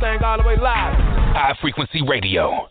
thing 0.00 0.22
all 0.22 0.38
the 0.38 0.44
way 0.44 0.56
live. 0.56 0.94
High 1.36 1.56
frequency 1.60 2.00
radio. 2.02 2.69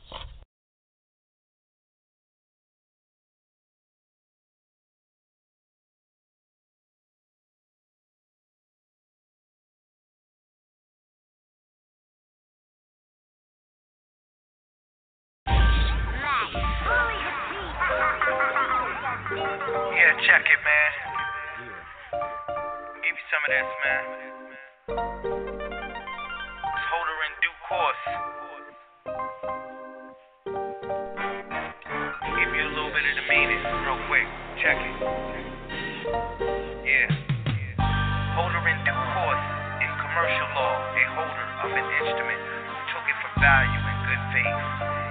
In 44.29 44.43
faith 44.43 44.61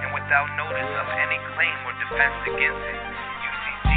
and 0.03 0.15
without 0.15 0.47
notice 0.55 0.91
of 0.95 1.07
any 1.19 1.39
claim 1.55 1.75
or 1.83 1.91
defense 1.99 2.39
against 2.47 2.79
it. 2.79 2.99
UCC 3.43 3.91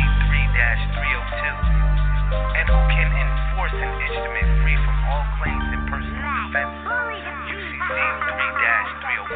3-302. 0.50 1.46
And 2.58 2.66
who 2.66 2.80
can 2.90 3.10
enforce 3.12 3.76
an 3.76 3.92
instrument 4.02 4.48
free 4.62 4.78
from 4.82 4.98
all 5.06 5.24
claims 5.38 5.68
and 5.78 5.82
personal 5.86 6.26
defense. 6.48 6.74
UCC 7.54 7.98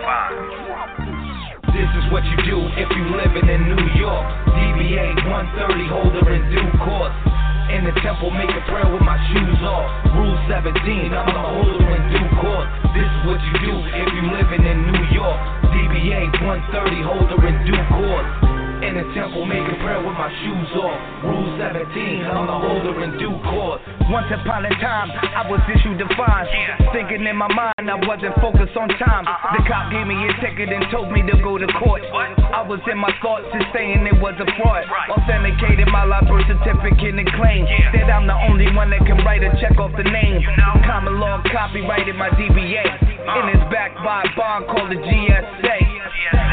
3-305. 0.02 1.70
This 1.70 1.91
is 2.02 2.05
what 2.11 2.24
you 2.24 2.36
do 2.42 2.58
if 2.83 2.89
you 2.91 3.05
living 3.14 3.46
in 3.46 3.77
New 3.77 3.86
York. 4.00 4.27
DBA 4.58 5.22
130 5.22 5.86
holder 5.86 6.34
in 6.34 6.42
due 6.50 6.70
course. 6.83 7.36
In 7.67 7.83
the 7.83 7.91
temple, 8.00 8.31
make 8.31 8.48
a 8.48 8.62
prayer 8.70 8.86
with 8.86 9.03
my 9.03 9.19
shoes 9.34 9.59
off. 9.67 9.91
Rule 10.14 10.39
17, 10.47 11.11
I'm 11.11 11.34
a 11.34 11.42
holder 11.50 11.91
in 11.98 12.03
due 12.14 12.31
course. 12.39 12.70
This 12.95 13.11
is 13.11 13.20
what 13.27 13.42
you 13.42 13.55
do 13.58 13.75
if 13.91 14.08
you 14.14 14.23
living 14.31 14.62
in 14.62 14.86
New 14.86 15.05
York. 15.11 15.41
DBA 15.75 16.47
130 16.47 17.03
holder 17.03 17.42
in 17.42 17.67
due 17.67 17.84
course. 17.91 18.45
In 18.77 18.92
the 18.92 19.08
temple, 19.16 19.48
making 19.48 19.80
prayer 19.80 20.05
with 20.05 20.12
my 20.20 20.28
shoes 20.44 20.70
off. 20.77 21.00
Rule 21.24 21.48
17, 21.56 22.28
I'm 22.28 22.44
a 22.44 22.60
holder 22.60 22.92
in 23.08 23.16
due 23.16 23.33
course. 23.48 23.80
Once 24.12 24.28
upon 24.28 24.68
a 24.68 24.74
time, 24.84 25.08
I 25.16 25.48
was 25.48 25.64
issued 25.64 25.96
a 25.96 26.08
fine. 26.12 26.44
Thinking 26.92 27.24
in 27.24 27.41
my 27.41 27.48
mind, 27.48 27.88
I 27.88 27.96
wasn't 28.05 28.36
focused 28.36 28.77
on 28.77 28.92
time. 29.00 29.24
The 29.24 29.64
cop 29.64 29.88
gave 29.88 30.05
me 30.05 30.20
a 30.28 30.33
ticket 30.44 30.68
and 30.68 30.84
told 30.92 31.08
me 31.08 31.24
to 31.24 31.41
go 31.41 31.56
to 31.56 31.64
court. 31.80 32.05
I 32.12 32.60
was 32.68 32.84
in 32.84 33.00
my 33.00 33.08
thoughts 33.24 33.48
and 33.48 33.64
saying 33.72 34.05
it 34.05 34.20
was 34.20 34.36
a 34.36 34.48
fraud. 34.60 34.84
Authenticated 35.08 35.88
my 35.88 36.05
life 36.05 36.28
birth 36.28 36.44
certificate 36.44 37.16
and 37.16 37.28
claim 37.33 37.64
that 37.96 38.12
I'm 38.12 38.28
the 38.28 38.36
only 38.44 38.68
one 38.77 38.92
that 38.92 39.08
can 39.08 39.24
write 39.24 39.40
a 39.40 39.56
check 39.56 39.80
off 39.80 39.96
the 39.96 40.05
name. 40.05 40.44
Common 40.84 41.16
law 41.16 41.40
copyrighted 41.48 42.14
my 42.14 42.28
DBA. 42.36 42.84
And 43.24 43.56
it's 43.56 43.66
backed 43.72 43.96
by 44.05 44.20
a 44.20 44.30
bond 44.36 44.68
called 44.68 44.92
the 44.92 45.00
GSA. 45.00 45.95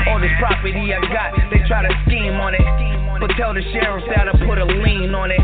All 0.09 0.19
this 0.19 0.33
property 0.39 0.93
I 0.93 0.99
got, 1.09 1.33
they 1.49 1.63
try 1.67 1.81
to 1.81 1.93
scheme 2.05 2.37
on 2.37 2.53
it. 2.53 2.65
But 3.19 3.31
tell 3.39 3.53
the 3.53 3.63
sheriff 3.71 4.03
that 4.11 4.27
I 4.27 4.33
put 4.43 4.59
a 4.59 4.67
lien 4.67 5.15
on 5.15 5.31
it. 5.31 5.39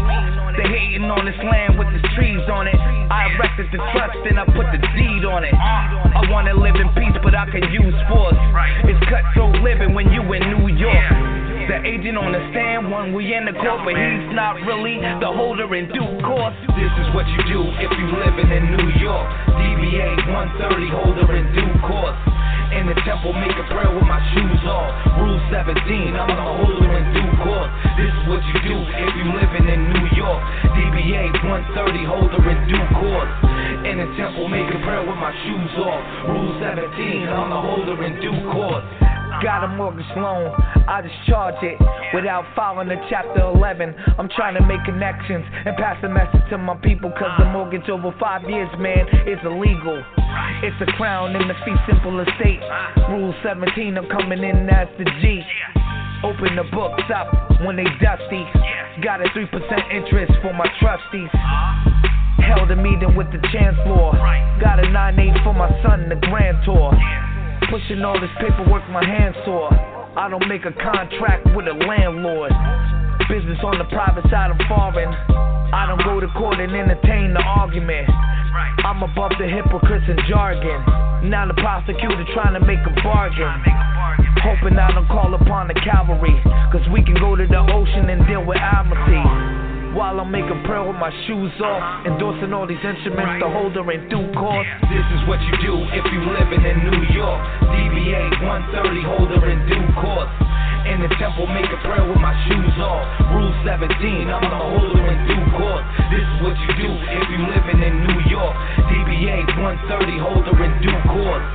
They 0.59 0.67
hating 0.67 1.07
on 1.07 1.23
this 1.23 1.39
land 1.39 1.79
with 1.79 1.87
the 1.95 2.03
trees 2.11 2.43
on 2.51 2.67
it. 2.67 2.75
I 2.75 3.31
erected 3.31 3.71
the 3.71 3.79
trust 3.95 4.19
and 4.27 4.35
I 4.35 4.45
put 4.51 4.67
the 4.75 4.81
deed 4.99 5.23
on 5.23 5.47
it. 5.47 5.55
I 5.55 6.27
wanna 6.27 6.53
live 6.53 6.75
in 6.75 6.91
peace, 6.99 7.15
but 7.23 7.31
I 7.31 7.47
can 7.47 7.63
use 7.71 7.95
force. 8.11 8.35
It's 8.83 8.99
cutthroat 9.07 9.63
living 9.63 9.95
when 9.95 10.11
you 10.11 10.21
in 10.33 10.43
New 10.59 10.67
York. 10.75 11.39
The 11.69 11.79
agent 11.85 12.17
on 12.17 12.33
the 12.33 12.41
stand, 12.49 12.89
one 12.89 13.13
we 13.13 13.31
in 13.31 13.45
the 13.45 13.53
court, 13.53 13.85
but 13.85 13.93
he's 13.93 14.27
not 14.33 14.57
really 14.65 14.97
the 15.21 15.29
holder 15.29 15.69
in 15.77 15.85
due 15.93 16.11
course. 16.25 16.57
This 16.73 16.91
is 16.99 17.07
what 17.13 17.29
you 17.29 17.39
do 17.45 17.61
if 17.77 17.91
you 17.93 18.07
living 18.19 18.49
in 18.49 18.75
New 18.75 18.89
York. 18.97 19.29
DBA 19.53 20.33
130 20.33 20.89
holder 20.97 21.29
in 21.37 21.45
due 21.53 21.73
course. 21.85 22.17
In 22.69 22.85
the 22.85 22.93
temple, 23.01 23.33
make 23.33 23.57
a 23.57 23.65
prayer 23.65 23.89
with 23.89 24.05
my 24.05 24.21
shoes 24.33 24.61
off. 24.69 24.93
Rule 25.17 25.41
17, 25.49 26.13
I'm 26.13 26.29
the 26.29 26.47
holder 26.61 26.91
in 27.01 27.05
due 27.17 27.31
course. 27.41 27.71
This 27.97 28.13
is 28.13 28.23
what 28.29 28.45
you 28.45 28.57
do 28.61 28.77
if 28.77 29.11
you 29.17 29.25
living 29.33 29.65
in 29.73 29.89
New 29.89 30.05
York. 30.13 30.41
DBA 30.77 31.33
130 31.49 32.05
holder 32.05 32.43
in 32.45 32.59
due 32.69 32.87
course. 32.93 33.33
In 33.89 33.97
the 33.97 34.07
temple, 34.21 34.47
make 34.47 34.69
a 34.69 34.79
prayer 34.85 35.01
with 35.01 35.17
my 35.17 35.33
shoes 35.49 35.73
off. 35.81 36.29
Rule 36.29 36.53
17, 36.61 37.25
I'm 37.25 37.49
the 37.49 37.57
holder 37.57 37.97
in 38.05 38.21
due 38.21 38.37
course. 38.53 38.85
Got 39.43 39.63
a 39.63 39.69
mortgage 39.69 40.09
loan, 40.17 40.51
I 40.89 40.99
discharge 40.99 41.63
it 41.63 41.77
without 42.13 42.43
filing 42.55 42.89
a 42.91 42.97
chapter 43.09 43.39
11. 43.39 43.95
I'm 44.17 44.27
trying 44.35 44.55
to 44.55 44.65
make 44.65 44.83
connections 44.83 45.45
and 45.65 45.77
pass 45.77 45.95
a 46.03 46.09
message 46.09 46.43
to 46.49 46.57
my 46.57 46.75
people, 46.83 47.09
cause 47.11 47.31
the 47.37 47.45
mortgage 47.45 47.87
over 47.87 48.13
five 48.19 48.43
years, 48.49 48.67
man, 48.79 49.07
is 49.29 49.39
illegal. 49.45 50.03
It's 50.65 50.75
a 50.81 50.91
crown 50.97 51.37
in 51.37 51.47
the 51.47 51.53
fee 51.63 51.77
simple 51.87 52.19
estate. 52.19 52.59
Rule 53.09 53.33
17, 53.43 53.97
I'm 53.97 54.09
coming 54.09 54.43
in 54.43 54.67
as 54.67 54.89
the 54.97 55.05
G. 55.21 55.39
Open 56.23 56.57
the 56.57 56.67
books 56.75 57.07
up 57.15 57.31
when 57.63 57.77
they 57.77 57.87
dusty. 58.03 58.43
Got 58.99 59.21
a 59.23 59.29
3% 59.31 59.45
interest 59.93 60.33
for 60.41 60.51
my 60.51 60.67
trustees. 60.81 61.31
Held 62.43 62.71
a 62.71 62.75
meeting 62.75 63.15
with 63.15 63.31
the 63.31 63.39
chancellor. 63.53 64.11
Got 64.59 64.83
a 64.83 64.87
9-8 64.91 65.43
for 65.45 65.53
my 65.53 65.69
son, 65.81 66.09
the 66.09 66.19
grand 66.27 66.57
tour. 66.65 66.91
Pushing 67.69 68.01
all 68.01 68.19
this 68.19 68.33
paperwork, 68.41 68.81
my 68.89 69.05
hands 69.05 69.37
sore. 69.45 69.69
I 70.17 70.27
don't 70.27 70.47
make 70.49 70.65
a 70.65 70.73
contract 70.73 71.45
with 71.53 71.69
a 71.69 71.77
landlord. 71.85 72.49
Business 73.29 73.61
on 73.61 73.77
the 73.77 73.85
private 73.93 74.25
side, 74.33 74.49
I'm 74.49 74.57
foreign. 74.65 75.13
I 75.69 75.85
don't 75.85 76.01
go 76.01 76.19
to 76.19 76.25
court 76.33 76.57
and 76.59 76.73
entertain 76.73 77.33
the 77.33 77.45
argument. 77.45 78.09
I'm 78.81 79.05
above 79.05 79.37
the 79.37 79.45
hypocrites 79.45 80.05
and 80.09 80.17
jargon. 80.25 80.81
Now 81.29 81.45
the 81.45 81.53
prosecutor 81.61 82.25
trying 82.33 82.57
to 82.57 82.63
make 82.65 82.81
a 82.81 82.93
bargain. 83.05 83.53
Hoping 84.41 84.73
I 84.79 84.89
don't 84.89 85.05
call 85.05 85.35
upon 85.35 85.67
the 85.67 85.77
cavalry. 85.77 86.41
Cause 86.73 86.81
we 86.89 87.05
can 87.05 87.21
go 87.21 87.35
to 87.35 87.45
the 87.45 87.61
ocean 87.69 88.09
and 88.09 88.25
deal 88.25 88.41
with 88.45 88.57
amnesty. 88.57 89.48
While 89.89 90.21
I'm 90.21 90.29
making 90.29 90.61
prayer 90.69 90.85
with 90.85 91.01
my 91.01 91.09
shoes 91.25 91.49
off, 91.65 91.81
uh-huh. 91.81 92.13
endorsing 92.13 92.53
all 92.53 92.69
these 92.69 92.81
instruments 92.85 93.41
to 93.41 93.49
holder 93.49 93.81
in 93.89 94.05
due 94.05 94.29
course. 94.37 94.69
This 94.85 95.01
is 95.17 95.21
what 95.25 95.41
you 95.41 95.55
do 95.65 95.73
if 95.97 96.05
you 96.13 96.21
living 96.29 96.61
in 96.61 96.77
New 96.93 97.03
York. 97.09 97.41
DBA 97.73 98.37
130 98.37 99.01
holder 99.01 99.41
in 99.49 99.59
due 99.65 99.89
course. 99.97 100.29
In 100.85 101.01
the 101.01 101.09
temple, 101.17 101.49
make 101.49 101.65
a 101.65 101.79
prayer 101.81 102.05
with 102.05 102.21
my 102.21 102.37
shoes 102.45 102.77
off. 102.85 103.01
Rule 103.33 103.49
17, 103.65 104.29
I'm 104.29 104.45
the 104.45 104.61
holder 104.61 105.03
in 105.09 105.19
due 105.25 105.45
course. 105.57 105.85
This 106.13 106.21
is 106.21 106.37
what 106.45 106.53
you 106.53 106.71
do 106.85 106.89
if 106.93 107.25
you 107.33 107.39
living 107.49 107.81
in 107.81 107.93
New 108.13 108.19
York. 108.29 108.55
DBA 108.93 109.57
130 109.57 110.21
holder 110.21 110.55
in 110.69 110.73
due 110.85 111.01
course. 111.09 111.47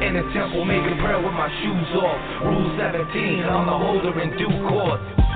In 0.00 0.16
the 0.16 0.24
temple, 0.32 0.64
make 0.64 0.80
a 0.88 0.96
prayer 0.96 1.20
with 1.20 1.36
my 1.36 1.52
shoes 1.60 1.90
off. 2.00 2.20
Rule 2.40 2.72
17, 2.80 3.44
I'm 3.44 3.68
the 3.68 3.76
holder 3.76 4.16
in 4.16 4.32
due 4.40 4.56
course. 4.64 5.31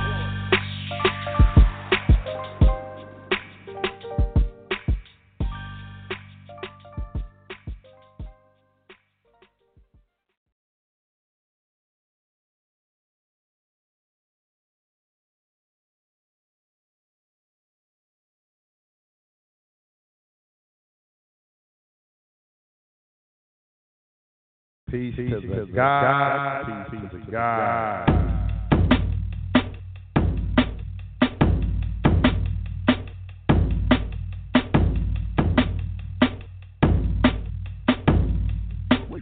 Peace, 24.97 25.15
to 25.17 25.25
the 25.25 25.67
God. 25.75 26.87
Peace 26.91 27.01
to 27.13 27.31
God. 27.31 28.07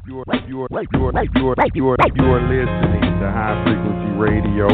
You're, 0.06 0.22
you're, 0.46 0.68
you're, 0.94 1.10
you're, 1.34 1.96
you're 2.14 2.40
listening 2.46 3.02
to 3.18 3.26
High 3.34 3.64
Frequency 3.66 4.10
Radio. 4.16 4.68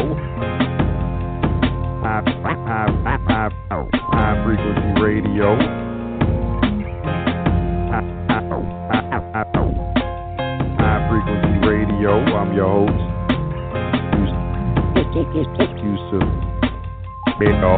High, 2.03 2.21
high, 2.25 2.61
high, 2.61 3.17
high, 3.27 3.89
high 3.91 4.43
Frequency 4.45 5.01
Radio. 5.01 5.90
yo, 12.01 12.17
I'm 12.17 12.51
your 12.55 12.67
host. 12.67 13.11
Yusuf. 15.83 16.25
Bell. 17.37 17.77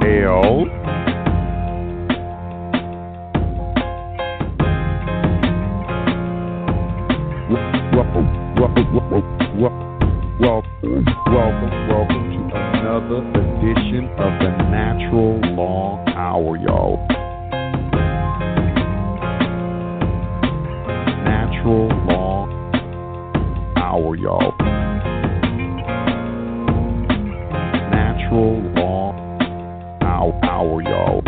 Bell. 0.00 0.64
Welcome, 7.92 8.28
welcome, 8.56 8.92
welcome 11.90 12.24
to 12.32 12.40
another 12.56 13.20
edition 13.40 14.08
of 14.16 14.32
the 14.40 14.50
Natural 14.70 15.38
Law 15.54 16.02
Hour, 16.16 16.56
y'all. 16.56 16.96
Natural 21.24 21.97
Power, 23.98 24.14
y'all. 24.14 24.54
Natural 27.90 28.62
law 28.76 29.12
Power, 30.40 30.82
y'all. 30.82 31.27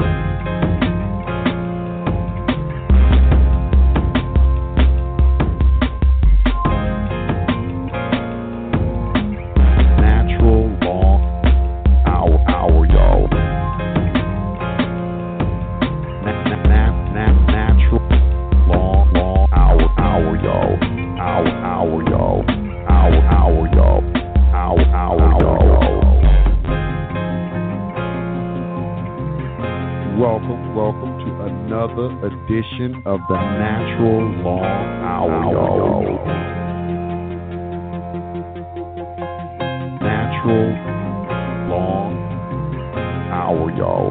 edition 32.51 33.03
of 33.07 33.21
the 33.29 33.37
Natural 33.37 34.27
Law 34.43 34.65
Hour. 35.07 35.31
Natural 40.03 40.69
Law 41.71 42.11
Hour, 43.31 43.71
y'all. 43.79 44.11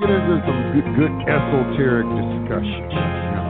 Get 0.00 0.08
into 0.08 0.40
some 0.46 0.72
good, 0.72 0.88
good 0.96 1.12
esoteric 1.28 2.08
discussion. 2.16 3.43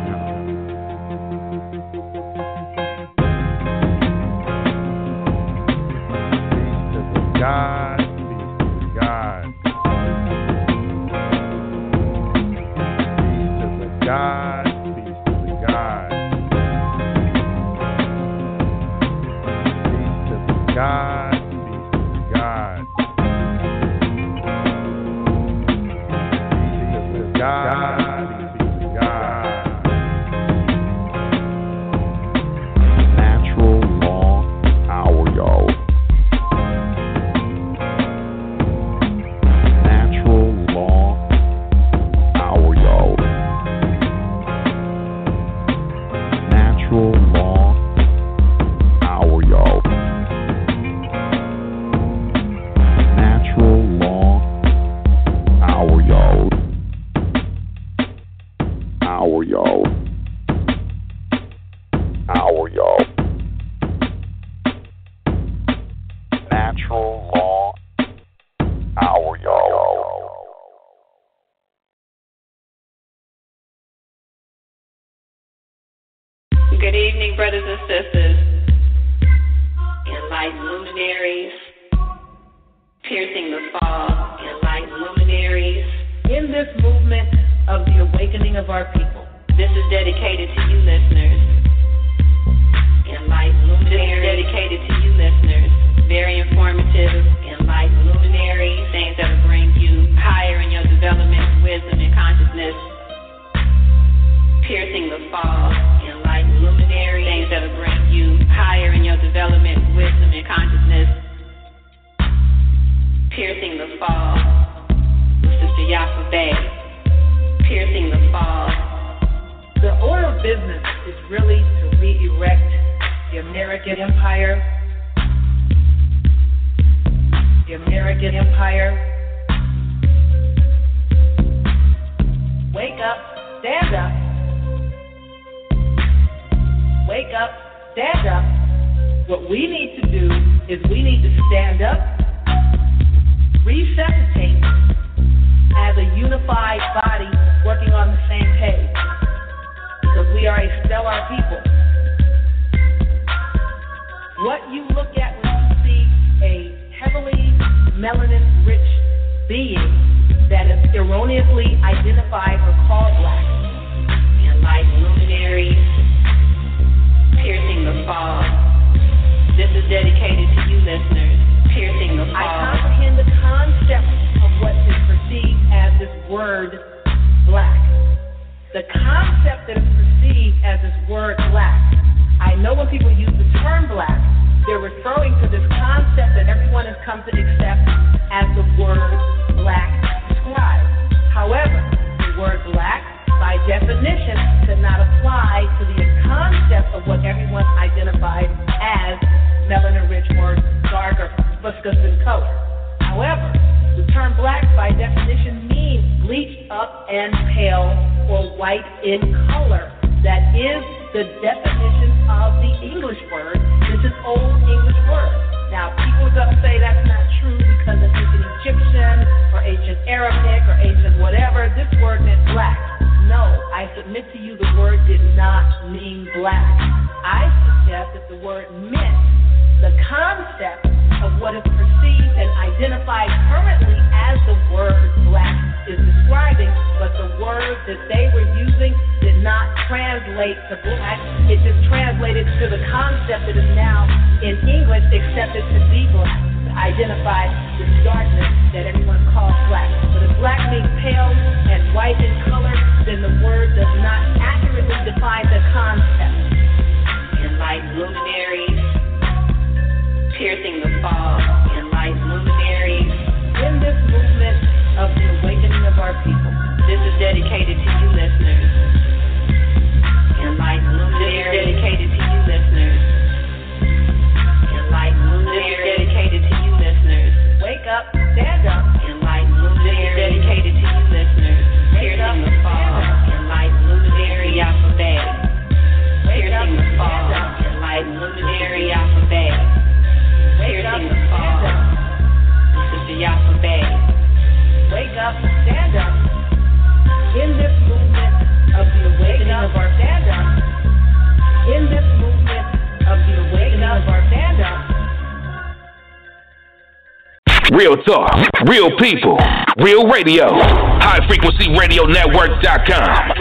Real 308.69 308.97
people, 308.99 309.39
real 309.79 310.07
radio. 310.07 310.49
High 310.51 311.27
frequency 311.29 311.71
radio 311.79 312.05
network.com. 312.05 313.33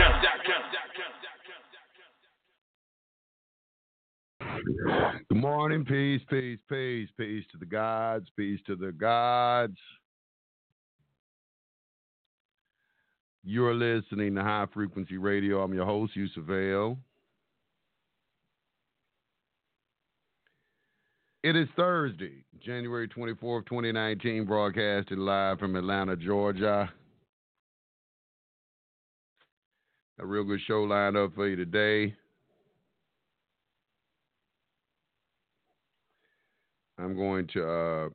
Good 5.29 5.37
morning, 5.37 5.83
peace, 5.85 6.21
peace, 6.29 6.59
peace, 6.69 7.09
peace 7.17 7.43
to 7.51 7.57
the 7.57 7.65
gods, 7.65 8.27
peace 8.37 8.59
to 8.67 8.75
the 8.75 8.91
gods. 8.91 9.77
You're 13.43 13.73
listening 13.73 14.35
to 14.35 14.41
High 14.41 14.67
Frequency 14.73 15.17
Radio. 15.17 15.61
I'm 15.61 15.73
your 15.73 15.85
host, 15.85 16.15
Yusuf 16.15 16.43
Vale. 16.45 16.97
It 21.43 21.57
is 21.57 21.67
Thursday, 21.75 22.45
January 22.61 23.09
24th, 23.09 23.65
2019, 23.65 24.45
broadcasted 24.45 25.17
live 25.17 25.59
from 25.59 25.75
Atlanta, 25.75 26.15
Georgia. 26.15 26.89
A 30.19 30.25
real 30.25 30.45
good 30.45 30.61
show 30.65 30.83
lined 30.83 31.17
up 31.17 31.35
for 31.35 31.49
you 31.49 31.57
today. 31.57 32.15
I'm 36.97 37.17
going 37.17 37.45
to 37.55 37.67
uh, 37.69 38.09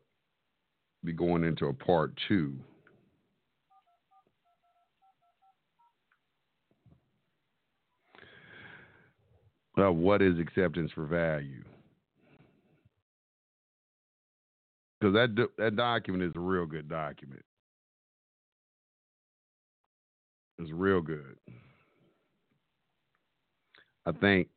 be 1.04 1.12
going 1.12 1.44
into 1.44 1.66
a 1.66 1.74
part 1.74 2.18
two. 2.28 2.56
Uh, 9.78 9.92
what 9.92 10.22
is 10.22 10.38
acceptance 10.38 10.90
for 10.94 11.04
value? 11.04 11.62
Because 15.00 15.14
that 15.14 15.48
that 15.58 15.76
document 15.76 16.24
is 16.24 16.32
a 16.34 16.40
real 16.40 16.66
good 16.66 16.88
document. 16.88 17.44
It's 20.58 20.72
real 20.72 21.00
good. 21.00 21.36
I 24.06 24.12
think 24.12 24.48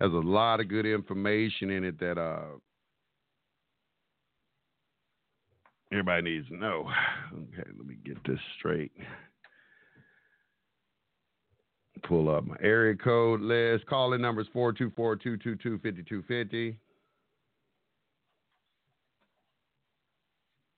has 0.00 0.10
a 0.12 0.16
lot 0.16 0.60
of 0.60 0.68
good 0.68 0.86
information 0.86 1.70
in 1.70 1.84
it 1.84 2.00
that 2.00 2.18
uh, 2.18 2.58
everybody 5.92 6.22
needs 6.22 6.48
to 6.48 6.56
know. 6.56 6.88
Okay, 7.32 7.68
let 7.76 7.86
me 7.86 7.96
get 8.04 8.16
this 8.26 8.38
straight. 8.58 8.92
Pull 12.04 12.32
up 12.32 12.44
my 12.44 12.54
area 12.62 12.94
code 12.94 13.40
list. 13.40 13.86
Calling 13.86 14.20
numbers 14.20 14.46
424 14.52 15.16
222 15.16 15.78
5250. 15.78 16.78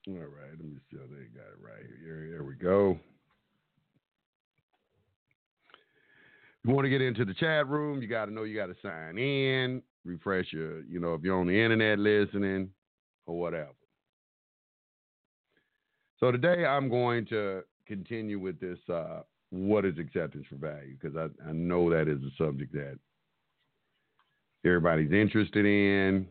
All 0.08 0.14
right, 0.14 0.50
let 0.50 0.64
me 0.64 0.78
see. 0.90 0.96
They 0.98 1.38
got 1.38 1.48
it 1.48 1.60
right 1.60 1.84
here. 2.02 2.24
Here 2.24 2.44
we 2.44 2.54
go. 2.54 2.98
you 6.66 6.74
want 6.74 6.84
to 6.84 6.90
get 6.90 7.00
into 7.00 7.24
the 7.24 7.34
chat 7.34 7.68
room, 7.68 8.02
you 8.02 8.08
got 8.08 8.26
to 8.26 8.32
know 8.32 8.42
you 8.42 8.56
got 8.56 8.66
to 8.66 8.76
sign 8.82 9.18
in, 9.18 9.82
refresh 10.04 10.52
your, 10.52 10.82
you 10.84 10.98
know, 10.98 11.14
if 11.14 11.22
you're 11.22 11.38
on 11.38 11.46
the 11.46 11.52
internet 11.52 11.98
listening 11.98 12.70
or 13.26 13.38
whatever. 13.38 13.70
So 16.18 16.32
today 16.32 16.64
I'm 16.64 16.88
going 16.88 17.26
to 17.26 17.62
continue 17.86 18.40
with 18.40 18.58
this 18.58 18.78
uh, 18.92 19.20
what 19.50 19.84
is 19.84 19.98
acceptance 19.98 20.46
for 20.48 20.56
value 20.56 20.96
because 21.00 21.16
I, 21.16 21.48
I 21.48 21.52
know 21.52 21.88
that 21.90 22.08
is 22.08 22.20
a 22.22 22.30
subject 22.36 22.72
that 22.72 22.98
everybody's 24.64 25.12
interested 25.12 25.66
in. 25.66 26.26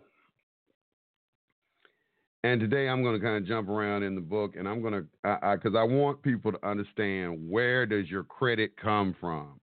And 2.46 2.62
today 2.62 2.88
I'm 2.88 3.02
going 3.02 3.20
to 3.20 3.25
kind 3.25 3.38
of 3.38 3.48
jump 3.48 3.70
around 3.70 4.04
in 4.04 4.14
the 4.14 4.22
book 4.22 4.56
and 4.56 4.68
I'm 4.68 4.80
going 4.80 4.94
to, 4.94 5.02
because 5.24 5.74
I, 5.74 5.80
I, 5.80 5.82
I 5.82 5.84
want 5.84 6.22
people 6.22 6.52
to 6.52 6.68
understand 6.68 7.50
where 7.50 7.88
does 7.88 8.08
your 8.08 8.24
credit 8.24 8.78
come 8.78 9.16
from? 9.20 9.60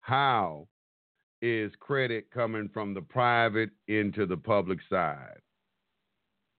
how 0.00 0.68
is 1.42 1.72
credit 1.80 2.30
coming 2.32 2.70
from 2.72 2.94
the 2.94 3.00
private 3.00 3.70
into 3.88 4.24
the 4.24 4.36
public 4.36 4.78
side? 4.88 5.40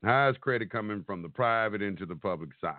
How 0.03 0.29
is 0.29 0.37
credit 0.41 0.69
coming 0.69 1.03
from 1.05 1.21
the 1.21 1.29
private 1.29 1.81
into 1.81 2.05
the 2.05 2.15
public 2.15 2.49
side? 2.59 2.75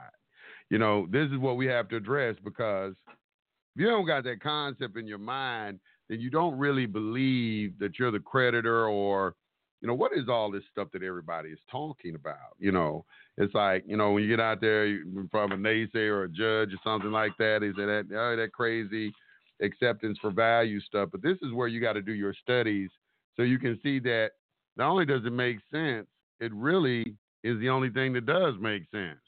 You 0.69 0.79
know, 0.79 1.07
this 1.11 1.31
is 1.31 1.39
what 1.39 1.57
we 1.57 1.67
have 1.67 1.89
to 1.89 1.97
address 1.97 2.37
because 2.45 2.95
if 3.09 3.81
you 3.81 3.87
don't 3.87 4.07
got 4.07 4.25
that 4.25 4.43
concept 4.43 4.99
in 4.99 5.07
your 5.07 5.19
mind, 5.19 5.81
then 6.09 6.21
you 6.21 6.29
don't 6.31 6.59
really 6.59 6.87
believe 6.87 7.79
that 7.79 7.99
you're 7.99 8.11
the 8.11 8.21
creditor 8.21 8.87
or, 8.87 9.35
you 9.83 9.89
know, 9.89 9.95
what 9.95 10.13
is 10.17 10.29
all 10.29 10.51
this 10.51 10.63
stuff 10.71 10.89
that 10.93 11.03
everybody 11.03 11.51
is 11.51 11.59
talking 11.71 12.15
about? 12.15 12.57
You 12.59 12.73
know, 12.73 13.05
it's 13.37 13.53
like, 13.53 13.85
you 13.87 13.97
know, 13.97 14.13
when 14.13 14.23
you 14.23 14.29
get 14.29 14.41
out 14.41 14.61
there 14.61 15.01
from 15.31 15.53
a 15.53 15.57
naysayer 15.57 16.13
or 16.13 16.25
a 16.25 16.29
judge 16.29 16.73
or 16.73 16.79
something 16.85 17.11
like 17.11 17.33
that, 17.39 17.65
is 17.65 17.75
that, 17.75 18.07
oh, 18.15 18.37
that 18.37 18.53
crazy 18.53 19.13
acceptance 19.61 20.19
for 20.21 20.31
value 20.31 20.81
stuff. 20.81 21.09
But 21.11 21.23
this 21.23 21.37
is 21.43 21.53
where 21.53 21.69
you 21.69 21.81
got 21.81 21.95
to 21.95 22.03
do 22.03 22.13
your 22.13 22.35
studies 22.43 22.91
so 23.37 23.43
you 23.43 23.59
can 23.59 23.79
see 23.83 23.99
that 24.01 24.31
not 24.77 24.89
only 24.89 25.05
does 25.05 25.25
it 25.25 25.33
make 25.33 25.59
sense, 25.73 26.07
it 26.41 26.53
really 26.55 27.17
is 27.43 27.59
the 27.61 27.69
only 27.69 27.91
thing 27.91 28.13
that 28.13 28.27
does 28.27 28.55
make 28.61 28.85
sense. 28.91 29.19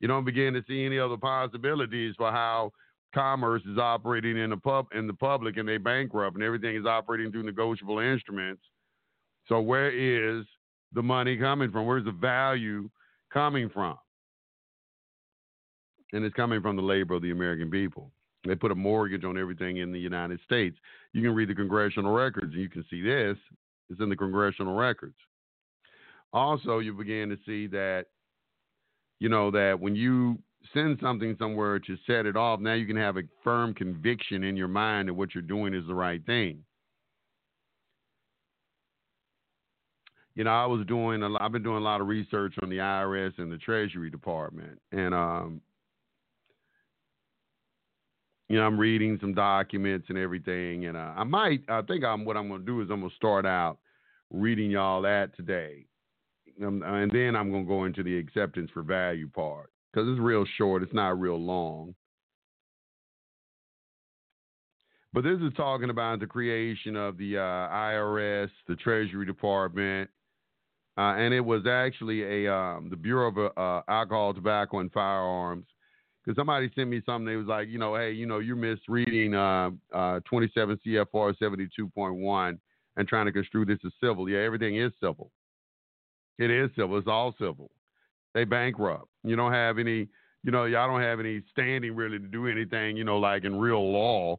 You 0.00 0.08
don't 0.08 0.24
begin 0.24 0.54
to 0.54 0.62
see 0.68 0.84
any 0.84 0.98
other 0.98 1.16
possibilities 1.16 2.14
for 2.16 2.30
how 2.30 2.70
commerce 3.14 3.62
is 3.68 3.78
operating 3.78 4.36
in 4.36 4.50
the 4.50 4.56
pub 4.56 4.86
in 4.94 5.06
the 5.06 5.14
public 5.14 5.56
and 5.56 5.68
they 5.68 5.78
bankrupt 5.78 6.36
and 6.36 6.44
everything 6.44 6.76
is 6.76 6.86
operating 6.86 7.32
through 7.32 7.42
negotiable 7.42 7.98
instruments. 7.98 8.62
So 9.48 9.60
where 9.60 9.90
is 9.90 10.44
the 10.92 11.02
money 11.02 11.36
coming 11.36 11.70
from? 11.70 11.86
Where's 11.86 12.04
the 12.04 12.12
value 12.12 12.88
coming 13.32 13.68
from? 13.70 13.96
And 16.12 16.24
it's 16.24 16.34
coming 16.34 16.62
from 16.62 16.76
the 16.76 16.82
labor 16.82 17.14
of 17.14 17.22
the 17.22 17.30
American 17.30 17.70
people. 17.70 18.10
They 18.46 18.54
put 18.54 18.70
a 18.70 18.74
mortgage 18.74 19.24
on 19.24 19.38
everything 19.38 19.78
in 19.78 19.92
the 19.92 19.98
United 19.98 20.40
States. 20.44 20.76
You 21.12 21.22
can 21.22 21.34
read 21.34 21.48
the 21.48 21.54
congressional 21.54 22.12
records 22.12 22.52
and 22.52 22.62
you 22.62 22.68
can 22.68 22.84
see 22.88 23.02
this. 23.02 23.36
It's 23.90 24.00
in 24.00 24.08
the 24.08 24.16
congressional 24.16 24.74
records. 24.74 25.16
Also, 26.32 26.78
you 26.78 26.92
begin 26.92 27.30
to 27.30 27.38
see 27.46 27.66
that, 27.68 28.06
you 29.18 29.28
know, 29.28 29.50
that 29.50 29.78
when 29.80 29.96
you 29.96 30.38
send 30.74 30.98
something 31.02 31.36
somewhere 31.38 31.78
to 31.78 31.96
set 32.06 32.26
it 32.26 32.36
off, 32.36 32.60
now 32.60 32.74
you 32.74 32.86
can 32.86 32.96
have 32.96 33.16
a 33.16 33.22
firm 33.42 33.74
conviction 33.74 34.44
in 34.44 34.56
your 34.56 34.68
mind 34.68 35.08
that 35.08 35.14
what 35.14 35.34
you're 35.34 35.42
doing 35.42 35.74
is 35.74 35.86
the 35.86 35.94
right 35.94 36.24
thing. 36.26 36.62
You 40.38 40.44
know, 40.44 40.50
I 40.50 40.66
was 40.66 40.86
doing 40.86 41.24
a 41.24 41.28
lot, 41.28 41.42
I've 41.42 41.50
been 41.50 41.64
doing 41.64 41.78
a 41.78 41.84
lot 41.84 42.00
of 42.00 42.06
research 42.06 42.54
on 42.62 42.70
the 42.70 42.76
IRS 42.76 43.36
and 43.38 43.50
the 43.50 43.58
Treasury 43.58 44.08
Department, 44.08 44.80
and 44.92 45.12
um, 45.12 45.60
you 48.48 48.56
know, 48.56 48.62
I'm 48.62 48.78
reading 48.78 49.18
some 49.20 49.34
documents 49.34 50.06
and 50.08 50.16
everything, 50.16 50.86
and 50.86 50.96
uh, 50.96 51.12
I 51.16 51.24
might, 51.24 51.62
I 51.68 51.82
think 51.82 52.04
I'm 52.04 52.24
what 52.24 52.36
I'm 52.36 52.46
going 52.46 52.60
to 52.60 52.66
do 52.66 52.80
is 52.80 52.88
I'm 52.88 53.00
going 53.00 53.10
to 53.10 53.16
start 53.16 53.46
out 53.46 53.78
reading 54.30 54.70
y'all 54.70 55.02
that 55.02 55.36
today, 55.36 55.86
um, 56.64 56.84
and 56.86 57.10
then 57.10 57.34
I'm 57.34 57.50
going 57.50 57.64
to 57.64 57.68
go 57.68 57.82
into 57.82 58.04
the 58.04 58.16
acceptance 58.16 58.70
for 58.72 58.84
value 58.84 59.28
part 59.28 59.72
because 59.92 60.08
it's 60.08 60.20
real 60.20 60.44
short. 60.56 60.84
It's 60.84 60.94
not 60.94 61.18
real 61.18 61.40
long. 61.40 61.96
But 65.12 65.24
this 65.24 65.40
is 65.40 65.52
talking 65.56 65.90
about 65.90 66.20
the 66.20 66.26
creation 66.26 66.94
of 66.94 67.18
the 67.18 67.38
uh, 67.38 67.40
IRS, 67.40 68.50
the 68.68 68.76
Treasury 68.76 69.26
Department, 69.26 70.08
uh, 70.98 71.14
and 71.16 71.32
it 71.32 71.40
was 71.40 71.64
actually 71.66 72.44
a 72.44 72.52
um, 72.52 72.90
the 72.90 72.96
Bureau 72.96 73.28
of 73.28 73.38
uh, 73.56 73.82
Alcohol, 73.88 74.34
Tobacco, 74.34 74.80
and 74.80 74.90
Firearms. 74.92 75.66
Because 76.24 76.36
somebody 76.36 76.70
sent 76.74 76.90
me 76.90 77.00
something, 77.06 77.24
they 77.24 77.36
was 77.36 77.46
like, 77.46 77.68
you 77.68 77.78
know, 77.78 77.96
hey, 77.96 78.10
you 78.10 78.26
know, 78.26 78.40
you're 78.40 78.56
misreading 78.56 79.34
uh, 79.34 79.70
uh, 79.94 80.20
27 80.28 80.78
CFR 80.84 81.34
72.1 81.40 82.58
and 82.96 83.08
trying 83.08 83.26
to 83.26 83.32
construe 83.32 83.64
this 83.64 83.78
as 83.86 83.92
civil. 84.02 84.28
Yeah, 84.28 84.40
everything 84.40 84.76
is 84.76 84.92
civil. 85.00 85.30
It 86.38 86.50
is 86.50 86.68
civil. 86.76 86.98
It's 86.98 87.08
all 87.08 87.34
civil. 87.38 87.70
They 88.34 88.44
bankrupt. 88.44 89.06
You 89.24 89.36
don't 89.36 89.52
have 89.52 89.78
any, 89.78 90.08
you 90.42 90.50
know, 90.50 90.64
y'all 90.64 90.88
don't 90.88 91.00
have 91.00 91.20
any 91.20 91.42
standing 91.50 91.94
really 91.94 92.18
to 92.18 92.26
do 92.26 92.46
anything, 92.46 92.96
you 92.96 93.04
know, 93.04 93.18
like 93.18 93.44
in 93.44 93.58
real 93.58 93.90
law. 93.90 94.36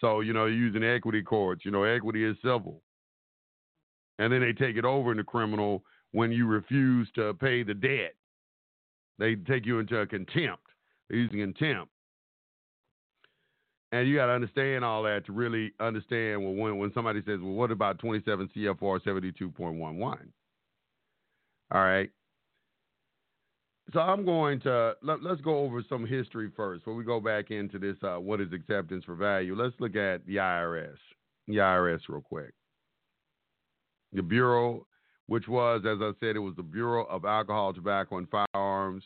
So, 0.00 0.20
you 0.20 0.32
know, 0.32 0.46
using 0.46 0.84
equity 0.84 1.22
courts, 1.22 1.64
you 1.64 1.70
know, 1.70 1.84
equity 1.84 2.24
is 2.24 2.36
civil. 2.42 2.82
And 4.18 4.32
then 4.32 4.40
they 4.40 4.52
take 4.52 4.76
it 4.76 4.84
over 4.84 5.10
in 5.10 5.18
the 5.18 5.24
criminal 5.24 5.82
when 6.12 6.32
you 6.32 6.46
refuse 6.46 7.08
to 7.14 7.34
pay 7.34 7.62
the 7.62 7.74
debt. 7.74 8.14
They 9.18 9.34
take 9.34 9.66
you 9.66 9.78
into 9.78 10.06
contempt. 10.06 10.62
They're 11.08 11.18
using 11.18 11.40
contempt. 11.40 11.90
And 13.92 14.08
you 14.08 14.16
got 14.16 14.26
to 14.26 14.32
understand 14.32 14.84
all 14.84 15.02
that 15.04 15.24
to 15.26 15.32
really 15.32 15.72
understand 15.80 16.42
well, 16.42 16.54
when, 16.54 16.78
when 16.78 16.92
somebody 16.92 17.20
says, 17.20 17.38
well, 17.40 17.52
what 17.52 17.70
about 17.70 17.98
27 17.98 18.50
CFR 18.56 19.00
72.11? 19.02 20.18
All 21.72 21.80
right. 21.80 22.10
So 23.92 24.00
I'm 24.00 24.24
going 24.24 24.60
to 24.62 24.94
let, 25.02 25.24
us 25.24 25.38
go 25.44 25.58
over 25.58 25.82
some 25.88 26.04
history 26.04 26.50
first. 26.56 26.86
When 26.86 26.96
we 26.96 27.04
go 27.04 27.20
back 27.20 27.52
into 27.52 27.78
this, 27.78 27.96
uh, 28.02 28.16
what 28.16 28.40
is 28.40 28.52
acceptance 28.52 29.04
for 29.04 29.14
value? 29.14 29.54
Let's 29.54 29.76
look 29.78 29.94
at 29.94 30.26
the 30.26 30.36
IRS. 30.36 30.96
The 31.46 31.56
IRS, 31.56 32.00
real 32.08 32.20
quick. 32.20 32.52
The 34.12 34.22
Bureau, 34.22 34.86
which 35.26 35.48
was, 35.48 35.82
as 35.86 35.98
I 36.00 36.12
said, 36.20 36.36
it 36.36 36.40
was 36.40 36.54
the 36.56 36.62
Bureau 36.62 37.04
of 37.04 37.24
Alcohol, 37.24 37.74
Tobacco, 37.74 38.18
and 38.18 38.28
Firearms, 38.28 39.04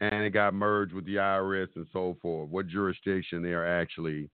and 0.00 0.24
it 0.24 0.30
got 0.30 0.54
merged 0.54 0.92
with 0.92 1.06
the 1.06 1.16
IRS 1.16 1.68
and 1.76 1.86
so 1.92 2.16
forth. 2.20 2.50
What 2.50 2.68
jurisdiction 2.68 3.42
they 3.42 3.52
are 3.52 3.80
actually 3.80 4.28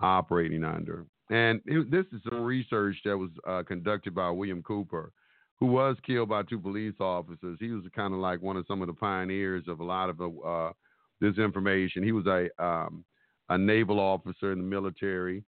operating 0.00 0.64
under? 0.64 1.06
And 1.30 1.60
it, 1.66 1.90
this 1.90 2.06
is 2.12 2.20
some 2.28 2.42
research 2.42 2.96
that 3.04 3.16
was 3.16 3.30
uh, 3.46 3.62
conducted 3.62 4.14
by 4.14 4.30
William 4.30 4.62
Cooper 4.62 5.12
who 5.60 5.66
was 5.66 5.96
killed 6.06 6.28
by 6.28 6.42
two 6.42 6.58
police 6.58 6.94
officers. 7.00 7.56
He 7.60 7.70
was 7.70 7.84
kind 7.94 8.12
of 8.12 8.20
like 8.20 8.42
one 8.42 8.56
of 8.56 8.66
some 8.66 8.82
of 8.82 8.88
the 8.88 8.94
pioneers 8.94 9.64
of 9.68 9.80
a 9.80 9.84
lot 9.84 10.10
of 10.10 10.20
uh, 10.20 10.72
this 11.20 11.38
information. 11.38 12.02
He 12.02 12.12
was 12.12 12.26
a 12.26 12.48
um, 12.62 13.04
a 13.48 13.58
naval 13.58 14.00
officer 14.00 14.52
in 14.52 14.58
the 14.58 14.64
military, 14.64 15.44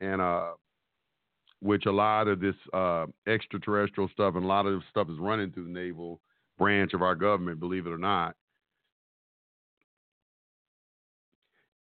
and 0.00 0.20
uh, 0.20 0.50
which 1.60 1.86
a 1.86 1.92
lot 1.92 2.28
of 2.28 2.40
this 2.40 2.54
uh, 2.72 3.06
extraterrestrial 3.26 4.08
stuff 4.12 4.34
and 4.36 4.44
a 4.44 4.48
lot 4.48 4.66
of 4.66 4.82
stuff 4.90 5.08
is 5.10 5.18
running 5.18 5.50
through 5.50 5.64
the 5.64 5.70
naval 5.70 6.20
branch 6.56 6.94
of 6.94 7.02
our 7.02 7.14
government, 7.14 7.60
believe 7.60 7.86
it 7.86 7.92
or 7.92 7.98
not. 7.98 8.34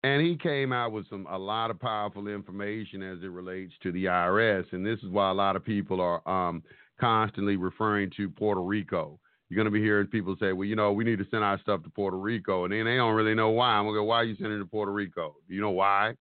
And 0.04 0.22
he 0.22 0.38
came 0.38 0.72
out 0.72 0.92
with 0.92 1.10
some 1.10 1.28
a 1.30 1.38
lot 1.38 1.72
of 1.72 1.80
powerful 1.80 2.28
information 2.28 3.02
as 3.04 3.18
it 3.24 3.32
relates 3.32 3.74
to 3.84 3.92
the 3.92 4.06
IRS, 4.06 4.72
and 4.72 4.86
this 4.86 5.00
is 5.00 5.10
why 5.10 5.30
a 5.30 5.34
lot 5.34 5.56
of 5.56 5.66
people 5.66 6.00
are 6.00 6.28
um, 6.28 6.64
constantly 7.00 7.56
referring 7.56 8.12
to 8.18 8.30
Puerto 8.30 8.62
Rico. 8.62 9.20
You're 9.50 9.56
going 9.56 9.66
to 9.66 9.72
be 9.72 9.82
hearing 9.82 10.08
people 10.08 10.36
say, 10.40 10.52
well, 10.52 10.68
you 10.68 10.76
know, 10.76 10.92
we 10.92 11.04
need 11.04 11.20
to 11.20 11.26
send 11.32 11.44
our 11.44 11.60
stuff 11.60 11.84
to 11.84 11.90
Puerto 11.90 12.18
Rico. 12.18 12.66
And 12.66 12.74
then 12.74 12.86
they 12.86 12.98
don't 12.98 13.16
really 13.16 13.34
know 13.34 13.50
why. 13.50 13.70
I'm 13.70 13.86
going 13.86 13.96
to 13.96 14.00
go, 14.00 14.04
why 14.04 14.18
are 14.18 14.24
you 14.26 14.36
sending 14.36 14.58
it 14.58 14.60
to 14.60 14.66
Puerto 14.66 14.92
Rico? 14.92 15.36
Do 15.48 15.56
you 15.56 15.62
know 15.62 15.70
why? 15.72 16.16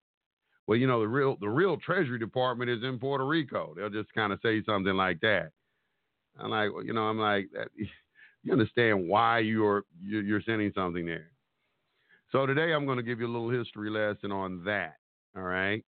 Well, 0.67 0.79
you 0.79 0.87
know, 0.87 1.01
the 1.01 1.09
real 1.09 1.37
the 1.41 1.49
real 1.49 1.77
Treasury 1.77 2.19
Department 2.19 2.71
is 2.71 2.83
in 2.83 2.99
Puerto 2.99 3.25
Rico. 3.25 3.75
They'll 3.77 3.91
just 3.91 4.13
kind 4.15 4.33
of 4.33 4.41
say 4.43 4.63
something 4.65 4.95
like 4.95 5.21
that. 5.21 5.51
I'm 6.39 6.51
like, 6.51 6.71
you 6.85 6.93
know, 6.93 7.03
I'm 7.03 7.19
like, 7.19 7.49
that, 7.53 7.69
you 8.43 8.53
understand 8.53 9.09
why 9.09 9.41
you're 9.41 9.85
you're 10.03 10.43
sending 10.43 10.73
something 10.75 11.07
there. 11.07 11.31
So 12.33 12.47
today 12.47 12.73
I'm 12.73 12.87
going 12.87 12.97
to 12.97 13.03
give 13.03 13.21
you 13.21 13.27
a 13.27 13.33
little 13.33 13.51
history 13.51 13.91
lesson 13.91 14.33
on 14.33 14.65
that. 14.65 14.97
All 15.37 15.43
right. 15.43 15.85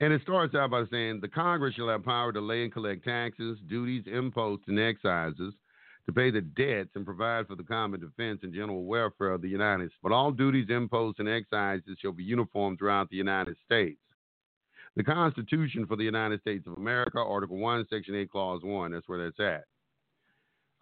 And 0.00 0.12
it 0.12 0.22
starts 0.22 0.54
out 0.54 0.70
by 0.70 0.84
saying 0.90 1.20
the 1.20 1.28
Congress 1.28 1.74
shall 1.74 1.88
have 1.88 2.04
power 2.04 2.32
to 2.32 2.40
lay 2.40 2.64
and 2.64 2.72
collect 2.72 3.04
taxes, 3.04 3.58
duties, 3.66 4.04
imposts, 4.06 4.66
and 4.68 4.78
excises, 4.78 5.54
to 6.06 6.12
pay 6.12 6.30
the 6.30 6.40
debts 6.40 6.90
and 6.94 7.04
provide 7.04 7.46
for 7.46 7.56
the 7.56 7.64
common 7.64 8.00
defense 8.00 8.40
and 8.42 8.54
general 8.54 8.84
welfare 8.84 9.32
of 9.32 9.42
the 9.42 9.48
United 9.48 9.88
States. 9.88 10.00
But 10.02 10.12
all 10.12 10.30
duties, 10.30 10.68
imposts, 10.70 11.18
and 11.18 11.28
excises 11.28 11.98
shall 12.00 12.12
be 12.12 12.22
uniform 12.22 12.76
throughout 12.76 13.10
the 13.10 13.16
United 13.16 13.56
States. 13.64 13.98
The 14.94 15.04
Constitution 15.04 15.86
for 15.86 15.96
the 15.96 16.04
United 16.04 16.40
States 16.40 16.66
of 16.66 16.74
America, 16.74 17.18
Article 17.18 17.58
1, 17.58 17.86
Section 17.90 18.14
8, 18.14 18.30
Clause 18.30 18.62
1. 18.62 18.92
That's 18.92 19.08
where 19.08 19.22
that's 19.22 19.40
at. 19.40 19.64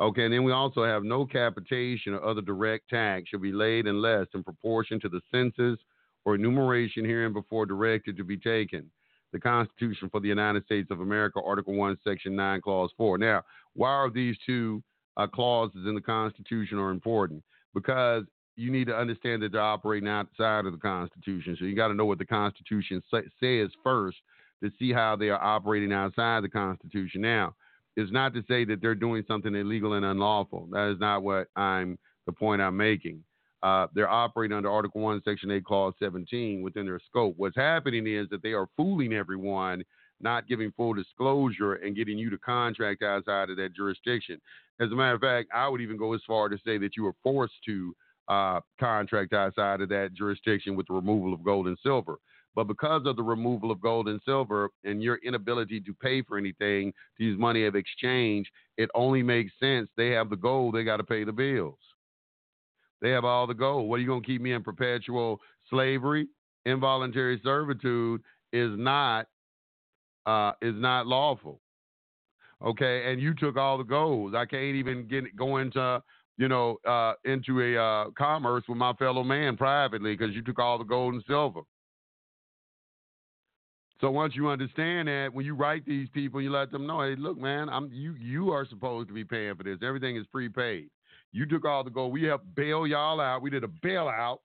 Okay, 0.00 0.24
and 0.24 0.34
then 0.34 0.44
we 0.44 0.52
also 0.52 0.84
have 0.84 1.04
no 1.04 1.24
capitation 1.24 2.14
or 2.14 2.24
other 2.24 2.42
direct 2.42 2.90
tax 2.90 3.28
shall 3.28 3.40
be 3.40 3.52
laid 3.52 3.86
unless 3.86 4.26
in 4.34 4.42
proportion 4.42 5.00
to 5.00 5.08
the 5.08 5.20
census 5.30 5.78
or 6.24 6.34
enumeration 6.34 7.04
herein 7.04 7.32
before 7.32 7.64
directed 7.64 8.16
to 8.16 8.24
be 8.24 8.36
taken 8.36 8.90
the 9.34 9.40
Constitution 9.40 10.08
for 10.08 10.20
the 10.20 10.28
United 10.28 10.64
States 10.64 10.90
of 10.92 11.00
America, 11.00 11.40
Article 11.44 11.74
1, 11.74 11.98
Section 12.04 12.36
9, 12.36 12.60
Clause 12.60 12.90
4. 12.96 13.18
Now, 13.18 13.42
why 13.74 13.88
are 13.88 14.08
these 14.08 14.36
two 14.46 14.80
uh, 15.16 15.26
clauses 15.26 15.86
in 15.86 15.94
the 15.94 16.00
Constitution 16.00 16.78
are 16.78 16.90
important? 16.90 17.42
Because 17.74 18.24
you 18.56 18.70
need 18.70 18.86
to 18.86 18.96
understand 18.96 19.42
that 19.42 19.52
they're 19.52 19.60
operating 19.60 20.08
outside 20.08 20.66
of 20.66 20.72
the 20.72 20.78
Constitution. 20.78 21.56
So 21.58 21.64
you 21.64 21.74
got 21.74 21.88
to 21.88 21.94
know 21.94 22.04
what 22.04 22.18
the 22.18 22.24
Constitution 22.24 23.02
sa- 23.10 23.20
says 23.40 23.70
first 23.82 24.16
to 24.62 24.70
see 24.78 24.92
how 24.92 25.16
they 25.16 25.28
are 25.28 25.42
operating 25.42 25.92
outside 25.92 26.42
the 26.44 26.48
Constitution. 26.48 27.20
Now, 27.20 27.54
it's 27.96 28.12
not 28.12 28.34
to 28.34 28.42
say 28.48 28.64
that 28.64 28.80
they're 28.80 28.94
doing 28.94 29.24
something 29.26 29.54
illegal 29.54 29.94
and 29.94 30.04
unlawful. 30.04 30.68
That 30.70 30.90
is 30.92 31.00
not 31.00 31.22
what 31.22 31.48
I'm 31.56 31.98
the 32.26 32.32
point 32.32 32.62
I'm 32.62 32.76
making. 32.76 33.22
Uh, 33.62 33.86
they're 33.94 34.10
operating 34.10 34.56
under 34.56 34.70
Article 34.70 35.00
1, 35.00 35.22
Section 35.24 35.50
8, 35.50 35.64
Clause 35.64 35.94
17 35.98 36.62
within 36.62 36.84
their 36.84 37.00
scope. 37.08 37.34
What's 37.38 37.56
happening 37.56 38.06
is 38.06 38.28
that 38.30 38.42
they 38.42 38.52
are 38.52 38.68
fooling 38.76 39.14
everyone, 39.14 39.84
not 40.20 40.48
giving 40.48 40.72
full 40.72 40.94
disclosure 40.94 41.74
and 41.74 41.96
getting 41.96 42.18
you 42.18 42.30
to 42.30 42.38
contract 42.38 43.02
outside 43.02 43.50
of 43.50 43.56
that 43.56 43.74
jurisdiction. 43.74 44.40
As 44.80 44.90
a 44.90 44.94
matter 44.94 45.14
of 45.14 45.20
fact, 45.20 45.50
I 45.54 45.68
would 45.68 45.80
even 45.80 45.96
go 45.96 46.14
as 46.14 46.20
far 46.26 46.48
to 46.48 46.58
say 46.64 46.78
that 46.78 46.96
you 46.96 47.06
are 47.06 47.14
forced 47.22 47.54
to 47.66 47.94
uh, 48.28 48.60
contract 48.80 49.32
outside 49.32 49.80
of 49.80 49.88
that 49.90 50.14
jurisdiction 50.14 50.76
with 50.76 50.86
the 50.86 50.94
removal 50.94 51.34
of 51.34 51.44
gold 51.44 51.66
and 51.66 51.78
silver. 51.82 52.16
But 52.54 52.64
because 52.64 53.02
of 53.06 53.16
the 53.16 53.22
removal 53.22 53.70
of 53.70 53.80
gold 53.80 54.08
and 54.08 54.20
silver 54.24 54.70
and 54.84 55.02
your 55.02 55.18
inability 55.24 55.80
to 55.80 55.94
pay 55.94 56.22
for 56.22 56.38
anything, 56.38 56.92
to 57.18 57.24
use 57.24 57.38
money 57.38 57.66
of 57.66 57.74
exchange, 57.74 58.48
it 58.76 58.90
only 58.94 59.22
makes 59.22 59.52
sense. 59.58 59.88
They 59.96 60.10
have 60.10 60.30
the 60.30 60.36
gold, 60.36 60.74
they 60.74 60.84
got 60.84 60.98
to 60.98 61.04
pay 61.04 61.24
the 61.24 61.32
bills. 61.32 61.78
They 63.02 63.10
have 63.10 63.24
all 63.24 63.46
the 63.46 63.54
gold. 63.54 63.88
What 63.88 63.96
are 63.96 63.98
you 63.98 64.06
going 64.06 64.22
to 64.22 64.26
keep 64.26 64.40
me 64.40 64.52
in 64.52 64.62
perpetual 64.62 65.40
slavery? 65.68 66.28
Involuntary 66.64 67.40
servitude 67.44 68.22
is 68.52 68.70
not 68.78 69.26
uh, 70.26 70.52
is 70.62 70.74
not 70.76 71.06
lawful. 71.06 71.60
Okay, 72.64 73.10
and 73.10 73.20
you 73.20 73.34
took 73.34 73.56
all 73.56 73.76
the 73.76 73.84
gold. 73.84 74.34
I 74.34 74.46
can't 74.46 74.76
even 74.76 75.06
get 75.06 75.36
go 75.36 75.58
into 75.58 76.02
you 76.36 76.48
know 76.48 76.78
uh, 76.86 77.14
into 77.24 77.60
a 77.60 77.80
uh, 77.80 78.10
commerce 78.16 78.64
with 78.68 78.78
my 78.78 78.92
fellow 78.94 79.22
man 79.22 79.56
privately 79.56 80.16
because 80.16 80.34
you 80.34 80.42
took 80.42 80.58
all 80.58 80.78
the 80.78 80.84
gold 80.84 81.14
and 81.14 81.24
silver. 81.26 81.60
So 84.00 84.10
once 84.10 84.34
you 84.34 84.48
understand 84.48 85.08
that, 85.08 85.30
when 85.32 85.46
you 85.46 85.54
write 85.54 85.86
these 85.86 86.08
people, 86.12 86.42
you 86.42 86.50
let 86.50 86.70
them 86.70 86.86
know, 86.86 87.00
hey, 87.02 87.14
look, 87.16 87.38
man, 87.38 87.68
I'm 87.68 87.90
you 87.92 88.14
you 88.14 88.50
are 88.50 88.66
supposed 88.66 89.08
to 89.08 89.14
be 89.14 89.24
paying 89.24 89.54
for 89.56 89.62
this. 89.62 89.78
Everything 89.82 90.16
is 90.16 90.26
prepaid. 90.32 90.88
You 91.32 91.46
took 91.46 91.64
all 91.64 91.84
the 91.84 91.90
gold. 91.90 92.12
We 92.12 92.24
helped 92.24 92.54
bail 92.54 92.86
y'all 92.86 93.20
out. 93.20 93.42
We 93.42 93.50
did 93.50 93.64
a 93.64 93.68
bailout 93.68 94.38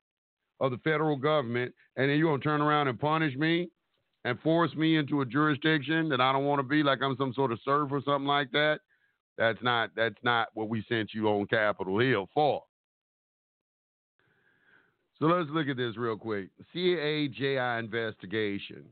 of 0.60 0.72
the 0.72 0.78
federal 0.80 1.16
government, 1.16 1.74
and 1.96 2.10
then 2.10 2.18
you're 2.18 2.32
gonna 2.32 2.44
turn 2.44 2.62
around 2.62 2.88
and 2.88 3.00
punish 3.00 3.36
me 3.36 3.70
and 4.26 4.40
force 4.42 4.74
me 4.76 4.98
into 4.98 5.22
a 5.22 5.26
jurisdiction 5.26 6.10
that 6.10 6.22
I 6.22 6.32
don't 6.32 6.46
want 6.46 6.60
to 6.60 6.64
be, 6.64 6.84
like 6.84 7.00
I'm 7.02 7.16
some 7.18 7.34
sort 7.34 7.52
of 7.52 7.60
serf 7.64 7.92
or 7.92 8.02
something 8.04 8.28
like 8.28 8.52
that. 8.52 8.80
That's 9.38 9.60
not 9.62 9.92
that's 9.96 10.22
not 10.24 10.50
what 10.54 10.68
we 10.68 10.84
sent 10.90 11.14
you 11.14 11.30
on 11.30 11.48
Capitol 11.48 12.00
Hill 12.00 12.28
for. 12.34 12.64
So 15.20 15.26
let's 15.26 15.50
look 15.50 15.68
at 15.68 15.78
this 15.78 15.98
real 15.98 16.18
quick. 16.18 16.50
CAJI 16.74 17.80
investigation. 17.80 18.86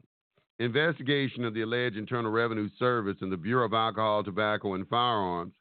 Investigation 0.59 1.45
of 1.45 1.53
the 1.53 1.61
alleged 1.61 1.97
Internal 1.97 2.31
Revenue 2.31 2.69
Service 2.79 3.17
and 3.21 3.31
the 3.31 3.37
Bureau 3.37 3.65
of 3.65 3.73
Alcohol, 3.73 4.23
Tobacco, 4.23 4.73
and 4.73 4.87
Firearms 4.87 5.53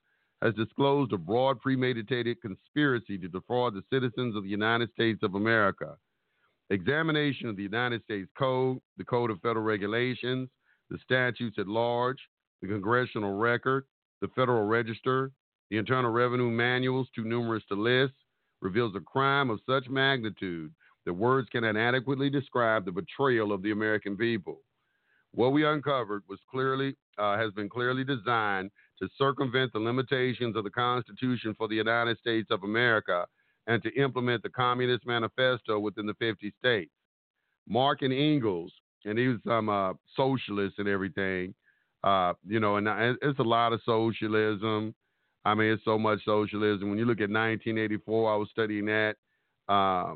has 0.42 0.55
disclosed 0.55 1.12
a 1.12 1.18
broad 1.18 1.61
premeditated 1.61 2.40
conspiracy 2.40 3.18
to 3.18 3.29
defraud 3.29 3.74
the 3.74 3.83
citizens 3.92 4.37
of 4.37 4.42
the 4.42 4.48
United 4.48 4.90
States 4.92 5.22
of 5.22 5.35
America. 5.35 5.96
Examination 6.70 7.48
of 7.48 7.57
the 7.57 7.62
United 7.62 8.02
States 8.05 8.29
Code, 8.37 8.79
the 8.96 9.05
Code 9.05 9.31
of 9.31 9.40
Federal 9.40 9.64
Regulations, 9.64 10.48
the 10.90 10.98
statutes 11.02 11.59
at 11.59 11.68
large, 11.68 12.18
the 12.61 12.68
congressional 12.68 13.35
record, 13.35 13.85
the 14.20 14.29
Federal 14.29 14.66
Register, 14.66 15.31
the 15.70 15.76
Internal 15.76 16.11
Revenue 16.11 16.50
manuals, 16.50 17.09
too 17.14 17.24
numerous 17.24 17.62
to 17.68 17.74
list, 17.74 18.14
reveals 18.62 18.94
a 18.96 19.00
crime 19.00 19.50
of 19.50 19.61
such 19.68 19.88
magnitude 19.88 20.72
that 21.05 21.14
words 21.14 21.48
cannot 21.50 21.76
adequately 21.76 22.31
describe 22.31 22.85
the 22.85 22.92
betrayal 22.92 23.52
of 23.52 23.62
the 23.62 23.70
American 23.70 24.16
people. 24.16 24.61
What 25.33 25.52
we 25.52 25.64
uncovered 25.66 26.22
was 26.29 26.40
clearly 26.50 26.96
uh, 27.18 27.37
has 27.37 27.52
been 27.52 27.68
clearly 27.68 28.05
designed 28.05 28.70
to 29.00 29.09
circumvent 29.18 29.72
the 29.72 29.79
limitations 29.79 30.57
of 30.57 30.64
the 30.64 30.70
Constitution 30.70 31.55
for 31.57 31.68
the 31.68 31.74
United 31.76 32.18
States 32.18 32.48
of 32.50 32.64
America 32.64 33.26
and 33.66 33.83
to 33.83 33.92
implement 34.00 34.42
the 34.42 34.48
Communist 34.48 35.07
Manifesto 35.07 35.79
within 35.79 36.07
the 36.07 36.14
50 36.14 36.52
states. 36.59 36.90
Marx 37.68 38.02
and 38.02 38.12
Engels, 38.12 38.72
and 39.05 39.18
he 39.18 39.29
was 39.29 39.38
some 39.46 39.68
uh, 39.68 39.92
socialist 40.14 40.76
and 40.79 40.88
everything, 40.88 41.55
uh, 42.05 42.33
you 42.46 42.61
know, 42.61 42.76
and 42.76 42.88
it's 43.22 43.38
a 43.38 43.42
lot 43.42 43.72
of 43.72 43.81
socialism. 43.85 44.94
I 45.44 45.55
mean, 45.55 45.72
it's 45.72 45.85
so 45.85 45.98
much 45.98 46.24
socialism. 46.24 46.88
When 46.88 46.98
you 46.98 47.05
look 47.05 47.18
at 47.18 47.31
1984, 47.31 48.33
I 48.33 48.37
was 48.37 48.48
studying 48.50 48.87
that 48.87 49.16
uh, 49.68 50.14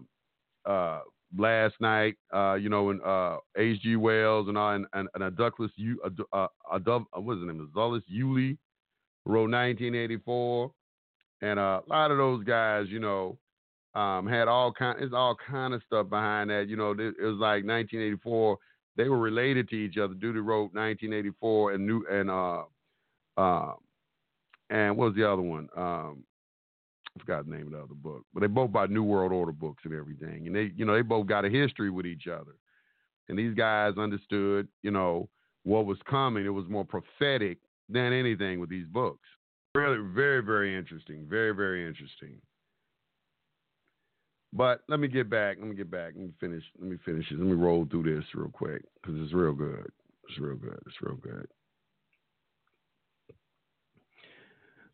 uh, 0.65 1.01
last 1.37 1.75
night. 1.81 2.17
Uh, 2.33 2.55
you 2.55 2.69
know, 2.69 2.91
and 2.91 3.03
uh, 3.03 3.39
H.G. 3.57 3.97
Wells 3.97 4.49
and 4.49 4.59
and, 4.59 4.87
and, 4.93 5.09
and 5.15 5.25
a 5.25 5.31
Douglas, 5.31 5.71
U, 5.77 6.01
a, 6.05 6.39
a, 6.39 6.49
a, 6.73 7.01
a 7.15 7.21
what's 7.21 7.41
his 7.41 7.47
name? 7.47 7.69
Aldous 7.77 8.03
Huxley 8.09 8.59
wrote 9.27 9.51
1984, 9.51 10.73
and 11.43 11.59
uh, 11.59 11.81
a 11.87 11.89
lot 11.89 12.11
of 12.11 12.19
those 12.19 12.45
guys, 12.45 12.87
you 12.89 13.01
know, 13.01 13.39
um, 13.95 14.27
had 14.27 14.49
all 14.49 14.73
kind. 14.73 15.03
It's 15.03 15.15
all 15.15 15.37
kind 15.49 15.75
of 15.75 15.83
stuff 15.87 16.09
behind 16.09 16.51
that. 16.51 16.67
You 16.69 16.77
know, 16.77 16.93
it, 16.93 17.15
was 17.21 17.39
like 17.39 17.65
1984 17.65 18.59
they 18.97 19.09
were 19.09 19.19
related 19.19 19.69
to 19.71 19.77
each 19.77 19.97
other. 19.97 20.15
Duty 20.15 20.41
wrote 20.41 20.75
1984 20.75 21.73
and 21.73 21.87
new 21.87 22.05
and 22.11 22.31
uh 22.31 22.63
uh 23.37 23.73
and 24.69 24.97
what 24.97 25.07
was 25.07 25.17
the 25.17 25.31
other 25.31 25.43
one? 25.43 25.69
Um, 25.77 26.23
I 27.17 27.21
forgot 27.21 27.45
the 27.45 27.51
name 27.51 27.67
of 27.67 27.73
the 27.73 27.79
other 27.79 27.95
book, 27.95 28.25
but 28.33 28.41
they 28.41 28.47
both 28.47 28.71
by 28.71 28.87
New 28.87 29.03
World 29.03 29.33
Order 29.33 29.53
books 29.53 29.83
and 29.85 29.95
everything, 29.95 30.47
and 30.47 30.55
they 30.55 30.71
you 30.77 30.85
know 30.85 30.95
they 30.95 31.03
both 31.03 31.27
got 31.27 31.45
a 31.45 31.51
history 31.51 31.91
with 31.91 32.07
each 32.07 32.29
other, 32.29 32.53
and 33.29 33.39
these 33.39 33.55
guys 33.55 33.95
understood 33.99 34.69
you 34.83 34.91
know 34.91 35.29
what 35.65 35.87
was 35.87 35.99
coming. 36.09 36.45
It 36.45 36.51
was 36.51 36.69
more 36.69 36.85
prophetic 36.85 37.59
than 37.89 38.13
anything 38.13 38.61
with 38.61 38.71
these 38.71 38.87
books. 38.87 39.27
Really, 39.75 39.99
very 40.13 40.43
very 40.43 40.77
interesting. 40.77 41.27
Very 41.29 41.53
very 41.55 41.87
interesting. 41.87 42.41
But 44.53 44.83
let 44.89 44.99
me 44.99 45.07
get 45.07 45.31
back. 45.31 45.59
Let 45.61 45.69
me 45.69 45.77
get 45.77 45.91
back. 45.91 46.13
Let 46.17 46.27
me 46.27 46.33
finish. 46.41 46.65
Let 46.79 46.91
me 46.91 46.97
finish 47.05 47.31
it. 47.31 47.39
Let 47.39 47.47
me 47.47 47.53
roll 47.53 47.87
through 47.89 48.15
this 48.15 48.25
real 48.35 48.51
quick 48.51 48.83
because 49.01 49.21
it's 49.23 49.33
real 49.33 49.53
good. 49.53 49.91
It's 50.29 50.39
real 50.39 50.57
good. 50.57 50.79
It's 50.87 51.01
real 51.01 51.17
good. 51.17 51.47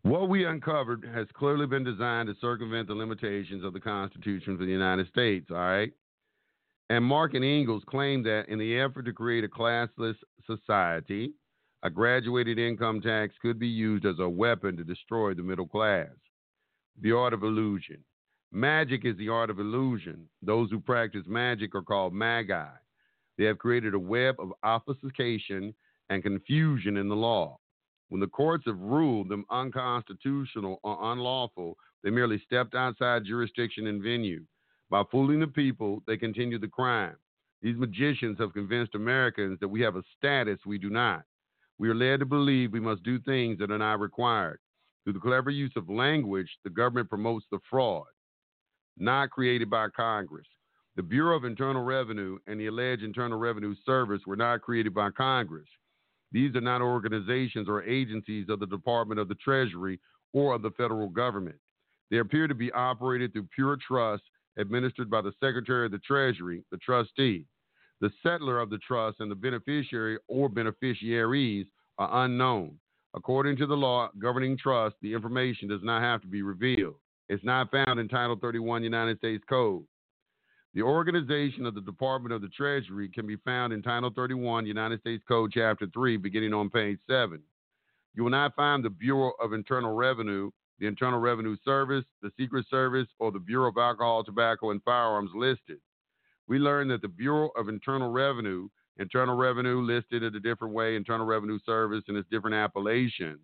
What 0.03 0.29
we 0.29 0.45
uncovered 0.45 1.09
has 1.13 1.27
clearly 1.35 1.67
been 1.67 1.83
designed 1.83 2.29
to 2.29 2.35
circumvent 2.41 2.87
the 2.87 2.95
limitations 2.95 3.65
of 3.65 3.73
the 3.73 3.81
Constitution 3.81 4.57
for 4.57 4.65
the 4.65 4.71
United 4.71 5.09
States. 5.09 5.47
All 5.51 5.57
right. 5.57 5.93
And 6.91 7.05
Marx 7.05 7.35
and 7.35 7.45
Engels 7.45 7.83
claim 7.89 8.23
that 8.23 8.45
in 8.49 8.59
the 8.59 8.79
effort 8.79 9.03
to 9.07 9.13
create 9.13 9.43
a 9.43 9.49
classless 9.49 10.15
society, 10.47 11.33
a 11.87 11.91
graduated 11.91 12.59
income 12.59 13.01
tax 13.01 13.33
could 13.41 13.61
be 13.61 13.69
used 13.69 14.05
as 14.05 14.19
a 14.19 14.29
weapon 14.29 14.77
to 14.77 14.83
destroy 14.83 15.33
the 15.35 15.43
middle 15.45 15.69
class. 15.69 16.09
The 17.01 17.13
art 17.13 17.33
of 17.33 17.45
illusion. 17.45 18.03
Magic 18.51 19.05
is 19.05 19.17
the 19.19 19.29
art 19.29 19.51
of 19.51 19.61
illusion. 19.61 20.29
Those 20.43 20.69
who 20.69 20.81
practice 20.81 21.23
magic 21.29 21.77
are 21.77 21.83
called 21.83 22.13
magi. 22.13 22.67
They 23.39 23.45
have 23.45 23.59
created 23.59 23.95
a 23.95 24.01
web 24.01 24.35
of 24.41 24.51
obfuscation 24.65 25.73
and 26.11 26.25
confusion 26.25 26.97
in 26.97 27.09
the 27.09 27.15
law. 27.15 27.61
When 28.09 28.21
the 28.21 28.27
courts 28.27 28.65
have 28.67 28.81
ruled 28.81 29.29
them 29.29 29.45
unconstitutional 29.49 30.81
or 30.83 31.13
unlawful, 31.13 31.77
they 32.03 32.11
merely 32.11 32.43
stepped 32.45 32.75
outside 32.75 33.27
jurisdiction 33.27 33.87
and 33.87 34.03
venue. 34.03 34.43
By 34.91 35.05
fooling 35.13 35.39
the 35.39 35.47
people, 35.47 36.03
they 36.09 36.17
continue 36.17 36.59
the 36.59 36.67
crime. 36.67 37.15
These 37.63 37.77
magicians 37.77 38.39
have 38.41 38.55
convinced 38.55 38.97
Americans 38.97 39.61
that 39.61 39.69
we 39.69 39.83
have 39.83 39.95
a 39.95 40.03
status 40.19 40.59
we 40.67 40.79
do 40.79 40.91
not. 40.91 41.23
We 41.79 41.89
are 41.89 41.95
led 41.95 42.21
to 42.21 42.27
believe 42.27 42.73
we 42.73 42.81
must 42.81 43.03
do 43.03 43.19
things 43.19 43.59
that 43.59 43.71
are 43.71 43.79
not 43.79 44.01
required. 44.01 44.59
Through 45.05 45.15
the 45.15 45.21
clever 45.21 45.51
use 45.51 45.73
of 45.77 45.89
language, 45.89 46.51
the 46.65 46.71
government 46.71 47.09
promotes 47.09 47.47
the 47.51 47.59
fraud 47.69 48.07
not 48.99 49.31
created 49.31 49.71
by 49.71 49.89
Congress. 49.89 50.47
The 50.97 51.03
Bureau 51.03 51.37
of 51.37 51.45
Internal 51.45 51.85
Revenue 51.85 52.39
and 52.47 52.59
the 52.59 52.67
alleged 52.67 53.03
Internal 53.03 53.39
Revenue 53.39 53.75
Service 53.85 54.23
were 54.27 54.37
not 54.37 54.63
created 54.63 54.95
by 54.95 55.11
Congress. 55.11 55.69
These 56.33 56.57
are 56.57 56.63
not 56.63 56.81
organizations 56.81 57.69
or 57.69 57.83
agencies 57.83 58.47
of 58.49 58.61
the 58.61 58.67
Department 58.67 59.21
of 59.21 59.29
the 59.29 59.35
Treasury 59.37 60.01
or 60.33 60.55
of 60.55 60.63
the 60.63 60.71
federal 60.71 61.09
government. 61.09 61.57
They 62.11 62.19
appear 62.19 62.49
to 62.49 62.55
be 62.55 62.73
operated 62.73 63.33
through 63.33 63.49
pure 63.55 63.77
trust 63.77 64.23
administered 64.57 65.11
by 65.11 65.21
the 65.21 65.33
Secretary 65.39 65.87
of 65.87 65.93
the 65.93 65.99
Treasury, 65.99 66.65
the 66.71 66.79
trustee. 66.79 67.45
The 68.01 68.11
settlor 68.25 68.63
of 68.63 68.71
the 68.71 68.79
trust 68.79 69.21
and 69.21 69.31
the 69.31 69.35
beneficiary 69.35 70.19
or 70.29 70.49
beneficiaries 70.49 71.67
are 71.99 72.25
unknown. 72.25 72.79
According 73.15 73.57
to 73.57 73.67
the 73.67 73.77
law 73.77 74.11
governing 74.19 74.59
trust, 74.59 74.97
the 75.01 75.15
information 75.15 75.69
does 75.69 75.81
not 75.83 76.03
have 76.03 76.21
to 76.21 76.27
be 76.27 76.43
revealed. 76.43 76.97
It's 77.29 77.45
not 77.45 77.71
found 77.71 77.99
in 77.99 78.09
Title 78.09 78.37
31 78.37 78.85
United 78.85 79.19
States 79.19 79.43
Code. 79.49 79.85
The 80.75 80.83
organization 80.83 81.65
of 81.65 81.75
the 81.75 81.81
Department 81.81 82.35
of 82.35 82.43
the 82.43 82.49
Treasury 82.49 83.09
can 83.09 83.27
be 83.27 83.37
found 83.37 83.73
in 83.73 83.83
Title 83.83 84.11
31 84.15 84.67
United 84.67 85.01
States 85.01 85.25
Code, 85.27 85.51
Chapter 85.55 85.87
3, 85.93 86.19
beginning 86.19 86.53
on 86.53 86.69
page 86.69 86.99
7. 87.09 87.41
You 88.15 88.25
will 88.25 88.31
not 88.31 88.55
find 88.55 88.85
the 88.85 88.91
Bureau 88.91 89.33
of 89.41 89.55
Internal 89.55 89.95
Revenue, 89.95 90.51
the 90.79 90.87
Internal 90.87 91.19
Revenue 91.19 91.57
Service, 91.65 92.05
the 92.21 92.31
Secret 92.39 92.67
Service, 92.69 93.09
or 93.19 93.33
the 93.33 93.39
Bureau 93.39 93.71
of 93.71 93.79
Alcohol, 93.79 94.23
Tobacco, 94.23 94.71
and 94.71 94.83
Firearms 94.83 95.31
listed. 95.35 95.79
We 96.49 96.59
learned 96.59 96.91
that 96.91 97.03
the 97.03 97.09
Bureau 97.09 97.51
of 97.57 97.69
Internal 97.69 98.11
Revenue, 98.11 98.69
Internal 98.99 99.37
Revenue 99.37 99.81
listed 99.83 100.23
in 100.23 100.35
a 100.35 100.41
different 100.41 100.75
way, 100.75 100.97
Internal 100.97 101.27
Revenue 101.27 101.59
Service, 101.67 102.05
and 102.09 102.17
its 102.17 102.29
different 102.31 102.57
appellations. 102.57 103.41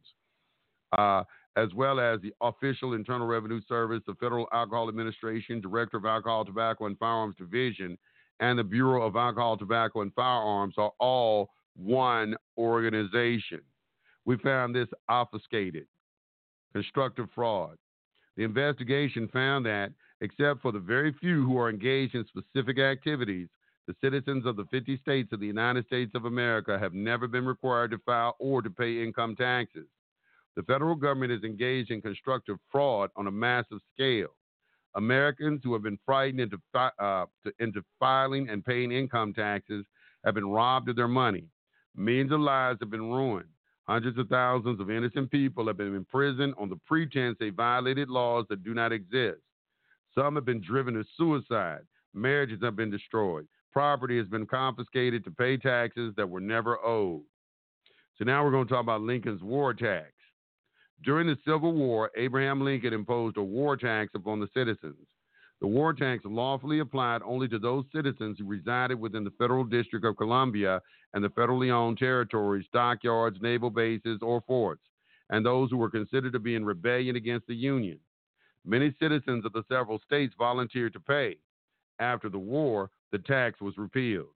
Uh, 0.96 1.24
as 1.56 1.68
well 1.74 2.00
as 2.00 2.20
the 2.20 2.32
official 2.40 2.94
Internal 2.94 3.26
Revenue 3.26 3.60
Service, 3.68 4.02
the 4.06 4.14
Federal 4.14 4.48
Alcohol 4.52 4.88
Administration, 4.88 5.60
Director 5.60 5.98
of 5.98 6.06
Alcohol, 6.06 6.44
Tobacco, 6.44 6.86
and 6.86 6.98
Firearms 6.98 7.36
Division, 7.36 7.98
and 8.40 8.58
the 8.58 8.64
Bureau 8.64 9.02
of 9.06 9.16
Alcohol, 9.16 9.56
Tobacco, 9.56 10.00
and 10.00 10.14
Firearms 10.14 10.74
are 10.78 10.92
all 10.98 11.50
one 11.76 12.34
organization. 12.56 13.60
We 14.24 14.36
found 14.38 14.74
this 14.74 14.88
obfuscated, 15.08 15.86
constructive 16.72 17.28
fraud. 17.34 17.76
The 18.36 18.44
investigation 18.44 19.28
found 19.28 19.66
that, 19.66 19.92
except 20.22 20.62
for 20.62 20.72
the 20.72 20.78
very 20.78 21.12
few 21.20 21.44
who 21.44 21.58
are 21.58 21.68
engaged 21.68 22.14
in 22.14 22.24
specific 22.26 22.78
activities, 22.78 23.48
the 23.88 23.94
citizens 24.00 24.46
of 24.46 24.56
the 24.56 24.64
50 24.70 24.96
states 24.98 25.32
of 25.32 25.40
the 25.40 25.46
United 25.46 25.84
States 25.86 26.12
of 26.14 26.24
America 26.24 26.78
have 26.78 26.94
never 26.94 27.26
been 27.26 27.44
required 27.44 27.90
to 27.90 27.98
file 27.98 28.36
or 28.38 28.62
to 28.62 28.70
pay 28.70 29.02
income 29.02 29.34
taxes. 29.34 29.86
The 30.54 30.62
federal 30.62 30.94
government 30.94 31.32
is 31.32 31.42
engaged 31.42 31.90
in 31.90 32.00
constructive 32.00 32.58
fraud 32.70 33.10
on 33.16 33.26
a 33.26 33.32
massive 33.32 33.80
scale. 33.92 34.36
Americans 34.94 35.60
who 35.64 35.72
have 35.72 35.82
been 35.82 35.98
frightened 36.06 36.40
into, 36.40 36.58
uh, 36.74 37.26
to, 37.44 37.52
into 37.58 37.82
filing 37.98 38.48
and 38.48 38.64
paying 38.64 38.92
income 38.92 39.34
taxes 39.34 39.84
have 40.24 40.34
been 40.34 40.48
robbed 40.48 40.88
of 40.88 40.94
their 40.96 41.08
money. 41.08 41.44
Millions 41.96 42.30
of 42.30 42.40
lives 42.40 42.78
have 42.80 42.90
been 42.90 43.10
ruined. 43.10 43.48
Hundreds 43.88 44.16
of 44.18 44.28
thousands 44.28 44.78
of 44.80 44.90
innocent 44.90 45.30
people 45.32 45.66
have 45.66 45.76
been 45.76 45.96
imprisoned 45.96 46.54
on 46.58 46.68
the 46.68 46.78
pretense 46.86 47.36
they 47.40 47.50
violated 47.50 48.08
laws 48.08 48.44
that 48.48 48.62
do 48.62 48.72
not 48.72 48.92
exist. 48.92 49.40
Some 50.14 50.34
have 50.34 50.44
been 50.44 50.60
driven 50.60 50.94
to 50.94 51.04
suicide. 51.16 51.82
Marriages 52.14 52.60
have 52.62 52.76
been 52.76 52.90
destroyed. 52.90 53.46
Property 53.72 54.18
has 54.18 54.26
been 54.26 54.46
confiscated 54.46 55.24
to 55.24 55.30
pay 55.30 55.56
taxes 55.56 56.12
that 56.16 56.28
were 56.28 56.40
never 56.40 56.78
owed. 56.84 57.22
So 58.18 58.24
now 58.24 58.44
we're 58.44 58.50
going 58.50 58.66
to 58.66 58.72
talk 58.72 58.82
about 58.82 59.00
Lincoln's 59.00 59.42
war 59.42 59.72
tax. 59.72 60.12
During 61.02 61.26
the 61.26 61.38
Civil 61.44 61.72
War, 61.72 62.10
Abraham 62.16 62.60
Lincoln 62.62 62.92
imposed 62.92 63.36
a 63.36 63.42
war 63.42 63.76
tax 63.76 64.12
upon 64.14 64.38
the 64.38 64.48
citizens. 64.54 65.08
The 65.60 65.66
war 65.66 65.94
tax 65.94 66.24
lawfully 66.24 66.80
applied 66.80 67.22
only 67.22 67.48
to 67.48 67.58
those 67.58 67.84
citizens 67.94 68.36
who 68.38 68.46
resided 68.46 68.98
within 69.00 69.24
the 69.24 69.32
Federal 69.38 69.64
District 69.64 70.04
of 70.04 70.16
Columbia 70.16 70.80
and 71.14 71.24
the 71.24 71.28
federally 71.30 71.70
owned 71.70 71.98
territories, 71.98 72.66
dockyards, 72.72 73.38
naval 73.40 73.70
bases, 73.70 74.18
or 74.22 74.42
forts, 74.42 74.82
and 75.30 75.46
those 75.46 75.70
who 75.70 75.76
were 75.76 75.90
considered 75.90 76.32
to 76.32 76.38
be 76.38 76.56
in 76.56 76.64
rebellion 76.64 77.16
against 77.16 77.46
the 77.46 77.54
Union. 77.54 77.98
Many 78.64 78.94
citizens 79.00 79.44
of 79.44 79.52
the 79.52 79.64
several 79.68 79.98
states 80.00 80.34
volunteered 80.38 80.92
to 80.92 81.00
pay. 81.00 81.36
After 81.98 82.28
the 82.28 82.38
war, 82.38 82.90
the 83.10 83.18
tax 83.18 83.60
was 83.60 83.76
repealed. 83.76 84.34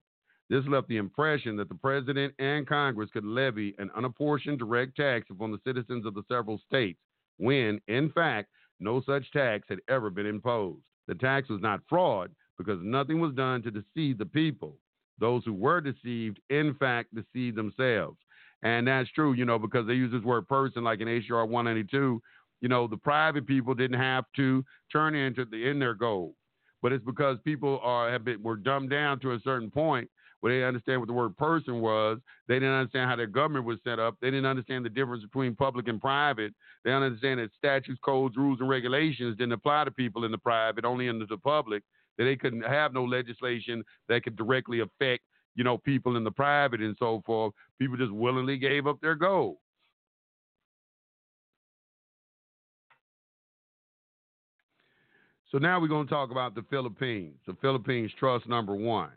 This 0.48 0.64
left 0.66 0.88
the 0.88 0.96
impression 0.96 1.56
that 1.56 1.68
the 1.68 1.74
president 1.74 2.34
and 2.38 2.66
Congress 2.66 3.10
could 3.12 3.24
levy 3.24 3.74
an 3.78 3.90
unapportioned 3.96 4.58
direct 4.58 4.96
tax 4.96 5.26
upon 5.30 5.50
the 5.50 5.60
citizens 5.64 6.06
of 6.06 6.14
the 6.14 6.22
several 6.28 6.60
states, 6.66 7.00
when, 7.38 7.80
in 7.88 8.10
fact, 8.10 8.50
no 8.78 9.02
such 9.02 9.30
tax 9.32 9.66
had 9.68 9.80
ever 9.88 10.10
been 10.10 10.26
imposed. 10.26 10.82
The 11.08 11.14
tax 11.14 11.48
was 11.48 11.60
not 11.60 11.80
fraud 11.88 12.30
because 12.58 12.78
nothing 12.82 13.20
was 13.20 13.34
done 13.34 13.62
to 13.62 13.70
deceive 13.70 14.18
the 14.18 14.26
people. 14.26 14.76
Those 15.18 15.44
who 15.44 15.54
were 15.54 15.80
deceived, 15.80 16.40
in 16.50 16.74
fact, 16.74 17.14
deceived 17.14 17.56
themselves. 17.56 18.18
And 18.62 18.86
that's 18.86 19.10
true, 19.12 19.32
you 19.32 19.44
know, 19.44 19.58
because 19.58 19.86
they 19.86 19.94
use 19.94 20.12
this 20.12 20.22
word 20.22 20.48
person 20.48 20.84
like 20.84 21.00
in 21.00 21.08
HR 21.08 21.44
192. 21.44 22.20
You 22.66 22.70
know, 22.70 22.88
the 22.88 22.96
private 22.96 23.46
people 23.46 23.74
didn't 23.74 24.00
have 24.00 24.24
to 24.35 24.64
turn 24.90 25.14
into 25.14 25.44
the 25.44 25.68
in 25.68 25.79
their 25.79 25.94
gold, 25.94 26.35
but 26.83 26.92
it's 26.92 27.05
because 27.05 27.38
people 27.44 27.79
are 27.81 28.11
have 28.11 28.24
been 28.24 28.42
were 28.42 28.57
dumbed 28.57 28.90
down 28.90 29.20
to 29.20 29.35
a 29.35 29.40
certain 29.44 29.70
point 29.70 30.11
where 30.40 30.52
they 30.52 30.66
understand 30.66 31.00
what 31.00 31.07
the 31.07 31.12
word 31.12 31.37
person 31.37 31.81
was. 31.81 32.18
They 32.48 32.57
didn't 32.57 32.74
understand 32.74 33.09
how 33.09 33.14
their 33.14 33.29
government 33.29 33.66
was 33.66 33.79
set 33.85 34.00
up. 34.00 34.16
They 34.20 34.33
didn't 34.33 34.46
understand 34.46 34.85
the 34.85 34.88
difference 34.88 35.22
between 35.22 35.55
public 35.55 35.87
and 35.87 36.00
private. 36.00 36.52
They 36.83 36.90
didn't 36.90 37.05
understand 37.05 37.38
that 37.38 37.50
statutes, 37.57 38.00
codes, 38.05 38.37
rules, 38.37 38.59
and 38.59 38.68
regulations 38.68 39.37
didn't 39.37 39.52
apply 39.52 39.85
to 39.85 39.92
people 39.92 40.24
in 40.24 40.33
the 40.33 40.38
private, 40.38 40.85
only 40.85 41.07
in 41.07 41.20
the 41.20 41.38
public. 41.38 41.85
That 42.18 42.24
they 42.24 42.35
couldn't 42.35 42.62
have 42.62 42.92
no 42.92 43.05
legislation 43.05 43.85
that 44.09 44.24
could 44.24 44.35
directly 44.35 44.81
affect, 44.81 45.22
you 45.55 45.62
know, 45.62 45.79
people 45.79 46.16
in 46.16 46.24
the 46.24 46.33
private 46.33 46.81
and 46.81 46.96
so 46.98 47.22
forth. 47.24 47.55
People 47.79 47.96
just 47.96 48.11
willingly 48.11 48.59
gave 48.59 48.88
up 48.88 49.00
their 49.00 49.14
gold. 49.14 49.59
So 55.52 55.59
now 55.59 55.80
we're 55.80 55.87
going 55.87 56.09
to 56.09 56.12
talk 56.12 56.32
about 56.32 56.56
the 56.56 56.64
Philippines, 56.70 57.38
the 57.46 57.56
Philippines 57.61 58.11
Trust 58.18 58.48
number 58.48 58.74
one. 58.74 59.12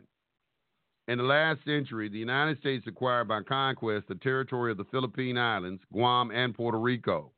In 1.08 1.18
the 1.18 1.24
last 1.24 1.64
century, 1.64 2.08
the 2.08 2.18
United 2.18 2.56
States 2.60 2.86
acquired 2.86 3.26
by 3.26 3.42
conquest 3.42 4.06
the 4.06 4.14
territory 4.14 4.70
of 4.70 4.76
the 4.76 4.84
Philippine 4.92 5.36
Islands, 5.36 5.82
Guam, 5.92 6.30
and 6.30 6.54
Puerto 6.54 6.78
Rico. 6.78 7.32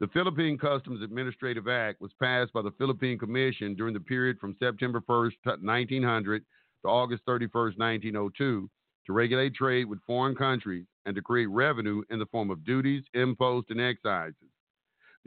The 0.00 0.08
Philippine 0.08 0.58
Customs 0.58 1.02
Administrative 1.02 1.68
Act 1.68 2.00
was 2.00 2.10
passed 2.20 2.52
by 2.52 2.62
the 2.62 2.72
Philippine 2.72 3.16
Commission 3.16 3.76
during 3.76 3.94
the 3.94 4.00
period 4.00 4.38
from 4.40 4.56
September 4.58 5.00
1st, 5.00 5.62
1900 5.62 6.44
to 6.82 6.88
August 6.88 7.24
31st, 7.26 7.78
1902, 7.78 8.68
to 9.06 9.12
regulate 9.12 9.54
trade 9.54 9.84
with 9.84 10.02
foreign 10.04 10.34
countries 10.34 10.84
and 11.06 11.14
to 11.14 11.22
create 11.22 11.46
revenue 11.46 12.02
in 12.10 12.18
the 12.18 12.26
form 12.26 12.50
of 12.50 12.64
duties, 12.64 13.04
imposts, 13.14 13.70
and 13.70 13.80
excises. 13.80 14.50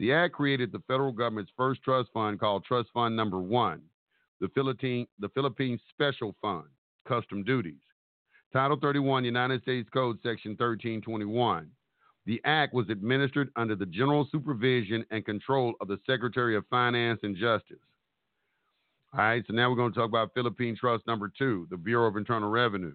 The 0.00 0.14
act 0.14 0.32
created 0.32 0.72
the 0.72 0.82
federal 0.88 1.12
government's 1.12 1.52
first 1.58 1.82
trust 1.82 2.08
fund 2.14 2.40
called 2.40 2.64
Trust 2.64 2.88
Fund 2.94 3.14
Number 3.14 3.38
One, 3.38 3.82
the 4.40 4.48
Philippine, 4.54 5.06
the 5.18 5.28
Philippine 5.28 5.78
Special 5.90 6.34
Fund, 6.40 6.64
Custom 7.06 7.44
Duties. 7.44 7.82
Title 8.50 8.78
31, 8.80 9.26
United 9.26 9.60
States 9.60 9.90
Code, 9.92 10.16
Section 10.22 10.52
1321. 10.52 11.70
The 12.24 12.40
act 12.46 12.72
was 12.72 12.88
administered 12.88 13.50
under 13.56 13.76
the 13.76 13.84
general 13.84 14.26
supervision 14.32 15.04
and 15.10 15.22
control 15.22 15.74
of 15.82 15.88
the 15.88 16.00
Secretary 16.06 16.56
of 16.56 16.66
Finance 16.68 17.20
and 17.22 17.36
Justice. 17.36 17.76
All 19.12 19.20
right, 19.20 19.44
so 19.46 19.52
now 19.52 19.68
we're 19.68 19.76
going 19.76 19.92
to 19.92 19.98
talk 19.98 20.08
about 20.08 20.32
Philippine 20.32 20.78
Trust 20.78 21.06
number 21.06 21.30
two, 21.36 21.66
the 21.68 21.76
Bureau 21.76 22.08
of 22.08 22.16
Internal 22.16 22.48
Revenue. 22.48 22.94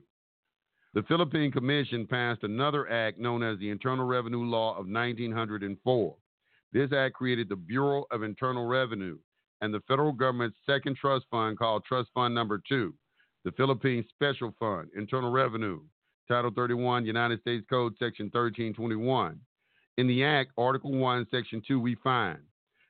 The 0.95 1.03
Philippine 1.03 1.51
Commission 1.51 2.07
passed 2.07 2.41
another 2.41 2.89
act 2.89 3.19
known 3.19 3.43
as 3.43 3.59
the 3.59 3.69
Internal 3.69 4.07
Revenue 4.07 4.43
Law 4.43 4.71
of 4.71 4.87
1904. 4.87 6.15
This 6.75 6.91
act 6.91 7.13
created 7.15 7.47
the 7.47 7.55
Bureau 7.55 8.03
of 8.11 8.21
Internal 8.21 8.65
Revenue 8.65 9.17
and 9.61 9.73
the 9.73 9.79
federal 9.87 10.11
government's 10.11 10.57
second 10.65 10.97
trust 10.97 11.25
fund 11.31 11.57
called 11.57 11.85
Trust 11.85 12.09
Fund 12.13 12.35
Number 12.35 12.61
Two, 12.67 12.93
the 13.45 13.53
Philippine 13.53 14.03
Special 14.09 14.53
Fund, 14.59 14.89
Internal 14.93 15.31
Revenue, 15.31 15.79
Title 16.27 16.51
31, 16.53 17.05
United 17.05 17.39
States 17.39 17.65
Code, 17.69 17.93
Section 17.97 18.25
1321. 18.25 19.39
In 19.97 20.07
the 20.07 20.25
Act, 20.25 20.51
Article 20.57 20.91
1, 20.91 21.27
Section 21.31 21.63
2, 21.65 21.79
we 21.79 21.95
find 22.03 22.39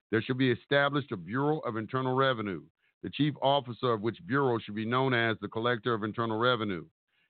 there 0.10 0.24
shall 0.24 0.36
be 0.36 0.50
established 0.50 1.12
a 1.12 1.17
Bureau 1.17 1.60
of 1.60 1.78
Internal 1.78 2.15
Revenue, 2.15 2.63
the 3.04 3.12
chief 3.12 3.36
officer 3.39 3.93
of 3.93 4.02
which 4.02 4.17
bureau 4.26 4.58
should 4.58 4.74
be 4.74 4.84
known 4.84 5.13
as 5.13 5.38
the 5.41 5.48
Collector 5.48 5.93
of 5.93 6.04
Internal 6.04 6.39
Revenue. 6.39 6.86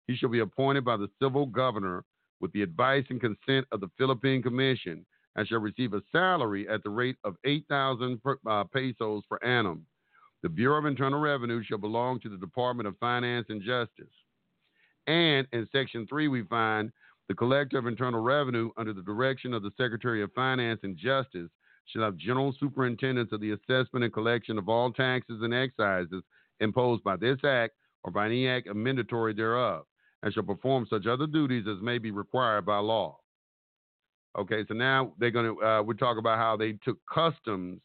He 0.06 0.16
shall 0.16 0.30
be 0.30 0.42
appointed 0.42 0.86
by 0.86 0.98
the 0.98 1.10
civil 1.20 1.48
governor 1.48 2.06
with 2.40 2.54
the 2.54 2.62
advice 2.62 3.06
and 3.10 3.20
consent 3.20 3.66
of 3.72 3.80
the 3.80 3.90
Philippine 3.98 4.44
Commission 4.44 5.04
and 5.36 5.48
shall 5.48 5.60
receive 5.60 5.94
a 5.94 6.02
salary 6.12 6.68
at 6.68 6.84
the 6.84 6.90
rate 6.90 7.18
of 7.24 7.36
8,000 7.46 8.22
uh, 8.48 8.64
pesos 8.66 9.24
per 9.30 9.38
annum. 9.44 9.86
The 10.44 10.50
Bureau 10.50 10.80
of 10.80 10.86
Internal 10.86 11.20
Revenue 11.20 11.64
shall 11.64 11.78
belong 11.78 12.20
to 12.20 12.30
the 12.30 12.38
Department 12.38 12.88
of 12.88 12.98
Finance 12.98 13.48
and 13.50 13.62
Justice. 13.62 14.14
And 15.08 15.48
in 15.54 15.68
Section 15.72 16.06
3, 16.08 16.28
we 16.28 16.44
find 16.44 16.92
the 17.30 17.34
Collector 17.34 17.78
of 17.78 17.88
Internal 17.88 18.22
Revenue, 18.22 18.70
under 18.78 18.94
the 18.94 19.02
direction 19.02 19.54
of 19.54 19.64
the 19.64 19.72
Secretary 19.78 20.22
of 20.22 20.34
Finance 20.34 20.82
and 20.84 20.98
Justice, 20.98 21.50
shall 21.86 22.04
have 22.04 22.18
general 22.18 22.54
superintendence 22.60 23.32
of 23.32 23.42
the 23.42 23.52
assessment 23.52 24.04
and 24.04 24.14
collection 24.14 24.58
of 24.58 24.70
all 24.70 24.92
taxes 24.92 25.42
and 25.42 25.54
excises 25.54 26.24
imposed 26.60 27.04
by 27.04 27.16
this 27.16 27.40
act 27.44 27.74
or 28.04 28.12
by 28.12 28.26
any 28.26 28.48
act 28.48 28.68
amendatory 28.68 29.34
thereof, 29.34 29.86
and 30.22 30.34
shall 30.34 30.44
perform 30.44 30.86
such 30.90 31.08
other 31.08 31.28
duties 31.28 31.66
as 31.68 31.82
may 31.82 31.98
be 31.98 32.12
required 32.12 32.66
by 32.66 32.78
law. 32.78 33.18
Okay, 34.38 34.64
so 34.68 34.74
now 34.74 35.14
they're 35.20 35.32
going 35.32 35.56
to, 35.56 35.64
uh, 35.64 35.82
we 35.84 35.96
talk 35.96 36.18
about 36.18 36.40
how 36.40 36.58
they 36.58 36.74
took 36.84 36.98
customs 37.14 37.82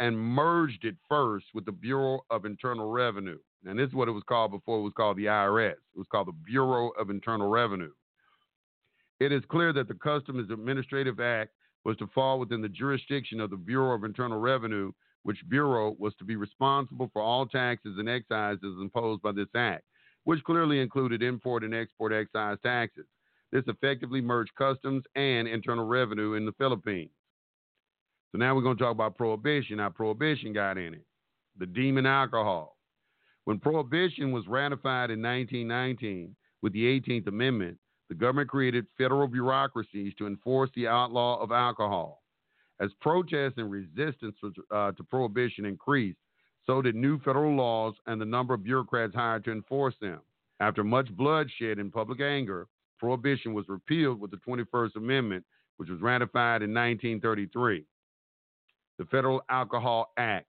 and 0.00 0.18
merged 0.18 0.84
it 0.84 0.96
first 1.08 1.46
with 1.54 1.66
the 1.66 1.72
Bureau 1.72 2.24
of 2.30 2.44
Internal 2.44 2.90
Revenue. 2.90 3.38
And 3.66 3.78
this 3.78 3.88
is 3.88 3.94
what 3.94 4.08
it 4.08 4.12
was 4.12 4.24
called 4.26 4.50
before 4.50 4.78
it 4.78 4.82
was 4.82 4.94
called 4.96 5.16
the 5.16 5.26
IRS. 5.26 5.72
It 5.72 5.98
was 5.98 6.06
called 6.10 6.28
the 6.28 6.32
Bureau 6.32 6.88
of 6.98 7.10
Internal 7.10 7.48
Revenue. 7.48 7.92
It 9.20 9.32
is 9.32 9.42
clear 9.48 9.72
that 9.74 9.86
the 9.86 9.94
Customs 9.94 10.50
Administrative 10.50 11.20
Act 11.20 11.52
was 11.84 11.96
to 11.98 12.08
fall 12.08 12.40
within 12.40 12.62
the 12.62 12.68
jurisdiction 12.68 13.38
of 13.40 13.50
the 13.50 13.56
Bureau 13.56 13.94
of 13.94 14.04
Internal 14.04 14.40
Revenue, 14.40 14.92
which 15.22 15.48
Bureau 15.48 15.94
was 15.98 16.14
to 16.16 16.24
be 16.24 16.36
responsible 16.36 17.10
for 17.12 17.22
all 17.22 17.46
taxes 17.46 17.96
and 17.98 18.08
excises 18.08 18.78
imposed 18.80 19.22
by 19.22 19.30
this 19.30 19.48
act, 19.54 19.84
which 20.24 20.42
clearly 20.42 20.80
included 20.80 21.22
import 21.22 21.62
and 21.62 21.74
export 21.74 22.12
excise 22.12 22.58
taxes. 22.64 23.06
This 23.52 23.64
effectively 23.66 24.22
merged 24.22 24.54
customs 24.56 25.04
and 25.14 25.46
internal 25.46 25.84
revenue 25.84 26.34
in 26.34 26.46
the 26.46 26.52
Philippines. 26.52 27.10
So 28.32 28.38
now 28.38 28.54
we're 28.54 28.62
going 28.62 28.78
to 28.78 28.82
talk 28.82 28.92
about 28.92 29.16
prohibition. 29.16 29.78
How 29.78 29.90
prohibition 29.90 30.54
got 30.54 30.78
in 30.78 30.94
it. 30.94 31.04
The 31.58 31.66
demon 31.66 32.06
alcohol. 32.06 32.78
When 33.44 33.58
prohibition 33.58 34.32
was 34.32 34.46
ratified 34.46 35.10
in 35.10 35.20
1919 35.20 36.34
with 36.62 36.72
the 36.72 37.00
18th 37.00 37.26
Amendment, 37.26 37.76
the 38.08 38.14
government 38.14 38.48
created 38.48 38.86
federal 38.96 39.26
bureaucracies 39.26 40.14
to 40.18 40.26
enforce 40.26 40.70
the 40.74 40.88
outlaw 40.88 41.40
of 41.42 41.52
alcohol. 41.52 42.22
As 42.80 42.90
protests 43.00 43.54
and 43.58 43.70
resistance 43.70 44.36
uh, 44.70 44.92
to 44.92 45.04
prohibition 45.04 45.66
increased, 45.66 46.18
so 46.64 46.80
did 46.80 46.94
new 46.94 47.18
federal 47.20 47.54
laws 47.54 47.94
and 48.06 48.20
the 48.20 48.24
number 48.24 48.54
of 48.54 48.64
bureaucrats 48.64 49.14
hired 49.14 49.44
to 49.44 49.52
enforce 49.52 49.94
them. 50.00 50.20
After 50.60 50.84
much 50.84 51.14
bloodshed 51.16 51.78
and 51.78 51.92
public 51.92 52.20
anger, 52.20 52.68
prohibition 53.02 53.52
was 53.52 53.68
repealed 53.68 54.20
with 54.20 54.30
the 54.30 54.36
21st 54.36 54.94
Amendment, 54.94 55.44
which 55.76 55.90
was 55.90 56.00
ratified 56.00 56.62
in 56.62 56.72
1933. 56.72 57.84
The 58.98 59.04
Federal 59.06 59.42
Alcohol 59.50 60.12
Act 60.16 60.46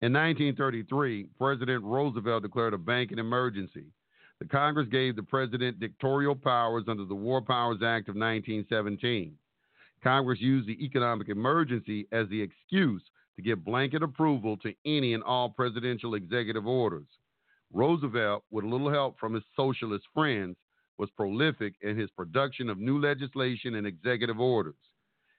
in 0.00 0.14
1933, 0.14 1.28
President 1.36 1.84
Roosevelt 1.84 2.42
declared 2.42 2.72
a 2.72 2.78
banking 2.78 3.18
emergency. 3.18 3.84
The 4.40 4.46
Congress 4.46 4.88
gave 4.90 5.16
the 5.16 5.22
president 5.22 5.80
dictatorial 5.80 6.34
powers 6.34 6.84
under 6.88 7.04
the 7.04 7.14
War 7.14 7.42
Powers 7.42 7.82
Act 7.84 8.08
of 8.08 8.14
1917. 8.14 9.34
Congress 10.02 10.40
used 10.40 10.66
the 10.66 10.82
economic 10.82 11.28
emergency 11.28 12.06
as 12.10 12.26
the 12.28 12.40
excuse 12.40 13.02
to 13.36 13.42
give 13.42 13.66
blanket 13.66 14.02
approval 14.02 14.56
to 14.58 14.72
any 14.86 15.12
and 15.12 15.24
all 15.24 15.50
presidential 15.50 16.14
executive 16.14 16.66
orders. 16.66 17.08
Roosevelt, 17.70 18.44
with 18.50 18.64
a 18.64 18.68
little 18.68 18.90
help 18.90 19.18
from 19.18 19.34
his 19.34 19.44
socialist 19.54 20.06
friends, 20.14 20.56
was 20.98 21.10
prolific 21.16 21.74
in 21.80 21.96
his 21.96 22.10
production 22.10 22.68
of 22.68 22.78
new 22.78 23.00
legislation 23.00 23.76
and 23.76 23.86
executive 23.86 24.40
orders. 24.40 24.74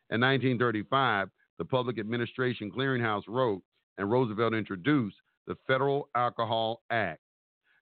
In 0.09 0.21
1935, 0.21 1.29
the 1.57 1.65
Public 1.65 1.99
Administration 1.99 2.71
Clearinghouse 2.71 3.23
wrote 3.27 3.61
and 3.97 4.09
Roosevelt 4.09 4.53
introduced 4.53 5.17
the 5.45 5.57
Federal 5.67 6.09
Alcohol 6.15 6.81
Act. 6.89 7.19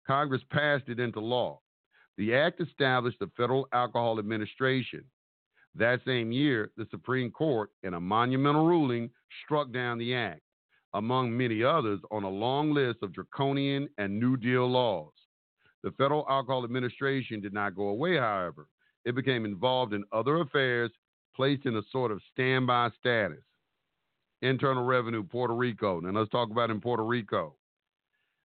Congress 0.05 0.41
passed 0.51 0.87
it 0.87 0.99
into 0.99 1.19
law. 1.19 1.59
The 2.17 2.35
act 2.35 2.61
established 2.61 3.19
the 3.19 3.31
Federal 3.35 3.67
Alcohol 3.73 4.19
Administration. 4.19 5.03
That 5.75 6.01
same 6.05 6.31
year, 6.31 6.71
the 6.77 6.87
Supreme 6.91 7.31
Court, 7.31 7.71
in 7.81 7.95
a 7.95 7.99
monumental 7.99 8.67
ruling, 8.67 9.09
struck 9.43 9.71
down 9.71 9.97
the 9.97 10.13
act, 10.13 10.41
among 10.93 11.35
many 11.35 11.63
others, 11.63 11.99
on 12.11 12.23
a 12.23 12.29
long 12.29 12.73
list 12.73 12.99
of 13.01 13.11
draconian 13.11 13.89
and 13.97 14.19
New 14.19 14.37
Deal 14.37 14.69
laws. 14.69 15.13
The 15.83 15.91
Federal 15.91 16.25
Alcohol 16.29 16.63
Administration 16.63 17.41
did 17.41 17.53
not 17.53 17.75
go 17.75 17.89
away, 17.89 18.17
however. 18.17 18.67
It 19.05 19.15
became 19.15 19.45
involved 19.45 19.93
in 19.93 20.05
other 20.13 20.39
affairs, 20.41 20.91
placed 21.35 21.65
in 21.65 21.75
a 21.75 21.81
sort 21.91 22.11
of 22.11 22.21
standby 22.31 22.89
status. 22.99 23.43
Internal 24.41 24.85
Revenue, 24.85 25.23
Puerto 25.23 25.53
Rico. 25.53 25.99
Now 25.99 26.11
let's 26.17 26.31
talk 26.31 26.51
about 26.51 26.69
in 26.69 26.79
Puerto 26.81 27.03
Rico. 27.03 27.55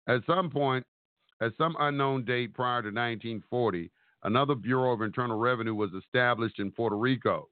At 0.08 0.22
some 0.26 0.50
point, 0.50 0.86
At 1.42 1.52
some 1.58 1.76
unknown 1.80 2.24
date 2.24 2.54
prior 2.54 2.82
to 2.82 2.88
1940, 2.88 3.92
another 4.24 4.56
Bureau 4.56 4.94
of 4.94 5.02
Internal 5.02 5.38
Revenue 5.38 5.76
was 5.76 5.92
established 5.94 6.60
in 6.60 6.72
Puerto 6.72 6.96
Rico. 6.98 7.50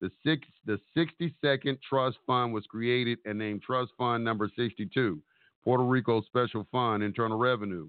The, 0.00 0.10
six, 0.26 0.46
the 0.64 0.80
62nd 0.96 1.78
Trust 1.82 2.18
Fund 2.26 2.52
was 2.52 2.66
created 2.66 3.18
and 3.26 3.38
named 3.38 3.62
Trust 3.62 3.92
Fund 3.96 4.24
number 4.24 4.50
62, 4.56 5.22
Puerto 5.62 5.84
Rico 5.84 6.22
Special 6.22 6.66
Fund, 6.72 7.02
Internal 7.02 7.38
Revenue. 7.38 7.88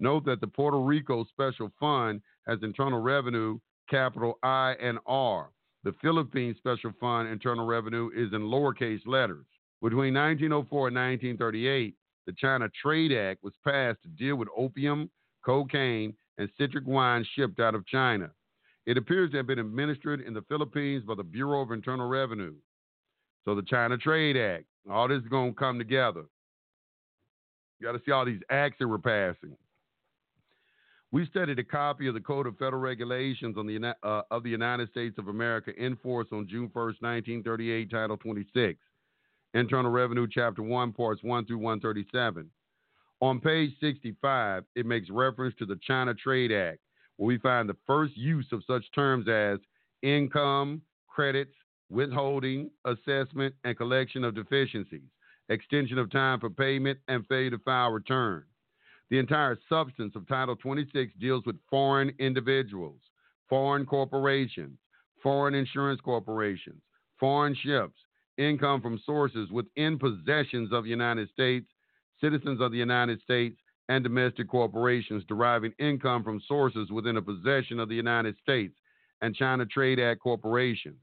Note 0.00 0.24
that 0.24 0.40
the 0.40 0.46
Puerto 0.46 0.80
Rico 0.80 1.24
Special 1.24 1.70
Fund 1.78 2.22
has 2.46 2.58
Internal 2.62 3.00
Revenue, 3.00 3.58
capital 3.88 4.38
I 4.42 4.74
and 4.80 4.98
R. 5.06 5.50
The 5.84 5.94
Philippines 6.00 6.56
Special 6.58 6.92
Fund, 6.98 7.28
Internal 7.28 7.66
Revenue, 7.66 8.10
is 8.16 8.32
in 8.32 8.42
lowercase 8.42 9.06
letters. 9.06 9.46
Between 9.82 10.14
1904 10.14 10.88
and 10.88 10.96
1938, 10.96 11.94
the 12.26 12.32
China 12.32 12.68
Trade 12.82 13.12
Act 13.12 13.44
was 13.44 13.54
passed 13.62 14.02
to 14.02 14.08
deal 14.08 14.36
with 14.36 14.48
opium, 14.56 15.10
cocaine, 15.44 16.14
and 16.38 16.50
citric 16.58 16.86
wine 16.86 17.26
shipped 17.34 17.60
out 17.60 17.74
of 17.74 17.86
China. 17.86 18.30
It 18.86 18.96
appears 18.96 19.30
to 19.30 19.38
have 19.38 19.46
been 19.46 19.58
administered 19.58 20.22
in 20.22 20.32
the 20.32 20.42
Philippines 20.48 21.04
by 21.06 21.14
the 21.14 21.22
Bureau 21.22 21.60
of 21.60 21.72
Internal 21.72 22.08
Revenue. 22.08 22.54
So 23.44 23.54
the 23.54 23.62
China 23.62 23.96
Trade 23.98 24.36
Act, 24.36 24.64
all 24.90 25.08
this 25.08 25.22
is 25.22 25.28
going 25.28 25.52
to 25.52 25.58
come 25.58 25.78
together. 25.78 26.24
You 27.78 27.86
got 27.86 27.92
to 27.92 28.02
see 28.04 28.12
all 28.12 28.24
these 28.24 28.40
acts 28.50 28.76
that 28.80 28.88
we're 28.88 28.98
passing. 28.98 29.56
We 31.12 31.26
studied 31.26 31.58
a 31.58 31.64
copy 31.64 32.06
of 32.06 32.14
the 32.14 32.20
Code 32.20 32.46
of 32.46 32.56
Federal 32.56 32.80
Regulations 32.80 33.56
on 33.58 33.66
the, 33.66 33.96
uh, 34.04 34.22
of 34.30 34.44
the 34.44 34.50
United 34.50 34.90
States 34.90 35.18
of 35.18 35.26
America 35.26 35.72
in 35.76 35.96
force 35.96 36.28
on 36.30 36.46
June 36.48 36.68
1st, 36.68 37.02
1938, 37.02 37.90
Title 37.90 38.16
26. 38.16 38.78
Internal 39.54 39.90
Revenue, 39.90 40.28
Chapter 40.30 40.62
1, 40.62 40.92
Parts 40.92 41.20
1 41.24 41.46
through 41.46 41.58
137. 41.58 42.48
On 43.20 43.40
page 43.40 43.72
65, 43.80 44.62
it 44.76 44.86
makes 44.86 45.10
reference 45.10 45.56
to 45.58 45.66
the 45.66 45.80
China 45.82 46.14
Trade 46.14 46.52
Act, 46.52 46.78
where 47.16 47.26
we 47.26 47.38
find 47.38 47.68
the 47.68 47.76
first 47.88 48.16
use 48.16 48.46
of 48.52 48.62
such 48.64 48.84
terms 48.94 49.26
as 49.28 49.58
income, 50.02 50.80
credits, 51.08 51.54
withholding, 51.90 52.70
assessment, 52.84 53.52
and 53.64 53.76
collection 53.76 54.22
of 54.22 54.36
deficiencies, 54.36 55.10
extension 55.48 55.98
of 55.98 56.08
time 56.12 56.38
for 56.38 56.50
payment, 56.50 57.00
and 57.08 57.26
failure 57.26 57.50
to 57.50 57.58
file 57.58 57.90
return. 57.90 58.44
The 59.10 59.18
entire 59.18 59.58
substance 59.68 60.14
of 60.14 60.26
Title 60.28 60.56
26 60.56 61.12
deals 61.20 61.44
with 61.44 61.56
foreign 61.68 62.12
individuals, 62.18 63.00
foreign 63.48 63.84
corporations, 63.84 64.78
foreign 65.22 65.54
insurance 65.54 66.00
corporations, 66.00 66.80
foreign 67.18 67.56
ships, 67.56 67.98
income 68.38 68.80
from 68.80 69.00
sources 69.04 69.50
within 69.50 69.98
possessions 69.98 70.72
of 70.72 70.84
the 70.84 70.90
United 70.90 71.28
States, 71.30 71.66
citizens 72.20 72.60
of 72.60 72.70
the 72.70 72.78
United 72.78 73.20
States, 73.20 73.56
and 73.88 74.04
domestic 74.04 74.48
corporations 74.48 75.24
deriving 75.26 75.72
income 75.80 76.22
from 76.22 76.40
sources 76.46 76.90
within 76.92 77.16
a 77.16 77.22
possession 77.22 77.80
of 77.80 77.88
the 77.88 77.94
United 77.94 78.36
States 78.40 78.74
and 79.20 79.34
China 79.34 79.66
Trade 79.66 79.98
Act 79.98 80.20
corporations. 80.20 80.96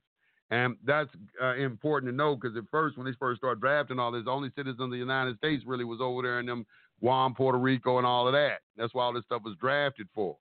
And 0.49 0.77
that's 0.85 1.09
uh, 1.43 1.55
important 1.55 2.09
to 2.09 2.15
know 2.15 2.35
because 2.35 2.55
at 2.55 2.63
first, 2.71 2.97
when 2.97 3.05
they 3.05 3.11
first 3.19 3.39
started 3.39 3.59
drafting 3.59 3.99
all 3.99 4.13
this, 4.13 4.23
only 4.27 4.49
citizens 4.55 4.79
of 4.79 4.91
the 4.91 4.97
United 4.97 5.35
States 5.37 5.63
really 5.67 5.83
was 5.83 5.99
over 6.01 6.21
there 6.21 6.39
in 6.39 6.45
them 6.45 6.65
Guam, 7.01 7.33
Puerto 7.33 7.57
Rico, 7.57 7.97
and 7.97 8.07
all 8.07 8.27
of 8.27 8.33
that. 8.33 8.59
That's 8.75 8.93
why 8.93 9.03
all 9.03 9.13
this 9.13 9.23
stuff 9.25 9.43
was 9.43 9.55
drafted 9.59 10.07
for. 10.13 10.37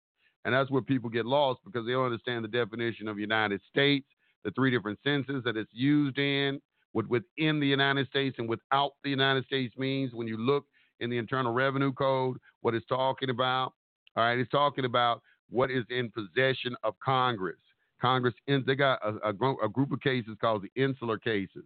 And 0.46 0.54
that's 0.54 0.70
where 0.70 0.82
people 0.82 1.10
get 1.10 1.26
lost 1.26 1.62
because 1.66 1.86
they 1.86 1.94
don't 1.94 2.06
understand 2.06 2.44
the 2.44 2.50
definition 2.50 3.08
of 3.08 3.18
United 3.18 3.62
States, 3.70 4.06
the 4.44 4.52
three 4.52 4.72
different 4.72 5.00
senses 5.04 5.44
that 5.44 5.58
it's 5.58 5.72
used 5.74 6.20
in, 6.20 6.62
what 6.92 7.08
within 7.10 7.60
the 7.60 7.68
United 7.68 8.08
States 8.08 8.36
and 8.38 8.48
without 8.48 8.92
the 9.04 9.10
United 9.10 9.46
States 9.46 9.76
means 9.78 10.14
when 10.14 10.28
you 10.28 10.38
look 10.38 10.66
in 11.00 11.10
the 11.10 11.18
Internal 11.18 11.52
Revenue 11.52 11.92
Code, 11.92 12.38
what 12.62 12.74
it's 12.74 12.86
talking 12.86 13.30
about. 13.30 13.74
All 14.16 14.24
right, 14.24 14.40
it's 14.40 14.50
talking 14.50 14.86
about 14.86 15.22
what 15.50 15.70
is 15.72 15.84
in 15.90 16.10
possession 16.12 16.76
of 16.84 16.94
Congress. 17.04 17.58
Congress, 18.02 18.34
they 18.48 18.76
got 18.76 19.00
a, 19.04 19.30
a, 19.30 19.56
a 19.66 19.70
group 19.70 19.92
of 19.92 20.00
cases 20.00 20.38
called 20.40 20.64
the 20.64 20.82
insular 20.82 21.18
cases. 21.18 21.66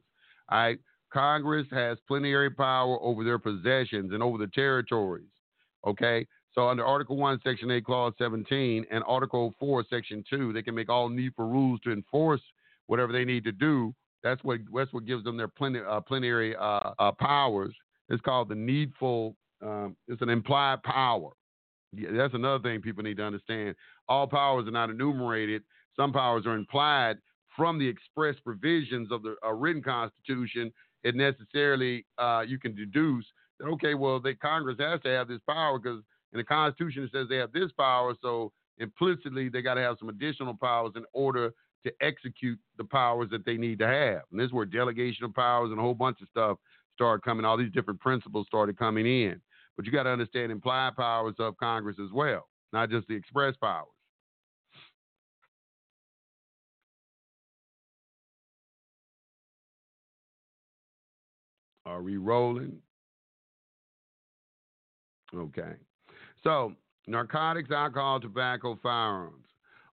All 0.49 0.57
right, 0.57 0.79
Congress 1.11 1.67
has 1.71 1.97
plenary 2.07 2.49
power 2.49 2.97
over 3.01 3.23
their 3.23 3.39
possessions 3.39 4.13
and 4.13 4.21
over 4.21 4.37
the 4.37 4.47
territories. 4.47 5.29
Okay, 5.87 6.27
so 6.53 6.67
under 6.67 6.85
Article 6.85 7.15
1, 7.17 7.39
Section 7.43 7.71
8, 7.71 7.85
Clause 7.85 8.13
17, 8.17 8.85
and 8.91 9.03
Article 9.07 9.53
4, 9.59 9.85
Section 9.89 10.23
2, 10.29 10.53
they 10.53 10.61
can 10.61 10.75
make 10.75 10.89
all 10.89 11.09
needful 11.09 11.47
rules 11.47 11.79
to 11.81 11.91
enforce 11.91 12.41
whatever 12.87 13.13
they 13.13 13.23
need 13.23 13.43
to 13.43 13.51
do 13.51 13.93
that's 14.23 14.43
what 14.43 14.59
that's 14.75 14.91
what 14.93 15.05
gives 15.05 15.23
them 15.23 15.37
their 15.37 15.47
plenary, 15.47 15.85
uh, 15.87 16.01
plenary 16.01 16.55
uh, 16.55 16.91
uh, 16.99 17.11
powers. 17.13 17.73
It's 18.09 18.21
called 18.21 18.49
the 18.49 18.55
needful. 18.55 19.35
Um, 19.61 19.95
it's 20.07 20.21
an 20.21 20.29
implied 20.29 20.83
power. 20.83 21.31
Yeah, 21.93 22.09
that's 22.15 22.33
another 22.33 22.61
thing 22.61 22.81
people 22.81 23.03
need 23.03 23.17
to 23.17 23.23
understand. 23.23 23.75
All 24.07 24.27
powers 24.27 24.67
are 24.67 24.71
not 24.71 24.89
enumerated. 24.89 25.63
Some 25.95 26.13
powers 26.13 26.45
are 26.45 26.55
implied 26.55 27.17
from 27.55 27.79
the 27.79 27.87
express 27.87 28.35
provisions 28.43 29.11
of 29.11 29.23
the 29.23 29.35
written 29.53 29.81
Constitution. 29.81 30.71
It 31.03 31.15
necessarily 31.15 32.05
uh, 32.17 32.43
you 32.47 32.59
can 32.59 32.75
deduce 32.75 33.25
that 33.59 33.67
okay, 33.67 33.93
well, 33.93 34.19
the 34.19 34.35
Congress 34.35 34.77
has 34.79 35.01
to 35.01 35.09
have 35.09 35.27
this 35.27 35.41
power 35.47 35.79
because 35.79 36.01
in 36.33 36.37
the 36.37 36.43
Constitution 36.43 37.03
it 37.03 37.11
says 37.13 37.27
they 37.29 37.37
have 37.37 37.51
this 37.51 37.71
power, 37.77 38.13
so 38.21 38.51
implicitly 38.77 39.49
they 39.49 39.61
got 39.61 39.75
to 39.75 39.81
have 39.81 39.97
some 39.99 40.09
additional 40.09 40.53
powers 40.53 40.93
in 40.95 41.03
order 41.13 41.53
to 41.85 41.91
execute 42.01 42.59
the 42.77 42.83
powers 42.83 43.29
that 43.31 43.45
they 43.45 43.55
need 43.55 43.79
to 43.79 43.87
have. 43.87 44.21
And 44.31 44.39
this 44.39 44.47
is 44.47 44.53
where 44.53 44.65
delegation 44.65 45.25
of 45.25 45.33
powers 45.33 45.71
and 45.71 45.79
a 45.79 45.81
whole 45.81 45.93
bunch 45.93 46.21
of 46.21 46.27
stuff 46.29 46.57
started 46.93 47.23
coming, 47.23 47.45
all 47.45 47.57
these 47.57 47.71
different 47.71 48.01
principles 48.01 48.45
started 48.47 48.77
coming 48.77 49.05
in. 49.05 49.39
But 49.77 49.85
you 49.85 49.91
got 49.91 50.03
to 50.03 50.09
understand 50.09 50.51
implied 50.51 50.97
powers 50.97 51.35
of 51.39 51.55
Congress 51.57 51.95
as 52.03 52.11
well, 52.11 52.49
not 52.73 52.89
just 52.89 53.07
the 53.07 53.15
express 53.15 53.55
powers. 53.55 53.87
Are 61.89 62.03
we 62.03 62.17
rolling? 62.17 62.77
Okay. 65.35 65.73
So, 66.43 66.73
narcotics, 67.07 67.71
alcohol, 67.71 68.19
tobacco, 68.19 68.77
firearms. 68.83 69.47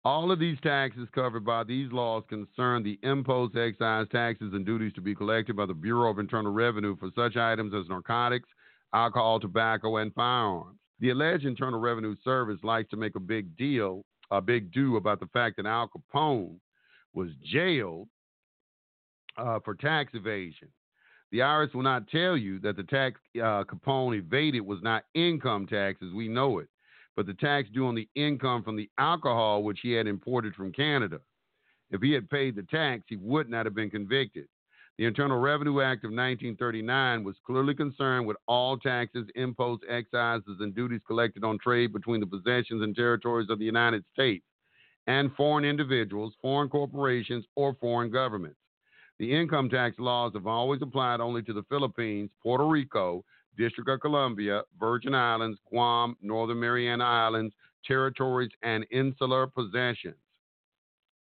All 0.06 0.32
of 0.32 0.40
these 0.40 0.58
taxes 0.64 1.10
covered 1.14 1.46
by 1.46 1.66
these 1.66 1.92
laws 1.92 2.24
concern 2.30 2.82
the 2.82 2.98
imposed 3.04 3.58
excise 3.58 4.08
taxes 4.10 4.54
and 4.54 4.66
duties 4.66 4.94
to 4.94 5.02
be 5.02 5.14
collected 5.14 5.58
by 5.58 5.66
the 5.66 5.74
Bureau 5.74 6.10
of 6.10 6.18
Internal 6.18 6.54
Revenue 6.54 6.96
for 6.96 7.10
such 7.14 7.36
items 7.36 7.74
as 7.74 7.90
narcotics, 7.90 8.48
alcohol, 8.94 9.42
tobacco, 9.42 9.98
and 9.98 10.14
firearms. 10.14 10.80
The 11.02 11.10
alleged 11.10 11.46
Internal 11.46 11.80
Revenue 11.82 12.16
Service 12.24 12.60
likes 12.64 12.90
to 12.92 12.98
make 12.98 13.16
a 13.18 13.20
big 13.20 13.56
deal, 13.58 14.06
a 14.32 14.40
big 14.40 14.72
do 14.72 14.96
about 14.96 15.20
the 15.20 15.28
fact 15.28 15.58
that 15.58 15.66
Al 15.66 15.90
Capone 15.90 16.56
was 17.14 17.30
jailed 17.44 18.08
uh, 19.38 19.60
for 19.66 19.76
tax 19.76 20.14
evasion. 20.16 20.70
The 21.32 21.39
IRS 21.39 21.74
will 21.74 21.84
not 21.84 22.10
tell 22.10 22.36
you 22.36 22.60
that 22.60 22.76
the 22.76 22.84
tax 22.84 23.20
uh, 23.38 23.63
Capone 23.63 24.17
evaded 24.17 24.62
was 24.62 24.80
not 24.82 25.06
income 25.13 25.65
tax 25.65 26.00
as 26.02 26.13
we 26.13 26.28
know 26.28 26.60
it 26.60 26.67
but 27.15 27.26
the 27.26 27.34
tax 27.34 27.70
due 27.70 27.88
on 27.88 27.96
the 27.96 28.10
income 28.15 28.63
from 28.63 28.76
the 28.76 28.89
alcohol 28.98 29.63
which 29.63 29.80
he 29.82 29.91
had 29.91 30.08
imported 30.08 30.56
from 30.56 30.72
Canada. 30.72 31.20
If 31.89 32.02
he 32.02 32.13
had 32.13 32.30
paid 32.30 32.56
the 32.56 32.63
tax, 32.63 33.04
he 33.08 33.17
would 33.17 33.50
not 33.50 33.65
have 33.65 33.76
been 33.76 33.89
convicted. 33.89 34.48
The 34.98 35.06
Internal 35.06 35.39
Revenue 35.39 35.82
Act 35.82 36.04
of 36.04 36.12
1939 36.12 37.24
was 37.24 37.36
clearly 37.46 37.74
concerned 37.74 38.28
with 38.28 38.38
all 38.48 38.78
taxes, 38.78 39.28
imposts, 39.36 39.86
excises, 39.89 40.58
and 40.60 40.76
duties 40.76 41.02
collected 41.08 41.44
on 41.44 41.58
trade 41.60 41.91
between 41.91 42.20
the 42.20 42.28
possessions 42.28 42.84
and 42.84 42.96
territories 42.96 43.50
of 43.50 43.60
the 43.60 43.65
United 43.65 44.04
States 44.13 44.46
and 45.08 45.34
foreign 45.36 45.65
individuals, 45.65 46.34
foreign 46.41 46.70
corporations, 46.70 47.46
or 47.56 47.76
foreign 47.82 48.12
governments. 48.12 48.58
The 49.22 49.32
income 49.32 49.70
tax 49.70 50.00
laws 50.00 50.32
have 50.34 50.48
always 50.48 50.82
applied 50.82 51.20
only 51.20 51.44
to 51.44 51.54
the 51.54 51.62
Philippines, 51.70 52.32
Puerto 52.42 52.66
Rico, 52.66 53.24
District 53.56 53.88
of 53.88 54.00
Columbia, 54.00 54.64
Virgin 54.80 55.14
Islands, 55.14 55.60
Guam, 55.70 56.18
Northern 56.24 56.60
Mariana 56.60 57.04
Islands, 57.04 57.54
territories, 57.86 58.50
and 58.64 58.84
insular 58.90 59.46
possessions. 59.46 60.16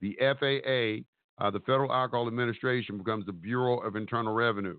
The 0.00 0.16
FAA, 0.20 1.44
uh, 1.44 1.50
the 1.50 1.58
Federal 1.66 1.92
Alcohol 1.92 2.28
Administration, 2.28 2.96
becomes 2.96 3.26
the 3.26 3.32
Bureau 3.32 3.78
of 3.78 3.96
Internal 3.96 4.34
Revenue. 4.34 4.78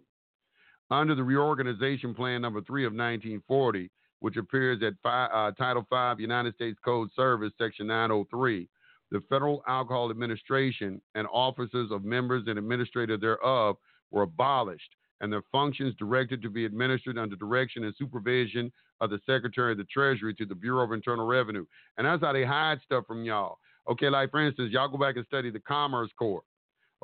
Under 0.89 1.13
the 1.13 1.23
Reorganization 1.25 2.15
Plan 2.15 2.41
number 2.41 2.61
3 2.61 2.85
of 2.85 2.93
1940, 2.93 3.91
which 4.21 4.37
appears 4.37 4.81
at 4.83 4.93
uh, 5.03 5.51
Title 5.51 5.85
5 5.89 6.21
United 6.21 6.55
States 6.55 6.79
Code 6.85 7.09
Service, 7.13 7.51
Section 7.57 7.87
903, 7.87 8.69
the 9.11 9.21
Federal 9.29 9.63
Alcohol 9.67 10.09
Administration 10.09 11.01
and 11.15 11.27
officers 11.31 11.91
of 11.91 12.03
members 12.03 12.43
and 12.47 12.57
administrator 12.57 13.17
thereof 13.17 13.75
were 14.09 14.23
abolished 14.23 14.95
and 15.21 15.31
their 15.31 15.43
functions 15.51 15.93
directed 15.99 16.41
to 16.41 16.49
be 16.49 16.65
administered 16.65 17.17
under 17.17 17.35
direction 17.35 17.83
and 17.83 17.93
supervision 17.97 18.71
of 19.01 19.09
the 19.09 19.19
Secretary 19.25 19.71
of 19.71 19.77
the 19.77 19.83
Treasury 19.85 20.33
to 20.33 20.45
the 20.45 20.55
Bureau 20.55 20.83
of 20.83 20.91
Internal 20.91 21.27
Revenue. 21.27 21.65
And 21.97 22.07
that's 22.07 22.23
how 22.23 22.33
they 22.33 22.43
hide 22.43 22.79
stuff 22.83 23.05
from 23.07 23.23
y'all. 23.23 23.59
Okay, 23.89 24.09
like 24.09 24.31
for 24.31 24.45
instance, 24.45 24.71
y'all 24.71 24.89
go 24.89 24.97
back 24.97 25.15
and 25.15 25.25
study 25.25 25.51
the 25.51 25.59
Commerce 25.59 26.09
Court. 26.17 26.43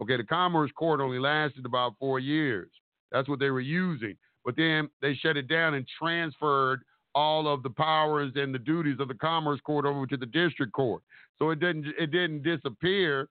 Okay, 0.02 0.18
the 0.18 0.24
Commerce 0.24 0.72
Court 0.78 1.00
only 1.00 1.20
lasted 1.20 1.66
about 1.66 1.94
four 2.00 2.20
years. 2.20 2.70
That's 3.12 3.30
what 3.30 3.40
they 3.40 3.50
were 3.50 3.62
using. 3.62 4.16
But 4.46 4.56
then 4.56 4.90
they 5.02 5.16
shut 5.16 5.38
it 5.38 5.48
down 5.48 5.74
and 5.74 5.88
transferred 6.00 6.82
all 7.18 7.48
of 7.52 7.64
the 7.64 7.70
powers 7.72 8.32
and 8.36 8.54
the 8.54 8.60
duties 8.60 8.98
of 9.00 9.08
the 9.08 9.16
Commerce 9.16 9.60
Court 9.62 9.86
over 9.86 10.06
to 10.06 10.18
the 10.18 10.28
District 10.28 10.72
Court. 10.72 11.02
So 11.40 11.50
it 11.50 11.60
didn't 11.60 11.88
it 11.98 12.12
didn't 12.12 12.44
disappear. 12.44 13.28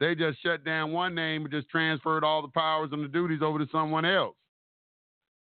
They 0.00 0.14
just 0.14 0.42
shut 0.42 0.64
down 0.64 0.92
one 0.92 1.14
name 1.14 1.42
and 1.42 1.50
just 1.50 1.70
transferred 1.70 2.24
all 2.24 2.42
the 2.42 2.48
powers 2.48 2.90
and 2.92 3.02
the 3.02 3.08
duties 3.08 3.40
over 3.40 3.58
to 3.58 3.66
someone 3.72 4.04
else. 4.04 4.36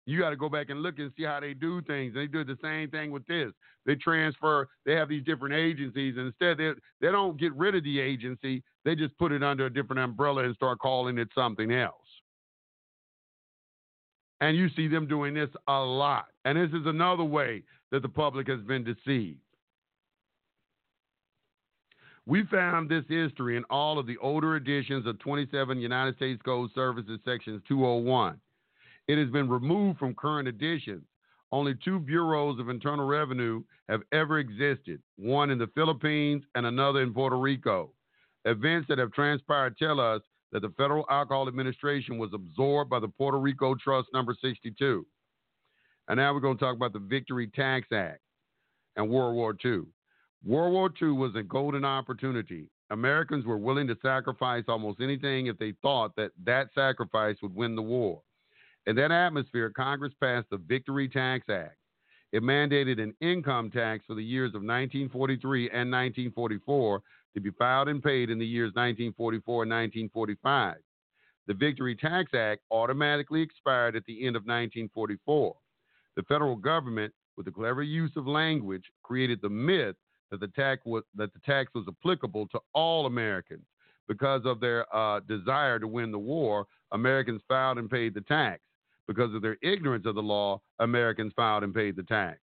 You 0.04 0.18
got 0.18 0.30
to 0.30 0.36
go 0.36 0.50
back 0.50 0.68
and 0.68 0.82
look 0.82 0.98
and 0.98 1.12
see 1.16 1.24
how 1.24 1.40
they 1.40 1.54
do 1.54 1.80
things. 1.82 2.12
They 2.14 2.26
do 2.26 2.44
the 2.44 2.58
same 2.62 2.90
thing 2.90 3.10
with 3.10 3.26
this. 3.26 3.52
They 3.86 3.94
transfer. 3.94 4.68
They 4.84 4.92
have 4.92 5.08
these 5.08 5.24
different 5.24 5.54
agencies, 5.54 6.16
and 6.18 6.26
instead 6.26 6.58
they 6.58 6.72
they 7.00 7.10
don't 7.10 7.40
get 7.40 7.54
rid 7.54 7.74
of 7.74 7.84
the 7.84 8.00
agency. 8.00 8.62
They 8.84 8.96
just 8.96 9.16
put 9.16 9.32
it 9.32 9.42
under 9.42 9.64
a 9.64 9.72
different 9.72 10.00
umbrella 10.00 10.44
and 10.44 10.54
start 10.54 10.78
calling 10.78 11.16
it 11.16 11.28
something 11.34 11.72
else. 11.72 11.94
And 14.40 14.56
you 14.56 14.68
see 14.76 14.88
them 14.88 15.08
doing 15.08 15.34
this 15.34 15.48
a 15.66 15.80
lot. 15.80 16.26
And 16.44 16.56
this 16.56 16.78
is 16.78 16.86
another 16.86 17.24
way 17.24 17.62
that 17.90 18.02
the 18.02 18.08
public 18.08 18.48
has 18.48 18.60
been 18.60 18.84
deceived. 18.84 19.40
We 22.26 22.44
found 22.44 22.90
this 22.90 23.04
history 23.08 23.56
in 23.56 23.64
all 23.70 23.98
of 23.98 24.06
the 24.06 24.18
older 24.18 24.56
editions 24.56 25.06
of 25.06 25.18
27 25.20 25.80
United 25.80 26.16
States 26.16 26.42
Code 26.44 26.70
Services 26.74 27.18
Sections 27.24 27.62
201. 27.66 28.38
It 29.08 29.16
has 29.16 29.30
been 29.30 29.48
removed 29.48 29.98
from 29.98 30.14
current 30.14 30.46
editions. 30.46 31.04
Only 31.50 31.74
two 31.82 31.98
bureaus 31.98 32.60
of 32.60 32.68
internal 32.68 33.06
revenue 33.06 33.62
have 33.88 34.02
ever 34.12 34.38
existed 34.38 35.00
one 35.16 35.50
in 35.50 35.56
the 35.56 35.70
Philippines 35.74 36.44
and 36.54 36.66
another 36.66 37.02
in 37.02 37.14
Puerto 37.14 37.38
Rico. 37.38 37.92
Events 38.44 38.86
that 38.88 38.98
have 38.98 39.12
transpired 39.12 39.78
tell 39.78 39.98
us 39.98 40.20
that 40.52 40.60
the 40.60 40.74
Federal 40.76 41.06
Alcohol 41.10 41.48
Administration 41.48 42.18
was 42.18 42.30
absorbed 42.34 42.90
by 42.90 43.00
the 43.00 43.08
Puerto 43.08 43.38
Rico 43.38 43.74
Trust 43.74 44.08
number 44.12 44.34
62. 44.38 45.06
And 46.08 46.16
now 46.16 46.32
we're 46.32 46.40
going 46.40 46.56
to 46.56 46.64
talk 46.64 46.74
about 46.74 46.94
the 46.94 46.98
Victory 46.98 47.48
Tax 47.48 47.88
Act 47.92 48.20
and 48.96 49.08
World 49.08 49.34
War 49.34 49.54
II. 49.64 49.82
World 50.44 50.72
War 50.72 50.90
II 51.00 51.10
was 51.10 51.34
a 51.36 51.42
golden 51.42 51.84
opportunity. 51.84 52.70
Americans 52.90 53.44
were 53.44 53.58
willing 53.58 53.86
to 53.88 53.96
sacrifice 54.02 54.64
almost 54.68 55.00
anything 55.00 55.46
if 55.46 55.58
they 55.58 55.74
thought 55.82 56.16
that 56.16 56.30
that 56.44 56.68
sacrifice 56.74 57.36
would 57.42 57.54
win 57.54 57.76
the 57.76 57.82
war. 57.82 58.22
In 58.86 58.96
that 58.96 59.12
atmosphere, 59.12 59.70
Congress 59.70 60.14
passed 60.18 60.48
the 60.50 60.56
Victory 60.56 61.08
Tax 61.08 61.46
Act. 61.50 61.76
It 62.32 62.42
mandated 62.42 63.00
an 63.00 63.14
income 63.20 63.70
tax 63.70 64.04
for 64.06 64.14
the 64.14 64.24
years 64.24 64.50
of 64.50 64.62
1943 64.62 65.64
and 65.64 65.90
1944 65.90 67.02
to 67.34 67.40
be 67.40 67.50
filed 67.50 67.88
and 67.88 68.02
paid 68.02 68.30
in 68.30 68.38
the 68.38 68.46
years 68.46 68.68
1944 68.68 69.62
and 69.64 69.70
1945. 69.70 70.76
The 71.46 71.54
Victory 71.54 71.96
Tax 71.96 72.32
Act 72.34 72.62
automatically 72.70 73.42
expired 73.42 73.96
at 73.96 74.04
the 74.06 74.26
end 74.26 74.36
of 74.36 74.42
1944. 74.42 75.54
The 76.18 76.24
federal 76.24 76.56
government, 76.56 77.14
with 77.36 77.46
the 77.46 77.52
clever 77.52 77.84
use 77.84 78.10
of 78.16 78.26
language, 78.26 78.82
created 79.04 79.40
the 79.40 79.48
myth 79.48 79.94
that 80.32 80.40
the 80.40 80.48
tax 80.48 80.82
was, 80.84 81.04
that 81.14 81.32
the 81.32 81.38
tax 81.46 81.70
was 81.76 81.84
applicable 81.86 82.48
to 82.48 82.58
all 82.72 83.06
Americans. 83.06 83.62
Because 84.08 84.42
of 84.44 84.58
their 84.58 84.92
uh, 84.92 85.20
desire 85.20 85.78
to 85.78 85.86
win 85.86 86.10
the 86.10 86.18
war, 86.18 86.66
Americans 86.90 87.40
filed 87.46 87.78
and 87.78 87.88
paid 87.88 88.14
the 88.14 88.22
tax. 88.22 88.62
Because 89.06 89.32
of 89.32 89.42
their 89.42 89.58
ignorance 89.62 90.06
of 90.06 90.16
the 90.16 90.20
law, 90.20 90.60
Americans 90.80 91.32
filed 91.36 91.62
and 91.62 91.72
paid 91.72 91.94
the 91.94 92.02
tax. 92.02 92.40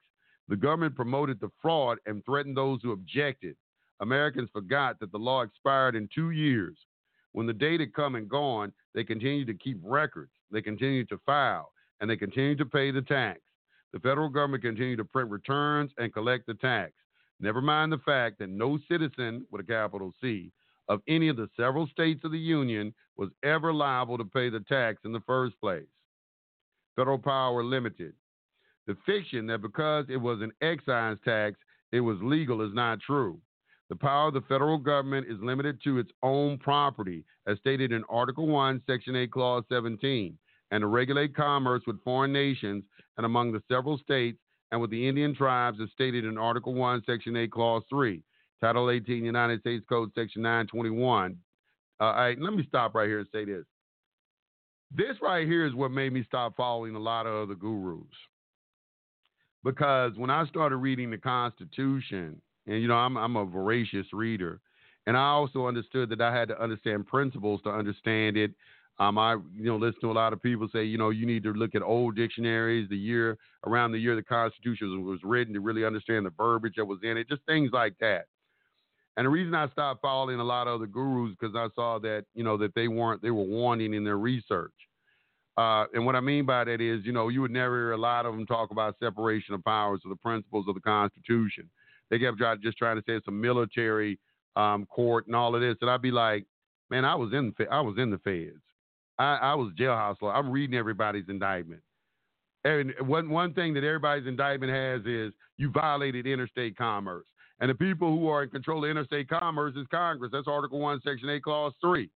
The 0.50 0.56
government 0.56 0.96
promoted 0.96 1.40
the 1.40 1.50
fraud 1.60 1.98
and 2.06 2.24
threatened 2.26 2.56
those 2.56 2.80
who 2.84 2.92
objected. 2.92 3.56
Americans 4.02 4.52
forgot 4.54 5.00
that 5.00 5.12
the 5.12 5.18
law 5.18 5.42
expired 5.42 5.96
in 5.96 6.08
two 6.14 6.30
years. 6.30 6.78
When 7.32 7.48
the 7.48 7.54
date 7.54 7.80
had 7.80 7.96
come 7.96 8.14
and 8.14 8.30
gone, 8.30 8.72
they 8.94 9.04
continued 9.04 9.48
to 9.48 9.56
keep 9.56 9.80
records, 9.82 10.34
they 10.52 10.62
continued 10.62 11.10
to 11.10 11.18
file, 11.26 11.72
and 12.02 12.08
they 12.08 12.18
continued 12.18 12.60
to 12.60 12.68
pay 12.68 12.92
the 12.92 13.02
tax. 13.02 13.40
The 13.94 14.00
federal 14.00 14.30
government 14.30 14.64
continued 14.64 14.98
to 14.98 15.06
print 15.06 15.30
returns 15.30 15.92
and 15.98 16.12
collect 16.12 16.48
the 16.48 16.56
tax. 16.56 16.94
Never 17.40 17.62
mind 17.62 17.92
the 17.92 18.00
fact 18.00 18.40
that 18.40 18.50
no 18.50 18.80
citizen 18.90 19.46
with 19.52 19.62
a 19.62 19.66
capital 19.66 20.14
C 20.20 20.52
of 20.90 21.02
any 21.08 21.30
of 21.30 21.38
the 21.38 21.50
several 21.56 21.88
states 21.88 22.22
of 22.24 22.32
the 22.32 22.40
Union 22.40 22.94
was 23.16 23.30
ever 23.44 23.72
liable 23.72 24.18
to 24.18 24.26
pay 24.26 24.50
the 24.50 24.60
tax 24.62 25.02
in 25.06 25.12
the 25.12 25.22
first 25.22 25.60
place. 25.62 25.88
Federal 26.96 27.20
power 27.20 27.64
limited. 27.64 28.14
The 28.88 28.98
fiction 29.06 29.48
that 29.48 29.62
because 29.62 30.06
it 30.10 30.18
was 30.18 30.42
an 30.42 30.52
excise 30.62 31.18
tax, 31.24 31.58
it 31.92 32.02
was 32.02 32.18
legal 32.22 32.62
is 32.62 32.74
not 32.74 33.00
true. 33.00 33.40
The 33.90 33.96
power 33.96 34.30
of 34.30 34.34
the 34.34 34.42
federal 34.42 34.78
government 34.78 35.28
is 35.30 35.38
limited 35.42 35.80
to 35.84 36.00
its 36.00 36.12
own 36.24 36.58
property, 36.58 37.24
as 37.46 37.60
stated 37.60 37.92
in 37.92 38.04
Article 38.10 38.48
1, 38.48 38.82
Section 38.88 39.16
8, 39.16 39.32
Clause 39.32 39.64
17, 39.70 40.38
and 40.74 40.82
to 40.82 40.88
regulate 40.88 41.36
commerce 41.36 41.84
with 41.86 42.04
foreign 42.04 42.34
nations 42.34 42.84
and 43.18 43.28
among 43.28 43.52
the 43.52 43.62
several 43.72 43.96
states 44.00 44.40
and 44.72 44.82
with 44.82 44.90
the 44.90 45.08
Indian 45.08 45.36
tribes 45.36 45.78
as 45.80 45.88
stated 45.92 46.26
in 46.26 46.36
Article 46.36 46.74
1, 46.74 47.04
Section 47.06 47.38
8, 47.38 47.52
Clause 47.52 47.84
3, 47.92 48.24
Title 48.60 48.90
18, 48.90 49.24
United 49.24 49.60
States 49.60 49.86
Code, 49.88 50.10
Section 50.16 50.42
921. 50.42 51.38
Uh, 52.02 52.06
right, 52.06 52.42
let 52.42 52.54
me 52.54 52.66
stop 52.68 52.96
right 52.96 53.08
here 53.08 53.20
and 53.20 53.28
say 53.32 53.46
this. 53.46 53.66
This 54.92 55.16
right 55.22 55.46
here 55.46 55.68
is 55.68 55.76
what 55.76 55.92
made 55.92 56.12
me 56.12 56.24
stop 56.26 56.58
following 56.58 56.96
a 56.96 57.00
lot 57.00 57.28
of 57.28 57.44
other 57.44 57.56
gurus. 57.56 58.08
Because 59.64 60.14
when 60.16 60.32
I 60.32 60.48
started 60.48 60.78
reading 60.78 61.12
the 61.12 61.20
Constitution, 61.20 62.42
and 62.66 62.82
you 62.82 62.88
know, 62.88 62.96
I'm, 62.96 63.16
I'm 63.16 63.36
a 63.36 63.46
voracious 63.46 64.08
reader, 64.12 64.60
and 65.06 65.16
I 65.16 65.28
also 65.28 65.68
understood 65.68 66.10
that 66.10 66.22
I 66.22 66.36
had 66.36 66.48
to 66.48 66.60
understand 66.60 67.06
principles 67.06 67.62
to 67.64 67.70
understand 67.70 68.38
it 68.38 68.56
um, 69.00 69.18
I 69.18 69.34
you 69.34 69.64
know 69.64 69.78
listen 69.78 70.02
to 70.02 70.12
a 70.12 70.14
lot 70.14 70.34
of 70.34 70.42
people 70.42 70.68
say 70.72 70.84
you 70.84 70.98
know 70.98 71.10
you 71.10 71.26
need 71.26 71.44
to 71.44 71.54
look 71.54 71.76
at 71.76 71.82
old 71.82 72.16
dictionaries, 72.16 72.90
the 72.90 72.98
year 72.98 73.38
around 73.66 73.92
the 73.92 73.98
year 73.98 74.16
the 74.16 74.24
Constitution 74.24 75.04
was 75.04 75.20
written 75.24 75.54
to 75.54 75.60
really 75.60 75.84
understand 75.84 76.26
the 76.26 76.32
verbiage 76.32 76.76
that 76.78 76.86
was 76.86 77.00
in 77.04 77.18
it, 77.18 77.28
just 77.28 77.42
things 77.46 77.72
like 77.74 77.96
that. 78.00 78.26
And 79.18 79.26
the 79.26 79.30
reason 79.30 79.54
I 79.54 79.70
stopped 79.70 80.02
following 80.02 80.40
a 80.40 80.44
lot 80.44 80.68
of 80.68 80.76
other 80.76 80.88
gurus 80.88 81.36
because 81.40 81.56
I 81.56 81.68
saw 81.76 82.00
that 82.00 82.26
you 82.34 82.44
know 82.44 82.58
that 82.58 82.76
they 82.76 82.88
weren't 82.88 83.22
they 83.22 83.32
were 83.32 83.44
wanting 83.44 83.94
in 83.94 84.04
their 84.04 84.18
research. 84.18 84.74
Uh, 85.56 85.86
and 85.94 86.06
what 86.06 86.16
I 86.16 86.20
mean 86.20 86.46
by 86.46 86.64
that 86.64 86.82
is, 86.82 87.06
you 87.06 87.12
know, 87.12 87.30
you 87.30 87.42
would 87.42 87.52
never 87.52 87.76
hear 87.76 87.92
a 87.92 87.98
lot 87.98 88.26
of 88.26 88.34
them 88.34 88.46
talk 88.48 88.72
about 88.72 88.96
separation 89.00 89.54
of 89.54 89.64
powers 89.64 90.02
or 90.04 90.10
the 90.10 90.16
principles 90.16 90.66
of 90.68 90.74
the 90.74 90.82
Constitution. 90.82 91.70
They 92.10 92.18
kept 92.18 92.40
trying, 92.40 92.60
just 92.62 92.78
trying 92.78 92.98
to 92.98 93.04
say 93.06 93.14
it's 93.14 93.28
a 93.28 93.32
military 93.32 94.20
um, 94.56 94.88
court 94.88 95.28
and 95.28 95.36
all 95.36 95.54
of 95.54 95.62
this, 95.62 95.76
and 95.82 95.90
I'd 95.90 96.02
be 96.02 96.12
like, 96.12 96.46
man, 96.90 97.06
I 97.06 97.16
was 97.16 97.34
in 97.34 97.54
I 97.72 97.82
was 97.82 97.98
in 97.98 98.10
the 98.10 98.18
feds. 98.20 98.62
I, 99.20 99.36
I 99.36 99.56
was 99.56 99.72
jailhouse 99.80 100.22
law. 100.22 100.32
I'm 100.32 100.52
reading 100.52 100.76
everybody's 100.76 101.30
indictment. 101.30 101.82
And 102.66 102.94
one 103.02 103.30
one 103.30 103.54
thing 103.54 103.74
that 103.74 103.84
everybody's 103.84 104.28
indictment 104.28 104.72
has 104.72 105.02
is 105.06 105.34
you 105.58 105.70
violated 105.72 106.26
interstate 106.26 106.78
commerce. 106.78 107.26
And 107.60 107.70
the 107.70 107.76
people 107.76 108.10
who 108.10 108.28
are 108.28 108.44
in 108.44 108.50
control 108.50 108.84
of 108.84 108.90
interstate 108.90 109.30
commerce 109.30 109.76
is 109.76 109.86
Congress. 109.92 110.32
That's 110.34 110.48
Article 110.48 110.80
1, 110.80 111.02
Section 111.04 111.30
8, 111.30 111.44
Clause 111.44 111.74
3. 111.82 112.10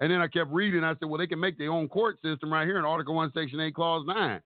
And 0.00 0.10
then 0.10 0.20
I 0.20 0.26
kept 0.26 0.50
reading. 0.50 0.82
I 0.82 0.94
said, 0.94 1.08
well, 1.08 1.18
they 1.18 1.26
can 1.26 1.40
make 1.40 1.56
their 1.56 1.70
own 1.70 1.88
court 1.88 2.18
system 2.22 2.52
right 2.52 2.66
here 2.66 2.78
in 2.78 2.84
Article 2.84 3.14
1, 3.14 3.32
Section 3.34 3.60
8, 3.60 3.74
Clause 3.74 4.04
9. 4.06 4.40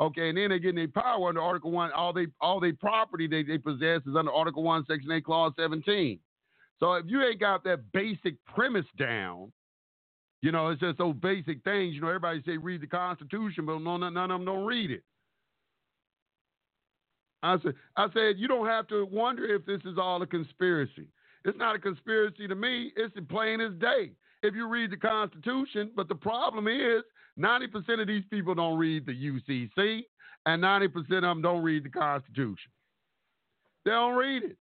Okay, 0.00 0.30
and 0.30 0.38
then 0.38 0.50
they 0.50 0.58
get 0.58 0.74
their 0.74 0.88
power 0.88 1.28
under 1.28 1.42
Article 1.42 1.70
1. 1.70 1.92
All 1.92 2.12
they 2.12 2.26
all 2.40 2.58
they 2.58 2.72
property 2.72 3.26
they, 3.26 3.42
they 3.42 3.58
possess 3.58 4.00
is 4.06 4.16
under 4.16 4.32
Article 4.32 4.62
1, 4.62 4.84
Section 4.88 5.12
8, 5.12 5.24
Clause 5.24 5.52
17. 5.58 6.18
So 6.78 6.94
if 6.94 7.04
you 7.06 7.22
ain't 7.22 7.38
got 7.38 7.62
that 7.64 7.92
basic 7.92 8.34
premise 8.46 8.86
down, 8.98 9.52
you 10.42 10.52
know, 10.52 10.68
it's 10.68 10.80
just 10.80 10.98
those 10.98 11.14
basic 11.16 11.62
things. 11.64 11.94
You 11.94 12.00
know, 12.00 12.08
everybody 12.08 12.42
say 12.46 12.56
read 12.56 12.80
the 12.80 12.86
Constitution, 12.86 13.66
but 13.66 13.80
no, 13.80 13.96
none 13.96 14.16
of 14.16 14.28
them 14.28 14.44
don't 14.44 14.64
read 14.64 14.90
it. 14.90 15.02
I 17.42 17.56
said, 17.62 17.74
I 17.96 18.06
said, 18.12 18.38
you 18.38 18.48
don't 18.48 18.66
have 18.66 18.86
to 18.88 19.06
wonder 19.06 19.44
if 19.44 19.64
this 19.64 19.80
is 19.84 19.98
all 19.98 20.20
a 20.22 20.26
conspiracy. 20.26 21.06
It's 21.44 21.58
not 21.58 21.74
a 21.74 21.78
conspiracy 21.78 22.46
to 22.46 22.54
me. 22.54 22.92
It's 22.96 23.14
plain 23.28 23.60
as 23.60 23.72
day. 23.80 24.12
If 24.42 24.54
you 24.54 24.68
read 24.68 24.90
the 24.90 24.96
Constitution, 24.96 25.90
but 25.94 26.08
the 26.08 26.14
problem 26.14 26.68
is 26.68 27.02
90% 27.38 28.00
of 28.00 28.06
these 28.06 28.24
people 28.30 28.54
don't 28.54 28.78
read 28.78 29.06
the 29.06 29.12
UCC, 29.12 30.02
and 30.46 30.62
90% 30.62 30.96
of 30.96 31.22
them 31.22 31.42
don't 31.42 31.62
read 31.62 31.84
the 31.84 31.90
Constitution. 31.90 32.70
They 33.84 33.90
don't 33.90 34.16
read 34.16 34.42
it. 34.44 34.56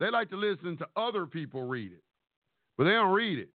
They 0.00 0.10
like 0.10 0.30
to 0.30 0.36
listen 0.36 0.76
to 0.78 0.86
other 0.96 1.26
people 1.26 1.62
read 1.62 1.92
it, 1.92 2.02
but 2.76 2.84
they 2.84 2.90
don't 2.90 3.12
read 3.12 3.38
it. 3.38 3.50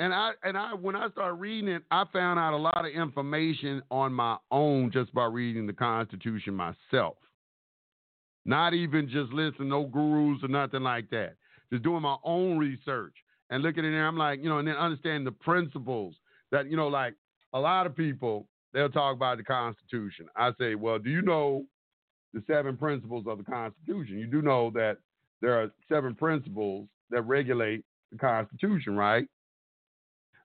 And 0.00 0.14
I 0.14 0.30
and 0.42 0.56
I 0.56 0.72
when 0.72 0.96
I 0.96 1.10
started 1.10 1.34
reading 1.34 1.68
it, 1.68 1.82
I 1.90 2.04
found 2.10 2.40
out 2.40 2.54
a 2.54 2.56
lot 2.56 2.86
of 2.86 2.86
information 2.86 3.82
on 3.90 4.14
my 4.14 4.38
own 4.50 4.90
just 4.90 5.12
by 5.12 5.26
reading 5.26 5.66
the 5.66 5.74
Constitution 5.74 6.54
myself. 6.54 7.18
Not 8.46 8.72
even 8.72 9.10
just 9.10 9.30
listening 9.30 9.68
no 9.68 9.84
gurus 9.84 10.42
or 10.42 10.48
nothing 10.48 10.82
like 10.82 11.10
that. 11.10 11.34
Just 11.70 11.84
doing 11.84 12.00
my 12.00 12.16
own 12.24 12.56
research 12.56 13.12
and 13.50 13.62
looking 13.62 13.84
in 13.84 13.92
there. 13.92 14.06
I'm 14.06 14.16
like, 14.16 14.42
you 14.42 14.48
know, 14.48 14.58
and 14.58 14.66
then 14.66 14.76
understanding 14.76 15.24
the 15.24 15.32
principles 15.32 16.14
that, 16.50 16.70
you 16.70 16.78
know, 16.78 16.88
like 16.88 17.14
a 17.52 17.60
lot 17.60 17.86
of 17.86 17.94
people 17.94 18.46
they'll 18.72 18.88
talk 18.88 19.14
about 19.14 19.36
the 19.36 19.44
Constitution. 19.44 20.28
I 20.34 20.52
say, 20.58 20.76
well, 20.76 20.98
do 20.98 21.10
you 21.10 21.20
know 21.20 21.66
the 22.32 22.42
seven 22.46 22.78
principles 22.78 23.26
of 23.28 23.36
the 23.36 23.44
Constitution? 23.44 24.18
You 24.18 24.28
do 24.28 24.40
know 24.40 24.70
that 24.70 24.96
there 25.42 25.60
are 25.60 25.70
seven 25.90 26.14
principles 26.14 26.88
that 27.10 27.20
regulate 27.22 27.84
the 28.10 28.16
Constitution, 28.16 28.96
right? 28.96 29.28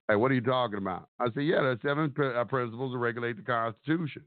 Hey, 0.07 0.15
what 0.15 0.31
are 0.31 0.35
you 0.35 0.41
talking 0.41 0.77
about? 0.77 1.09
I 1.19 1.25
said, 1.33 1.43
yeah, 1.43 1.61
there 1.61 1.71
are 1.71 1.79
seven 1.83 2.13
uh, 2.35 2.43
principles 2.45 2.93
that 2.93 2.97
regulate 2.99 3.37
the 3.37 3.43
Constitution. 3.43 4.23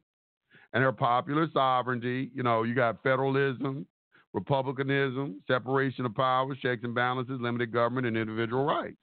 and 0.73 0.83
they're 0.83 0.93
popular 0.93 1.49
sovereignty. 1.53 2.31
You 2.35 2.43
know, 2.43 2.63
you 2.65 2.75
got 2.75 3.03
federalism, 3.03 3.87
republicanism, 4.35 5.43
separation 5.47 6.05
of 6.07 6.15
powers, 6.15 6.59
checks 6.61 6.83
and 6.85 6.95
balances, 6.95 7.41
limited 7.41 7.73
government, 7.73 8.07
and 8.07 8.17
individual 8.17 8.65
rights. 8.65 8.97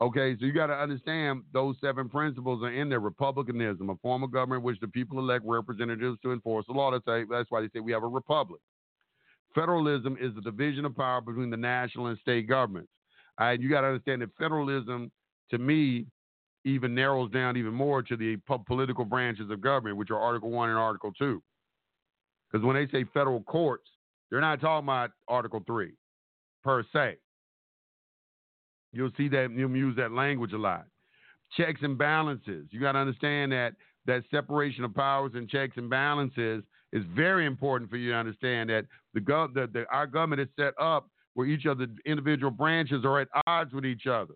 Okay, 0.00 0.36
so 0.38 0.46
you 0.46 0.52
got 0.52 0.66
to 0.66 0.74
understand 0.74 1.42
those 1.52 1.76
seven 1.80 2.08
principles 2.08 2.62
are 2.64 2.72
in 2.72 2.88
there. 2.88 2.98
Republicanism, 2.98 3.90
a 3.90 3.96
form 3.96 4.24
of 4.24 4.32
government 4.32 4.64
which 4.64 4.80
the 4.80 4.88
people 4.88 5.18
elect 5.18 5.44
representatives 5.46 6.18
to 6.22 6.32
enforce 6.32 6.66
the 6.66 6.72
law. 6.72 6.90
That's, 6.90 7.04
that's 7.30 7.50
why 7.50 7.60
they 7.60 7.68
say 7.72 7.80
we 7.80 7.92
have 7.92 8.02
a 8.02 8.08
republic. 8.08 8.60
Federalism 9.54 10.16
is 10.20 10.34
the 10.34 10.40
division 10.40 10.84
of 10.86 10.96
power 10.96 11.20
between 11.20 11.50
the 11.50 11.56
national 11.56 12.06
and 12.06 12.18
state 12.18 12.48
governments. 12.48 12.90
All 13.38 13.46
right, 13.46 13.60
you 13.60 13.68
got 13.70 13.82
to 13.82 13.88
understand 13.88 14.22
that 14.22 14.30
federalism, 14.38 15.12
to 15.50 15.58
me, 15.58 16.06
even 16.64 16.94
narrows 16.94 17.30
down 17.30 17.56
even 17.56 17.74
more 17.74 18.02
to 18.02 18.16
the 18.16 18.36
political 18.66 19.04
branches 19.04 19.50
of 19.50 19.60
government, 19.60 19.96
which 19.96 20.10
are 20.10 20.18
Article 20.18 20.50
1 20.50 20.70
and 20.70 20.78
Article 20.78 21.12
2. 21.18 21.42
Because 22.50 22.64
when 22.64 22.76
they 22.76 22.86
say 22.88 23.04
federal 23.12 23.42
courts, 23.42 23.88
they're 24.30 24.40
not 24.40 24.60
talking 24.60 24.86
about 24.86 25.10
Article 25.28 25.62
3 25.66 25.92
per 26.62 26.84
se. 26.92 27.16
You'll 28.92 29.10
see 29.16 29.28
that 29.28 29.50
you'll 29.50 29.74
use 29.76 29.96
that 29.96 30.12
language 30.12 30.52
a 30.52 30.58
lot. 30.58 30.84
Checks 31.56 31.80
and 31.82 31.98
balances. 31.98 32.66
You 32.70 32.80
got 32.80 32.92
to 32.92 32.98
understand 32.98 33.52
that 33.52 33.74
that 34.06 34.22
separation 34.30 34.84
of 34.84 34.94
powers 34.94 35.32
and 35.34 35.48
checks 35.48 35.76
and 35.76 35.88
balances 35.88 36.62
is 36.92 37.04
very 37.14 37.46
important 37.46 37.90
for 37.90 37.96
you 37.96 38.10
to 38.10 38.16
understand 38.16 38.70
that 38.70 38.84
the, 39.14 39.20
gov- 39.20 39.54
the, 39.54 39.68
the 39.72 39.84
our 39.90 40.06
government 40.06 40.40
is 40.40 40.48
set 40.58 40.74
up 40.80 41.08
where 41.34 41.46
each 41.46 41.64
of 41.64 41.78
the 41.78 41.94
individual 42.04 42.50
branches 42.50 43.04
are 43.04 43.20
at 43.20 43.28
odds 43.46 43.72
with 43.72 43.86
each 43.86 44.06
other. 44.06 44.34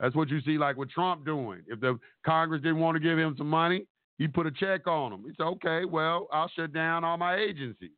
That's 0.00 0.14
what 0.14 0.28
you 0.28 0.40
see, 0.42 0.58
like 0.58 0.76
with 0.76 0.90
Trump 0.90 1.24
doing. 1.24 1.62
If 1.66 1.80
the 1.80 1.98
Congress 2.24 2.62
didn't 2.62 2.78
want 2.78 2.96
to 2.96 3.00
give 3.00 3.18
him 3.18 3.34
some 3.36 3.50
money, 3.50 3.86
he 4.18 4.28
put 4.28 4.46
a 4.46 4.50
check 4.50 4.86
on. 4.86 5.22
He 5.24 5.32
said, 5.36 5.44
"Okay, 5.44 5.84
well, 5.84 6.28
I'll 6.32 6.48
shut 6.48 6.72
down 6.72 7.04
all 7.04 7.16
my 7.16 7.36
agencies. 7.36 7.90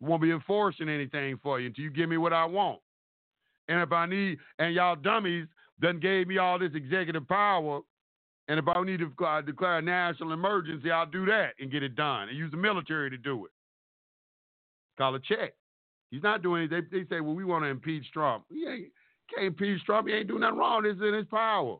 Won't 0.00 0.22
be 0.22 0.30
enforcing 0.30 0.88
anything 0.88 1.38
for 1.42 1.58
you 1.60 1.66
until 1.66 1.84
you 1.84 1.90
give 1.90 2.08
me 2.08 2.16
what 2.16 2.32
I 2.32 2.44
want." 2.44 2.80
And 3.68 3.80
if 3.80 3.92
I 3.92 4.06
need, 4.06 4.38
and 4.58 4.74
y'all 4.74 4.96
dummies 4.96 5.46
done 5.80 6.00
gave 6.00 6.26
me 6.26 6.38
all 6.38 6.58
this 6.58 6.72
executive 6.74 7.26
power, 7.28 7.80
and 8.48 8.58
if 8.58 8.66
I 8.66 8.82
need 8.82 9.00
to 9.00 9.24
uh, 9.24 9.40
declare 9.42 9.78
a 9.78 9.82
national 9.82 10.32
emergency, 10.32 10.90
I'll 10.90 11.06
do 11.06 11.26
that 11.26 11.50
and 11.60 11.70
get 11.70 11.82
it 11.82 11.94
done 11.94 12.28
and 12.28 12.38
use 12.38 12.50
the 12.50 12.56
military 12.56 13.10
to 13.10 13.18
do 13.18 13.44
it. 13.44 13.50
Call 14.96 15.14
a 15.14 15.20
check. 15.20 15.54
He's 16.10 16.22
not 16.22 16.42
doing 16.42 16.62
it. 16.62 16.70
They, 16.70 16.80
they 16.80 17.04
say, 17.08 17.20
well, 17.20 17.34
we 17.34 17.44
want 17.44 17.64
to 17.64 17.68
impeach 17.68 18.10
Trump. 18.12 18.44
He 18.48 18.66
ain't 18.66 18.88
can't 19.34 19.46
impeach 19.46 19.84
Trump. 19.84 20.08
He 20.08 20.14
ain't 20.14 20.28
doing 20.28 20.40
nothing 20.40 20.58
wrong. 20.58 20.82
This 20.82 20.96
is 20.96 21.02
in 21.02 21.14
his 21.14 21.26
power. 21.26 21.76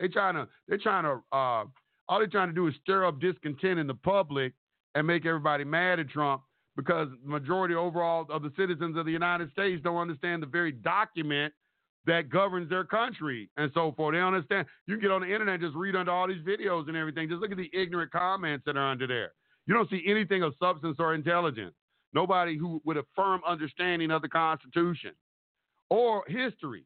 They 0.00 0.08
trying 0.08 0.34
to 0.34 0.48
they're 0.68 0.78
trying 0.78 1.04
to 1.04 1.22
uh, 1.32 1.64
all 2.08 2.18
they're 2.18 2.26
trying 2.26 2.48
to 2.48 2.54
do 2.54 2.66
is 2.66 2.74
stir 2.82 3.06
up 3.06 3.20
discontent 3.20 3.78
in 3.78 3.86
the 3.86 3.94
public 3.94 4.52
and 4.94 5.06
make 5.06 5.26
everybody 5.26 5.64
mad 5.64 6.00
at 6.00 6.10
Trump 6.10 6.42
because 6.76 7.08
the 7.22 7.30
majority 7.30 7.74
overall 7.74 8.26
of 8.30 8.42
the 8.42 8.52
citizens 8.56 8.96
of 8.96 9.06
the 9.06 9.12
United 9.12 9.50
States 9.52 9.82
don't 9.82 9.96
understand 9.96 10.42
the 10.42 10.46
very 10.46 10.72
document 10.72 11.52
that 12.06 12.28
governs 12.28 12.68
their 12.68 12.84
country 12.84 13.48
and 13.56 13.70
so 13.72 13.92
forth. 13.96 14.14
They 14.14 14.20
understand. 14.20 14.66
You 14.86 15.00
get 15.00 15.10
on 15.10 15.22
the 15.22 15.32
internet 15.32 15.60
just 15.60 15.74
read 15.74 15.96
under 15.96 16.12
all 16.12 16.28
these 16.28 16.42
videos 16.42 16.88
and 16.88 16.96
everything. 16.96 17.28
Just 17.28 17.40
look 17.40 17.50
at 17.52 17.56
the 17.56 17.70
ignorant 17.72 18.10
comments 18.10 18.64
that 18.66 18.76
are 18.76 18.90
under 18.90 19.06
there. 19.06 19.32
You 19.66 19.74
don't 19.74 19.88
see 19.88 20.02
anything 20.06 20.42
of 20.42 20.54
substance 20.60 20.96
or 20.98 21.14
intelligence. 21.14 21.74
Nobody 22.12 22.58
who 22.58 22.82
with 22.84 22.96
a 22.96 23.04
firm 23.16 23.40
understanding 23.46 24.10
of 24.10 24.22
the 24.22 24.28
Constitution 24.28 25.12
or 25.90 26.24
history. 26.28 26.84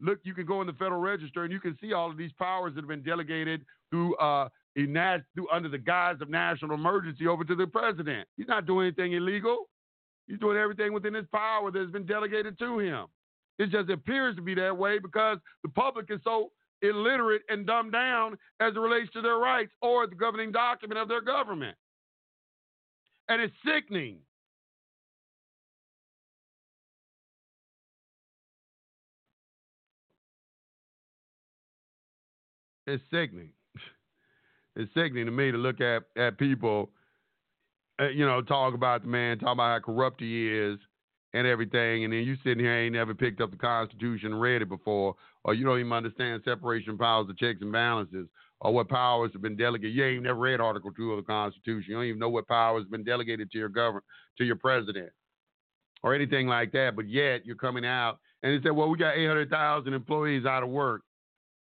Look, 0.00 0.18
you 0.22 0.34
can 0.34 0.46
go 0.46 0.60
in 0.60 0.66
the 0.66 0.72
Federal 0.74 1.00
Register 1.00 1.44
and 1.44 1.52
you 1.52 1.60
can 1.60 1.76
see 1.80 1.92
all 1.92 2.10
of 2.10 2.16
these 2.16 2.32
powers 2.32 2.74
that 2.74 2.80
have 2.82 2.88
been 2.88 3.02
delegated 3.02 3.64
through 3.90 4.16
uh, 4.16 4.48
through, 4.74 5.48
under 5.52 5.68
the 5.68 5.78
guise 5.78 6.16
of 6.20 6.28
national 6.28 6.74
emergency 6.74 7.26
over 7.26 7.44
to 7.44 7.54
the 7.54 7.66
president. 7.66 8.26
He's 8.36 8.48
not 8.48 8.66
doing 8.66 8.88
anything 8.88 9.12
illegal. 9.12 9.68
He's 10.26 10.38
doing 10.38 10.56
everything 10.56 10.92
within 10.92 11.14
his 11.14 11.26
power 11.32 11.70
that 11.70 11.78
has 11.78 11.90
been 11.90 12.06
delegated 12.06 12.58
to 12.58 12.78
him. 12.78 13.06
It 13.58 13.70
just 13.70 13.90
appears 13.90 14.34
to 14.36 14.42
be 14.42 14.54
that 14.54 14.76
way 14.76 14.98
because 14.98 15.38
the 15.62 15.68
public 15.68 16.06
is 16.10 16.20
so 16.24 16.50
illiterate 16.82 17.42
and 17.48 17.66
dumbed 17.66 17.92
down 17.92 18.36
as 18.60 18.74
it 18.74 18.78
relates 18.78 19.12
to 19.12 19.22
their 19.22 19.36
rights 19.36 19.70
or 19.80 20.06
the 20.06 20.14
governing 20.14 20.50
document 20.50 20.98
of 20.98 21.08
their 21.08 21.20
government. 21.20 21.76
And 23.28 23.40
it's 23.40 23.54
sickening. 23.64 24.18
It's 32.86 33.02
sickening 33.10 33.50
it's 34.76 34.92
sickening 34.94 35.26
to 35.26 35.30
me 35.30 35.50
to 35.50 35.58
look 35.58 35.80
at 35.80 36.04
at 36.16 36.38
people, 36.38 36.90
uh, 38.00 38.08
you 38.08 38.26
know, 38.26 38.42
talk 38.42 38.74
about 38.74 39.02
the 39.02 39.08
man, 39.08 39.38
talk 39.38 39.52
about 39.52 39.80
how 39.82 39.92
corrupt 39.92 40.20
he 40.20 40.48
is 40.48 40.78
and 41.32 41.46
everything, 41.46 42.04
and 42.04 42.12
then 42.12 42.20
you 42.20 42.36
sitting 42.44 42.60
here 42.60 42.74
ain't 42.74 42.94
never 42.94 43.14
picked 43.14 43.40
up 43.40 43.50
the 43.50 43.56
Constitution 43.56 44.34
read 44.34 44.62
it 44.62 44.68
before, 44.68 45.16
or 45.44 45.54
you 45.54 45.64
don't 45.64 45.80
even 45.80 45.92
understand 45.92 46.42
separation 46.44 46.90
of 46.90 46.98
powers, 46.98 47.26
the 47.26 47.34
checks 47.34 47.60
and 47.60 47.72
balances, 47.72 48.28
or 48.60 48.72
what 48.72 48.88
powers 48.88 49.30
have 49.32 49.42
been 49.42 49.56
delegated. 49.56 49.96
You 49.96 50.04
ain't 50.04 50.22
never 50.22 50.38
read 50.38 50.60
Article 50.60 50.92
Two 50.92 51.12
of 51.12 51.16
the 51.16 51.24
Constitution. 51.24 51.84
You 51.88 51.96
don't 51.96 52.04
even 52.04 52.20
know 52.20 52.28
what 52.28 52.48
powers 52.48 52.84
have 52.84 52.90
been 52.90 53.04
delegated 53.04 53.50
to 53.50 53.58
your 53.58 53.68
government, 53.68 54.04
to 54.38 54.44
your 54.44 54.56
president, 54.56 55.10
or 56.02 56.14
anything 56.14 56.46
like 56.46 56.72
that. 56.72 56.96
But 56.96 57.08
yet 57.08 57.46
you're 57.46 57.56
coming 57.56 57.84
out 57.84 58.18
and 58.42 58.52
they 58.52 58.62
said, 58.62 58.72
well, 58.72 58.88
we 58.88 58.98
got 58.98 59.16
800,000 59.16 59.92
employees 59.92 60.44
out 60.46 60.62
of 60.62 60.68
work. 60.68 61.02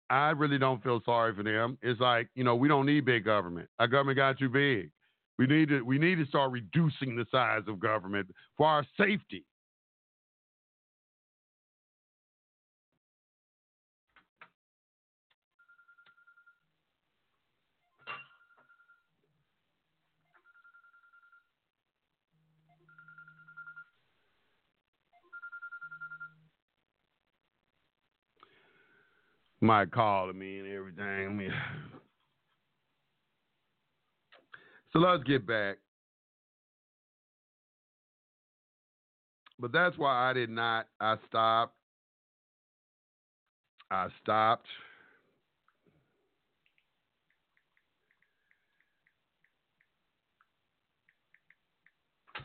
I 0.09 0.31
really 0.31 0.57
don't 0.57 0.83
feel 0.83 1.01
sorry 1.03 1.33
for 1.35 1.43
them. 1.43 1.77
It's 1.81 1.99
like, 1.99 2.29
you 2.35 2.43
know, 2.43 2.55
we 2.55 2.67
don't 2.67 2.85
need 2.85 3.05
big 3.05 3.25
government. 3.25 3.69
Our 3.79 3.87
government 3.87 4.17
got 4.17 4.37
too 4.37 4.49
big. 4.49 4.91
We 5.37 5.47
need 5.47 5.69
to 5.69 5.81
we 5.81 5.97
need 5.97 6.15
to 6.19 6.25
start 6.25 6.51
reducing 6.51 7.15
the 7.15 7.25
size 7.29 7.63
of 7.67 7.79
government 7.79 8.27
for 8.57 8.67
our 8.67 8.85
safety. 8.97 9.43
Might 29.65 29.91
call 29.91 30.27
to 30.27 30.33
me 30.33 30.59
and 30.59 30.71
everything. 30.71 31.03
I 31.03 31.29
mean, 31.29 31.51
so 34.93 34.99
let's 34.99 35.23
get 35.23 35.45
back. 35.45 35.77
But 39.59 39.71
that's 39.71 39.97
why 39.97 40.29
I 40.29 40.33
did 40.33 40.49
not. 40.49 40.87
I 40.99 41.15
stopped. 41.27 41.75
I 43.89 44.07
stopped. 44.21 44.67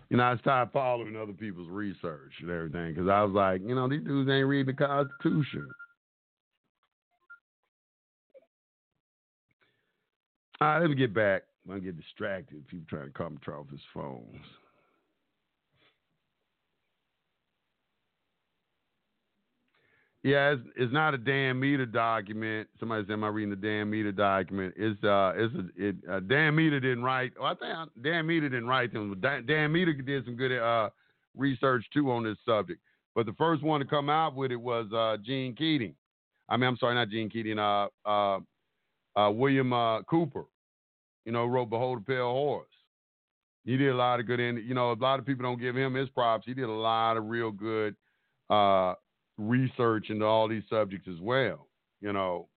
You 0.09 0.16
know, 0.16 0.25
I 0.25 0.37
stopped 0.39 0.73
following 0.73 1.16
other 1.16 1.33
people's 1.33 1.68
research 1.68 2.33
and 2.41 2.51
everything 2.51 2.95
because 2.95 3.09
I 3.09 3.23
was 3.23 3.33
like, 3.33 3.61
you 3.64 3.75
know, 3.75 3.89
these 3.89 4.03
dudes 4.03 4.31
ain't 4.31 4.47
reading 4.47 4.75
the 4.75 4.87
Constitution. 4.87 5.68
All 10.61 10.68
right, 10.68 10.80
let 10.80 10.90
me 10.90 10.96
get 10.96 11.14
back. 11.14 11.42
I'm 11.64 11.70
gonna 11.70 11.80
get 11.80 11.96
distracted. 11.96 12.58
If 12.58 12.68
people 12.68 12.86
trying 12.88 13.06
to 13.06 13.12
call 13.12 13.30
me 13.30 13.38
off 13.48 13.70
his 13.70 13.80
phones. 13.94 14.44
Yeah, 20.22 20.50
it's, 20.50 20.62
it's, 20.76 20.92
not 20.92 21.14
a 21.14 21.18
Dan 21.18 21.58
Meador 21.58 21.86
document. 21.86 22.68
Somebody 22.78 23.04
said, 23.06 23.14
"Am 23.14 23.24
I 23.24 23.28
reading 23.28 23.48
the 23.48 23.56
Dan 23.56 23.88
Meador 23.88 24.12
document?" 24.12 24.74
It's 24.76 25.02
uh, 25.02 25.32
it's 25.34 25.54
a, 25.54 25.88
it, 25.88 25.96
uh, 26.11 26.20
Dan 26.20 26.54
Meador 26.54 26.78
didn't 26.78 27.04
write. 27.04 27.32
Well, 27.40 27.46
I 27.46 27.54
think 27.54 27.90
Dan 28.02 28.26
Meador 28.26 28.50
didn't 28.50 28.66
write 28.66 28.92
them. 28.92 29.18
Dan, 29.18 29.46
Dan 29.46 29.72
Meador 29.72 29.94
did 29.94 30.24
some 30.26 30.36
good 30.36 30.52
uh 30.52 30.90
research 31.34 31.86
too 31.94 32.11
on 32.11 32.24
this 32.24 32.36
subject. 32.44 32.80
But 33.14 33.24
the 33.24 33.32
first 33.34 33.62
one 33.62 33.80
to 33.80 33.86
come 33.86 34.11
out 34.11 34.34
with 34.34 34.52
it 34.52 34.61
was 34.61 34.92
uh, 34.92 35.16
Gene 35.24 35.54
Keating. 35.54 35.94
I 36.50 36.58
mean, 36.58 36.68
I'm 36.68 36.76
sorry, 36.76 36.94
not 36.94 37.08
Gene 37.08 37.30
Keating. 37.30 37.58
Uh, 37.58 37.86
uh, 38.04 38.40
uh, 39.16 39.30
William 39.30 39.72
uh, 39.72 40.02
Cooper, 40.02 40.44
you 41.24 41.32
know, 41.32 41.46
wrote 41.46 41.70
Behold 41.70 41.98
a 41.98 42.00
Pale 42.02 42.32
Horse. 42.32 42.66
He 43.64 43.76
did 43.76 43.90
a 43.90 43.94
lot 43.94 44.20
of 44.20 44.26
good 44.26 44.40
in 44.40 44.56
you 44.66 44.74
know, 44.74 44.92
a 44.92 44.94
lot 44.94 45.18
of 45.18 45.26
people 45.26 45.42
don't 45.42 45.61
give 45.61 45.76
him 45.76 45.94
his 45.94 46.08
props. 46.11 46.46
He 46.46 46.54
did 46.54 46.68
a 46.68 46.72
lot 46.72 47.16
of 47.16 47.26
real 47.26 47.50
good 47.50 47.94
uh, 48.48 48.94
research 49.36 50.11
into 50.11 50.24
all 50.24 50.48
these 50.48 50.62
subjects 50.70 51.08
as 51.08 51.20
well, 51.20 51.68
you 52.00 52.12
know. 52.12 52.48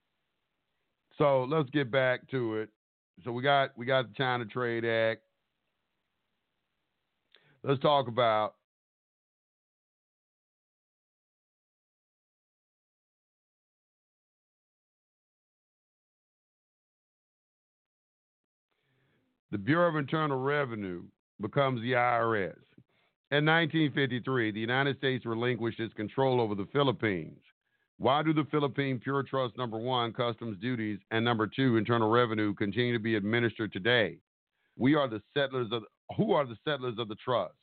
So 1.18 1.44
let's 1.44 1.70
get 1.70 1.92
back 1.92 2.30
to 2.32 2.56
it. 2.58 2.70
So 3.24 3.32
we 3.32 3.44
got 3.44 3.78
we 3.78 3.86
got 3.86 4.08
the 4.08 4.14
China 4.16 4.46
Trade 4.46 4.86
Act. 4.86 5.22
Let's 7.64 7.82
talk 7.82 8.08
about 8.08 8.56
the 19.54 19.60
Bureau 19.60 19.88
of 19.88 19.98
Internal 19.98 20.40
Revenue 20.40 21.04
becomes 21.40 21.80
the 21.82 21.92
IRS. 21.92 22.58
In 23.30 23.46
1953, 23.46 24.50
the 24.50 24.60
United 24.60 24.98
States 24.98 25.28
relinquished 25.28 25.80
its 25.80 25.94
control 25.94 26.42
over 26.42 26.56
the 26.56 26.68
Philippines. 26.74 27.38
Why 28.00 28.24
do 28.24 28.34
the 28.34 28.48
Philippine 28.50 29.00
Pure 29.00 29.24
Trust 29.30 29.56
number 29.56 29.78
one, 29.78 30.12
customs 30.12 30.58
duties, 30.60 30.98
and 31.12 31.24
number 31.24 31.46
two, 31.46 31.78
internal 31.78 32.10
revenue, 32.10 32.56
continue 32.56 32.94
to 32.94 33.00
be 33.00 33.14
administered 33.14 33.72
today? 33.72 34.18
We 34.76 34.96
are 34.96 35.08
the 35.08 35.22
settlers 35.36 35.68
of 35.72 35.84
who 36.18 36.32
are 36.32 36.48
the 36.48 36.58
settlers 36.68 36.96
of 36.98 37.08
the 37.08 37.16
trust? 37.24 37.54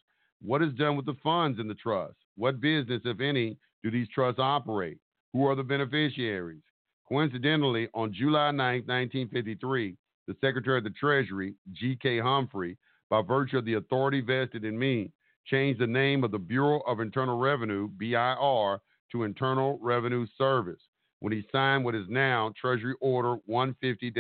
What 0.41 0.63
is 0.63 0.73
done 0.75 0.97
with 0.97 1.07
the 1.07 1.17
funds 1.25 1.59
in 1.59 1.67
the 1.67 1.75
trust? 1.75 2.15
What 2.37 2.61
business, 2.61 3.03
if 3.05 3.19
any, 3.19 3.57
do 3.83 3.91
these 3.91 4.07
trusts 4.15 4.39
operate? 4.39 4.99
Who 5.33 5.45
are 5.45 5.57
the 5.57 5.65
beneficiaries? 5.65 6.63
Coincidentally, 7.09 7.89
on 7.95 8.15
July 8.15 8.53
9, 8.53 8.85
1953, 8.87 9.97
the 10.31 10.37
Secretary 10.47 10.79
of 10.79 10.85
the 10.85 10.91
Treasury, 10.91 11.57
G.K. 11.73 12.21
Humphrey, 12.21 12.79
by 13.09 13.21
virtue 13.21 13.59
of 13.59 13.65
the 13.65 13.75
authority 13.75 14.21
vested 14.21 14.65
in 14.65 14.79
me, 14.79 15.11
changed 15.45 15.81
the 15.81 15.87
name 15.89 16.23
of 16.23 16.31
the 16.31 16.39
Bureau 16.39 16.83
of 16.87 17.01
Internal 17.01 17.37
Revenue, 17.37 17.89
BIR, 17.89 18.79
to 19.11 19.25
Internal 19.25 19.77
Revenue 19.83 20.29
Service 20.39 20.79
when 21.19 21.33
he 21.33 21.45
signed 21.51 21.85
what 21.85 21.97
is 21.97 22.07
now 22.09 22.53
Treasury 22.57 22.95
Order 23.01 23.39
150 23.47 24.13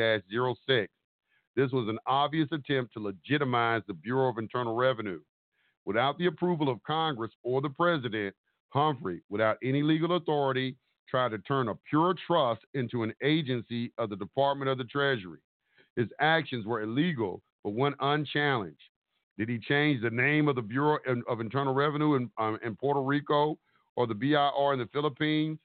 06. 0.67 0.93
This 1.55 1.71
was 1.71 1.87
an 1.89 2.01
obvious 2.09 2.49
attempt 2.51 2.93
to 2.95 3.01
legitimize 3.01 3.83
the 3.87 3.95
Bureau 3.95 4.31
of 4.31 4.39
Internal 4.39 4.75
Revenue. 4.75 5.21
Without 5.85 6.19
the 6.19 6.27
approval 6.27 6.69
of 6.69 6.83
Congress 6.83 7.31
or 7.45 7.61
the 7.61 7.71
President, 7.71 8.35
Humphrey, 8.71 9.21
without 9.29 9.59
any 9.63 9.85
legal 9.85 10.17
authority, 10.17 10.75
tried 11.09 11.31
to 11.31 11.39
turn 11.39 11.69
a 11.69 11.75
pure 11.89 12.17
trust 12.27 12.63
into 12.75 13.05
an 13.05 13.15
agency 13.23 13.93
of 13.97 14.11
the 14.11 14.17
Department 14.17 14.69
of 14.69 14.77
the 14.77 14.85
Treasury. 14.85 15.39
His 15.97 16.09
actions 16.21 16.67
were 16.67 16.83
illegal, 16.83 17.43
but 17.65 17.75
went 17.75 17.97
unchallenged. 18.01 18.81
Did 19.39 19.49
he 19.49 19.59
change 19.59 20.03
the 20.03 20.11
name 20.11 20.49
of 20.49 20.57
the 20.57 20.63
Bureau 20.63 20.99
of 21.29 21.41
Internal 21.41 21.75
Revenue 21.75 22.17
in, 22.17 22.31
um, 22.39 22.59
in 22.63 22.77
Puerto 22.77 23.01
Rico 23.01 23.59
or 23.97 24.07
the 24.07 24.15
BIR 24.15 24.73
in 24.73 24.79
the 24.79 24.89
Philippines? 24.93 25.59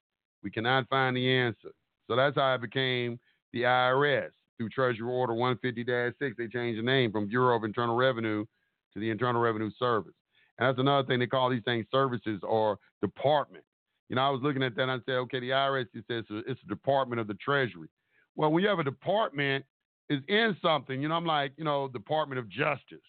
We 0.43 0.51
cannot 0.51 0.87
find 0.89 1.15
the 1.15 1.29
answer. 1.29 1.71
So 2.07 2.15
that's 2.15 2.35
how 2.35 2.53
it 2.53 2.61
became 2.61 3.19
the 3.51 3.63
IRS 3.63 4.29
through 4.57 4.69
Treasury 4.69 5.07
Order 5.07 5.33
150 5.33 6.13
6. 6.19 6.37
They 6.37 6.47
changed 6.47 6.79
the 6.79 6.83
name 6.83 7.11
from 7.11 7.27
Bureau 7.27 7.55
of 7.55 7.63
Internal 7.63 7.95
Revenue 7.95 8.45
to 8.93 8.99
the 8.99 9.09
Internal 9.09 9.41
Revenue 9.41 9.71
Service. 9.77 10.13
And 10.57 10.67
that's 10.67 10.79
another 10.79 11.05
thing 11.05 11.19
they 11.19 11.27
call 11.27 11.49
these 11.49 11.63
things 11.65 11.85
services 11.91 12.39
or 12.43 12.77
department. 13.01 13.63
You 14.09 14.15
know, 14.15 14.21
I 14.21 14.29
was 14.29 14.41
looking 14.41 14.63
at 14.63 14.75
that 14.75 14.83
and 14.83 14.91
I 14.91 14.97
said, 15.05 15.15
okay, 15.15 15.39
the 15.39 15.49
IRS 15.49 15.87
it 15.93 16.05
says 16.07 16.23
it's 16.29 16.61
a 16.63 16.67
department 16.67 17.19
of 17.19 17.27
the 17.27 17.33
Treasury. 17.35 17.89
Well, 18.35 18.51
when 18.51 18.63
you 18.63 18.69
have 18.69 18.79
a 18.79 18.83
department 18.83 19.65
is 20.09 20.21
in 20.27 20.55
something, 20.61 21.01
you 21.01 21.07
know, 21.07 21.15
I'm 21.15 21.25
like, 21.25 21.53
you 21.57 21.63
know, 21.63 21.87
Department 21.87 22.39
of 22.39 22.49
Justice. 22.49 22.99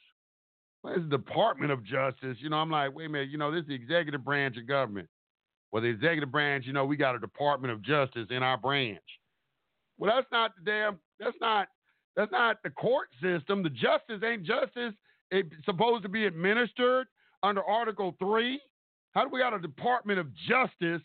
Well, 0.83 0.95
it's 0.95 1.03
the 1.03 1.17
Department 1.17 1.73
of 1.73 1.85
Justice. 1.85 2.37
You 2.39 2.51
know, 2.51 2.57
I'm 2.57 2.71
like, 2.71 2.95
wait 2.95 3.07
a 3.07 3.09
minute, 3.09 3.29
you 3.29 3.39
know, 3.39 3.51
this 3.51 3.63
is 3.63 3.69
the 3.69 3.75
executive 3.75 4.25
branch 4.25 4.57
of 4.57 4.67
government. 4.67 5.09
Well, 5.73 5.83
the 5.83 5.89
executive 5.89 6.31
branch, 6.31 6.65
you 6.67 6.73
know, 6.73 6.85
we 6.85 6.97
got 6.97 7.15
a 7.15 7.19
Department 7.19 7.73
of 7.73 7.83
Justice 7.83 8.29
in 8.31 8.43
our 8.43 8.57
branch. 8.57 9.03
Well, 9.99 10.15
that's 10.15 10.31
not 10.31 10.53
the 10.57 10.71
damn. 10.71 10.99
That's 11.19 11.37
not. 11.41 11.69
That's 12.17 12.33
not 12.33 12.63
the 12.63 12.71
court 12.71 13.09
system. 13.21 13.63
The 13.63 13.69
justice 13.69 14.23
ain't 14.25 14.43
justice. 14.43 14.95
It's 15.31 15.51
supposed 15.67 16.03
to 16.05 16.09
be 16.09 16.25
administered 16.25 17.09
under 17.43 17.63
Article 17.63 18.15
Three. 18.19 18.61
How 19.13 19.25
do 19.25 19.31
we 19.31 19.41
got 19.41 19.53
a 19.53 19.59
Department 19.59 20.19
of 20.19 20.29
Justice 20.49 21.03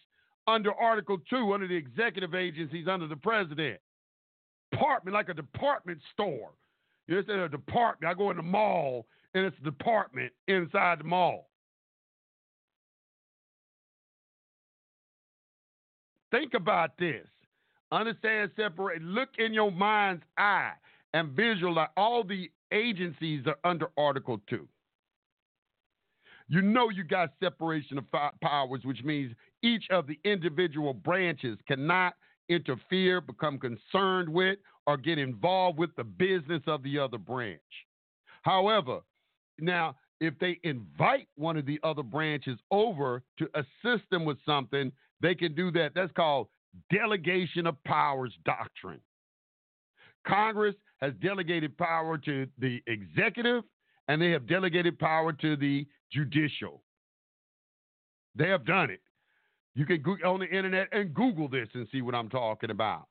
under 0.47 0.73
Article 0.73 1.17
Two, 1.29 1.53
under 1.53 1.67
the 1.67 1.75
executive 1.75 2.33
agencies 2.33 2.87
under 2.87 3.07
the 3.07 3.15
president? 3.15 3.79
Department 4.71 5.13
like 5.13 5.29
a 5.29 5.33
department 5.33 5.99
store. 6.13 6.51
You 7.07 7.15
know, 7.15 7.19
it's 7.19 7.29
a 7.29 7.49
department. 7.49 8.09
I 8.09 8.13
go 8.17 8.31
in 8.31 8.37
the 8.37 8.43
mall 8.43 9.05
and 9.33 9.45
it's 9.45 9.57
a 9.61 9.63
department 9.63 10.31
inside 10.47 10.99
the 10.99 11.03
mall. 11.03 11.49
Think 16.31 16.53
about 16.53 16.97
this. 16.97 17.27
Understand, 17.91 18.51
separate. 18.55 19.01
Look 19.01 19.29
in 19.37 19.53
your 19.53 19.71
mind's 19.71 20.23
eye 20.37 20.71
and 21.13 21.31
visualize 21.31 21.89
all 21.97 22.23
the 22.23 22.49
agencies 22.71 23.45
are 23.47 23.57
under 23.69 23.87
Article 23.97 24.39
2. 24.49 24.65
You 26.47 26.61
know 26.61 26.89
you 26.89 27.03
got 27.03 27.31
separation 27.41 27.97
of 27.97 28.05
powers, 28.41 28.81
which 28.83 29.03
means 29.03 29.33
each 29.61 29.85
of 29.89 30.07
the 30.07 30.19
individual 30.23 30.93
branches 30.93 31.57
cannot 31.67 32.13
interfere, 32.51 33.21
become 33.21 33.57
concerned 33.59 34.29
with, 34.29 34.59
or 34.87 34.97
get 34.97 35.17
involved 35.17 35.77
with 35.77 35.95
the 35.95 36.03
business 36.03 36.61
of 36.67 36.83
the 36.83 36.97
other 36.99 37.17
branch. 37.17 37.61
However, 38.43 38.99
now 39.59 39.95
if 40.21 40.37
they 40.39 40.59
invite 40.63 41.27
one 41.35 41.57
of 41.57 41.65
the 41.65 41.79
other 41.83 42.03
branches 42.03 42.59
over 42.69 43.23
to 43.39 43.49
assist 43.55 44.03
them 44.11 44.23
with 44.23 44.37
something, 44.45 44.91
they 45.19 45.35
can 45.35 45.55
do 45.55 45.71
that. 45.71 45.93
That's 45.95 46.11
called 46.13 46.47
delegation 46.93 47.65
of 47.65 47.83
powers 47.83 48.33
doctrine. 48.45 49.01
Congress 50.25 50.75
has 51.01 51.13
delegated 51.23 51.75
power 51.77 52.17
to 52.19 52.47
the 52.59 52.81
executive 52.85 53.63
and 54.07 54.21
they 54.21 54.29
have 54.29 54.47
delegated 54.47 54.99
power 54.99 55.33
to 55.33 55.55
the 55.55 55.87
judicial. 56.11 56.83
They 58.35 58.47
have 58.47 58.65
done 58.65 58.91
it. 58.91 59.01
You 59.75 59.85
can 59.85 60.01
go 60.01 60.17
on 60.25 60.41
the 60.41 60.47
internet 60.47 60.89
and 60.91 61.13
Google 61.13 61.47
this 61.47 61.69
and 61.73 61.87
see 61.91 62.01
what 62.01 62.15
I'm 62.15 62.29
talking 62.29 62.71
about. 62.71 63.07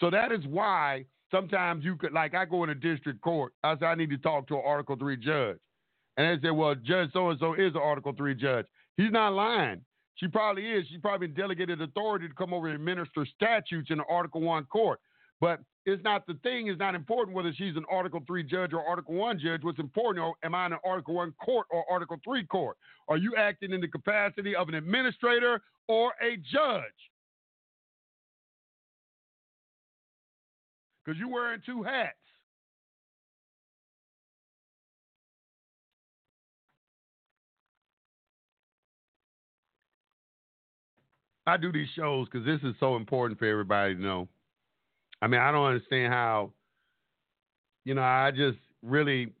So 0.00 0.10
that 0.10 0.32
is 0.32 0.44
why 0.46 1.04
sometimes 1.30 1.84
you 1.84 1.96
could, 1.96 2.12
like, 2.12 2.34
I 2.34 2.44
go 2.44 2.64
in 2.64 2.70
a 2.70 2.74
district 2.74 3.20
court. 3.20 3.52
I 3.62 3.76
say 3.78 3.86
I 3.86 3.94
need 3.94 4.10
to 4.10 4.18
talk 4.18 4.48
to 4.48 4.56
an 4.56 4.62
Article 4.66 4.96
Three 4.96 5.16
judge, 5.16 5.58
and 6.16 6.42
they 6.42 6.48
say, 6.48 6.50
well, 6.50 6.74
Judge 6.74 7.10
so 7.12 7.30
and 7.30 7.38
so 7.38 7.54
is 7.54 7.74
an 7.74 7.80
Article 7.82 8.12
Three 8.16 8.34
judge. 8.34 8.66
He's 8.96 9.12
not 9.12 9.34
lying. 9.34 9.82
She 10.16 10.26
probably 10.26 10.66
is. 10.66 10.84
She 10.88 10.98
probably 10.98 11.28
delegated 11.28 11.80
authority 11.80 12.26
to 12.26 12.34
come 12.34 12.52
over 12.52 12.66
and 12.66 12.74
administer 12.74 13.24
statutes 13.36 13.90
in 13.90 14.00
an 14.00 14.06
Article 14.10 14.40
One 14.40 14.64
court. 14.64 14.98
But 15.40 15.60
it's 15.86 16.02
not 16.02 16.26
the 16.26 16.34
thing 16.42 16.66
is 16.66 16.78
not 16.78 16.94
important 16.94 17.34
whether 17.34 17.52
she's 17.52 17.76
an 17.76 17.84
Article 17.90 18.20
Three 18.26 18.42
judge 18.42 18.72
or 18.72 18.84
Article 18.84 19.14
One 19.14 19.38
judge. 19.38 19.62
What's 19.62 19.78
important, 19.78 20.24
or 20.24 20.34
am 20.42 20.54
I 20.54 20.66
in 20.66 20.72
an 20.72 20.78
Article 20.84 21.14
One 21.14 21.32
court 21.44 21.66
or 21.70 21.84
Article 21.90 22.18
Three 22.24 22.44
court? 22.44 22.76
Are 23.08 23.16
you 23.16 23.34
acting 23.36 23.72
in 23.72 23.80
the 23.80 23.88
capacity 23.88 24.54
of 24.54 24.68
an 24.68 24.74
administrator 24.74 25.60
or 25.86 26.12
a 26.22 26.36
judge? 26.36 26.82
Because 31.04 31.18
you're 31.18 31.30
wearing 31.30 31.60
two 31.64 31.82
hats. 31.82 32.16
I 41.46 41.56
do 41.56 41.72
these 41.72 41.88
shows 41.96 42.28
because 42.30 42.44
this 42.44 42.60
is 42.62 42.74
so 42.78 42.96
important 42.96 43.38
for 43.38 43.46
everybody 43.46 43.94
to 43.94 44.00
know. 44.02 44.28
I 45.20 45.26
mean, 45.26 45.40
I 45.40 45.50
don't 45.50 45.66
understand 45.66 46.12
how, 46.12 46.52
you 47.84 47.94
know, 47.94 48.02
I 48.02 48.30
just 48.30 48.58
really, 48.82 49.32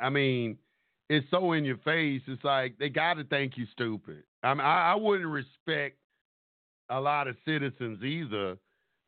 I 0.00 0.10
mean, 0.10 0.58
it's 1.08 1.26
so 1.30 1.52
in 1.52 1.64
your 1.64 1.78
face. 1.78 2.22
It's 2.26 2.44
like 2.44 2.78
they 2.78 2.88
got 2.88 3.14
to 3.14 3.24
think 3.24 3.56
you 3.56 3.66
stupid. 3.72 4.22
I 4.42 4.54
mean, 4.54 4.60
I, 4.60 4.92
I 4.92 4.94
wouldn't 4.94 5.28
respect 5.28 5.96
a 6.90 7.00
lot 7.00 7.28
of 7.28 7.36
citizens 7.44 8.02
either 8.02 8.56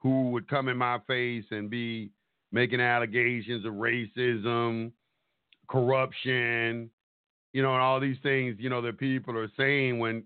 who 0.01 0.31
would 0.31 0.49
come 0.49 0.69
in 0.69 0.77
my 0.77 0.99
face 1.07 1.45
and 1.51 1.71
be 1.71 2.11
making 2.53 2.81
allegations 2.81 3.65
of 3.65 3.73
racism, 3.75 4.93
corruption, 5.69 6.91
you 7.53 7.63
know, 7.63 7.73
and 7.73 7.83
all 7.83 8.01
these 8.01 8.19
things, 8.23 8.57
you 8.59 8.69
know, 8.69 8.83
that 8.83 8.99
people 8.99 9.37
are 9.37 9.51
saying 9.57 9.99
when, 9.99 10.25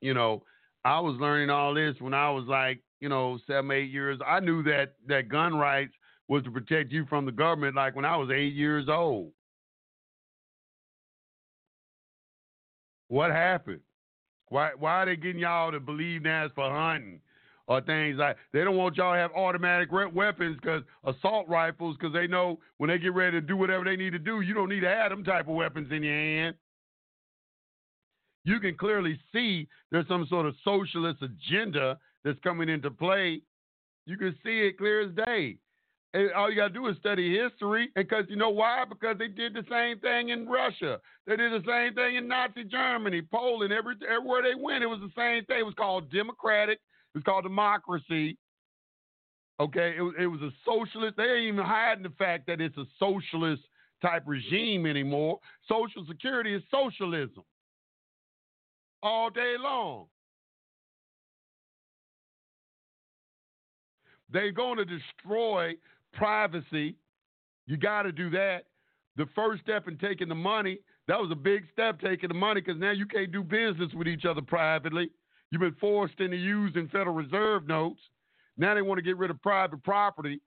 you 0.00 0.14
know, 0.14 0.42
I 0.84 1.00
was 1.00 1.16
learning 1.20 1.50
all 1.50 1.74
this 1.74 1.94
when 2.00 2.14
I 2.14 2.30
was 2.30 2.44
like, 2.46 2.80
you 3.00 3.08
know, 3.08 3.38
seven, 3.46 3.70
eight 3.70 3.90
years. 3.90 4.18
I 4.26 4.40
knew 4.40 4.62
that 4.64 4.94
that 5.08 5.28
gun 5.28 5.54
rights 5.54 5.94
was 6.28 6.42
to 6.44 6.50
protect 6.50 6.92
you 6.92 7.06
from 7.06 7.26
the 7.26 7.32
government 7.32 7.74
like 7.74 7.96
when 7.96 8.04
I 8.04 8.16
was 8.16 8.30
eight 8.30 8.54
years 8.54 8.88
old. 8.88 9.32
What 13.08 13.30
happened? 13.30 13.80
Why 14.48 14.70
why 14.78 15.02
are 15.02 15.06
they 15.06 15.16
getting 15.16 15.40
y'all 15.40 15.72
to 15.72 15.80
believe 15.80 16.22
that's 16.24 16.52
for 16.54 16.70
hunting 16.70 17.20
or 17.66 17.80
things 17.80 18.18
like? 18.18 18.36
They 18.52 18.62
don't 18.62 18.76
want 18.76 18.96
y'all 18.96 19.14
to 19.14 19.18
have 19.18 19.32
automatic 19.32 19.90
weapons 19.90 20.58
because 20.60 20.82
assault 21.04 21.48
rifles 21.48 21.96
because 21.98 22.12
they 22.12 22.26
know 22.26 22.60
when 22.78 22.88
they 22.88 22.98
get 22.98 23.14
ready 23.14 23.40
to 23.40 23.46
do 23.46 23.56
whatever 23.56 23.84
they 23.84 23.96
need 23.96 24.10
to 24.10 24.18
do, 24.18 24.40
you 24.40 24.54
don't 24.54 24.68
need 24.68 24.80
to 24.80 24.88
have 24.88 25.10
them 25.10 25.24
type 25.24 25.48
of 25.48 25.54
weapons 25.54 25.90
in 25.90 26.02
your 26.02 26.14
hand 26.14 26.56
you 28.44 28.60
can 28.60 28.76
clearly 28.76 29.18
see 29.32 29.68
there's 29.90 30.08
some 30.08 30.26
sort 30.28 30.46
of 30.46 30.54
socialist 30.64 31.22
agenda 31.22 31.98
that's 32.24 32.38
coming 32.40 32.68
into 32.68 32.90
play. 32.90 33.42
You 34.06 34.16
can 34.16 34.34
see 34.44 34.60
it 34.60 34.78
clear 34.78 35.02
as 35.02 35.14
day. 35.14 35.58
And 36.12 36.32
all 36.32 36.50
you 36.50 36.56
got 36.56 36.68
to 36.68 36.74
do 36.74 36.88
is 36.88 36.96
study 36.98 37.38
history. 37.38 37.90
Because 37.94 38.24
you 38.28 38.36
know 38.36 38.50
why? 38.50 38.84
Because 38.88 39.16
they 39.18 39.28
did 39.28 39.54
the 39.54 39.64
same 39.70 40.00
thing 40.00 40.30
in 40.30 40.48
Russia. 40.48 40.98
They 41.26 41.36
did 41.36 41.52
the 41.52 41.64
same 41.66 41.94
thing 41.94 42.16
in 42.16 42.26
Nazi 42.26 42.64
Germany, 42.64 43.22
Poland, 43.22 43.72
every, 43.72 43.94
everywhere 44.08 44.42
they 44.42 44.60
went. 44.60 44.82
It 44.82 44.88
was 44.88 45.00
the 45.00 45.12
same 45.16 45.44
thing. 45.44 45.60
It 45.60 45.66
was 45.66 45.74
called 45.74 46.10
democratic. 46.10 46.78
It 47.14 47.18
was 47.18 47.24
called 47.24 47.44
democracy. 47.44 48.36
Okay, 49.60 49.94
it, 49.98 50.22
it 50.22 50.26
was 50.26 50.40
a 50.40 50.50
socialist. 50.64 51.16
They 51.16 51.24
ain't 51.24 51.52
even 51.52 51.64
hiding 51.64 52.02
the 52.02 52.12
fact 52.18 52.46
that 52.46 52.60
it's 52.60 52.78
a 52.78 52.86
socialist 52.98 53.62
type 54.02 54.22
regime 54.26 54.86
anymore. 54.86 55.38
Social 55.68 56.04
Security 56.08 56.54
is 56.54 56.62
socialism 56.70 57.44
all 59.02 59.30
day 59.30 59.56
long. 59.60 60.06
They're 64.32 64.52
going 64.52 64.78
to 64.78 64.84
destroy 64.84 65.74
privacy. 66.12 66.96
You 67.66 67.76
got 67.76 68.02
to 68.02 68.12
do 68.12 68.30
that. 68.30 68.64
The 69.16 69.26
first 69.34 69.62
step 69.62 69.88
in 69.88 69.98
taking 69.98 70.28
the 70.28 70.34
money, 70.34 70.78
that 71.08 71.18
was 71.18 71.30
a 71.30 71.36
big 71.36 71.64
step 71.72 72.00
taking 72.00 72.28
the 72.28 72.34
money 72.34 72.60
because 72.60 72.80
now 72.80 72.92
you 72.92 73.06
can't 73.06 73.32
do 73.32 73.42
business 73.42 73.92
with 73.94 74.06
each 74.06 74.24
other 74.24 74.40
privately. 74.40 75.10
You've 75.50 75.60
been 75.60 75.76
forced 75.80 76.20
into 76.20 76.36
using 76.36 76.88
Federal 76.88 77.14
Reserve 77.14 77.66
notes. 77.66 78.00
Now 78.56 78.74
they 78.74 78.82
want 78.82 78.98
to 78.98 79.02
get 79.02 79.16
rid 79.16 79.30
of 79.30 79.42
private 79.42 79.82
property. 79.82 80.40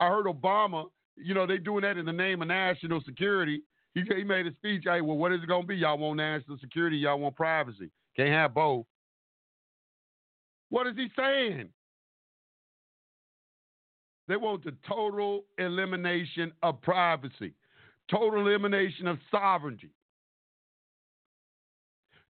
I 0.00 0.08
heard 0.08 0.26
Obama, 0.26 0.86
you 1.16 1.34
know, 1.34 1.46
they 1.46 1.58
doing 1.58 1.82
that 1.82 1.98
in 1.98 2.06
the 2.06 2.12
name 2.12 2.40
of 2.40 2.48
national 2.48 3.02
security. 3.02 3.62
He, 3.94 4.02
he 4.16 4.24
made 4.24 4.46
a 4.46 4.52
speech. 4.52 4.84
Hey, 4.84 5.00
well, 5.00 5.16
what 5.16 5.32
is 5.32 5.42
it 5.42 5.48
going 5.48 5.62
to 5.62 5.66
be? 5.66 5.76
Y'all 5.76 5.98
want 5.98 6.16
national 6.16 6.58
security? 6.58 6.96
Y'all 6.96 7.18
want 7.18 7.36
privacy? 7.36 7.90
Can't 8.16 8.30
have 8.30 8.54
both. 8.54 8.86
What 10.70 10.86
is 10.86 10.94
he 10.96 11.08
saying? 11.16 11.68
They 14.28 14.36
want 14.36 14.62
the 14.62 14.74
total 14.86 15.46
elimination 15.56 16.52
of 16.62 16.80
privacy, 16.82 17.54
total 18.10 18.46
elimination 18.46 19.06
of 19.06 19.18
sovereignty, 19.30 19.90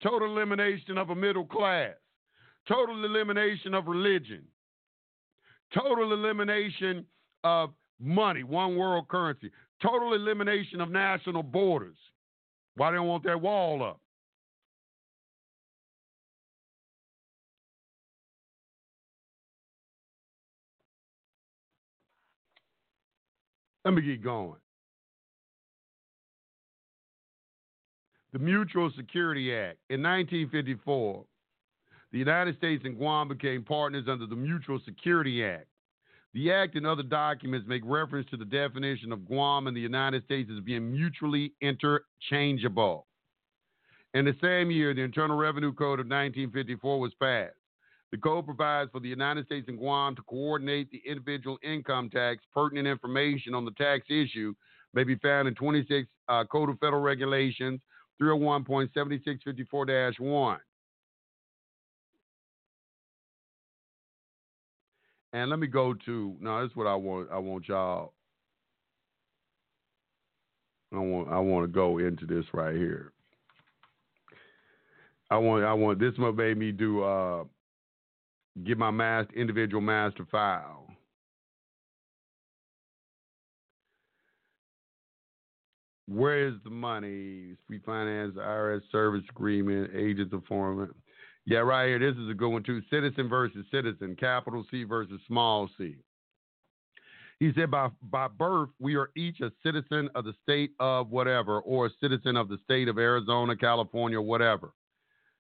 total 0.02 0.36
elimination 0.36 0.98
of 0.98 1.10
a 1.10 1.14
middle 1.14 1.46
class, 1.46 1.94
total 2.66 3.04
elimination 3.04 3.74
of 3.74 3.86
religion, 3.86 4.42
total 5.72 6.12
elimination 6.12 7.06
of 7.44 7.70
money, 8.00 8.42
one 8.42 8.76
world 8.76 9.06
currency, 9.06 9.52
total 9.80 10.14
elimination 10.14 10.80
of 10.80 10.90
national 10.90 11.44
borders. 11.44 11.96
Why 12.76 12.90
they 12.90 12.96
don't 12.96 13.06
want 13.06 13.22
that 13.22 13.40
wall 13.40 13.84
up? 13.84 14.00
Let 23.84 23.94
me 23.94 24.02
get 24.02 24.22
going. 24.22 24.56
The 28.32 28.38
Mutual 28.38 28.90
Security 28.96 29.54
Act. 29.54 29.78
In 29.90 30.02
1954, 30.02 31.24
the 32.10 32.18
United 32.18 32.56
States 32.56 32.82
and 32.84 32.96
Guam 32.96 33.28
became 33.28 33.62
partners 33.62 34.06
under 34.08 34.26
the 34.26 34.34
Mutual 34.34 34.80
Security 34.84 35.44
Act. 35.44 35.66
The 36.32 36.50
Act 36.50 36.74
and 36.74 36.86
other 36.86 37.04
documents 37.04 37.68
make 37.68 37.82
reference 37.84 38.28
to 38.30 38.36
the 38.36 38.44
definition 38.44 39.12
of 39.12 39.24
Guam 39.26 39.68
and 39.68 39.76
the 39.76 39.80
United 39.80 40.24
States 40.24 40.50
as 40.52 40.60
being 40.64 40.90
mutually 40.90 41.52
interchangeable. 41.60 43.06
In 44.14 44.24
the 44.24 44.34
same 44.40 44.70
year, 44.70 44.94
the 44.94 45.02
Internal 45.02 45.36
Revenue 45.36 45.72
Code 45.72 46.00
of 46.00 46.06
1954 46.06 47.00
was 47.00 47.14
passed. 47.20 47.54
The 48.14 48.20
code 48.20 48.46
provides 48.46 48.92
for 48.92 49.00
the 49.00 49.08
United 49.08 49.46
States 49.46 49.66
and 49.66 49.76
Guam 49.76 50.14
to 50.14 50.22
coordinate 50.22 50.88
the 50.92 51.02
individual 51.04 51.58
income 51.64 52.08
tax. 52.10 52.44
Pertinent 52.54 52.86
information 52.86 53.56
on 53.56 53.64
the 53.64 53.72
tax 53.72 54.04
issue 54.08 54.54
may 54.92 55.02
be 55.02 55.16
found 55.16 55.48
in 55.48 55.56
26 55.56 56.06
uh, 56.28 56.44
Code 56.44 56.70
of 56.70 56.78
Federal 56.78 57.02
Regulations 57.02 57.80
301.7654-1. 58.22 60.58
And 65.32 65.50
let 65.50 65.58
me 65.58 65.66
go 65.66 65.92
to 66.06 66.36
now. 66.38 66.62
This 66.62 66.70
is 66.70 66.76
what 66.76 66.86
I 66.86 66.94
want. 66.94 67.30
I 67.32 67.38
want 67.38 67.66
y'all. 67.66 68.12
I 70.92 70.98
want. 70.98 71.32
I 71.32 71.40
want 71.40 71.64
to 71.64 71.68
go 71.68 71.98
into 71.98 72.26
this 72.26 72.44
right 72.52 72.76
here. 72.76 73.10
I 75.32 75.38
want. 75.38 75.64
I 75.64 75.72
want. 75.72 75.98
This 75.98 76.16
what 76.16 76.36
made 76.36 76.56
me 76.56 76.70
do. 76.70 77.02
Uh, 77.02 77.42
get 78.62 78.78
my 78.78 78.90
master, 78.90 79.34
individual 79.34 79.80
master 79.80 80.26
file. 80.30 80.86
Where 86.06 86.48
is 86.48 86.54
the 86.64 86.70
money? 86.70 87.56
We 87.68 87.78
Refinance, 87.78 88.34
IRS 88.34 88.82
service 88.92 89.24
agreement, 89.30 89.90
agents 89.96 90.34
of 90.34 90.44
foreign. 90.44 90.90
Yeah, 91.46 91.58
right 91.58 91.88
here. 91.88 91.98
This 91.98 92.18
is 92.18 92.30
a 92.30 92.34
good 92.34 92.50
one 92.50 92.62
too. 92.62 92.82
Citizen 92.90 93.28
versus 93.28 93.64
citizen, 93.70 94.14
capital 94.14 94.64
C 94.70 94.84
versus 94.84 95.20
small 95.26 95.68
c. 95.78 95.96
He 97.40 97.52
said, 97.56 97.70
by, 97.70 97.88
by 98.02 98.28
birth, 98.28 98.70
we 98.78 98.94
are 98.94 99.10
each 99.16 99.40
a 99.40 99.50
citizen 99.62 100.08
of 100.14 100.24
the 100.24 100.34
state 100.42 100.70
of 100.78 101.10
whatever, 101.10 101.60
or 101.60 101.86
a 101.86 101.90
citizen 102.00 102.36
of 102.36 102.48
the 102.48 102.58
state 102.62 102.88
of 102.88 102.96
Arizona, 102.96 103.56
California, 103.56 104.20
whatever 104.20 104.72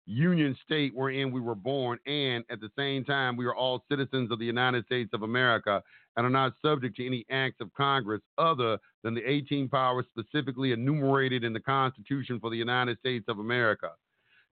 union 0.06 0.56
state 0.64 0.94
wherein 0.94 1.32
we 1.32 1.40
were 1.40 1.56
born, 1.56 2.00
and 2.06 2.44
at 2.50 2.60
the 2.60 2.70
same 2.78 3.06
time, 3.06 3.38
we 3.38 3.46
are 3.46 3.56
all 3.56 3.84
citizens 3.90 4.32
of 4.32 4.40
the 4.40 4.46
United 4.46 4.86
States 4.86 5.12
of 5.14 5.24
America 5.24 5.82
and 6.16 6.26
are 6.26 6.30
not 6.30 6.54
subject 6.64 6.96
to 6.98 7.06
any 7.06 7.26
acts 7.32 7.62
of 7.62 7.74
Congress 7.74 8.22
other 8.38 8.78
than 9.04 9.14
the 9.14 9.28
18 9.28 9.70
powers 9.70 10.06
specifically 10.12 10.72
enumerated 10.72 11.44
in 11.44 11.54
the 11.54 11.60
Constitution 11.60 12.40
for 12.40 12.50
the 12.50 12.58
United 12.58 12.98
States 13.00 13.26
of 13.28 13.40
America. 13.40 13.92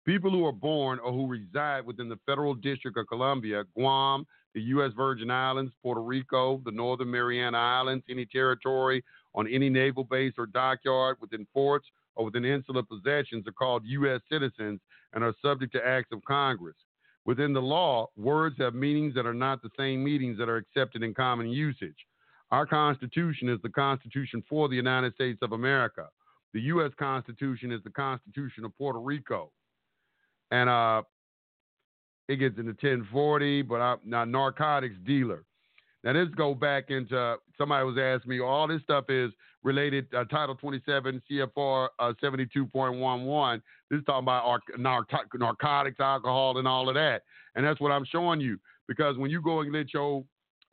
People 0.06 0.32
who 0.32 0.46
are 0.46 0.52
born 0.52 1.00
or 1.00 1.12
who 1.12 1.28
reside 1.28 1.86
within 1.86 2.10
the 2.10 2.20
Federal 2.26 2.56
District 2.56 2.98
of 2.98 3.08
Columbia, 3.08 3.64
Guam, 3.76 4.26
the 4.56 4.62
U.S. 4.62 4.92
Virgin 4.98 5.30
Islands, 5.30 5.72
Puerto 5.84 6.02
Rico, 6.02 6.62
the 6.66 6.72
Northern 6.72 7.12
Mariana 7.12 7.58
Islands, 7.58 8.04
any 8.10 8.26
territory 8.26 9.04
on 9.36 9.48
any 9.48 9.70
naval 9.70 10.04
base 10.04 10.34
or 10.38 10.48
dockyard 10.48 11.18
within 11.22 11.46
forts 11.54 11.88
or 12.16 12.26
within 12.26 12.46
insular 12.46 12.84
possessions 12.84 13.48
are 13.48 13.54
called 13.54 13.84
U.S. 13.86 14.22
citizens 14.32 14.80
and 15.14 15.24
are 15.24 15.34
subject 15.44 15.74
to 15.74 15.86
acts 15.86 16.12
of 16.12 16.24
Congress. 16.26 16.76
Within 17.26 17.54
the 17.54 17.62
law, 17.62 18.08
words 18.18 18.56
have 18.60 18.74
meanings 18.74 19.14
that 19.16 19.26
are 19.26 19.34
not 19.34 19.62
the 19.62 19.70
same 19.78 20.04
meanings 20.04 20.38
that 20.40 20.50
are 20.50 20.58
accepted 20.58 21.04
in 21.04 21.14
common 21.14 21.50
usage. 21.50 21.96
Our 22.50 22.66
Constitution 22.66 23.48
is 23.48 23.60
the 23.64 23.70
Constitution 23.70 24.44
for 24.50 24.68
the 24.68 24.76
United 24.76 25.14
States 25.14 25.40
of 25.42 25.52
America. 25.52 26.08
The 26.54 26.62
U.S. 26.62 26.92
Constitution 26.98 27.72
is 27.72 27.82
the 27.84 27.92
Constitution 27.92 28.66
of 28.66 28.76
Puerto 28.78 29.00
Rico. 29.00 29.52
And 30.50 30.70
uh, 30.70 31.04
it 32.28 32.38
gets 32.38 32.58
into 32.58 32.72
1040, 32.72 33.62
but 33.62 33.76
I'm 33.76 34.00
not 34.04 34.28
narcotics 34.28 34.96
dealer. 35.06 35.46
Now 36.04 36.14
this 36.14 36.30
go 36.36 36.56
back 36.56 36.90
into 36.90 37.38
somebody 37.58 37.86
was 37.86 37.98
asking 38.00 38.30
me. 38.30 38.40
All 38.40 38.68
this 38.68 38.82
stuff 38.82 39.06
is 39.10 39.32
related. 39.64 40.08
Uh, 40.16 40.24
Title 40.26 40.56
27 40.56 41.22
CFR 41.30 41.90
uh, 42.00 42.14
72.11. 42.22 43.62
This 43.90 44.00
is 44.00 44.06
talking 44.06 44.24
about 44.24 44.62
narcotics, 44.78 46.00
alcohol, 46.00 46.58
and 46.58 46.68
all 46.68 46.90
of 46.90 46.96
that. 46.96 47.22
And 47.56 47.66
that's 47.66 47.80
what 47.80 47.92
I'm 47.92 48.06
showing 48.06 48.42
you 48.42 48.58
because 48.88 49.18
when 49.18 49.30
you 49.30 49.42
go 49.42 49.62
and 49.62 49.72
let 49.72 49.94
your, 49.94 50.24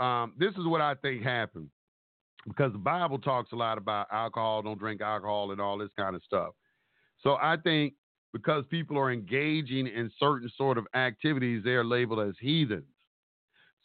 um, 0.00 0.32
this 0.38 0.52
is 0.52 0.66
what 0.66 0.80
I 0.80 0.94
think 0.94 1.22
happened 1.22 1.68
because 2.46 2.72
the 2.72 2.78
Bible 2.78 3.18
talks 3.18 3.52
a 3.52 3.56
lot 3.56 3.78
about 3.78 4.06
alcohol, 4.10 4.62
don't 4.62 4.78
drink 4.78 5.00
alcohol, 5.00 5.50
and 5.50 5.60
all 5.60 5.76
this 5.76 5.90
kind 5.98 6.16
of 6.16 6.22
stuff. 6.24 6.50
So 7.20 7.36
I 7.42 7.56
think 7.62 7.94
because 8.32 8.64
people 8.70 8.96
are 8.96 9.12
engaging 9.12 9.86
in 9.86 10.10
certain 10.18 10.50
sort 10.56 10.78
of 10.78 10.86
activities, 10.94 11.62
they 11.64 11.72
are 11.72 11.84
labeled 11.84 12.20
as 12.20 12.34
heathens. 12.40 12.84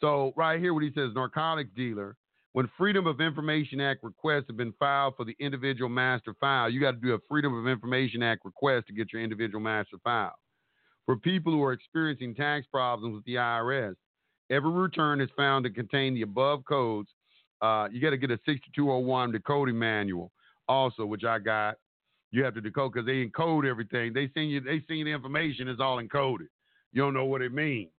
So 0.00 0.32
right 0.36 0.60
here, 0.60 0.74
what 0.74 0.82
he 0.82 0.92
says, 0.94 1.10
narcotics 1.14 1.70
dealer. 1.76 2.16
When 2.52 2.70
Freedom 2.78 3.08
of 3.08 3.20
Information 3.20 3.80
Act 3.80 4.04
requests 4.04 4.44
have 4.46 4.56
been 4.56 4.74
filed 4.78 5.16
for 5.16 5.24
the 5.24 5.34
individual 5.40 5.88
master 5.88 6.34
file, 6.38 6.70
you 6.70 6.80
got 6.80 6.92
to 6.92 6.98
do 6.98 7.14
a 7.14 7.18
Freedom 7.28 7.52
of 7.52 7.66
Information 7.66 8.22
Act 8.22 8.44
request 8.44 8.86
to 8.86 8.92
get 8.92 9.12
your 9.12 9.22
individual 9.22 9.60
master 9.60 9.96
file. 10.04 10.34
For 11.04 11.16
people 11.16 11.52
who 11.52 11.62
are 11.64 11.72
experiencing 11.72 12.34
tax 12.34 12.66
problems 12.70 13.16
with 13.16 13.24
the 13.24 13.34
IRS, 13.34 13.96
every 14.50 14.70
return 14.70 15.20
is 15.20 15.28
found 15.36 15.64
to 15.64 15.70
contain 15.70 16.14
the 16.14 16.22
above 16.22 16.64
codes. 16.64 17.08
Uh, 17.60 17.88
you 17.90 18.00
got 18.00 18.10
to 18.10 18.16
get 18.16 18.30
a 18.30 18.38
6201 18.46 19.32
decoding 19.32 19.78
manual, 19.78 20.30
also, 20.68 21.04
which 21.04 21.24
I 21.24 21.40
got. 21.40 21.76
You 22.30 22.44
have 22.44 22.54
to 22.54 22.60
decode 22.60 22.92
because 22.92 23.06
they 23.06 23.24
encode 23.24 23.68
everything. 23.68 24.12
They 24.12 24.30
send 24.32 24.50
you, 24.50 24.60
they 24.60 24.82
send 24.86 25.00
you 25.00 25.04
the 25.04 25.12
information. 25.12 25.68
It's 25.68 25.80
all 25.80 26.02
encoded. 26.02 26.48
You 26.92 27.02
don't 27.02 27.14
know 27.14 27.24
what 27.24 27.42
it 27.42 27.52
means. 27.52 27.90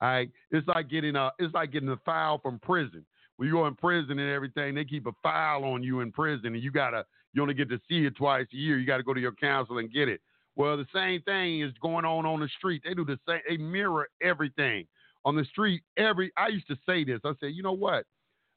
All 0.00 0.08
right, 0.08 0.30
it's 0.50 0.66
like 0.68 0.90
getting 0.90 1.16
a 1.16 1.30
it's 1.38 1.54
like 1.54 1.72
getting 1.72 1.88
a 1.88 1.96
file 2.04 2.38
from 2.38 2.58
prison. 2.58 3.04
When 3.36 3.48
you 3.48 3.54
go 3.54 3.66
in 3.66 3.74
prison 3.74 4.18
and 4.18 4.30
everything, 4.30 4.74
they 4.74 4.84
keep 4.84 5.06
a 5.06 5.12
file 5.22 5.64
on 5.64 5.82
you 5.82 6.00
in 6.00 6.12
prison, 6.12 6.54
and 6.54 6.62
you 6.62 6.70
gotta 6.70 7.04
you 7.32 7.42
only 7.42 7.54
get 7.54 7.68
to 7.68 7.80
see 7.88 8.06
it 8.06 8.16
twice 8.16 8.46
a 8.52 8.56
year. 8.56 8.78
You 8.78 8.86
got 8.86 8.96
to 8.96 9.02
go 9.02 9.12
to 9.12 9.20
your 9.20 9.32
counsel 9.32 9.78
and 9.78 9.92
get 9.92 10.08
it. 10.08 10.20
Well, 10.56 10.78
the 10.78 10.86
same 10.92 11.20
thing 11.22 11.60
is 11.60 11.72
going 11.82 12.06
on 12.06 12.24
on 12.24 12.40
the 12.40 12.48
street. 12.56 12.82
They 12.84 12.94
do 12.94 13.04
the 13.04 13.18
same. 13.28 13.40
They 13.46 13.58
mirror 13.58 14.08
everything 14.22 14.86
on 15.26 15.36
the 15.36 15.44
street. 15.44 15.82
Every 15.98 16.32
I 16.38 16.48
used 16.48 16.66
to 16.68 16.76
say 16.86 17.04
this. 17.04 17.20
I 17.24 17.32
said, 17.38 17.52
you 17.52 17.62
know 17.62 17.72
what? 17.72 18.06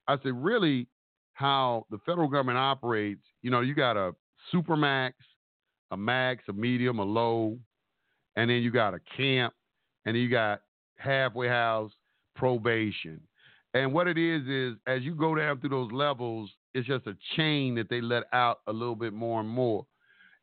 I 0.08 0.16
said, 0.24 0.34
really, 0.34 0.88
how 1.34 1.86
the 1.92 2.00
federal 2.06 2.30
government 2.30 2.58
operates. 2.58 3.22
You 3.42 3.52
know, 3.52 3.60
you 3.62 3.76
got 3.76 3.98
a 3.98 4.14
super 4.52 4.78
max, 4.78 5.16
a 5.92 5.98
max, 5.98 6.46
a 6.48 6.54
medium, 6.54 7.00
a 7.00 7.04
low, 7.04 7.58
and 8.38 8.50
then 8.50 8.62
you 8.62 8.72
got 8.72 8.94
a 8.94 9.00
camp, 9.18 9.54
and 10.06 10.16
you 10.16 10.30
got 10.30 10.62
halfway 11.00 11.47
house, 11.47 11.91
probation. 12.36 13.20
And 13.74 13.93
what 13.93 14.08
it 14.08 14.18
is 14.18 14.47
is 14.47 14.78
as 14.88 15.04
you 15.04 15.16
go 15.16 15.36
down 15.36 15.60
through 15.60 15.70
those 15.70 15.91
levels, 15.91 16.50
it's 16.74 16.88
just 16.88 17.08
a 17.08 17.16
chain 17.36 17.76
that 17.76 17.89
they 17.89 18.02
let 18.02 18.24
out 18.34 18.60
a 18.68 18.74
little 18.74 18.95
bit 18.95 19.14
more 19.14 19.39
and 19.39 19.50
more. 19.50 19.86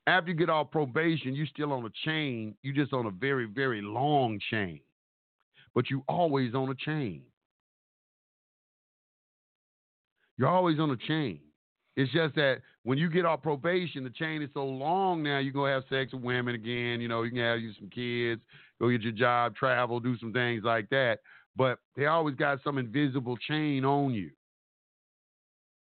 After 0.07 0.31
you 0.31 0.37
get 0.37 0.51
off 0.51 0.71
probation, 0.71 1.35
you're 1.35 1.47
still 1.47 1.73
on 1.73 1.85
a 1.85 1.91
chain. 2.05 2.55
You're 2.63 2.75
just 2.75 2.93
on 2.93 3.07
a 3.07 3.11
very, 3.11 3.47
very 3.47 3.83
long 3.83 4.39
chain. 4.51 4.81
But 5.75 5.91
you 5.91 6.05
always 6.09 6.55
on 6.55 6.71
a 6.71 6.75
chain. 6.75 7.23
You're 10.39 10.49
always 10.49 10.79
on 10.79 10.91
a 10.91 10.97
chain. 10.97 11.41
It's 11.97 12.13
just 12.13 12.35
that 12.35 12.59
when 12.83 12.99
you 12.99 13.09
get 13.09 13.25
off 13.25 13.43
probation, 13.43 14.05
the 14.05 14.11
chain 14.11 14.43
is 14.43 14.51
so 14.53 14.65
long 14.65 15.23
now, 15.23 15.39
you're 15.39 15.53
to 15.53 15.65
have 15.65 15.83
sex 15.89 16.13
with 16.13 16.23
women 16.23 16.55
again. 16.55 17.01
You 17.01 17.09
know, 17.09 17.23
you 17.23 17.31
can 17.31 17.41
have 17.41 17.59
you 17.59 17.73
some 17.79 17.89
kids, 17.89 18.41
go 18.81 18.91
get 18.91 19.03
your 19.03 19.13
job, 19.13 19.55
travel, 19.55 20.01
do 20.01 20.17
some 20.19 20.33
things 20.33 20.63
like 20.65 20.89
that. 20.91 21.19
But 21.57 21.79
they 21.97 22.07
always 22.07 22.35
got 22.35 22.59
some 22.63 22.79
invisible 22.79 23.37
chain 23.37 23.85
on 23.85 24.13
you. 24.13 24.31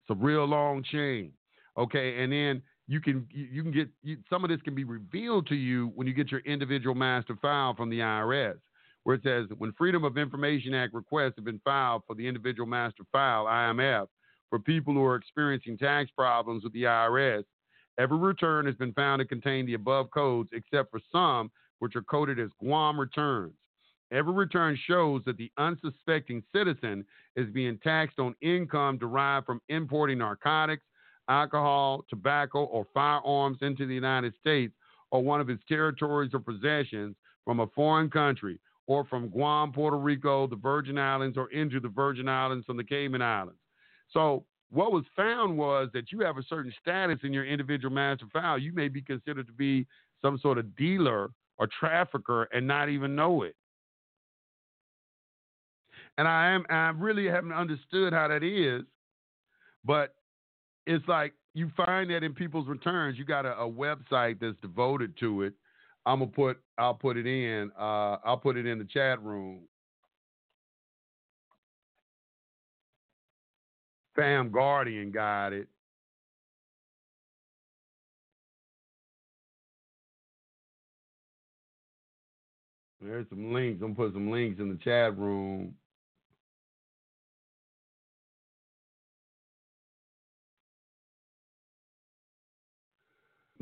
It's 0.10 0.12
a 0.12 0.16
real 0.16 0.46
long 0.46 0.84
chain. 0.84 1.34
Okay. 1.78 2.24
And 2.24 2.32
then 2.32 2.62
you 2.88 3.00
can 3.00 3.28
you 3.32 3.62
can 3.62 3.72
get 3.72 3.90
you, 4.02 4.18
some 4.30 4.44
of 4.44 4.50
this 4.50 4.62
can 4.62 4.74
be 4.74 4.84
revealed 4.84 5.48
to 5.48 5.56
you 5.56 5.92
when 5.96 6.08
you 6.08 6.14
get 6.14 6.32
your 6.32 6.42
individual 6.42 6.96
master 6.96 7.36
file 7.42 7.76
from 7.76 7.90
the 7.90 8.00
IRS, 8.00 8.58
where 9.04 9.16
it 9.16 9.24
says 9.24 9.46
when 9.58 9.72
Freedom 9.74 10.04
of 10.04 10.18
Information 10.18 10.74
Act 10.74 10.94
requests 10.94 11.34
have 11.36 11.46
been 11.46 11.62
filed 11.64 12.02
for 12.08 12.16
the 12.16 12.28
individual 12.28 12.68
master 12.68 13.04
file 13.12 13.46
(IMF) 13.46 14.08
for 14.50 14.58
people 14.58 14.94
who 14.94 15.04
are 15.04 15.16
experiencing 15.16 15.78
tax 15.78 16.10
problems 16.18 16.64
with 16.64 16.74
the 16.74 16.84
IRS. 16.84 17.44
Every 18.00 18.18
return 18.18 18.66
has 18.66 18.76
been 18.76 18.94
found 18.94 19.20
to 19.20 19.26
contain 19.26 19.66
the 19.66 19.76
above 19.76 20.10
codes, 20.12 20.50
except 20.54 20.90
for 20.90 21.00
some 21.12 21.52
which 21.80 21.96
are 21.96 22.02
coded 22.02 22.40
as 22.40 22.50
Guam 22.60 23.00
returns. 23.00 23.54
Every 24.12 24.34
return 24.34 24.78
shows 24.88 25.22
that 25.26 25.38
the 25.38 25.52
unsuspecting 25.58 26.44
citizen 26.56 27.06
is 27.36 27.50
being 27.52 27.78
taxed 27.84 28.20
on 28.20 28.36
income 28.42 28.98
derived 28.98 29.46
from 29.46 29.62
importing 29.70 30.18
narcotics, 30.18 30.84
alcohol, 31.30 32.04
tobacco, 32.10 32.64
or 32.64 32.88
firearms 32.94 33.60
into 33.62 33.86
the 33.86 33.94
United 33.94 34.34
States 34.40 34.74
or 35.12 35.24
one 35.24 35.42
of 35.42 35.50
its 35.50 35.64
territories 35.68 36.32
or 36.34 36.40
possessions 36.40 37.16
from 37.46 37.60
a 37.60 37.68
foreign 37.68 38.10
country 38.10 38.60
or 38.88 39.06
from 39.06 39.30
Guam, 39.30 39.72
Puerto 39.72 39.98
Rico, 39.98 40.48
the 40.48 40.56
Virgin 40.56 40.98
Islands, 40.98 41.38
or 41.38 41.52
into 41.52 41.80
the 41.80 41.90
Virgin 41.90 42.28
Islands 42.28 42.66
from 42.66 42.78
the 42.78 42.84
Cayman 42.84 43.22
Islands. 43.22 43.60
So 44.12 44.44
what 44.72 44.92
was 44.92 45.04
found 45.16 45.56
was 45.56 45.90
that 45.94 46.12
you 46.12 46.22
have 46.22 46.38
a 46.38 46.44
certain 46.44 46.74
status 46.82 47.20
in 47.24 47.32
your 47.32 47.46
individual 47.46 47.94
master 47.94 48.26
file. 48.34 48.58
You 48.58 48.74
may 48.74 48.88
be 48.88 49.02
considered 49.02 49.46
to 49.46 49.54
be 49.54 49.86
some 50.24 50.40
sort 50.40 50.58
of 50.58 50.76
dealer 50.76 51.30
or 51.60 51.68
trafficker 51.80 52.44
and 52.54 52.66
not 52.66 52.90
even 52.90 53.16
know 53.16 53.44
it. 53.44 53.56
And 56.18 56.28
I 56.28 56.52
am 56.52 56.66
I 56.70 56.90
really 56.90 57.28
haven't 57.28 57.54
understood 57.54 58.14
how 58.14 58.28
that 58.28 58.44
is, 58.44 58.84
but 59.86 60.16
it's 60.86 61.08
like 61.08 61.34
you 61.54 61.72
find 61.76 62.10
that 62.10 62.24
in 62.24 62.34
people's 62.34 62.68
returns. 62.68 63.18
You 63.18 63.26
got 63.26 63.46
a, 63.46 63.54
a 63.60 63.70
website 63.70 64.40
that's 64.40 64.58
devoted 64.62 65.18
to 65.20 65.44
it. 65.44 65.54
I'm 66.06 66.20
gonna 66.20 66.32
put 66.32 66.58
I'll 66.78 66.94
put 66.94 67.18
it 67.18 67.28
in. 67.28 67.72
Uh, 67.78 68.18
I'll 68.26 68.38
put 68.38 68.58
it 68.58 68.66
in 68.66 68.80
the 68.80 68.86
chat 68.86 69.22
room. 69.22 69.62
Fam 74.16 74.52
Guardian 74.52 75.12
got 75.12 75.54
it. 75.54 75.68
There's 83.02 83.28
some 83.30 83.54
links. 83.54 83.82
I'm 83.82 83.94
gonna 83.94 84.10
put 84.10 84.14
some 84.14 84.30
links 84.30 84.60
in 84.60 84.70
the 84.70 84.76
chat 84.76 85.18
room. 85.18 85.76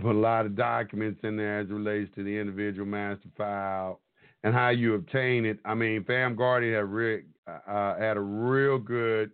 Put 0.02 0.16
a 0.16 0.20
lot 0.20 0.46
of 0.46 0.56
documents 0.56 1.20
in 1.24 1.38
there 1.38 1.60
as 1.60 1.70
it 1.70 1.74
relates 1.74 2.14
to 2.16 2.24
the 2.24 2.38
individual 2.38 2.86
master 2.88 3.30
file 3.36 4.00
and 4.44 4.54
how 4.54 4.70
you 4.70 4.94
obtain 4.94 5.46
it. 5.46 5.60
I 5.66 5.74
mean, 5.74 6.04
Fam 6.04 6.36
Guardian 6.36 6.76
had, 6.76 6.86
re- 6.86 7.24
uh, 7.48 7.98
had 7.98 8.18
a 8.18 8.22
real 8.22 8.78
good 8.78 9.32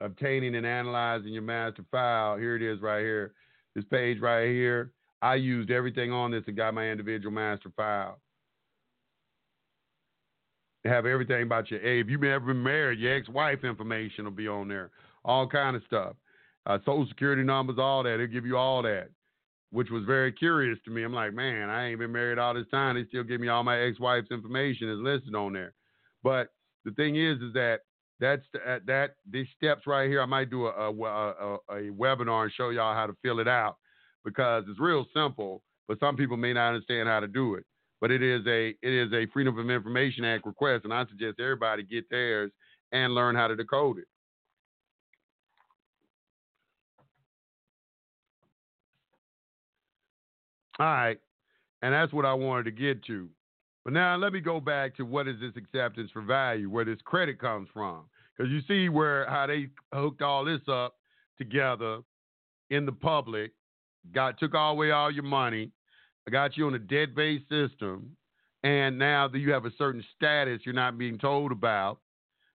obtaining 0.00 0.56
and 0.56 0.66
analyzing 0.66 1.32
your 1.32 1.42
master 1.42 1.84
file. 1.90 2.36
Here 2.36 2.56
it 2.56 2.62
is 2.62 2.80
right 2.80 3.00
here. 3.00 3.32
This 3.74 3.84
page 3.84 4.20
right 4.20 4.48
here. 4.48 4.92
I 5.22 5.36
used 5.36 5.70
everything 5.70 6.12
on 6.12 6.32
this 6.32 6.44
and 6.46 6.56
got 6.56 6.74
my 6.74 6.90
individual 6.90 7.32
master 7.32 7.70
file. 7.76 8.20
Have 10.88 11.06
everything 11.06 11.42
about 11.42 11.70
your 11.70 11.80
hey, 11.80 12.00
if 12.00 12.08
you've 12.08 12.24
ever 12.24 12.46
been 12.46 12.62
married, 12.62 12.98
your 12.98 13.14
ex-wife 13.14 13.64
information 13.64 14.24
will 14.24 14.32
be 14.32 14.48
on 14.48 14.68
there. 14.68 14.90
All 15.24 15.46
kind 15.46 15.76
of 15.76 15.82
stuff. 15.86 16.14
Uh, 16.66 16.78
social 16.84 17.06
security 17.08 17.42
numbers, 17.42 17.78
all 17.78 18.02
that. 18.02 18.16
They'll 18.18 18.26
give 18.26 18.46
you 18.46 18.56
all 18.56 18.82
that. 18.82 19.08
Which 19.70 19.90
was 19.90 20.04
very 20.04 20.32
curious 20.32 20.78
to 20.86 20.90
me. 20.90 21.02
I'm 21.02 21.12
like, 21.12 21.34
man, 21.34 21.68
I 21.68 21.88
ain't 21.88 21.98
been 21.98 22.12
married 22.12 22.38
all 22.38 22.54
this 22.54 22.66
time. 22.70 22.96
They 22.96 23.04
still 23.08 23.22
give 23.22 23.40
me 23.40 23.48
all 23.48 23.62
my 23.62 23.78
ex-wife's 23.78 24.30
information 24.30 24.88
is 24.88 24.98
listed 24.98 25.34
on 25.34 25.52
there. 25.52 25.74
But 26.22 26.48
the 26.86 26.92
thing 26.92 27.16
is, 27.16 27.36
is 27.42 27.52
that 27.52 27.80
that's 28.20 28.42
uh, 28.66 28.78
that 28.86 29.16
these 29.30 29.46
steps 29.56 29.86
right 29.86 30.08
here. 30.08 30.22
I 30.22 30.26
might 30.26 30.50
do 30.50 30.66
a, 30.66 30.70
a, 30.70 30.90
a, 30.90 31.54
a 31.70 31.90
webinar 31.92 32.44
and 32.44 32.52
show 32.52 32.70
y'all 32.70 32.94
how 32.94 33.06
to 33.06 33.16
fill 33.22 33.40
it 33.40 33.48
out 33.48 33.76
because 34.24 34.64
it's 34.68 34.80
real 34.80 35.06
simple, 35.14 35.62
but 35.86 36.00
some 36.00 36.16
people 36.16 36.36
may 36.36 36.52
not 36.52 36.68
understand 36.74 37.08
how 37.08 37.20
to 37.20 37.28
do 37.28 37.54
it. 37.54 37.64
But 38.00 38.10
it 38.10 38.22
is 38.22 38.46
a 38.46 38.68
it 38.68 38.76
is 38.82 39.12
a 39.12 39.26
Freedom 39.32 39.58
of 39.58 39.70
Information 39.70 40.24
Act 40.24 40.46
request, 40.46 40.84
and 40.84 40.94
I 40.94 41.04
suggest 41.06 41.40
everybody 41.40 41.82
get 41.82 42.08
theirs 42.10 42.52
and 42.92 43.14
learn 43.14 43.34
how 43.34 43.48
to 43.48 43.56
decode 43.56 43.98
it. 43.98 44.06
All 50.78 50.86
right, 50.86 51.18
and 51.82 51.92
that's 51.92 52.12
what 52.12 52.24
I 52.24 52.34
wanted 52.34 52.64
to 52.64 52.70
get 52.70 53.04
to. 53.06 53.28
But 53.84 53.94
now 53.94 54.16
let 54.16 54.32
me 54.32 54.40
go 54.40 54.60
back 54.60 54.96
to 54.96 55.02
what 55.04 55.26
is 55.26 55.40
this 55.40 55.56
acceptance 55.56 56.10
for 56.12 56.22
value, 56.22 56.70
where 56.70 56.84
this 56.84 57.00
credit 57.04 57.40
comes 57.40 57.68
from. 57.72 58.02
Because 58.36 58.52
you 58.52 58.60
see 58.68 58.88
where 58.88 59.28
how 59.28 59.46
they 59.48 59.68
hooked 59.92 60.22
all 60.22 60.44
this 60.44 60.60
up 60.68 60.94
together 61.36 62.00
in 62.70 62.86
the 62.86 62.92
public, 62.92 63.52
got 64.12 64.38
took 64.38 64.54
all 64.54 64.72
away 64.72 64.90
all 64.92 65.10
your 65.10 65.24
money, 65.24 65.72
got 66.28 66.56
you 66.56 66.66
on 66.66 66.74
a 66.74 66.78
debt 66.78 67.14
based 67.14 67.48
system, 67.48 68.16
and 68.62 68.98
now 68.98 69.28
that 69.28 69.38
you 69.38 69.52
have 69.52 69.64
a 69.64 69.72
certain 69.78 70.04
status 70.16 70.60
you're 70.64 70.74
not 70.74 70.98
being 70.98 71.18
told 71.18 71.52
about. 71.52 72.00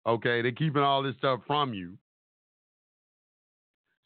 Okay, 0.06 0.42
they're 0.42 0.52
keeping 0.52 0.82
all 0.82 1.04
this 1.04 1.16
stuff 1.18 1.42
from 1.46 1.74
you. 1.74 1.98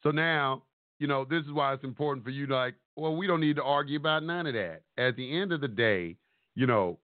So 0.02 0.12
now, 0.12 0.64
you 1.00 1.08
know, 1.08 1.26
this 1.26 1.44
is 1.46 1.52
why 1.52 1.74
it's 1.74 1.84
important 1.84 2.26
for 2.26 2.32
you 2.32 2.48
like, 2.48 2.76
well, 2.96 3.16
we 3.16 3.28
don't 3.28 3.40
need 3.40 3.56
to 3.56 3.64
argue 3.64 3.98
about 3.98 4.24
none 4.24 4.48
of 4.48 4.54
that. 4.54 4.82
At 4.98 5.16
the 5.16 5.40
end 5.40 5.52
of 5.52 5.62
the 5.62 5.68
day, 5.68 6.18
you 6.56 6.68
know, 6.68 7.00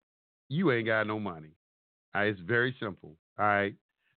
you 0.48 0.72
ain't 0.72 0.86
got 0.86 1.06
no 1.06 1.20
money. 1.20 1.50
It's 2.14 2.40
very 2.40 2.74
simple. 2.80 3.16
All 3.38 3.46
right. 3.46 3.74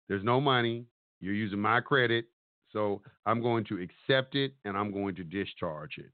There's 0.07 0.23
no 0.23 0.41
money. 0.41 0.85
You're 1.19 1.35
using 1.35 1.59
my 1.59 1.81
credit. 1.81 2.25
So 2.73 3.01
I'm 3.25 3.41
going 3.41 3.65
to 3.65 3.79
accept 3.79 4.35
it 4.35 4.53
and 4.65 4.75
I'm 4.75 4.91
going 4.91 5.15
to 5.15 5.23
discharge 5.23 5.97
it. 5.97 6.11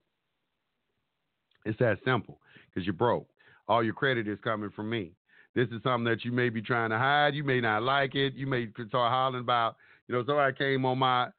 It's 1.67 1.79
that 1.79 1.97
simple 2.05 2.39
because 2.67 2.85
you're 2.85 2.93
broke. 2.93 3.27
All 3.67 3.83
your 3.83 3.93
credit 3.93 4.27
is 4.27 4.39
coming 4.43 4.69
from 4.75 4.89
me. 4.89 5.11
This 5.55 5.67
is 5.69 5.81
something 5.83 6.05
that 6.05 6.23
you 6.23 6.31
may 6.31 6.49
be 6.49 6.61
trying 6.61 6.91
to 6.91 6.97
hide. 6.97 7.33
You 7.33 7.43
may 7.43 7.59
not 7.59 7.83
like 7.83 8.15
it. 8.15 8.33
You 8.35 8.47
may 8.47 8.67
start 8.87 9.11
hollering 9.11 9.41
about, 9.41 9.75
you 10.07 10.15
know, 10.15 10.23
somebody 10.25 10.55
came 10.55 10.85
on 10.85 10.99
my 10.99 11.29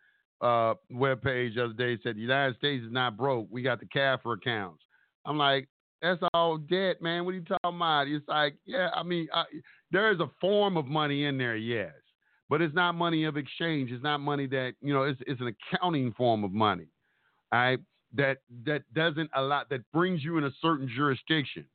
uh, 0.41 0.75
webpage 0.93 1.55
the 1.55 1.65
other 1.65 1.73
day 1.73 1.99
said 2.03 2.17
the 2.17 2.21
United 2.21 2.57
States 2.57 2.85
is 2.85 2.93
not 2.93 3.17
broke. 3.17 3.49
We 3.51 3.63
got 3.63 3.81
the 3.81 3.87
CAFR 3.87 4.37
accounts. 4.37 4.83
I'm 5.25 5.39
like, 5.39 5.69
that's 6.01 6.21
all 6.33 6.59
debt, 6.59 7.03
man. 7.03 7.25
What 7.25 7.33
are 7.33 7.39
you 7.39 7.45
talking 7.45 7.77
about? 7.77 8.07
It's 8.07 8.27
like, 8.29 8.55
yeah, 8.65 8.91
I 8.95 9.03
mean, 9.03 9.29
I, 9.35 9.45
there 9.91 10.13
is 10.13 10.21
a 10.21 10.31
form 10.41 10.77
of 10.77 10.87
money 10.87 11.25
in 11.25 11.39
there, 11.39 11.57
yes, 11.57 11.93
but 12.49 12.63
it's 12.63 12.75
not 12.75 12.93
money 12.93 13.25
of 13.25 13.37
exchange. 13.37 13.91
It's 13.91 14.03
not 14.03 14.19
money 14.19 14.47
that 14.49 14.75
you 14.81 14.95
know. 14.95 15.03
It's 15.03 15.21
it's 15.27 15.41
an 15.41 15.55
accounting 15.73 16.13
form 16.13 16.45
of 16.45 16.53
money, 16.53 16.87
all 17.53 17.59
right? 17.59 17.79
That 18.15 18.39
that 18.65 18.83
doesn't 18.95 19.31
allow 19.35 19.65
that 19.69 19.81
brings 19.93 20.25
you 20.25 20.39
in 20.39 20.45
a 20.45 20.51
certain 20.63 20.89
jurisdiction. 20.95 21.67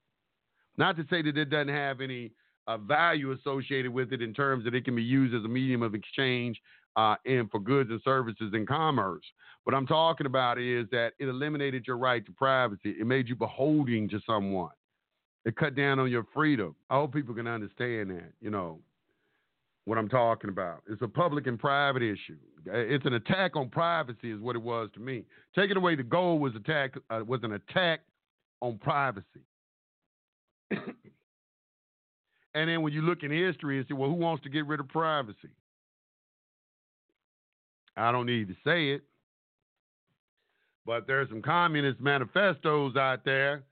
Not 0.78 0.98
to 0.98 1.06
say 1.10 1.22
that 1.22 1.38
it 1.38 1.50
doesn't 1.50 1.70
have 1.70 2.02
any 2.02 2.32
uh, 2.68 2.78
value 2.78 3.32
associated 3.32 3.94
with 3.94 4.14
it 4.14 4.22
in 4.22 4.34
terms 4.34 4.64
that 4.66 4.74
it 4.74 4.86
can 4.86 4.96
be 4.96 5.04
used 5.04 5.36
as 5.36 5.44
a 5.44 5.48
medium 5.48 5.84
of 5.84 5.94
exchange 5.94 6.60
uh, 6.96 7.16
and 7.26 7.50
for 7.52 7.60
goods 7.60 7.90
and 7.92 8.02
services 8.04 8.52
and 8.54 8.68
commerce. 8.68 9.24
What 9.64 9.76
I'm 9.76 9.88
talking 9.88 10.26
about 10.26 10.58
is 10.60 10.88
that 10.92 11.14
it 11.20 11.28
eliminated 11.28 11.86
your 11.88 11.98
right 11.98 12.26
to 12.26 12.32
privacy. 12.32 12.96
It 13.00 13.06
made 13.06 13.28
you 13.28 13.36
beholding 13.36 14.10
to 14.10 14.20
someone. 14.26 14.72
It 15.46 15.56
cut 15.56 15.76
down 15.76 16.00
on 16.00 16.10
your 16.10 16.26
freedom. 16.34 16.76
I 16.90 16.96
hope 16.96 17.14
people 17.14 17.36
can 17.36 17.48
understand 17.48 18.10
that, 18.12 18.32
you 18.42 18.50
know, 18.50 18.80
what 19.86 19.98
I'm 19.98 20.10
talking 20.10 20.50
about. 20.50 20.84
It's 20.90 21.02
a 21.02 21.08
public 21.08 21.48
and 21.48 21.60
private 21.60 22.02
issue. 22.02 22.38
It's 22.66 23.06
an 23.06 23.14
attack 23.14 23.56
on 23.56 23.70
privacy, 23.70 24.32
is 24.32 24.40
what 24.40 24.56
it 24.56 24.62
was 24.62 24.90
to 24.94 25.00
me. 25.00 25.26
Taking 25.56 25.76
away 25.76 25.96
the 25.96 26.04
gold 26.04 26.42
was 26.42 26.56
attack 26.56 26.96
uh, 27.10 27.22
was 27.26 27.42
an 27.44 27.54
attack 27.54 28.02
on 28.62 28.78
privacy. 28.78 29.26
and 30.72 30.80
then 32.54 32.82
when 32.82 32.94
you 32.94 33.02
look 33.02 33.24
in 33.24 33.32
history 33.32 33.78
and 33.78 33.88
say, 33.88 33.94
well, 33.94 34.10
who 34.10 34.16
wants 34.16 34.44
to 34.44 34.50
get 34.50 34.66
rid 34.66 34.80
of 34.80 34.88
privacy? 34.88 35.50
I 37.98 38.12
don't 38.12 38.26
need 38.26 38.48
to 38.48 38.56
say 38.66 38.92
it. 38.92 39.04
But 40.86 41.08
there's 41.08 41.30
some 41.30 41.42
communist 41.42 42.00
manifestos 42.00 42.96
out 42.96 43.24
there 43.24 43.64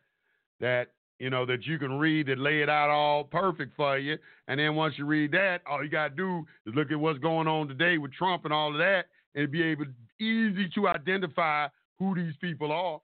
that 0.59 0.91
you 1.21 1.29
know 1.29 1.45
that 1.45 1.67
you 1.67 1.77
can 1.77 1.99
read 1.99 2.25
that 2.27 2.39
lay 2.39 2.61
it 2.61 2.69
out 2.69 2.89
all 2.89 3.23
perfect 3.23 3.75
for 3.75 3.95
you. 3.97 4.17
And 4.47 4.59
then 4.59 4.75
once 4.75 4.95
you 4.97 5.05
read 5.05 5.31
that, 5.33 5.61
all 5.69 5.83
you 5.83 5.89
gotta 5.89 6.15
do 6.15 6.43
is 6.65 6.73
look 6.73 6.91
at 6.91 6.99
what's 6.99 7.19
going 7.19 7.47
on 7.47 7.67
today 7.67 7.99
with 7.99 8.11
Trump 8.11 8.43
and 8.43 8.51
all 8.51 8.71
of 8.71 8.79
that, 8.79 9.05
and 9.35 9.51
be 9.51 9.61
able 9.61 9.85
easy 10.19 10.67
to 10.73 10.87
identify 10.87 11.67
who 11.99 12.15
these 12.15 12.33
people 12.41 12.71
are. 12.71 12.99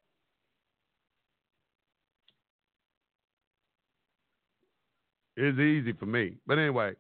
It's 5.36 5.60
easy 5.60 5.94
for 5.94 6.08
me. 6.08 6.38
But 6.48 6.58
anyway, 6.58 6.94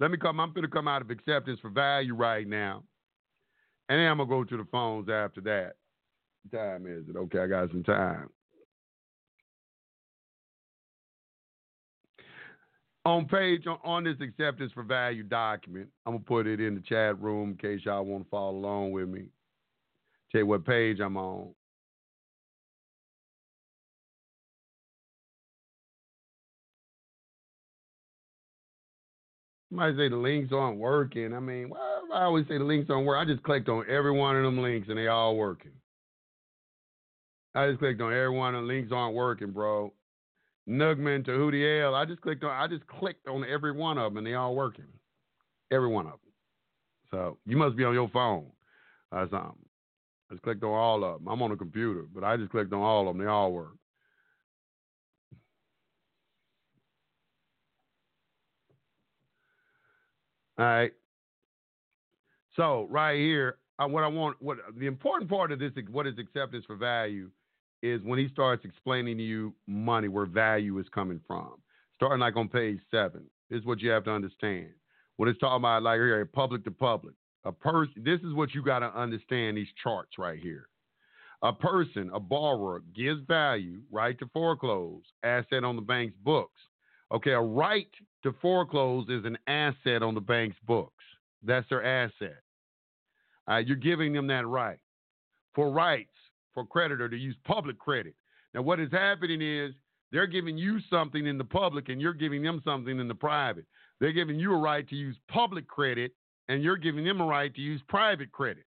let 0.00 0.10
me 0.10 0.16
come. 0.16 0.40
I'm 0.40 0.52
going 0.52 0.62
to 0.62 0.68
come 0.68 0.88
out 0.88 1.02
of 1.02 1.10
acceptance 1.10 1.60
for 1.60 1.70
value 1.70 2.14
right 2.14 2.48
now. 2.48 2.82
And 3.88 4.00
then 4.00 4.08
I'm 4.08 4.16
going 4.16 4.28
to 4.28 4.34
go 4.34 4.44
to 4.44 4.56
the 4.56 4.68
phones 4.72 5.08
after 5.08 5.40
that. 5.42 5.74
What 6.50 6.60
time 6.60 6.86
is 6.86 7.04
it? 7.08 7.16
Okay, 7.16 7.38
I 7.38 7.46
got 7.46 7.70
some 7.70 7.84
time. 7.84 8.28
On 13.06 13.26
page 13.26 13.66
on, 13.66 13.78
on 13.84 14.04
this 14.04 14.16
acceptance 14.22 14.72
for 14.72 14.82
value 14.82 15.22
document, 15.22 15.88
I'm 16.06 16.14
gonna 16.14 16.24
put 16.24 16.46
it 16.46 16.60
in 16.60 16.74
the 16.74 16.80
chat 16.80 17.20
room 17.20 17.50
in 17.50 17.56
case 17.56 17.84
y'all 17.84 18.04
want 18.04 18.24
to 18.24 18.30
follow 18.30 18.56
along 18.56 18.92
with 18.92 19.08
me. 19.08 19.26
Tell 20.32 20.40
you 20.40 20.46
what 20.46 20.64
page 20.64 21.00
I'm 21.00 21.16
on. 21.16 21.54
Somebody 29.70 29.96
say 29.96 30.08
the 30.08 30.16
links 30.16 30.52
aren't 30.52 30.78
working. 30.78 31.34
I 31.34 31.40
mean, 31.40 31.68
well, 31.68 32.04
I 32.14 32.22
always 32.22 32.46
say 32.46 32.58
the 32.58 32.64
links 32.64 32.86
don't 32.86 33.04
work. 33.04 33.18
I 33.18 33.24
just 33.30 33.42
clicked 33.42 33.68
on 33.68 33.84
every 33.88 34.12
one 34.12 34.36
of 34.36 34.44
them 34.44 34.62
links 34.62 34.88
and 34.88 34.96
they 34.96 35.08
all 35.08 35.36
working. 35.36 35.72
I 37.56 37.68
just 37.68 37.80
clicked 37.80 38.00
on 38.00 38.12
every 38.12 38.30
one 38.30 38.54
of 38.54 38.62
the 38.62 38.68
links 38.68 38.92
aren't 38.92 39.16
working, 39.16 39.50
bro. 39.50 39.92
Nugman 40.68 41.24
to 41.26 41.30
Hootie 41.32 41.82
L. 41.82 41.94
I 41.94 42.04
just 42.04 42.20
clicked 42.20 42.44
on 42.44 42.50
I 42.50 42.66
just 42.66 42.86
clicked 42.86 43.28
on 43.28 43.44
every 43.44 43.72
one 43.72 43.98
of 43.98 44.12
them 44.12 44.18
and 44.18 44.26
they 44.26 44.34
all 44.34 44.54
working. 44.54 44.86
Every 45.70 45.88
one 45.88 46.06
of 46.06 46.12
them. 46.12 46.20
So 47.10 47.38
you 47.46 47.56
must 47.56 47.76
be 47.76 47.84
on 47.84 47.94
your 47.94 48.08
phone 48.08 48.46
or 49.12 49.28
something. 49.30 49.66
I 50.30 50.34
just 50.34 50.42
clicked 50.42 50.64
on 50.64 50.70
all 50.70 51.04
of 51.04 51.18
them. 51.18 51.28
I'm 51.28 51.42
on 51.42 51.52
a 51.52 51.56
computer, 51.56 52.06
but 52.12 52.24
I 52.24 52.36
just 52.36 52.50
clicked 52.50 52.72
on 52.72 52.80
all 52.80 53.08
of 53.08 53.16
them. 53.16 53.24
They 53.24 53.30
all 53.30 53.52
work. 53.52 53.76
All 60.58 60.64
right. 60.64 60.92
So 62.56 62.86
right 62.90 63.18
here, 63.18 63.58
uh, 63.78 63.88
what 63.88 64.04
I 64.04 64.06
want, 64.06 64.40
what 64.40 64.58
the 64.78 64.86
important 64.86 65.28
part 65.28 65.50
of 65.50 65.58
this, 65.58 65.72
is 65.76 65.84
what 65.90 66.06
is 66.06 66.18
acceptance 66.18 66.64
for 66.64 66.76
value, 66.76 67.30
is 67.84 68.00
when 68.02 68.18
he 68.18 68.28
starts 68.28 68.64
explaining 68.64 69.18
to 69.18 69.22
you 69.22 69.54
money, 69.66 70.08
where 70.08 70.24
value 70.24 70.78
is 70.78 70.86
coming 70.94 71.20
from. 71.26 71.52
Starting 71.96 72.20
like 72.20 72.36
on 72.36 72.48
page 72.48 72.78
seven, 72.90 73.24
this 73.50 73.60
is 73.60 73.66
what 73.66 73.80
you 73.80 73.90
have 73.90 74.04
to 74.04 74.10
understand. 74.10 74.70
When 75.16 75.28
it's 75.28 75.38
talking 75.38 75.58
about 75.58 75.82
like 75.82 75.98
here, 75.98 76.24
public 76.24 76.64
to 76.64 76.70
public, 76.70 77.14
a 77.44 77.52
person. 77.52 78.02
This 78.04 78.20
is 78.20 78.32
what 78.32 78.54
you 78.54 78.62
got 78.62 78.78
to 78.80 78.98
understand. 78.98 79.56
These 79.56 79.68
charts 79.82 80.12
right 80.18 80.40
here. 80.40 80.68
A 81.42 81.52
person, 81.52 82.10
a 82.14 82.18
borrower, 82.18 82.82
gives 82.96 83.20
value, 83.28 83.82
right 83.92 84.18
to 84.18 84.26
foreclose, 84.32 85.02
asset 85.22 85.62
on 85.62 85.76
the 85.76 85.82
bank's 85.82 86.16
books. 86.24 86.58
Okay, 87.12 87.32
a 87.32 87.40
right 87.40 87.86
to 88.22 88.34
foreclose 88.40 89.08
is 89.10 89.26
an 89.26 89.36
asset 89.46 90.02
on 90.02 90.14
the 90.14 90.22
bank's 90.22 90.56
books. 90.66 91.04
That's 91.42 91.68
their 91.68 91.84
asset. 91.84 92.40
Uh, 93.48 93.58
you're 93.58 93.76
giving 93.76 94.14
them 94.14 94.26
that 94.28 94.46
right. 94.46 94.78
For 95.54 95.70
rights, 95.70 96.08
for 96.54 96.64
creditor 96.64 97.08
to 97.08 97.16
use 97.16 97.36
public 97.44 97.78
credit. 97.78 98.14
Now, 98.54 98.62
what 98.62 98.80
is 98.80 98.90
happening 98.92 99.42
is 99.42 99.74
they're 100.12 100.26
giving 100.26 100.56
you 100.56 100.78
something 100.88 101.26
in 101.26 101.38
the 101.38 101.44
public 101.44 101.88
and 101.88 102.00
you're 102.00 102.14
giving 102.14 102.42
them 102.42 102.62
something 102.64 102.98
in 102.98 103.08
the 103.08 103.14
private. 103.14 103.66
They're 104.00 104.12
giving 104.12 104.38
you 104.38 104.54
a 104.54 104.58
right 104.58 104.88
to 104.88 104.94
use 104.94 105.16
public 105.28 105.66
credit 105.66 106.12
and 106.48 106.62
you're 106.62 106.76
giving 106.76 107.04
them 107.04 107.20
a 107.20 107.26
right 107.26 107.54
to 107.54 107.60
use 107.60 107.80
private 107.88 108.30
credit. 108.30 108.64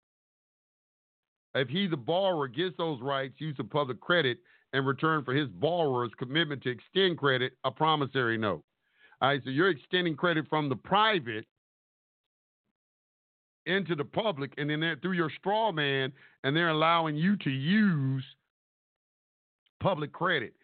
If 1.55 1.69
he, 1.69 1.87
the 1.87 1.97
borrower, 1.97 2.49
gets 2.49 2.77
those 2.77 3.01
rights, 3.01 3.35
use 3.39 3.57
of 3.59 3.71
public 3.71 4.01
credit, 4.01 4.39
in 4.73 4.85
return 4.85 5.25
for 5.25 5.33
his 5.33 5.49
borrower's 5.49 6.11
commitment 6.19 6.63
to 6.63 6.71
extend 6.71 7.19
credit, 7.19 7.53
a 7.65 7.71
promissory 7.71 8.37
note. 8.37 8.63
All 9.23 9.29
right, 9.29 9.41
so 9.43 9.51
you're 9.51 9.71
extending 9.71 10.17
credit 10.17 10.47
from 10.49 10.69
the 10.69 10.77
private 10.77 11.47
into 13.67 13.95
the 13.95 14.05
public, 14.05 14.53
and 14.59 14.71
then 14.71 14.97
through 15.03 15.13
your 15.13 15.31
straw 15.39 15.73
man, 15.73 16.13
and 16.45 16.57
they're 16.57 16.71
allowing 16.71 17.17
you 17.17 17.37
to 17.39 17.51
use 17.51 18.25
public 19.81 20.13
credit. 20.13 20.55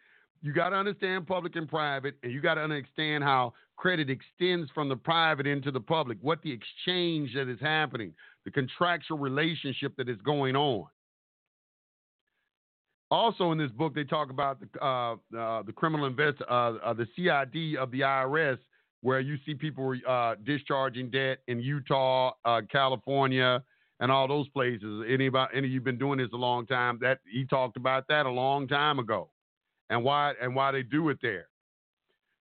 You 0.42 0.52
got 0.52 0.70
to 0.70 0.76
understand 0.76 1.26
public 1.26 1.54
and 1.56 1.68
private, 1.68 2.16
and 2.22 2.32
you 2.32 2.40
got 2.40 2.54
to 2.54 2.62
understand 2.62 3.22
how 3.22 3.54
credit 3.76 4.10
extends 4.10 4.70
from 4.72 4.88
the 4.88 4.96
private 4.96 5.46
into 5.46 5.70
the 5.70 5.80
public, 5.80 6.18
what 6.20 6.42
the 6.42 6.52
exchange 6.52 7.34
that 7.34 7.48
is 7.48 7.60
happening, 7.60 8.12
the 8.44 8.50
contractual 8.50 9.18
relationship 9.18 9.96
that 9.96 10.08
is 10.08 10.18
going 10.24 10.56
on. 10.56 10.86
Also, 13.10 13.52
in 13.52 13.58
this 13.58 13.70
book, 13.70 13.94
they 13.94 14.04
talk 14.04 14.30
about 14.30 14.58
the 14.58 14.84
uh, 14.84 15.12
uh, 15.38 15.62
the 15.62 15.72
criminal 15.74 16.06
invest 16.06 16.38
uh, 16.48 16.74
uh 16.82 16.94
the 16.94 17.06
CID 17.14 17.76
of 17.78 17.90
the 17.90 18.00
IRS, 18.00 18.58
where 19.02 19.20
you 19.20 19.36
see 19.44 19.54
people 19.54 19.94
uh, 20.08 20.36
discharging 20.44 21.10
debt 21.10 21.38
in 21.48 21.60
Utah, 21.60 22.32
uh, 22.44 22.62
California, 22.70 23.62
and 24.00 24.10
all 24.10 24.26
those 24.26 24.48
places. 24.48 25.04
Anybody, 25.08 25.50
any 25.54 25.66
of 25.66 25.72
you've 25.72 25.84
been 25.84 25.98
doing 25.98 26.18
this 26.18 26.30
a 26.32 26.36
long 26.36 26.66
time? 26.66 26.98
That 27.00 27.18
he 27.30 27.44
talked 27.44 27.76
about 27.76 28.08
that 28.08 28.26
a 28.26 28.30
long 28.30 28.66
time 28.66 28.98
ago, 28.98 29.30
and 29.90 30.02
why 30.02 30.32
and 30.40 30.54
why 30.54 30.72
they 30.72 30.82
do 30.82 31.08
it 31.10 31.18
there. 31.20 31.46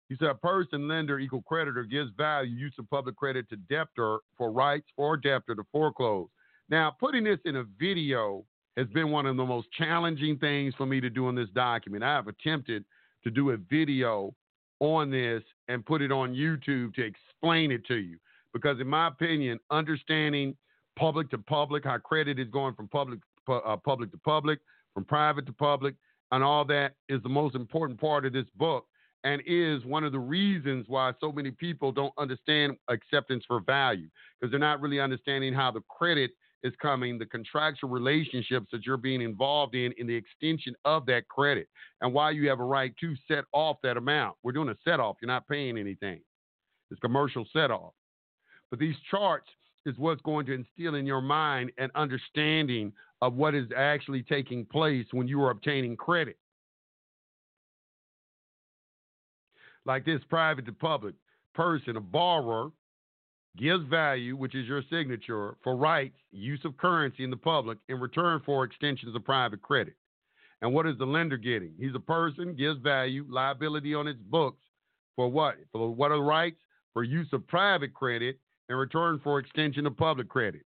He 0.08 0.16
said 0.18 0.28
a 0.28 0.34
person, 0.34 0.88
lender, 0.88 1.18
equal 1.18 1.42
creditor 1.42 1.84
gives 1.84 2.10
value, 2.18 2.54
use 2.54 2.74
of 2.78 2.88
public 2.90 3.16
credit 3.16 3.48
to 3.48 3.56
debtor 3.56 4.18
for 4.36 4.52
rights 4.52 4.88
or 4.98 5.16
debtor 5.16 5.54
to 5.54 5.64
foreclose. 5.72 6.28
Now, 6.68 6.94
putting 7.00 7.24
this 7.24 7.38
in 7.46 7.56
a 7.56 7.64
video 7.78 8.44
has 8.76 8.86
been 8.88 9.10
one 9.10 9.24
of 9.24 9.36
the 9.36 9.44
most 9.44 9.68
challenging 9.72 10.38
things 10.38 10.74
for 10.76 10.84
me 10.84 11.00
to 11.00 11.08
do 11.08 11.30
in 11.30 11.34
this 11.34 11.48
document. 11.54 12.04
I 12.04 12.14
have 12.14 12.28
attempted 12.28 12.84
to 13.24 13.30
do 13.30 13.50
a 13.50 13.56
video 13.56 14.34
on 14.82 15.10
this 15.10 15.42
and 15.68 15.86
put 15.86 16.02
it 16.02 16.10
on 16.10 16.34
YouTube 16.34 16.92
to 16.94 17.04
explain 17.04 17.70
it 17.70 17.86
to 17.86 17.94
you. 17.94 18.18
Because, 18.52 18.80
in 18.80 18.88
my 18.88 19.06
opinion, 19.06 19.58
understanding 19.70 20.56
public 20.96 21.30
to 21.30 21.38
public, 21.38 21.84
how 21.84 21.98
credit 21.98 22.38
is 22.38 22.48
going 22.48 22.74
from 22.74 22.88
public 22.88 23.20
uh, 23.48 23.76
public 23.76 24.10
to 24.10 24.18
public, 24.18 24.58
from 24.92 25.04
private 25.04 25.46
to 25.46 25.52
public, 25.52 25.94
and 26.32 26.44
all 26.44 26.64
that 26.64 26.94
is 27.08 27.22
the 27.22 27.28
most 27.28 27.54
important 27.54 28.00
part 28.00 28.26
of 28.26 28.32
this 28.32 28.46
book 28.56 28.86
and 29.24 29.40
is 29.46 29.84
one 29.84 30.04
of 30.04 30.12
the 30.12 30.18
reasons 30.18 30.84
why 30.88 31.12
so 31.20 31.30
many 31.30 31.50
people 31.50 31.92
don't 31.92 32.12
understand 32.18 32.76
acceptance 32.88 33.44
for 33.46 33.60
value 33.60 34.08
because 34.40 34.50
they're 34.50 34.60
not 34.60 34.80
really 34.80 35.00
understanding 35.00 35.52
how 35.52 35.70
the 35.70 35.82
credit 35.88 36.32
is 36.62 36.72
coming, 36.80 37.18
the 37.18 37.26
contractual 37.26 37.90
relationships 37.90 38.66
that 38.72 38.86
you're 38.86 38.96
being 38.96 39.20
involved 39.20 39.74
in, 39.74 39.92
in 39.98 40.06
the 40.06 40.14
extension 40.14 40.74
of 40.84 41.06
that 41.06 41.28
credit, 41.28 41.68
and 42.00 42.12
why 42.12 42.30
you 42.30 42.48
have 42.48 42.60
a 42.60 42.64
right 42.64 42.94
to 43.00 43.14
set 43.28 43.44
off 43.52 43.76
that 43.82 43.96
amount. 43.96 44.36
We're 44.42 44.52
doing 44.52 44.68
a 44.68 44.76
set 44.84 45.00
off, 45.00 45.16
you're 45.20 45.26
not 45.26 45.48
paying 45.48 45.76
anything. 45.76 46.20
It's 46.90 47.00
commercial 47.00 47.46
set 47.52 47.70
off. 47.70 47.94
But 48.70 48.78
these 48.78 48.96
charts 49.10 49.48
is 49.86 49.98
what's 49.98 50.22
going 50.22 50.46
to 50.46 50.52
instill 50.52 50.94
in 50.94 51.06
your 51.06 51.20
mind 51.20 51.72
an 51.78 51.90
understanding 51.94 52.92
of 53.20 53.34
what 53.34 53.54
is 53.54 53.66
actually 53.76 54.22
taking 54.22 54.64
place 54.66 55.06
when 55.12 55.26
you 55.26 55.42
are 55.42 55.50
obtaining 55.50 55.96
credit. 55.96 56.36
Like 59.84 60.04
this 60.04 60.20
private 60.28 60.66
to 60.66 60.72
public 60.72 61.14
person, 61.54 61.96
a 61.96 62.00
borrower 62.00 62.70
gives 63.56 63.84
value, 63.86 64.36
which 64.36 64.54
is 64.54 64.66
your 64.66 64.82
signature, 64.90 65.56
for 65.62 65.76
rights, 65.76 66.16
use 66.30 66.60
of 66.64 66.76
currency 66.76 67.24
in 67.24 67.30
the 67.30 67.36
public 67.36 67.78
in 67.88 68.00
return 68.00 68.40
for 68.44 68.64
extensions 68.64 69.14
of 69.14 69.24
private 69.24 69.60
credit. 69.62 69.94
And 70.62 70.72
what 70.72 70.86
is 70.86 70.96
the 70.98 71.04
lender 71.04 71.36
getting? 71.36 71.74
He's 71.78 71.94
a 71.94 72.00
person, 72.00 72.54
gives 72.54 72.80
value, 72.80 73.26
liability 73.28 73.94
on 73.94 74.06
its 74.06 74.20
books 74.22 74.62
for 75.16 75.28
what? 75.28 75.56
For 75.72 75.90
what 75.90 76.10
are 76.12 76.16
the 76.16 76.22
rights? 76.22 76.60
For 76.94 77.02
use 77.02 77.28
of 77.32 77.46
private 77.46 77.92
credit 77.94 78.38
in 78.68 78.76
return 78.76 79.20
for 79.22 79.38
extension 79.38 79.86
of 79.86 79.96
public 79.96 80.28
credit. 80.28 80.62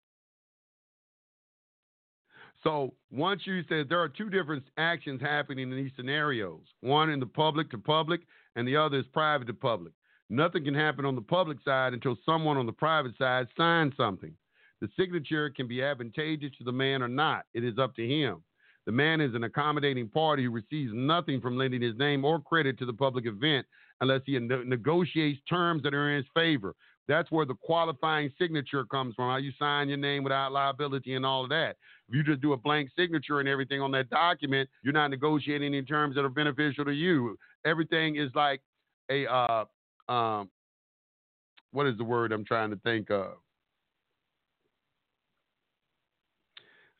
So 2.63 2.95
once 3.11 3.43
you 3.45 3.63
said 3.69 3.89
there 3.89 4.01
are 4.01 4.09
two 4.09 4.31
different 4.31 4.63
actions 4.79 5.21
happening 5.21 5.71
in 5.71 5.77
these 5.77 5.91
scenarios, 5.97 6.63
one 6.81 7.11
in 7.11 7.21
the 7.21 7.27
public 7.27 7.71
to 7.71 7.79
public 7.79 8.21
and 8.55 8.67
the 8.67 8.77
other 8.77 8.99
is 8.99 9.07
private 9.13 9.47
to 9.49 9.55
public. 9.55 9.93
Nothing 10.33 10.65
can 10.65 10.73
happen 10.73 11.05
on 11.05 11.15
the 11.15 11.21
public 11.21 11.59
side 11.63 11.93
until 11.93 12.17
someone 12.25 12.57
on 12.57 12.65
the 12.65 12.73
private 12.73 13.13
side 13.19 13.49
signs 13.55 13.93
something. 13.99 14.35
The 14.81 14.89
signature 14.99 15.51
can 15.51 15.69
be 15.69 15.83
advantageous 15.83 16.53
to 16.57 16.65
the 16.65 16.73
man 16.73 17.03
or 17.03 17.09
not. 17.09 17.45
It 17.53 17.65
is 17.65 17.79
up 17.79 17.95
to 17.97 18.09
him. 18.09 18.43
The 18.87 18.93
man 18.93 19.21
is 19.21 19.35
an 19.35 19.45
accommodating 19.45 20.09
party 20.09 20.45
who 20.45 20.51
receives 20.51 20.91
nothing 20.95 21.43
from 21.43 21.59
lending 21.59 21.83
his 21.83 21.99
name 21.99 22.25
or 22.25 22.41
credit 22.41 22.79
to 22.79 22.87
the 22.87 22.95
public 22.95 23.27
event 23.27 23.67
unless 24.01 24.23
he 24.25 24.39
negotiates 24.39 25.39
terms 25.51 25.83
that 25.83 25.93
are 25.93 26.11
in 26.11 26.17
his 26.17 26.27
favor. 26.35 26.75
That's 27.09 27.31
where 27.31 27.45
the 27.45 27.55
qualifying 27.55 28.33
signature 28.39 28.87
comes 28.87 29.15
from. 29.15 29.29
How 29.29 29.37
you 29.37 29.53
sign 29.59 29.91
your 29.91 29.99
name 29.99 30.25
without 30.25 30.51
liability 30.51 31.15
and 31.15 31.27
all 31.27 31.45
of 31.45 31.51
that. 31.51 31.77
If 32.09 32.15
you 32.15 32.23
just 32.23 32.41
do 32.41 32.55
a 32.55 32.57
blank 32.57 32.89
signature 32.97 33.41
and 33.41 33.49
everything 33.51 33.83
on 33.83 33.91
that 33.91 34.09
document, 34.09 34.71
you're 34.83 34.95
not 34.95 35.11
negotiating 35.11 35.75
in 35.75 35.85
terms 35.85 36.15
that 36.15 36.25
are 36.25 36.31
beneficial 36.31 36.87
to 36.87 36.93
you. 36.93 37.37
Everything 37.67 38.17
is 38.17 38.31
like 38.35 38.63
a 39.11 39.31
uh, 39.31 39.67
um, 40.13 40.51
what 41.73 41.87
is 41.87 41.97
the 41.97 42.05
word 42.05 42.33
I'm 42.33 42.45
trying 42.45 42.71
to 42.71 42.77
think 42.77 43.11
of? 43.11 43.33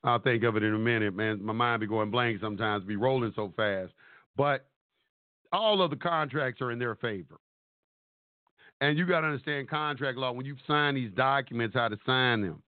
I'll 0.05 0.19
think 0.19 0.43
of 0.43 0.57
it 0.57 0.63
in 0.63 0.75
a 0.75 0.79
minute, 0.79 1.15
man. 1.15 1.45
My 1.45 1.53
mind 1.53 1.81
be 1.81 1.87
going 1.87 2.11
blank 2.11 2.41
sometimes, 2.41 2.85
be 2.85 2.97
rolling 2.97 3.33
so 3.37 3.53
fast. 3.57 3.93
But 4.37 4.67
all 5.53 5.83
of 5.83 5.91
the 5.91 5.97
contracts 5.97 6.61
are 6.61 6.73
in 6.73 6.79
their 6.79 6.97
favor. 6.97 7.39
And 8.81 8.99
you 8.99 9.07
got 9.07 9.21
to 9.21 9.29
understand 9.29 9.69
contract 9.69 10.19
law 10.19 10.33
when 10.33 10.47
you 10.47 10.57
sign 10.67 10.95
these 10.95 11.13
documents, 11.13 11.77
how 11.77 11.89
to 11.89 11.99
sign 12.05 12.41
them. 12.41 12.63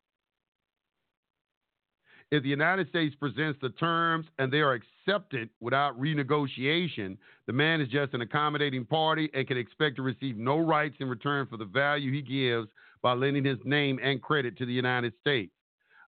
If 2.30 2.42
the 2.42 2.48
United 2.48 2.88
States 2.88 3.14
presents 3.14 3.58
the 3.60 3.70
terms 3.70 4.26
and 4.38 4.52
they 4.52 4.60
are 4.60 4.72
accepted 4.72 5.50
without 5.60 5.98
renegotiation, 6.00 7.16
the 7.46 7.52
man 7.52 7.80
is 7.80 7.88
just 7.88 8.14
an 8.14 8.22
accommodating 8.22 8.84
party 8.84 9.30
and 9.34 9.46
can 9.46 9.56
expect 9.56 9.96
to 9.96 10.02
receive 10.02 10.36
no 10.36 10.58
rights 10.58 10.96
in 11.00 11.08
return 11.08 11.46
for 11.46 11.58
the 11.58 11.64
value 11.64 12.12
he 12.12 12.22
gives 12.22 12.68
by 13.02 13.12
lending 13.12 13.44
his 13.44 13.58
name 13.64 14.00
and 14.02 14.22
credit 14.22 14.56
to 14.58 14.66
the 14.66 14.72
United 14.72 15.12
States. 15.20 15.52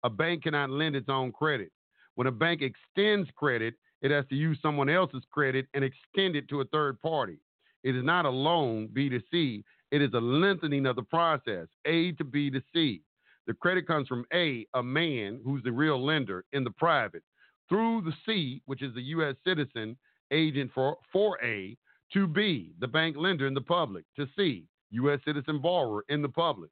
A 0.04 0.10
bank 0.10 0.44
cannot 0.44 0.70
lend 0.70 0.96
its 0.96 1.10
own 1.10 1.32
credit. 1.32 1.72
When 2.16 2.28
a 2.28 2.32
bank 2.32 2.62
extends 2.62 3.30
credit, 3.36 3.74
it 4.02 4.12
has 4.12 4.26
to 4.30 4.36
use 4.36 4.60
someone 4.62 4.90
else's 4.90 5.24
credit 5.32 5.66
and 5.74 5.84
extend 5.84 6.36
it 6.36 6.48
to 6.50 6.62
a 6.62 6.66
third 6.66 7.02
party. 7.02 7.40
It 7.84 7.96
is 7.96 8.04
not 8.04 8.26
a 8.26 8.30
loan, 8.30 8.90
B 8.94 9.10
to 9.10 9.20
C. 9.32 9.64
It 9.92 10.02
is 10.02 10.14
a 10.14 10.20
lengthening 10.20 10.86
of 10.86 10.96
the 10.96 11.04
process, 11.04 11.68
A 11.86 12.12
to 12.14 12.24
B 12.24 12.50
to 12.52 12.62
C. 12.74 13.02
The 13.48 13.54
credit 13.54 13.88
comes 13.88 14.08
from 14.08 14.26
A, 14.34 14.66
a 14.74 14.84
man 14.84 15.42
who's 15.44 15.64
the 15.64 15.72
real 15.72 16.04
lender 16.04 16.46
in 16.54 16.64
the 16.64 16.72
private, 16.72 17.24
through 17.68 18.02
the 18.02 18.14
C, 18.26 18.62
which 18.66 18.82
is 18.82 18.94
the 18.94 19.02
U.S. 19.02 19.36
citizen 19.46 19.98
agent 20.32 20.72
for, 20.74 20.98
for 21.12 21.38
A, 21.44 21.78
to 22.14 22.28
B, 22.28 22.74
the 22.80 22.88
bank 22.88 23.16
lender 23.18 23.48
in 23.48 23.54
the 23.54 23.62
public, 23.62 24.06
to 24.16 24.28
C, 24.38 24.66
U.S. 24.92 25.20
citizen 25.26 25.60
borrower 25.60 26.06
in 26.10 26.22
the 26.22 26.30
public. 26.30 26.70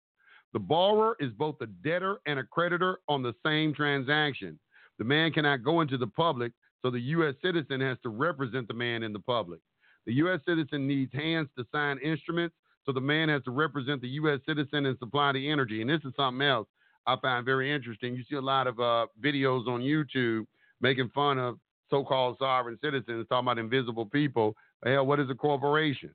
The 0.53 0.59
borrower 0.59 1.15
is 1.19 1.31
both 1.33 1.55
a 1.61 1.67
debtor 1.67 2.19
and 2.25 2.39
a 2.39 2.43
creditor 2.43 2.99
on 3.07 3.23
the 3.23 3.33
same 3.45 3.73
transaction. 3.73 4.59
The 4.97 5.05
man 5.05 5.31
cannot 5.31 5.63
go 5.63 5.81
into 5.81 5.97
the 5.97 6.07
public, 6.07 6.51
so 6.81 6.91
the 6.91 6.99
U.S. 6.99 7.35
citizen 7.43 7.81
has 7.81 7.97
to 8.03 8.09
represent 8.09 8.67
the 8.67 8.73
man 8.73 9.03
in 9.03 9.13
the 9.13 9.19
public. 9.19 9.59
The 10.05 10.13
U.S. 10.13 10.39
citizen 10.47 10.87
needs 10.87 11.13
hands 11.13 11.47
to 11.57 11.65
sign 11.71 11.99
instruments, 11.99 12.55
so 12.85 12.91
the 12.91 13.01
man 13.01 13.29
has 13.29 13.43
to 13.43 13.51
represent 13.51 14.01
the 14.01 14.07
U.S. 14.09 14.39
citizen 14.47 14.85
and 14.85 14.97
supply 14.97 15.31
the 15.31 15.49
energy. 15.49 15.81
And 15.81 15.89
this 15.89 16.01
is 16.03 16.13
something 16.15 16.45
else 16.45 16.67
I 17.05 17.15
find 17.21 17.45
very 17.45 17.73
interesting. 17.73 18.15
You 18.15 18.23
see 18.29 18.35
a 18.35 18.41
lot 18.41 18.67
of 18.67 18.79
uh, 18.79 19.07
videos 19.19 19.67
on 19.67 19.81
YouTube 19.81 20.45
making 20.81 21.09
fun 21.13 21.37
of 21.39 21.57
so-called 21.89 22.37
sovereign 22.39 22.77
citizens, 22.81 23.27
talking 23.27 23.45
about 23.45 23.57
invisible 23.57 24.05
people. 24.05 24.55
Hell, 24.85 25.05
what 25.05 25.19
is 25.19 25.29
a 25.29 25.35
corporation? 25.35 26.13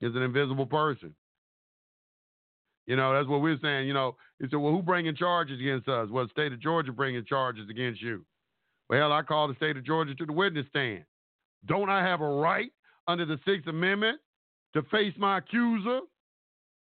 It's 0.00 0.16
an 0.16 0.22
invisible 0.22 0.66
person. 0.66 1.14
You 2.86 2.96
know, 2.96 3.14
that's 3.14 3.28
what 3.28 3.42
we're 3.42 3.58
saying. 3.62 3.86
You 3.86 3.94
know, 3.94 4.16
he 4.40 4.46
said, 4.48 4.56
well, 4.56 4.72
who 4.72 4.82
bringing 4.82 5.14
charges 5.14 5.60
against 5.60 5.88
us? 5.88 6.08
Well, 6.10 6.24
the 6.24 6.30
state 6.30 6.52
of 6.52 6.60
Georgia 6.60 6.92
bringing 6.92 7.24
charges 7.24 7.68
against 7.70 8.02
you. 8.02 8.24
Well, 8.88 9.12
I 9.12 9.22
call 9.22 9.48
the 9.48 9.54
state 9.54 9.76
of 9.76 9.84
Georgia 9.84 10.14
to 10.14 10.26
the 10.26 10.32
witness 10.32 10.66
stand. 10.68 11.04
Don't 11.66 11.88
I 11.88 12.04
have 12.04 12.20
a 12.20 12.28
right 12.28 12.72
under 13.06 13.24
the 13.24 13.38
Sixth 13.46 13.68
Amendment 13.68 14.18
to 14.74 14.82
face 14.90 15.14
my 15.18 15.38
accuser? 15.38 16.00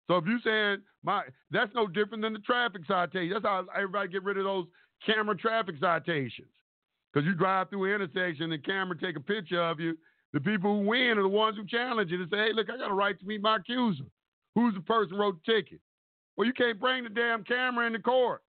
So 0.09 0.16
if 0.16 0.25
you're 0.27 0.41
saying 0.45 0.83
my, 1.03 1.23
that's 1.51 1.75
no 1.75 1.87
different 1.87 2.23
than 2.23 2.33
the 2.33 2.39
traffic 2.41 2.83
citation. 2.87 3.31
That's 3.33 3.45
how 3.45 3.64
everybody 3.75 4.09
get 4.09 4.25
rid 4.25 4.39
of 4.39 4.45
those 4.45 4.66
camera 5.05 5.37
traffic 5.37 5.77
citations. 5.81 6.49
Because 7.12 7.27
you 7.27 7.35
drive 7.35 7.70
through 7.70 7.85
an 7.85 8.03
intersection 8.03 8.45
and 8.45 8.53
the 8.53 8.59
camera 8.59 8.99
take 8.99 9.16
a 9.16 9.20
picture 9.20 9.62
of 9.62 9.81
you. 9.81 9.97
The 10.33 10.41
people 10.41 10.79
who 10.79 10.87
win 10.87 11.18
are 11.18 11.23
the 11.23 11.29
ones 11.29 11.57
who 11.57 11.66
challenge 11.66 12.11
it 12.11 12.20
and 12.20 12.31
say, 12.31 12.39
hey, 12.39 12.53
look, 12.55 12.70
I 12.70 12.79
got 12.79 12.91
a 12.91 12.95
right 12.95 13.18
to 13.18 13.27
meet 13.27 13.43
my 13.43 13.57
accuser. 13.57 14.05
Who's 14.55 14.75
the 14.75 14.81
person 14.81 15.16
wrote 15.16 15.37
the 15.45 15.53
ticket? 15.53 15.81
Well, 16.37 16.47
you 16.47 16.55
can't 16.55 16.81
bring 16.81 17.05
the 17.05 17.11
damn 17.11 17.45
camera 17.45 17.87
in 17.87 17.93
the 17.93 17.99
court. 17.99 18.43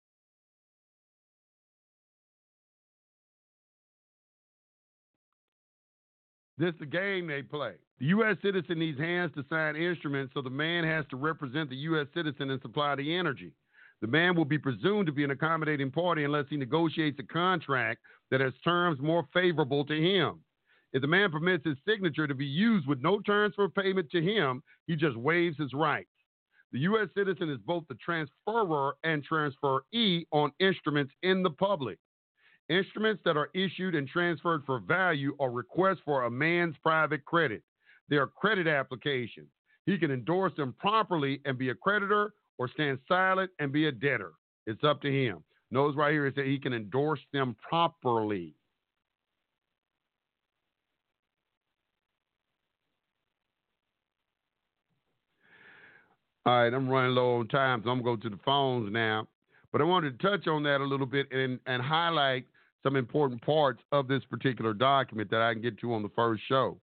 This 6.58 6.74
is 6.74 6.80
the 6.80 6.86
game 6.86 7.28
they 7.28 7.42
play. 7.42 7.74
The 8.04 8.10
U.S. 8.10 8.36
citizen 8.42 8.80
needs 8.80 9.00
hands 9.00 9.32
to 9.34 9.46
sign 9.50 9.78
instruments, 9.78 10.34
so 10.34 10.42
the 10.42 10.50
man 10.50 10.84
has 10.84 11.06
to 11.10 11.16
represent 11.16 11.70
the 11.70 11.78
U.S. 11.88 12.06
citizen 12.14 12.50
and 12.50 12.62
supply 12.62 12.96
the 12.96 13.16
energy. 13.16 13.54
The 14.02 14.08
man 14.08 14.36
will 14.36 14.44
be 14.44 14.58
presumed 14.58 15.06
to 15.06 15.14
be 15.14 15.24
an 15.24 15.32
accommodating 15.32 15.90
party 15.90 16.26
unless 16.26 16.44
he 16.50 16.58
negotiates 16.58 17.18
a 17.22 17.24
contract 17.24 18.02
that 18.30 18.42
has 18.42 18.52
terms 18.62 19.00
more 19.00 19.26
favorable 19.34 19.86
to 19.86 19.96
him. 19.96 20.42
If 20.92 21.02
the 21.02 21.08
man 21.08 21.32
permits 21.32 21.66
his 21.66 21.78
signature 21.88 22.28
to 22.28 22.36
be 22.36 22.46
used 22.46 22.88
with 22.88 23.02
no 23.02 23.22
terms 23.22 23.56
for 23.56 23.70
payment 23.70 24.12
to 24.12 24.22
him, 24.22 24.62
he 24.86 24.98
just 24.98 25.16
waives 25.16 25.58
his 25.58 25.74
rights. 25.74 26.10
The 26.74 26.80
U.S. 26.80 27.08
citizen 27.16 27.50
is 27.50 27.60
both 27.66 27.86
the 27.88 27.96
transferor 28.06 28.92
and 29.06 29.26
transferee 29.26 30.26
on 30.34 30.52
instruments 30.60 31.14
in 31.22 31.42
the 31.42 31.52
public. 31.52 32.00
Instruments 32.68 33.22
that 33.24 33.38
are 33.38 33.50
issued 33.54 33.96
and 33.96 34.10
transferred 34.10 34.64
for 34.66 34.80
value 34.82 35.38
are 35.40 35.52
requests 35.52 36.02
for 36.04 36.26
a 36.26 36.30
man's 36.30 36.76
private 36.84 37.24
credit. 37.24 37.64
They 38.10 38.18
are 38.18 38.28
credit 38.28 38.68
applications. 38.68 39.48
He 39.86 39.98
can 39.98 40.12
endorse 40.12 40.54
them 40.56 40.74
properly 40.80 41.42
and 41.46 41.58
be 41.58 41.70
a 41.70 41.76
creditor 41.76 42.34
or 42.58 42.68
stand 42.68 43.00
silent 43.08 43.52
and 43.60 43.72
be 43.72 43.88
a 43.88 43.92
debtor. 43.92 44.34
It's 44.66 44.84
up 44.84 45.02
to 45.02 45.12
him. 45.12 45.44
Notice 45.72 45.98
right 45.98 46.12
here 46.12 46.28
is 46.28 46.36
that 46.36 46.46
he 46.46 46.60
can 46.60 46.74
endorse 46.74 47.20
them 47.34 47.56
properly. 47.68 48.56
All 56.46 56.62
right, 56.62 56.74
I'm 56.74 56.90
running 56.90 57.16
low 57.16 57.40
on 57.40 57.48
time, 57.48 57.82
so 57.84 57.90
I'm 57.90 58.04
going 58.04 58.18
to 58.20 58.24
go 58.24 58.30
to 58.30 58.36
the 58.36 58.42
phones 58.44 58.92
now. 58.92 59.28
But 59.72 59.82
I 59.82 59.86
wanted 59.86 60.20
to 60.20 60.28
touch 60.28 60.48
on 60.48 60.62
that 60.64 60.82
a 60.82 60.84
little 60.84 61.06
bit 61.06 61.32
and, 61.32 61.58
and 61.66 61.82
highlight 61.82 62.46
some 62.84 62.98
important 62.98 63.42
parts 63.42 63.82
of 63.94 64.10
this 64.10 64.24
particular 64.30 64.74
document 64.74 65.32
that 65.32 65.42
I 65.42 65.54
can 65.54 65.62
get 65.62 65.80
to 65.80 65.94
on 65.94 66.04
the 66.04 66.10
first 66.10 66.44
show. 66.48 66.78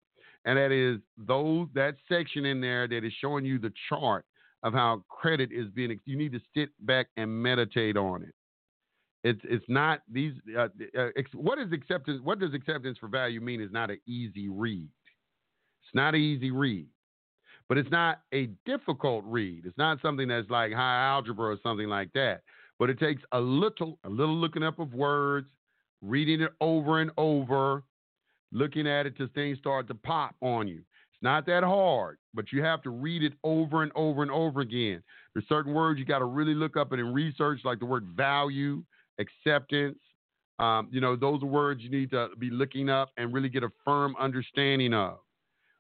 And 0.45 0.57
that 0.57 0.73
is 0.73 1.01
those 1.19 1.69
that 1.75 1.97
section 2.09 2.47
in 2.47 2.61
there 2.61 2.89
that 2.89 3.05
is 3.05 3.13
showing 3.21 3.45
you 3.45 3.59
the 3.59 3.73
chart 3.89 4.25
of 4.63 4.73
how 4.73 5.05
credit 5.09 5.51
is 5.53 5.69
being. 5.75 5.99
You 6.07 6.17
need 6.17 6.33
to 6.33 6.41
sit 6.57 6.71
back 6.81 7.09
and 7.17 7.31
meditate 7.31 7.97
on 7.97 8.23
it. 8.23 8.35
It's 9.23 9.41
it's 9.45 9.65
not 9.69 10.01
these. 10.11 10.33
Uh, 10.57 10.69
uh, 10.99 11.09
what 11.35 11.59
is 11.59 11.73
acceptance? 11.73 12.21
What 12.23 12.39
does 12.39 12.55
acceptance 12.55 12.97
for 12.99 13.09
value 13.09 13.41
mean? 13.41 13.61
Is 13.61 13.73
not 13.73 13.91
an 13.91 14.01
easy 14.07 14.49
read. 14.49 14.89
It's 15.83 15.95
not 15.95 16.15
an 16.15 16.21
easy 16.21 16.51
read 16.51 16.87
but 17.71 17.79
it's 17.79 17.91
not 17.93 18.23
a 18.35 18.47
difficult 18.67 19.25
read. 19.25 19.65
It's 19.65 19.79
not 19.79 20.03
something 20.03 20.27
that's 20.27 20.51
like 20.51 20.73
high 20.73 21.07
algebra 21.07 21.53
or 21.53 21.59
something 21.63 21.87
like 21.87 22.13
that. 22.15 22.43
But 22.81 22.91
it 22.91 22.99
takes 22.99 23.23
a 23.31 23.41
little, 23.41 23.97
a 24.03 24.09
little 24.09 24.35
looking 24.35 24.65
up 24.65 24.81
of 24.81 24.93
words, 24.93 25.47
reading 26.03 26.41
it 26.41 26.51
over 26.61 27.01
and 27.01 27.13
over, 27.17 27.85
looking 28.53 28.87
at 28.87 29.07
it 29.07 29.17
till 29.17 29.29
things 29.35 29.59
start 29.59 29.89
to 29.89 29.95
pop 29.95 30.35
on 30.41 30.69
you. 30.69 30.79
It's 30.79 31.23
not 31.23 31.47
that 31.47 31.63
hard, 31.63 32.19
but 32.35 32.53
you 32.53 32.63
have 32.63 32.83
to 32.83 32.91
read 32.91 33.23
it 33.23 33.33
over 33.45 33.83
and 33.83 33.93
over 33.95 34.23
and 34.23 34.31
over 34.31 34.61
again. 34.61 35.03
There's 35.35 35.49
certain 35.49 35.75
words 35.75 35.99
you 35.99 36.05
got 36.05 36.19
to 36.21 36.25
really 36.25 36.55
look 36.55 36.77
up 36.77 36.93
and 36.93 37.15
research, 37.15 37.61
like 37.65 37.79
the 37.79 37.87
word 37.87 38.07
value, 38.17 38.83
acceptance. 39.19 39.99
Um, 40.59 40.89
you 40.91 41.01
know, 41.01 41.17
those 41.17 41.43
are 41.43 41.47
words 41.47 41.83
you 41.83 41.91
need 41.91 42.11
to 42.11 42.29
be 42.39 42.51
looking 42.51 42.89
up 42.89 43.11
and 43.17 43.33
really 43.33 43.49
get 43.49 43.63
a 43.63 43.71
firm 43.85 44.15
understanding 44.19 44.93
of. 44.93 45.19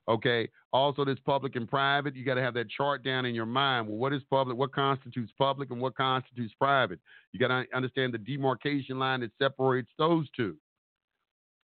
Okay. 0.09 0.49
Also, 0.73 1.05
this 1.05 1.19
public 1.25 1.57
and 1.57 1.69
private, 1.69 2.15
you 2.17 2.25
got 2.25 2.35
to 2.35 2.43
have 2.43 2.55
that 2.55 2.71
chart 2.71 3.05
down 3.05 3.25
in 3.25 3.35
your 3.35 3.47
mind. 3.47 3.89
Well, 3.89 3.97
what 3.97 4.13
is 4.13 4.23
public? 4.31 4.57
What 4.57 4.73
constitutes 4.73 5.33
public 5.37 5.71
and 5.71 5.81
what 5.81 5.97
constitutes 5.97 6.55
private? 6.59 6.99
You 7.33 7.41
got 7.41 7.49
to 7.49 7.65
understand 7.75 8.15
the 8.15 8.19
demarcation 8.19 8.99
line 8.99 9.21
that 9.21 9.31
separates 9.39 9.91
those 9.99 10.27
two. 10.37 10.57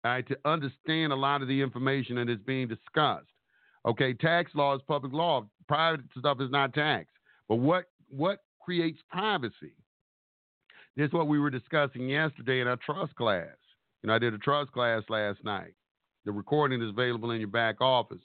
All 0.03 0.11
right, 0.11 0.27
to 0.27 0.37
understand 0.45 1.13
a 1.13 1.15
lot 1.15 1.41
of 1.41 1.47
the 1.47 1.61
information 1.61 2.15
that 2.15 2.29
is 2.29 2.39
being 2.45 2.67
discussed. 2.67 3.27
Okay, 3.85 4.13
tax 4.13 4.51
law 4.55 4.75
is 4.75 4.81
public 4.87 5.13
law. 5.13 5.45
Private 5.67 6.01
stuff 6.17 6.39
is 6.41 6.49
not 6.49 6.73
tax. 6.73 7.07
But 7.47 7.57
what 7.57 7.85
what 8.09 8.39
creates 8.59 8.99
privacy? 9.09 9.73
This 10.95 11.07
is 11.07 11.13
what 11.13 11.27
we 11.27 11.39
were 11.39 11.49
discussing 11.49 12.09
yesterday 12.09 12.61
in 12.61 12.67
our 12.67 12.77
trust 12.77 13.15
class. 13.15 13.47
You 14.01 14.07
know, 14.07 14.15
I 14.15 14.19
did 14.19 14.33
a 14.33 14.37
trust 14.37 14.71
class 14.71 15.03
last 15.09 15.43
night. 15.43 15.73
The 16.25 16.31
recording 16.31 16.81
is 16.81 16.89
available 16.89 17.31
in 17.31 17.39
your 17.39 17.49
back 17.49 17.81
office. 17.81 18.21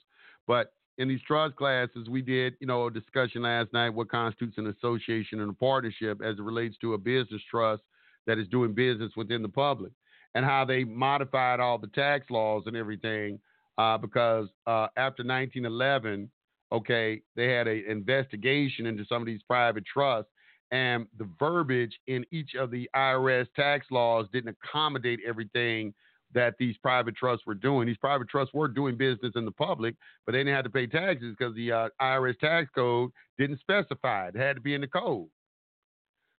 But 0.47 0.73
in 0.97 1.07
these 1.07 1.21
trust 1.21 1.55
classes, 1.55 2.09
we 2.09 2.21
did, 2.21 2.55
you 2.59 2.67
know, 2.67 2.87
a 2.87 2.91
discussion 2.91 3.43
last 3.43 3.71
night 3.73 3.89
what 3.89 4.09
constitutes 4.09 4.57
an 4.57 4.67
association 4.67 5.39
and 5.41 5.51
a 5.51 5.53
partnership 5.53 6.21
as 6.23 6.37
it 6.37 6.41
relates 6.41 6.75
to 6.79 6.93
a 6.93 6.97
business 6.97 7.41
trust 7.49 7.83
that 8.25 8.37
is 8.37 8.47
doing 8.47 8.73
business 8.73 9.11
within 9.15 9.41
the 9.41 9.49
public, 9.49 9.91
and 10.37 10.45
how 10.45 10.63
they 10.63 10.83
modified 10.83 11.59
all 11.59 11.79
the 11.79 11.87
tax 11.87 12.29
laws 12.29 12.61
and 12.67 12.77
everything. 12.77 13.39
Uh, 13.79 13.97
because 13.97 14.47
uh, 14.67 14.85
after 14.95 15.23
1911, 15.23 16.29
okay, 16.71 17.19
they 17.35 17.47
had 17.47 17.67
an 17.67 17.83
investigation 17.89 18.85
into 18.85 19.03
some 19.09 19.19
of 19.19 19.25
these 19.25 19.41
private 19.47 19.83
trusts, 19.91 20.31
and 20.71 21.07
the 21.17 21.27
verbiage 21.39 21.99
in 22.05 22.23
each 22.31 22.53
of 22.53 22.69
the 22.69 22.87
IRS 22.95 23.47
tax 23.55 23.87
laws 23.89 24.27
didn't 24.31 24.55
accommodate 24.63 25.19
everything 25.27 25.91
that 26.35 26.53
these 26.59 26.77
private 26.83 27.15
trusts 27.15 27.47
were 27.47 27.55
doing. 27.55 27.87
These 27.87 27.97
private 27.97 28.29
trusts 28.29 28.53
were 28.53 28.67
doing 28.67 28.95
business 28.95 29.33
in 29.35 29.43
the 29.43 29.51
public, 29.51 29.95
but 30.25 30.33
they 30.33 30.39
didn't 30.39 30.53
have 30.53 30.65
to 30.65 30.69
pay 30.69 30.85
taxes 30.85 31.35
because 31.37 31.55
the 31.55 31.71
uh, 31.71 31.89
IRS 31.99 32.37
tax 32.37 32.69
code 32.75 33.09
didn't 33.39 33.59
specify 33.59 34.27
it. 34.27 34.35
It 34.35 34.39
had 34.39 34.55
to 34.57 34.61
be 34.61 34.75
in 34.75 34.81
the 34.81 34.87
code. 34.87 35.29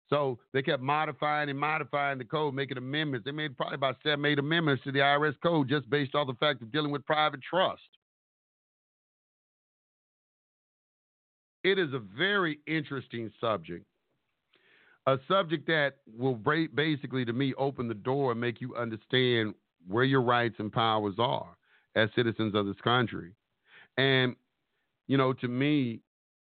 So 0.10 0.40
they 0.54 0.62
kept 0.62 0.82
modifying 0.82 1.50
and 1.50 1.60
modifying 1.60 2.18
the 2.18 2.24
code, 2.24 2.54
making 2.54 2.78
amendments. 2.78 3.26
They 3.26 3.32
made 3.32 3.58
probably 3.58 3.76
about 3.76 3.98
seven, 4.04 4.24
eight 4.26 4.40
amendments 4.40 4.84
to 4.86 4.92
the 4.92 5.00
IRS 5.00 5.36
code 5.44 5.68
just 5.68 5.90
based 5.90 6.16
off 6.16 6.28
the 6.28 6.34
fact 6.36 6.62
of 6.62 6.72
dealing 6.72 6.92
with 6.92 7.06
private 7.06 7.42
trust. 7.42 7.82
It 11.64 11.78
is 11.78 11.94
a 11.94 12.00
very 12.00 12.60
interesting 12.68 13.32
subject. 13.42 13.86
A 15.08 15.18
subject 15.28 15.68
that 15.68 15.98
will 16.18 16.36
basically, 16.36 17.26
to 17.26 17.34
me, 17.34 17.54
open 17.58 17.88
the 17.88 17.94
door 17.94 18.32
and 18.32 18.40
make 18.40 18.62
you 18.62 18.76
understand 18.76 19.54
where 19.88 20.04
your 20.04 20.22
rights 20.22 20.56
and 20.60 20.72
powers 20.72 21.16
are 21.18 21.58
as 21.96 22.10
citizens 22.16 22.56
of 22.56 22.66
this 22.66 22.76
country. 22.84 23.34
And, 23.98 24.36
you 25.08 25.18
know, 25.18 25.34
to 25.34 25.48
me, 25.48 26.02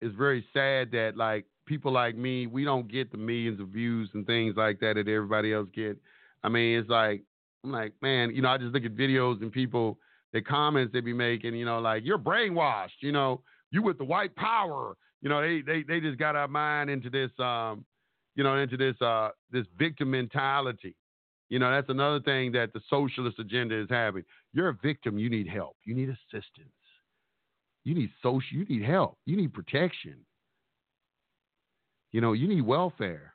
it's 0.02 0.16
very 0.16 0.46
sad 0.54 0.92
that, 0.92 1.18
like, 1.18 1.46
people 1.72 1.94
like 1.94 2.18
me, 2.18 2.48
we 2.48 2.66
don't 2.66 2.92
get 2.92 3.14
the 3.14 3.18
millions 3.18 3.62
of 3.62 3.70
views 3.70 4.10
and 4.14 4.28
things 4.28 4.56
like 4.58 4.82
that 4.82 4.96
that 4.96 5.08
everybody 5.08 5.54
else 5.54 5.70
get. 5.74 5.98
I 6.44 6.50
mean, 6.50 6.78
it's 6.78 6.90
like 6.90 7.24
I'm 7.64 7.72
like, 7.72 7.94
man, 8.02 8.36
you 8.36 8.42
know, 8.42 8.50
I 8.50 8.58
just 8.58 8.74
look 8.74 8.84
at 8.84 8.94
videos 8.94 9.42
and 9.42 9.54
people, 9.54 9.98
the 10.34 10.42
comments 10.42 10.92
they 10.92 11.00
be 11.00 11.14
making, 11.14 11.56
you 11.56 11.64
know, 11.64 11.80
like 11.80 12.04
you're 12.04 12.18
brainwashed, 12.18 13.00
you 13.00 13.14
know, 13.14 13.42
you 13.72 13.82
with 13.82 13.98
the 13.98 14.04
white 14.04 14.36
power, 14.36 14.98
you 15.22 15.30
know, 15.30 15.42
they 15.42 15.62
they 15.62 15.84
they 15.84 16.02
just 16.02 16.20
got 16.20 16.36
our 16.36 16.50
mind 16.50 16.90
into 16.90 17.10
this, 17.10 17.32
um, 17.40 17.86
you 18.36 18.44
know, 18.44 18.58
into 18.58 18.76
this 18.76 19.02
uh 19.02 19.30
this 19.50 19.66
victim 19.80 20.12
mentality. 20.12 20.98
You 21.48 21.60
know, 21.60 21.72
that's 21.72 21.90
another 21.90 22.20
thing 22.20 22.52
that 22.52 22.74
the 22.74 22.82
socialist 22.90 23.40
agenda 23.40 23.80
is 23.82 23.88
having. 23.90 24.24
You're 24.52 24.70
a 24.70 24.78
victim, 24.84 25.18
you 25.18 25.30
need 25.30 25.48
help, 25.48 25.78
you 25.86 25.96
need 25.96 26.10
assistance, 26.10 26.76
you 27.86 27.96
need 27.96 28.10
social, 28.22 28.44
you 28.52 28.66
need 28.66 28.84
help, 28.84 29.18
you 29.26 29.38
need 29.38 29.54
protection. 29.54 30.18
You 32.12 32.22
know, 32.22 32.34
you 32.34 32.48
need 32.48 32.62
welfare. 32.62 33.34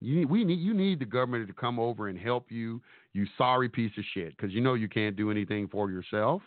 You 0.00 0.16
need, 0.16 0.24
we 0.26 0.44
need 0.44 0.60
you 0.60 0.74
need 0.74 0.98
the 0.98 1.06
government 1.06 1.46
to 1.48 1.54
come 1.54 1.78
over 1.78 2.08
and 2.08 2.18
help 2.18 2.50
you, 2.50 2.82
you 3.12 3.26
sorry 3.38 3.68
piece 3.68 3.92
of 3.96 4.04
shit, 4.12 4.36
because 4.36 4.52
you 4.52 4.60
know 4.60 4.74
you 4.74 4.88
can't 4.88 5.16
do 5.16 5.30
anything 5.30 5.68
for 5.68 5.90
yourself. 5.90 6.42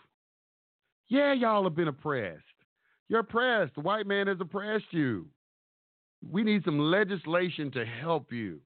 Yeah, 1.08 1.32
y'all 1.32 1.64
have 1.64 1.74
been 1.74 1.88
oppressed. 1.88 2.44
You're 3.08 3.20
oppressed. 3.20 3.74
The 3.74 3.80
white 3.80 4.06
man 4.06 4.26
has 4.26 4.36
oppressed 4.40 4.92
you. 4.92 5.26
We 6.30 6.42
need 6.42 6.64
some 6.64 6.78
legislation 6.78 7.70
to 7.72 7.84
help 7.84 8.32
you. 8.32 8.60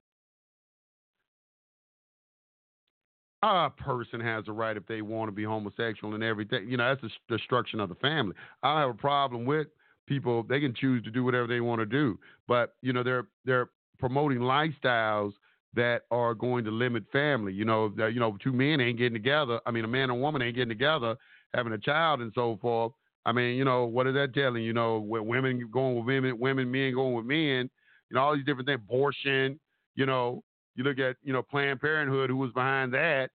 A 3.41 3.69
person 3.69 4.21
has 4.21 4.45
a 4.47 4.53
right 4.53 4.77
if 4.77 4.85
they 4.87 5.01
want 5.01 5.27
to 5.27 5.33
be 5.33 5.43
homosexual 5.43 6.13
and 6.13 6.23
everything. 6.23 6.69
You 6.69 6.77
know, 6.77 6.89
that's 6.89 7.01
the 7.01 7.37
destruction 7.37 7.79
of 7.79 7.89
the 7.89 7.95
family. 7.95 8.35
I 8.61 8.81
have 8.81 8.89
a 8.89 8.93
problem 8.93 9.45
with 9.45 9.67
people 10.07 10.43
they 10.43 10.59
can 10.59 10.73
choose 10.73 11.03
to 11.03 11.11
do 11.11 11.23
whatever 11.23 11.47
they 11.47 11.61
want 11.61 11.79
to 11.79 11.85
do, 11.85 12.19
but 12.47 12.75
you 12.81 12.93
know 12.93 13.03
they're 13.03 13.27
they're 13.45 13.69
promoting 13.99 14.39
lifestyles 14.39 15.33
that 15.75 16.01
are 16.11 16.33
going 16.33 16.63
to 16.65 16.71
limit 16.71 17.03
family. 17.11 17.53
You 17.53 17.65
know, 17.65 17.89
that, 17.97 18.13
you 18.13 18.19
know, 18.19 18.37
two 18.43 18.53
men 18.53 18.79
ain't 18.79 18.97
getting 18.97 19.13
together. 19.13 19.59
I 19.65 19.71
mean, 19.71 19.85
a 19.85 19.87
man 19.87 20.09
and 20.09 20.21
woman 20.21 20.41
ain't 20.41 20.55
getting 20.55 20.69
together, 20.69 21.15
having 21.53 21.73
a 21.73 21.77
child 21.77 22.21
and 22.21 22.31
so 22.35 22.57
forth. 22.61 22.91
I 23.25 23.31
mean, 23.31 23.55
you 23.55 23.65
know, 23.65 23.85
what 23.85 24.07
is 24.07 24.13
that 24.15 24.33
telling? 24.33 24.63
You 24.63 24.73
know, 24.73 24.99
women 24.99 25.69
going 25.71 25.95
with 25.95 26.05
women, 26.05 26.39
women, 26.39 26.69
men 26.69 26.93
going 26.93 27.15
with 27.15 27.25
men. 27.25 27.69
You 28.09 28.15
know, 28.15 28.21
all 28.21 28.35
these 28.35 28.45
different 28.45 28.67
things. 28.67 28.81
Abortion. 28.83 29.59
You 29.95 30.05
know, 30.05 30.43
you 30.75 30.83
look 30.83 30.99
at 30.99 31.15
you 31.23 31.33
know 31.33 31.41
Planned 31.41 31.81
Parenthood, 31.81 32.29
who 32.29 32.37
was 32.37 32.51
behind 32.51 32.93
that. 32.93 33.29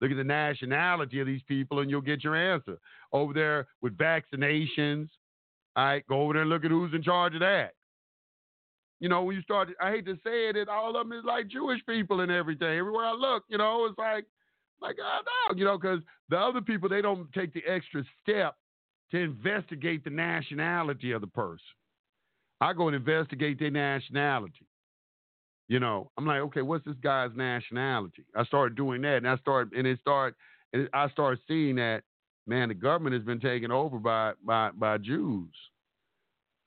Look 0.00 0.10
at 0.10 0.16
the 0.16 0.24
nationality 0.24 1.20
of 1.20 1.26
these 1.26 1.42
people, 1.46 1.78
and 1.78 1.88
you'll 1.88 2.00
get 2.00 2.24
your 2.24 2.34
answer. 2.34 2.78
Over 3.12 3.32
there 3.32 3.68
with 3.80 3.96
vaccinations, 3.96 5.08
all 5.76 5.84
right, 5.84 6.06
go 6.06 6.22
over 6.22 6.34
there 6.34 6.42
and 6.42 6.50
look 6.50 6.64
at 6.64 6.70
who's 6.70 6.94
in 6.94 7.02
charge 7.02 7.34
of 7.34 7.40
that. 7.40 7.74
You 9.00 9.08
know, 9.08 9.22
when 9.22 9.36
you 9.36 9.42
start, 9.42 9.68
I 9.82 9.90
hate 9.90 10.06
to 10.06 10.14
say 10.24 10.48
it, 10.48 10.56
it 10.56 10.68
all 10.68 10.96
of 10.96 11.08
them 11.08 11.18
is 11.18 11.24
like 11.24 11.48
Jewish 11.48 11.84
people 11.86 12.20
and 12.20 12.30
everything. 12.30 12.78
Everywhere 12.78 13.06
I 13.06 13.12
look, 13.12 13.44
you 13.48 13.58
know, 13.58 13.86
it's 13.86 13.98
like, 13.98 14.24
like 14.80 14.96
ah, 15.02 15.20
I 15.20 15.52
know, 15.52 15.58
you 15.58 15.64
know, 15.64 15.76
because 15.76 16.00
the 16.28 16.38
other 16.38 16.60
people 16.60 16.88
they 16.88 17.02
don't 17.02 17.30
take 17.32 17.52
the 17.52 17.62
extra 17.66 18.04
step 18.22 18.54
to 19.10 19.18
investigate 19.18 20.04
the 20.04 20.10
nationality 20.10 21.12
of 21.12 21.20
the 21.20 21.26
person. 21.26 21.60
I 22.60 22.72
go 22.72 22.86
and 22.86 22.96
investigate 22.96 23.58
their 23.58 23.70
nationality. 23.70 24.66
You 25.68 25.80
know, 25.80 26.10
I'm 26.16 26.26
like, 26.26 26.40
okay, 26.40 26.62
what's 26.62 26.84
this 26.84 26.96
guy's 27.02 27.30
nationality? 27.34 28.24
I 28.36 28.44
started 28.44 28.76
doing 28.76 29.02
that, 29.02 29.16
and 29.16 29.28
I 29.28 29.36
started, 29.38 29.72
and 29.74 29.86
it 29.86 29.98
started, 30.00 30.34
and 30.72 30.88
I 30.92 31.08
started 31.10 31.40
seeing 31.48 31.76
that 31.76 32.02
man, 32.46 32.68
the 32.68 32.74
government 32.74 33.14
has 33.14 33.24
been 33.24 33.40
taken 33.40 33.70
over 33.70 33.98
by 33.98 34.32
by 34.44 34.70
by 34.72 34.98
Jews. 34.98 35.50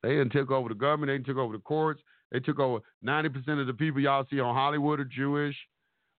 They 0.03 0.09
didn't 0.09 0.31
took 0.31 0.51
over 0.51 0.69
the 0.69 0.75
government. 0.75 1.11
They 1.11 1.31
took 1.31 1.37
over 1.37 1.53
the 1.53 1.61
courts. 1.61 2.01
They 2.31 2.39
took 2.39 2.59
over 2.59 2.79
ninety 3.01 3.29
percent 3.29 3.59
of 3.59 3.67
the 3.67 3.73
people 3.73 4.01
y'all 4.01 4.25
see 4.29 4.39
on 4.39 4.55
Hollywood 4.55 4.99
are 4.99 5.05
Jewish. 5.05 5.55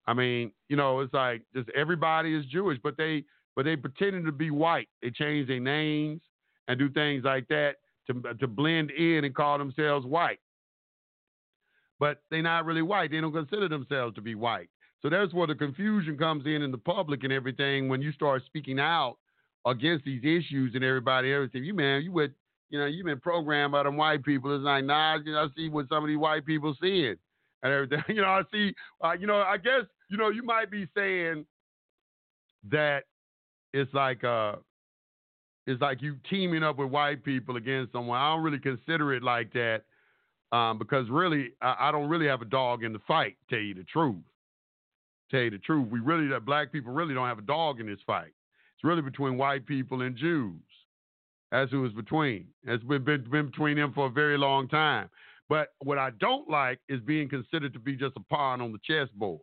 I 0.06 0.14
mean, 0.14 0.52
you 0.68 0.76
know, 0.76 1.00
it's 1.00 1.12
like 1.12 1.42
just 1.54 1.68
everybody 1.76 2.34
is 2.34 2.44
Jewish, 2.46 2.78
but 2.82 2.96
they 2.96 3.24
but 3.54 3.64
they 3.64 3.76
pretending 3.76 4.24
to 4.24 4.32
be 4.32 4.50
white. 4.50 4.88
They 5.02 5.10
change 5.10 5.48
their 5.48 5.60
names 5.60 6.22
and 6.66 6.78
do 6.78 6.88
things 6.90 7.24
like 7.24 7.46
that 7.48 7.76
to 8.06 8.34
to 8.34 8.46
blend 8.46 8.90
in 8.90 9.24
and 9.24 9.34
call 9.34 9.58
themselves 9.58 10.06
white. 10.06 10.38
But 12.00 12.22
they're 12.30 12.42
not 12.42 12.64
really 12.64 12.82
white. 12.82 13.10
They 13.10 13.20
don't 13.20 13.32
consider 13.32 13.68
themselves 13.68 14.14
to 14.14 14.20
be 14.20 14.34
white. 14.34 14.70
So 15.02 15.10
that's 15.10 15.32
where 15.32 15.46
the 15.46 15.54
confusion 15.54 16.16
comes 16.16 16.46
in 16.46 16.62
in 16.62 16.70
the 16.70 16.78
public 16.78 17.24
and 17.24 17.32
everything 17.32 17.88
when 17.88 18.02
you 18.02 18.12
start 18.12 18.42
speaking 18.46 18.80
out 18.80 19.16
against 19.66 20.04
these 20.04 20.22
issues 20.22 20.74
and 20.74 20.84
everybody, 20.84 21.32
everything. 21.32 21.64
You 21.64 21.74
man, 21.74 22.02
you 22.02 22.12
would, 22.12 22.34
you 22.70 22.78
know, 22.78 22.86
you've 22.86 23.06
been 23.06 23.20
programmed 23.20 23.72
by 23.72 23.82
them 23.82 23.96
white 23.96 24.24
people. 24.24 24.54
It's 24.54 24.64
like, 24.64 24.84
nah, 24.84 25.18
you 25.24 25.32
know, 25.32 25.44
I 25.44 25.46
see 25.56 25.68
what 25.68 25.88
some 25.88 26.04
of 26.04 26.08
these 26.08 26.18
white 26.18 26.44
people 26.44 26.74
seeing 26.80 27.16
and 27.62 27.72
everything. 27.72 28.02
You 28.08 28.22
know, 28.22 28.28
I 28.28 28.42
see, 28.52 28.74
uh, 29.02 29.12
you 29.12 29.26
know, 29.26 29.36
I 29.36 29.56
guess, 29.56 29.82
you 30.10 30.16
know, 30.16 30.30
you 30.30 30.42
might 30.42 30.70
be 30.70 30.86
saying 30.96 31.44
that 32.70 33.04
it's 33.72 33.92
like, 33.92 34.24
uh, 34.24 34.56
it's 35.66 35.82
like 35.82 36.00
you 36.00 36.16
teaming 36.30 36.62
up 36.62 36.78
with 36.78 36.90
white 36.90 37.22
people 37.22 37.56
against 37.56 37.92
someone. 37.92 38.18
I 38.18 38.34
don't 38.34 38.42
really 38.42 38.58
consider 38.58 39.12
it 39.12 39.22
like 39.22 39.52
that 39.52 39.82
um, 40.50 40.78
because 40.78 41.08
really, 41.10 41.52
I, 41.60 41.76
I, 41.80 41.92
don't 41.92 42.08
really 42.08 42.26
have 42.26 42.40
a 42.40 42.46
dog 42.46 42.84
in 42.84 42.94
the 42.94 43.00
fight. 43.06 43.36
Tell 43.50 43.58
you 43.58 43.74
the 43.74 43.84
truth. 43.84 44.16
Tell 45.30 45.40
you 45.40 45.50
the 45.50 45.58
truth, 45.58 45.88
we 45.90 46.00
really, 46.00 46.26
that 46.28 46.46
black 46.46 46.72
people 46.72 46.92
really 46.92 47.12
don't 47.12 47.26
have 47.26 47.38
a 47.38 47.42
dog 47.42 47.80
in 47.80 47.86
this 47.86 47.98
fight. 48.06 48.32
It's 48.78 48.84
really 48.84 49.02
between 49.02 49.36
white 49.36 49.66
people 49.66 50.02
and 50.02 50.16
Jews. 50.16 50.60
That's 51.50 51.72
who 51.72 51.84
it's 51.84 51.94
between. 51.96 52.46
It's 52.62 52.84
been, 52.84 53.02
been, 53.02 53.28
been 53.28 53.46
between 53.46 53.76
them 53.76 53.92
for 53.92 54.06
a 54.06 54.10
very 54.10 54.38
long 54.38 54.68
time. 54.68 55.10
But 55.48 55.70
what 55.80 55.98
I 55.98 56.10
don't 56.20 56.48
like 56.48 56.78
is 56.88 57.00
being 57.00 57.28
considered 57.28 57.72
to 57.72 57.80
be 57.80 57.96
just 57.96 58.16
a 58.16 58.20
pawn 58.20 58.60
on 58.60 58.70
the 58.70 58.78
chessboard. 58.84 59.40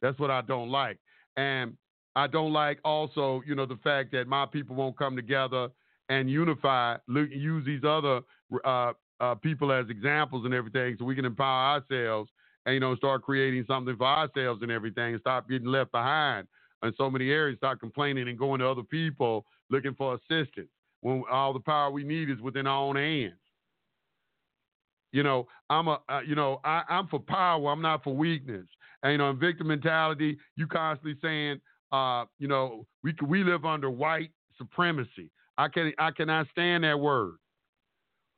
That's 0.00 0.18
what 0.18 0.30
I 0.30 0.40
don't 0.40 0.70
like. 0.70 0.96
And 1.36 1.76
I 2.16 2.26
don't 2.26 2.54
like 2.54 2.78
also, 2.86 3.42
you 3.46 3.54
know, 3.54 3.66
the 3.66 3.78
fact 3.84 4.12
that 4.12 4.26
my 4.26 4.46
people 4.46 4.74
won't 4.74 4.96
come 4.96 5.14
together 5.14 5.68
and 6.08 6.30
unify, 6.30 6.96
use 7.06 7.66
these 7.66 7.84
other 7.86 8.22
uh, 8.64 8.92
uh, 9.20 9.34
people 9.34 9.72
as 9.72 9.90
examples 9.90 10.46
and 10.46 10.54
everything 10.54 10.96
so 10.98 11.04
we 11.04 11.14
can 11.14 11.26
empower 11.26 11.82
ourselves 11.82 12.30
and, 12.64 12.72
you 12.72 12.80
know, 12.80 12.96
start 12.96 13.22
creating 13.22 13.66
something 13.68 13.96
for 13.96 14.06
ourselves 14.06 14.62
and 14.62 14.72
everything 14.72 15.12
and 15.12 15.20
stop 15.20 15.50
getting 15.50 15.68
left 15.68 15.92
behind 15.92 16.48
in 16.82 16.92
so 16.96 17.10
many 17.10 17.30
areas, 17.30 17.58
start 17.58 17.80
complaining 17.80 18.28
and 18.28 18.38
going 18.38 18.60
to 18.60 18.68
other 18.68 18.82
people 18.82 19.44
looking 19.70 19.94
for 19.94 20.14
assistance 20.14 20.68
when 21.00 21.22
all 21.30 21.52
the 21.52 21.60
power 21.60 21.90
we 21.90 22.04
need 22.04 22.30
is 22.30 22.40
within 22.40 22.66
our 22.66 22.82
own 22.82 22.96
hands. 22.96 23.34
You 25.12 25.22
know, 25.22 25.46
I'm 25.70 25.88
a, 25.88 26.00
uh, 26.08 26.20
you 26.26 26.34
know, 26.34 26.60
I, 26.64 26.82
I'm 26.88 27.08
for 27.08 27.20
power. 27.20 27.70
I'm 27.70 27.80
not 27.82 28.04
for 28.04 28.14
weakness. 28.14 28.66
And 29.02 29.12
you 29.12 29.18
know, 29.18 29.30
in 29.30 29.38
victim 29.38 29.68
mentality, 29.68 30.36
you 30.56 30.66
constantly 30.66 31.16
saying, 31.22 31.60
uh, 31.92 32.24
you 32.38 32.48
know, 32.48 32.86
we 33.02 33.14
we 33.26 33.42
live 33.44 33.64
under 33.64 33.90
white 33.90 34.30
supremacy. 34.58 35.30
I 35.56 35.68
can 35.68 35.92
I 35.98 36.10
cannot 36.10 36.46
stand 36.50 36.84
that 36.84 36.98
word. 36.98 37.36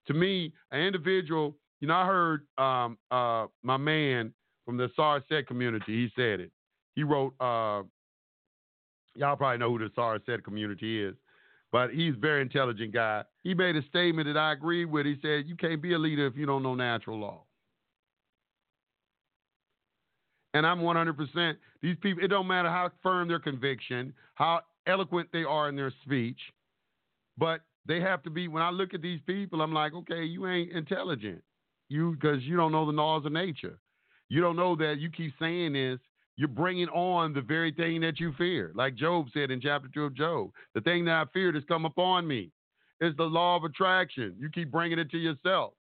To 0.07 0.15
me, 0.15 0.53
an 0.71 0.81
individual, 0.81 1.57
you 1.81 1.89
know, 1.89 1.95
I 1.95 2.07
heard 2.07 2.47
um, 2.59 2.99
uh, 3.11 3.47
my 3.63 3.77
man 3.77 4.33
from 4.65 4.77
the 4.77 4.89
Sarset 4.99 5.47
community. 5.47 6.05
He 6.05 6.11
said 6.15 6.41
it. 6.41 6.51
He 6.95 7.03
wrote 7.03 7.35
uh, 7.41 7.83
Y'all 9.15 9.37
probably 9.37 9.59
know 9.59 9.71
who 9.71 9.79
the 9.79 9.91
Sarset 9.91 10.45
community 10.45 11.03
is, 11.03 11.15
but 11.73 11.91
he's 11.91 12.15
a 12.15 12.19
very 12.19 12.43
intelligent 12.43 12.93
guy. 12.93 13.25
He 13.43 13.55
made 13.55 13.77
a 13.77 13.83
statement 13.89 14.27
that 14.27 14.39
I 14.39 14.53
agree 14.53 14.85
with. 14.85 15.07
He 15.07 15.17
said, 15.23 15.47
You 15.47 15.57
can't 15.57 15.83
be 15.83 15.95
a 15.95 15.99
leader 15.99 16.27
if 16.27 16.37
you 16.37 16.47
don't 16.47 16.63
know 16.63 16.75
natural 16.75 17.19
law. 17.19 17.45
And 20.55 20.67
I'm 20.67 20.81
100%. 20.81 21.57
These 21.81 21.97
people, 22.01 22.25
it 22.25 22.29
don't 22.29 22.47
matter 22.47 22.69
how 22.69 22.91
firm 23.03 23.29
their 23.29 23.39
conviction, 23.39 24.13
how 24.35 24.63
eloquent 24.87 25.29
they 25.33 25.45
are 25.45 25.69
in 25.69 25.77
their 25.77 25.93
speech. 26.05 26.39
But 27.39 27.61
they 27.87 28.01
have 28.01 28.23
to 28.25 28.31
be. 28.31 28.49
When 28.49 28.63
I 28.63 28.71
look 28.71 28.95
at 28.95 29.03
these 29.03 29.21
people, 29.27 29.63
I'm 29.63 29.73
like, 29.73 29.95
okay, 29.95 30.25
you 30.25 30.47
ain't 30.47 30.73
intelligent. 30.73 31.43
You 31.89 32.13
because 32.13 32.43
you 32.43 32.57
don't 32.57 32.73
know 32.73 32.87
the 32.87 32.93
laws 32.93 33.25
of 33.27 33.33
nature. 33.33 33.79
You 34.29 34.41
don't 34.41 34.57
know 34.57 34.77
that 34.77 34.99
you 34.99 35.11
keep 35.11 35.33
saying 35.41 35.73
this. 35.73 35.99
You're 36.41 36.49
bringing 36.49 36.89
on 36.89 37.35
the 37.35 37.43
very 37.43 37.71
thing 37.71 38.01
that 38.01 38.19
you 38.19 38.33
fear. 38.39 38.73
Like 38.75 38.95
Job 38.95 39.27
said 39.35 39.51
in 39.51 39.61
chapter 39.61 39.91
two 39.93 40.05
of 40.05 40.15
Job, 40.15 40.51
the 40.75 40.81
thing 40.81 41.05
that 41.05 41.13
I 41.13 41.25
feared 41.35 41.55
has 41.55 41.65
come 41.69 41.85
upon 41.85 42.27
me. 42.27 42.51
It's 42.99 43.15
the 43.19 43.25
law 43.25 43.57
of 43.57 43.65
attraction. 43.65 44.35
You 44.41 44.49
keep 44.49 44.71
bringing 44.71 44.99
it 44.99 45.11
to 45.11 45.19
yourself. 45.19 45.75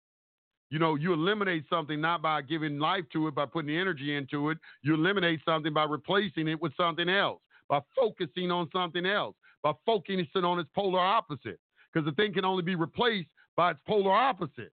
You 0.71 0.79
know, 0.79 0.95
you 0.95 1.13
eliminate 1.13 1.67
something 1.69 2.01
not 2.01 2.23
by 2.23 2.41
giving 2.41 2.79
life 2.79 3.05
to 3.13 3.29
it, 3.29 3.35
by 3.35 3.45
putting 3.45 3.69
the 3.69 3.77
energy 3.77 4.17
into 4.17 4.49
it. 4.49 4.57
You 4.81 4.95
eliminate 4.95 5.41
something 5.45 5.75
by 5.75 5.85
replacing 5.85 6.49
it 6.49 6.63
with 6.63 6.73
something 6.75 7.11
else, 7.11 7.43
by 7.69 7.81
focusing 7.95 8.51
on 8.51 8.71
something 8.73 9.05
else, 9.05 9.37
by 9.63 9.73
focusing 9.85 10.43
on 10.43 10.59
its 10.59 10.71
polar 10.75 11.01
opposite. 11.01 11.61
Because 11.93 12.07
the 12.07 12.13
thing 12.13 12.33
can 12.33 12.47
only 12.47 12.63
be 12.63 12.77
replaced 12.77 13.29
by 13.59 13.73
its 13.73 13.81
polar 13.87 14.13
opposite. 14.13 14.73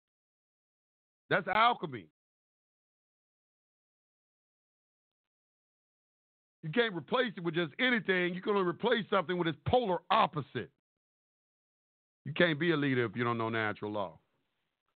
That's 1.29 1.49
alchemy. 1.49 2.07
You 6.63 6.71
can't 6.71 6.95
replace 6.95 7.33
it 7.37 7.43
with 7.43 7.55
just 7.55 7.73
anything. 7.79 8.35
You 8.35 8.41
can 8.41 8.55
only 8.55 8.69
replace 8.69 9.05
something 9.11 9.37
with 9.37 9.49
its 9.49 9.59
polar 9.67 9.99
opposite. 10.11 10.71
You 12.25 12.33
can't 12.33 12.59
be 12.59 12.71
a 12.71 12.77
leader 12.77 13.05
if 13.05 13.17
you 13.17 13.25
don't 13.25 13.39
know 13.39 13.49
natural 13.49 13.91
law. 13.91 14.19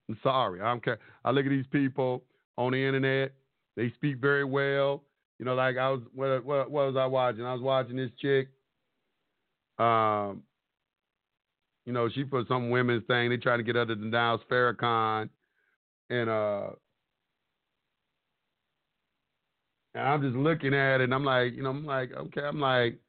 I'm 0.07 0.17
sorry. 0.21 0.61
I 0.61 0.65
don't 0.65 0.83
care. 0.83 0.99
I 1.23 1.31
look 1.31 1.45
at 1.45 1.49
these 1.49 1.65
people 1.71 2.23
on 2.57 2.73
the 2.73 2.77
internet. 2.77 3.33
They 3.75 3.91
speak 3.95 4.17
very 4.17 4.43
well. 4.43 5.03
You 5.39 5.45
know, 5.45 5.55
like 5.55 5.77
I 5.77 5.89
was 5.89 6.01
what, 6.13 6.45
what, 6.45 6.71
what 6.71 6.87
was 6.87 6.95
I 6.97 7.05
watching? 7.07 7.43
I 7.43 7.53
was 7.53 7.61
watching 7.61 7.97
this 7.97 8.11
chick. 8.21 8.49
Um, 9.79 10.43
you 11.85 11.93
know, 11.93 12.07
she 12.09 12.23
put 12.23 12.47
some 12.47 12.69
women's 12.69 13.05
thing. 13.07 13.29
They 13.29 13.37
trying 13.37 13.59
to 13.59 13.63
get 13.63 13.75
her 13.75 13.85
to 13.85 13.95
denounce 13.95 14.41
Farrakhan, 14.49 15.29
and 16.09 16.29
uh, 16.29 16.67
and 19.95 20.03
I'm 20.03 20.21
just 20.21 20.35
looking 20.35 20.73
at 20.73 20.99
it, 20.99 21.05
and 21.05 21.13
I'm 21.13 21.23
like, 21.23 21.53
you 21.55 21.63
know, 21.63 21.69
I'm 21.69 21.85
like, 21.85 22.11
okay, 22.11 22.41
I'm 22.41 22.59
like, 22.59 22.99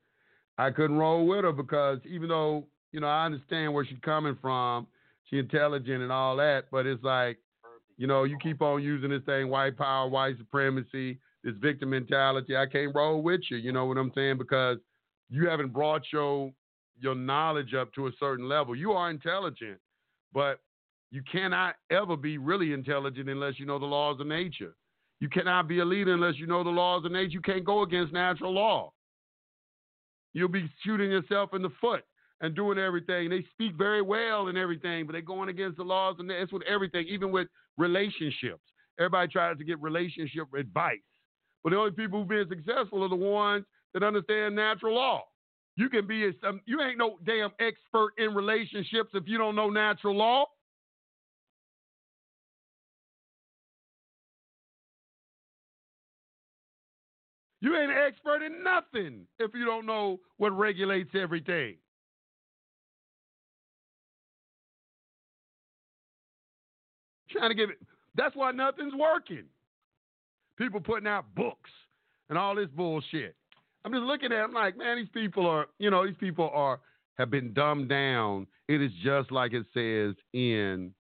I 0.57 0.71
couldn't 0.71 0.97
roll 0.97 1.27
with 1.27 1.45
her 1.45 1.53
because 1.53 1.99
even 2.09 2.29
though 2.29 2.65
you 2.93 3.01
know 3.01 3.09
I 3.09 3.27
understand 3.27 3.75
where 3.75 3.85
she's 3.85 3.99
coming 4.03 4.39
from, 4.41 4.87
she 5.25 5.39
intelligent 5.39 6.03
and 6.03 6.13
all 6.13 6.37
that, 6.37 6.67
but 6.71 6.87
it's 6.87 7.03
like, 7.03 7.39
you 7.99 8.07
know, 8.07 8.25
you 8.25 8.39
keep 8.43 8.63
on 8.63 8.83
using 8.83 9.11
this 9.11 9.23
thing, 9.27 9.49
white 9.51 9.77
power, 9.77 10.09
white 10.09 10.39
supremacy, 10.39 11.19
this 11.43 11.55
victim 11.61 11.91
mentality. 11.91 12.57
I 12.57 12.67
can't 12.67 12.95
roll 12.95 13.21
with 13.23 13.41
you. 13.51 13.57
You 13.57 13.73
know 13.73 13.85
what 13.87 13.99
I'm 13.99 14.13
saying? 14.15 14.39
Because 14.39 14.79
you 15.29 15.49
haven't 15.49 15.73
brought 15.73 16.03
your 16.13 16.53
your 16.99 17.15
knowledge 17.15 17.75
up 17.75 17.93
to 17.95 18.07
a 18.07 18.11
certain 18.19 18.49
level. 18.49 18.75
You 18.77 18.93
are 18.93 19.11
intelligent, 19.11 19.79
but 20.33 20.61
you 21.11 21.23
cannot 21.31 21.75
ever 21.91 22.17
be 22.17 22.39
really 22.39 22.73
intelligent 22.73 23.29
unless 23.29 23.59
you 23.59 23.67
know 23.67 23.79
the 23.79 23.87
laws 23.87 24.21
of 24.21 24.29
nature. 24.29 24.75
You 25.21 25.29
cannot 25.29 25.69
be 25.69 25.79
a 25.79 25.85
leader 25.85 26.13
unless 26.15 26.37
you 26.37 26.47
know 26.47 26.63
the 26.63 26.71
laws 26.71 27.05
of 27.05 27.13
nature. 27.13 27.31
You 27.31 27.41
can't 27.41 27.65
go 27.65 27.83
against 27.83 28.13
natural 28.13 28.53
law. 28.53 28.93
You'll 30.35 30.49
be 30.49 30.71
shooting 30.85 31.11
yourself 31.11 31.55
in 31.55 31.63
the 31.63 31.71
foot 31.81 32.05
and 32.43 32.55
doing 32.55 32.79
everything. 32.79 33.31
They 33.31 33.45
speak 33.53 33.75
very 33.77 34.03
well 34.03 34.49
and 34.49 34.59
everything, 34.59 35.07
but 35.07 35.13
they're 35.13 35.23
going 35.23 35.49
against 35.49 35.79
the 35.79 35.85
laws, 35.85 36.17
and 36.19 36.29
that's 36.29 36.53
with 36.53 36.63
everything, 36.65 37.07
even 37.09 37.31
with 37.31 37.49
relationships. 37.79 38.61
Everybody 38.99 39.29
tries 39.29 39.57
to 39.59 39.65
get 39.65 39.81
relationship 39.81 40.47
advice, 40.55 40.99
but 41.65 41.71
the 41.71 41.77
only 41.77 41.93
people 41.93 42.21
who've 42.21 42.29
been 42.29 42.49
successful 42.49 43.05
are 43.05 43.09
the 43.09 43.17
ones 43.17 43.65
that 43.95 44.03
understand 44.03 44.55
natural 44.55 44.95
law. 44.95 45.23
You 45.77 45.89
can 45.89 46.07
be 46.07 46.27
a, 46.27 46.33
you 46.65 46.81
ain't 46.81 46.99
no 46.99 47.19
damn 47.27 47.51
expert 47.61 48.13
in 48.19 48.35
relationships 48.35 49.11
if 49.15 49.25
you 49.27 49.37
don't 49.39 49.55
know 49.55 49.69
natural 49.69 50.17
law. 50.17 50.47
You 57.61 57.77
ain't 57.77 57.91
an 57.91 57.97
expert 58.07 58.43
in 58.43 58.63
nothing 58.63 59.27
if 59.39 59.53
you 59.55 59.65
don't 59.65 59.87
know 59.87 60.21
what 60.37 60.57
regulates 60.57 61.11
everything. 61.15 61.77
Trying 67.31 67.51
to 67.51 67.55
give 67.55 67.71
it. 67.71 67.79
That's 68.15 68.37
why 68.37 68.53
nothing's 68.53 68.95
working. 68.95 69.45
People 70.59 70.81
putting 70.81 71.07
out 71.07 71.27
books 71.35 71.71
and 72.29 72.39
all 72.39 72.55
this 72.55 72.69
bullshit. 72.75 73.35
I'm 73.85 73.93
just 73.93 74.05
looking 74.05 74.33
at. 74.33 74.39
It, 74.39 74.43
I'm 74.43 74.53
like, 74.53 74.77
man, 74.77 74.97
these 74.97 75.09
people 75.13 75.47
are, 75.47 75.67
you 75.79 75.91
know, 75.91 76.07
these 76.07 76.17
people 76.19 76.51
are 76.53 76.81
have 77.19 77.31
been 77.31 77.53
dumbed 77.53 77.89
down. 77.89 78.47
It 78.69 78.83
is 78.83 78.91
just 79.03 79.31
like 79.31 79.53
it 79.53 79.67
says 79.73 80.15
in 80.33 80.93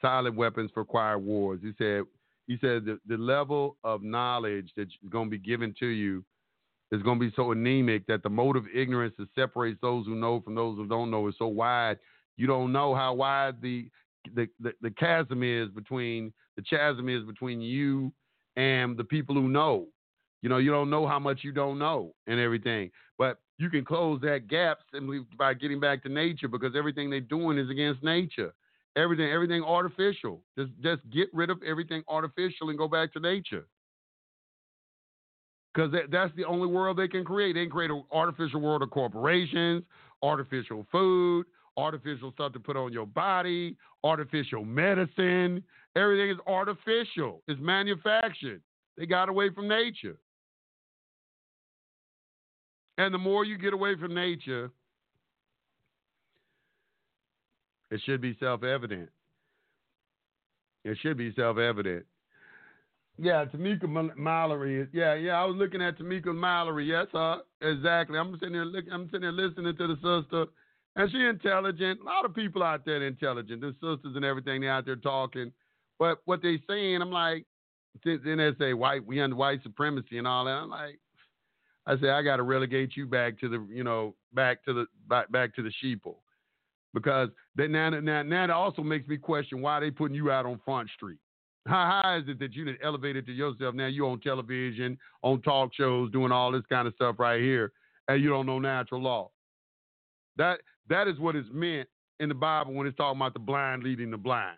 Silent 0.00 0.36
Weapons 0.36 0.70
for 0.72 0.84
Quiet 0.84 1.18
Wars. 1.20 1.60
He 1.62 1.72
said, 1.78 2.02
he 2.46 2.58
said 2.60 2.84
the, 2.84 2.98
the 3.06 3.16
level 3.16 3.76
of 3.84 4.02
knowledge 4.02 4.70
that's 4.76 4.92
going 5.10 5.26
to 5.26 5.30
be 5.30 5.38
given 5.38 5.74
to 5.78 5.86
you 5.86 6.24
is 6.90 7.02
going 7.02 7.18
to 7.18 7.26
be 7.26 7.32
so 7.34 7.52
anemic 7.52 8.06
that 8.06 8.22
the 8.22 8.28
mode 8.28 8.56
of 8.56 8.64
ignorance 8.74 9.14
that 9.18 9.28
separates 9.34 9.78
those 9.80 10.06
who 10.06 10.14
know 10.14 10.40
from 10.40 10.54
those 10.54 10.76
who 10.76 10.86
don't 10.86 11.10
know 11.10 11.26
is 11.28 11.34
so 11.38 11.46
wide. 11.46 11.98
You 12.36 12.46
don't 12.46 12.72
know 12.72 12.94
how 12.94 13.14
wide 13.14 13.60
the 13.60 13.88
the, 14.34 14.46
the, 14.60 14.72
the 14.80 14.90
chasm 14.90 15.42
is 15.42 15.68
between 15.70 16.32
the 16.56 16.62
chasm 16.62 17.08
is 17.08 17.24
between 17.24 17.60
you 17.60 18.12
and 18.56 18.96
the 18.96 19.04
people 19.04 19.34
who 19.34 19.48
know. 19.48 19.86
You 20.42 20.48
know, 20.48 20.58
you 20.58 20.70
don't 20.70 20.90
know 20.90 21.06
how 21.06 21.18
much 21.18 21.40
you 21.42 21.52
don't 21.52 21.78
know 21.78 22.14
and 22.26 22.38
everything. 22.38 22.90
But 23.18 23.38
you 23.58 23.70
can 23.70 23.84
close 23.84 24.20
that 24.22 24.48
gap 24.48 24.78
simply 24.92 25.20
by 25.38 25.54
getting 25.54 25.80
back 25.80 26.02
to 26.02 26.08
nature 26.08 26.48
because 26.48 26.74
everything 26.76 27.10
they're 27.10 27.20
doing 27.20 27.58
is 27.58 27.70
against 27.70 28.02
nature. 28.02 28.52
Everything, 28.96 29.30
everything 29.30 29.62
artificial. 29.62 30.42
Just 30.58 30.70
just 30.82 31.00
get 31.10 31.28
rid 31.32 31.50
of 31.50 31.62
everything 31.62 32.02
artificial 32.08 32.68
and 32.68 32.78
go 32.78 32.88
back 32.88 33.12
to 33.14 33.20
nature. 33.20 33.66
Because 35.72 35.90
that, 35.92 36.10
that's 36.10 36.34
the 36.36 36.44
only 36.44 36.66
world 36.66 36.98
they 36.98 37.08
can 37.08 37.24
create. 37.24 37.54
They 37.54 37.62
can 37.62 37.70
create 37.70 37.90
an 37.90 38.04
artificial 38.12 38.60
world 38.60 38.82
of 38.82 38.90
corporations, 38.90 39.84
artificial 40.22 40.86
food, 40.92 41.46
artificial 41.76 42.32
stuff 42.32 42.52
to 42.52 42.60
put 42.60 42.76
on 42.76 42.92
your 42.92 43.06
body, 43.06 43.76
artificial 44.04 44.64
medicine. 44.64 45.62
Everything 45.96 46.30
is 46.30 46.36
artificial. 46.46 47.42
It's 47.48 47.60
manufactured. 47.60 48.60
They 48.96 49.06
got 49.06 49.30
away 49.30 49.50
from 49.50 49.68
nature. 49.68 50.18
And 52.98 53.14
the 53.14 53.18
more 53.18 53.44
you 53.44 53.56
get 53.56 53.72
away 53.72 53.96
from 53.96 54.14
nature, 54.14 54.70
it 57.92 58.00
should 58.04 58.20
be 58.20 58.36
self 58.40 58.64
evident. 58.64 59.08
It 60.84 60.98
should 61.00 61.16
be 61.16 61.32
self 61.34 61.58
evident. 61.58 62.04
Yeah, 63.18 63.44
Tamika 63.44 64.16
Mallory. 64.16 64.88
Yeah, 64.92 65.14
yeah. 65.14 65.40
I 65.40 65.44
was 65.44 65.56
looking 65.56 65.82
at 65.82 65.98
Tamika 65.98 66.34
Mallory. 66.34 66.86
Yes, 66.86 67.06
sir. 67.12 67.42
Exactly. 67.60 68.18
I'm 68.18 68.32
sitting 68.40 68.54
there. 68.54 68.64
Looking, 68.64 68.92
I'm 68.92 69.06
sitting 69.06 69.20
there 69.20 69.32
listening 69.32 69.76
to 69.76 69.86
the 69.86 69.94
sister 69.96 70.46
and 70.96 71.10
she 71.10 71.24
intelligent. 71.24 72.00
A 72.00 72.04
lot 72.04 72.24
of 72.24 72.34
people 72.34 72.62
out 72.62 72.84
there 72.84 73.02
intelligent. 73.06 73.60
The 73.60 73.72
sisters 73.72 74.16
and 74.16 74.24
everything, 74.24 74.60
they 74.60 74.68
out 74.68 74.84
there 74.84 74.96
talking. 74.96 75.52
But 75.98 76.18
what 76.24 76.42
they 76.42 76.60
saying, 76.68 77.00
I'm 77.00 77.10
like, 77.10 77.46
since 78.04 78.22
then 78.24 78.38
they 78.38 78.50
say 78.58 78.74
white, 78.74 79.04
we 79.04 79.20
under 79.20 79.36
white 79.36 79.62
supremacy 79.62 80.18
and 80.18 80.26
all 80.26 80.44
that. 80.44 80.50
I'm 80.50 80.70
like, 80.70 80.98
I 81.86 81.98
say 81.98 82.10
I 82.10 82.22
got 82.22 82.36
to 82.36 82.42
relegate 82.42 82.96
you 82.96 83.06
back 83.06 83.38
to 83.40 83.48
the, 83.48 83.66
you 83.70 83.84
know, 83.84 84.14
back 84.34 84.64
to 84.64 84.72
the 84.72 84.86
back 85.08 85.30
back 85.32 85.54
to 85.56 85.62
the 85.62 85.72
sheeple, 85.82 86.16
because 86.94 87.28
then 87.56 87.72
now 87.72 87.90
now 87.90 88.22
now 88.22 88.46
that 88.46 88.52
also 88.52 88.82
makes 88.82 89.08
me 89.08 89.16
question 89.16 89.60
why 89.60 89.80
they 89.80 89.90
putting 89.90 90.14
you 90.14 90.30
out 90.30 90.46
on 90.46 90.60
Front 90.64 90.90
Street. 90.90 91.18
How 91.66 92.02
high 92.02 92.16
is 92.16 92.24
it 92.26 92.40
that 92.40 92.54
you 92.54 92.64
didn't 92.64 92.80
elevate 92.82 93.16
it 93.16 93.26
to 93.26 93.32
yourself? 93.32 93.74
Now 93.74 93.86
you 93.86 94.06
on 94.06 94.20
television, 94.20 94.98
on 95.22 95.40
talk 95.42 95.72
shows, 95.74 96.10
doing 96.10 96.32
all 96.32 96.50
this 96.50 96.64
kind 96.68 96.88
of 96.88 96.94
stuff 96.94 97.16
right 97.18 97.40
here, 97.40 97.72
and 98.08 98.22
you 98.22 98.28
don't 98.28 98.46
know 98.46 98.58
natural 98.58 99.00
law. 99.00 99.30
That 100.36 100.60
that 100.88 101.06
is 101.08 101.18
what 101.18 101.36
is 101.36 101.44
meant 101.52 101.88
in 102.20 102.28
the 102.28 102.34
Bible 102.34 102.74
when 102.74 102.86
it's 102.86 102.96
talking 102.96 103.18
about 103.18 103.32
the 103.32 103.40
blind 103.40 103.84
leading 103.84 104.10
the 104.10 104.16
blind. 104.16 104.56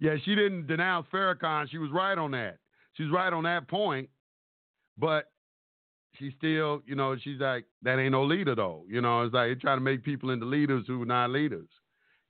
Yeah, 0.00 0.16
she 0.22 0.34
didn't 0.34 0.66
denounce 0.66 1.06
Farrakhan. 1.12 1.70
She 1.70 1.78
was 1.78 1.90
right 1.90 2.18
on 2.18 2.32
that. 2.32 2.58
She's 2.92 3.10
right 3.10 3.32
on 3.32 3.44
that 3.44 3.68
point. 3.68 4.10
But 4.98 5.30
she 6.18 6.34
still, 6.38 6.82
you 6.86 6.94
know, 6.94 7.16
she's 7.16 7.40
like, 7.40 7.64
that 7.82 7.98
ain't 7.98 8.12
no 8.12 8.24
leader 8.24 8.54
though. 8.54 8.84
You 8.88 9.00
know, 9.00 9.22
it's 9.22 9.34
like 9.34 9.46
you're 9.46 9.56
trying 9.56 9.78
to 9.78 9.84
make 9.84 10.04
people 10.04 10.30
into 10.30 10.46
leaders 10.46 10.84
who 10.86 11.02
are 11.02 11.06
not 11.06 11.30
leaders. 11.30 11.68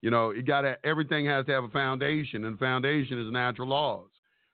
You 0.02 0.10
know, 0.10 0.32
you 0.32 0.42
gotta 0.42 0.76
everything 0.84 1.26
has 1.26 1.46
to 1.46 1.52
have 1.52 1.64
a 1.64 1.68
foundation, 1.68 2.44
and 2.44 2.58
foundation 2.58 3.18
is 3.18 3.32
natural 3.32 3.68
laws. 3.68 4.08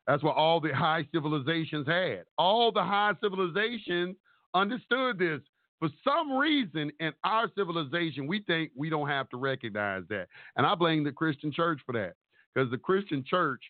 That's 0.06 0.22
what 0.22 0.36
all 0.36 0.60
the 0.60 0.74
high 0.74 1.06
civilizations 1.12 1.86
had. 1.86 2.24
All 2.38 2.72
the 2.72 2.82
high 2.82 3.12
civilizations 3.22 4.16
understood 4.54 5.18
this. 5.18 5.40
For 5.78 5.88
some 6.04 6.36
reason, 6.36 6.92
in 7.00 7.12
our 7.24 7.50
civilization, 7.56 8.26
we 8.26 8.40
think 8.40 8.70
we 8.76 8.90
don't 8.90 9.08
have 9.08 9.28
to 9.30 9.38
recognize 9.38 10.02
that. 10.10 10.28
And 10.56 10.66
I 10.66 10.74
blame 10.74 11.04
the 11.04 11.12
Christian 11.12 11.50
church 11.50 11.80
for 11.86 11.92
that. 11.92 12.14
Because 12.54 12.70
the 12.70 12.78
Christian 12.78 13.24
church 13.26 13.62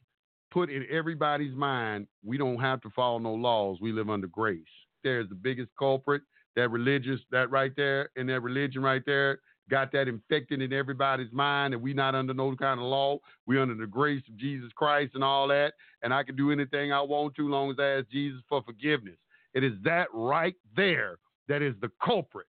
put 0.51 0.70
in 0.70 0.85
everybody's 0.91 1.55
mind, 1.55 2.09
we 2.24 2.37
don't 2.37 2.59
have 2.59 2.81
to 2.82 2.91
follow 2.91 3.19
no 3.19 3.35
laws. 3.35 3.78
We 3.81 3.93
live 3.93 4.11
under 4.11 4.27
grace. 4.27 4.65
There 5.02 5.20
is 5.20 5.28
the 5.28 5.35
biggest 5.35 5.70
culprit. 5.78 6.22
That 6.56 6.70
religious, 6.70 7.20
that 7.31 7.51
right 7.51 7.72
there, 7.77 8.10
and 8.16 8.28
that 8.28 8.40
religion 8.40 8.82
right 8.82 9.02
there, 9.06 9.39
got 9.70 9.93
that 9.93 10.09
infected 10.09 10.60
in 10.60 10.72
everybody's 10.72 11.32
mind, 11.32 11.72
and 11.72 11.82
we 11.82 11.94
not 11.94 12.14
under 12.14 12.35
no 12.35 12.55
kind 12.56 12.81
of 12.81 12.86
law. 12.86 13.18
We 13.47 13.59
under 13.59 13.74
the 13.74 13.86
grace 13.86 14.22
of 14.28 14.36
Jesus 14.36 14.70
Christ 14.74 15.12
and 15.14 15.22
all 15.22 15.47
that. 15.48 15.74
And 16.02 16.12
I 16.12 16.24
can 16.24 16.36
do 16.36 16.51
anything 16.51 16.93
I 16.93 17.01
want 17.01 17.36
to, 17.36 17.48
long 17.48 17.70
as 17.70 17.77
I 17.78 17.98
ask 17.98 18.10
Jesus 18.10 18.43
for 18.48 18.62
forgiveness. 18.62 19.16
It 19.55 19.64
is 19.64 19.72
that 19.85 20.09
right 20.12 20.56
there 20.77 21.18
that 21.48 21.62
is 21.62 21.74
the 21.81 21.90
culprit. 22.05 22.47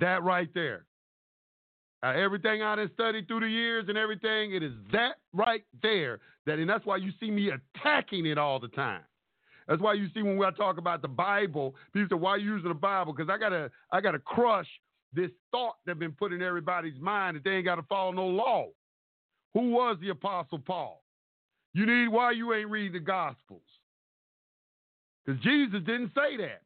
That 0.00 0.22
right 0.22 0.48
there. 0.54 0.86
Uh, 2.02 2.10
everything 2.10 2.62
I 2.62 2.78
have 2.78 2.90
studied 2.94 3.26
through 3.26 3.40
the 3.40 3.48
years 3.48 3.86
and 3.88 3.98
everything, 3.98 4.54
it 4.54 4.62
is 4.62 4.72
that 4.92 5.16
right 5.32 5.64
there 5.82 6.20
that, 6.46 6.58
and 6.58 6.68
that's 6.68 6.86
why 6.86 6.96
you 6.96 7.10
see 7.18 7.30
me 7.30 7.50
attacking 7.50 8.26
it 8.26 8.38
all 8.38 8.60
the 8.60 8.68
time. 8.68 9.02
That's 9.68 9.82
why 9.82 9.92
you 9.92 10.08
see 10.14 10.22
when 10.22 10.38
we 10.38 10.46
talk 10.56 10.78
about 10.78 11.02
the 11.02 11.08
Bible, 11.08 11.74
people 11.92 12.08
say, 12.16 12.20
"Why 12.20 12.30
are 12.30 12.38
you 12.38 12.54
using 12.54 12.70
the 12.70 12.74
Bible?" 12.74 13.12
Because 13.12 13.30
I 13.30 13.36
gotta, 13.38 13.70
I 13.92 14.00
gotta 14.00 14.18
crush 14.18 14.66
this 15.12 15.30
thought 15.52 15.76
that's 15.86 15.98
been 15.98 16.12
put 16.12 16.32
in 16.32 16.42
everybody's 16.42 16.98
mind 16.98 17.36
that 17.36 17.44
they 17.44 17.52
ain't 17.52 17.64
got 17.64 17.76
to 17.76 17.82
follow 17.82 18.12
no 18.12 18.26
law. 18.26 18.68
Who 19.54 19.70
was 19.70 19.98
the 20.00 20.10
Apostle 20.10 20.58
Paul? 20.58 21.02
You 21.74 21.86
need 21.86 22.08
why 22.08 22.32
you 22.32 22.52
ain't 22.54 22.68
reading 22.68 22.92
the 22.92 23.00
Gospels? 23.00 23.62
Because 25.24 25.40
Jesus 25.42 25.80
didn't 25.84 26.12
say 26.14 26.36
that. 26.38 26.62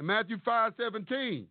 In 0.00 0.06
Matthew 0.06 0.38
5 0.44 0.72
17, 0.76 1.46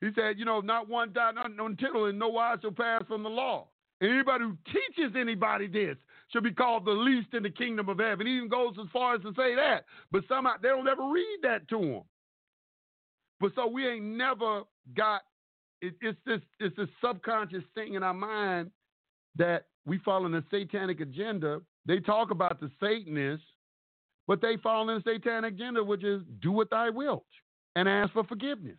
he 0.00 0.08
said, 0.14 0.38
you 0.38 0.44
know, 0.44 0.60
not 0.60 0.88
one 0.88 1.12
dot, 1.12 1.34
not 1.34 1.56
one 1.56 1.76
tittle, 1.76 2.06
and 2.06 2.18
no 2.18 2.28
wise 2.28 2.58
shall 2.60 2.70
pass 2.70 3.02
from 3.08 3.22
the 3.22 3.28
law. 3.28 3.66
Anybody 4.00 4.44
who 4.44 4.56
teaches 4.66 5.16
anybody 5.16 5.66
this 5.66 5.96
should 6.32 6.44
be 6.44 6.52
called 6.52 6.84
the 6.84 6.90
least 6.90 7.28
in 7.32 7.42
the 7.42 7.50
kingdom 7.50 7.88
of 7.88 7.98
heaven. 7.98 8.26
He 8.26 8.36
even 8.36 8.48
goes 8.48 8.74
as 8.80 8.86
far 8.92 9.14
as 9.14 9.22
to 9.22 9.32
say 9.36 9.54
that. 9.54 9.84
But 10.12 10.24
somehow 10.28 10.54
they 10.60 10.68
don't 10.68 10.88
ever 10.88 11.08
read 11.10 11.38
that 11.42 11.68
to 11.68 11.78
them. 11.78 12.02
But 13.40 13.52
so 13.54 13.66
we 13.66 13.86
ain't 13.88 14.04
never 14.04 14.62
got 14.96 15.22
it, 15.80 15.94
it's 16.00 16.18
this 16.26 16.40
it's 16.58 16.76
this 16.76 16.88
subconscious 17.02 17.62
thing 17.74 17.94
in 17.94 18.02
our 18.02 18.14
mind 18.14 18.70
that 19.36 19.66
we 19.86 19.98
follow 19.98 20.26
in 20.26 20.32
the 20.32 20.44
satanic 20.50 21.00
agenda. 21.00 21.60
They 21.86 22.00
talk 22.00 22.30
about 22.30 22.60
the 22.60 22.70
Satanists, 22.80 23.46
but 24.26 24.42
they 24.42 24.56
follow 24.62 24.88
in 24.90 25.02
the 25.04 25.12
satanic 25.14 25.54
agenda, 25.54 25.82
which 25.82 26.04
is 26.04 26.22
do 26.42 26.52
what 26.52 26.68
thy 26.70 26.90
wilt 26.90 27.24
and 27.76 27.88
ask 27.88 28.12
for 28.12 28.24
forgiveness. 28.24 28.76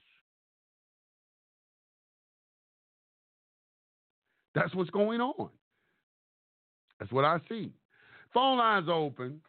That's 4.53 4.75
what's 4.75 4.89
going 4.89 5.21
on. 5.21 5.49
That's 6.99 7.11
what 7.11 7.25
I 7.25 7.39
see. 7.47 7.71
Phone 8.33 8.57
lines 8.57 8.87
open. 8.89 9.41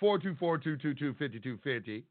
424 0.00 0.58
222 0.58 1.12
5250. 1.12 2.04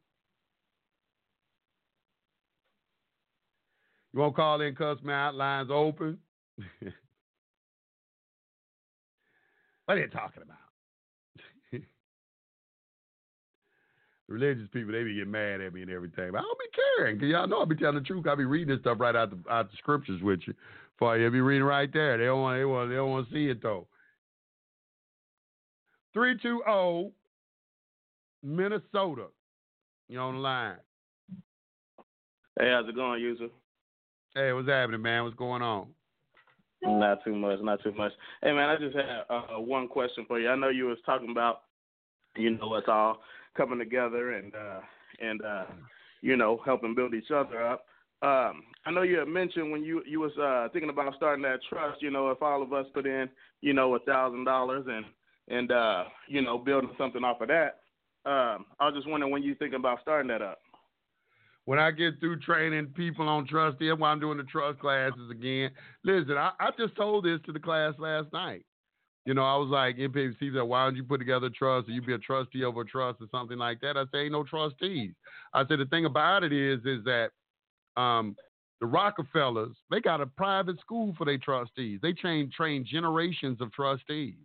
You 4.14 4.20
want 4.20 4.34
to 4.34 4.36
call 4.36 4.62
in, 4.62 4.76
cuss 4.76 4.98
me 5.04 5.14
out, 5.14 5.36
lines 5.36 5.70
open. 5.72 6.18
what 9.86 9.98
are 9.98 9.98
you 9.98 10.08
talking 10.08 10.44
about? 10.44 10.58
religious 14.28 14.68
people, 14.74 14.92
they 14.92 15.04
be 15.04 15.16
getting 15.16 15.32
mad 15.32 15.62
at 15.62 15.74
me 15.74 15.82
and 15.82 15.92
everything. 15.92 16.32
But 16.32 16.40
I 16.40 16.42
don't 16.42 16.60
be 16.60 16.66
caring, 16.98 17.16
because 17.18 17.30
y'all 17.30 17.48
know 17.48 17.62
I 17.62 17.66
be 17.66 17.76
telling 17.76 17.96
the 17.96 18.02
truth. 18.02 18.28
I 18.28 18.36
be 18.36 18.46
reading 18.46 18.70
this 18.70 18.80
stuff 18.82 19.00
right 19.00 19.16
out 19.16 19.30
the, 19.32 19.52
out 19.52 19.72
the 19.72 19.78
scriptures 19.78 20.22
with 20.22 20.42
you. 20.46 20.54
For 21.02 21.18
you'll 21.18 21.32
be 21.32 21.42
reading 21.42 21.64
right 21.64 21.92
there. 21.92 22.16
They 22.20 22.26
don't 22.26 22.42
want 22.42 22.60
they 22.60 22.64
want 22.64 22.90
they 22.90 22.96
don't 22.96 23.10
want 23.10 23.28
to 23.28 23.34
see 23.34 23.48
it 23.48 23.60
though. 23.60 23.88
320 26.14 27.12
Minnesota. 28.44 29.26
You 30.10 30.20
on 30.20 30.36
the 30.36 30.40
line. 30.42 30.76
Hey, 32.60 32.70
how's 32.70 32.88
it 32.88 32.94
going, 32.94 33.20
user? 33.20 33.48
Hey, 34.36 34.54
what's 34.54 34.68
happening, 34.68 35.02
man? 35.02 35.24
What's 35.24 35.36
going 35.36 35.64
on? 35.64 35.88
Not 36.84 37.24
too 37.24 37.36
much, 37.36 37.60
not 37.62 37.82
too 37.82 37.94
much. 37.94 38.12
Hey, 38.44 38.52
man, 38.52 38.70
I 38.70 38.78
just 38.78 38.96
had 38.96 39.24
uh, 39.28 39.60
one 39.60 39.88
question 39.88 40.26
for 40.28 40.40
you. 40.40 40.50
I 40.50 40.56
know 40.56 40.70
you 40.70 40.86
was 40.86 41.00
talking 41.04 41.32
about, 41.32 41.62
you 42.38 42.52
know, 42.52 42.76
us 42.76 42.84
all 42.88 43.22
coming 43.58 43.80
together 43.80 44.34
and 44.34 44.54
uh, 44.54 44.82
and 45.20 45.42
uh, 45.42 45.66
you 46.22 46.38
know 46.38 46.62
helping 46.64 46.94
build 46.94 47.16
each 47.16 47.32
other 47.32 47.66
up. 47.66 47.86
Um, 48.22 48.64
I 48.86 48.92
know 48.92 49.02
you 49.02 49.20
had 49.20 49.28
mentioned 49.28 49.72
when 49.72 49.84
you 49.84 50.04
you 50.06 50.20
was 50.20 50.32
uh, 50.38 50.72
thinking 50.72 50.90
about 50.90 51.16
starting 51.16 51.44
that 51.44 51.60
trust. 51.70 52.02
You 52.02 52.12
know, 52.12 52.30
if 52.30 52.42
all 52.42 52.62
of 52.62 52.74
us 52.74 52.86
put 52.94 53.06
in, 53.06 53.30
you 53.62 53.74
know, 53.74 53.96
a 53.96 54.00
thousand 54.00 54.46
dollars 54.46 54.86
and 54.88 55.06
and 55.48 55.72
uh, 55.72 56.04
you 56.28 56.42
know 56.42 56.58
building 56.58 56.92
something 56.98 57.24
off 57.24 57.42
of 57.42 57.48
that. 57.48 57.80
Um, 58.24 58.66
I 58.80 58.86
was 58.86 58.94
just 58.96 59.10
wondering 59.10 59.32
when 59.32 59.42
you 59.42 59.56
thinking 59.56 59.80
about 59.80 60.00
starting 60.02 60.28
that 60.28 60.44
up 60.44 60.60
when 61.66 61.80
I 61.80 61.92
get 61.92 62.20
through 62.20 62.40
training 62.40 62.88
people 62.88 63.28
on 63.30 63.48
trust, 63.48 63.78
why 63.80 64.10
I'm 64.10 64.20
doing 64.20 64.38
the 64.38 64.44
trust 64.44 64.80
classes 64.80 65.30
again. 65.30 65.72
Listen, 66.04 66.38
I, 66.38 66.52
I 66.60 66.72
just 66.78 66.96
told 66.96 67.26
this 67.26 67.40
to 67.46 67.52
the 67.52 67.60
class 67.60 67.94
last 68.00 68.34
night. 68.34 68.66
You 69.26 69.36
know, 69.36 69.44
I 69.44 69.56
was 69.56 69.70
like, 69.70 69.98
MPC 69.98 70.54
said, 70.54 70.64
why 70.64 70.84
don't 70.84 70.96
you 70.96 71.04
put 71.04 71.20
together 71.20 71.46
a 71.46 71.52
trust 71.52 71.88
or 71.88 71.92
you 71.92 72.02
be 72.02 72.14
a 72.14 72.18
trustee 72.18 72.64
over 72.64 72.82
a 72.82 72.86
trust 72.86 73.22
or 73.22 73.28
something 73.32 73.58
like 73.58 73.80
that? 73.82 73.96
I 73.96 74.06
say, 74.12 74.24
ain't 74.24 74.32
no 74.32 74.44
trustees. 74.44 75.12
I 75.54 75.66
said, 75.68 75.80
the 75.80 75.86
thing 75.86 76.06
about 76.06 76.44
it 76.44 76.52
is, 76.52 76.80
is 76.80 77.04
that 77.06 77.30
um, 77.98 78.36
the 78.80 78.88
Rockefellers, 78.88 79.76
they 79.90 80.00
got 80.00 80.22
a 80.22 80.26
private 80.26 80.80
school 80.80 81.14
for 81.18 81.26
their 81.26 81.38
trustees. 81.38 82.00
They 82.02 82.14
train 82.14 82.52
train 82.56 82.86
generations 82.86 83.62
of 83.62 83.72
trustees. 83.72 84.36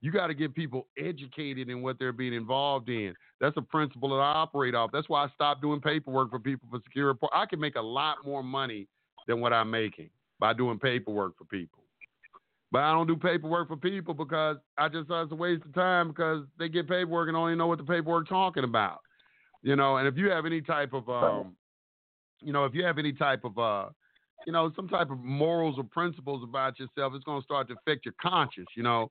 You 0.00 0.12
got 0.12 0.26
to 0.26 0.34
get 0.34 0.54
people 0.54 0.88
educated 0.98 1.68
in 1.68 1.80
what 1.80 1.98
they're 1.98 2.12
being 2.12 2.34
involved 2.34 2.88
in. 2.88 3.14
That's 3.40 3.56
a 3.56 3.62
principle 3.62 4.10
that 4.10 4.16
I 4.16 4.32
operate 4.32 4.74
off. 4.74 4.90
That's 4.92 5.08
why 5.08 5.24
I 5.24 5.28
stopped 5.34 5.62
doing 5.62 5.80
paperwork 5.80 6.30
for 6.30 6.38
people 6.38 6.68
for 6.70 6.80
secure 6.84 7.06
report. 7.06 7.32
I 7.34 7.46
can 7.46 7.60
make 7.60 7.76
a 7.76 7.82
lot 7.82 8.18
more 8.24 8.42
money 8.42 8.88
than 9.26 9.40
what 9.40 9.52
I'm 9.52 9.70
making 9.70 10.10
by 10.38 10.52
doing 10.52 10.78
paperwork 10.78 11.38
for 11.38 11.44
people. 11.44 11.84
But 12.72 12.82
I 12.82 12.92
don't 12.92 13.06
do 13.06 13.16
paperwork 13.16 13.68
for 13.68 13.76
people 13.76 14.12
because 14.12 14.56
I 14.76 14.88
just 14.88 15.08
thought 15.08 15.22
it's 15.22 15.32
a 15.32 15.36
waste 15.36 15.64
of 15.64 15.72
time 15.72 16.08
because 16.08 16.44
they 16.58 16.68
get 16.68 16.88
paperwork 16.88 17.28
and 17.28 17.36
only 17.36 17.54
know 17.54 17.68
what 17.68 17.78
the 17.78 17.84
paperwork 17.84 18.28
talking 18.28 18.64
about. 18.64 19.00
You 19.62 19.76
know, 19.76 19.96
and 19.96 20.06
if 20.06 20.16
you 20.16 20.30
have 20.30 20.46
any 20.46 20.60
type 20.60 20.92
of 20.92 21.08
um 21.08 21.56
you 22.40 22.52
know, 22.52 22.64
if 22.64 22.74
you 22.74 22.84
have 22.84 22.98
any 22.98 23.12
type 23.12 23.44
of 23.44 23.58
uh 23.58 23.88
you 24.46 24.52
know, 24.52 24.70
some 24.76 24.88
type 24.88 25.10
of 25.10 25.18
morals 25.18 25.76
or 25.76 25.84
principles 25.84 26.44
about 26.44 26.78
yourself, 26.78 27.12
it's 27.14 27.24
gonna 27.24 27.42
start 27.42 27.68
to 27.68 27.74
affect 27.74 28.04
your 28.04 28.14
conscience, 28.20 28.68
you 28.76 28.82
know. 28.82 29.10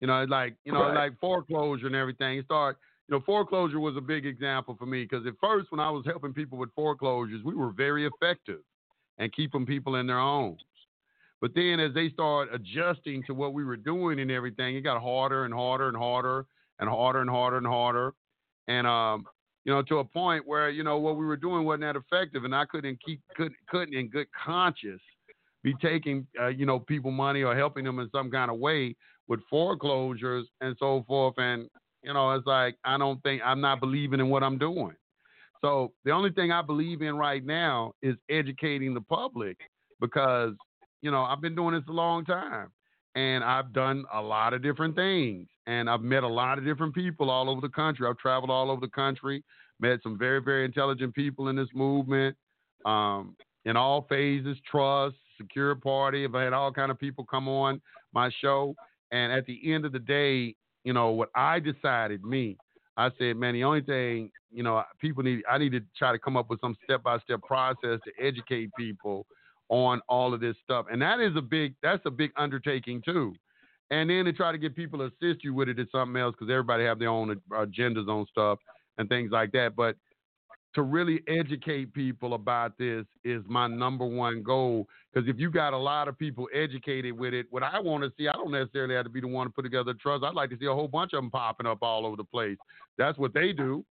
You 0.00 0.06
know, 0.06 0.24
like 0.24 0.56
you 0.64 0.72
know, 0.72 0.82
right. 0.82 0.94
like 0.94 1.20
foreclosure 1.20 1.86
and 1.86 1.94
everything. 1.94 2.38
It 2.38 2.46
start, 2.46 2.78
you 3.08 3.14
know, 3.14 3.22
foreclosure 3.26 3.80
was 3.80 3.96
a 3.96 4.00
big 4.00 4.24
example 4.24 4.74
for 4.78 4.86
me 4.86 5.02
because 5.02 5.26
at 5.26 5.34
first, 5.40 5.70
when 5.70 5.80
I 5.80 5.90
was 5.90 6.06
helping 6.06 6.32
people 6.32 6.56
with 6.56 6.72
foreclosures, 6.74 7.42
we 7.44 7.54
were 7.54 7.70
very 7.70 8.06
effective 8.06 8.60
and 9.18 9.30
keeping 9.32 9.66
people 9.66 9.96
in 9.96 10.06
their 10.06 10.18
homes. 10.18 10.62
But 11.40 11.54
then, 11.54 11.80
as 11.80 11.92
they 11.92 12.08
start 12.10 12.48
adjusting 12.52 13.22
to 13.24 13.34
what 13.34 13.52
we 13.52 13.64
were 13.64 13.76
doing 13.76 14.20
and 14.20 14.30
everything, 14.30 14.76
it 14.76 14.82
got 14.82 15.02
harder 15.02 15.44
and 15.44 15.52
harder 15.52 15.88
and 15.88 15.96
harder 15.96 16.46
and 16.78 16.88
harder 16.88 17.20
and 17.20 17.30
harder 17.30 17.56
and 17.58 17.66
harder, 17.66 18.14
and 18.68 18.86
um, 18.86 19.26
you 19.64 19.72
know, 19.72 19.82
to 19.82 19.98
a 19.98 20.04
point 20.04 20.46
where 20.46 20.70
you 20.70 20.82
know 20.82 20.98
what 20.98 21.16
we 21.16 21.26
were 21.26 21.36
doing 21.36 21.64
wasn't 21.64 21.82
that 21.82 21.96
effective, 21.96 22.44
and 22.44 22.54
I 22.54 22.64
couldn't 22.66 22.98
keep 23.04 23.20
couldn't 23.36 23.56
couldn't 23.68 23.94
in 23.94 24.08
good 24.08 24.26
conscience 24.32 25.02
be 25.62 25.74
taking 25.82 26.26
uh, 26.40 26.48
you 26.48 26.66
know 26.66 26.78
people 26.78 27.10
money 27.10 27.42
or 27.42 27.54
helping 27.56 27.84
them 27.84 27.98
in 27.98 28.08
some 28.10 28.30
kind 28.30 28.50
of 28.50 28.58
way 28.58 28.96
with 29.30 29.40
foreclosures 29.48 30.48
and 30.60 30.76
so 30.78 31.04
forth. 31.06 31.34
And, 31.38 31.70
you 32.02 32.12
know, 32.12 32.32
it's 32.32 32.46
like, 32.46 32.76
I 32.84 32.98
don't 32.98 33.22
think, 33.22 33.40
I'm 33.44 33.60
not 33.60 33.78
believing 33.78 34.18
in 34.18 34.28
what 34.28 34.42
I'm 34.42 34.58
doing. 34.58 34.96
So 35.60 35.92
the 36.04 36.10
only 36.10 36.32
thing 36.32 36.50
I 36.50 36.62
believe 36.62 37.00
in 37.00 37.16
right 37.16 37.46
now 37.46 37.92
is 38.02 38.16
educating 38.28 38.92
the 38.92 39.00
public 39.02 39.56
because, 40.00 40.54
you 41.00 41.12
know, 41.12 41.22
I've 41.22 41.40
been 41.40 41.54
doing 41.54 41.74
this 41.74 41.84
a 41.88 41.92
long 41.92 42.24
time 42.24 42.72
and 43.14 43.42
I've 43.42 43.72
done 43.72 44.04
a 44.12 44.20
lot 44.20 44.54
of 44.54 44.62
different 44.62 44.94
things 44.94 45.48
and 45.66 45.90
I've 45.90 46.02
met 46.02 46.22
a 46.22 46.28
lot 46.28 46.58
of 46.58 46.64
different 46.64 46.94
people 46.94 47.30
all 47.30 47.50
over 47.50 47.60
the 47.60 47.68
country. 47.68 48.06
I've 48.08 48.18
traveled 48.18 48.50
all 48.50 48.70
over 48.70 48.80
the 48.80 48.88
country, 48.88 49.42
met 49.80 50.00
some 50.02 50.18
very, 50.18 50.40
very 50.40 50.64
intelligent 50.64 51.14
people 51.14 51.48
in 51.48 51.56
this 51.56 51.68
movement 51.74 52.36
um, 52.84 53.36
in 53.64 53.76
all 53.76 54.06
phases, 54.08 54.56
trust, 54.70 55.16
secure 55.36 55.74
party. 55.74 56.24
I've 56.24 56.32
had 56.34 56.52
all 56.52 56.72
kind 56.72 56.90
of 56.90 56.98
people 56.98 57.24
come 57.24 57.48
on 57.48 57.80
my 58.12 58.30
show 58.40 58.74
and 59.12 59.32
at 59.32 59.46
the 59.46 59.72
end 59.72 59.84
of 59.84 59.92
the 59.92 59.98
day, 59.98 60.54
you 60.84 60.92
know, 60.92 61.10
what 61.10 61.30
I 61.34 61.58
decided, 61.58 62.24
me, 62.24 62.56
I 62.96 63.10
said, 63.18 63.36
man, 63.36 63.54
the 63.54 63.64
only 63.64 63.82
thing, 63.82 64.30
you 64.50 64.62
know, 64.62 64.82
people 65.00 65.22
need, 65.22 65.42
I 65.50 65.58
need 65.58 65.72
to 65.72 65.80
try 65.96 66.12
to 66.12 66.18
come 66.18 66.36
up 66.36 66.50
with 66.50 66.60
some 66.60 66.76
step 66.84 67.02
by 67.02 67.18
step 67.20 67.42
process 67.42 67.98
to 68.04 68.24
educate 68.24 68.70
people 68.76 69.26
on 69.70 70.02
all 70.08 70.34
of 70.34 70.40
this 70.40 70.56
stuff. 70.62 70.86
And 70.90 71.00
that 71.00 71.20
is 71.20 71.34
a 71.36 71.40
big, 71.40 71.74
that's 71.82 72.02
a 72.04 72.10
big 72.10 72.32
undertaking 72.36 73.00
too. 73.02 73.34
And 73.90 74.10
then 74.10 74.24
to 74.26 74.32
try 74.32 74.52
to 74.52 74.58
get 74.58 74.76
people 74.76 74.98
to 74.98 75.06
assist 75.06 75.42
you 75.42 75.54
with 75.54 75.68
it 75.68 75.78
is 75.78 75.86
something 75.90 76.20
else 76.20 76.34
because 76.38 76.50
everybody 76.50 76.84
have 76.84 76.98
their 76.98 77.08
own 77.08 77.40
agendas 77.50 78.08
on 78.08 78.26
stuff 78.30 78.58
and 78.98 79.08
things 79.08 79.30
like 79.32 79.52
that. 79.52 79.74
But 79.74 79.96
to 80.74 80.82
really 80.82 81.22
educate 81.26 81.92
people 81.92 82.34
about 82.34 82.78
this 82.78 83.04
is 83.24 83.42
my 83.48 83.66
number 83.66 84.04
one 84.04 84.42
goal. 84.42 84.86
Because 85.12 85.28
if 85.28 85.38
you 85.38 85.50
got 85.50 85.72
a 85.72 85.78
lot 85.78 86.06
of 86.06 86.16
people 86.16 86.48
educated 86.54 87.18
with 87.18 87.34
it, 87.34 87.46
what 87.50 87.64
I 87.64 87.80
want 87.80 88.04
to 88.04 88.12
see, 88.16 88.28
I 88.28 88.32
don't 88.32 88.52
necessarily 88.52 88.94
have 88.94 89.04
to 89.04 89.10
be 89.10 89.20
the 89.20 89.26
one 89.26 89.48
to 89.48 89.52
put 89.52 89.62
together 89.62 89.90
a 89.90 89.94
trust. 89.94 90.22
I'd 90.22 90.34
like 90.34 90.50
to 90.50 90.58
see 90.58 90.66
a 90.66 90.74
whole 90.74 90.86
bunch 90.86 91.12
of 91.12 91.18
them 91.18 91.30
popping 91.30 91.66
up 91.66 91.78
all 91.82 92.06
over 92.06 92.16
the 92.16 92.24
place. 92.24 92.56
That's 92.98 93.18
what 93.18 93.34
they 93.34 93.52
do. 93.52 93.84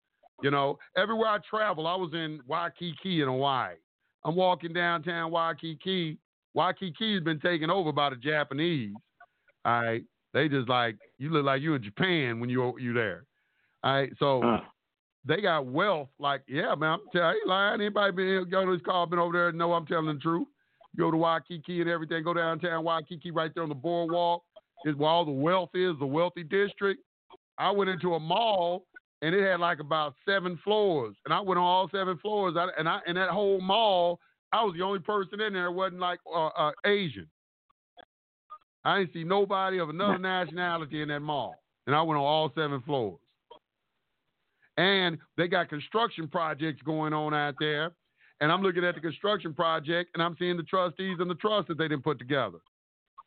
You 0.43 0.53
know, 0.53 0.79
everywhere 0.97 1.29
I 1.29 1.39
travel, 1.51 1.89
I 1.89 1.97
was 1.97 2.11
in 2.15 2.41
Waikiki 2.47 3.23
in 3.23 3.29
Hawaii. 3.29 3.75
I'm 4.29 4.37
walking 4.37 4.75
downtown 4.75 5.31
Waikiki. 5.31 6.19
Waikiki 6.53 7.15
has 7.15 7.23
been 7.23 7.41
taken 7.41 7.71
over 7.71 7.93
by 7.93 8.11
the 8.11 8.17
Japanese. 8.17 8.93
All 9.65 9.83
right. 9.83 10.05
They 10.35 10.51
just 10.51 10.69
like, 10.69 10.97
you 11.19 11.31
look 11.31 11.47
like 11.47 11.63
you 11.63 11.75
in 11.75 11.83
Japan 11.83 12.39
when 12.39 12.51
you 12.51 12.79
you 12.79 12.93
there. 12.93 13.25
All 13.83 13.93
right. 13.95 14.13
So, 14.19 14.43
Huh. 14.45 14.61
they 15.25 15.41
got 15.41 15.65
wealth. 15.65 16.11
Like, 16.19 16.43
yeah, 16.47 16.75
man, 16.75 16.91
I'm 16.91 17.01
telling 17.11 17.37
you, 17.43 17.49
lying. 17.49 17.81
Anybody 17.81 18.13
been 18.13 18.51
go 18.51 18.67
to 18.67 18.73
this 18.73 18.85
car, 18.85 19.07
been 19.07 19.19
over 19.19 19.33
there? 19.33 19.51
know 19.53 19.73
I'm 19.73 19.87
telling 19.87 20.15
the 20.15 20.21
truth. 20.21 20.47
Go 20.99 21.11
to 21.11 21.17
Waikiki 21.17 21.81
and 21.81 21.89
everything. 21.89 22.23
Go 22.23 22.35
downtown 22.35 22.85
Waikiki, 22.85 23.31
right 23.31 23.51
there 23.55 23.63
on 23.63 23.71
the 23.71 23.75
boardwalk. 23.75 24.43
Is 24.85 24.95
where 24.95 25.09
all 25.09 25.25
the 25.25 25.31
wealth 25.31 25.71
is, 25.73 25.99
the 25.99 26.07
wealthy 26.07 26.43
district. 26.45 27.01
I 27.57 27.71
went 27.71 27.89
into 27.89 28.15
a 28.15 28.21
mall 28.21 28.85
and 29.23 29.35
it 29.35 29.43
had 29.43 29.61
like 29.61 29.81
about 29.81 30.15
seven 30.27 30.59
floors, 30.62 31.16
and 31.24 31.35
I 31.35 31.40
went 31.40 31.59
on 31.59 31.65
all 31.65 31.89
seven 31.90 32.19
floors. 32.19 32.57
I, 32.57 32.69
and 32.78 32.89
I 32.89 33.01
in 33.07 33.16
that 33.16 33.31
whole 33.31 33.61
mall, 33.61 34.20
I 34.53 34.62
was 34.65 34.74
the 34.77 34.85
only 34.85 35.01
person 35.01 35.40
in 35.40 35.53
there 35.53 35.65
that 35.65 35.73
wasn't 35.73 36.01
like 36.01 36.20
uh, 36.27 36.47
uh, 36.47 36.73
Asian. 36.85 37.28
I 38.85 39.01
didn't 39.01 39.12
see 39.12 39.24
nobody 39.24 39.78
of 39.78 39.89
another 39.89 40.19
nationality 40.19 41.03
in 41.03 41.09
that 41.09 41.20
mall, 41.20 41.57
and 41.86 41.95
I 41.95 42.03
went 42.03 42.19
on 42.19 42.24
all 42.24 42.53
seven 42.55 42.82
floors. 42.82 43.19
And 44.77 45.19
they 45.36 45.49
got 45.49 45.69
construction 45.69 46.28
projects 46.28 46.81
going 46.82 47.12
on 47.12 47.35
out 47.35 47.57
there. 47.59 47.90
And 48.40 48.53
I'm 48.53 48.62
looking 48.62 48.85
at 48.85 48.95
the 48.95 49.01
construction 49.01 49.53
project 49.53 50.11
and 50.15 50.23
I'm 50.23 50.36
seeing 50.39 50.57
the 50.57 50.62
trustees 50.62 51.16
and 51.19 51.28
the 51.28 51.35
trust 51.35 51.66
that 51.66 51.78
they 51.78 51.89
didn't 51.89 52.05
put 52.05 52.20
together. 52.20 52.59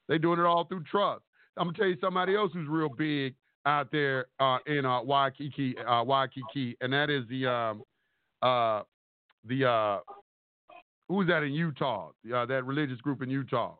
They 0.07 0.17
doing 0.17 0.39
it 0.39 0.45
all 0.45 0.63
through 0.63 0.83
trust. 0.89 1.23
I'm 1.57 1.67
gonna 1.67 1.77
tell 1.77 1.87
you 1.87 1.97
somebody 1.99 2.35
else 2.35 2.51
who's 2.53 2.69
real 2.69 2.87
big 2.87 3.35
out 3.65 3.91
there 3.91 4.25
uh, 4.39 4.57
in 4.65 4.85
uh, 4.85 5.01
Waikiki, 5.03 5.75
uh, 5.77 6.03
Waikiki, 6.03 6.75
and 6.81 6.91
that 6.93 7.09
is 7.09 7.23
the 7.29 7.47
um, 7.47 7.83
uh, 8.41 8.83
the 9.47 9.65
uh, 9.65 9.99
who's 11.07 11.27
that 11.27 11.43
in 11.43 11.53
Utah? 11.53 12.11
Uh, 12.33 12.45
that 12.45 12.65
religious 12.65 12.99
group 13.01 13.21
in 13.21 13.29
Utah, 13.29 13.75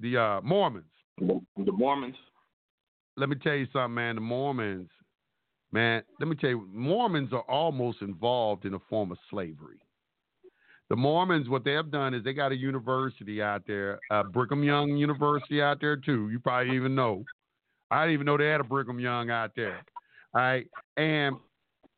the 0.00 0.16
uh, 0.16 0.40
Mormons. 0.42 0.84
The 1.18 1.72
Mormons. 1.72 2.16
Let 3.16 3.30
me 3.30 3.36
tell 3.36 3.54
you 3.54 3.66
something, 3.72 3.94
man. 3.94 4.16
The 4.16 4.20
Mormons, 4.20 4.90
man. 5.72 6.02
Let 6.20 6.28
me 6.28 6.36
tell 6.36 6.50
you, 6.50 6.68
Mormons 6.72 7.32
are 7.32 7.44
almost 7.48 8.02
involved 8.02 8.66
in 8.66 8.74
a 8.74 8.78
form 8.90 9.10
of 9.10 9.18
slavery. 9.30 9.78
The 10.88 10.96
Mormons, 10.96 11.48
what 11.48 11.64
they 11.64 11.72
have 11.72 11.90
done 11.90 12.14
is 12.14 12.22
they 12.22 12.32
got 12.32 12.52
a 12.52 12.56
university 12.56 13.42
out 13.42 13.62
there, 13.66 13.98
uh, 14.10 14.22
Brigham 14.22 14.62
Young 14.62 14.96
University 14.96 15.60
out 15.60 15.80
there 15.80 15.96
too. 15.96 16.28
You 16.30 16.38
probably 16.38 16.76
even 16.76 16.94
know. 16.94 17.24
I 17.90 18.02
didn't 18.02 18.14
even 18.14 18.26
know 18.26 18.36
they 18.36 18.46
had 18.48 18.60
a 18.60 18.64
Brigham 18.64 18.98
Young 19.00 19.30
out 19.30 19.52
there. 19.56 19.80
All 20.34 20.40
right, 20.40 20.66
and 20.96 21.36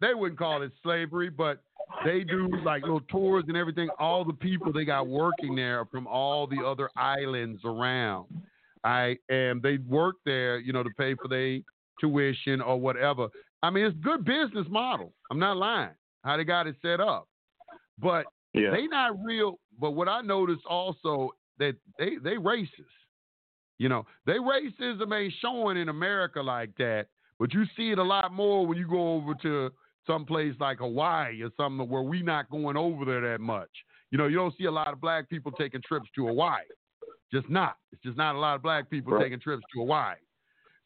they 0.01 0.15
wouldn't 0.15 0.39
call 0.39 0.63
it 0.63 0.73
slavery, 0.83 1.31
but 1.31 1.63
they 2.05 2.23
do 2.23 2.49
like 2.65 2.83
little 2.83 3.01
tours 3.11 3.45
and 3.49 3.57
everything. 3.57 3.89
All 3.99 4.25
the 4.25 4.35
people 4.35 4.73
they 4.73 4.85
got 4.85 5.07
working 5.09 5.57
there 5.57 5.81
are 5.81 5.87
from 5.87 6.07
all 6.07 6.47
the 6.47 6.65
other 6.65 6.91
islands 6.97 7.63
around. 7.65 8.27
All 8.85 8.93
right, 8.93 9.19
and 9.29 9.61
they 9.63 9.79
work 9.79 10.17
there, 10.25 10.59
you 10.59 10.73
know, 10.73 10.83
to 10.83 10.91
pay 10.99 11.15
for 11.15 11.29
their 11.29 11.61
tuition 12.01 12.61
or 12.61 12.79
whatever. 12.79 13.29
I 13.63 13.71
mean, 13.71 13.85
it's 13.87 13.97
good 14.03 14.25
business 14.25 14.67
model. 14.71 15.13
I'm 15.31 15.39
not 15.41 15.57
lying. 15.57 15.91
How 16.25 16.37
they 16.37 16.45
got 16.45 16.67
it 16.67 16.77
set 16.83 17.01
up, 17.01 17.27
but 17.99 18.27
Yeah. 18.53 18.71
they 18.71 18.87
not 18.87 19.23
real. 19.25 19.59
But 19.81 19.93
what 19.93 20.09
I 20.09 20.21
noticed 20.21 20.65
also 20.67 21.33
that 21.59 21.75
they 21.99 22.17
they 22.19 22.35
racist. 22.37 22.85
You 23.79 23.89
know, 23.89 24.07
they 24.27 24.35
racism 24.35 25.13
ain't 25.17 25.33
showing 25.41 25.77
in 25.77 25.89
America 25.89 26.43
like 26.43 26.71
that, 26.79 27.07
but 27.39 27.55
you 27.55 27.65
see 27.77 27.91
it 27.91 27.99
a 27.99 28.03
lot 28.03 28.33
more 28.33 28.67
when 28.67 28.77
you 28.77 28.89
go 28.89 29.15
over 29.15 29.35
to 29.43 29.71
some 30.07 30.25
place 30.25 30.55
like 30.59 30.79
Hawaii 30.79 31.43
or 31.43 31.51
something 31.57 31.89
where 31.89 32.03
we 32.03 32.23
not 32.23 32.51
going 32.51 32.77
over 32.77 33.05
there 33.05 33.21
that 33.21 33.41
much. 33.41 33.71
You 34.11 34.19
know, 34.19 34.27
you 34.27 34.37
don't 34.37 34.55
see 34.57 34.65
a 34.65 34.71
lot 34.71 34.93
of 34.93 35.01
black 35.01 35.29
people 35.29 35.53
taking 35.53 35.83
trips 35.87 36.09
to 36.17 36.27
Hawaii. 36.27 36.65
Just 37.33 37.49
not. 37.51 37.77
It's 37.93 38.03
just 38.03 38.17
not 38.17 38.35
a 38.35 38.39
lot 38.39 38.57
of 38.57 38.63
black 38.63 38.89
people 38.91 39.13
Right. 39.13 39.25
taking 39.25 39.39
trips 39.39 39.63
to 39.75 39.81
Hawaii. 39.81 40.17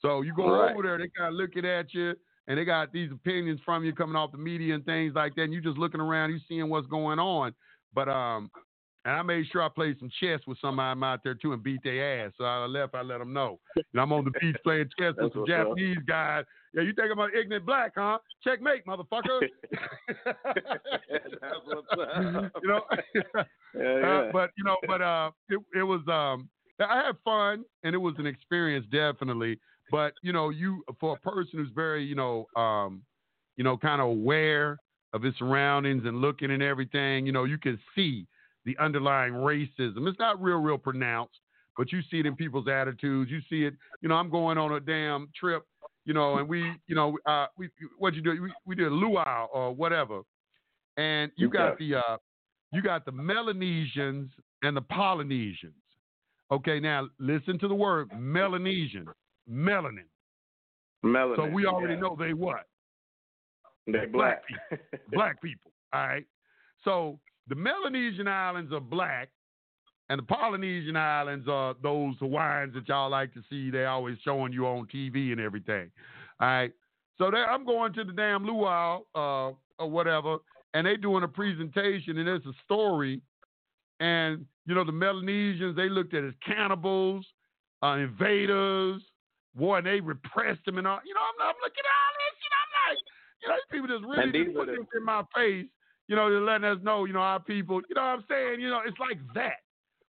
So 0.00 0.22
you 0.22 0.34
go 0.34 0.50
Right. 0.50 0.72
over 0.72 0.82
there, 0.82 0.98
they 0.98 1.08
kind 1.16 1.28
of 1.28 1.34
looking 1.34 1.64
at 1.64 1.94
you, 1.94 2.14
and 2.48 2.58
they 2.58 2.64
got 2.64 2.92
these 2.92 3.12
opinions 3.12 3.60
from 3.64 3.84
you 3.84 3.94
coming 3.94 4.16
off 4.16 4.32
the 4.32 4.38
media 4.38 4.74
and 4.74 4.84
things 4.84 5.14
like 5.14 5.36
that. 5.36 5.42
And 5.42 5.52
you 5.54 5.60
just 5.60 5.78
looking 5.78 6.00
around, 6.00 6.30
you 6.30 6.40
seeing 6.48 6.68
what's 6.68 6.88
going 6.88 7.20
on. 7.20 7.54
But 7.94 8.08
um, 8.08 8.50
and 9.04 9.14
I 9.16 9.22
made 9.22 9.46
sure 9.50 9.62
I 9.62 9.68
played 9.68 9.98
some 9.98 10.10
chess 10.20 10.40
with 10.46 10.58
somebody 10.60 11.00
out 11.02 11.20
there 11.24 11.34
too 11.34 11.52
and 11.52 11.62
beat 11.62 11.82
their 11.82 12.24
ass. 12.26 12.32
So 12.38 12.44
I 12.44 12.64
left, 12.66 12.94
I 12.94 13.02
let 13.02 13.18
them 13.18 13.32
know. 13.32 13.58
And 13.76 14.00
I'm 14.00 14.12
on 14.12 14.24
the 14.24 14.30
beach 14.40 14.56
playing 14.62 14.88
chess 14.98 15.14
with 15.18 15.32
some 15.32 15.42
what's 15.42 15.52
up. 15.52 15.66
Japanese 15.66 15.98
guys. 16.06 16.44
Yeah, 16.74 16.82
you 16.82 16.92
think 16.94 17.08
I'm 17.12 17.18
an 17.18 17.30
ignorant 17.38 17.66
black, 17.66 17.92
huh? 17.96 18.18
Checkmate, 18.44 18.86
motherfucker. 18.86 19.40
That's 20.24 21.64
what's 21.66 21.88
up. 21.92 22.52
you 22.62 22.68
know. 22.68 22.82
Yeah, 23.74 23.80
Uh, 23.80 24.24
yeah. 24.24 24.30
but 24.32 24.50
you 24.58 24.64
know, 24.64 24.76
but 24.86 25.00
uh, 25.00 25.30
it 25.48 25.58
it 25.74 25.82
was 25.82 26.00
um, 26.06 26.50
I 26.78 27.06
had 27.06 27.16
fun 27.24 27.64
and 27.84 27.94
it 27.94 27.98
was 27.98 28.14
an 28.18 28.26
experience 28.26 28.84
definitely. 28.92 29.58
But 29.90 30.12
you 30.22 30.32
know, 30.34 30.50
you 30.50 30.84
for 31.00 31.14
a 31.16 31.20
person 31.20 31.58
who's 31.58 31.70
very 31.74 32.04
you 32.04 32.14
know 32.14 32.46
um, 32.54 33.02
you 33.56 33.64
know, 33.64 33.78
kind 33.78 34.02
of 34.02 34.08
aware 34.08 34.76
of 35.14 35.22
his 35.22 35.34
surroundings 35.38 36.02
and 36.04 36.18
looking 36.20 36.50
and 36.50 36.62
everything, 36.62 37.24
you 37.26 37.32
know, 37.32 37.44
you 37.44 37.56
can 37.58 37.78
see 37.94 38.26
the 38.64 38.76
underlying 38.78 39.34
racism. 39.34 40.08
It's 40.08 40.18
not 40.18 40.40
real, 40.40 40.58
real 40.58 40.78
pronounced, 40.78 41.38
but 41.76 41.92
you 41.92 42.00
see 42.10 42.20
it 42.20 42.26
in 42.26 42.36
people's 42.36 42.68
attitudes. 42.68 43.30
You 43.30 43.40
see 43.48 43.64
it. 43.64 43.74
You 44.00 44.08
know, 44.08 44.14
I'm 44.14 44.30
going 44.30 44.58
on 44.58 44.72
a 44.72 44.80
damn 44.80 45.28
trip. 45.38 45.64
You 46.04 46.14
know, 46.14 46.38
and 46.38 46.48
we, 46.48 46.72
you 46.88 46.96
know, 46.96 47.16
uh, 47.26 47.46
we 47.56 47.68
what 47.98 48.14
you 48.14 48.22
do? 48.22 48.30
We, 48.42 48.52
we 48.66 48.74
did 48.74 48.88
a 48.88 48.94
luau 48.94 49.46
or 49.52 49.72
whatever, 49.72 50.22
and 50.96 51.30
you 51.36 51.48
got 51.48 51.78
the 51.78 51.94
uh, 51.94 52.16
you 52.72 52.82
got 52.82 53.04
the 53.04 53.12
Melanesians 53.12 54.30
and 54.62 54.76
the 54.76 54.80
Polynesians. 54.80 55.74
Okay, 56.50 56.80
now 56.80 57.08
listen 57.20 57.56
to 57.60 57.68
the 57.68 57.74
word 57.74 58.10
Melanesian, 58.18 59.06
melanin. 59.48 60.04
Melanin. 61.04 61.36
So 61.36 61.46
we 61.46 61.66
already 61.66 61.94
yeah. 61.94 62.00
know 62.00 62.16
they 62.18 62.32
what? 62.32 62.66
They 63.86 64.06
black 64.06 64.42
black. 64.70 64.80
Black 65.12 65.42
people. 65.42 65.70
All 65.92 66.06
right. 66.06 66.26
So 66.84 67.18
the 67.48 67.54
Melanesian 67.54 68.28
islands 68.28 68.72
are 68.72 68.80
black, 68.80 69.28
and 70.08 70.18
the 70.18 70.24
Polynesian 70.24 70.96
islands 70.96 71.48
are 71.48 71.74
those 71.82 72.14
Hawaiians 72.18 72.74
that 72.74 72.88
y'all 72.88 73.10
like 73.10 73.32
to 73.34 73.42
see. 73.48 73.70
They 73.70 73.84
always 73.84 74.18
showing 74.24 74.52
you 74.52 74.66
on 74.66 74.86
TV 74.92 75.32
and 75.32 75.40
everything. 75.40 75.90
All 76.40 76.48
right. 76.48 76.72
So 77.18 77.30
there, 77.30 77.48
I'm 77.48 77.64
going 77.64 77.92
to 77.94 78.04
the 78.04 78.12
damn 78.12 78.44
luau 78.44 79.02
uh, 79.14 79.52
or 79.78 79.90
whatever, 79.90 80.38
and 80.74 80.86
they 80.86 80.96
doing 80.96 81.24
a 81.24 81.28
presentation, 81.28 82.18
and 82.18 82.28
it's 82.28 82.46
a 82.46 82.52
story. 82.64 83.20
And 84.00 84.44
you 84.66 84.74
know 84.74 84.84
the 84.84 84.92
Melanesians, 84.92 85.76
they 85.76 85.88
looked 85.88 86.14
at 86.14 86.24
as 86.24 86.34
cannibals, 86.44 87.24
uh, 87.82 87.96
invaders, 87.96 89.02
war, 89.56 89.78
and 89.78 89.86
they 89.86 90.00
repressed 90.00 90.64
them 90.64 90.78
and 90.78 90.86
all. 90.86 91.00
You 91.04 91.14
know, 91.14 91.20
I'm, 91.20 91.48
I'm 91.48 91.54
looking 91.62 91.84
at 91.84 91.94
all 92.00 92.14
this. 92.18 92.36
You 92.42 92.50
know, 92.50 92.60
I'm 92.62 92.72
like, 92.88 93.00
you 93.42 93.48
know, 93.48 93.54
these 93.56 93.70
people 93.70 93.88
just 93.88 94.04
really 94.04 94.44
just 94.44 94.56
put 94.56 94.66
this 94.66 94.98
in 94.98 95.04
my 95.04 95.22
face. 95.34 95.66
You 96.12 96.16
know, 96.16 96.28
they're 96.28 96.42
letting 96.42 96.66
us 96.66 96.76
know, 96.82 97.06
you 97.06 97.14
know, 97.14 97.20
our 97.20 97.40
people. 97.40 97.80
You 97.88 97.94
know 97.94 98.02
what 98.02 98.08
I'm 98.08 98.24
saying? 98.28 98.60
You 98.60 98.68
know, 98.68 98.82
it's 98.84 98.98
like 98.98 99.16
that. 99.34 99.60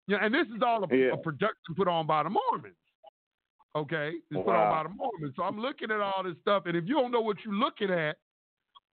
You 0.07 0.17
know, 0.17 0.25
and 0.25 0.33
this 0.33 0.47
is 0.47 0.63
all 0.65 0.83
a, 0.83 0.87
Yeah. 0.91 1.11
a 1.13 1.17
production 1.17 1.75
put 1.77 1.87
on 1.87 2.07
by 2.07 2.23
the 2.23 2.29
Mormons. 2.31 2.73
Okay, 3.75 4.13
it's 4.31 4.43
put 4.43 4.55
on 4.55 4.71
by 4.71 4.81
the 4.81 4.89
Mormons. 4.89 5.35
So 5.35 5.43
I'm 5.43 5.59
looking 5.59 5.91
at 5.91 5.99
all 6.01 6.23
this 6.23 6.33
stuff, 6.41 6.63
and 6.65 6.75
if 6.75 6.85
you 6.87 6.95
don't 6.95 7.11
know 7.11 7.21
what 7.21 7.37
you're 7.45 7.53
looking 7.53 7.91
at, 7.91 8.17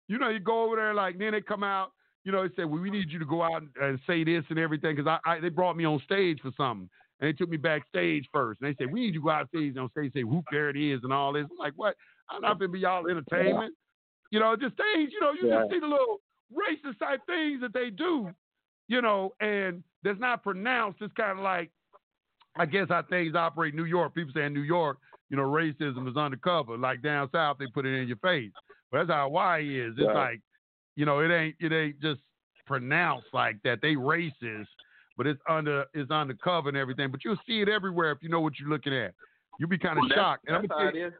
you 0.09 0.17
know, 0.17 0.27
you 0.27 0.41
go 0.41 0.65
over 0.65 0.75
there 0.75 0.93
like 0.93 1.17
then 1.17 1.31
they 1.31 1.39
come 1.39 1.63
out. 1.63 1.93
You 2.25 2.33
know, 2.33 2.45
they 2.45 2.53
say, 2.55 2.65
well, 2.65 2.81
we 2.81 2.89
need 2.91 3.09
you 3.09 3.19
to 3.19 3.25
go 3.25 3.41
out 3.41 3.61
and, 3.61 3.69
and 3.79 3.99
say 4.05 4.25
this 4.25 4.43
and 4.49 4.59
everything 4.59 4.93
because 4.93 5.07
I, 5.07 5.35
I 5.35 5.39
they 5.39 5.47
brought 5.47 5.77
me 5.77 5.85
on 5.85 6.01
stage 6.03 6.41
for 6.41 6.51
something. 6.57 6.89
And 7.21 7.27
they 7.29 7.31
took 7.31 7.47
me 7.47 7.55
backstage 7.55 8.27
first. 8.33 8.59
And 8.59 8.69
they 8.69 8.75
said, 8.77 8.91
we 8.91 8.99
need 8.99 9.13
you 9.13 9.21
to 9.21 9.23
go 9.23 9.29
out 9.29 9.47
stage 9.47 9.77
on 9.77 9.89
stage, 9.91 10.11
say, 10.11 10.25
whoop, 10.25 10.43
there 10.51 10.69
it 10.69 10.75
is, 10.75 10.99
and 11.03 11.13
all 11.13 11.31
this. 11.31 11.45
I'm 11.49 11.57
like, 11.57 11.73
what? 11.77 11.95
I'm 12.29 12.41
not 12.41 12.59
going 12.59 12.69
to 12.69 12.73
be 12.73 12.79
y'all 12.79 13.07
entertainment. 13.07 13.73
You 14.29 14.41
know, 14.41 14.57
just 14.57 14.75
things, 14.75 15.13
you 15.13 15.21
know, 15.21 15.31
you 15.31 15.47
Yeah. 15.47 15.59
just 15.59 15.71
see 15.71 15.79
the 15.79 15.87
little 15.87 16.19
racist 16.53 16.99
type 16.99 17.21
things 17.25 17.61
that 17.61 17.73
they 17.73 17.89
do, 17.89 18.29
you 18.87 19.01
know, 19.01 19.33
and 19.41 19.83
that's 20.03 20.19
not 20.19 20.43
pronounced. 20.43 21.01
It's 21.01 21.13
kind 21.13 21.37
of 21.37 21.43
like, 21.43 21.69
I 22.57 22.65
guess 22.65 22.87
how 22.89 23.03
things 23.03 23.35
operate 23.35 23.73
in 23.73 23.77
New 23.77 23.85
York. 23.85 24.15
People 24.15 24.31
say 24.33 24.45
in 24.45 24.53
New 24.53 24.61
York, 24.61 24.97
you 25.29 25.37
know, 25.37 25.43
racism 25.43 26.09
is 26.09 26.17
undercover. 26.17 26.77
Like 26.77 27.01
down 27.01 27.29
south, 27.31 27.57
they 27.59 27.65
put 27.73 27.85
it 27.85 27.93
in 27.99 28.07
your 28.07 28.17
face. 28.17 28.51
But 28.91 28.99
that's 28.99 29.09
how 29.11 29.23
Hawaii 29.27 29.79
is. 29.79 29.93
It's 29.97 30.07
Right. 30.07 30.15
like, 30.15 30.41
you 30.95 31.05
know, 31.05 31.19
it 31.19 31.29
ain't 31.31 31.55
it 31.59 31.71
ain't 31.73 31.99
just 32.01 32.21
pronounced 32.65 33.27
like 33.33 33.57
that. 33.63 33.79
They 33.81 33.95
racist, 33.95 34.67
but 35.17 35.27
it's 35.27 35.41
under 35.49 35.85
it's 35.93 36.09
undercover 36.09 36.69
and 36.69 36.77
everything. 36.77 37.11
But 37.11 37.23
you'll 37.25 37.37
see 37.45 37.61
it 37.61 37.69
everywhere 37.69 38.11
if 38.11 38.19
you 38.23 38.29
know 38.29 38.39
what 38.41 38.57
you're 38.59 38.69
looking 38.69 38.93
at. 38.95 39.13
You'll 39.59 39.69
be 39.69 39.77
kind 39.77 39.97
of 39.99 40.05
That's- 40.07 40.17
shocked. 40.17 40.45
And 40.47 40.55
I'm 40.55 40.61
That's 40.67 40.79
how 40.79 40.87
it 40.87 40.95
is. 40.95 41.13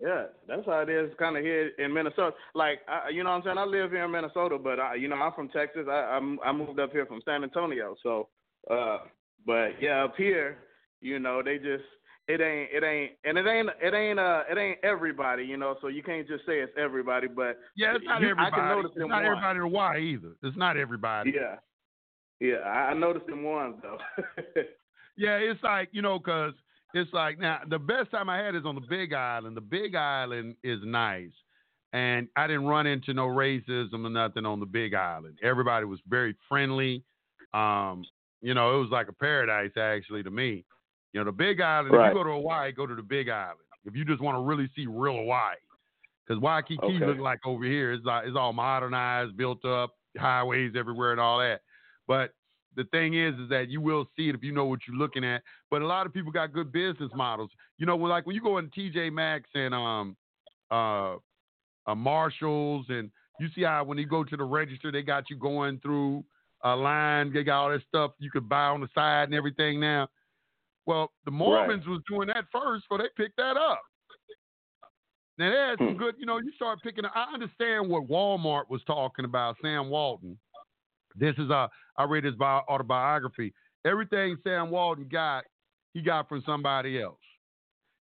Yeah, 0.00 0.26
that's 0.46 0.64
how 0.64 0.80
it 0.80 0.88
is, 0.88 1.10
kind 1.18 1.36
of 1.36 1.42
here 1.42 1.72
in 1.78 1.92
Minnesota. 1.92 2.30
Like, 2.54 2.80
I, 2.88 3.08
you 3.08 3.24
know, 3.24 3.30
what 3.30 3.36
I'm 3.36 3.42
saying 3.44 3.58
I 3.58 3.64
live 3.64 3.90
here 3.90 4.04
in 4.04 4.12
Minnesota, 4.12 4.56
but 4.56 4.78
I, 4.78 4.94
you 4.94 5.08
know, 5.08 5.16
I'm 5.16 5.32
from 5.32 5.48
Texas. 5.48 5.86
I, 5.88 6.16
I'm, 6.16 6.38
I 6.44 6.52
moved 6.52 6.78
up 6.78 6.92
here 6.92 7.04
from 7.04 7.20
San 7.24 7.42
Antonio. 7.42 7.96
So, 8.02 8.28
uh, 8.70 8.98
but 9.44 9.70
yeah, 9.80 10.04
up 10.04 10.14
here, 10.16 10.58
you 11.00 11.18
know, 11.18 11.42
they 11.44 11.56
just 11.58 11.82
it 12.28 12.40
ain't 12.40 12.70
it 12.70 12.84
ain't 12.84 13.12
and 13.24 13.38
it 13.38 13.46
ain't 13.46 13.70
it 13.82 13.94
ain't 13.94 14.18
uh 14.18 14.42
it 14.50 14.58
ain't 14.58 14.78
everybody, 14.84 15.44
you 15.44 15.56
know. 15.56 15.76
So 15.80 15.88
you 15.88 16.02
can't 16.02 16.28
just 16.28 16.44
say 16.44 16.60
it's 16.60 16.72
everybody, 16.78 17.26
but 17.26 17.58
yeah, 17.76 17.96
it's 17.96 18.04
not 18.04 18.20
you, 18.20 18.28
everybody. 18.28 18.52
I 18.52 18.56
can 18.56 18.68
notice 18.68 18.90
it's 18.90 18.98
them 18.98 19.08
not 19.08 19.24
ones. 19.24 19.26
everybody 19.26 19.58
to 19.58 19.68
why 19.68 19.98
either. 19.98 20.32
It's 20.42 20.56
not 20.56 20.76
everybody. 20.76 21.32
Yeah, 21.34 21.56
yeah, 22.40 22.58
I 22.58 22.90
I 22.90 22.94
noticed 22.94 23.26
them 23.26 23.42
ones 23.42 23.76
though. 23.82 23.98
Yeah, 25.18 25.34
it's 25.38 25.60
like 25.64 25.88
you 25.90 26.00
know, 26.00 26.20
cause 26.20 26.52
it's 26.94 27.12
like 27.12 27.38
now 27.38 27.60
the 27.68 27.78
best 27.78 28.10
time 28.10 28.28
I 28.28 28.38
had 28.38 28.54
is 28.54 28.64
on 28.64 28.74
the 28.74 28.80
Big 28.80 29.12
Island. 29.12 29.56
The 29.56 29.60
Big 29.60 29.94
Island 29.94 30.56
is 30.62 30.80
nice, 30.84 31.32
and 31.92 32.28
I 32.36 32.46
didn't 32.46 32.66
run 32.66 32.86
into 32.86 33.12
no 33.14 33.26
racism 33.26 34.04
or 34.04 34.10
nothing 34.10 34.46
on 34.46 34.60
the 34.60 34.66
Big 34.66 34.94
Island. 34.94 35.38
Everybody 35.42 35.84
was 35.86 36.00
very 36.08 36.34
friendly. 36.48 37.04
Um, 37.54 38.04
you 38.40 38.54
know, 38.54 38.76
it 38.76 38.80
was 38.80 38.90
like 38.90 39.08
a 39.08 39.12
paradise 39.12 39.76
actually 39.76 40.22
to 40.22 40.30
me. 40.30 40.64
You 41.12 41.20
know, 41.20 41.24
the 41.24 41.32
Big 41.32 41.60
Island. 41.60 41.94
If 41.94 42.08
you 42.08 42.14
go 42.14 42.24
to 42.24 42.30
Hawaii, 42.30 42.72
go 42.72 42.86
to 42.86 42.94
the 42.94 43.02
Big 43.02 43.28
Island. 43.28 43.60
If 43.84 43.94
you 43.94 44.04
just 44.04 44.20
want 44.20 44.36
to 44.36 44.42
really 44.42 44.68
see 44.76 44.86
real 44.86 45.16
Hawaii, 45.16 45.56
because 46.26 46.40
Waikiki 46.42 46.78
Okay. 46.82 47.04
look 47.04 47.18
like 47.18 47.40
over 47.46 47.64
here, 47.64 47.92
it's 47.92 48.04
like, 48.04 48.26
it's 48.26 48.36
all 48.36 48.52
modernized, 48.52 49.36
built 49.36 49.64
up, 49.64 49.94
highways 50.18 50.72
everywhere 50.76 51.12
and 51.12 51.20
all 51.20 51.38
that. 51.38 51.62
But 52.06 52.32
the 52.78 52.84
thing 52.84 53.14
is, 53.14 53.34
is 53.40 53.48
that 53.50 53.68
you 53.68 53.80
will 53.80 54.08
see 54.16 54.28
it 54.28 54.36
if 54.36 54.42
you 54.44 54.52
know 54.52 54.64
what 54.64 54.78
you're 54.86 54.96
looking 54.96 55.24
at. 55.24 55.42
But 55.68 55.82
a 55.82 55.86
lot 55.86 56.06
of 56.06 56.14
people 56.14 56.30
got 56.30 56.52
good 56.52 56.70
business 56.70 57.10
models. 57.12 57.50
You 57.76 57.86
know, 57.86 57.96
when 57.96 58.08
like 58.08 58.24
when 58.24 58.36
you 58.36 58.40
go 58.40 58.58
in 58.58 58.68
TJ 58.70 59.12
Maxx 59.12 59.50
and 59.54 59.74
um 59.74 60.16
uh, 60.70 61.16
uh 61.86 61.94
Marshalls 61.96 62.86
and 62.88 63.10
you 63.40 63.48
see 63.54 63.64
how 63.64 63.82
when 63.82 63.98
you 63.98 64.06
go 64.06 64.22
to 64.22 64.36
the 64.36 64.44
register, 64.44 64.92
they 64.92 65.02
got 65.02 65.28
you 65.28 65.36
going 65.36 65.80
through 65.80 66.24
a 66.62 66.74
line. 66.74 67.32
They 67.32 67.42
got 67.42 67.64
all 67.64 67.70
that 67.70 67.82
stuff 67.88 68.12
you 68.20 68.30
could 68.30 68.48
buy 68.48 68.66
on 68.66 68.80
the 68.80 68.88
side 68.94 69.24
and 69.24 69.34
everything 69.34 69.80
now. 69.80 70.08
Well, 70.86 71.10
the 71.24 71.32
Mormons 71.32 71.86
was 71.86 72.00
doing 72.08 72.28
that 72.28 72.44
first, 72.52 72.84
so 72.88 72.96
they 72.96 73.08
picked 73.16 73.36
that 73.38 73.56
up. 73.56 73.82
Now 75.36 75.50
they 75.50 75.56
had 75.56 75.78
some 75.78 75.94
Hmm. 75.94 75.98
good, 75.98 76.14
you 76.18 76.26
know, 76.26 76.38
you 76.38 76.52
start 76.52 76.80
picking 76.82 77.04
up. 77.04 77.12
I 77.14 77.32
understand 77.34 77.88
what 77.88 78.08
Walmart 78.08 78.70
was 78.70 78.82
talking 78.84 79.24
about, 79.24 79.56
Sam 79.62 79.88
Walton. 79.88 80.38
This 81.16 81.34
is 81.38 81.50
a 81.50 81.68
I 81.98 82.04
read 82.04 82.24
his 82.24 82.36
bio, 82.36 82.62
autobiography. 82.68 83.52
Everything 83.84 84.38
Sam 84.44 84.70
Walton 84.70 85.08
got, 85.10 85.44
he 85.92 86.00
got 86.00 86.28
from 86.28 86.42
somebody 86.46 87.00
else. 87.02 87.18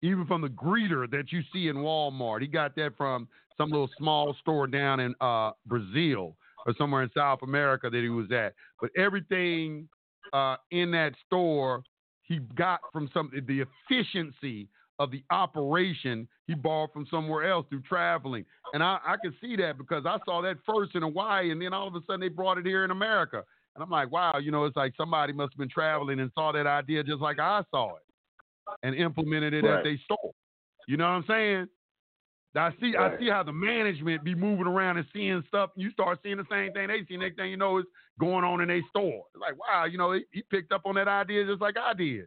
Even 0.02 0.26
from 0.26 0.42
the 0.42 0.48
greeter 0.48 1.10
that 1.12 1.32
you 1.32 1.42
see 1.54 1.68
in 1.68 1.76
Walmart, 1.78 2.42
he 2.42 2.48
got 2.48 2.76
that 2.78 2.94
from 2.98 3.28
some 3.58 3.70
little 3.70 3.90
small 3.98 4.36
store 4.42 4.66
down 4.66 5.00
in 5.00 5.14
uh, 5.22 5.52
Brazil 5.68 6.36
or 6.66 6.74
somewhere 6.78 7.04
in 7.04 7.12
South 7.16 7.40
America 7.44 7.90
that 7.90 8.02
he 8.02 8.10
was 8.10 8.32
at. 8.32 8.54
But 8.80 8.90
everything 8.98 9.88
uh, 10.34 10.56
in 10.72 10.92
that 10.92 11.14
store, 11.26 11.84
he 12.24 12.40
got 12.56 12.80
from 12.92 13.10
some 13.14 13.32
the 13.48 13.64
efficiency 13.90 14.68
of 15.00 15.12
the 15.12 15.24
operation 15.32 16.28
he 16.48 16.54
borrowed 16.54 16.92
from 16.94 17.08
somewhere 17.10 17.50
else 17.50 17.66
through 17.70 17.82
traveling. 17.82 18.46
And 18.74 18.84
I, 18.84 19.00
I 19.06 19.16
can 19.22 19.34
see 19.42 19.56
that 19.58 19.78
because 19.78 20.06
I 20.06 20.18
saw 20.26 20.42
that 20.44 20.58
first 20.66 20.96
in 20.96 21.02
Hawaii, 21.02 21.52
and 21.52 21.62
then 21.62 21.74
all 21.74 21.88
of 21.88 21.96
a 21.96 22.02
sudden 22.06 22.22
they 22.22 22.28
brought 22.28 22.58
it 22.58 22.66
here 22.66 22.86
in 22.86 22.92
America. 22.92 23.44
And 23.76 23.84
I'm 23.84 23.90
like, 23.90 24.12
wow, 24.12 24.38
you 24.38 24.52
know, 24.52 24.66
it's 24.66 24.76
like 24.76 24.94
somebody 24.98 25.34
must 25.34 25.54
have 25.54 25.60
been 25.60 25.70
traveling 25.70 26.20
and 26.20 26.32
saw 26.34 26.52
that 26.52 26.68
idea 26.68 27.04
just 27.04 27.22
like 27.22 27.40
I 27.40 27.64
saw 27.72 27.96
it 27.96 28.04
and 28.84 28.96
implemented 28.96 29.54
it 29.54 29.64
Right. 29.64 29.78
at 29.78 29.84
their 29.84 29.98
store. 30.04 30.34
You 30.88 30.98
know 30.98 31.06
what 31.06 31.12
I'm 31.12 31.26
saying? 31.28 31.68
I 32.54 32.72
see, 32.82 32.96
I 32.98 33.18
see 33.18 33.30
how 33.30 33.44
the 33.44 33.54
management 33.54 34.26
be 34.26 34.36
moving 34.36 34.68
around 34.68 34.98
and 34.98 35.08
seeing 35.14 35.42
stuff, 35.48 35.70
and 35.76 35.84
you 35.84 35.92
start 35.92 36.20
seeing 36.22 36.36
the 36.36 36.46
same 36.52 36.74
thing 36.74 36.88
they 36.90 37.06
see. 37.08 37.16
Next 37.16 37.38
thing 37.38 37.50
you 37.50 37.56
know, 37.56 37.78
is 37.78 37.86
going 38.20 38.44
on 38.44 38.60
in 38.60 38.68
their 38.68 38.82
store. 38.90 39.24
It's 39.34 39.42
like, 39.42 39.58
wow, 39.58 39.86
you 39.86 39.98
know, 39.98 40.12
he, 40.12 40.26
he 40.32 40.42
picked 40.42 40.74
up 40.74 40.82
on 40.86 40.96
that 40.96 41.08
idea 41.08 41.46
just 41.46 41.62
like 41.62 41.78
I 41.78 41.94
did. 41.94 42.26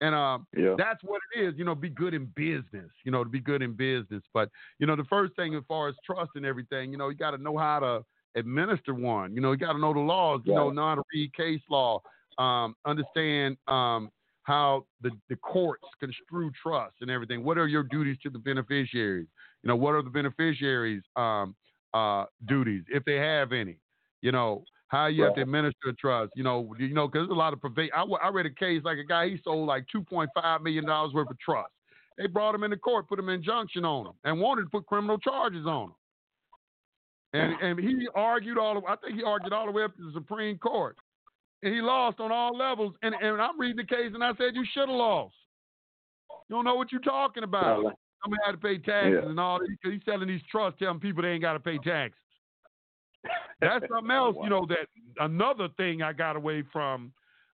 And 0.00 0.14
um, 0.14 0.46
yeah, 0.56 0.74
that's 0.78 1.02
what 1.02 1.20
it 1.34 1.44
is, 1.44 1.54
you 1.58 1.64
know, 1.64 1.74
be 1.74 1.90
good 1.90 2.14
in 2.14 2.32
business, 2.34 2.90
you 3.04 3.12
know, 3.12 3.24
to 3.24 3.28
be 3.28 3.40
good 3.40 3.60
in 3.62 3.74
business. 3.74 4.22
But, 4.32 4.48
you 4.78 4.86
know, 4.86 4.96
the 4.96 5.04
first 5.04 5.34
thing 5.36 5.54
as 5.54 5.64
far 5.68 5.88
as 5.88 5.96
trust 6.06 6.30
and 6.34 6.46
everything, 6.46 6.92
you 6.92 6.96
know, 6.96 7.08
you 7.10 7.16
got 7.16 7.32
to 7.32 7.38
know 7.38 7.58
how 7.58 7.80
to 7.80 8.04
administer 8.34 8.94
one. 8.94 9.34
You 9.34 9.40
know, 9.40 9.52
you 9.52 9.58
got 9.58 9.72
to 9.72 9.78
know 9.78 9.92
the 9.92 10.00
laws, 10.00 10.40
you 10.44 10.54
know, 10.54 10.66
Right. 10.66 10.74
know 10.74 10.88
how 10.88 10.94
to 10.96 11.02
read 11.12 11.34
case 11.34 11.62
law, 11.70 12.00
um, 12.38 12.74
understand 12.84 13.56
um, 13.66 14.10
how 14.42 14.86
the, 15.02 15.10
the 15.28 15.36
courts 15.36 15.84
construe 16.00 16.50
trust 16.62 16.96
and 17.00 17.10
everything. 17.10 17.44
What 17.44 17.58
are 17.58 17.66
your 17.66 17.82
duties 17.82 18.16
to 18.22 18.30
the 18.30 18.38
beneficiaries? 18.38 19.26
You 19.62 19.68
know, 19.68 19.76
what 19.76 19.94
are 19.94 20.02
the 20.02 20.10
beneficiaries' 20.10 21.02
um, 21.16 21.54
uh, 21.94 22.26
duties, 22.46 22.84
if 22.88 23.04
they 23.04 23.16
have 23.16 23.52
any? 23.52 23.78
You 24.22 24.32
know, 24.32 24.64
how 24.88 25.06
you 25.06 25.22
have 25.22 25.34
to 25.34 25.42
administer 25.42 25.90
a 25.90 25.92
trust. 25.94 26.32
You 26.34 26.44
know, 26.44 26.74
you 26.78 26.94
know, 26.94 27.06
because 27.06 27.28
there's 27.28 27.36
a 27.36 27.38
lot 27.38 27.52
of 27.52 27.60
pervade. 27.60 27.90
I, 27.94 28.02
I 28.02 28.28
read 28.28 28.46
a 28.46 28.50
case 28.50 28.82
like 28.84 28.98
a 28.98 29.04
guy 29.04 29.28
he 29.28 29.40
sold 29.44 29.66
like 29.68 29.84
2.5 29.94 30.62
million 30.62 30.86
dollars 30.86 31.12
worth 31.12 31.30
of 31.30 31.38
trust. 31.38 31.70
They 32.16 32.26
brought 32.26 32.54
him 32.54 32.64
into 32.64 32.76
court, 32.76 33.08
put 33.08 33.18
him 33.18 33.28
injunction 33.28 33.84
on 33.84 34.06
him, 34.06 34.12
and 34.24 34.40
wanted 34.40 34.62
to 34.62 34.68
put 34.70 34.86
criminal 34.86 35.18
charges 35.18 35.66
on 35.66 35.84
him. 35.90 35.94
And 37.34 37.52
and 37.60 37.78
he 37.78 38.08
argued 38.14 38.56
all 38.58 38.80
the 38.80 38.86
I 38.86 38.96
think 38.96 39.16
he 39.16 39.22
argued 39.22 39.52
all 39.52 39.66
the 39.66 39.72
way 39.72 39.82
up 39.84 39.94
to 39.96 40.02
the 40.02 40.12
Supreme 40.12 40.58
Court. 40.58 40.96
And 41.62 41.74
he 41.74 41.80
lost 41.80 42.20
on 42.20 42.32
all 42.32 42.56
levels. 42.56 42.94
And 43.02 43.14
and 43.20 43.40
I'm 43.40 43.58
reading 43.60 43.76
the 43.76 43.84
case 43.84 44.12
and 44.14 44.24
I 44.24 44.30
said, 44.38 44.54
You 44.54 44.64
should 44.72 44.88
have 44.88 44.96
lost. 44.96 45.34
You 46.48 46.56
don't 46.56 46.64
know 46.64 46.76
what 46.76 46.90
you're 46.92 47.00
talking 47.00 47.42
about. 47.42 47.82
Well, 47.84 47.92
uh, 47.92 47.94
I'm 48.24 48.30
gonna 48.30 48.42
have 48.46 48.54
to 48.54 48.60
pay 48.60 48.78
taxes 48.78 49.20
Yeah. 49.22 49.28
and 49.28 49.38
all 49.38 49.58
that. 49.58 49.68
He's 49.82 50.00
selling 50.04 50.28
these 50.28 50.40
trusts, 50.50 50.78
telling 50.78 51.00
people 51.00 51.22
they 51.22 51.30
ain't 51.30 51.42
gotta 51.42 51.60
pay 51.60 51.78
taxes. 51.78 52.18
That's 53.60 53.84
something 53.92 54.10
else, 54.10 54.36
you 54.42 54.48
know, 54.48 54.64
that 54.66 54.86
another 55.20 55.68
thing 55.76 56.02
I 56.02 56.12
got 56.12 56.36
away 56.36 56.62
from 56.72 57.12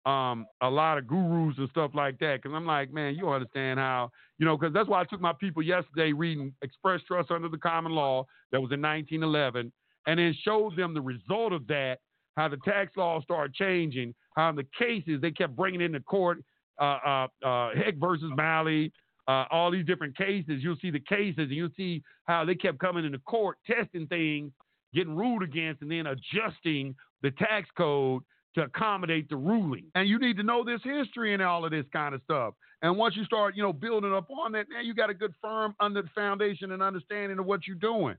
um, 0.06 0.46
a 0.62 0.70
lot 0.70 0.98
of 0.98 1.08
gurus 1.08 1.56
and 1.58 1.70
stuff 1.70 1.92
like 1.94 2.20
that. 2.20 2.42
Because 2.42 2.56
I'm 2.56 2.66
like, 2.66 2.92
man, 2.92 3.16
you 3.16 3.30
understand 3.30 3.80
how, 3.80 4.10
you 4.38 4.46
know, 4.46 4.58
because 4.58 4.74
that's 4.74 4.88
why 4.88 5.02
I 5.02 5.06
took 5.06 5.22
my 5.22 5.34
people 5.34 5.62
yesterday 5.62 6.14
reading 6.14 6.54
Express 6.62 7.02
Trust 7.08 7.32
Under 7.32 7.50
the 7.50 7.58
Common 7.58 7.92
Law 7.92 8.26
that 8.52 8.62
was 8.62 8.72
in 8.72 8.82
1911 8.82 9.72
and 10.08 10.20
then 10.20 10.36
showed 10.44 10.76
them 10.76 10.94
the 10.94 11.02
result 11.02 11.54
of 11.54 11.68
that, 11.68 11.98
how 12.38 12.48
the 12.48 12.58
tax 12.66 12.96
laws 12.96 13.24
started 13.24 13.54
changing, 13.54 14.16
how 14.36 14.52
the 14.52 14.66
cases 14.78 15.22
they 15.22 15.32
kept 15.32 15.56
bringing 15.56 15.82
into 15.82 16.00
court, 16.00 16.40
uh, 16.80 16.98
uh, 17.06 17.28
uh, 17.46 17.70
Hecht 17.76 17.98
versus 18.00 18.32
Malley, 18.36 18.92
uh, 19.28 19.46
all 19.52 19.70
these 19.70 19.86
different 19.86 20.18
cases. 20.18 20.62
You'll 20.64 20.78
see 20.82 20.92
the 20.92 21.02
cases 21.02 21.38
and 21.38 21.52
you'll 21.52 21.70
see 21.76 22.02
how 22.26 22.46
they 22.46 22.56
kept 22.56 22.80
coming 22.80 23.06
into 23.06 23.20
court, 23.20 23.58
testing 23.68 24.08
things, 24.08 24.52
getting 24.94 25.16
ruled 25.16 25.44
against, 25.44 25.82
and 25.82 25.92
then 25.92 26.08
adjusting 26.08 26.96
the 27.22 27.32
tax 27.32 27.70
code 27.78 28.24
to 28.56 28.64
accommodate 28.64 29.30
the 29.30 29.36
ruling. 29.36 29.86
And 29.96 30.08
you 30.10 30.20
need 30.20 30.38
to 30.38 30.44
know 30.44 30.64
this 30.64 30.82
history 30.84 31.34
and 31.34 31.42
all 31.42 31.66
of 31.66 31.72
this 31.72 31.86
kind 31.94 32.16
of 32.16 32.22
stuff. 32.24 32.56
And 32.82 32.98
once 32.98 33.16
you 33.16 33.24
start, 33.26 33.56
you 33.56 33.64
know, 33.64 33.74
building 33.74 34.14
up 34.14 34.30
on 34.32 34.52
that, 34.54 34.68
now 34.70 34.82
you 34.82 34.94
got 34.94 35.10
a 35.10 35.14
good 35.14 35.34
firm 35.42 35.76
under 35.80 36.02
the 36.02 36.10
foundation 36.16 36.72
and 36.72 36.82
understanding 36.82 37.38
of 37.40 37.46
what 37.46 37.68
you're 37.68 37.76
doing. 37.76 38.16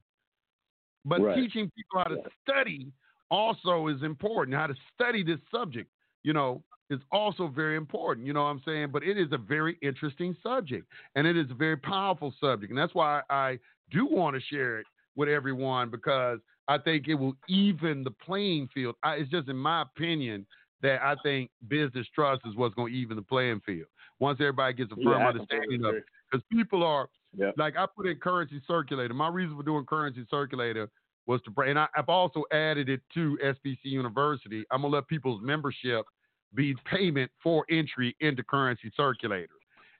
But 1.04 1.20
Right. 1.22 1.34
teaching 1.36 1.70
people 1.76 1.98
how 1.98 2.04
to 2.04 2.22
study 2.42 2.92
also 3.30 3.86
is 3.88 4.02
important. 4.02 4.56
How 4.56 4.66
to 4.66 4.74
study 4.94 5.22
this 5.22 5.38
subject, 5.50 5.90
you 6.22 6.32
know, 6.32 6.62
is 6.90 7.00
also 7.10 7.48
very 7.48 7.76
important. 7.76 8.26
You 8.26 8.32
know 8.32 8.42
what 8.42 8.50
I'm 8.50 8.62
saying? 8.64 8.90
But 8.92 9.02
it 9.02 9.16
is 9.16 9.28
a 9.32 9.38
very 9.38 9.78
interesting 9.80 10.36
subject 10.42 10.86
and 11.14 11.26
it 11.26 11.36
is 11.36 11.50
a 11.50 11.54
very 11.54 11.76
powerful 11.76 12.34
subject. 12.40 12.70
And 12.70 12.78
that's 12.78 12.94
why 12.94 13.22
I 13.30 13.58
do 13.90 14.06
want 14.06 14.34
to 14.36 14.42
share 14.42 14.78
it 14.80 14.86
with 15.16 15.28
everyone 15.28 15.90
because 15.90 16.40
I 16.70 16.78
think 16.78 17.08
it 17.08 17.14
will 17.16 17.34
even 17.48 18.04
the 18.04 18.12
playing 18.12 18.68
field. 18.72 18.94
I, 19.02 19.14
it's 19.14 19.30
just 19.30 19.48
in 19.48 19.56
my 19.56 19.82
opinion 19.82 20.46
that 20.82 21.02
I 21.02 21.16
think 21.24 21.50
business 21.66 22.06
trust 22.14 22.42
is 22.46 22.54
what's 22.54 22.76
going 22.76 22.92
to 22.92 22.98
even 22.98 23.16
the 23.16 23.22
playing 23.22 23.60
field. 23.66 23.88
Once 24.20 24.38
everybody 24.40 24.74
gets 24.74 24.92
a 24.92 24.96
firm 25.02 25.22
I 25.22 25.28
understanding 25.30 25.84
of 25.84 25.96
it, 25.96 26.04
because 26.30 26.46
people 26.52 26.84
are 26.84 27.08
Yeah. 27.36 27.50
like 27.56 27.76
I 27.76 27.86
put 27.86 28.06
in 28.06 28.16
currency 28.18 28.62
circulator. 28.68 29.12
My 29.14 29.28
reason 29.28 29.56
for 29.56 29.64
doing 29.64 29.84
currency 29.84 30.24
circulator 30.30 30.88
was 31.26 31.42
to 31.42 31.50
bring, 31.50 31.70
and 31.70 31.78
I, 31.78 31.88
I've 31.96 32.08
also 32.08 32.44
added 32.52 32.88
it 32.88 33.00
to 33.14 33.36
SPC 33.42 33.78
University. 33.84 34.64
I'm 34.70 34.82
gonna 34.82 34.94
let 34.94 35.08
people's 35.08 35.42
membership 35.42 36.06
be 36.54 36.76
payment 36.84 37.30
for 37.42 37.64
entry 37.68 38.16
into 38.20 38.44
currency 38.44 38.92
circulator, 38.96 39.54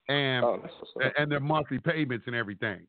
and 0.09 0.45
Oh, 0.45 0.63
and 1.19 1.31
their 1.33 1.41
monthly 1.41 1.79
payments 1.81 2.27
and 2.29 2.37
everything. 2.37 2.87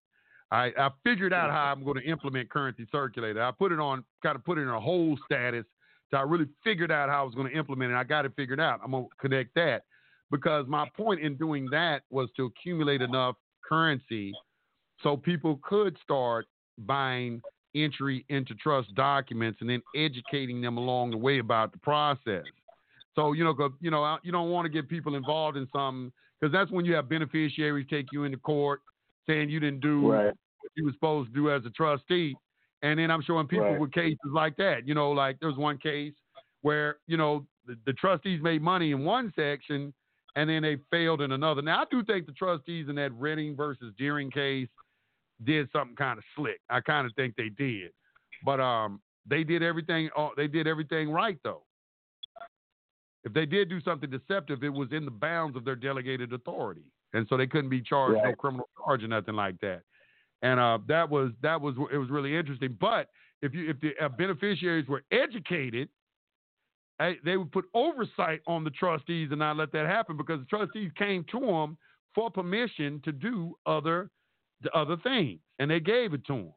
I, 0.52 0.72
I 0.78 0.90
figured 1.03 1.32
out 1.34 1.49
how 1.49 1.72
I'm 1.72 1.84
going 1.84 1.98
to 1.98 2.03
implement 2.03 2.49
currency 2.49 2.86
circulator. 2.91 3.41
I 3.41 3.52
put 3.52 3.72
it 3.72 3.80
on, 3.80 4.03
kind 4.22 4.36
of 4.36 4.44
put 4.44 4.57
it 4.57 4.61
in 4.61 4.69
a 4.69 4.80
hold 4.80 5.19
status. 5.26 5.65
So 6.10 6.18
I 6.18 6.22
really 6.23 6.48
figured 6.64 6.91
out 6.91 7.07
how 7.10 7.22
I 7.22 7.23
was 7.23 7.34
going 7.36 7.49
to 7.49 7.57
implement 7.57 7.91
it. 7.94 7.95
I 7.95 8.03
got 8.03 8.26
it 8.26 8.34
figured 8.36 8.60
out. 8.60 8.82
I'm 8.84 8.91
going 8.91 9.06
to 9.06 9.10
connect 9.22 9.56
that 9.56 9.84
because 10.30 10.65
my 10.68 10.90
point 10.95 11.22
in 11.22 11.38
doing 11.38 11.68
that 11.72 12.03
was 12.10 12.30
to 12.36 12.45
accumulate 12.45 13.02
enough 13.02 13.38
currency 13.68 14.34
so 15.02 15.15
people 15.15 15.60
could 15.64 15.98
start 16.03 16.48
buying 16.80 17.41
entry 17.73 18.26
into 18.28 18.53
trust 18.56 18.94
documents 18.95 19.60
and 19.61 19.69
then 19.69 19.82
educating 19.95 20.60
them 20.61 20.78
along 20.78 21.11
the 21.11 21.18
way 21.18 21.40
about 21.40 21.72
the 21.72 21.78
process. 21.80 22.44
So 23.15 23.32
you 23.32 23.45
know, 23.45 23.53
'cause, 23.53 23.72
you 23.80 23.91
know, 23.91 24.18
you 24.23 24.34
don't 24.34 24.49
want 24.49 24.65
to 24.65 24.69
get 24.69 24.90
people 24.90 25.15
involved 25.15 25.56
in 25.57 25.68
something 25.72 26.11
because 26.40 26.52
that's 26.52 26.72
when 26.72 26.84
you 26.84 26.94
have 26.95 27.07
beneficiaries 27.07 27.88
take 27.90 28.07
you 28.11 28.26
into 28.26 28.38
court 28.38 28.82
saying 29.31 29.49
you 29.49 29.59
didn't 29.59 29.79
do 29.79 30.11
Right. 30.11 30.25
what 30.59 30.71
you 30.75 30.85
were 30.85 30.91
supposed 30.91 31.29
to 31.29 31.33
do 31.33 31.49
as 31.51 31.65
a 31.65 31.69
trustee. 31.69 32.35
And 32.81 32.99
then 32.99 33.11
I'm 33.11 33.21
showing 33.21 33.47
people 33.47 33.65
Right. 33.67 33.79
with 33.79 33.91
cases 33.91 34.17
like 34.25 34.55
that. 34.57 34.87
You 34.87 34.93
know, 34.93 35.11
like 35.11 35.39
there's 35.39 35.55
one 35.57 35.77
case 35.77 36.13
where, 36.61 36.97
you 37.07 37.17
know, 37.17 37.45
the, 37.65 37.77
the 37.85 37.93
trustees 37.93 38.41
made 38.41 38.61
money 38.61 38.91
in 38.91 39.05
one 39.05 39.31
section 39.35 39.93
and 40.35 40.49
then 40.49 40.63
they 40.63 40.77
failed 40.89 41.21
in 41.21 41.31
another. 41.33 41.61
Now, 41.61 41.81
I 41.81 41.85
do 41.91 42.03
think 42.03 42.25
the 42.25 42.31
trustees 42.31 42.89
in 42.89 42.95
that 42.95 43.11
Redding 43.13 43.55
versus 43.55 43.93
Deering 43.97 44.31
case 44.31 44.69
did 45.43 45.69
something 45.71 45.95
kind 45.95 46.17
of 46.17 46.23
slick. 46.35 46.59
I 46.69 46.81
kind 46.81 47.05
of 47.05 47.13
think 47.15 47.35
they 47.35 47.49
did. 47.49 47.91
But 48.43 48.59
um, 48.59 49.01
they 49.27 49.43
did 49.43 49.61
everything. 49.61 50.09
Uh, 50.15 50.29
they 50.35 50.47
did 50.47 50.67
everything 50.67 51.11
right, 51.11 51.37
though. 51.43 51.63
If 53.23 53.33
they 53.33 53.45
did 53.45 53.69
do 53.69 53.79
something 53.81 54.09
deceptive, 54.09 54.63
it 54.63 54.69
was 54.73 54.91
in 54.91 55.05
the 55.05 55.11
bounds 55.11 55.55
of 55.55 55.63
their 55.63 55.75
delegated 55.75 56.33
authority, 56.33 56.85
and 57.13 57.27
so 57.29 57.38
they 57.38 57.47
couldn't 57.47 57.69
be 57.69 57.81
charged 57.81 58.21
no 58.23 58.33
criminal 58.33 58.69
charge 58.77 59.03
or 59.03 59.07
nothing 59.07 59.35
like 59.35 59.59
that. 59.61 59.81
And 60.41 60.59
uh, 60.59 60.79
that 60.88 61.09
was 61.09 61.31
that 61.41 61.59
was 61.59 61.75
it 61.91 61.97
was 61.97 62.09
really 62.09 62.35
interesting. 62.35 62.77
But 62.79 63.07
if 63.41 63.53
you 63.53 63.69
if 63.69 63.79
the 63.79 63.91
uh, 64.03 64.09
beneficiaries 64.09 64.88
were 64.88 65.03
educated, 65.11 65.89
eh, 66.99 67.13
they 67.23 67.38
would 67.38 67.51
put 67.51 67.65
oversight 67.73 68.41
on 68.47 68.63
the 68.63 68.71
trustees 68.71 69.29
and 69.31 69.39
not 69.39 69.57
let 69.57 69.71
that 69.73 69.85
happen 69.85 70.17
because 70.17 70.39
the 70.39 70.45
trustees 70.45 70.91
came 70.97 71.23
to 71.31 71.39
them 71.39 71.77
for 72.15 72.29
permission 72.29 73.01
to 73.05 73.11
do 73.11 73.55
other 73.65 74.09
the 74.63 74.71
other 74.71 74.97
things, 74.97 75.39
and 75.59 75.69
they 75.69 75.79
gave 75.79 76.13
it 76.13 76.25
to 76.27 76.33
them. 76.33 76.53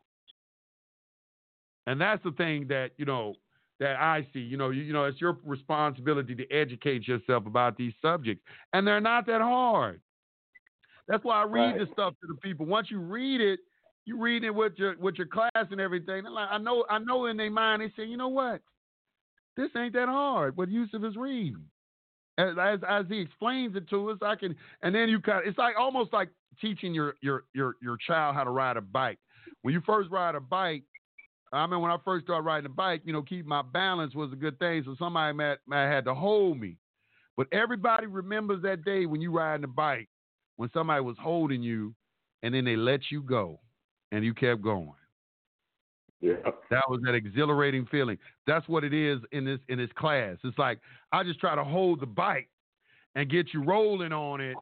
And 1.86 2.00
that's 2.00 2.22
the 2.22 2.32
thing 2.32 2.66
that 2.68 2.92
you 2.96 3.04
know 3.04 3.34
that 3.80 3.96
I 3.96 4.26
see. 4.32 4.40
You 4.40 4.56
know, 4.56 4.70
you, 4.70 4.82
you 4.82 4.92
know, 4.92 5.04
it's 5.04 5.20
your 5.20 5.38
responsibility 5.44 6.34
to 6.34 6.50
educate 6.50 7.06
yourself 7.06 7.46
about 7.46 7.76
these 7.76 7.92
subjects, 8.00 8.42
and 8.72 8.86
they're 8.86 9.00
not 9.00 9.26
that 9.26 9.42
hard. 9.42 10.00
That's 11.08 11.24
why 11.24 11.42
I 11.42 11.44
read 11.44 11.52
Right. 11.52 11.78
this 11.78 11.88
stuff 11.92 12.14
to 12.20 12.26
the 12.26 12.34
people. 12.36 12.66
Once 12.66 12.90
you 12.90 12.98
read 12.98 13.40
it, 13.40 13.60
you 14.06 14.20
read 14.20 14.44
it 14.44 14.50
with 14.50 14.74
your 14.76 14.96
with 14.98 15.16
your 15.16 15.26
class 15.26 15.50
and 15.54 15.80
everything. 15.80 16.24
Like, 16.24 16.48
I 16.50 16.58
know, 16.58 16.84
I 16.90 16.98
know 16.98 17.26
in 17.26 17.36
their 17.36 17.50
mind 17.50 17.82
they 17.82 17.92
say, 17.96 18.06
you 18.06 18.16
know 18.16 18.28
what, 18.28 18.60
this 19.56 19.70
ain't 19.76 19.94
that 19.94 20.08
hard. 20.08 20.56
What 20.56 20.70
Yusuf 20.70 21.02
is 21.04 21.16
reading, 21.16 21.64
as, 22.38 22.54
as 22.60 22.80
as 22.88 23.06
he 23.08 23.18
explains 23.20 23.76
it 23.76 23.88
to 23.90 24.10
us, 24.10 24.18
I 24.22 24.34
can. 24.36 24.54
And 24.82 24.94
then 24.94 25.08
you 25.08 25.20
kind 25.20 25.38
of, 25.38 25.46
it's 25.46 25.58
like 25.58 25.74
almost 25.78 26.12
like 26.12 26.28
teaching 26.60 26.94
your 26.94 27.14
your 27.20 27.44
your 27.54 27.76
your 27.82 27.96
child 28.06 28.34
how 28.34 28.44
to 28.44 28.50
ride 28.50 28.76
a 28.76 28.80
bike. 28.82 29.18
When 29.62 29.72
you 29.74 29.80
first 29.86 30.10
ride 30.10 30.34
a 30.34 30.40
bike, 30.40 30.84
I 31.52 31.66
mean, 31.66 31.80
when 31.80 31.90
I 31.90 31.96
first 32.04 32.24
started 32.26 32.44
riding 32.44 32.66
a 32.66 32.74
bike, 32.74 33.02
you 33.04 33.12
know, 33.12 33.22
keep 33.22 33.46
my 33.46 33.62
balance 33.62 34.14
was 34.14 34.32
a 34.32 34.36
good 34.36 34.58
thing. 34.58 34.82
So 34.84 34.96
somebody 34.98 35.34
might, 35.36 35.58
might 35.66 35.88
had 35.90 36.04
to 36.06 36.14
hold 36.14 36.58
me. 36.60 36.76
But 37.36 37.46
everybody 37.52 38.06
remembers 38.06 38.62
that 38.62 38.84
day 38.84 39.06
when 39.06 39.20
you 39.20 39.30
riding 39.32 39.64
a 39.64 39.68
bike, 39.68 40.08
when 40.56 40.70
somebody 40.72 41.02
was 41.02 41.16
holding 41.20 41.62
you, 41.62 41.94
and 42.42 42.54
then 42.54 42.64
they 42.64 42.76
let 42.76 43.00
you 43.10 43.22
go, 43.22 43.60
and 44.12 44.24
you 44.24 44.34
kept 44.34 44.62
going. 44.62 44.92
Yeah. 46.20 46.34
That 46.70 46.88
was 46.88 47.00
that 47.04 47.14
exhilarating 47.14 47.86
feeling. 47.90 48.16
That's 48.46 48.66
what 48.68 48.82
it 48.82 48.94
is 48.94 49.20
in 49.32 49.44
this 49.44 49.60
in 49.68 49.78
this 49.78 49.90
class. 49.94 50.38
It's 50.42 50.58
like 50.58 50.78
I 51.12 51.22
just 51.22 51.38
try 51.38 51.54
to 51.54 51.64
hold 51.64 52.00
the 52.00 52.06
bike 52.06 52.48
and 53.14 53.30
get 53.30 53.52
you 53.52 53.62
rolling 53.62 54.12
on 54.12 54.40
it, 54.40 54.56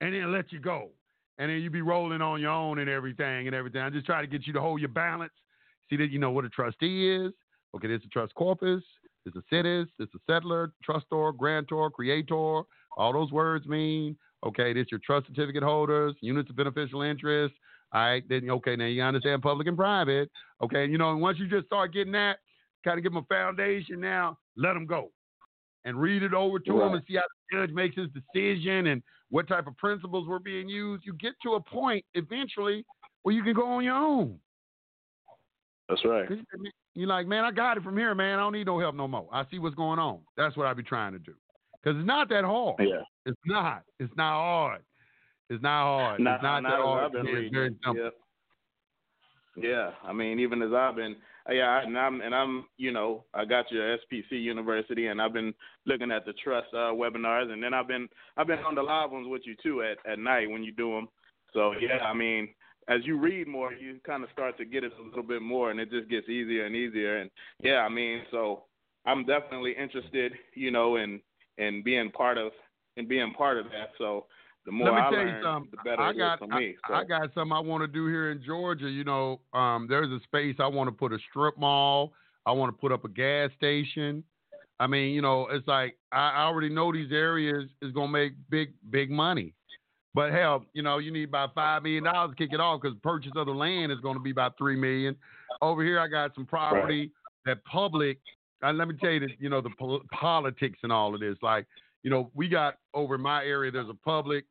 and 0.00 0.14
then 0.14 0.32
let 0.32 0.50
you 0.50 0.60
go, 0.60 0.90
and 1.38 1.50
then 1.50 1.60
you 1.60 1.70
be 1.70 1.82
rolling 1.82 2.22
on 2.22 2.40
your 2.40 2.50
own 2.50 2.78
and 2.78 2.88
everything 2.88 3.46
and 3.46 3.54
everything. 3.54 3.82
I 3.82 3.90
just 3.90 4.06
try 4.06 4.20
to 4.20 4.26
get 4.26 4.46
you 4.46 4.52
to 4.54 4.60
hold 4.60 4.80
your 4.80 4.88
balance. 4.88 5.32
See 5.90 5.96
that 5.96 6.10
you 6.10 6.18
know 6.18 6.30
what 6.30 6.44
a 6.44 6.48
trustee 6.48 7.14
is. 7.14 7.32
Okay, 7.74 7.88
there's 7.88 8.04
a 8.04 8.08
trust 8.08 8.34
corpus. 8.34 8.82
There's 9.24 9.36
a 9.36 9.42
situs. 9.50 9.88
There's 9.98 10.10
a 10.14 10.30
settlor, 10.30 10.72
trustor, 10.88 11.32
grantor, 11.36 11.90
creator. 11.90 12.62
All 12.96 13.12
those 13.12 13.32
words 13.32 13.66
mean. 13.66 14.16
Okay, 14.44 14.72
this 14.72 14.86
your 14.90 15.00
trust 15.04 15.26
certificate 15.26 15.62
holders, 15.62 16.14
units 16.20 16.50
of 16.50 16.56
beneficial 16.56 17.02
interest. 17.02 17.54
All 17.92 18.00
right, 18.02 18.22
then 18.28 18.50
okay, 18.50 18.76
now 18.76 18.86
you 18.86 19.02
understand 19.02 19.40
public 19.42 19.66
and 19.68 19.76
private. 19.76 20.30
Okay, 20.62 20.84
you 20.86 20.98
know, 20.98 21.12
and 21.12 21.20
once 21.20 21.38
you 21.38 21.46
just 21.48 21.66
start 21.66 21.92
getting 21.92 22.12
that, 22.12 22.38
kind 22.84 22.98
of 22.98 23.02
give 23.02 23.12
them 23.12 23.22
a 23.22 23.34
foundation 23.34 24.00
now, 24.00 24.36
let 24.56 24.74
them 24.74 24.84
go. 24.86 25.10
And 25.86 26.00
read 26.00 26.22
it 26.22 26.32
over 26.34 26.58
to 26.58 26.72
them 26.78 26.94
and 26.94 27.02
see 27.06 27.16
how 27.16 27.22
the 27.50 27.58
judge 27.58 27.70
makes 27.74 27.94
his 27.96 28.08
decision 28.10 28.86
and 28.88 29.02
what 29.30 29.46
type 29.48 29.66
of 29.66 29.76
principles 29.76 30.26
were 30.26 30.38
being 30.38 30.68
used. 30.68 31.04
You 31.04 31.12
get 31.14 31.34
to 31.42 31.54
a 31.54 31.60
point 31.60 32.04
eventually 32.14 32.84
where 33.22 33.34
you 33.34 33.42
can 33.42 33.52
go 33.54 33.66
on 33.70 33.84
your 33.84 33.94
own. 33.94 34.38
That's 35.88 36.04
right. 36.04 36.28
you- 36.30 36.70
You're 36.94 37.08
like, 37.08 37.26
man, 37.26 37.44
I 37.44 37.50
got 37.50 37.76
it 37.76 37.82
from 37.82 37.96
here, 37.98 38.14
man. 38.14 38.38
I 38.38 38.42
don't 38.42 38.52
need 38.52 38.66
no 38.66 38.78
help 38.78 38.94
no 38.94 39.06
more. 39.08 39.28
I 39.32 39.44
see 39.50 39.58
what's 39.58 39.74
going 39.74 39.98
on. 39.98 40.20
That's 40.36 40.56
what 40.56 40.66
I 40.66 40.72
be 40.74 40.82
trying 40.82 41.12
to 41.12 41.18
do. 41.18 41.34
Because 41.82 41.98
it's 41.98 42.06
not 42.06 42.28
that 42.30 42.44
hard. 42.44 42.76
Yeah. 42.78 43.02
It's 43.26 43.40
not. 43.46 43.82
It's 43.98 44.12
not 44.16 44.34
hard. 44.34 44.82
It's 45.50 45.62
not 45.62 45.82
hard. 45.84 46.20
Nah, 46.20 46.34
it's 46.34 46.42
not 46.42 46.62
nah, 46.62 46.70
that 46.70 46.80
hard. 46.80 47.12
It's 47.14 47.52
very 47.52 47.76
simple. 47.84 48.04
Yep. 48.04 48.14
Yeah, 49.56 49.90
I 50.02 50.12
mean, 50.12 50.40
even 50.40 50.62
as 50.62 50.72
I've 50.72 50.96
been, 50.96 51.14
yeah, 51.48 51.82
and 51.82 51.96
I'm 51.96 52.20
and 52.22 52.34
I'm, 52.34 52.64
you 52.76 52.90
know, 52.90 53.24
I 53.34 53.44
got 53.44 53.70
your 53.70 53.96
SPC 53.98 54.32
University, 54.32 55.06
and 55.06 55.22
I've 55.22 55.32
been 55.32 55.54
looking 55.86 56.10
at 56.10 56.24
the 56.26 56.32
trust 56.42 56.68
uh, 56.72 56.90
webinars, 56.92 57.52
and 57.52 57.62
then 57.62 57.72
I've 57.72 57.86
been 57.86 58.08
I've 58.36 58.48
been 58.48 58.58
on 58.60 58.74
the 58.74 58.82
live 58.82 59.12
ones 59.12 59.28
with 59.28 59.42
you 59.44 59.54
too 59.62 59.82
at 59.82 59.98
at 60.10 60.18
night 60.18 60.50
when 60.50 60.64
you 60.64 60.72
do 60.72 60.90
them. 60.90 61.08
So 61.52 61.72
yeah, 61.80 61.98
I 62.04 62.14
mean, 62.14 62.48
as 62.88 63.00
you 63.04 63.18
read 63.18 63.46
more, 63.46 63.72
you 63.72 64.00
kind 64.04 64.24
of 64.24 64.30
start 64.32 64.56
to 64.58 64.64
get 64.64 64.82
it 64.82 64.92
a 64.98 65.02
little 65.02 65.22
bit 65.22 65.42
more, 65.42 65.70
and 65.70 65.78
it 65.78 65.90
just 65.90 66.10
gets 66.10 66.28
easier 66.28 66.66
and 66.66 66.74
easier. 66.74 67.18
And 67.18 67.30
yeah, 67.62 67.78
I 67.78 67.88
mean, 67.88 68.22
so 68.30 68.64
I'm 69.06 69.24
definitely 69.24 69.74
interested, 69.80 70.32
you 70.54 70.70
know, 70.70 70.96
in 70.96 71.20
in 71.58 71.82
being 71.84 72.10
part 72.10 72.38
of 72.38 72.50
in 72.96 73.08
being 73.08 73.32
part 73.32 73.58
of 73.58 73.66
that. 73.66 73.90
So 73.98 74.26
the 74.66 74.72
more 74.72 74.90
Let 74.90 74.94
me 74.94 75.00
I 75.00 75.10
tell 75.10 75.20
you 75.20 75.26
learn, 75.26 75.42
something. 75.42 75.70
the 75.72 75.90
better 75.90 76.02
I 76.02 76.10
it 76.10 76.18
got 76.18 76.34
is 76.34 76.38
for 76.38 76.46
me. 76.48 76.76
I, 76.84 76.88
so. 76.88 76.94
I 76.94 77.04
got 77.04 77.34
something 77.34 77.52
I 77.52 77.60
want 77.60 77.82
to 77.82 77.88
do 77.88 78.06
here 78.06 78.30
in 78.30 78.42
Georgia. 78.44 78.88
You 78.88 79.04
know, 79.04 79.40
um, 79.52 79.86
there's 79.88 80.10
a 80.10 80.22
space 80.24 80.56
I 80.58 80.66
want 80.66 80.88
to 80.88 80.92
put 80.92 81.12
a 81.12 81.18
strip 81.30 81.58
mall. 81.58 82.12
I 82.46 82.52
want 82.52 82.74
to 82.74 82.80
put 82.80 82.92
up 82.92 83.04
a 83.04 83.08
gas 83.08 83.50
station. 83.56 84.24
I 84.80 84.86
mean, 84.86 85.14
you 85.14 85.22
know, 85.22 85.46
it's 85.50 85.66
like 85.68 85.96
I 86.12 86.42
already 86.42 86.68
know 86.68 86.92
these 86.92 87.12
areas 87.12 87.64
is 87.80 87.92
gonna 87.92 88.08
make 88.08 88.32
big 88.50 88.72
big 88.90 89.10
money. 89.10 89.54
But 90.14 90.32
hell, 90.32 90.64
you 90.72 90.82
know, 90.82 90.98
you 90.98 91.12
need 91.12 91.28
about 91.28 91.54
five 91.54 91.82
million 91.82 92.04
dollars 92.04 92.30
to 92.30 92.36
kick 92.36 92.52
it 92.52 92.60
off 92.60 92.80
because 92.80 92.96
purchase 93.02 93.32
of 93.34 93.46
the 93.46 93.52
land 93.52 93.90
is 93.90 93.98
going 93.98 94.14
to 94.14 94.22
be 94.22 94.30
about 94.30 94.56
three 94.56 94.76
million. 94.76 95.16
Over 95.60 95.82
here, 95.82 95.98
I 95.98 96.06
got 96.06 96.34
some 96.34 96.46
property 96.46 97.10
that 97.46 97.64
public. 97.64 98.18
And 98.62 98.78
let 98.78 98.88
me 98.88 98.94
tell 99.00 99.10
you, 99.10 99.20
that, 99.20 99.30
you 99.40 99.50
know, 99.50 99.60
the 99.60 99.70
pol- 99.78 100.02
politics 100.12 100.78
and 100.84 100.92
all 100.92 101.14
of 101.14 101.20
this. 101.20 101.36
Like, 101.42 101.66
you 102.04 102.10
know, 102.10 102.30
we 102.34 102.48
got 102.48 102.76
over 102.92 103.16
in 103.16 103.20
my 103.20 103.44
area. 103.44 103.72
There's 103.72 103.88
a 103.88 103.94
public, 103.94 104.44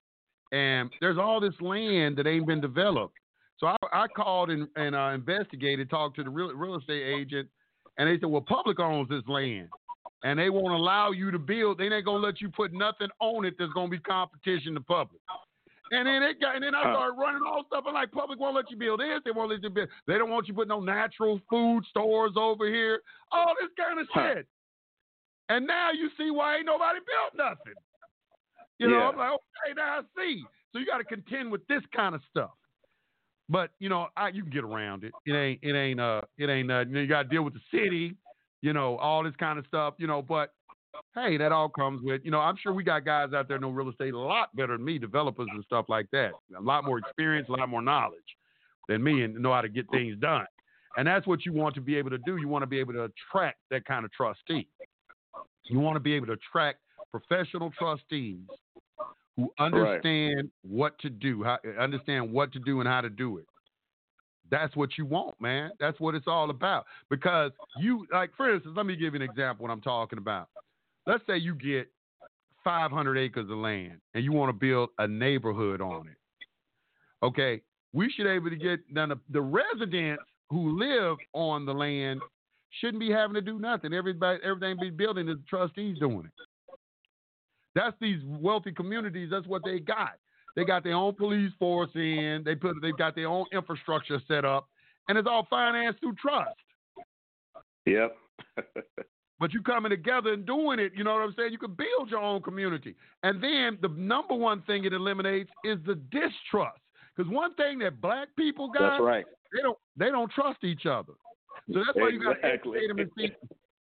and 0.52 0.92
there's 1.00 1.18
all 1.18 1.40
this 1.40 1.54
land 1.62 2.18
that 2.18 2.28
ain't 2.28 2.48
been 2.48 2.60
developed. 2.60 3.16
So 3.60 3.68
I, 3.68 3.78
I 3.94 4.08
called 4.08 4.50
and, 4.50 4.68
and 4.76 4.96
uh, 4.96 5.12
investigated, 5.14 5.90
talked 5.90 6.18
to 6.18 6.24
the 6.24 6.30
real, 6.30 6.50
real 6.54 6.76
estate 6.78 7.04
agent, 7.04 7.48
and 7.98 8.10
they 8.10 8.20
said, 8.20 8.30
well, 8.30 8.42
public 8.42 8.80
owns 8.80 9.08
this 9.08 9.22
land, 9.28 9.70
and 10.24 10.38
they 10.38 10.50
won't 10.50 10.74
allow 10.74 11.12
you 11.12 11.32
to 11.32 11.40
build. 11.40 11.78
They 11.78 11.86
ain't 11.86 12.06
gonna 12.06 12.18
let 12.18 12.42
you 12.42 12.50
put 12.50 12.74
nothing 12.74 13.08
on 13.22 13.46
it 13.46 13.54
that's 13.58 13.72
gonna 13.74 13.88
be 13.88 14.00
competition 14.00 14.74
to 14.74 14.82
public. 14.82 15.22
And 15.92 16.08
then 16.08 16.24
it 16.24 16.42
got, 16.42 16.56
and 16.56 16.64
then 16.64 16.74
I 16.74 16.82
started 16.82 17.20
running 17.20 17.42
all 17.46 17.64
stuff. 17.68 17.84
and 17.86 17.94
like, 17.94 18.12
public 18.12 18.40
won't 18.40 18.56
let 18.56 18.72
you 18.72 18.78
build 18.78 19.00
this. 19.00 19.20
They 19.24 19.32
won't 19.32 19.52
let 19.52 19.62
you 19.62 19.70
build. 19.70 19.90
They 20.08 20.18
don't 20.18 20.32
want 20.32 20.48
you 20.48 20.56
put 20.56 20.68
no 20.68 20.80
natural 20.80 21.40
food 21.48 21.84
stores 21.88 22.32
over 22.36 22.68
here. 22.68 23.02
All 23.32 23.54
this 23.62 23.70
kind 23.78 24.00
of 24.00 24.08
shit. 24.16 24.48
And 25.50 25.68
now 25.68 25.92
you 25.92 26.10
see 26.18 26.32
why 26.32 26.58
ain't 26.58 26.66
nobody 26.66 27.00
built 27.00 27.36
nothing. 27.36 27.74
You 28.80 28.90
know, 28.90 28.98
Yeah. 28.98 29.10
I'm 29.10 29.18
like, 29.18 29.32
okay, 29.32 29.74
now 29.76 30.00
I 30.00 30.02
see. 30.18 30.44
So 30.72 30.80
you 30.80 30.86
got 30.86 30.98
to 30.98 31.04
contend 31.04 31.52
with 31.52 31.66
this 31.68 31.82
kind 31.96 32.16
of 32.16 32.22
stuff. 32.30 32.52
But 33.50 33.72
you 33.80 33.90
know, 33.90 34.08
I, 34.16 34.30
you 34.30 34.42
can 34.42 34.52
get 34.52 34.64
around 34.64 35.04
it. 35.04 35.12
It 35.26 35.34
ain't, 35.34 35.60
it 35.62 35.76
ain't, 35.76 36.00
uh, 36.00 36.22
it 36.38 36.50
ain't. 36.50 36.72
Uh, 36.72 36.80
you, 36.80 36.94
know, 36.94 37.00
you 37.02 37.08
got 37.08 37.24
to 37.24 37.30
deal 37.30 37.44
with 37.44 37.54
the 37.54 37.62
city. 37.72 38.16
You 38.62 38.74
know, 38.74 38.98
all 38.98 39.24
this 39.24 39.36
kind 39.38 39.60
of 39.60 39.66
stuff. 39.68 39.96
You 39.98 40.08
know, 40.08 40.22
but 40.22 40.54
hey, 41.14 41.38
that 41.38 41.52
all 41.52 41.70
comes 41.70 42.02
with. 42.04 42.22
You 42.24 42.32
know, 42.32 42.40
I'm 42.40 42.56
sure 42.62 42.74
we 42.74 42.84
got 42.84 43.06
guys 43.06 43.34
out 43.34 43.48
there 43.48 43.60
know 43.60 43.70
real 43.70 43.90
estate 43.90 44.14
a 44.14 44.20
lot 44.20 44.56
better 44.56 44.78
than 44.78 44.86
me, 44.86 44.98
developers 44.98 45.48
and 45.52 45.64
stuff 45.66 45.86
like 45.90 46.08
that. 46.12 46.32
A 46.58 46.62
lot 46.62 46.86
more 46.86 46.98
experience, 47.00 47.50
a 47.50 47.52
lot 47.52 47.68
more 47.70 47.82
knowledge 47.82 48.20
than 48.88 49.04
me, 49.04 49.24
and 49.24 49.36
know 49.36 49.54
how 49.54 49.62
to 49.62 49.70
get 49.70 49.90
things 49.92 50.18
done. 50.20 50.46
And 50.96 51.08
that's 51.08 51.28
what 51.28 51.46
you 51.46 51.54
want 51.54 51.76
to 51.76 51.82
be 51.82 51.96
able 51.96 52.12
to 52.12 52.20
do. 52.20 52.38
You 52.38 52.48
want 52.48 52.64
to 52.64 52.68
be 52.68 52.80
able 52.80 52.94
to 52.94 53.04
attract 53.04 53.58
that 53.72 53.84
kind 53.86 54.06
of 54.06 54.12
trustee. 54.14 54.68
You 55.66 55.80
want 55.80 55.96
to 55.96 56.00
be 56.00 56.14
able 56.14 56.28
to 56.28 56.34
attract 56.34 56.80
professional 57.12 57.72
trustees 57.78 58.40
who 59.38 59.52
understand 59.60 60.50
what 60.62 60.98
to 61.00 61.10
do, 61.10 61.44
how, 61.44 61.58
understand 61.80 62.32
what 62.32 62.52
to 62.54 62.60
do 62.60 62.80
and 62.80 62.88
how 62.88 63.02
to 63.02 63.10
do 63.10 63.38
it. 63.38 63.46
That's 64.52 64.76
what 64.76 64.98
you 64.98 65.06
want, 65.06 65.40
man. 65.42 65.72
That's 65.80 66.00
what 66.00 66.16
it's 66.16 66.28
all 66.28 66.50
about. 66.50 66.86
Because 67.10 67.52
you, 67.80 68.06
like, 68.12 68.32
for 68.36 68.54
instance, 68.54 68.76
let 68.78 68.86
me 68.86 68.96
give 68.96 69.14
you 69.14 69.22
an 69.22 69.28
example 69.28 69.64
what 69.64 69.72
I'm 69.72 69.82
talking 69.82 70.20
about. 70.20 70.50
Let's 71.08 71.24
say 71.28 71.38
you 71.38 71.56
get 71.56 71.90
500 72.64 73.18
acres 73.18 73.50
of 73.50 73.58
land 73.58 74.00
and 74.14 74.24
you 74.24 74.32
want 74.32 74.50
to 74.50 74.54
build 74.54 74.90
a 75.00 75.08
neighborhood 75.08 75.82
on 75.82 76.08
it. 76.08 76.18
Okay, 77.26 77.62
we 77.94 78.12
should 78.12 78.26
be 78.26 78.30
able 78.30 78.50
to 78.50 78.56
get 78.56 78.80
now 78.92 79.08
the, 79.08 79.20
the 79.30 79.42
residents 79.42 80.24
who 80.50 80.78
live 80.78 81.18
on 81.34 81.66
the 81.66 81.74
land 81.74 82.22
shouldn't 82.80 83.00
be 83.00 83.12
having 83.12 83.36
to 83.36 83.42
do 83.42 83.60
nothing. 83.60 83.94
Everybody, 83.94 84.40
everything 84.44 84.78
be 84.80 84.90
building 84.90 85.30
is 85.30 85.38
the 85.38 85.44
trustees 85.50 85.98
doing 86.00 86.26
it. 86.26 86.32
That's 87.76 87.96
these 88.00 88.20
wealthy 88.26 88.72
communities. 88.72 89.30
That's 89.32 89.48
what 89.48 89.64
they 89.64 89.80
got. 89.80 90.14
They 90.56 90.64
got 90.64 90.84
their 90.84 90.94
own 90.96 91.16
police 91.16 91.52
force 91.58 91.90
in. 91.96 92.44
They 92.46 92.56
put 92.56 92.76
they've 92.82 92.98
got 92.98 93.16
their 93.16 93.28
own 93.28 93.46
infrastructure 93.52 94.22
set 94.28 94.46
up, 94.46 94.68
and 95.08 95.18
it's 95.18 95.28
all 95.28 95.48
financed 95.50 96.00
through 96.00 96.16
trust. 96.16 96.56
Yep. 97.86 98.16
But 99.44 99.52
you 99.52 99.62
coming 99.62 99.90
together 99.90 100.32
and 100.32 100.46
doing 100.46 100.80
it, 100.80 100.94
you 100.96 101.04
know 101.04 101.16
what 101.16 101.22
I'm 101.22 101.34
saying? 101.38 101.52
You 101.52 101.58
can 101.58 101.74
build 101.74 102.10
your 102.10 102.22
own 102.22 102.42
community. 102.42 102.96
And 103.24 103.44
then 103.44 103.78
the 103.82 103.90
number 103.90 104.34
one 104.34 104.62
thing 104.62 104.86
it 104.86 104.94
eliminates 104.94 105.50
is 105.66 105.80
the 105.86 105.96
distrust. 105.96 106.80
Because 107.14 107.30
one 107.30 107.54
thing 107.56 107.80
that 107.80 108.00
black 108.00 108.30
people 108.38 108.70
got, 108.70 108.92
That's 108.92 109.02
right. 109.02 109.26
they 109.54 109.62
don't 109.62 109.78
they 109.98 110.12
don't 110.12 110.32
trust 110.32 110.64
each 110.64 110.86
other. 110.86 111.12
So 111.72 111.80
that's 111.86 111.96
why 111.98 112.10
you 112.10 112.20
got 112.20 112.34
to 112.34 112.48
Exactly. 112.48 112.80
educate 112.80 112.88
them 112.88 113.00
and 113.00 113.12
see. 113.18 113.32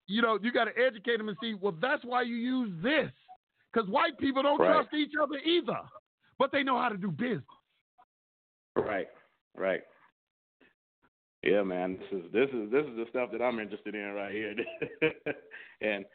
You 0.07 0.21
know, 0.21 0.39
you 0.41 0.51
got 0.51 0.65
to 0.65 0.77
educate 0.77 1.17
them 1.17 1.29
and 1.29 1.37
see. 1.39 1.53
Well, 1.53 1.75
that's 1.79 2.03
why 2.03 2.23
you 2.23 2.35
use 2.35 2.71
this. 2.81 3.11
Because 3.71 3.87
white 3.89 4.17
people 4.17 4.41
don't 4.41 4.59
Right. 4.59 4.73
trust 4.73 4.93
each 4.93 5.13
other 5.21 5.37
either, 5.37 5.79
but 6.37 6.51
they 6.51 6.63
know 6.63 6.77
how 6.79 6.89
to 6.89 6.97
do 6.97 7.11
business. 7.11 7.43
Right. 8.75 9.07
Right. 9.55 9.83
Yeah, 11.43 11.63
man. 11.63 11.97
This 11.99 12.11
is 12.11 12.31
this 12.31 12.49
is 12.49 12.71
this 12.71 12.85
is 12.85 12.95
the 12.97 13.05
stuff 13.09 13.31
that 13.31 13.41
I'm 13.41 13.59
interested 13.59 13.95
in 13.95 14.13
right 14.13 14.33
here. 14.33 14.55
and 15.81 16.05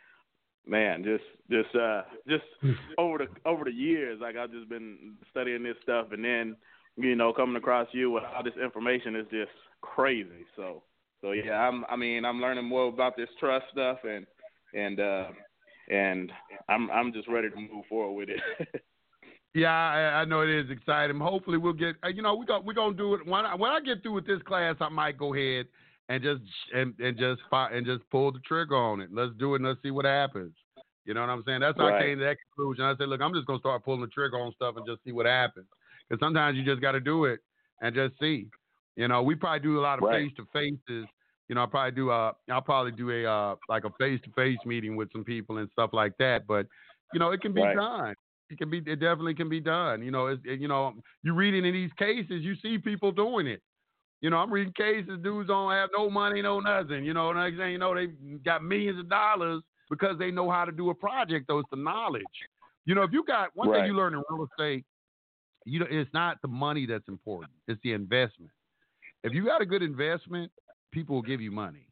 man, 0.67 1.05
just 1.05 1.25
just 1.51 1.75
uh 1.75 2.03
just 2.29 2.45
over 2.99 3.19
the 3.19 3.29
over 3.47 3.65
the 3.65 3.73
years, 3.73 4.21
like 4.21 4.37
I've 4.37 4.51
just 4.51 4.69
been 4.69 5.15
studying 5.31 5.63
this 5.63 5.77
stuff 5.83 6.09
and 6.13 6.25
then, 6.25 6.57
you 6.97 7.15
know, 7.15 7.33
coming 7.33 7.57
across 7.57 7.89
you 7.93 8.11
with 8.11 8.25
all 8.25 8.43
this 8.43 8.57
information 8.63 9.17
is 9.17 9.27
just 9.31 9.53
crazy. 9.81 10.45
So 10.57 10.83
so 11.25 11.33
yeah, 11.33 11.55
I'm 11.55 11.85
I 11.89 11.97
mean, 11.97 12.27
I'm 12.27 12.41
learning 12.41 12.67
more 12.67 12.87
about 12.89 13.17
this 13.17 13.31
trust 13.41 13.65
stuff 13.73 13.99
and 14.05 14.27
and 14.75 15.01
uh 15.01 15.29
and 15.91 16.31
I'm 16.69 16.91
I'm 16.91 17.13
just 17.15 17.29
ready 17.29 17.49
to 17.49 17.57
move 17.57 17.87
forward 17.89 18.13
with 18.15 18.29
it. 18.29 18.69
Yeah, 19.57 19.71
I, 19.71 20.23
I 20.23 20.25
know 20.25 20.41
it 20.41 20.49
is 20.49 20.69
exciting. 20.69 21.21
Hopefully, 21.21 21.59
we'll 21.59 21.75
get. 21.75 21.95
uh, 22.05 22.09
You 22.09 22.23
know, 22.23 22.35
we 22.35 22.45
got 22.45 22.65
we're 22.65 22.73
gonna 22.75 22.97
do 22.97 23.15
it 23.15 23.25
when 23.25 23.47
I, 23.47 23.55
when 23.55 23.71
I 23.71 23.79
get 23.79 24.03
through 24.03 24.15
with 24.15 24.27
this 24.27 24.43
class. 24.43 24.75
I 24.81 24.89
might 24.89 25.17
go 25.17 25.33
ahead 25.33 25.67
and 26.09 26.21
just 26.21 26.43
and 26.75 26.93
and 26.99 27.17
just 27.17 27.41
fi- 27.49 27.71
and 27.71 27.87
just 27.87 28.03
pull 28.11 28.33
the 28.33 28.41
trigger 28.41 28.75
on 28.75 29.01
it. 29.01 29.11
Let's 29.13 29.31
do 29.39 29.55
it 29.55 29.61
and 29.61 29.69
let's 29.69 29.81
see 29.81 29.93
what 29.93 30.07
happens. 30.07 30.55
You 31.05 31.15
know 31.15 31.21
what 31.21 31.31
I'm 31.31 31.45
saying? 31.47 31.61
That's 31.61 31.79
how 31.79 31.87
I 31.95 32.01
came 32.01 32.19
to 32.19 32.25
that 32.25 32.39
conclusion. 32.49 32.85
I 32.85 32.97
said, 32.97 33.09
look, 33.09 33.21
I'm 33.21 33.33
just 33.33 33.47
gonna 33.47 33.61
start 33.61 33.85
pulling 33.85 34.01
the 34.01 34.09
trigger 34.09 34.41
on 34.41 34.53
stuff 34.55 34.75
and 34.77 34.85
just 34.87 35.05
see 35.05 35.13
what 35.13 35.27
happens. 35.27 35.67
Because 36.09 36.19
sometimes 36.21 36.59
you 36.59 36.65
just 36.65 36.83
got 36.83 36.93
to 36.93 37.01
do 37.01 37.27
it 37.27 37.39
and 37.81 37.95
just 37.95 38.19
see. 38.19 38.49
You 38.97 39.09
know, 39.09 39.23
we 39.23 39.35
probably 39.35 39.61
do 39.61 39.79
a 39.79 39.83
lot 39.83 39.99
of 39.99 40.05
Right. 40.05 40.09
face 40.09 40.33
to 40.37 40.47
faces. 40.53 41.09
You 41.49 41.55
know, 41.55 41.63
I'll 41.63 41.69
probably 41.69 41.93
do 41.93 42.11
a 42.11 42.33
I'll 42.51 42.63
probably 42.63 42.93
do 42.93 43.11
a 43.11 43.25
uh 43.31 43.57
like 43.69 43.85
a 43.85 43.91
face 43.99 44.21
to 44.23 44.31
face 44.33 44.61
meeting 44.65 44.97
with 44.97 45.11
some 45.13 45.25
people 45.25 45.59
and 45.59 45.71
stuff 45.73 45.91
like 45.93 46.13
that. 46.19 46.47
But 46.47 46.67
you 47.13 47.19
know, 47.19 47.31
it 47.33 47.41
can 47.41 47.53
be 47.53 47.67
Right. 47.67 47.77
done. 47.77 48.15
It 48.51 48.59
can 48.59 48.71
be. 48.71 48.79
It 48.79 48.97
definitely 49.01 49.35
can 49.35 49.49
be 49.49 49.61
done. 49.61 50.03
You 50.03 50.11
know, 50.11 50.27
it's, 50.29 50.43
it, 50.45 50.61
you 50.61 50.69
know, 50.69 50.95
you 51.23 51.35
reading 51.35 51.65
in 51.65 51.73
these 51.75 51.93
cases, 51.99 52.43
you 52.43 52.55
see 52.57 52.79
people 52.79 53.11
doing 53.13 53.47
it. 53.47 53.63
You 54.21 54.31
know, 54.31 54.39
I'm 54.39 54.53
reading 54.53 54.73
cases, 54.75 55.19
dudes 55.23 55.49
don't 55.49 55.73
have 55.73 55.91
no 55.93 56.11
money, 56.11 56.43
no 56.43 56.61
nothing. 56.61 57.05
You 57.05 57.15
know, 57.15 57.33
next 57.33 57.59
thing 57.59 57.73
you 57.73 57.79
know, 57.79 57.95
they 57.95 58.09
got 58.45 58.65
millions 58.65 58.99
of 59.01 59.09
dollars 59.11 59.63
because 59.91 60.19
they 60.19 60.31
know 60.31 60.51
how 60.51 60.65
to 60.65 60.73
do 60.73 60.91
a 60.91 60.95
project. 60.95 61.47
Though 61.49 61.59
it's 61.61 61.71
the 61.71 61.77
knowledge. 61.77 62.49
You 62.87 62.95
know, 62.95 63.03
if 63.03 63.13
you 63.13 63.25
got 63.25 63.51
one 63.55 63.71
Right. 63.71 63.73
thing 63.73 63.85
you 63.85 63.95
learn 63.95 64.15
in 64.15 64.23
real 64.31 64.47
estate, 64.47 64.87
you 65.65 65.81
know, 65.81 65.87
it's 65.91 66.13
not 66.15 66.43
the 66.43 66.49
money 66.49 66.87
that's 66.87 67.09
important; 67.09 67.59
it's 67.69 67.81
the 67.85 67.93
investment. 67.93 68.53
If 69.25 69.33
you 69.33 69.47
got 69.47 69.63
a 69.63 69.67
good 69.67 69.83
investment, 69.83 70.53
people 70.93 71.17
will 71.17 71.23
give 71.23 71.41
you 71.41 71.51
money. 71.51 71.89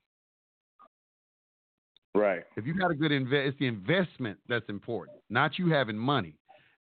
right. 2.14 2.44
If 2.56 2.66
you 2.66 2.74
got 2.74 2.90
a 2.90 2.94
good 2.94 3.10
invest, 3.10 3.48
it's 3.48 3.58
the 3.58 3.66
investment 3.66 4.38
that's 4.48 4.68
important, 4.68 5.16
not 5.30 5.58
you 5.58 5.70
having 5.70 5.96
money. 5.96 6.34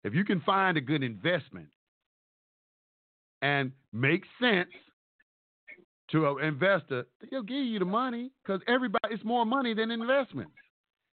If 0.04 0.14
you 0.14 0.24
can 0.24 0.40
find 0.42 0.76
a 0.76 0.80
good 0.80 1.02
investment 1.02 1.68
and 3.40 3.72
make 3.92 4.24
sense 4.40 4.68
to 6.10 6.28
an 6.28 6.44
investor, 6.44 7.06
they'll 7.30 7.42
give 7.42 7.64
you 7.64 7.78
the 7.78 7.86
money 7.86 8.30
because 8.44 8.60
everybody, 8.68 9.14
it's 9.14 9.24
more 9.24 9.46
money 9.46 9.72
than 9.72 9.90
investments. 9.90 10.52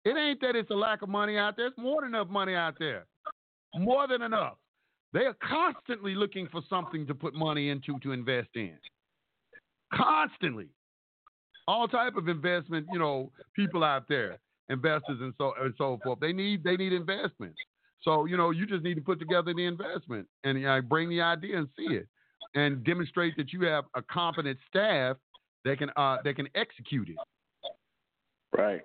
It 0.06 0.16
ain't 0.16 0.40
that 0.42 0.56
it's 0.56 0.70
a 0.70 0.76
lack 0.76 1.02
of 1.02 1.10
money 1.10 1.38
out 1.38 1.58
there. 1.58 1.68
It's 1.68 1.78
more 1.78 2.02
than 2.02 2.12
enough 2.12 2.30
money 2.30 2.56
out 2.56 2.76
there. 2.80 3.06
More 3.76 4.08
than 4.08 4.22
enough. 4.22 4.56
They 5.12 5.22
are 5.22 5.36
constantly 5.42 6.16
looking 6.16 6.48
for 6.52 6.62
something 6.70 7.06
to 7.08 7.16
put 7.16 7.34
money 7.34 7.70
into 7.70 8.00
to 8.00 8.12
invest 8.14 8.50
in. 8.56 8.78
Constantly 9.94 10.70
all 11.68 11.88
type 11.88 12.16
of 12.16 12.28
investment, 12.28 12.88
you 12.92 13.00
know, 13.00 13.32
people 13.56 13.84
out 13.84 14.08
there, 14.08 14.38
investors 14.70 15.18
and 15.22 15.34
so 15.38 15.54
and 15.60 15.74
so 15.78 16.00
forth. 16.04 16.20
They 16.20 16.34
need 16.34 16.64
they 16.64 16.76
need 16.76 16.94
investments. 16.94 17.58
So 18.02 18.26
you 18.26 18.38
know, 18.38 18.52
you 18.52 18.66
just 18.66 18.84
need 18.84 18.96
to 18.96 19.02
put 19.02 19.20
together 19.20 19.54
the 19.54 19.66
investment 19.66 20.28
and 20.44 20.66
uh, 20.66 20.82
bring 20.82 21.10
the 21.10 21.22
idea 21.22 21.58
and 21.58 21.68
see 21.78 21.96
it, 21.96 22.08
and 22.54 22.84
demonstrate 22.84 23.36
that 23.38 23.52
you 23.52 23.62
have 23.66 23.86
a 23.96 24.02
competent 24.02 24.58
staff 24.68 25.18
that 25.64 25.78
can 25.78 25.90
uh, 25.96 26.18
that 26.24 26.36
can 26.36 26.48
execute 26.56 27.10
it. 27.10 27.16
Right. 28.56 28.82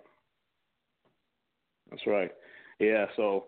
That's 1.91 2.07
right. 2.07 2.31
Yeah. 2.79 3.07
So, 3.17 3.47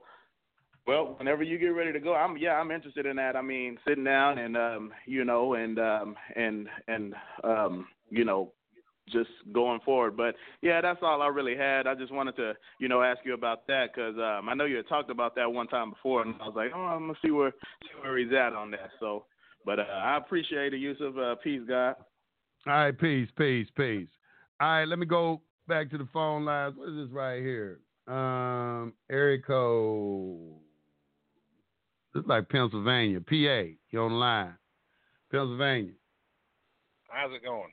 well, 0.87 1.15
whenever 1.19 1.43
you 1.43 1.59
get 1.59 1.69
ready 1.69 1.93
to 1.93 2.01
go, 2.01 2.15
I'm 2.15 2.37
yeah, 2.37 2.55
I'm 2.55 2.71
interested 2.71 3.07
in 3.07 3.17
that. 3.17 3.37
I 3.37 3.43
mean, 3.43 3.79
sitting 3.87 4.05
down 4.05 4.39
and 4.39 4.57
um, 4.57 4.93
you 5.07 5.25
know, 5.25 5.55
and 5.55 5.79
um, 5.79 6.17
and 6.35 6.69
and 6.89 7.15
um, 7.45 7.87
you 8.11 8.25
know, 8.25 8.53
just 9.09 9.31
going 9.53 9.81
forward. 9.85 10.17
But 10.17 10.35
yeah, 10.61 10.81
that's 10.81 11.01
all 11.03 11.23
I 11.23 11.29
really 11.29 11.57
had. 11.57 11.87
I 11.87 11.95
just 11.95 12.13
wanted 12.13 12.37
to, 12.37 12.55
you 12.81 12.89
know, 12.89 13.03
ask 13.03 13.21
you 13.25 13.35
about 13.35 13.67
that 13.69 13.91
because 13.95 14.17
um, 14.17 14.49
I 14.49 14.55
know 14.55 14.65
you 14.65 14.77
had 14.77 14.89
talked 14.89 15.11
about 15.11 15.37
that 15.37 15.53
one 15.53 15.69
time 15.69 15.91
before, 15.91 16.23
and 16.23 16.35
I 16.41 16.47
was 16.47 16.55
like, 16.57 16.71
oh, 16.75 16.81
I'm 16.81 17.07
gonna 17.07 17.19
see 17.25 17.31
where 17.31 17.53
see 17.83 18.01
where 18.01 18.19
he's 18.19 18.33
at 18.33 18.53
on 18.53 18.71
that. 18.73 18.91
So, 18.99 19.27
but 19.65 19.79
uh, 19.79 19.83
I 19.83 20.17
appreciate 20.17 20.71
the 20.71 20.79
use 20.79 20.99
of 21.01 21.17
uh, 21.17 21.37
peace, 21.37 21.63
God. 21.69 21.95
All 22.67 22.73
right, 22.75 22.99
peace, 22.99 23.29
peace, 23.37 23.69
peace. 23.77 24.09
All 24.61 24.69
right, 24.69 24.85
let 24.85 24.99
me 24.99 25.07
go 25.07 25.43
back 25.69 25.91
to 25.91 25.99
the 25.99 26.09
phone 26.13 26.45
lines. 26.45 26.77
What 26.77 26.89
is 26.89 26.97
this 26.97 27.13
right 27.13 27.41
here? 27.41 27.81
Um, 28.09 28.95
area 29.11 29.39
code. 29.39 30.62
Is 32.15 32.23
like 32.27 32.49
Pennsylvania, 32.49 33.21
PA. 33.21 33.35
You 33.91 34.01
on 34.01 34.11
the 34.13 34.17
line? 34.17 34.55
Pennsylvania. 35.31 35.93
How's 37.09 37.33
it 37.33 37.43
going? 37.43 37.71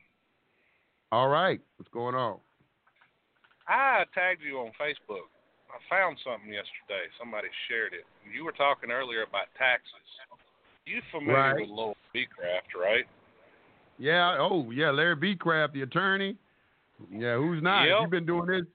All 1.11 1.27
right, 1.27 1.59
what's 1.77 1.91
going 1.91 2.15
on? 2.15 2.39
I 3.67 4.03
tagged 4.13 4.41
you 4.45 4.57
on 4.59 4.71
Facebook. 4.79 5.27
I 5.69 5.77
found 5.89 6.17
something 6.23 6.51
yesterday. 6.51 7.05
Somebody 7.19 7.47
shared 7.67 7.93
it. 7.93 8.05
You 8.33 8.43
were 8.45 8.51
talking 8.51 8.91
earlier 8.91 9.23
about 9.23 9.47
taxes. 9.57 9.93
You 10.85 11.01
familiar 11.11 11.33
Right. 11.53 11.61
with 11.61 11.69
Lowell 11.69 11.97
Becraft, 12.15 12.73
right? 12.79 13.05
Yeah. 13.99 14.37
Oh, 14.39 14.71
yeah. 14.71 14.89
Larry 14.89 15.15
Becraft, 15.15 15.73
the 15.73 15.83
attorney. 15.83 16.37
Yeah. 17.11 17.35
Who's 17.37 17.61
not? 17.61 17.83
If 17.85 17.89
Yep. 17.91 18.01
you've 18.01 18.09
been 18.09 18.25
doing 18.25 18.45
this, 18.47 18.65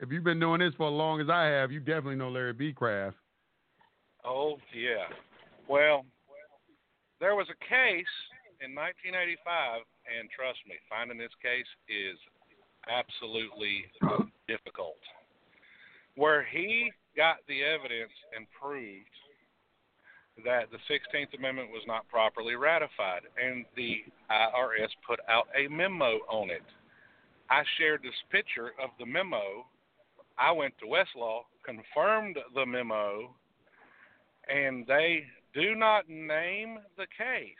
if 0.00 0.12
you've 0.12 0.24
been 0.24 0.40
doing 0.40 0.60
this 0.60 0.74
for 0.74 0.88
as 0.88 0.92
long 0.92 1.20
as 1.20 1.30
I 1.30 1.44
have, 1.44 1.72
you 1.72 1.80
definitely 1.80 2.16
know 2.16 2.30
Larry 2.30 2.52
B. 2.52 2.72
Oh, 4.24 4.58
yeah. 4.74 5.10
Well, 5.68 6.04
there 7.20 7.34
was 7.34 7.46
a 7.50 7.58
case 7.64 8.14
in 8.62 8.74
1985, 8.74 9.82
and 10.06 10.30
trust 10.30 10.58
me, 10.68 10.76
finding 10.88 11.18
this 11.18 11.34
case 11.42 11.66
is 11.90 12.18
absolutely 12.86 13.86
difficult, 14.46 14.98
where 16.16 16.44
he 16.44 16.90
got 17.16 17.36
the 17.48 17.62
evidence 17.62 18.14
and 18.36 18.46
proved 18.50 19.06
that 20.44 20.70
the 20.70 20.78
16th 20.88 21.36
Amendment 21.38 21.70
was 21.70 21.82
not 21.86 22.08
properly 22.08 22.54
ratified, 22.54 23.22
and 23.36 23.64
the 23.76 24.02
IRS 24.30 24.90
put 25.06 25.20
out 25.28 25.46
a 25.54 25.68
memo 25.68 26.18
on 26.30 26.50
it. 26.50 26.64
I 27.50 27.62
shared 27.78 28.02
this 28.02 28.16
picture 28.30 28.72
of 28.82 28.90
the 28.98 29.06
memo. 29.06 29.66
I 30.38 30.50
went 30.52 30.74
to 30.80 30.86
Westlaw, 30.86 31.42
confirmed 31.64 32.38
the 32.54 32.64
memo, 32.64 33.34
and 34.48 34.86
they 34.86 35.24
do 35.54 35.74
not 35.74 36.08
name 36.08 36.78
the 36.96 37.06
case, 37.16 37.54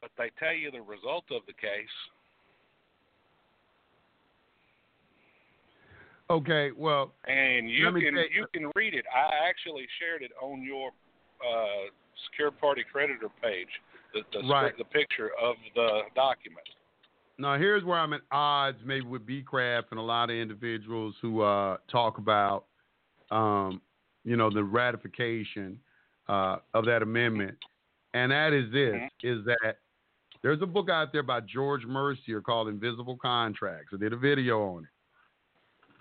but 0.00 0.10
they 0.18 0.30
tell 0.38 0.52
you 0.54 0.70
the 0.70 0.80
result 0.82 1.24
of 1.30 1.42
the 1.46 1.52
case. 1.52 1.88
Okay. 6.30 6.70
Well, 6.72 7.12
and 7.28 7.68
you 7.70 7.92
can 7.92 8.02
you- 8.16 8.28
you 8.32 8.46
can 8.52 8.70
read 8.74 8.94
it. 8.94 9.06
I 9.14 9.46
actually 9.46 9.86
shared 9.98 10.22
it 10.22 10.32
on 10.40 10.62
your 10.62 10.90
uh, 11.46 11.90
secure 12.26 12.50
party 12.50 12.82
creditor 12.90 13.28
page, 13.42 13.68
the 14.14 14.22
the, 14.32 14.46
Right. 14.48 14.76
the 14.78 14.84
picture 14.84 15.30
of 15.40 15.56
the 15.74 16.02
document. 16.14 16.66
now 17.36 17.58
here's 17.58 17.82
where 17.84 17.98
I'm 17.98 18.12
at 18.12 18.22
odds 18.30 18.78
maybe 18.84 19.04
with 19.06 19.26
Becraft 19.26 19.90
and 19.90 19.98
a 19.98 20.02
lot 20.02 20.30
of 20.30 20.36
individuals 20.36 21.16
who 21.20 21.42
uh, 21.42 21.78
talk 21.88 22.18
about, 22.18 22.66
um, 23.32 23.82
you 24.24 24.36
know, 24.36 24.50
the 24.50 24.64
ratification 24.64 25.78
uh, 26.28 26.56
of 26.72 26.84
that 26.86 27.02
amendment, 27.02 27.56
and 28.14 28.32
that 28.32 28.52
is 28.52 28.70
this: 28.72 28.94
is 29.22 29.44
that 29.44 29.78
there's 30.42 30.60
a 30.62 30.66
book 30.66 30.88
out 30.90 31.12
there 31.12 31.22
by 31.22 31.40
George 31.40 31.84
Mercier 31.86 32.40
called 32.40 32.68
Invisible 32.68 33.16
Contracts. 33.16 33.88
I 33.92 33.96
did 33.98 34.12
a 34.12 34.16
video 34.16 34.62
on 34.62 34.84
it. 34.84 34.88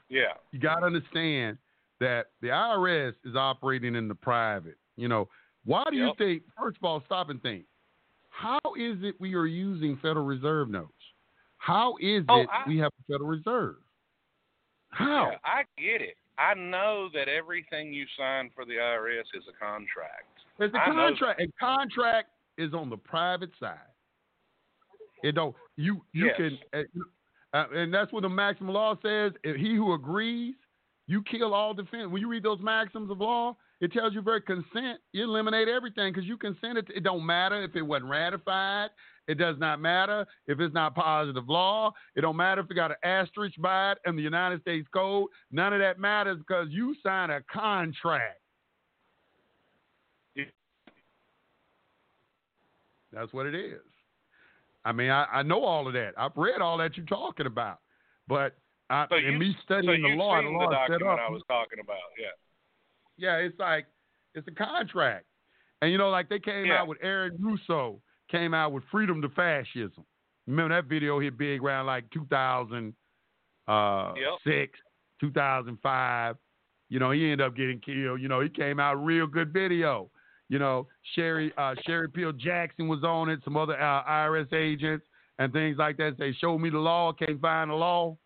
Yeah. 0.09 0.33
you 0.51 0.59
got 0.59 0.81
to 0.81 0.85
understand 0.85 1.57
that 1.99 2.27
the 2.41 2.49
IRS 2.49 3.13
is 3.25 3.35
operating 3.35 3.95
in 3.95 4.07
the 4.07 4.15
private. 4.15 4.77
You 4.97 5.07
know, 5.07 5.27
Why 5.65 5.83
do 5.89 5.95
you 5.95 6.11
think? 6.17 6.43
First 6.59 6.77
of 6.77 6.83
all, 6.83 7.01
stop 7.05 7.29
and 7.29 7.41
think. 7.41 7.65
How 8.29 8.59
is 8.77 8.97
it 9.01 9.15
we 9.19 9.33
are 9.35 9.45
using 9.45 9.97
Federal 10.01 10.25
Reserve 10.25 10.69
notes? 10.69 10.91
How 11.57 11.95
is 12.01 12.23
Oh, 12.27 12.41
it 12.41 12.49
I- 12.51 12.67
we 12.67 12.77
have 12.79 12.91
a 12.99 13.11
Federal 13.11 13.29
Reserve? 13.29 13.77
How? 14.89 15.31
Yeah, 15.31 15.37
I 15.45 15.63
get 15.77 16.01
it. 16.01 16.17
I 16.37 16.53
know 16.55 17.09
that 17.13 17.27
everything 17.27 17.93
you 17.93 18.05
sign 18.17 18.49
for 18.55 18.65
the 18.65 18.73
IRS 18.73 19.25
is 19.35 19.43
a 19.47 19.53
contract. 19.63 20.27
It's 20.59 20.73
a 20.73 20.77
I 20.79 20.87
know- 20.89 21.07
contract. 21.09 21.41
A 21.41 21.47
contract 21.59 22.29
is 22.57 22.73
on 22.73 22.89
the 22.89 22.97
private 22.97 23.51
side. 23.59 23.77
It 25.23 25.33
don't. 25.35 25.55
You 25.77 26.03
you 26.11 26.25
Yes. 26.27 26.35
can, 26.37 26.59
uh, 27.53 27.65
and 27.73 27.93
that's 27.93 28.11
what 28.11 28.21
the 28.23 28.29
maximum 28.29 28.73
law 28.73 28.95
says. 29.01 29.31
If 29.43 29.55
he 29.55 29.75
who 29.75 29.93
agrees, 29.93 30.55
you 31.07 31.23
kill 31.23 31.53
all 31.53 31.73
defense. 31.73 32.09
When 32.11 32.21
you 32.21 32.27
read 32.27 32.43
those 32.43 32.59
maxims 32.61 33.09
of 33.09 33.19
law, 33.21 33.55
it 33.79 33.91
tells 33.93 34.13
you 34.13 34.21
very 34.21 34.41
consent. 34.41 34.99
You 35.13 35.23
eliminate 35.23 35.67
everything 35.67 36.11
because 36.13 36.27
you 36.27 36.37
consented. 36.37 36.87
To, 36.87 36.97
it 36.97 37.03
don't 37.03 37.25
matter 37.25 37.61
if 37.63 37.75
it 37.75 37.81
wasn't 37.81 38.09
ratified. 38.11 38.89
It 39.27 39.35
does 39.35 39.55
not 39.57 39.79
matter 39.79 40.25
if 40.47 40.59
it's 40.59 40.73
not 40.73 40.95
positive 40.95 41.47
law. 41.47 41.93
It 42.15 42.21
don't 42.21 42.35
matter 42.35 42.61
if 42.61 42.69
it 42.69 42.73
got 42.73 42.91
an 42.91 42.97
asterisk 43.03 43.55
by 43.61 43.93
it 43.93 43.97
in 44.05 44.15
the 44.15 44.21
United 44.21 44.61
States 44.61 44.87
Code. 44.93 45.29
None 45.51 45.71
of 45.73 45.79
that 45.79 45.97
matters 45.97 46.37
because 46.39 46.67
you 46.69 46.95
signed 47.01 47.31
a 47.31 47.41
contract. 47.51 48.39
That's 53.13 53.31
what 53.31 53.45
it 53.45 53.55
is. 53.55 53.79
I 54.83 54.91
mean, 54.91 55.09
I, 55.11 55.25
I 55.25 55.43
know 55.43 55.63
all 55.63 55.87
of 55.87 55.93
that. 55.93 56.13
I've 56.17 56.35
read 56.35 56.61
all 56.61 56.77
that 56.79 56.97
you're 56.97 57.05
talking 57.05 57.45
about, 57.45 57.79
but 58.27 58.57
I, 58.89 59.05
So 59.07 59.15
and 59.15 59.33
you, 59.33 59.39
me 59.39 59.53
so 59.53 59.63
studying 59.81 60.01
the 60.01 60.09
law, 60.09 60.41
the 60.41 60.49
law 60.49 60.69
the 60.69 60.75
set 60.87 60.99
document 60.99 61.19
up. 61.19 61.27
I 61.27 61.31
was 61.31 61.43
talking 61.47 61.79
about, 61.79 61.97
yeah. 62.19 62.27
Yeah, 63.15 63.37
it's 63.37 63.57
like 63.59 63.85
it's 64.33 64.47
a 64.47 64.51
contract, 64.51 65.25
and 65.81 65.91
you 65.91 65.99
know, 65.99 66.09
like 66.09 66.27
they 66.27 66.39
came 66.39 66.65
Yeah. 66.65 66.81
out 66.81 66.87
with 66.87 66.97
Aaron 67.01 67.37
Russo 67.39 68.01
came 68.33 68.53
out 68.53 68.71
with 68.71 68.83
Freedom 68.91 69.21
to 69.21 69.29
Fascism. 69.29 70.03
Remember 70.47 70.75
that 70.75 70.89
video 70.89 71.19
hit 71.19 71.37
big 71.37 71.61
around 71.63 71.85
like 71.85 72.09
2006, 72.11 72.95
Yep. 73.67 74.69
2005. 75.21 76.35
You 76.89 76.99
know, 76.99 77.11
he 77.11 77.23
ended 77.23 77.41
up 77.41 77.55
getting 77.55 77.79
killed. 77.79 78.21
You 78.21 78.27
know, 78.27 78.41
he 78.41 78.49
came 78.49 78.79
out 78.79 78.95
real 78.95 79.25
good 79.27 79.53
video. 79.53 80.09
You 80.49 80.59
know, 80.59 80.87
Sherry 81.15 81.53
uh, 81.57 81.75
Sherry 81.85 82.09
Peel 82.09 82.33
Jackson 82.33 82.87
was 82.87 83.03
on 83.03 83.29
it. 83.29 83.39
Some 83.43 83.55
other 83.55 83.79
uh, 83.79 84.03
IRS 84.03 84.51
agents 84.53 85.05
and 85.39 85.53
things 85.53 85.77
like 85.77 85.97
that. 85.97 86.17
They 86.19 86.33
showed 86.33 86.57
me 86.59 86.69
the 86.69 86.77
law. 86.77 87.13
Can't 87.13 87.39
find 87.41 87.69
the 87.71 87.75
law. 87.75 88.17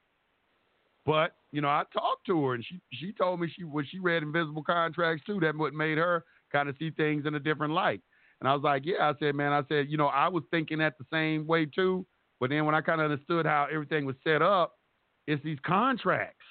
But 1.06 1.36
you 1.52 1.62
know, 1.62 1.70
I 1.70 1.84
talked 1.94 2.26
to 2.28 2.46
her, 2.46 2.56
and 2.56 2.66
she 2.66 2.82
she 2.92 3.14
told 3.14 3.40
me 3.40 3.48
she 3.56 3.64
when 3.64 3.86
she 3.86 4.00
read 4.00 4.24
Invisible 4.24 4.64
Contracts 4.64 5.24
too, 5.26 5.40
that 5.42 5.56
what 5.56 5.74
made 5.74 5.98
her 5.98 6.26
kind 6.52 6.68
of 6.68 6.76
see 6.80 6.90
things 6.90 7.26
in 7.26 7.36
a 7.36 7.40
different 7.40 7.74
light. 7.74 8.02
And 8.40 8.48
I 8.48 8.54
was 8.54 8.64
like, 8.64 8.84
yeah, 8.86 9.10
I 9.10 9.14
said, 9.20 9.36
man, 9.36 9.52
I 9.52 9.64
said, 9.68 9.88
you 9.90 9.98
know, 9.98 10.08
I 10.08 10.28
was 10.28 10.44
thinking 10.52 10.80
that 10.80 10.98
the 10.98 11.06
same 11.12 11.48
way 11.48 11.66
too. 11.66 12.06
But 12.40 12.52
then 12.52 12.66
when 12.66 12.76
I 12.76 12.82
kind 12.82 13.02
of 13.02 13.12
understood 13.12 13.46
how 13.46 13.68
everything 13.72 14.06
was 14.06 14.16
set 14.24 14.42
up, 14.42 14.76
it's 15.26 15.44
these 15.44 15.58
contracts, 15.66 16.46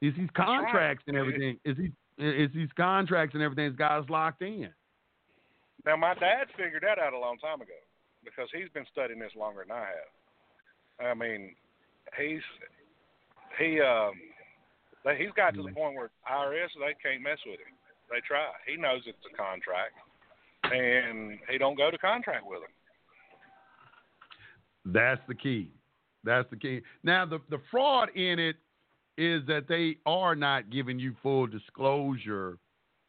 it's 0.00 0.16
these 0.16 0.30
contracts 0.34 1.04
and 1.08 1.16
everything, 1.16 1.58
it's 1.64 1.78
these 1.78 1.90
it's 2.20 2.54
these 2.54 2.68
contracts 2.76 3.34
and 3.34 3.42
everything. 3.42 3.64
It's 3.64 3.76
got 3.76 4.02
us 4.02 4.10
locked 4.10 4.42
in. 4.42 4.68
Now, 5.86 5.96
my 5.96 6.12
dad 6.14 6.52
figured 6.56 6.84
that 6.84 6.98
out 7.00 7.14
a 7.14 7.18
long 7.18 7.38
time 7.38 7.60
ago 7.60 7.80
because 8.24 8.48
he's 8.52 8.68
been 8.74 8.84
studying 8.92 9.18
this 9.18 9.32
longer 9.36 9.64
than 9.66 9.72
I 9.72 9.88
have. 9.88 10.12
I 11.00 11.14
mean, 11.14 11.56
he's 12.18 12.44
he 13.58 13.80
um 13.80 14.12
he's 15.16 15.32
got 15.34 15.54
to 15.54 15.62
the 15.62 15.72
point 15.72 15.96
where 15.96 16.10
IRS 16.28 16.68
they 16.76 16.92
can't 17.00 17.22
mess 17.22 17.40
with 17.46 17.60
him. 17.60 17.72
They 18.12 18.20
try. 18.20 18.52
He 18.68 18.76
knows 18.76 19.00
it's 19.06 19.24
a 19.24 19.34
contract, 19.36 19.96
and 20.72 21.38
he 21.48 21.58
don't 21.58 21.76
go 21.76 21.90
to 21.90 21.98
contract 21.98 22.44
with 22.46 22.60
them. 22.60 22.70
That's 24.92 25.20
the 25.28 25.34
key. 25.34 25.72
That's 26.24 26.48
the 26.50 26.56
key. 26.56 26.80
Now 27.02 27.26
the 27.26 27.40
the 27.50 27.60
fraud 27.70 28.10
in 28.16 28.38
it 28.38 28.56
is 29.18 29.42
that 29.46 29.68
they 29.68 29.96
are 30.06 30.34
not 30.34 30.70
giving 30.70 30.98
you 30.98 31.14
full 31.22 31.46
disclosure. 31.46 32.58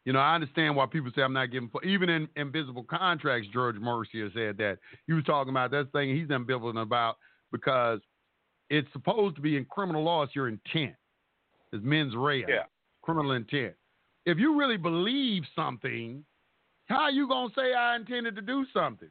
You 0.05 0.13
know, 0.13 0.19
I 0.19 0.33
understand 0.35 0.75
why 0.75 0.87
people 0.87 1.11
say 1.15 1.21
I'm 1.21 1.33
not 1.33 1.51
giving 1.51 1.69
full. 1.69 1.81
Even 1.85 2.09
in 2.09 2.27
invisible 2.35 2.83
contracts, 2.83 3.47
George 3.53 3.77
Mercier 3.77 4.29
said 4.33 4.57
that 4.57 4.79
he 5.07 5.13
was 5.13 5.23
talking 5.23 5.51
about 5.51 5.71
that 5.71 5.91
thing 5.91 6.15
he's 6.15 6.27
ambivalent 6.27 6.81
about 6.81 7.17
because 7.51 7.99
it's 8.69 8.91
supposed 8.93 9.35
to 9.35 9.41
be 9.41 9.57
in 9.57 9.65
criminal 9.65 10.03
law. 10.03 10.23
It's 10.23 10.35
your 10.35 10.47
intent. 10.47 10.95
It's 11.71 11.83
mens 11.83 12.15
rea. 12.15 12.45
Yeah. 12.47 12.63
Criminal 13.01 13.33
intent. 13.33 13.73
If 14.25 14.37
you 14.37 14.57
really 14.57 14.77
believe 14.77 15.43
something, 15.55 16.23
how 16.91 17.03
are 17.03 17.11
you 17.11 17.27
gonna 17.27 17.53
say 17.55 17.73
I 17.73 17.95
intended 17.95 18.35
to 18.35 18.41
do 18.41 18.65
something? 18.73 19.09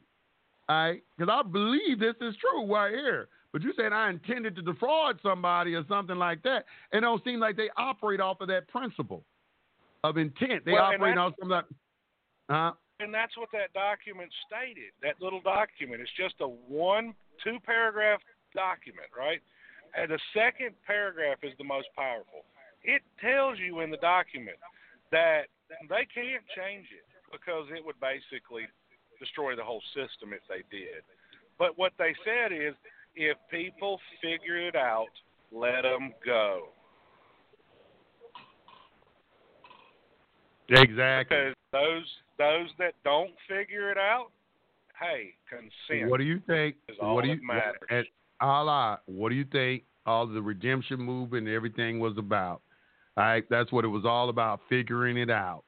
All 0.69 0.77
right, 0.77 1.03
because 1.17 1.33
I 1.33 1.47
believe 1.49 1.99
this 1.99 2.15
is 2.21 2.35
true 2.37 2.73
right 2.73 2.93
here. 2.93 3.29
But 3.53 3.63
you 3.63 3.73
said 3.77 3.93
I 3.93 4.11
intended 4.11 4.55
to 4.57 4.63
defraud 4.63 5.19
somebody 5.23 5.75
or 5.75 5.85
something 5.89 6.17
like 6.17 6.43
that. 6.45 6.67
and 6.93 6.99
It 6.99 7.01
don't 7.01 7.25
seem 7.25 7.41
like 7.41 7.57
they 7.57 7.69
operate 7.77 8.21
off 8.21 8.41
of 8.41 8.49
that 8.49 8.69
principle 8.69 9.25
of 10.05 10.17
intent. 10.19 10.65
They 10.65 10.73
Well, 10.73 10.85
operate 10.85 11.19
off 11.19 11.35
some 11.41 11.51
of 11.51 11.65
that. 11.67 11.75
Huh? 12.49 12.73
And 13.01 13.13
that's 13.13 13.37
what 13.37 13.49
that 13.53 13.73
document 13.73 14.31
stated. 14.47 14.93
That 15.03 15.21
little 15.21 15.41
document. 15.41 16.01
It's 16.01 16.13
just 16.17 16.37
a 16.41 16.47
one, 16.47 17.15
two 17.43 17.59
paragraph 17.65 18.21
document, 18.55 19.09
right? 19.17 19.41
And 19.97 20.11
the 20.11 20.21
second 20.33 20.77
paragraph 20.87 21.39
is 21.43 21.53
the 21.59 21.65
most 21.65 21.89
powerful. 21.97 22.45
It 22.85 23.03
tells 23.21 23.59
you 23.59 23.81
in 23.81 23.91
the 23.91 23.97
document 23.99 24.59
that 25.11 25.51
they 25.89 26.07
can't 26.15 26.45
change 26.55 26.87
it 26.95 27.10
because 27.31 27.67
it 27.75 27.85
would 27.85 27.99
basically 28.01 28.67
destroy 29.19 29.55
the 29.57 29.63
whole 29.63 29.83
system 29.95 30.33
if 30.33 30.43
they 30.49 30.65
did. 30.71 31.03
But 31.59 31.79
what 31.79 31.93
they 31.99 32.15
said 32.25 32.53
is 32.53 32.75
if 33.15 33.37
people 33.51 34.01
figure 34.23 34.57
it 34.57 34.77
out, 34.77 35.13
let 35.53 35.83
them 35.83 36.13
go. 36.25 36.69
Exactly. 40.69 41.37
Because 41.37 41.55
those 41.73 42.07
those 42.39 42.69
that 42.79 42.95
don't 43.05 43.33
figure 43.49 43.91
it 43.91 43.99
out, 43.99 44.29
hey, 44.99 45.35
consent. 45.49 46.11
What 46.11 46.19
do 46.19 46.25
you 46.25 46.41
think? 46.47 46.77
what 46.99 47.25
do 47.25 47.31
you. 47.31 47.41
At 47.91 48.07
Allah, 48.41 49.01
what 49.07 49.29
do 49.31 49.35
you 49.35 49.45
think 49.45 49.83
all 50.07 50.27
the 50.27 50.41
redemption 50.41 51.01
movement 51.01 51.47
and 51.47 51.55
everything 51.55 51.99
was 51.99 52.17
about? 52.17 52.63
All 53.17 53.25
right, 53.25 53.45
that's 53.51 53.73
what 53.73 53.85
it 53.85 53.89
was 53.89 54.05
all 54.07 54.29
about, 54.29 54.61
figuring 54.69 55.19
it 55.19 55.31
out. 55.31 55.65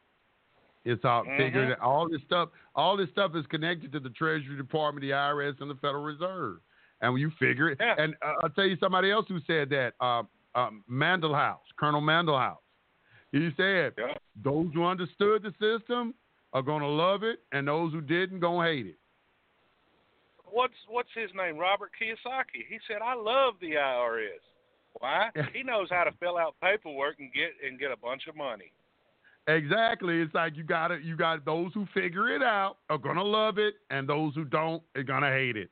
It's 0.84 1.04
all 1.04 1.24
Mhm. 1.24 1.36
figuring 1.36 1.70
it. 1.70 1.80
All 1.80 2.08
this 2.08 2.22
stuff, 2.22 2.50
all 2.74 2.96
this 2.96 3.08
stuff 3.10 3.34
is 3.36 3.46
connected 3.46 3.92
to 3.92 4.00
the 4.00 4.10
Treasury 4.10 4.56
Department, 4.56 5.02
the 5.02 5.12
IRS, 5.12 5.60
and 5.60 5.70
the 5.70 5.76
Federal 5.76 6.02
Reserve. 6.02 6.60
And 7.00 7.12
when 7.12 7.20
you 7.22 7.30
figure 7.32 7.68
it, 7.70 7.78
Yeah. 7.80 7.94
and 7.98 8.16
uh, 8.22 8.36
I'll 8.42 8.50
tell 8.50 8.66
you 8.66 8.76
somebody 8.76 9.10
else 9.10 9.26
who 9.28 9.40
said 9.40 9.68
that, 9.70 9.94
uh, 10.00 10.24
um, 10.54 10.84
Mandell 10.90 11.34
House, 11.34 11.66
Colonel 11.76 12.00
Mandell 12.00 12.38
House. 12.38 12.62
He 13.30 13.50
said 13.52 13.94
Yeah. 13.96 14.14
those 14.36 14.72
who 14.74 14.84
understood 14.84 15.42
the 15.42 15.52
system 15.52 16.14
are 16.52 16.62
going 16.62 16.82
to 16.82 16.88
love 16.88 17.22
it, 17.22 17.40
and 17.52 17.66
those 17.66 17.92
who 17.92 18.00
didn't 18.00 18.40
going 18.40 18.66
to 18.66 18.72
hate 18.72 18.86
it. 18.86 18.98
what's 20.44 20.74
what's 20.86 21.10
his 21.14 21.32
name? 21.32 21.56
Robert 21.56 21.92
Kiyosaki. 21.98 22.66
He 22.68 22.78
said, 22.86 23.00
"I 23.00 23.14
love 23.14 23.58
the 23.60 23.76
IRS. 23.78 24.42
Why? 25.00 25.30
he 25.56 25.62
knows 25.62 25.88
how 25.88 26.04
to 26.04 26.12
fill 26.12 26.36
out 26.36 26.60
paperwork 26.60 27.18
and 27.20 27.32
get 27.32 27.54
and 27.64 27.78
get 27.78 27.90
a 27.90 27.96
bunch 27.96 28.26
of 28.26 28.36
money. 28.36 28.70
Exactly. 29.48 30.20
It's 30.20 30.34
like 30.34 30.56
you 30.56 30.62
got 30.62 30.92
it. 30.92 31.02
you 31.02 31.16
got 31.16 31.44
those 31.44 31.72
who 31.74 31.86
figure 31.92 32.28
it 32.34 32.42
out 32.42 32.76
are 32.88 32.98
gonna 32.98 33.24
love 33.24 33.58
it, 33.58 33.74
and 33.90 34.08
those 34.08 34.34
who 34.34 34.44
don't 34.44 34.82
are 34.96 35.02
gonna 35.02 35.30
hate 35.30 35.56
it. 35.56 35.70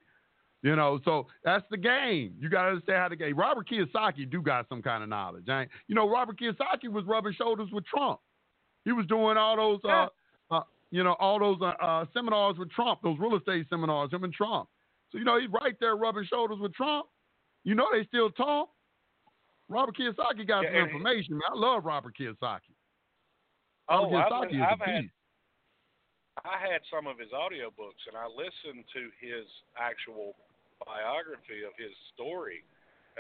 You 0.63 0.77
know, 0.77 1.01
so 1.05 1.27
that's 1.43 1.65
the 1.71 1.79
game. 1.79 2.35
You 2.39 2.51
got 2.51 2.65
to 2.65 2.69
understand 2.71 2.99
how 2.99 3.09
the 3.09 3.17
game. 3.17 3.35
Robert 3.35 3.67
Kiyosaki 3.67 4.31
do 4.31 4.43
got 4.43 4.69
some 4.69 4.83
kind 4.83 5.03
of 5.03 5.09
knowledge. 5.09 5.45
Right? 5.49 5.69
You 5.89 5.95
know, 5.95 6.09
Robert 6.09 6.39
Kiyosaki 6.39 6.91
was 6.91 7.05
rubbing 7.07 7.33
shoulders 7.33 7.71
with 7.73 7.87
Trump. 7.87 8.21
He 8.85 8.93
was 8.93 9.07
doing 9.07 9.37
all 9.39 9.57
those, 9.57 9.81
uh, 9.85 10.09
uh, 10.51 10.63
you 10.91 11.03
know, 11.03 11.15
all 11.19 11.39
those 11.39 11.59
uh, 11.63 11.83
uh, 11.83 12.05
seminars 12.13 12.57
with 12.59 12.71
Trump, 12.73 13.01
those 13.03 13.19
real 13.19 13.37
estate 13.37 13.67
seminars, 13.71 14.13
him 14.13 14.25
and 14.25 14.35
Trump. 14.35 14.69
So 15.11 15.19
you 15.19 15.25
know, 15.25 15.39
he's 15.41 15.51
right 15.63 15.77
there 15.81 15.97
rubbing 15.97 16.27
shoulders 16.29 16.59
with 16.61 16.75
Trump. 16.75 17.07
You 17.65 17.75
know, 17.75 17.87
they 17.93 18.05
still 18.07 18.31
talk. 18.31 18.69
Robert 19.69 19.97
Kiyosaki 19.97 20.47
got 20.47 20.63
Yeah, 20.63 20.71
some 20.71 20.89
information. 20.89 21.35
Man. 21.35 21.43
I 21.53 21.55
love 21.55 21.85
Robert 21.85 22.15
Kiyosaki. 22.19 22.75
Oh, 23.91 24.15
I've, 24.15 24.49
been- 24.51 24.63
I've 24.63 24.81
had. 24.81 25.11
I 26.45 26.57
had 26.63 26.81
some 26.89 27.07
of 27.07 27.19
his 27.19 27.31
audiobooks 27.37 28.01
and 28.09 28.17
I 28.17 28.25
listened 28.31 28.85
to 28.95 29.11
his 29.21 29.45
actual 29.77 30.35
biography 30.87 31.67
of 31.67 31.75
his 31.77 31.93
story 32.15 32.65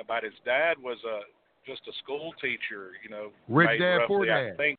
about 0.00 0.22
his 0.24 0.32
dad 0.44 0.78
was 0.80 0.96
a 1.04 1.20
just 1.66 1.82
a 1.88 1.92
school 2.02 2.32
teacher, 2.40 2.92
you 3.04 3.10
know. 3.10 3.30
Rich 3.48 3.78
Dad, 3.80 4.00
Poor 4.06 4.20
roughly, 4.20 4.30
I 4.30 4.42
Dad. 4.48 4.56
think, 4.56 4.78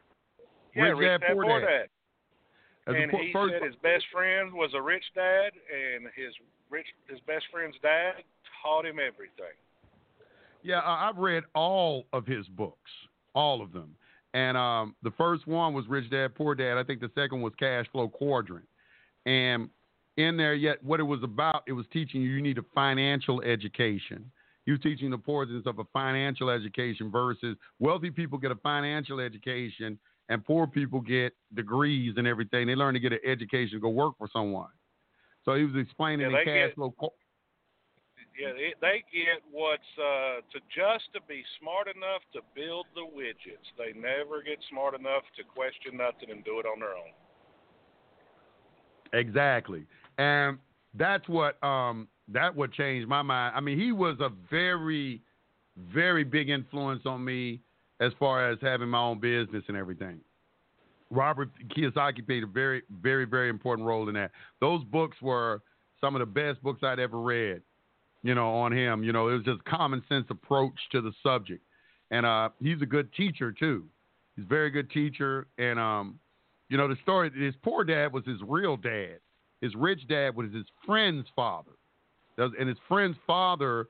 yeah, 0.73 0.83
Rich 0.83 0.97
Rich 0.97 1.07
Dad, 1.07 1.21
Dad, 1.21 1.33
Poor 1.33 1.59
Dad. 1.59 1.65
Dad. 1.67 1.87
As 2.87 2.95
and 3.03 3.11
he 3.21 3.31
first- 3.31 3.53
said 3.53 3.61
his 3.61 3.75
best 3.83 4.05
friend 4.11 4.51
was 4.53 4.71
a 4.73 4.81
rich 4.81 5.03
dad, 5.13 5.51
and 5.69 6.07
his 6.15 6.33
rich 6.71 6.87
his 7.07 7.19
best 7.27 7.45
friend's 7.51 7.77
dad 7.83 8.23
taught 8.63 8.85
him 8.87 8.97
everything. 8.97 9.53
Yeah, 10.63 10.79
I- 10.79 11.09
I've 11.09 11.17
read 11.17 11.43
all 11.53 12.07
of 12.11 12.25
his 12.25 12.47
books, 12.47 12.89
all 13.35 13.61
of 13.61 13.71
them, 13.71 13.95
And 14.33 14.55
um, 14.57 14.95
the 15.03 15.11
first 15.11 15.45
one 15.47 15.73
was 15.73 15.85
Rich 15.87 16.09
Dad 16.09 16.35
Poor 16.35 16.55
Dad. 16.55 16.77
I 16.77 16.83
think 16.83 17.01
the 17.01 17.11
second 17.15 17.41
was 17.41 17.53
Cash 17.59 17.85
Flow 17.91 18.07
Quadrant. 18.07 18.65
And 19.25 19.69
in 20.17 20.37
there, 20.37 20.53
yet 20.53 20.81
what 20.83 20.99
it 20.99 21.03
was 21.03 21.21
about, 21.23 21.63
it 21.67 21.73
was 21.73 21.85
teaching 21.91 22.21
you 22.21 22.29
you 22.29 22.41
need 22.41 22.57
a 22.57 22.63
financial 22.73 23.41
education. 23.41 24.31
You 24.65 24.77
teaching 24.77 25.09
the 25.09 25.15
importance 25.15 25.63
of 25.65 25.79
a 25.79 25.83
financial 25.91 26.49
education 26.49 27.09
versus 27.11 27.57
wealthy 27.79 28.11
people 28.11 28.37
get 28.37 28.51
a 28.51 28.55
financial 28.55 29.19
education 29.19 29.97
and 30.29 30.45
poor 30.45 30.65
people 30.67 31.01
get 31.01 31.33
degrees 31.55 32.13
and 32.17 32.25
everything. 32.27 32.67
They 32.67 32.75
learn 32.75 32.93
to 32.93 32.99
get 32.99 33.11
an 33.11 33.19
education 33.25 33.71
to 33.77 33.79
go 33.81 33.89
work 33.89 34.13
for 34.17 34.29
someone. 34.31 34.69
So 35.43 35.55
he 35.55 35.65
was 35.65 35.75
explaining 35.75 36.29
Yeah, 36.31 36.39
in 36.39 36.45
cash 36.45 36.67
get- 36.69 36.75
flow. 36.75 36.93
Yeah, 38.39 38.53
they, 38.53 38.73
they 38.79 39.03
get 39.11 39.43
what's 39.51 39.83
uh, 39.99 40.41
to 40.53 40.59
just 40.73 41.11
to 41.13 41.21
be 41.27 41.43
smart 41.59 41.87
enough 41.87 42.21
to 42.33 42.39
build 42.55 42.85
the 42.95 43.01
widgets. 43.01 43.67
They 43.77 43.91
never 43.99 44.41
get 44.41 44.57
smart 44.69 44.95
enough 44.97 45.23
to 45.37 45.43
question 45.43 45.97
nothing 45.97 46.31
and 46.31 46.43
do 46.43 46.59
it 46.59 46.65
on 46.65 46.79
their 46.79 46.95
own. 46.95 47.11
Exactly. 49.13 49.85
And 50.17 50.57
that's 50.93 51.27
what 51.27 51.61
um 51.63 52.07
that 52.29 52.55
what 52.55 52.71
changed 52.71 53.07
my 53.07 53.21
mind. 53.21 53.53
I 53.55 53.59
mean, 53.59 53.77
he 53.77 53.91
was 53.91 54.17
a 54.19 54.29
very, 54.49 55.21
very 55.77 56.23
big 56.23 56.49
influence 56.49 57.03
on 57.05 57.23
me 57.23 57.59
as 57.99 58.13
far 58.19 58.49
as 58.49 58.57
having 58.61 58.89
my 58.89 58.99
own 58.99 59.19
business 59.19 59.63
and 59.67 59.77
everything. 59.77 60.19
Robert 61.09 61.49
Kiyosaki 61.75 62.25
played 62.25 62.43
a 62.43 62.47
very, 62.47 62.83
very, 63.01 63.25
very 63.25 63.49
important 63.49 63.85
role 63.85 64.07
in 64.07 64.15
that. 64.15 64.31
Those 64.61 64.83
books 64.85 65.17
were 65.21 65.61
some 65.99 66.15
of 66.15 66.19
the 66.19 66.25
best 66.25 66.63
books 66.63 66.81
I'd 66.83 66.99
ever 66.99 67.19
read, 67.19 67.61
you 68.23 68.35
know, 68.35 68.49
on 68.49 68.71
him. 68.71 69.03
You 69.03 69.13
know, 69.13 69.29
it 69.29 69.33
was 69.33 69.43
just 69.43 69.63
common 69.65 70.03
sense 70.07 70.25
approach 70.29 70.73
to 70.91 71.01
the 71.01 71.11
subject. 71.23 71.63
And 72.11 72.25
uh, 72.25 72.49
he's 72.61 72.81
a 72.81 72.85
good 72.85 73.13
teacher 73.13 73.51
too. 73.51 73.85
He's 74.35 74.45
a 74.45 74.47
very 74.47 74.69
good 74.69 74.89
teacher. 74.91 75.47
And 75.57 75.79
um, 75.79 76.19
you 76.69 76.77
know, 76.77 76.87
the 76.87 76.97
story 77.03 77.31
his 77.35 77.55
poor 77.63 77.83
dad 77.83 78.13
was 78.13 78.25
his 78.25 78.37
real 78.47 78.77
dad. 78.77 79.19
His 79.61 79.75
rich 79.75 80.07
dad 80.07 80.35
was 80.35 80.51
his 80.53 80.65
friend's 80.85 81.27
father. 81.35 81.71
And 82.37 82.67
his 82.67 82.77
friend's 82.87 83.17
father, 83.27 83.87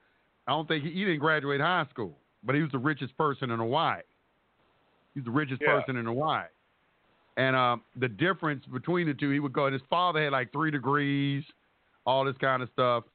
I 0.48 0.52
don't 0.52 0.68
think 0.68 0.84
he, 0.84 0.92
he 0.92 1.06
didn't 1.06 1.20
graduate 1.20 1.62
high 1.62 1.86
school, 1.90 2.18
but 2.44 2.56
he 2.56 2.62
was 2.62 2.72
the 2.72 2.80
richest 2.80 3.16
person 3.18 3.52
in 3.52 3.60
Hawaii. 3.60 4.02
He's 5.14 5.24
the 5.24 5.32
richest 5.32 5.62
Yeah. 5.62 5.80
person 5.80 5.96
in 5.96 6.06
Hawaii. 6.06 6.48
And 7.38 7.56
um, 7.56 7.84
the 7.96 8.10
difference 8.10 8.66
between 8.66 9.08
the 9.08 9.14
two, 9.14 9.30
he 9.30 9.40
would 9.40 9.54
go, 9.54 9.66
and 9.68 9.74
his 9.74 9.82
father 9.90 10.22
had 10.22 10.34
like 10.34 10.52
three 10.52 10.70
degrees, 10.70 11.44
all 12.06 12.26
this 12.26 12.36
kind 12.42 12.62
of 12.62 12.70
stuff, 12.74 13.06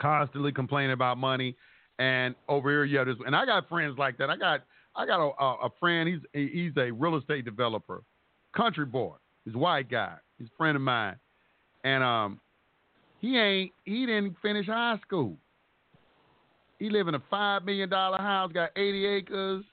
constantly 0.00 0.52
complaining 0.52 0.92
about 0.92 1.18
money. 1.18 1.56
And 1.98 2.34
over 2.48 2.70
here, 2.70 2.84
yeah, 2.84 3.04
this, 3.04 3.16
and 3.26 3.36
I 3.36 3.44
got 3.46 3.68
friends 3.68 3.96
like 3.98 4.18
that. 4.18 4.30
I 4.30 4.36
got, 4.36 4.62
I 4.96 5.06
got 5.06 5.20
a, 5.20 5.42
a, 5.42 5.66
a 5.66 5.70
friend. 5.78 6.08
He's 6.08 6.20
he's 6.32 6.72
a 6.76 6.90
real 6.90 7.16
estate 7.16 7.44
developer, 7.44 8.02
country 8.56 8.86
boy. 8.86 9.14
He's 9.44 9.54
a 9.54 9.58
white 9.58 9.90
guy. 9.90 10.14
He's 10.38 10.48
a 10.48 10.56
friend 10.56 10.76
of 10.76 10.82
mine, 10.82 11.16
and 11.84 12.02
um, 12.02 12.40
he 13.20 13.38
ain't, 13.38 13.72
he 13.84 14.06
didn't 14.06 14.36
finish 14.42 14.66
high 14.66 14.98
school. 15.06 15.36
He 16.78 16.90
live 16.90 17.08
in 17.08 17.14
a 17.14 17.22
five 17.30 17.64
million 17.64 17.88
dollar 17.88 18.18
house, 18.18 18.50
got 18.52 18.70
eighty 18.76 19.06
acres. 19.06 19.64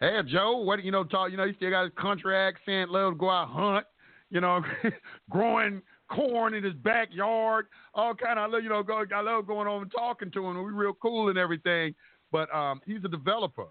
Hey 0.00 0.18
Joe, 0.26 0.58
what 0.58 0.82
you 0.84 0.90
know? 0.90 1.04
Talk, 1.04 1.30
you 1.30 1.36
know, 1.36 1.46
he 1.46 1.54
still 1.54 1.70
got 1.70 1.84
his 1.84 1.92
country 2.00 2.34
accent. 2.34 2.90
Love 2.90 3.14
to 3.14 3.18
go 3.18 3.30
out 3.30 3.48
hunt. 3.48 3.86
You 4.30 4.40
know, 4.40 4.62
growing 5.30 5.82
corn 6.08 6.54
in 6.54 6.64
his 6.64 6.74
backyard. 6.74 7.66
All 7.94 8.14
kind 8.14 8.38
of, 8.38 8.62
you 8.62 8.68
know, 8.68 8.82
go. 8.82 9.04
I 9.14 9.20
love 9.20 9.46
going 9.46 9.68
over 9.68 9.82
and 9.82 9.92
talking 9.92 10.30
to 10.32 10.46
him. 10.46 10.62
We 10.62 10.72
real 10.72 10.94
cool 11.00 11.28
and 11.28 11.38
everything. 11.38 11.94
But 12.32 12.52
um, 12.54 12.80
he's 12.84 13.04
a 13.04 13.08
developer, 13.08 13.66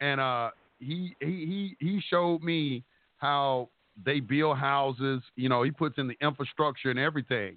and 0.00 0.20
uh, 0.20 0.50
he 0.78 1.14
he 1.20 1.26
he 1.26 1.76
he 1.78 2.02
showed 2.08 2.42
me 2.42 2.84
how 3.16 3.68
they 4.04 4.20
build 4.20 4.58
houses. 4.58 5.22
You 5.36 5.48
know, 5.48 5.62
he 5.62 5.70
puts 5.70 5.98
in 5.98 6.08
the 6.08 6.16
infrastructure 6.20 6.90
and 6.90 6.98
everything. 6.98 7.56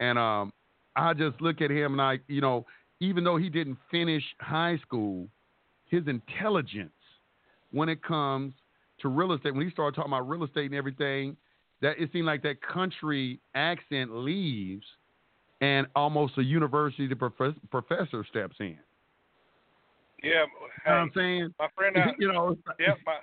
And 0.00 0.18
um, 0.18 0.52
I 0.96 1.14
just 1.14 1.40
look 1.40 1.60
at 1.60 1.70
him 1.70 1.92
and 1.92 2.02
I, 2.02 2.18
you 2.28 2.40
know, 2.40 2.66
even 3.00 3.24
though 3.24 3.36
he 3.36 3.48
didn't 3.48 3.78
finish 3.90 4.22
high 4.40 4.78
school, 4.78 5.28
his 5.86 6.06
intelligence 6.06 6.90
when 7.70 7.88
it 7.88 8.02
comes 8.02 8.54
to 9.00 9.08
real 9.08 9.32
estate, 9.32 9.54
when 9.54 9.64
he 9.64 9.72
started 9.72 9.96
talking 9.96 10.12
about 10.12 10.28
real 10.28 10.44
estate 10.44 10.66
and 10.66 10.74
everything, 10.74 11.36
that 11.82 11.98
it 11.98 12.10
seemed 12.12 12.26
like 12.26 12.42
that 12.42 12.62
country 12.62 13.40
accent 13.54 14.14
leaves 14.14 14.86
and 15.60 15.86
almost 15.94 16.38
a 16.38 16.42
university 16.42 17.12
prof- 17.14 17.54
professor 17.70 18.24
steps 18.28 18.56
in. 18.60 18.78
Yeah, 20.22 20.30
You 20.30 20.70
know 20.86 20.92
what 20.92 20.92
I'm 20.92 21.12
saying? 21.14 21.54
my 21.58 21.68
friend 21.76 21.96
out, 21.98 22.14
you 22.18 22.32
know, 22.32 22.56
yeah, 22.78 22.94
my 23.04 23.18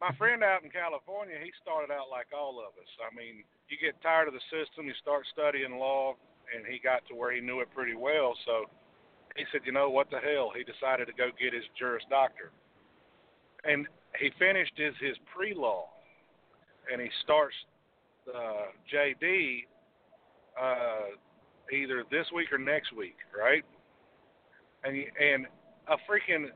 my 0.00 0.14
friend 0.18 0.42
out 0.42 0.62
in 0.64 0.70
California, 0.70 1.36
he 1.42 1.50
started 1.62 1.94
out 1.94 2.10
like 2.10 2.26
all 2.36 2.58
of 2.58 2.74
us. 2.76 2.90
I 3.00 3.14
mean, 3.14 3.46
you 3.70 3.78
get 3.80 3.94
tired 4.02 4.28
of 4.28 4.34
the 4.34 4.42
system, 4.50 4.86
you 4.86 4.92
start 5.00 5.24
studying 5.32 5.78
law, 5.78 6.14
and 6.54 6.66
he 6.66 6.78
got 6.82 7.06
to 7.08 7.14
where 7.14 7.32
he 7.32 7.40
knew 7.40 7.60
it 7.60 7.68
pretty 7.74 7.94
well. 7.94 8.34
So 8.44 8.66
he 9.36 9.44
said, 9.50 9.62
you 9.64 9.72
know 9.72 9.88
what 9.88 10.10
the 10.10 10.18
hell? 10.18 10.50
He 10.54 10.66
decided 10.66 11.06
to 11.06 11.14
go 11.14 11.30
get 11.40 11.54
his 11.54 11.64
Juris 11.78 12.02
Doctor, 12.10 12.50
and 13.62 13.86
he 14.18 14.30
finished 14.38 14.74
his 14.76 14.94
his 15.00 15.16
pre 15.34 15.54
law, 15.54 15.93
and 16.92 17.00
he 17.00 17.08
starts 17.22 17.54
uh, 18.34 18.70
JD 18.92 19.64
uh, 20.60 21.16
either 21.72 22.04
this 22.10 22.26
week 22.34 22.52
or 22.52 22.58
next 22.58 22.94
week, 22.96 23.16
right? 23.36 23.64
And 24.84 24.96
and 24.96 25.46
a 25.88 25.96
freaking 26.08 26.48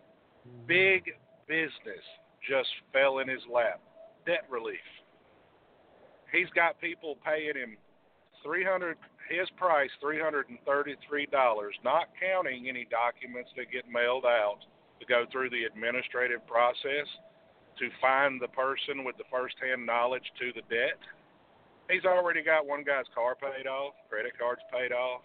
big 0.66 1.05
business 1.46 2.05
just 2.48 2.68
fell 2.92 3.18
in 3.18 3.28
his 3.28 3.40
lap. 3.52 3.80
Debt 4.26 4.44
relief. 4.50 4.76
He's 6.32 6.48
got 6.55 6.80
people 6.80 7.16
paying 7.24 7.56
him 7.56 7.76
three 8.44 8.64
hundred 8.64 8.96
his 9.28 9.48
price 9.56 9.90
three 10.00 10.20
hundred 10.20 10.48
and 10.48 10.59
thirty 10.66 10.94
three 11.09 11.26
dollars, 11.26 11.74
not 11.84 12.09
counting 12.20 12.68
any 12.68 12.86
documents 12.90 13.50
that 13.56 13.70
get 13.72 13.84
mailed 13.90 14.24
out 14.24 14.59
to 15.00 15.06
go 15.06 15.24
through 15.30 15.50
the 15.50 15.64
administrative 15.64 16.46
process 16.46 17.06
to 17.78 17.88
find 18.00 18.40
the 18.40 18.48
person 18.48 19.05
with 19.05 19.16
the 19.16 19.24
first 19.30 19.56
hand 19.62 19.86
knowledge 19.86 20.24
to 20.40 20.52
the 20.52 20.62
debt. 20.68 20.98
He's 21.90 22.05
already 22.05 22.42
got 22.42 22.66
one 22.66 22.84
guy's 22.84 23.06
car 23.14 23.34
paid 23.34 23.66
off, 23.66 23.94
credit 24.10 24.32
cards 24.38 24.60
paid 24.72 24.92
off. 24.92 25.22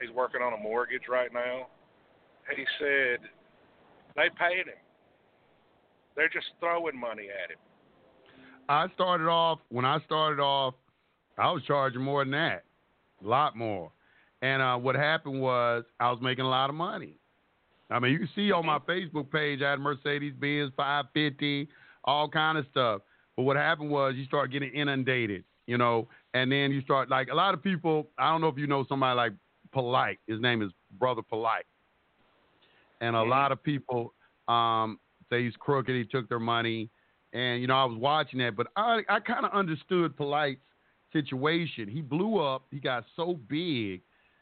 He's 0.00 0.10
working 0.10 0.42
on 0.42 0.52
a 0.52 0.56
mortgage 0.56 1.08
right 1.08 1.32
now. 1.32 1.68
He 2.54 2.64
said 2.78 3.18
they 4.14 4.28
paid 4.38 4.66
him. 4.66 4.80
They're 6.14 6.28
just 6.28 6.46
throwing 6.60 6.98
money 6.98 7.28
at 7.30 7.50
him. 7.50 7.58
I 8.68 8.88
started 8.94 9.28
off 9.28 9.60
when 9.68 9.84
I 9.84 10.00
started 10.04 10.40
off, 10.42 10.74
I 11.38 11.50
was 11.50 11.62
charging 11.66 12.02
more 12.02 12.24
than 12.24 12.32
that, 12.32 12.64
a 13.24 13.28
lot 13.28 13.56
more. 13.56 13.92
And 14.42 14.60
uh, 14.60 14.76
what 14.76 14.96
happened 14.96 15.40
was 15.40 15.84
I 16.00 16.10
was 16.10 16.20
making 16.20 16.44
a 16.44 16.48
lot 16.48 16.68
of 16.68 16.76
money. 16.76 17.18
I 17.90 17.98
mean, 18.00 18.12
you 18.12 18.18
can 18.18 18.28
see 18.34 18.50
on 18.52 18.66
my 18.66 18.78
Facebook 18.80 19.30
page 19.30 19.62
I 19.62 19.70
had 19.70 19.80
Mercedes 19.80 20.34
Benz 20.38 20.72
550, 20.76 21.68
all 22.04 22.28
kind 22.28 22.58
of 22.58 22.66
stuff. 22.70 23.02
But 23.36 23.42
what 23.42 23.56
happened 23.56 23.90
was 23.90 24.14
you 24.16 24.24
start 24.24 24.50
getting 24.50 24.72
inundated, 24.72 25.44
you 25.66 25.78
know, 25.78 26.08
and 26.34 26.50
then 26.50 26.72
you 26.72 26.80
start 26.82 27.08
like 27.08 27.28
a 27.30 27.34
lot 27.34 27.54
of 27.54 27.62
people. 27.62 28.08
I 28.18 28.30
don't 28.30 28.40
know 28.40 28.48
if 28.48 28.58
you 28.58 28.66
know 28.66 28.84
somebody 28.88 29.16
like 29.16 29.32
Polite. 29.72 30.18
His 30.26 30.40
name 30.40 30.62
is 30.62 30.70
Brother 30.98 31.22
Polite, 31.22 31.66
and 33.00 33.14
a 33.14 33.22
lot 33.22 33.52
of 33.52 33.62
people 33.62 34.14
um, 34.48 34.98
say 35.30 35.44
he's 35.44 35.56
crooked. 35.58 35.94
He 35.94 36.04
took 36.04 36.28
their 36.28 36.40
money, 36.40 36.88
and 37.32 37.60
you 37.60 37.66
know 37.66 37.74
I 37.74 37.84
was 37.84 37.98
watching 37.98 38.38
that, 38.40 38.56
but 38.56 38.68
I 38.74 39.02
I 39.08 39.20
kind 39.20 39.44
of 39.44 39.52
understood 39.52 40.16
Polite's 40.16 40.60
situation. 41.12 41.88
He 41.88 42.00
blew 42.00 42.38
up. 42.38 42.64
He 42.70 42.80
got 42.80 43.04
so 43.14 43.38
big, 43.48 44.00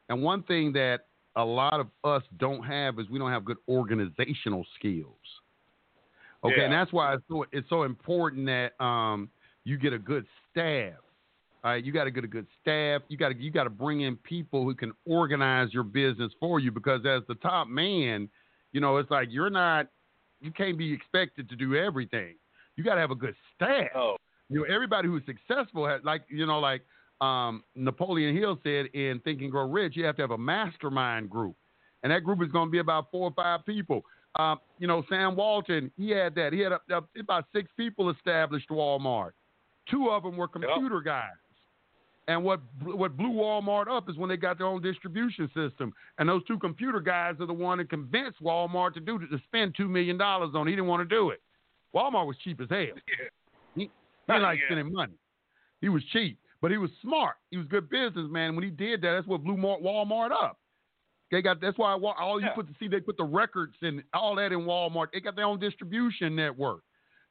and 0.09 0.23
one 0.23 0.45
thing 0.45 0.73
that 0.75 1.07
a 1.37 1.45
lot 1.45 1.81
of 1.81 1.89
us 2.05 2.23
don't 2.39 2.63
have 2.65 2.99
is 2.99 3.09
we 3.09 3.19
don't 3.19 3.31
have 3.31 3.45
good 3.45 3.57
organizational 3.69 4.65
skills. 4.79 5.17
Okay, 6.45 6.65
and 6.65 6.73
that's 6.73 6.93
why 6.93 7.15
it's 7.15 7.23
so 7.29 7.47
it's 7.53 7.69
so 7.71 7.85
important 7.85 8.47
that 8.47 8.73
um, 8.85 9.31
you 9.65 9.79
get 9.79 9.93
a 9.93 9.99
good 9.99 10.27
staff. 10.51 10.93
All 11.65 11.71
right, 11.71 11.83
you 11.83 11.93
got 11.93 12.05
to 12.05 12.11
get 12.11 12.23
a 12.25 12.29
good 12.29 12.47
staff. 12.61 13.01
You 13.09 13.17
got 13.17 13.31
to 13.31 13.37
you 13.37 13.51
got 13.51 13.65
to 13.65 13.71
bring 13.71 14.03
in 14.03 14.17
people 14.17 14.65
who 14.65 14.75
can 14.75 14.93
organize 15.07 15.73
your 15.73 15.85
business 15.85 16.31
for 16.39 16.61
you 16.61 16.71
because 16.71 17.01
as 17.07 17.23
the 17.29 17.35
top 17.37 17.67
man, 17.67 18.29
you 18.73 18.81
know, 18.81 18.99
it's 18.99 19.11
like 19.11 19.29
you're 19.31 19.51
not 19.51 19.89
you 20.41 20.51
can't 20.51 20.77
be 20.77 20.93
expected 20.93 21.49
to 21.49 21.57
do 21.57 21.75
everything. 21.75 22.35
You 22.77 22.85
got 22.85 22.97
to 22.97 23.01
have 23.01 23.11
a 23.11 23.17
good 23.17 23.35
staff. 23.57 23.89
Oh, 23.97 24.17
You 24.51 24.61
know, 24.61 24.75
everybody 24.75 25.09
who's 25.09 25.23
successful 25.25 25.89
has 25.89 26.03
like 26.05 26.25
you 26.29 26.45
know 26.45 26.61
like 26.61 26.83
um, 27.25 27.65
Napoleon 27.75 28.37
Hill 28.37 28.59
said 28.63 28.87
in 28.95 29.21
Think 29.25 29.41
and 29.43 29.51
Grow 29.51 29.69
Rich, 29.69 29.97
you 29.97 30.05
have 30.05 30.17
to 30.17 30.23
have 30.23 30.31
a 30.33 30.39
mastermind 30.39 31.31
group, 31.31 31.57
and 32.03 32.13
that 32.13 32.25
group 32.25 32.43
is 32.43 32.51
going 32.53 32.69
to 32.69 32.73
be 32.73 32.79
about 32.79 33.11
four 33.11 33.29
or 33.29 33.33
five 33.35 33.65
people. 33.65 34.05
Um, 34.37 34.59
you 34.79 34.87
know, 34.89 35.05
Sam 35.09 35.37
Walton, 35.37 35.91
he 35.97 36.11
had 36.11 36.35
that. 36.35 36.53
He 36.53 36.59
had 36.61 36.73
a, 36.73 36.81
a- 36.91 37.21
about 37.21 37.45
six 37.53 37.71
people 37.77 38.11
established 38.11 38.69
Walmart. 38.69 39.31
Two 39.91 40.09
of 40.11 40.23
them 40.25 40.37
were 40.37 40.49
computer 40.49 41.01
guys. 41.01 41.31
And 42.27 42.43
what 42.43 42.61
what 42.83 43.17
blew 43.19 43.29
Walmart 43.29 43.87
up 43.87 44.09
is 44.09 44.17
when 44.17 44.31
they 44.31 44.39
got 44.39 44.57
their 44.57 44.67
own 44.67 44.81
distribution 44.81 45.47
system. 45.55 45.93
And 46.19 46.27
those 46.29 46.43
two 46.47 46.59
computer 46.59 46.99
guys 47.01 47.35
are 47.39 47.47
the 47.47 47.53
one 47.53 47.77
that 47.79 47.91
convinced 47.91 48.43
Walmart 48.43 48.95
to 48.95 49.01
do 49.01 49.19
to 49.19 49.27
spend 49.47 49.75
two 49.77 49.89
million 49.89 50.17
dollars 50.17 50.51
on. 50.55 50.67
it. 50.67 50.71
He 50.71 50.77
didn't 50.77 50.89
want 50.89 51.07
to 51.09 51.15
do 51.15 51.29
it. 51.31 51.43
Walmart 51.95 52.27
was 52.27 52.37
cheap 52.43 52.61
as 52.63 52.69
hell. 52.71 52.79
Yeah. 52.81 52.93
He, 53.75 53.81
he 53.83 53.91
didn't 54.27 54.43
like 54.43 54.59
Yeah. 54.59 54.65
spending 54.69 54.93
money. 54.95 55.13
He 55.83 55.91
was 55.91 56.03
cheap, 56.15 56.39
but 56.65 56.71
he 56.71 56.79
was 56.79 56.89
smart. 57.03 57.35
He 57.51 57.59
was 57.59 57.67
a 57.67 57.69
good 57.69 57.91
businessman. 57.91 58.57
When 58.57 58.65
he 58.65 58.71
did 58.71 59.03
that, 59.03 59.13
that's 59.17 59.27
what 59.27 59.45
blew 59.45 59.55
Walmart 59.55 60.31
up. 60.31 60.59
They 61.31 61.43
got 61.43 61.61
that's 61.61 61.77
why 61.77 61.93
all 61.93 62.41
you 62.41 62.47
Yeah. 62.47 62.55
put 62.55 62.69
to 62.69 62.75
see 62.79 62.89
they 62.89 63.01
put 63.01 63.19
the 63.19 63.25
records 63.25 63.77
and 63.83 64.03
all 64.15 64.35
that 64.37 64.51
in 64.51 64.61
Walmart. 64.61 65.13
They 65.13 65.21
got 65.21 65.37
their 65.37 65.45
own 65.45 65.59
distribution 65.59 66.35
network. 66.35 66.83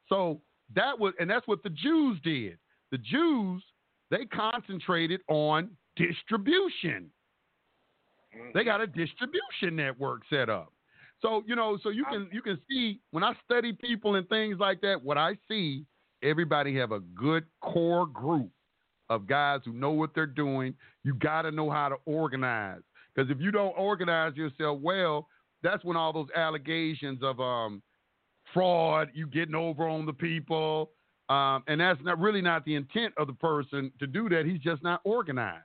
So 0.08 0.40
that 0.74 0.96
was 0.96 1.14
and 1.18 1.28
that's 1.28 1.48
what 1.48 1.64
the 1.64 1.70
Jews 1.70 2.20
did. 2.22 2.60
The 2.92 2.98
Jews 2.98 3.64
they 4.08 4.24
concentrated 4.24 5.20
on 5.26 5.68
distribution. 5.96 7.10
They 8.32 8.60
mm-hmm. 8.60 8.64
got 8.64 8.82
a 8.82 8.86
distribution 8.86 9.74
network 9.74 10.22
set 10.30 10.48
up. 10.48 10.72
So 11.20 11.42
you 11.44 11.56
know, 11.56 11.76
so 11.82 11.88
you 11.88 12.04
can 12.04 12.28
you 12.30 12.40
can 12.40 12.56
see 12.70 13.00
when 13.10 13.24
I 13.24 13.32
study 13.44 13.72
people 13.72 14.14
and 14.14 14.28
things 14.28 14.60
like 14.60 14.80
that, 14.82 15.02
what 15.02 15.18
I 15.18 15.36
see, 15.48 15.86
everybody 16.22 16.76
have 16.76 16.92
a 16.92 17.00
good 17.00 17.46
core 17.60 18.06
group 18.06 18.52
of 19.14 19.26
guys 19.26 19.60
who 19.64 19.72
know 19.72 19.90
what 19.90 20.14
they're 20.14 20.26
doing. 20.26 20.74
You 21.02 21.14
got 21.14 21.42
to 21.42 21.50
know 21.50 21.70
how 21.70 21.88
to 21.88 21.96
organize 22.04 22.80
because 23.14 23.30
if 23.30 23.40
you 23.40 23.50
don't 23.50 23.76
organize 23.78 24.36
yourself 24.36 24.80
well, 24.80 25.28
that's 25.62 25.84
when 25.84 25.96
all 25.96 26.12
those 26.12 26.28
allegations 26.36 27.22
of 27.22 27.40
um, 27.40 27.82
fraud, 28.52 29.10
you 29.14 29.26
getting 29.26 29.54
over 29.54 29.88
on 29.88 30.04
the 30.06 30.12
people, 30.12 30.90
um, 31.28 31.62
and 31.66 31.80
that's 31.80 32.00
not 32.02 32.18
really 32.18 32.42
not 32.42 32.64
the 32.64 32.74
intent 32.74 33.14
of 33.16 33.26
the 33.26 33.32
person 33.32 33.90
to 33.98 34.06
do 34.06 34.28
that. 34.28 34.44
He's 34.44 34.60
just 34.60 34.82
not 34.82 35.00
organized. 35.04 35.64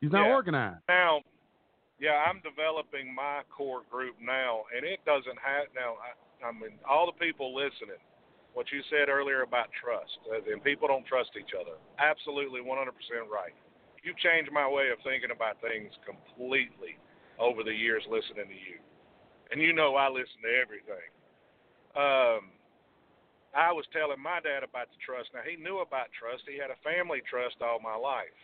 He's 0.00 0.12
not 0.12 0.26
Yeah. 0.26 0.34
organized. 0.34 0.82
Now, 0.88 1.22
yeah, 1.98 2.22
I'm 2.28 2.40
developing 2.40 3.12
my 3.12 3.42
core 3.50 3.82
group 3.90 4.16
now, 4.20 4.64
and 4.74 4.84
it 4.84 5.00
doesn't 5.04 5.38
have 5.38 5.66
now. 5.74 5.96
I, 5.96 6.46
I 6.46 6.52
mean, 6.52 6.78
all 6.88 7.06
the 7.06 7.18
people 7.18 7.54
listening, 7.54 7.96
what 8.56 8.72
you 8.72 8.80
said 8.88 9.12
earlier 9.12 9.44
about 9.44 9.68
trust, 9.76 10.16
uh, 10.32 10.40
and 10.48 10.64
people 10.64 10.88
don't 10.88 11.04
trust 11.04 11.36
each 11.36 11.52
other. 11.52 11.76
Absolutely, 12.00 12.64
100% 12.64 12.88
right. 13.28 13.52
You've 14.00 14.16
changed 14.16 14.48
my 14.48 14.64
way 14.64 14.88
of 14.88 14.96
thinking 15.04 15.28
about 15.28 15.60
things 15.60 15.92
completely 16.08 16.96
over 17.36 17.60
the 17.60 17.76
years 17.76 18.00
listening 18.08 18.48
to 18.48 18.56
you, 18.56 18.80
and 19.52 19.60
you 19.60 19.76
know 19.76 20.00
I 20.00 20.08
listen 20.08 20.40
to 20.40 20.52
everything. 20.56 21.10
Um, 21.92 22.56
I 23.52 23.76
was 23.76 23.84
telling 23.92 24.24
my 24.24 24.40
dad 24.40 24.64
about 24.64 24.88
the 24.88 25.00
trust. 25.04 25.36
Now 25.36 25.44
he 25.44 25.60
knew 25.60 25.84
about 25.84 26.08
trust. 26.16 26.48
He 26.48 26.56
had 26.56 26.72
a 26.72 26.80
family 26.80 27.20
trust 27.28 27.60
all 27.60 27.76
my 27.76 27.96
life. 27.96 28.40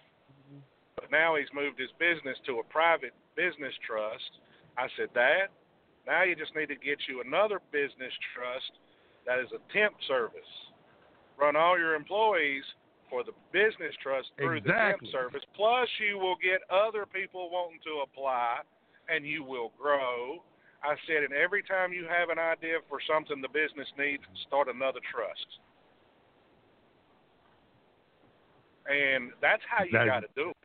But 0.97 1.09
now 1.09 1.41
he's 1.41 1.49
moved 1.57 1.81
his 1.81 1.93
business 1.97 2.37
to 2.45 2.61
a 2.61 2.67
private 2.69 3.17
business 3.33 3.73
trust. 3.81 4.41
I 4.77 4.93
said, 4.97 5.09
Dad, 5.17 5.49
now 6.05 6.25
you 6.25 6.37
just 6.37 6.53
need 6.53 6.69
to 6.69 6.81
get 6.81 7.01
you 7.09 7.25
another 7.25 7.65
business 7.73 8.13
trust 8.37 8.73
that 9.27 9.39
is 9.39 9.49
a 9.55 9.61
temp 9.73 9.95
service. 10.09 10.41
Run 11.39 11.57
all 11.57 11.79
your 11.79 11.95
employees 11.95 12.65
for 13.09 13.23
the 13.25 13.33
business 13.53 13.95
trust 14.03 14.29
through 14.37 14.61
the 14.61 14.73
temp 14.73 15.01
service. 15.11 15.43
Plus, 15.55 15.89
you 16.01 16.19
will 16.19 16.37
get 16.43 16.61
other 16.71 17.05
people 17.07 17.51
wanting 17.51 17.81
to 17.85 18.03
apply, 18.05 18.61
and 19.09 19.27
you 19.27 19.45
will 19.45 19.73
grow. 19.81 20.43
I 20.83 20.97
said, 21.07 21.23
and 21.23 21.33
every 21.33 21.63
time 21.63 21.93
you 21.93 22.07
have 22.07 22.31
an 22.31 22.39
idea 22.39 22.79
for 22.89 22.99
something 23.07 23.41
the 23.41 23.49
business 23.49 23.87
needs, 23.99 24.23
start 24.47 24.69
another 24.69 25.01
trust. 25.13 25.47
And 28.91 29.31
that's 29.41 29.63
how 29.71 29.85
you 29.85 29.93
got 29.93 30.21
to 30.21 30.29
do 30.35 30.51
it. 30.51 30.57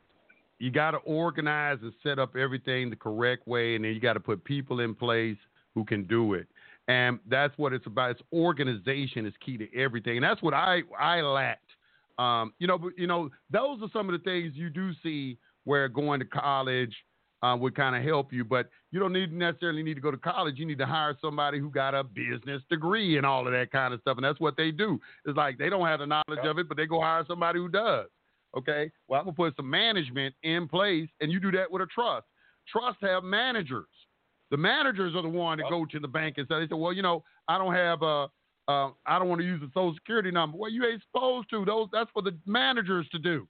you 0.60 0.72
got 0.72 0.92
to 0.92 0.98
organize 1.00 1.78
and 1.84 1.94
set 2.02 2.18
up 2.18 2.36
everything 2.36 2.90
the 2.90 2.96
correct 2.96 3.48
way, 3.48 3.76
and 3.76 3.86
then 3.86 3.94
you 3.94 4.00
got 4.00 4.14
to 4.14 4.20
put 4.20 4.44
people 4.44 4.80
in 4.80 4.96
place 4.96 5.38
who 5.76 5.86
can 5.86 6.06
do 6.06 6.34
it. 6.34 6.48
And 6.88 7.20
that's 7.28 7.58
what 7.58 7.74
it's 7.74 7.86
about. 7.86 8.12
It's 8.12 8.22
organization 8.32 9.26
is 9.26 9.34
key 9.46 9.58
to 9.58 9.68
everything, 9.78 10.18
and 10.18 10.24
that's 10.24 10.42
what 10.42 10.54
I 10.54 10.82
I 10.98 11.22
lacked. 11.22 11.70
Um, 12.18 12.54
you 12.60 12.68
know, 12.68 12.78
but 12.78 12.94
you 12.98 13.08
know, 13.08 13.30
those 13.52 13.82
are 13.82 13.90
some 13.92 14.08
of 14.08 14.14
the 14.14 14.24
things 14.24 14.54
you 14.56 14.70
do 14.70 14.92
see 15.04 15.38
where 15.66 15.90
going 15.90 16.20
to 16.22 16.26
college 16.26 16.96
uh, 17.44 17.56
would 17.60 17.76
kind 17.76 17.96
of 17.96 18.04
help 18.04 18.34
you, 18.34 18.44
but 18.44 18.70
you 18.92 19.00
don't 19.00 19.14
need 19.14 19.32
necessarily 19.32 19.84
need 19.84 19.94
to 19.94 20.02
go 20.02 20.12
to 20.12 20.18
college. 20.18 20.58
You 20.58 20.66
need 20.66 20.80
to 20.80 20.86
hire 20.86 21.16
somebody 21.22 21.60
who 21.60 21.70
got 21.70 21.94
a 21.94 22.04
business 22.04 22.62
degree 22.70 23.18
and 23.18 23.26
all 23.26 23.46
of 23.46 23.54
that 23.54 23.72
kind 23.72 23.94
of 23.94 24.02
stuff, 24.02 24.18
and 24.18 24.26
that's 24.26 24.40
what 24.40 24.58
they 24.58 24.72
do. 24.72 25.00
It's 25.26 25.38
like 25.38 25.58
they 25.58 25.70
don't 25.70 25.86
have 25.86 26.00
the 26.00 26.08
knowledge 26.08 26.46
of 26.46 26.58
it, 26.58 26.68
but 26.68 26.78
they 26.78 26.86
go 26.86 27.02
hire 27.02 27.26
somebody 27.28 27.60
who 27.60 27.70
does. 27.70 28.08
Okay, 28.58 28.90
well, 29.08 29.20
I'm 29.20 29.26
gonna 29.26 29.36
put 29.36 29.56
some 29.56 29.70
management 29.70 30.34
in 30.44 30.68
place, 30.68 31.10
and 31.22 31.32
you 31.32 31.40
do 31.40 31.52
that 31.52 31.70
with 31.70 31.82
a 31.82 31.86
trust. 31.88 32.26
Trust 32.72 32.98
have 33.02 33.24
managers. 33.24 33.86
The 34.50 34.58
managers 34.58 35.16
are 35.16 35.22
the 35.22 35.30
one 35.30 35.58
that 35.58 35.70
go 35.70 35.86
to 35.86 36.00
the 36.00 36.08
bank 36.08 36.36
and 36.38 36.48
say, 36.48 36.60
they 36.60 36.68
say, 36.68 36.76
well, 36.76 36.94
you 36.94 37.02
know, 37.02 37.24
I 37.48 37.58
don't 37.58 37.74
have 37.74 38.02
a, 38.02 38.28
uh, 38.68 38.92
I 39.06 39.20
don't 39.20 39.28
want 39.28 39.42
to 39.42 39.48
use 39.48 39.62
the 39.62 39.70
social 39.74 39.94
security 39.96 40.32
number. 40.32 40.58
Well, 40.58 40.72
you 40.72 40.86
ain't 40.86 41.02
supposed 41.12 41.50
to. 41.52 41.66
Those 41.66 41.88
that's 41.92 42.10
for 42.14 42.22
the 42.22 42.36
managers 42.46 43.08
to 43.12 43.20
do. 43.20 43.48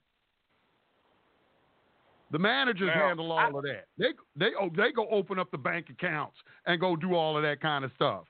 The 2.30 2.38
managers 2.38 2.90
Now, 2.94 3.08
handle 3.08 3.32
all 3.32 3.56
of 3.58 3.64
that. 3.64 3.86
They 3.96 4.12
they 4.36 4.50
oh, 4.60 4.70
they 4.76 4.92
go 4.92 5.08
open 5.08 5.38
up 5.38 5.50
the 5.50 5.58
bank 5.58 5.86
accounts 5.90 6.36
and 6.66 6.80
go 6.80 6.94
do 6.94 7.14
all 7.14 7.36
of 7.36 7.42
that 7.42 7.60
kind 7.60 7.84
of 7.84 7.90
stuff. 7.96 8.24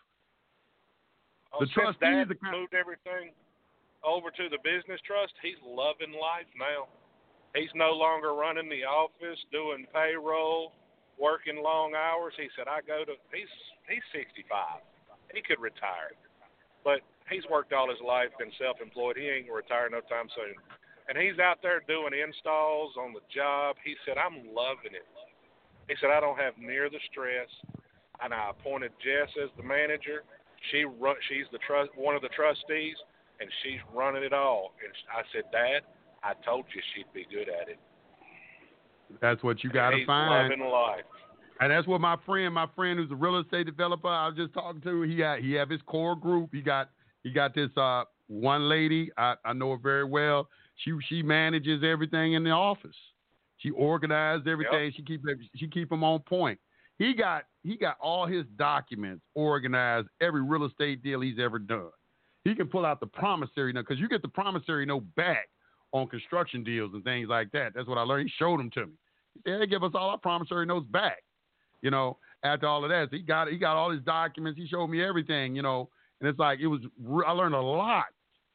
Oh, 1.53 1.61
The 1.61 1.67
trustees 1.67 2.01
Dad 2.01 2.31
are 2.31 2.53
moved 2.53 2.75
everything 2.75 3.33
over 4.05 4.31
to 4.31 4.49
the 4.49 4.59
business 4.63 5.01
trust. 5.05 5.33
He's 5.43 5.59
loving 5.65 6.13
life 6.13 6.49
now. 6.57 6.87
He's 7.55 7.73
no 7.75 7.91
longer 7.91 8.35
running 8.35 8.69
the 8.69 8.85
office, 8.85 9.39
doing 9.51 9.87
payroll, 9.93 10.73
working 11.21 11.63
long 11.63 11.95
hours. 11.95 12.35
He 12.37 12.49
said, 12.57 12.69
"I 12.69 12.81
go 12.81 13.05
to." 13.05 13.15
He's 13.35 13.51
he's 13.89 14.03
65. 14.15 14.81
He 15.35 15.43
could 15.43 15.61
retire, 15.61 16.17
but 16.85 17.01
he's 17.29 17.45
worked 17.51 17.73
all 17.73 17.91
his 17.91 18.01
life, 18.01 18.33
been 18.39 18.53
self-employed. 18.59 19.17
He 19.17 19.29
ain't 19.29 19.51
retire 19.51 19.91
no 19.91 20.01
time 20.01 20.31
soon. 20.35 20.55
And 21.09 21.17
he's 21.17 21.39
out 21.39 21.61
there 21.63 21.81
doing 21.89 22.13
installs 22.13 22.97
on 22.97 23.13
the 23.13 23.25
job. 23.33 23.77
He 23.85 23.97
said, 24.05 24.19
"I'm 24.19 24.55
loving 24.55 24.95
it." 24.95 25.07
He 25.89 25.97
said, 26.01 26.11
"I 26.11 26.21
don't 26.21 26.39
have 26.39 26.57
near 26.59 26.89
the 26.89 27.01
stress." 27.11 27.49
And 28.21 28.35
I 28.35 28.51
appointed 28.51 28.93
Jess 28.99 29.31
as 29.43 29.51
the 29.57 29.63
manager. 29.63 30.25
She 30.71 30.85
run, 30.85 31.17
she's 31.29 31.47
the 31.53 31.59
trust 31.59 31.91
one 31.95 32.17
of 32.17 32.23
the 32.23 32.35
trustees, 32.35 32.97
and 33.41 33.49
she's 33.63 33.79
running 33.95 34.25
it 34.25 34.33
all. 34.33 34.75
And 34.83 34.93
I 35.07 35.23
said, 35.33 35.45
Dad, 35.53 35.83
I 36.23 36.35
told 36.45 36.67
you 36.75 36.83
she'd 36.95 37.13
be 37.15 37.27
good 37.31 37.49
at 37.49 37.69
it. 37.69 37.79
That's 39.21 39.43
what 39.43 39.65
you 39.65 39.71
got 39.71 39.91
to 39.91 40.05
find. 40.07 40.51
loving 40.51 40.67
life. 40.67 41.05
And 41.61 41.73
that's 41.73 41.87
what 41.87 42.01
my 42.01 42.17
friend, 42.25 42.55
my 42.55 42.67
friend 42.77 42.99
who's 42.99 43.11
a 43.11 43.17
real 43.17 43.39
estate 43.41 43.67
developer, 43.67 44.09
I 44.09 44.29
was 44.29 44.37
just 44.37 44.55
talking 44.55 44.81
to. 44.83 45.03
He 45.03 45.17
got 45.17 45.41
he 45.41 45.53
have 45.55 45.69
his 45.69 45.81
core 45.87 46.15
group. 46.15 46.51
He 46.53 46.61
got 46.61 46.91
he 47.25 47.31
got 47.31 47.55
this 47.55 47.71
uh 47.77 48.05
one 48.29 48.69
lady. 48.69 49.11
I, 49.17 49.35
I 49.45 49.53
know 49.55 49.73
her 49.73 49.79
very 49.79 50.05
well. 50.05 50.49
She 50.77 50.93
she 51.09 51.23
manages 51.23 51.83
everything 51.83 52.35
in 52.35 52.45
the 52.45 52.51
office. 52.51 52.95
She 53.57 53.71
organized 53.71 54.47
everything. 54.47 54.93
She 54.97 55.03
keep 55.03 55.23
she 55.57 55.67
keep 55.67 55.89
them 55.89 56.05
on 56.05 56.21
point. 56.21 56.61
He 56.99 57.15
got 57.15 57.45
he 57.65 57.77
got 57.77 57.97
all 58.01 58.27
his 58.27 58.45
documents 58.57 59.25
organized. 59.35 60.09
Every 60.21 60.43
real 60.43 60.65
estate 60.65 61.03
deal 61.03 61.21
he's 61.21 61.41
ever 61.41 61.59
done. 61.59 61.91
He 62.45 62.55
can 62.55 62.69
pull 62.69 62.87
out 62.87 63.01
the 63.01 63.07
promissory 63.07 63.73
note 63.73 63.87
because 63.89 64.01
you 64.01 64.09
get 64.09 64.23
the 64.23 64.29
promissory 64.29 64.87
note 64.87 65.05
back 65.17 65.49
on 65.93 66.07
construction 66.09 66.63
deals 66.65 66.91
and 66.95 67.05
things 67.05 67.29
like 67.29 67.51
that. 67.53 67.73
That's 67.75 67.89
what 67.89 67.99
I 67.99 68.03
learned. 68.03 68.29
He 68.29 68.35
showed 68.39 68.61
them 68.61 68.71
to 68.71 68.87
me. 68.87 68.93
He 69.35 69.41
said, 69.51 69.61
"They 69.61 69.67
give 69.67 69.83
us 69.83 69.93
all 69.95 70.11
our 70.11 70.19
promissory 70.19 70.67
notes 70.67 70.87
back." 70.91 71.19
you 71.83 71.91
know, 71.91 72.19
after 72.43 72.67
all 72.67 72.85
of 72.85 72.91
that. 72.91 73.09
So 73.11 73.17
he 73.17 73.23
got 73.23 73.49
he 73.49 73.59
got 73.59 73.77
all 73.77 73.91
his 73.91 74.03
documents. 74.03 74.59
He 74.59 74.67
showed 74.67 74.89
me 74.89 75.03
everything, 75.03 75.55
you 75.55 75.63
know, 75.63 75.89
and 76.21 76.29
it's 76.29 76.39
like 76.39 76.61
it 76.61 76.67
was. 76.67 76.81
I 77.27 77.33
learned 77.33 77.55
a 77.55 77.61
lot 77.61 78.07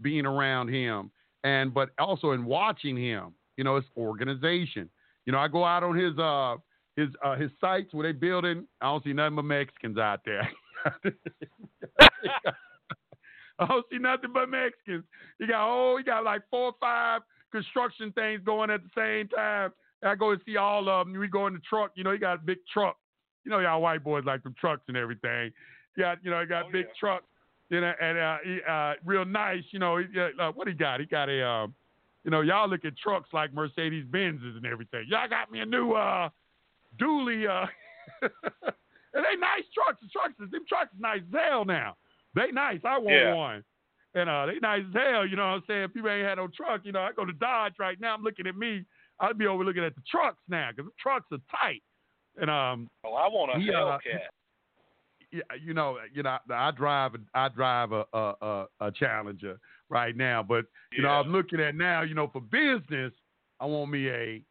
being 0.01 0.25
around 0.25 0.69
him, 0.69 1.11
and 1.43 1.73
but 1.73 1.89
also 1.97 2.31
in 2.31 2.45
watching 2.45 2.97
him, 2.97 3.33
you 3.57 3.63
know, 3.63 3.77
it's 3.77 3.87
organization. 3.97 4.89
You 5.25 5.33
know, 5.33 5.39
I 5.39 5.47
go 5.47 5.63
out 5.63 5.83
on 5.83 5.95
his 5.95 6.17
uh 6.17 6.55
his 6.95 7.09
uh 7.23 7.35
his 7.35 7.51
sites 7.59 7.93
where 7.93 8.11
they 8.11 8.17
building. 8.17 8.67
I 8.81 8.85
don't 8.85 9.03
see 9.03 9.13
nothing 9.13 9.35
but 9.35 9.45
Mexicans 9.45 9.97
out 9.97 10.21
there. 10.25 10.49
I 13.63 13.67
don't 13.67 13.85
see 13.91 13.97
nothing 13.97 14.31
but 14.33 14.49
Mexicans. 14.49 15.03
He 15.39 15.47
got 15.47 15.67
oh, 15.67 15.97
he 15.97 16.03
got 16.03 16.23
like 16.23 16.41
four 16.49 16.67
or 16.67 16.75
five 16.79 17.21
construction 17.51 18.11
things 18.11 18.41
going 18.45 18.69
at 18.69 18.81
the 18.83 18.89
same 18.95 19.27
time. 19.29 19.71
I 20.03 20.15
go 20.15 20.31
and 20.31 20.41
see 20.45 20.57
all 20.57 20.89
of 20.89 21.07
them. 21.07 21.17
We 21.17 21.27
go 21.27 21.47
in 21.47 21.53
the 21.53 21.61
truck. 21.61 21.91
You 21.95 22.03
know, 22.03 22.11
he 22.11 22.17
got 22.17 22.35
a 22.35 22.41
big 22.41 22.57
truck. 22.71 22.97
You 23.45 23.51
know, 23.51 23.59
y'all 23.59 23.81
white 23.81 24.03
boys 24.03 24.23
like 24.25 24.43
them 24.43 24.55
trucks 24.59 24.83
and 24.87 24.97
everything. 24.97 25.51
Got, 25.97 26.23
you 26.23 26.31
know, 26.31 26.41
he 26.41 26.45
got 26.47 26.65
Oh, 26.65 26.71
big 26.71 26.85
yeah. 26.87 26.93
truck. 26.99 27.23
You 27.69 27.81
know, 27.81 27.93
and 28.01 28.17
uh, 28.17 28.37
he, 28.43 28.59
uh, 28.67 28.93
real 29.05 29.25
nice. 29.25 29.63
You 29.71 29.79
know, 29.79 29.97
he, 29.97 30.05
uh, 30.19 30.51
what 30.51 30.67
he 30.67 30.73
got? 30.73 30.99
He 30.99 31.05
got 31.05 31.29
a, 31.29 31.41
uh, 31.41 31.67
you 32.23 32.31
know, 32.31 32.41
y'all 32.41 32.69
look 32.69 32.85
at 32.85 32.97
trucks 32.97 33.29
like 33.33 33.53
Mercedes 33.53 34.05
Benzes 34.11 34.57
and 34.57 34.65
everything. 34.65 35.05
Y'all 35.07 35.29
got 35.29 35.51
me 35.51 35.59
a 35.59 35.65
new 35.65 35.93
uh, 35.93 36.29
dually. 36.99 37.47
Uh, 37.47 37.67
and 38.21 39.23
they 39.23 39.35
nice 39.39 39.63
trucks. 39.73 39.99
The 40.01 40.07
trucks, 40.09 40.33
them 40.37 40.65
trucks 40.67 40.93
is 40.93 40.99
nice 40.99 41.21
as 41.21 41.39
hell 41.49 41.65
now. 41.65 41.95
They 42.35 42.51
nice. 42.51 42.79
I 42.83 42.97
want 42.97 43.15
Yeah. 43.15 43.33
one. 43.33 43.63
And 44.15 44.29
uh, 44.29 44.45
they 44.45 44.59
nice 44.59 44.83
as 44.87 44.93
hell. 44.93 45.25
You 45.25 45.35
know 45.35 45.43
what 45.43 45.55
I'm 45.55 45.63
saying? 45.67 45.83
If 45.83 45.93
people 45.93 46.09
ain't 46.09 46.27
had 46.27 46.37
no 46.37 46.47
truck. 46.47 46.81
You 46.83 46.91
know, 46.91 47.01
I 47.01 47.11
go 47.13 47.25
to 47.25 47.33
Dodge 47.33 47.73
right 47.79 47.99
now. 47.99 48.13
I'm 48.13 48.21
looking 48.23 48.45
at 48.47 48.55
me. 48.55 48.85
I'd 49.19 49.37
be 49.37 49.47
over 49.47 49.63
looking 49.63 49.83
at 49.83 49.95
the 49.95 50.01
trucks 50.09 50.41
now 50.47 50.69
because 50.75 50.89
the 50.91 51.01
trucks 51.01 51.25
are 51.31 51.39
tight. 51.49 51.81
And 52.39 52.49
um, 52.49 52.89
Well, 53.03 53.15
I 53.15 53.27
want 53.27 53.55
a 53.55 53.59
He, 53.59 53.69
uh, 53.71 53.73
Hellcat. 53.75 54.19
yeah, 55.31 55.41
you 55.63 55.73
know, 55.73 55.97
you 56.13 56.23
know, 56.23 56.37
I 56.53 56.71
drive, 56.71 57.13
I 57.33 57.49
drive 57.49 57.91
a 57.91 58.05
a, 58.13 58.33
a, 58.41 58.65
a 58.81 58.91
Challenger 58.91 59.59
right 59.89 60.15
now, 60.15 60.43
but 60.43 60.65
you 60.91 61.01
know, 61.03 61.09
I'm 61.09 61.31
looking 61.31 61.59
at 61.59 61.75
now, 61.75 62.01
you 62.01 62.13
know, 62.15 62.27
for 62.27 62.41
business, 62.41 63.13
I 63.59 63.65
want 63.65 63.91
me 63.91 64.09
a 64.09 64.41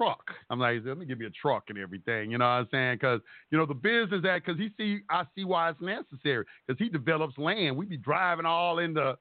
truck. 0.00 0.22
I'm 0.48 0.58
like, 0.58 0.80
let 0.84 0.98
me 0.98 1.04
give 1.04 1.18
me 1.18 1.26
a 1.26 1.30
truck 1.30 1.64
and 1.68 1.78
everything. 1.78 2.30
You 2.30 2.38
know 2.38 2.44
what 2.44 2.50
I'm 2.50 2.68
saying? 2.70 2.96
Because 3.00 3.20
you 3.50 3.58
know 3.58 3.66
the 3.66 3.74
business 3.74 4.22
that 4.22 4.42
because 4.44 4.58
he 4.58 4.70
see, 4.76 5.00
I 5.10 5.24
see 5.34 5.44
why 5.44 5.70
it's 5.70 5.80
necessary 5.80 6.44
because 6.66 6.78
he 6.78 6.88
develops 6.88 7.36
land. 7.38 7.76
We 7.76 7.86
be 7.86 7.96
driving 7.96 8.46
all 8.46 8.78
in 8.78 8.94
the, 8.94 9.16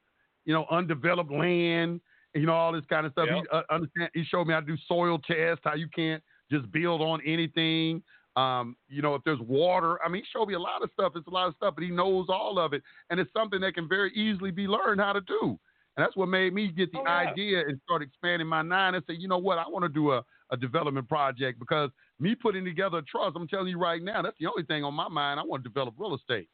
you 0.45 0.53
know, 0.53 0.65
undeveloped 0.71 1.31
land. 1.31 2.01
You 2.35 2.45
know 2.45 2.53
all 2.53 2.71
this 2.71 2.85
kind 2.89 3.05
of 3.05 3.11
stuff. 3.13 3.27
Yep. 3.29 3.43
He 3.43 3.57
uh, 3.57 3.61
understand. 3.71 4.09
He 4.13 4.23
showed 4.23 4.45
me 4.45 4.53
how 4.53 4.59
to 4.59 4.65
do 4.65 4.77
soil 4.87 5.19
tests, 5.19 5.61
how 5.63 5.75
you 5.75 5.87
can't 5.93 6.23
just 6.51 6.71
build 6.71 7.01
on 7.01 7.21
anything. 7.25 8.01
Um, 8.35 8.77
you 8.87 9.01
know, 9.01 9.15
if 9.15 9.23
there's 9.25 9.39
water, 9.39 9.97
I 10.05 10.07
mean, 10.07 10.21
he 10.21 10.27
showed 10.31 10.47
me 10.47 10.53
a 10.53 10.59
lot 10.59 10.83
of 10.83 10.89
stuff. 10.93 11.13
It's 11.15 11.27
a 11.27 11.31
lot 11.31 11.47
of 11.47 11.55
stuff, 11.55 11.73
but 11.75 11.83
he 11.83 11.89
knows 11.89 12.27
all 12.29 12.59
of 12.59 12.73
it, 12.73 12.83
and 13.09 13.19
it's 13.19 13.31
something 13.33 13.59
that 13.61 13.73
can 13.73 13.89
very 13.89 14.13
easily 14.13 14.51
be 14.51 14.67
learned 14.67 15.01
how 15.01 15.13
to 15.13 15.21
do. 15.21 15.59
And 15.99 16.07
that's 16.07 16.15
what 16.15 16.29
made 16.29 16.53
me 16.53 16.69
get 16.71 16.93
the 16.93 16.99
Oh, 16.99 17.03
yeah. 17.03 17.27
idea 17.27 17.59
and 17.59 17.77
start 17.83 18.01
expanding 18.01 18.47
my 18.47 18.61
nine 18.61 18.95
and 18.95 19.03
say, 19.05 19.15
you 19.19 19.27
know 19.27 19.37
what, 19.37 19.57
I 19.57 19.67
want 19.67 19.83
to 19.83 19.89
do 19.89 20.13
a, 20.13 20.23
a 20.49 20.55
development 20.55 21.09
project 21.09 21.59
because 21.59 21.91
me 22.21 22.35
putting 22.35 22.63
together 22.63 22.99
a 22.99 23.01
trust, 23.03 23.35
I'm 23.35 23.49
telling 23.49 23.67
you 23.67 23.77
right 23.77 24.01
now, 24.01 24.21
that's 24.21 24.37
the 24.39 24.47
only 24.47 24.63
thing 24.63 24.85
on 24.85 24.93
my 24.93 25.09
mind. 25.09 25.41
I 25.41 25.43
want 25.43 25.61
to 25.61 25.67
develop 25.67 25.95
real 25.97 26.15
estate. 26.15 26.47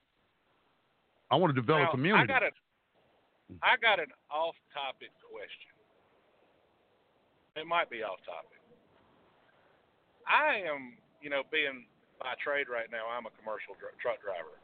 I 1.30 1.36
want 1.36 1.54
to 1.54 1.62
develop 1.62 1.84
Now, 1.84 1.92
community. 1.92 2.24
I 2.24 2.26
got 2.26 2.42
a, 2.42 2.50
I 3.62 3.78
got 3.78 4.00
an 4.00 4.10
off-topic 4.34 5.14
question. 5.22 5.78
It 7.56 7.68
might 7.68 7.92
be 7.92 8.02
off-topic. 8.02 8.58
I 10.26 10.66
am, 10.66 10.98
you 11.22 11.30
know, 11.30 11.44
being 11.52 11.86
by 12.18 12.34
trade 12.44 12.66
right 12.66 12.90
now, 12.90 13.06
I'm 13.14 13.30
a 13.30 13.34
commercial 13.38 13.78
dr- 13.78 13.94
truck 14.02 14.26
driver, 14.26 14.58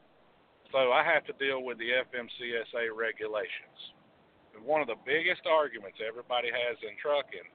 so 0.74 0.90
I 0.90 1.04
have 1.06 1.22
to 1.30 1.32
deal 1.38 1.62
with 1.62 1.78
the 1.78 2.02
FMCSA 2.02 2.90
regulations. 2.90 3.94
One 4.60 4.84
of 4.84 4.86
the 4.86 5.00
biggest 5.02 5.48
arguments 5.48 5.98
everybody 6.04 6.52
has 6.52 6.76
in 6.84 6.94
trucking 7.00 7.48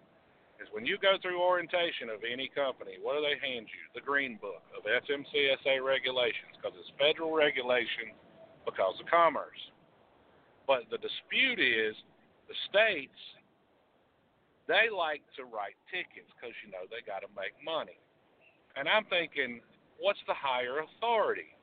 is 0.57 0.67
when 0.73 0.85
you 0.85 0.97
go 0.97 1.21
through 1.21 1.37
orientation 1.37 2.09
of 2.09 2.25
any 2.25 2.49
company, 2.49 2.97
what 2.99 3.13
do 3.13 3.21
they 3.21 3.37
hand 3.37 3.69
you? 3.69 3.83
The 3.93 4.01
green 4.01 4.41
book 4.41 4.65
of 4.73 4.83
FMCSA 4.83 5.79
regulations 5.85 6.57
because 6.57 6.73
it's 6.75 6.91
federal 6.97 7.31
regulation 7.31 8.17
because 8.65 8.97
of 8.99 9.05
commerce. 9.05 9.61
But 10.65 10.89
the 10.91 10.99
dispute 10.99 11.61
is 11.61 11.95
the 12.49 12.57
states, 12.67 13.21
they 14.67 14.91
like 14.91 15.23
to 15.39 15.47
write 15.47 15.79
tickets 15.87 16.27
because, 16.35 16.51
you 16.65 16.73
know, 16.75 16.83
they 16.91 16.99
got 17.07 17.23
to 17.23 17.31
make 17.31 17.55
money. 17.63 17.95
And 18.75 18.89
I'm 18.89 19.07
thinking, 19.07 19.63
what's 19.95 20.19
the 20.27 20.35
higher 20.35 20.83
authority? 20.83 21.55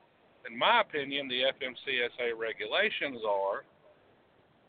In 0.49 0.57
my 0.57 0.81
opinion, 0.81 1.29
the 1.29 1.45
FMCSA 1.53 2.33
regulations 2.33 3.21
are, 3.21 3.65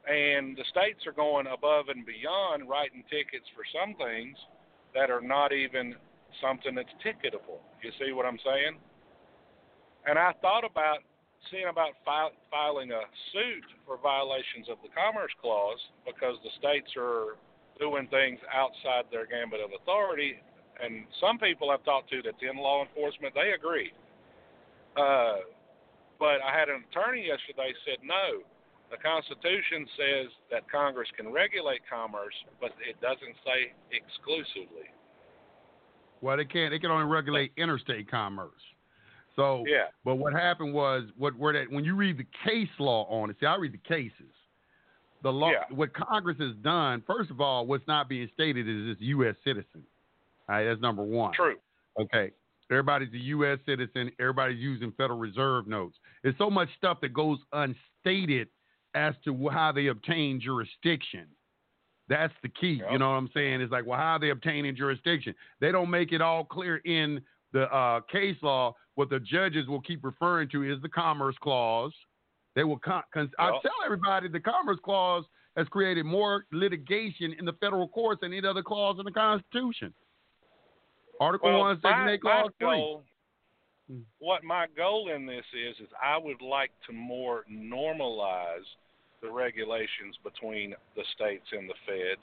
and 0.07 0.57
the 0.57 0.65
states 0.70 1.03
are 1.07 1.12
going 1.12 1.47
above 1.51 1.89
and 1.89 2.07
beyond 2.07 2.69
writing 2.69 3.03
tickets 3.11 3.47
for 3.55 3.66
some 3.74 3.95
things 3.99 4.39
that 4.95 5.11
are 5.11 5.20
not 5.20 5.53
even 5.53 5.95
something 6.41 6.74
that's 6.74 6.95
ticketable. 7.03 7.59
You 7.83 7.91
see 7.99 8.12
what 8.12 8.27
I'm 8.27 8.39
saying? 8.45 8.78
And 10.07 10.19
I 10.19 10.33
thought 10.41 10.62
about 10.62 11.03
seeing 11.51 11.66
about 11.70 11.99
file, 12.05 12.31
filing 12.51 12.91
a 12.91 13.03
suit 13.35 13.66
for 13.85 13.99
violations 13.99 14.70
of 14.70 14.78
the 14.83 14.91
Commerce 14.95 15.35
Clause 15.43 15.78
because 16.07 16.39
the 16.43 16.55
states 16.59 16.91
are 16.97 17.35
doing 17.78 18.07
things 18.09 18.39
outside 18.55 19.11
their 19.11 19.27
gambit 19.27 19.61
of 19.61 19.70
authority. 19.74 20.39
And 20.78 21.05
some 21.20 21.39
people 21.39 21.70
I've 21.70 21.85
talked 21.85 22.11
to 22.11 22.23
that's 22.23 22.41
in 22.41 22.57
law 22.57 22.87
enforcement, 22.87 23.35
they 23.35 23.53
agree. 23.59 23.91
Uh, 24.97 25.45
but 26.19 26.41
I 26.41 26.55
had 26.55 26.69
an 26.70 26.85
attorney 26.89 27.27
yesterday 27.27 27.74
said 27.85 28.01
no. 28.07 28.47
The 28.91 28.97
Constitution 28.99 29.87
says 29.97 30.29
that 30.51 30.71
Congress 30.71 31.09
can 31.17 31.33
regulate 31.33 31.81
commerce, 31.91 32.35
but 32.61 32.71
it 32.89 33.01
doesn't 33.01 33.35
say 33.45 33.73
exclusively. 33.91 34.87
Well, 36.21 36.37
they 36.37 36.45
can't. 36.45 36.71
They 36.71 36.79
can 36.79 36.91
only 36.91 37.05
regulate 37.07 37.53
interstate 37.57 38.11
commerce. 38.11 38.53
So, 39.35 39.65
Yeah. 39.67 39.89
But 40.05 40.15
what 40.17 40.33
happened 40.33 40.73
was, 40.73 41.05
what 41.19 41.37
where 41.37 41.53
that 41.53 41.71
when 41.71 41.85
you 41.85 41.95
read 41.95 42.17
the 42.17 42.27
case 42.45 42.71
law 42.79 43.05
on 43.11 43.29
it. 43.31 43.37
See, 43.41 43.47
I 43.47 43.57
read 43.57 43.73
the 43.73 43.79
cases. 43.89 44.33
The 45.23 45.33
law, 45.33 45.51
Yeah. 45.51 45.65
what 45.71 45.93
Congress 45.93 46.39
has 46.39 46.55
done. 46.57 47.03
First 47.07 47.31
of 47.31 47.41
all, 47.41 47.67
what's 47.67 47.87
not 47.87 48.09
being 48.09 48.29
stated 48.35 48.69
is 48.69 48.87
this 48.97 49.01
U.S. 49.01 49.35
citizen. 49.45 49.85
All 50.49 50.55
right, 50.55 50.65
that's 50.65 50.81
number 50.81 51.03
one. 51.03 51.33
True. 51.35 51.57
Okay. 51.99 52.31
Everybody's 52.71 53.13
a 53.13 53.19
U.S. 53.19 53.59
citizen. 53.67 54.11
Everybody's 54.19 54.59
using 54.59 54.93
Federal 54.93 55.19
Reserve 55.19 55.67
notes. 55.67 55.99
There's 56.23 56.37
so 56.39 56.49
much 56.51 56.69
stuff 56.79 57.01
that 57.01 57.13
goes 57.13 57.39
unstated 57.53 58.49
as 58.97 59.14
to 59.24 59.48
how 59.51 59.70
they 59.70 59.89
obtain 59.89 60.40
jurisdiction. 60.40 61.27
That's 62.09 62.32
the 62.43 62.48
key. 62.48 62.81
You 62.90 62.98
know 62.98 63.10
what 63.10 63.16
I'm 63.16 63.31
saying? 63.35 63.60
It's 63.60 63.73
like, 63.73 63.85
well, 63.85 63.98
how 63.98 64.12
are 64.12 64.18
they 64.18 64.31
obtaining 64.31 64.74
jurisdiction? 64.77 65.35
They 65.60 65.70
don't 65.73 65.90
make 65.90 66.12
it 66.12 66.20
all 66.20 66.44
clear 66.44 66.77
in 66.78 67.20
the 67.52 67.64
uh, 67.74 68.01
case 68.10 68.36
law. 68.43 68.74
What 68.94 69.10
the 69.10 69.20
judges 69.20 69.66
will 69.66 69.81
keep 69.81 70.05
referring 70.05 70.48
to 70.51 70.62
is 70.62 70.81
the 70.82 70.89
Commerce 70.89 71.36
Clause. 71.43 71.93
They 72.55 72.64
will. 72.64 72.78
Con- 72.78 73.02
cons- 73.12 73.31
I 73.39 73.51
tell 73.51 73.73
everybody 73.85 74.28
the 74.28 74.40
Commerce 74.40 74.78
Clause 74.85 75.24
has 75.56 75.66
created 75.68 76.06
more 76.06 76.44
litigation 76.52 77.35
in 77.39 77.44
the 77.44 77.52
federal 77.55 77.89
courts 77.89 78.20
than 78.23 78.32
any 78.32 78.47
other 78.47 78.62
clause 78.62 78.97
in 78.98 79.05
the 79.05 79.10
Constitution. 79.10 79.93
Article 81.20 81.51
Well, 81.51 81.60
one, 81.60 81.81
section 81.82 82.09
eight, 82.09 82.20
clause 82.20 82.51
three. 82.59 82.68
goal, 82.68 83.02
what 84.18 84.44
my 84.44 84.66
goal 84.77 85.10
in 85.14 85.27
this 85.27 85.44
is, 85.55 85.77
is 85.81 85.89
I 86.02 86.18
would 86.18 86.40
like 86.43 86.70
to 86.86 86.93
more 86.93 87.44
normalize 87.51 88.64
the 89.27 89.32
regulations 89.32 90.16
between 90.23 90.74
the 90.94 91.03
states 91.15 91.47
and 91.53 91.69
the 91.69 91.74
feds 91.85 92.23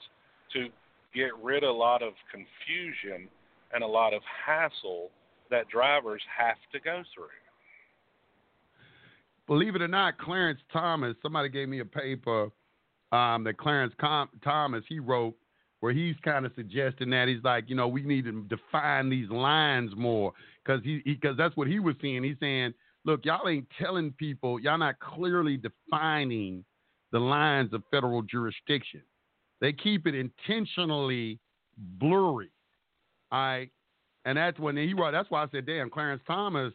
to 0.52 0.68
get 1.14 1.30
rid 1.42 1.62
of 1.62 1.70
a 1.70 1.78
lot 1.78 2.02
of 2.02 2.14
confusion 2.30 3.28
and 3.72 3.84
a 3.84 3.86
lot 3.86 4.14
of 4.14 4.22
hassle 4.46 5.10
that 5.50 5.68
drivers 5.68 6.22
have 6.36 6.56
to 6.72 6.80
go 6.80 7.02
through. 7.14 7.26
believe 9.46 9.74
it 9.74 9.82
or 9.82 9.88
not, 9.88 10.18
Clarence 10.18 10.60
Thomas, 10.72 11.14
somebody 11.22 11.48
gave 11.48 11.68
me 11.68 11.80
a 11.80 11.84
paper 11.84 12.50
um, 13.12 13.44
that 13.44 13.58
Clarence 13.58 13.92
Com- 14.00 14.30
Thomas 14.42 14.82
he 14.88 14.98
wrote 14.98 15.34
where 15.80 15.92
he's 15.92 16.16
kind 16.24 16.46
of 16.46 16.52
suggesting 16.56 17.10
that 17.10 17.28
he's 17.28 17.44
like, 17.44 17.68
you 17.68 17.76
know, 17.76 17.86
we 17.86 18.02
need 18.02 18.24
to 18.24 18.42
define 18.44 19.10
these 19.10 19.28
lines 19.28 19.92
more 19.96 20.32
because 20.64 20.82
he 20.82 21.02
because 21.04 21.36
that's 21.36 21.54
what 21.56 21.68
he 21.68 21.78
was 21.78 21.94
seeing. 22.00 22.24
He's 22.24 22.38
saying, 22.40 22.72
look, 23.04 23.26
y'all 23.26 23.46
ain't 23.46 23.66
telling 23.78 24.12
people, 24.12 24.58
y'all 24.58 24.78
not 24.78 24.98
clearly 24.98 25.58
defining 25.58 26.64
the 27.14 27.20
lines 27.20 27.72
of 27.72 27.84
federal 27.92 28.22
jurisdiction. 28.22 29.00
They 29.60 29.72
keep 29.72 30.08
it 30.08 30.16
intentionally 30.16 31.38
blurry. 31.78 32.50
All 33.30 33.38
right. 33.38 33.70
And 34.24 34.36
that's 34.36 34.58
when 34.58 34.76
he 34.76 34.94
wrote, 34.94 35.12
that's 35.12 35.30
why 35.30 35.44
I 35.44 35.46
said, 35.52 35.64
damn, 35.64 35.90
Clarence 35.90 36.22
Thomas, 36.26 36.72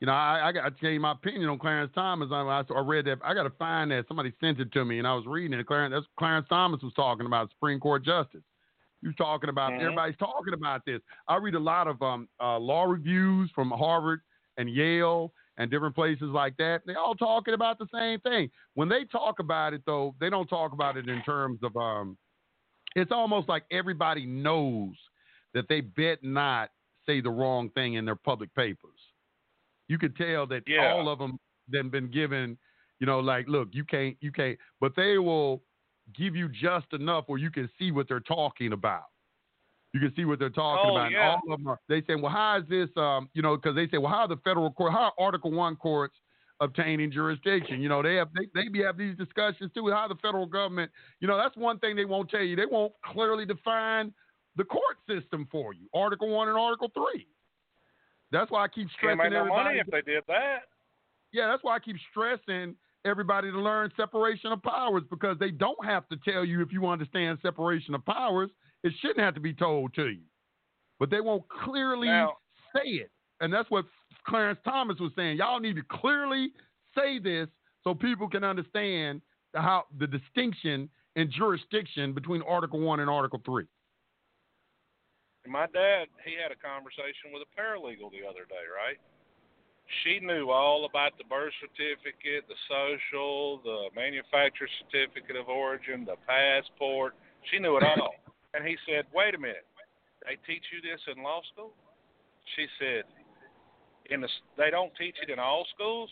you 0.00 0.06
know, 0.06 0.12
I, 0.12 0.48
I 0.48 0.52
got 0.52 0.64
to 0.64 0.70
tell 0.72 0.90
you 0.90 1.00
my 1.00 1.12
opinion 1.12 1.48
on 1.48 1.58
Clarence 1.58 1.92
Thomas. 1.94 2.28
I, 2.30 2.42
I, 2.42 2.80
read 2.80 3.06
that. 3.06 3.20
I 3.24 3.32
got 3.32 3.44
to 3.44 3.50
find 3.58 3.90
that. 3.90 4.04
Somebody 4.06 4.34
sent 4.38 4.60
it 4.60 4.70
to 4.72 4.84
me, 4.84 4.98
and 4.98 5.06
I 5.06 5.14
was 5.14 5.24
reading 5.26 5.58
it. 5.58 5.66
Clarence, 5.66 5.94
that's 5.94 6.06
Clarence 6.18 6.46
Thomas 6.50 6.82
was 6.82 6.92
talking 6.92 7.24
about 7.24 7.48
Supreme 7.48 7.80
Court 7.80 8.04
justice. 8.04 8.42
You 9.00 9.08
was 9.08 9.16
talking 9.16 9.48
about 9.48 9.72
Mhm. 9.72 9.80
everybody's 9.80 10.16
talking 10.18 10.52
about 10.52 10.84
this. 10.84 11.00
I 11.26 11.36
read 11.36 11.54
a 11.54 11.58
lot 11.58 11.86
of 11.86 12.02
um, 12.02 12.28
uh, 12.38 12.58
law 12.58 12.84
reviews 12.84 13.50
from 13.54 13.70
Harvard 13.70 14.20
and 14.58 14.68
Yale 14.68 15.32
and 15.60 15.70
different 15.70 15.94
places 15.94 16.30
like 16.32 16.56
that. 16.56 16.80
They 16.86 16.94
all 16.94 17.14
talking 17.14 17.54
about 17.54 17.78
the 17.78 17.86
same 17.94 18.18
thing. 18.20 18.50
When 18.74 18.88
they 18.88 19.04
talk 19.04 19.38
about 19.38 19.74
it, 19.74 19.82
though, 19.86 20.14
they 20.18 20.30
don't 20.30 20.48
talk 20.48 20.72
about 20.72 20.96
it 20.96 21.08
in 21.08 21.22
terms 21.22 21.60
of. 21.62 21.76
Um, 21.76 22.16
it's 22.96 23.12
almost 23.12 23.48
like 23.48 23.62
everybody 23.70 24.26
knows 24.26 24.94
that 25.54 25.68
they 25.68 25.80
bet 25.80 26.24
not 26.24 26.70
say 27.06 27.20
the 27.20 27.30
wrong 27.30 27.70
thing 27.70 27.94
in 27.94 28.04
their 28.04 28.16
public 28.16 28.52
papers 28.54 28.98
you 29.90 29.98
could 29.98 30.14
tell 30.16 30.46
that 30.46 30.62
Yeah. 30.68 30.92
all 30.92 31.08
of 31.08 31.18
them 31.18 31.36
then 31.66 31.88
been 31.88 32.08
given, 32.12 32.56
you 33.00 33.06
know, 33.06 33.18
like, 33.18 33.48
look, 33.48 33.68
you 33.72 33.84
can't, 33.84 34.16
you 34.20 34.30
can't, 34.30 34.56
but 34.80 34.94
they 34.94 35.18
will 35.18 35.64
give 36.14 36.36
you 36.36 36.48
just 36.48 36.92
enough 36.92 37.24
where 37.26 37.40
you 37.40 37.50
can 37.50 37.68
see 37.76 37.90
what 37.90 38.06
they're 38.06 38.20
talking 38.20 38.72
about. 38.72 39.09
You 39.92 40.00
can 40.00 40.12
see 40.14 40.24
what 40.24 40.38
they're 40.38 40.50
talking 40.50 40.90
Oh, 40.90 40.96
about. 40.96 41.10
Yeah. 41.10 41.30
all 41.30 41.52
of 41.52 41.58
them 41.58 41.66
are, 41.66 41.80
they 41.88 42.02
say, 42.02 42.14
well, 42.14 42.30
how 42.30 42.58
is 42.58 42.64
this, 42.68 42.88
um, 42.96 43.28
you 43.34 43.42
know, 43.42 43.56
because 43.56 43.74
they 43.74 43.88
say, 43.88 43.98
well, 43.98 44.10
how 44.12 44.20
are 44.20 44.28
the 44.28 44.36
federal 44.38 44.70
court, 44.70 44.92
how 44.92 45.06
are 45.06 45.12
Article 45.18 45.50
One 45.50 45.74
courts 45.76 46.14
obtaining 46.60 47.10
jurisdiction? 47.10 47.80
You 47.80 47.88
know, 47.88 48.02
they 48.02 48.14
have, 48.14 48.28
they, 48.34 48.46
they 48.54 48.68
be 48.68 48.82
have 48.82 48.96
these 48.96 49.16
discussions 49.16 49.72
too. 49.74 49.90
How 49.90 50.06
the 50.06 50.14
federal 50.16 50.46
government, 50.46 50.92
you 51.20 51.26
know, 51.26 51.36
that's 51.36 51.56
one 51.56 51.78
thing 51.80 51.96
they 51.96 52.04
won't 52.04 52.30
tell 52.30 52.42
you. 52.42 52.54
They 52.54 52.66
won't 52.66 52.92
clearly 53.04 53.44
define 53.46 54.12
the 54.56 54.64
court 54.64 54.98
system 55.08 55.48
for 55.50 55.72
you. 55.74 55.88
Article 55.94 56.28
One 56.28 56.48
and 56.48 56.56
Article 56.58 56.90
Three. 56.94 57.26
That's 58.30 58.50
why 58.50 58.62
I 58.64 58.68
keep 58.68 58.88
stressing 58.96 59.18
make 59.18 59.32
no 59.32 59.40
everybody. 59.40 59.64
money 59.64 59.78
if 59.80 59.86
they 59.88 60.02
did 60.02 60.22
that. 60.28 60.60
Yeah, 61.32 61.48
that's 61.48 61.64
why 61.64 61.74
I 61.76 61.78
keep 61.80 61.96
stressing 62.10 62.76
everybody 63.04 63.50
to 63.50 63.58
learn 63.58 63.90
separation 63.96 64.52
of 64.52 64.62
powers 64.62 65.02
because 65.10 65.36
they 65.38 65.50
don't 65.50 65.84
have 65.84 66.08
to 66.10 66.16
tell 66.18 66.44
you 66.44 66.60
if 66.62 66.72
you 66.72 66.86
understand 66.86 67.38
separation 67.42 67.94
of 67.94 68.04
powers. 68.04 68.50
It 68.82 68.92
shouldn't 69.00 69.20
have 69.20 69.34
to 69.34 69.40
be 69.40 69.52
told 69.52 69.94
to 69.94 70.08
you, 70.08 70.22
but 70.98 71.10
they 71.10 71.20
won't 71.20 71.46
clearly 71.48 72.08
Now- 72.08 72.38
say 72.74 72.88
it. 72.88 73.10
and 73.40 73.52
that's 73.52 73.70
what 73.70 73.86
Clarence 74.24 74.60
Thomas 74.64 74.98
was 75.00 75.12
saying. 75.14 75.38
Y'all 75.38 75.60
need 75.60 75.76
to 75.76 75.82
clearly 75.82 76.52
say 76.94 77.18
this 77.18 77.48
so 77.82 77.94
people 77.94 78.28
can 78.28 78.44
understand 78.44 79.22
how 79.54 79.86
the 79.98 80.06
distinction 80.06 80.88
and 81.16 81.30
jurisdiction 81.30 82.12
between 82.12 82.42
Article 82.42 82.80
One 82.80 83.00
and 83.00 83.10
Article 83.10 83.40
Three. 83.44 83.66
My 85.46 85.66
dad, 85.66 86.08
he 86.24 86.34
had 86.36 86.52
a 86.52 86.56
conversation 86.56 87.32
with 87.32 87.42
a 87.42 87.60
paralegal 87.60 88.10
the 88.12 88.28
other 88.28 88.44
day, 88.44 88.66
right? 88.68 88.98
She 90.04 90.20
knew 90.20 90.50
all 90.50 90.84
about 90.84 91.18
the 91.18 91.24
birth 91.24 91.52
certificate, 91.60 92.46
the 92.46 92.54
social, 92.68 93.58
the 93.64 93.88
manufacturer 93.96 94.68
certificate 94.84 95.36
of 95.36 95.48
origin, 95.48 96.04
the 96.04 96.16
passport. 96.28 97.16
She 97.50 97.58
knew 97.58 97.76
it 97.76 97.82
all. 97.82 98.14
And 98.54 98.66
he 98.66 98.76
said, 98.86 99.06
"Wait 99.12 99.34
a 99.34 99.38
minute, 99.38 99.66
they 100.24 100.36
teach 100.46 100.64
you 100.72 100.80
this 100.80 101.00
in 101.14 101.22
law 101.22 101.40
school?" 101.52 101.72
She 102.56 102.66
said, 102.78 103.04
"In 104.10 104.20
the 104.20 104.28
they 104.56 104.70
don't 104.70 104.94
teach 104.96 105.16
it 105.22 105.30
in 105.30 105.38
all 105.38 105.66
schools, 105.74 106.10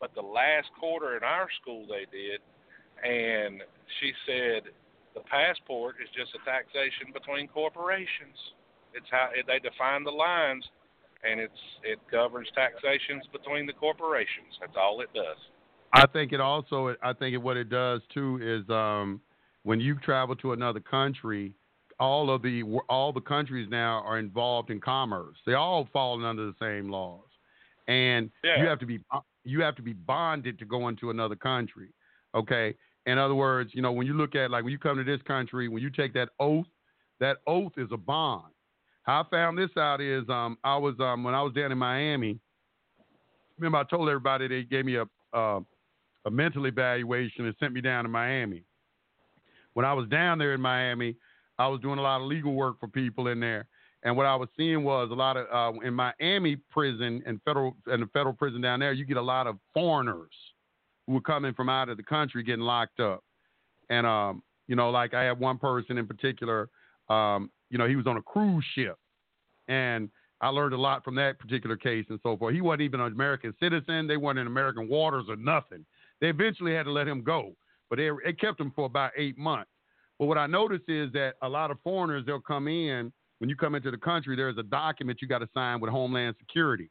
but 0.00 0.14
the 0.14 0.22
last 0.22 0.68
quarter 0.78 1.16
in 1.16 1.22
our 1.22 1.48
school 1.60 1.86
they 1.86 2.06
did." 2.10 2.40
And 3.04 3.62
she 4.00 4.12
said, 4.26 4.72
"The 5.14 5.20
passport 5.20 5.96
is 6.02 6.08
just 6.10 6.34
a 6.34 6.44
taxation 6.44 7.12
between 7.12 7.46
corporations. 7.48 8.36
It's 8.94 9.08
how 9.10 9.30
they 9.46 9.58
define 9.58 10.02
the 10.02 10.10
lines, 10.10 10.68
and 11.22 11.38
it's 11.38 11.62
it 11.84 12.00
governs 12.10 12.50
taxations 12.54 13.26
between 13.28 13.66
the 13.66 13.74
corporations. 13.74 14.58
That's 14.60 14.76
all 14.76 15.00
it 15.02 15.12
does." 15.14 15.38
I 15.92 16.06
think 16.06 16.32
it 16.32 16.40
also. 16.40 16.96
I 17.00 17.12
think 17.12 17.42
what 17.42 17.56
it 17.56 17.68
does 17.70 18.02
too 18.12 18.38
is 18.42 18.68
um, 18.70 19.20
when 19.62 19.80
you 19.80 19.94
travel 20.00 20.34
to 20.36 20.52
another 20.52 20.80
country, 20.80 21.54
all 21.98 22.30
of 22.30 22.42
the 22.42 22.62
all 22.88 23.12
the 23.12 23.20
countries 23.20 23.68
now 23.70 24.02
are 24.04 24.18
involved 24.18 24.70
in 24.70 24.80
commerce. 24.80 25.36
They 25.46 25.54
all 25.54 25.88
fall 25.92 26.24
under 26.24 26.46
the 26.46 26.54
same 26.60 26.90
laws, 26.90 27.28
and 27.88 28.30
Yeah. 28.44 28.60
you 28.62 28.68
have 28.68 28.78
to 28.80 28.86
be 28.86 29.00
you 29.44 29.62
have 29.62 29.76
to 29.76 29.82
be 29.82 29.92
bonded 29.92 30.58
to 30.58 30.64
go 30.64 30.88
into 30.88 31.10
another 31.10 31.36
country. 31.36 31.88
Okay. 32.34 32.74
In 33.06 33.18
other 33.18 33.34
words, 33.36 33.70
you 33.74 33.82
know 33.82 33.92
when 33.92 34.06
you 34.06 34.14
look 34.14 34.34
at 34.34 34.50
like 34.50 34.64
when 34.64 34.72
you 34.72 34.78
come 34.78 34.96
to 34.98 35.04
this 35.04 35.22
country, 35.22 35.68
when 35.68 35.82
you 35.82 35.90
take 35.90 36.12
that 36.14 36.30
oath, 36.40 36.66
that 37.20 37.38
oath 37.46 37.72
is 37.76 37.88
a 37.92 37.96
bond. 37.96 38.52
How 39.04 39.22
I 39.22 39.30
found 39.30 39.56
this 39.56 39.70
out 39.76 40.00
is 40.00 40.28
um, 40.28 40.58
I 40.64 40.76
was 40.76 40.98
um, 40.98 41.22
when 41.22 41.34
I 41.34 41.42
was 41.42 41.52
down 41.54 41.70
in 41.70 41.78
Miami. 41.78 42.40
Remember, 43.58 43.78
I 43.78 43.84
told 43.84 44.08
everybody 44.08 44.48
they 44.48 44.64
gave 44.64 44.84
me 44.84 44.96
a 44.96 45.06
uh, 45.32 45.60
a 46.26 46.30
mental 46.30 46.66
evaluation 46.66 47.46
and 47.46 47.54
sent 47.60 47.72
me 47.72 47.80
down 47.80 48.04
to 48.04 48.10
Miami. 48.10 48.64
When 49.74 49.86
I 49.86 49.92
was 49.92 50.08
down 50.08 50.38
there 50.38 50.54
in 50.54 50.60
Miami, 50.60 51.14
I 51.58 51.66
was 51.68 51.80
doing 51.80 51.98
a 51.98 52.02
lot 52.02 52.20
of 52.20 52.26
legal 52.26 52.52
work 52.52 52.78
for 52.80 52.88
people 52.88 53.28
in 53.28 53.40
there, 53.40 53.66
and 54.02 54.16
what 54.16 54.26
I 54.26 54.36
was 54.36 54.48
seeing 54.56 54.84
was 54.84 55.10
a 55.10 55.14
lot 55.14 55.36
of 55.36 55.46
uh, 55.52 55.78
in 55.80 55.94
Miami 55.94 56.56
prison 56.70 57.22
and 57.26 57.40
federal 57.44 57.76
and 57.86 58.02
the 58.02 58.06
federal 58.08 58.34
prison 58.34 58.60
down 58.60 58.80
there, 58.80 58.92
you 58.92 59.04
get 59.04 59.16
a 59.16 59.22
lot 59.22 59.46
of 59.46 59.56
foreigners 59.72 60.30
who 61.06 61.14
were 61.14 61.20
coming 61.20 61.54
from 61.54 61.68
out 61.68 61.88
of 61.88 61.96
the 61.96 62.02
country 62.02 62.42
getting 62.42 62.60
locked 62.60 63.00
up, 63.00 63.24
and 63.90 64.06
um, 64.06 64.42
you 64.68 64.76
know, 64.76 64.90
like 64.90 65.14
I 65.14 65.24
had 65.24 65.38
one 65.38 65.58
person 65.58 65.98
in 65.98 66.06
particular, 66.06 66.68
um, 67.08 67.50
you 67.70 67.78
know, 67.78 67.88
he 67.88 67.96
was 67.96 68.06
on 68.06 68.16
a 68.16 68.22
cruise 68.22 68.64
ship, 68.74 68.98
and 69.68 70.10
I 70.40 70.48
learned 70.48 70.74
a 70.74 70.80
lot 70.80 71.02
from 71.02 71.14
that 71.16 71.38
particular 71.38 71.76
case 71.76 72.04
and 72.10 72.20
so 72.22 72.36
forth. 72.36 72.54
He 72.54 72.60
wasn't 72.60 72.82
even 72.82 73.00
an 73.00 73.12
American 73.12 73.54
citizen. 73.58 74.06
They 74.06 74.18
weren't 74.18 74.38
in 74.38 74.46
American 74.46 74.88
waters 74.88 75.24
or 75.28 75.36
nothing. 75.36 75.86
They 76.20 76.28
eventually 76.28 76.74
had 76.74 76.84
to 76.84 76.92
let 76.92 77.08
him 77.08 77.22
go, 77.22 77.54
but 77.88 77.96
they 77.96 78.10
it 78.24 78.38
kept 78.40 78.60
him 78.60 78.72
for 78.74 78.84
about 78.84 79.12
eight 79.16 79.38
months. 79.38 79.70
But 80.18 80.26
what 80.26 80.38
I 80.38 80.46
notice 80.46 80.82
is 80.88 81.12
that 81.12 81.34
a 81.42 81.48
lot 81.48 81.70
of 81.70 81.78
foreigners 81.82 82.24
they'll 82.26 82.40
come 82.40 82.68
in 82.68 83.12
when 83.38 83.50
you 83.50 83.56
come 83.56 83.74
into 83.74 83.90
the 83.90 83.98
country. 83.98 84.36
There's 84.36 84.58
a 84.58 84.62
document 84.62 85.20
you 85.20 85.28
got 85.28 85.38
to 85.38 85.48
sign 85.52 85.80
with 85.80 85.90
Homeland 85.90 86.36
Security, 86.38 86.90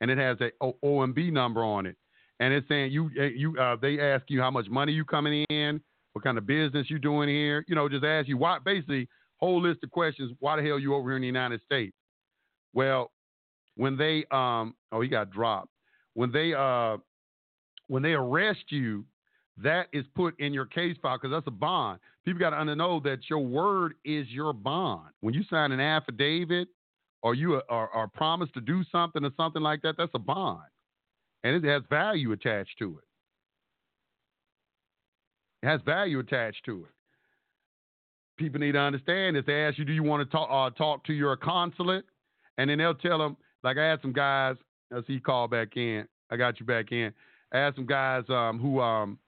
and 0.00 0.10
it 0.10 0.18
has 0.18 0.38
a 0.40 0.50
OMB 0.84 1.32
number 1.32 1.62
on 1.62 1.86
it, 1.86 1.96
and 2.40 2.52
it's 2.52 2.68
saying 2.68 2.92
you 2.92 3.10
you 3.10 3.56
uh, 3.58 3.76
they 3.80 4.00
ask 4.00 4.24
you 4.28 4.40
how 4.40 4.50
much 4.50 4.66
money 4.68 4.92
you 4.92 5.04
coming 5.04 5.44
in, 5.50 5.80
what 6.12 6.24
kind 6.24 6.38
of 6.38 6.46
business 6.46 6.90
you 6.90 6.98
doing 6.98 7.28
here. 7.28 7.64
You 7.68 7.74
know, 7.74 7.88
just 7.88 8.04
ask 8.04 8.28
you 8.28 8.36
why. 8.36 8.58
Basically, 8.64 9.08
whole 9.38 9.60
list 9.60 9.84
of 9.84 9.90
questions. 9.90 10.32
Why 10.40 10.56
the 10.56 10.62
hell 10.62 10.78
you 10.78 10.94
over 10.94 11.10
here 11.10 11.16
in 11.16 11.22
the 11.22 11.26
United 11.26 11.60
States? 11.62 11.94
Well, 12.74 13.12
when 13.76 13.96
they 13.96 14.24
um 14.30 14.74
oh 14.92 15.00
he 15.00 15.08
got 15.08 15.30
dropped. 15.30 15.70
When 16.14 16.32
they 16.32 16.54
uh 16.54 16.96
when 17.88 18.02
they 18.02 18.12
arrest 18.12 18.64
you, 18.70 19.04
that 19.58 19.86
is 19.92 20.04
put 20.14 20.38
in 20.40 20.52
your 20.52 20.66
case 20.66 20.96
file 21.00 21.18
because 21.18 21.30
that's 21.30 21.46
a 21.46 21.52
bond. 21.52 22.00
People 22.26 22.40
got 22.40 22.50
to 22.50 22.76
know 22.76 23.00
that 23.04 23.30
your 23.30 23.38
word 23.38 23.94
is 24.04 24.26
your 24.28 24.52
bond. 24.52 25.10
When 25.20 25.32
you 25.32 25.44
sign 25.48 25.70
an 25.70 25.78
affidavit 25.78 26.68
or 27.22 27.34
you 27.34 27.54
are, 27.54 27.62
are, 27.68 27.88
are 27.90 28.08
promised 28.08 28.52
to 28.54 28.60
do 28.60 28.82
something 28.90 29.24
or 29.24 29.30
something 29.36 29.62
like 29.62 29.80
that, 29.82 29.94
that's 29.96 30.10
a 30.14 30.18
bond, 30.18 30.64
and 31.44 31.54
it 31.54 31.68
has 31.68 31.82
value 31.88 32.32
attached 32.32 32.78
to 32.80 32.98
it. 32.98 33.04
It 35.64 35.70
has 35.70 35.80
value 35.86 36.18
attached 36.18 36.64
to 36.66 36.84
it. 36.84 36.90
People 38.38 38.60
need 38.60 38.72
to 38.72 38.80
understand 38.80 39.36
if 39.36 39.46
they 39.46 39.64
ask 39.64 39.78
you, 39.78 39.84
do 39.84 39.92
you 39.92 40.02
want 40.02 40.28
to 40.28 40.36
talk 40.36 40.48
uh, 40.50 40.76
talk 40.76 41.04
to 41.04 41.12
your 41.12 41.36
consulate, 41.36 42.04
and 42.58 42.68
then 42.68 42.78
they'll 42.78 42.94
tell 42.94 43.18
them, 43.18 43.36
like 43.62 43.78
I 43.78 43.84
had 43.84 44.02
some 44.02 44.12
guys, 44.12 44.56
let's 44.90 45.06
see, 45.06 45.20
call 45.20 45.46
back 45.46 45.76
in. 45.76 46.06
I 46.30 46.36
got 46.36 46.58
you 46.58 46.66
back 46.66 46.90
in. 46.90 47.12
I 47.52 47.58
had 47.58 47.76
some 47.76 47.86
guys 47.86 48.24
um, 48.28 48.58
who, 48.58 48.80
um, 48.80 49.18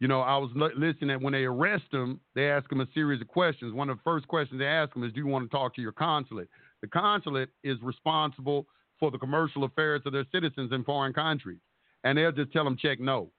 you 0.00 0.06
know, 0.06 0.20
I 0.20 0.36
was 0.36 0.50
li- 0.54 0.70
listening 0.76 1.08
that 1.08 1.20
when 1.20 1.32
they 1.32 1.44
arrest 1.44 1.84
them, 1.90 2.20
they 2.34 2.50
ask 2.50 2.68
them 2.68 2.80
a 2.80 2.86
series 2.94 3.20
of 3.20 3.28
questions. 3.28 3.74
One 3.74 3.90
of 3.90 3.96
the 3.98 4.02
first 4.02 4.28
questions 4.28 4.60
they 4.60 4.66
ask 4.66 4.94
them 4.94 5.04
is, 5.04 5.12
do 5.12 5.20
you 5.20 5.26
want 5.26 5.50
to 5.50 5.56
talk 5.56 5.74
to 5.74 5.82
your 5.82 5.92
consulate? 5.92 6.48
The 6.82 6.88
consulate 6.88 7.50
is 7.64 7.78
responsible 7.82 8.66
for 9.00 9.10
the 9.10 9.18
commercial 9.18 9.64
affairs 9.64 10.02
of 10.06 10.12
their 10.12 10.26
citizens 10.32 10.72
in 10.72 10.84
foreign 10.84 11.12
countries, 11.12 11.60
and 12.04 12.16
they'll 12.16 12.32
just 12.32 12.52
tell 12.52 12.64
them 12.64 12.76
check 12.76 13.00
no. 13.00 13.30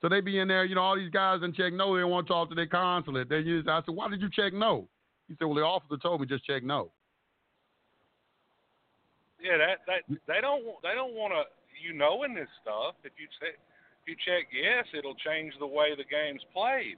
So 0.00 0.08
they 0.08 0.20
be 0.20 0.38
in 0.38 0.48
there, 0.48 0.64
you 0.64 0.74
know, 0.74 0.82
all 0.82 0.96
these 0.96 1.10
guys 1.10 1.40
and 1.42 1.54
check 1.54 1.72
no. 1.72 1.94
They 1.94 2.02
don't 2.02 2.10
want 2.10 2.26
to 2.26 2.32
talk 2.32 2.48
to 2.50 2.54
their 2.54 2.66
consulate. 2.66 3.28
They 3.28 3.40
use. 3.40 3.66
I 3.68 3.80
said, 3.84 3.94
why 3.94 4.08
did 4.08 4.20
you 4.20 4.28
check 4.30 4.52
no? 4.52 4.88
He 5.28 5.34
said, 5.38 5.46
well, 5.46 5.54
the 5.54 5.62
officer 5.62 5.96
told 5.96 6.20
me 6.20 6.26
just 6.26 6.44
check 6.44 6.62
no. 6.62 6.92
Yeah, 9.40 9.56
that 9.58 9.84
that 9.86 10.02
they 10.26 10.40
don't 10.40 10.64
they 10.82 10.94
don't 10.94 11.14
want 11.14 11.32
to 11.32 11.44
you 11.76 11.92
knowing 11.92 12.34
this 12.34 12.48
stuff. 12.62 12.96
If 13.04 13.12
you 13.20 13.28
say 13.40 13.52
you 14.06 14.16
check 14.24 14.48
yes, 14.52 14.84
it'll 14.96 15.16
change 15.16 15.52
the 15.58 15.66
way 15.66 15.94
the 15.96 16.04
game's 16.04 16.42
played, 16.52 16.96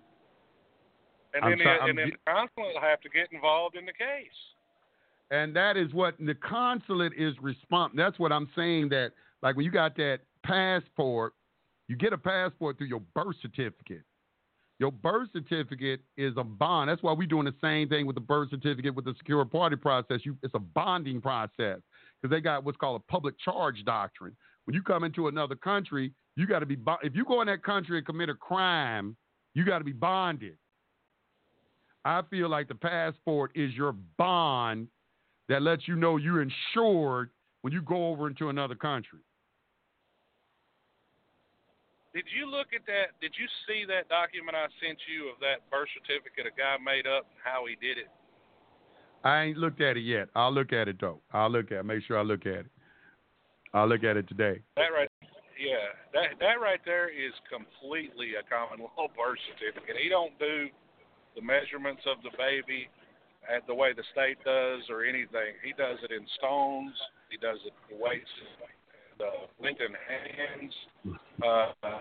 and 1.35 1.45
I'm 1.45 1.59
then 1.59 1.61
it, 1.61 1.81
and 1.83 1.99
then 1.99 2.11
the 2.11 2.31
consulate 2.31 2.75
will 2.75 2.81
have 2.81 3.01
to 3.03 3.09
get 3.09 3.33
involved 3.33 3.77
in 3.77 3.87
the 3.87 3.93
case. 3.93 4.39
And 5.31 5.55
that 5.57 5.77
is 5.77 5.93
what 5.93 6.15
the 6.19 6.35
consulate 6.35 7.13
is 7.17 7.35
respons 7.37 7.91
That's 7.95 8.19
what 8.19 8.33
I'm 8.33 8.49
saying. 8.57 8.89
That 8.91 9.13
like 9.43 9.57
when 9.57 9.65
you 9.65 9.71
got 9.71 9.97
that 9.97 10.21
passport, 10.45 11.35
you 11.89 11.97
get 11.97 12.13
a 12.13 12.19
passport 12.19 12.79
through 12.79 12.89
your 12.89 13.03
birth 13.15 13.37
certificate. 13.43 14.03
Your 14.79 14.93
birth 14.93 15.29
certificate 15.33 16.01
is 16.17 16.35
a 16.37 16.45
bond. 16.45 16.89
That's 16.89 17.03
why 17.03 17.13
we're 17.13 17.27
doing 17.27 17.47
the 17.47 17.55
same 17.61 17.89
thing 17.89 18.07
with 18.07 18.15
the 18.15 18.21
birth 18.21 18.51
certificate 18.51 18.95
with 18.95 19.05
the 19.05 19.15
secure 19.19 19.45
party 19.45 19.75
process. 19.75 20.21
You, 20.23 20.37
it's 20.43 20.55
a 20.55 20.61
bonding 20.61 21.21
process 21.21 21.81
because 22.23 22.31
they 22.31 22.41
got 22.41 22.65
what's 22.65 22.79
called 22.79 23.03
a 23.03 23.11
public 23.11 23.35
charge 23.41 23.85
doctrine. 23.85 24.37
When 24.67 24.75
you 24.75 24.83
come 24.83 25.03
into 25.03 25.27
another 25.29 25.57
country, 25.57 26.13
you 26.39 26.47
got 26.47 26.61
to 26.61 26.67
be 26.67 26.79
if 27.03 27.17
you 27.17 27.25
go 27.25 27.41
in 27.41 27.49
that 27.49 27.65
country 27.65 27.99
and 27.99 28.07
commit 28.07 28.29
a 28.29 28.35
crime, 28.35 29.17
you 29.55 29.65
got 29.65 29.79
to 29.79 29.85
be 29.85 29.93
bonded. 29.93 30.57
I 32.05 32.23
feel 32.31 32.49
like 32.49 32.69
the 32.69 32.77
passport 32.77 33.51
is 33.57 33.75
your 33.75 33.93
bond 34.17 34.87
that 35.49 35.63
lets 35.63 35.89
you 35.89 35.97
know 35.97 36.17
you're 36.17 36.41
insured 36.41 37.31
when 37.63 37.73
you 37.73 37.83
go 37.83 38.09
over 38.09 38.29
into 38.29 38.51
another 38.51 38.77
country. 38.77 39.19
Did 42.15 42.25
you 42.35 42.49
look 42.49 42.69
at 42.75 42.87
that? 42.87 43.19
Did 43.21 43.33
you 43.39 43.47
see 43.67 43.85
that 43.87 44.09
document 44.09 44.57
I 44.57 44.67
sent 44.81 44.99
you 45.13 45.29
of 45.29 45.41
that 45.41 45.69
birth 45.71 45.89
certificate 45.93 46.47
a 46.47 46.57
guy 46.57 46.77
made 46.83 47.07
up 47.07 47.27
and 47.31 47.41
how 47.43 47.67
he 47.67 47.75
did 47.85 47.99
it? 47.99 48.09
I 49.25 49.43
ain't 49.43 49.59
looked 49.59 49.81
at 49.81 49.97
it 49.97 50.03
yet. 50.03 50.29
I'll 50.37 50.55
look 50.55 50.73
at 50.73 50.87
it 50.87 51.01
though. 51.01 51.21
I'll 51.33 51.51
look 51.51 51.73
at 51.73 51.79
it. 51.79 51.85
Make 51.85 52.05
sure 52.05 52.17
I 52.17 52.23
look 52.23 52.47
at 52.47 52.67
it. 52.67 52.71
I'll 53.75 53.89
look 53.89 54.05
at 54.05 54.17
it 54.17 54.29
today. 54.29 54.61
That 54.77 54.89
right, 54.95 55.09
yeah, 55.59 55.91
that 56.15 56.39
that 56.39 56.63
right 56.63 56.81
there 56.87 57.11
is 57.11 57.35
completely 57.51 58.39
a 58.39 58.45
common 58.47 58.81
law 58.81 59.11
birth 59.19 59.39
certificate. 59.53 59.99
He 60.01 60.09
don't 60.09 60.39
do 60.39 60.71
the 61.35 61.43
measurements 61.43 62.03
of 62.07 62.23
the 62.23 62.31
baby 62.39 62.89
at 63.45 63.67
the 63.67 63.75
way 63.75 63.93
the 63.93 64.07
state 64.13 64.39
does 64.45 64.87
or 64.89 65.05
anything. 65.05 65.59
He 65.63 65.75
does 65.75 65.99
it 66.03 66.15
in 66.15 66.27
stones. 66.39 66.95
He 67.31 67.37
does 67.37 67.59
it 67.67 67.75
the 67.91 67.97
weights, 67.97 68.31
the 69.19 69.31
length 69.63 69.81
in 69.83 69.93
hands. 69.93 70.75
Uh, 71.43 71.99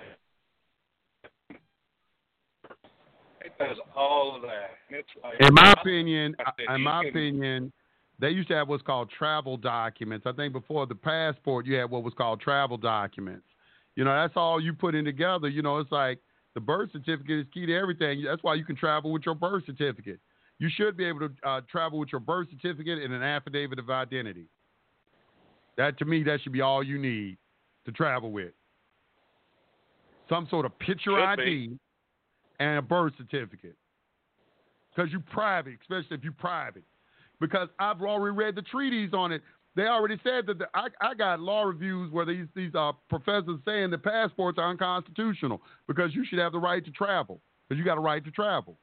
it 3.42 3.54
does 3.60 3.78
all 3.96 4.36
of 4.36 4.42
that. 4.44 4.78
Like, 5.24 5.42
In 5.42 5.54
my 5.54 5.74
opinion, 5.74 6.36
in 6.70 6.82
my 6.82 7.04
opinion, 7.06 7.72
they 8.20 8.30
used 8.30 8.48
to 8.50 8.56
have 8.56 8.68
what's 8.68 8.84
called 8.84 9.10
travel 9.10 9.58
documents. 9.58 10.26
I 10.26 10.32
think 10.32 10.54
before 10.54 10.86
the 10.88 10.96
passport, 10.96 11.66
you 11.66 11.76
had 11.76 11.90
what 11.90 12.04
was 12.04 12.14
called 12.18 12.42
travel 12.42 12.78
documents. 12.78 13.46
You 13.96 14.04
know, 14.04 14.14
that's 14.14 14.34
all 14.36 14.62
you 14.62 14.74
put 14.74 14.96
in 14.96 15.06
together. 15.06 15.48
You 15.48 15.62
know, 15.62 15.78
it's 15.80 15.92
like 15.92 16.20
the 16.54 16.60
birth 16.60 16.90
certificate 16.92 17.40
is 17.40 17.46
key 17.54 17.66
to 17.66 17.76
everything. 17.76 18.24
That's 18.24 18.44
why 18.44 18.56
you 18.56 18.66
can 18.66 18.76
travel 18.76 19.12
with 19.12 19.24
your 19.26 19.36
birth 19.36 19.64
certificate. 19.66 20.20
You 20.60 20.70
should 20.76 20.98
be 20.98 21.06
able 21.06 21.20
to 21.20 21.30
uh, 21.44 21.62
travel 21.70 22.00
with 22.00 22.10
your 22.12 22.22
birth 22.22 22.48
certificate 22.50 23.00
and 23.04 23.14
an 23.14 23.22
affidavit 23.22 23.78
of 23.78 23.90
identity. 23.90 24.48
That 25.78 26.00
to 26.00 26.06
me, 26.06 26.24
that 26.24 26.42
should 26.42 26.54
be 26.54 26.62
all 26.62 26.84
you 26.84 26.98
need 26.98 27.38
to 27.86 27.92
travel 27.92 28.32
with. 28.32 28.54
Some 30.30 30.48
sort 30.50 30.66
of 30.66 30.78
picture 30.80 31.12
Should 31.12 31.24
ID 31.24 31.44
be. 31.68 31.80
and 32.60 32.80
a 32.80 32.82
birth 32.82 33.14
certificate. 33.18 33.76
Because 34.94 35.12
you're 35.12 35.24
private, 35.32 35.78
especially 35.82 36.18
if 36.18 36.24
you're 36.24 36.34
private. 36.34 36.84
Because 37.40 37.70
I've 37.80 38.02
already 38.02 38.36
read 38.36 38.56
the 38.56 38.64
treaties 38.64 39.12
on 39.14 39.32
it. 39.32 39.42
They 39.76 39.84
already 39.84 40.20
said 40.24 40.48
that 40.48 40.58
the, 40.58 40.68
I, 40.74 40.88
I 41.02 41.14
got 41.14 41.40
law 41.40 41.62
reviews 41.62 42.12
where 42.12 42.26
these 42.26 42.48
these 42.56 42.74
uh, 42.74 42.94
professors 43.10 43.60
saying 43.64 43.92
that 43.92 44.04
passports 44.04 44.58
are 44.58 44.70
unconstitutional 44.72 45.62
because 45.88 46.16
you 46.16 46.26
should 46.26 46.40
have 46.40 46.52
the 46.52 46.60
right 46.60 46.84
to 46.84 46.92
travel 46.92 47.40
because 47.68 47.78
you 47.78 47.86
got 47.86 47.98
a 47.98 48.02
right 48.02 48.24
to 48.26 48.32
travel. 48.32 48.80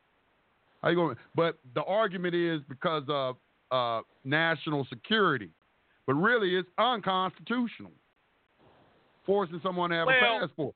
How 0.83 0.91
you 0.91 0.97
going? 0.97 1.17
But 1.35 1.59
the 1.75 1.83
argument 1.83 2.35
is 2.37 2.61
because 2.69 3.03
of 3.09 3.37
uh, 3.73 4.03
national 4.25 4.87
security, 4.89 5.51
but 6.07 6.15
really 6.15 6.55
it's 6.55 6.69
unconstitutional 6.79 7.91
forcing 9.25 9.61
someone 9.63 9.91
to 9.91 9.97
have 9.97 10.07
Well- 10.07 10.37
a 10.37 10.41
passport. 10.41 10.75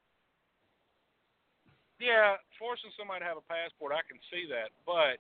Yeah, 2.01 2.37
forcing 2.59 2.91
somebody 2.97 3.21
to 3.21 3.27
have 3.27 3.37
a 3.39 3.43
passport, 3.43 3.93
I 3.93 4.03
can 4.07 4.21
see 4.31 4.47
that, 4.51 4.71
but 4.87 5.19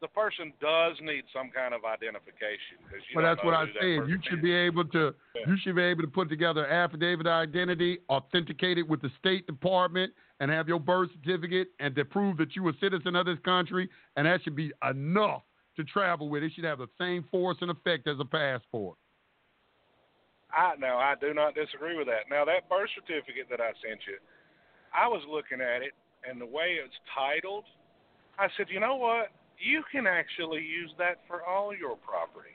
the 0.00 0.08
person 0.08 0.52
does 0.60 0.96
need 1.02 1.24
some 1.34 1.50
kind 1.50 1.74
of 1.74 1.84
identification. 1.84 2.78
you 2.92 3.16
Well, 3.16 3.24
that's 3.24 3.44
what 3.44 3.54
I 3.54 3.66
that 3.66 3.74
said. 3.80 4.08
You 4.08 4.18
should 4.22 4.38
is. 4.38 4.42
be 4.42 4.52
able 4.52 4.84
to. 4.84 5.14
Yeah. 5.34 5.42
You 5.46 5.56
should 5.62 5.74
be 5.74 5.82
able 5.82 6.02
to 6.02 6.08
put 6.08 6.28
together 6.28 6.64
an 6.64 6.72
affidavit 6.72 7.26
of 7.26 7.32
identity, 7.32 7.98
authenticate 8.08 8.78
it 8.78 8.88
with 8.88 9.02
the 9.02 9.10
State 9.18 9.46
Department, 9.46 10.12
and 10.40 10.50
have 10.50 10.68
your 10.68 10.78
birth 10.78 11.10
certificate, 11.20 11.68
and 11.80 11.96
to 11.96 12.04
prove 12.04 12.36
that 12.36 12.54
you 12.54 12.66
are 12.66 12.70
a 12.70 12.78
citizen 12.80 13.16
of 13.16 13.26
this 13.26 13.38
country. 13.44 13.88
And 14.16 14.26
that 14.26 14.42
should 14.44 14.56
be 14.56 14.72
enough 14.88 15.42
to 15.76 15.84
travel 15.84 16.28
with. 16.28 16.42
It 16.42 16.52
should 16.54 16.64
have 16.64 16.78
the 16.78 16.88
same 16.98 17.24
force 17.30 17.56
and 17.60 17.70
effect 17.70 18.06
as 18.06 18.18
a 18.20 18.24
passport. 18.24 18.96
I 20.52 20.74
now 20.78 20.98
I 20.98 21.14
do 21.20 21.34
not 21.34 21.54
disagree 21.54 21.96
with 21.98 22.06
that. 22.06 22.30
Now 22.30 22.44
that 22.44 22.68
birth 22.68 22.88
certificate 22.94 23.50
that 23.50 23.60
I 23.60 23.72
sent 23.84 24.00
you, 24.06 24.16
I 24.94 25.06
was 25.08 25.22
looking 25.28 25.60
at 25.60 25.82
it 25.82 25.92
and 26.28 26.40
the 26.40 26.46
way 26.46 26.78
it's 26.82 26.94
titled, 27.14 27.64
I 28.38 28.48
said, 28.56 28.66
you 28.70 28.80
know 28.80 28.96
what? 28.96 29.28
You 29.58 29.82
can 29.90 30.06
actually 30.06 30.62
use 30.62 30.92
that 30.98 31.20
for 31.26 31.42
all 31.42 31.74
your 31.74 31.96
property. 31.96 32.54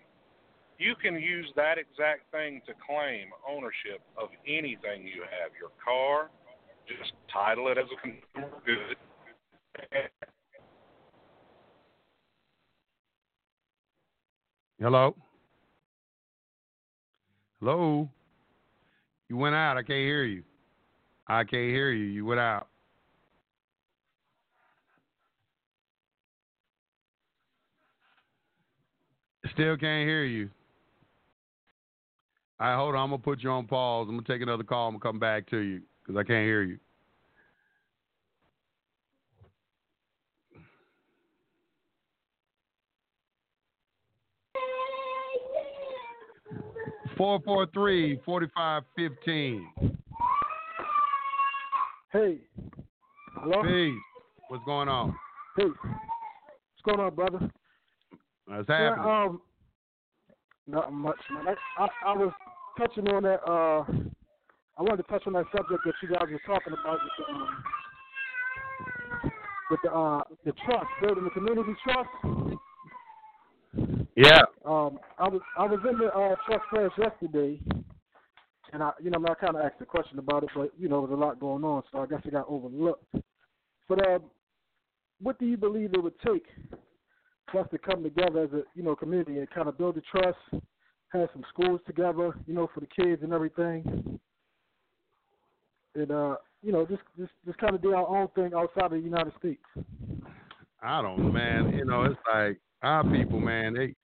You 0.80 0.95
can 0.95 1.15
use 1.15 1.51
that 1.55 1.77
exact 1.77 2.31
thing 2.31 2.61
to 2.65 2.73
claim 2.85 3.27
ownership 3.47 4.01
of 4.17 4.30
anything 4.47 5.05
you 5.05 5.21
have. 5.21 5.51
Your 5.59 5.71
car, 5.84 6.30
just 6.88 7.13
title 7.31 7.67
it 7.67 7.77
as 7.77 7.85
a 7.91 8.01
consumer 8.01 8.57
good. 8.65 8.95
Hello. 14.80 15.15
Hello. 17.59 18.09
You 19.30 19.38
went 19.38 19.55
out. 19.55 19.77
I 19.77 19.84
can't 19.84 19.99
hear 19.99 20.25
you. 20.25 20.43
I 21.27 21.43
can't 21.43 21.69
hear 21.69 21.91
you. 21.91 22.05
You 22.05 22.25
went 22.25 22.41
out. 22.41 22.67
Still 29.53 29.77
can't 29.77 30.07
hear 30.07 30.23
you. 30.23 30.49
All 32.59 32.67
right, 32.67 32.75
hold 32.75 32.95
on. 32.95 33.01
I'm 33.01 33.09
gonna 33.11 33.21
put 33.21 33.43
you 33.43 33.51
on 33.51 33.67
pause. 33.67 34.07
I'm 34.09 34.15
gonna 34.15 34.27
take 34.27 34.41
another 34.41 34.63
call. 34.63 34.88
I'm 34.88 34.93
gonna 34.95 35.11
come 35.11 35.19
back 35.19 35.47
to 35.51 35.59
you 35.59 35.81
because 36.01 36.19
I 36.19 36.23
can't 36.23 36.45
hear 36.45 36.63
you. 36.63 36.80
Four 47.15 47.39
four 47.45 47.67
three 47.73 48.19
forty 48.25 48.47
five 48.55 48.84
fifteen. 48.95 49.67
Hey. 52.11 52.39
Hello? 53.35 53.61
Hey. 53.63 53.93
What's 54.47 54.63
going 54.65 54.89
on? 54.89 55.15
Hey. 55.57 55.65
What's 55.65 56.84
going 56.85 56.99
on, 56.99 57.13
brother? 57.13 57.51
What's 58.45 58.68
Yeah, 58.70 58.90
happening? 58.95 59.10
um, 59.10 59.41
not 60.68 60.94
much, 60.94 61.20
man. 61.32 61.56
I, 61.78 61.88
I, 62.06 62.14
was 62.14 62.34
touching 62.78 63.07
on 63.10 63.24
that. 63.24 63.41
Uh, 63.48 63.84
I 64.78 64.82
wanted 64.82 64.98
to 64.98 65.03
touch 65.03 65.24
on 65.28 65.34
that 65.34 65.45
subject 65.56 65.82
that 65.86 65.94
you 66.02 66.10
guys 66.10 66.28
were 66.30 66.41
talking 66.45 66.74
about 66.74 66.99
with 67.03 67.11
the, 67.18 67.34
um, 67.34 67.64
with 69.72 69.80
the 69.84 69.91
uh, 69.91 70.24
the 70.45 70.52
trust, 70.65 70.88
building 71.02 71.24
the 71.24 71.30
community 71.30 71.74
trust. 71.84 72.10
yeah. 74.15 74.41
Um, 74.65 74.99
I 75.20 75.28
was 75.28 75.41
I 75.57 75.65
was 75.65 75.80
in 75.90 75.98
the 75.98 76.07
uh, 76.07 76.36
trust 76.45 76.64
class 76.70 76.91
yesterday, 76.98 77.60
and 78.72 78.84
I 78.84 78.91
you 79.02 79.10
know 79.10 79.24
I 79.30 79.34
kind 79.36 79.56
of 79.56 79.61
asked 79.64 79.82
a 79.82 79.86
question 79.86 80.20
about 80.20 80.44
it, 80.44 80.49
but 80.56 80.72
you 80.78 80.90
know 80.90 81.06
there 81.06 81.15
was 81.15 81.22
a 81.22 81.26
lot 81.26 81.40
going 81.40 81.64
on, 81.64 81.84
so 81.91 81.99
I 81.99 82.07
guess 82.07 82.22
it 82.26 82.32
got 82.32 82.49
overlooked. 82.49 83.06
But 83.90 84.07
uh, 84.07 84.20
what 85.22 85.40
do 85.40 85.45
you 85.45 85.57
believe 85.57 85.94
it 85.94 86.02
would 86.03 86.20
take 86.26 86.45
for 87.52 87.61
us 87.61 87.68
to 87.72 87.78
come 87.78 88.03
together 88.03 88.44
as 88.44 88.52
a 88.53 88.64
you 88.76 88.84
know 88.84 88.95
community 88.95 89.38
and 89.38 89.49
kind 89.49 89.68
of 89.68 89.78
build 89.78 89.98
a 89.98 90.02
trust, 90.02 90.38
have 91.10 91.30
some 91.34 91.44
schools 91.49 91.80
together, 91.86 92.34
you 92.48 92.53
know, 92.53 92.70
for 92.74 92.80
the 92.80 92.88
kids 92.88 93.22
and 93.24 93.34
everything, 93.34 94.20
and 95.95 96.11
uh, 96.11 96.36
you 96.61 96.72
know 96.72 96.86
just 96.86 97.02
just 97.18 97.32
just 97.45 97.57
kind 97.57 97.76
of 97.76 97.82
do 97.82 97.94
our 97.94 98.07
own 98.07 98.28
thing 98.36 98.52
outside 98.56 98.86
of 98.86 98.91
the 98.91 98.99
United 98.99 99.34
States. 99.40 99.64
I 100.82 101.02
don't 101.02 101.34
man. 101.34 101.74
You 101.78 101.86
know, 101.86 102.03
it's 102.03 102.20
like 102.32 102.60
our 102.82 103.03
people, 103.03 103.40
man. 103.40 103.74
They, 103.74 103.95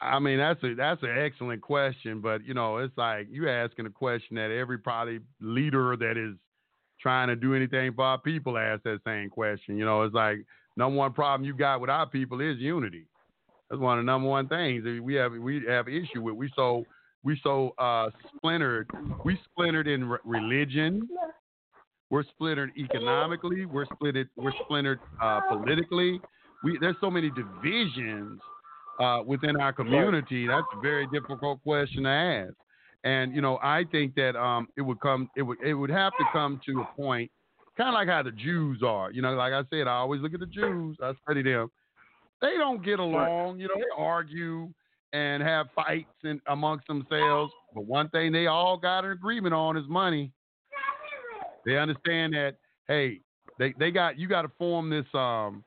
I 0.00 0.18
mean, 0.18 0.38
that's 0.38 0.62
a 0.62 0.74
that's 0.74 1.02
an 1.02 1.16
excellent 1.18 1.60
question, 1.62 2.20
but 2.20 2.44
you 2.44 2.54
know, 2.54 2.78
it's 2.78 2.96
like 2.96 3.26
you 3.30 3.48
asking 3.48 3.86
a 3.86 3.90
question 3.90 4.36
that 4.36 4.50
every 4.50 4.78
probably 4.78 5.20
leader 5.40 5.96
that 5.96 6.16
is 6.16 6.36
trying 7.00 7.28
to 7.28 7.36
do 7.36 7.54
anything 7.54 7.92
for 7.94 8.04
our 8.04 8.18
people 8.18 8.58
ask 8.58 8.82
that 8.84 9.00
same 9.04 9.30
question. 9.30 9.76
You 9.76 9.84
know, 9.84 10.02
it's 10.02 10.14
like 10.14 10.38
number 10.80 10.96
one 10.96 11.12
problem 11.12 11.46
you 11.46 11.54
got 11.54 11.80
with 11.80 11.90
our 11.90 12.06
people 12.06 12.40
is 12.40 12.58
unity. 12.58 13.04
That's 13.68 13.80
one 13.80 13.98
of 13.98 14.04
the 14.04 14.06
number 14.06 14.28
one 14.28 14.48
things 14.48 14.82
that 14.82 15.00
we 15.02 15.14
have 15.14 15.32
we 15.32 15.62
have 15.68 15.86
issue 15.88 16.22
with. 16.22 16.34
We 16.34 16.50
so 16.56 16.84
we 17.22 17.38
so 17.42 17.74
uh, 17.78 18.10
splintered. 18.36 18.90
We 19.24 19.38
splintered 19.52 19.86
in 19.86 20.08
re- 20.08 20.18
religion. 20.24 21.08
We're 22.08 22.24
splintered 22.24 22.72
economically. 22.76 23.66
We're 23.66 23.86
splintered. 23.94 24.28
We're 24.36 24.52
splintered 24.64 24.98
uh, 25.22 25.40
politically. 25.48 26.20
We 26.64 26.78
there's 26.80 26.96
so 27.00 27.10
many 27.10 27.30
divisions 27.30 28.40
uh, 28.98 29.20
within 29.24 29.60
our 29.60 29.72
community. 29.72 30.46
That's 30.46 30.66
a 30.76 30.80
very 30.80 31.06
difficult 31.12 31.62
question 31.62 32.04
to 32.04 32.08
ask. 32.08 32.54
And 33.04 33.34
you 33.34 33.42
know, 33.42 33.58
I 33.62 33.84
think 33.92 34.14
that 34.16 34.34
um, 34.34 34.66
it 34.76 34.82
would 34.82 35.00
come. 35.00 35.30
It 35.36 35.42
would 35.42 35.58
it 35.62 35.74
would 35.74 35.90
have 35.90 36.12
to 36.18 36.24
come 36.32 36.60
to 36.66 36.80
a 36.80 36.96
point, 36.96 37.30
kind 37.80 37.88
of 37.88 37.94
like 37.94 38.08
how 38.08 38.22
the 38.22 38.32
Jews 38.32 38.82
are. 38.84 39.10
You 39.10 39.22
know, 39.22 39.32
like 39.32 39.54
I 39.54 39.62
said, 39.70 39.86
I 39.86 39.94
always 39.94 40.20
look 40.20 40.34
at 40.34 40.40
the 40.40 40.46
Jews. 40.46 40.98
I 41.02 41.12
study 41.24 41.42
them. 41.42 41.70
They 42.42 42.56
don't 42.58 42.84
get 42.84 42.98
along. 42.98 43.58
You 43.58 43.68
know, 43.68 43.74
they 43.76 43.84
argue 43.96 44.68
and 45.12 45.42
have 45.42 45.66
fights 45.74 46.12
in, 46.24 46.40
amongst 46.46 46.86
themselves. 46.86 47.52
But 47.74 47.86
one 47.86 48.10
thing 48.10 48.32
they 48.32 48.46
all 48.48 48.76
got 48.76 49.04
an 49.04 49.12
agreement 49.12 49.54
on 49.54 49.78
is 49.78 49.84
money. 49.88 50.30
They 51.64 51.78
understand 51.78 52.34
that. 52.34 52.56
Hey, 52.86 53.20
they 53.58 53.74
they 53.78 53.90
got 53.90 54.18
you 54.18 54.28
got 54.28 54.42
to 54.42 54.50
form 54.58 54.90
this. 54.90 55.06
Um, 55.14 55.64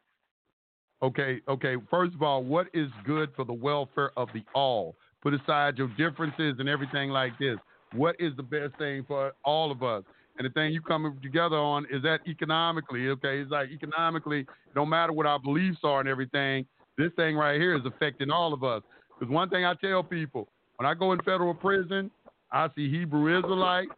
okay, 1.02 1.42
okay. 1.48 1.76
First 1.90 2.14
of 2.14 2.22
all, 2.22 2.44
what 2.44 2.68
is 2.76 2.90
good 3.06 3.30
for 3.36 3.44
the 3.44 3.54
welfare 3.54 4.12
of 4.18 4.30
the 4.34 4.44
all? 4.54 4.96
Put 5.24 5.34
aside 5.34 5.78
your 5.78 5.90
differences 5.98 6.56
and 6.60 6.70
everything 6.70 7.10
like 7.10 7.38
this. 7.40 7.58
What 7.94 8.16
is 8.20 8.34
the 8.36 8.44
best 8.44 8.78
thing 8.78 9.04
for 9.08 9.34
all 9.44 9.72
of 9.72 9.82
us? 9.84 10.04
And 10.38 10.46
the 10.46 10.50
thing 10.52 10.74
you 10.74 10.82
coming 10.82 11.18
together 11.22 11.58
on 11.58 11.86
is 11.92 12.02
that 12.04 12.22
economically, 12.28 13.08
okay, 13.10 13.40
it's 13.40 13.52
like 13.52 13.70
economically, 13.70 14.48
no 14.76 14.86
matter 14.86 15.14
what 15.14 15.26
our 15.26 15.40
beliefs 15.40 15.80
are 15.84 16.00
and 16.00 16.10
everything, 16.10 16.66
this 16.98 17.12
thing 17.16 17.36
right 17.36 17.60
here 17.60 17.76
is 17.76 17.84
affecting 17.86 18.32
all 18.32 18.54
of 18.54 18.64
us. 18.64 18.82
Because 19.20 19.32
one 19.32 19.50
thing 19.50 19.64
I 19.66 19.76
tell 19.76 20.04
people, 20.04 20.48
when 20.78 20.88
I 20.88 20.96
go 20.96 21.12
in 21.14 21.20
federal 21.20 21.54
prison, 21.54 22.10
I 22.52 22.68
see 22.76 22.90
Hebrew 22.90 23.38
Israelites, 23.38 23.92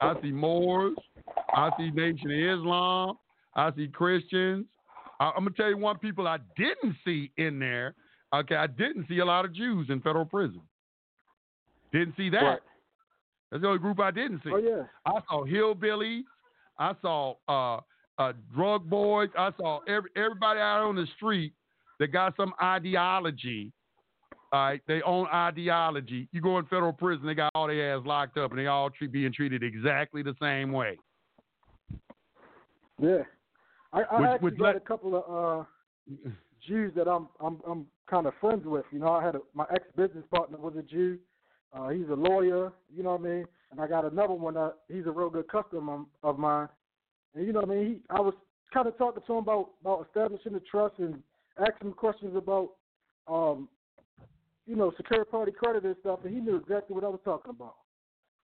I 0.00 0.14
see 0.22 0.30
Moors, 0.30 0.96
I 1.54 1.70
see 1.78 1.90
Nation 1.90 2.30
of 2.30 2.58
Islam, 2.58 3.18
I 3.54 3.70
see 3.76 3.88
Christians. 3.88 4.66
I, 5.20 5.32
I'm 5.36 5.44
gonna 5.44 5.50
tell 5.56 5.68
you 5.68 5.76
one 5.76 5.98
people 5.98 6.26
I 6.26 6.38
didn't 6.56 6.96
see 7.04 7.30
in 7.36 7.58
there. 7.58 7.94
Okay, 8.34 8.56
I 8.56 8.66
didn't 8.66 9.06
see 9.08 9.18
a 9.18 9.24
lot 9.24 9.44
of 9.44 9.54
Jews 9.54 9.88
in 9.90 10.00
federal 10.00 10.24
prison. 10.24 10.60
Didn't 11.92 12.16
see 12.16 12.30
that. 12.30 12.42
Right. 12.42 12.58
That's 13.54 13.62
the 13.62 13.68
only 13.68 13.78
group 13.78 14.00
I 14.00 14.10
didn't 14.10 14.40
see. 14.42 14.50
Oh 14.52 14.56
yeah. 14.56 14.82
I 15.06 15.20
saw 15.30 15.44
hillbillies. 15.44 16.22
I 16.76 16.92
saw 17.00 17.36
uh, 17.48 17.78
uh, 18.20 18.32
drug 18.52 18.90
boys. 18.90 19.28
I 19.38 19.50
saw 19.56 19.78
every, 19.86 20.10
everybody 20.16 20.58
out 20.58 20.80
on 20.82 20.96
the 20.96 21.06
street 21.14 21.52
that 22.00 22.08
got 22.08 22.34
some 22.36 22.52
ideology. 22.60 23.70
All 24.52 24.60
right, 24.60 24.80
they 24.88 25.02
own 25.02 25.28
ideology. 25.32 26.28
You 26.32 26.40
go 26.40 26.58
in 26.58 26.64
federal 26.64 26.92
prison, 26.92 27.26
they 27.28 27.34
got 27.34 27.52
all 27.54 27.68
their 27.68 27.96
ass 27.96 28.02
locked 28.04 28.38
up, 28.38 28.50
and 28.50 28.58
they 28.58 28.66
all 28.66 28.90
treat, 28.90 29.12
being 29.12 29.32
treated 29.32 29.62
exactly 29.62 30.24
the 30.24 30.34
same 30.42 30.72
way. 30.72 30.98
Yeah. 33.00 33.18
I, 33.92 34.02
I 34.02 34.20
Which- 34.20 34.28
actually 34.30 34.44
which 34.50 34.58
got 34.58 34.64
let- 34.64 34.76
a 34.76 34.80
couple 34.80 35.14
of 35.14 35.62
uh 35.62 36.30
Jews 36.66 36.92
that 36.96 37.06
I'm 37.06 37.28
I'm 37.38 37.60
I'm 37.68 37.86
kind 38.10 38.26
of 38.26 38.32
friends 38.40 38.66
with. 38.66 38.84
You 38.90 38.98
know, 38.98 39.12
I 39.12 39.24
had 39.24 39.36
a, 39.36 39.40
my 39.54 39.64
ex 39.72 39.84
business 39.96 40.24
partner 40.34 40.58
was 40.58 40.74
a 40.76 40.82
Jew. 40.82 41.18
Uh, 41.74 41.88
he's 41.88 42.08
a 42.08 42.14
lawyer, 42.14 42.72
you 42.94 43.02
know 43.02 43.12
what 43.12 43.20
I 43.20 43.24
mean. 43.24 43.44
And 43.72 43.80
I 43.80 43.88
got 43.88 44.04
another 44.04 44.34
one 44.34 44.54
that 44.54 44.74
he's 44.88 45.06
a 45.06 45.10
real 45.10 45.30
good 45.30 45.48
customer 45.48 46.04
of 46.22 46.38
mine. 46.38 46.68
And 47.34 47.46
you 47.46 47.52
know 47.52 47.60
what 47.60 47.70
I 47.70 47.74
mean. 47.74 47.86
He, 47.86 48.00
I 48.10 48.20
was 48.20 48.34
kind 48.72 48.86
of 48.86 48.96
talking 48.96 49.22
to 49.26 49.32
him 49.32 49.38
about 49.38 49.70
about 49.80 50.06
establishing 50.06 50.52
the 50.52 50.60
trust 50.60 50.94
and 50.98 51.20
asking 51.58 51.88
him 51.88 51.94
questions 51.94 52.36
about, 52.36 52.70
um, 53.26 53.68
you 54.66 54.76
know, 54.76 54.92
secure 54.96 55.24
party 55.24 55.52
credit 55.52 55.84
and 55.84 55.96
stuff, 56.00 56.20
and 56.24 56.32
he 56.32 56.40
knew 56.40 56.56
exactly 56.56 56.94
what 56.94 57.04
I 57.04 57.08
was 57.08 57.20
talking 57.24 57.50
about. 57.50 57.74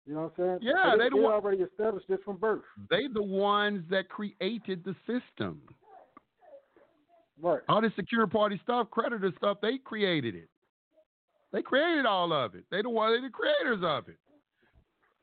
You 0.05 0.13
know 0.13 0.31
what 0.35 0.45
I'm 0.45 0.59
saying? 0.59 0.59
Yeah, 0.61 0.95
they 0.97 1.05
they, 1.05 1.09
the 1.09 1.17
one- 1.17 1.33
already 1.33 1.63
established 1.63 2.07
this 2.07 2.19
from 2.23 2.37
birth. 2.37 2.61
They 2.89 3.07
the 3.13 3.21
ones 3.21 3.83
that 3.89 4.07
created 4.07 4.85
the 4.85 4.95
system. 5.05 5.61
Right. 7.41 7.59
All 7.67 7.81
this 7.81 7.91
secure 7.95 8.25
party 8.25 8.59
stuff, 8.63 8.89
creditor 8.89 9.31
stuff, 9.37 9.57
they 9.61 9.77
created 9.77 10.33
it. 10.33 10.49
They 11.53 11.61
created 11.61 12.05
all 12.05 12.33
of 12.33 12.55
it. 12.55 12.65
They 12.71 12.81
the 12.81 12.89
one, 12.89 13.13
they 13.13 13.25
the 13.25 13.31
creators 13.31 13.83
of 13.83 14.07
it. 14.09 14.17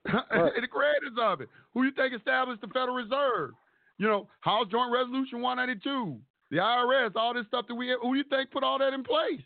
they 0.54 0.60
the 0.60 0.68
creators 0.68 1.16
of 1.20 1.40
it. 1.40 1.48
Who 1.74 1.84
you 1.84 1.92
think 1.92 2.14
established 2.14 2.60
the 2.60 2.68
Federal 2.68 2.94
Reserve? 2.94 3.50
You 3.98 4.08
know, 4.08 4.28
House 4.40 4.66
Joint 4.70 4.92
Resolution 4.92 5.40
192, 5.40 6.18
the 6.50 6.56
IRS, 6.56 7.12
all 7.14 7.34
this 7.34 7.46
stuff 7.46 7.66
that 7.68 7.74
we. 7.74 7.94
Who 8.02 8.14
you 8.14 8.24
think 8.28 8.50
put 8.50 8.64
all 8.64 8.78
that 8.78 8.92
in 8.92 9.04
place? 9.04 9.44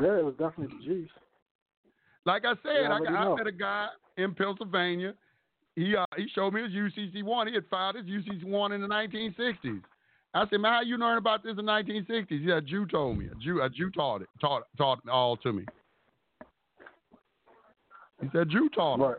Yeah, 0.00 0.18
it 0.18 0.24
was 0.24 0.34
definitely 0.38 0.76
the 0.78 0.84
G's. 0.84 1.08
Like 2.24 2.44
I 2.44 2.54
said, 2.62 2.82
Yeah, 2.82 2.98
I, 3.16 3.30
I 3.30 3.34
met 3.34 3.46
a 3.46 3.52
guy 3.52 3.86
in 4.16 4.34
Pennsylvania. 4.34 5.14
He 5.76 5.94
uh, 5.94 6.04
he 6.16 6.26
showed 6.34 6.54
me 6.54 6.62
his 6.62 6.72
UCC 6.72 7.22
one. 7.22 7.46
He 7.46 7.54
had 7.54 7.66
filed 7.70 7.96
his 7.96 8.06
UCC 8.06 8.44
one 8.44 8.72
in 8.72 8.80
the 8.80 8.88
1960s. 8.88 9.82
I 10.36 10.48
said, 10.50 10.60
man, 10.60 10.72
how 10.72 10.80
you 10.82 10.96
learn 10.98 11.18
about 11.18 11.42
this 11.42 11.52
in 11.52 11.56
the 11.56 11.62
1960s? 11.62 12.44
Yeah, 12.44 12.58
a 12.58 12.60
Jew 12.60 12.86
told 12.86 13.18
me. 13.18 13.26
A 13.26 13.34
Jew, 13.42 13.62
a 13.62 13.70
Jew 13.70 13.90
taught 13.90 14.22
it, 14.22 14.28
taught 14.40 14.64
taught 14.76 14.98
it 15.04 15.10
all 15.10 15.36
to 15.38 15.52
me. 15.52 15.64
He 18.20 18.28
said, 18.32 18.48
Jew 18.50 18.68
taught. 18.74 18.98
Right. 18.98 19.16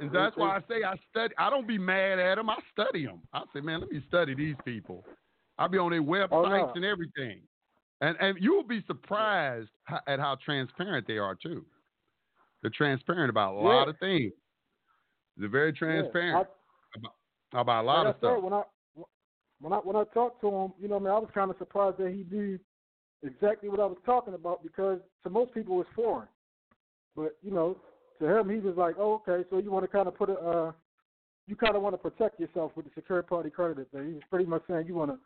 And 0.00 0.10
that's 0.12 0.36
why 0.36 0.56
I 0.56 0.60
say 0.68 0.82
I 0.84 0.96
study. 1.10 1.34
I 1.38 1.50
don't 1.50 1.66
be 1.68 1.78
mad 1.78 2.18
at 2.18 2.36
them. 2.36 2.48
I 2.50 2.56
study 2.72 3.06
them. 3.06 3.20
I 3.32 3.42
say, 3.54 3.60
man, 3.60 3.80
let 3.80 3.92
me 3.92 4.02
study 4.08 4.34
these 4.34 4.56
people. 4.64 5.04
I 5.58 5.68
be 5.68 5.78
on 5.78 5.90
their 5.90 6.02
websites 6.02 6.28
Oh, 6.32 6.44
no. 6.48 6.72
and 6.74 6.84
everything, 6.84 7.40
and 8.00 8.16
and 8.18 8.38
you'll 8.40 8.64
be 8.64 8.82
surprised 8.86 9.68
at 10.06 10.18
how 10.18 10.36
transparent 10.44 11.06
they 11.06 11.18
are 11.18 11.34
too. 11.34 11.64
They're 12.62 12.70
transparent 12.74 13.28
about 13.30 13.54
a 13.54 13.58
lot 13.58 13.88
of 13.88 13.98
things. 13.98 14.32
They're 15.36 15.48
very 15.48 15.72
transparent 15.72 16.34
Yeah, 16.34 16.40
about, 16.40 16.50
about 17.60 17.84
a 17.84 17.86
lot 17.86 18.06
like 18.06 18.14
of 18.14 18.16
I 18.16 18.26
said, 18.26 18.32
stuff. 18.32 18.42
when 18.42 18.52
I 18.52 18.62
when 19.60 19.72
I 19.72 19.76
when 19.76 19.96
I 19.96 20.04
talked 20.12 20.40
to 20.40 20.48
him, 20.48 20.72
you 20.80 20.88
know, 20.88 20.96
I 20.96 20.98
mean, 20.98 21.08
I 21.08 21.18
was 21.18 21.30
kind 21.34 21.50
of 21.50 21.56
surprised 21.58 21.98
that 21.98 22.10
he 22.10 22.26
knew 22.34 22.58
exactly 23.22 23.68
what 23.68 23.80
I 23.80 23.86
was 23.86 23.98
talking 24.04 24.34
about 24.34 24.62
because 24.62 24.98
to 25.22 25.30
most 25.30 25.54
people 25.54 25.80
it's 25.80 25.90
foreign, 25.94 26.28
but 27.14 27.36
you 27.42 27.52
know, 27.52 27.76
to 28.20 28.26
him 28.26 28.48
he 28.48 28.58
was 28.58 28.76
like, 28.76 28.96
oh, 28.98 29.22
okay, 29.26 29.46
so 29.50 29.58
you 29.58 29.70
want 29.70 29.84
to 29.84 29.88
kind 29.88 30.08
of 30.08 30.16
put 30.16 30.30
a, 30.30 30.34
uh, 30.34 30.72
you 31.46 31.56
kind 31.56 31.76
of 31.76 31.82
want 31.82 31.94
to 31.94 31.98
protect 31.98 32.40
yourself 32.40 32.72
with 32.74 32.86
the 32.86 32.90
secure 32.94 33.22
party 33.22 33.50
credit 33.50 33.88
thing. 33.92 34.06
He 34.08 34.14
was 34.14 34.22
pretty 34.30 34.46
much 34.46 34.62
saying 34.68 34.86
you 34.86 34.94
want 34.94 35.10
to 35.10 35.18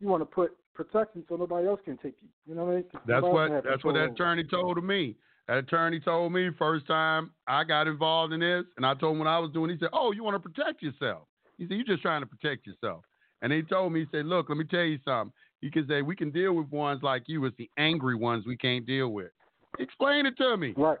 you 0.00 0.08
want 0.08 0.22
to 0.22 0.26
put 0.26 0.56
protection 0.74 1.24
so 1.28 1.36
nobody 1.36 1.68
else 1.68 1.80
can 1.84 1.96
take 1.98 2.16
you. 2.20 2.28
You 2.46 2.54
know 2.54 2.64
what 2.64 2.72
I 2.72 2.74
mean? 2.76 2.84
That's 3.06 3.22
what 3.22 3.64
that's 3.64 3.84
what 3.84 3.94
that 3.94 4.06
control 4.08 4.30
over 4.30 4.40
it. 4.40 4.44
attorney 4.44 4.44
told 4.44 4.84
me. 4.84 5.16
That 5.46 5.58
attorney 5.58 6.00
told 6.00 6.32
me 6.32 6.48
first 6.58 6.86
time 6.86 7.30
I 7.46 7.64
got 7.64 7.86
involved 7.86 8.32
in 8.32 8.40
this, 8.40 8.64
and 8.78 8.86
I 8.86 8.94
told 8.94 9.12
him 9.12 9.18
what 9.18 9.28
I 9.28 9.38
was 9.38 9.50
doing. 9.52 9.70
He 9.70 9.76
said, 9.78 9.90
"Oh, 9.92 10.10
you 10.12 10.24
want 10.24 10.42
to 10.42 10.48
protect 10.48 10.82
yourself?" 10.82 11.28
He 11.58 11.66
said, 11.66 11.76
"You're 11.76 11.84
just 11.84 12.02
trying 12.02 12.22
to 12.22 12.26
protect 12.26 12.66
yourself." 12.66 13.04
And 13.42 13.52
he 13.52 13.62
told 13.62 13.92
me, 13.92 14.00
he 14.00 14.06
said, 14.10 14.26
"Look, 14.26 14.48
let 14.48 14.58
me 14.58 14.64
tell 14.64 14.84
you 14.84 14.98
something." 15.04 15.32
He 15.60 15.70
can 15.70 15.86
say, 15.88 16.02
"We 16.02 16.16
can 16.16 16.30
deal 16.30 16.52
with 16.54 16.70
ones 16.70 17.02
like 17.02 17.24
you. 17.26 17.44
It's 17.44 17.56
the 17.56 17.70
angry 17.78 18.14
ones 18.14 18.44
we 18.46 18.56
can't 18.56 18.86
deal 18.86 19.08
with." 19.08 19.30
Explain 19.78 20.26
it 20.26 20.36
to 20.38 20.56
me. 20.56 20.74
Right. 20.76 20.98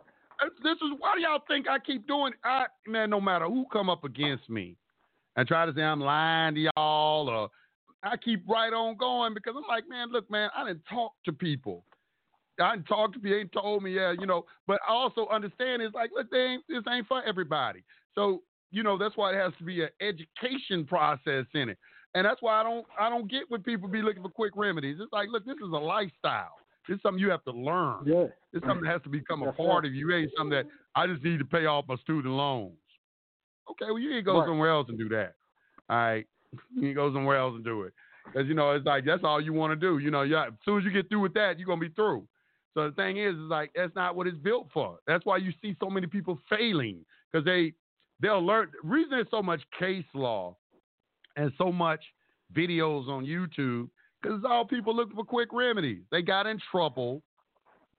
This 0.62 0.76
is 0.76 0.90
why 0.98 1.14
do 1.14 1.20
y'all 1.22 1.42
think 1.46 1.68
I 1.68 1.78
keep 1.78 2.06
doing? 2.06 2.32
I 2.44 2.66
man, 2.86 3.10
no 3.10 3.20
matter 3.20 3.46
who 3.46 3.66
come 3.72 3.88
up 3.88 4.04
against 4.04 4.48
me 4.50 4.76
and 5.36 5.46
try 5.46 5.64
to 5.66 5.72
say 5.74 5.82
I'm 5.82 6.00
lying 6.00 6.54
to 6.56 6.70
y'all, 6.76 7.28
or 7.28 7.50
I 8.02 8.16
keep 8.16 8.42
right 8.48 8.72
on 8.72 8.96
going 8.96 9.34
because 9.34 9.54
I'm 9.56 9.66
like, 9.68 9.88
man, 9.88 10.10
look, 10.10 10.30
man, 10.30 10.50
I 10.56 10.66
didn't 10.66 10.84
talk 10.90 11.12
to 11.24 11.32
people. 11.32 11.84
I 12.60 12.76
didn't 12.76 12.86
talk 12.86 13.12
to 13.12 13.18
people. 13.18 13.30
They 13.30 13.40
ain't 13.40 13.52
told 13.52 13.82
me, 13.82 13.92
yeah, 13.94 14.12
you 14.12 14.26
know. 14.26 14.44
But 14.66 14.80
I 14.88 14.92
also 14.92 15.26
understand 15.28 15.82
it's 15.82 15.94
like, 15.94 16.10
look, 16.14 16.30
they 16.30 16.38
ain't, 16.38 16.64
this 16.68 16.82
ain't 16.88 17.06
for 17.06 17.22
everybody. 17.24 17.82
So 18.14 18.42
you 18.74 18.82
know 18.82 18.98
that's 18.98 19.16
why 19.16 19.32
it 19.32 19.36
has 19.36 19.52
to 19.58 19.64
be 19.64 19.82
an 19.82 19.88
education 20.00 20.84
process 20.84 21.46
in 21.54 21.68
it, 21.70 21.78
and 22.14 22.24
that's 22.26 22.42
why 22.42 22.60
I 22.60 22.62
don't 22.62 22.86
I 22.98 23.08
don't 23.08 23.30
get 23.30 23.42
when 23.48 23.62
people 23.62 23.88
be 23.88 24.02
looking 24.02 24.22
for 24.22 24.28
quick 24.28 24.52
remedies. 24.56 24.98
It's 25.00 25.12
like, 25.12 25.28
look, 25.30 25.44
this 25.46 25.56
is 25.56 25.72
a 25.72 25.78
lifestyle. 25.94 26.56
it's 26.88 27.02
something 27.02 27.20
you 27.20 27.30
have 27.30 27.44
to 27.44 27.52
learn. 27.52 28.04
Yeah. 28.04 28.26
It's 28.52 28.64
something 28.66 28.84
that 28.84 28.92
has 28.92 29.02
to 29.02 29.08
become 29.08 29.42
a 29.42 29.46
That's 29.46 29.56
part 29.56 29.84
right. 29.84 29.88
of 29.90 29.94
you. 29.94 30.10
It 30.10 30.20
ain't 30.20 30.30
something 30.36 30.50
that 30.58 30.66
I 30.94 31.06
just 31.06 31.22
need 31.24 31.38
to 31.38 31.44
pay 31.44 31.66
off 31.66 31.86
my 31.88 31.96
student 31.96 32.34
loans. 32.34 32.76
Okay, 33.70 33.86
well 33.86 33.98
you 33.98 34.10
need 34.10 34.16
to 34.16 34.22
go 34.22 34.38
Right. 34.40 34.46
somewhere 34.48 34.70
else 34.70 34.88
and 34.90 34.98
do 34.98 35.08
that. 35.10 35.34
All 35.88 35.96
right, 35.96 36.26
you 36.74 36.82
need 36.82 36.88
to 36.88 36.94
go 36.94 37.12
somewhere 37.12 37.38
else 37.38 37.54
and 37.54 37.64
do 37.64 37.82
it. 37.82 37.92
Because 38.26 38.48
you 38.48 38.54
know 38.54 38.72
it's 38.72 38.86
like 38.86 39.04
that's 39.04 39.22
all 39.24 39.40
you 39.40 39.52
want 39.52 39.70
to 39.72 39.76
do. 39.76 39.98
You 39.98 40.10
know, 40.10 40.22
yeah. 40.22 40.46
As 40.48 40.52
soon 40.64 40.78
as 40.78 40.84
you 40.84 40.90
get 40.90 41.08
through 41.08 41.20
with 41.20 41.34
that, 41.34 41.58
you're 41.58 41.66
gonna 41.66 41.80
be 41.80 41.90
through. 41.90 42.26
So 42.74 42.88
the 42.88 42.94
thing 42.96 43.18
is, 43.18 43.34
is 43.34 43.40
like 43.58 43.70
that's 43.74 43.94
not 43.94 44.16
what 44.16 44.26
it's 44.26 44.36
built 44.38 44.68
for. 44.72 44.98
That's 45.06 45.24
why 45.24 45.36
you 45.36 45.52
see 45.62 45.76
so 45.80 45.88
many 45.90 46.06
people 46.06 46.38
failing 46.50 47.04
because 47.30 47.44
they 47.44 47.72
they'll 48.20 48.44
learn. 48.44 48.70
The 48.82 48.88
reason 48.88 49.10
there's 49.10 49.26
so 49.30 49.42
much 49.42 49.62
case 49.78 50.04
law 50.14 50.56
and 51.36 51.52
so 51.58 51.72
much 51.72 52.00
videos 52.54 53.08
on 53.08 53.24
YouTube 53.24 53.88
because 54.22 54.38
it's 54.38 54.46
all 54.48 54.64
people 54.64 54.94
looking 54.94 55.16
for 55.16 55.24
quick 55.24 55.48
remedies. 55.52 56.02
They 56.10 56.22
got 56.22 56.46
in 56.46 56.58
trouble. 56.70 57.22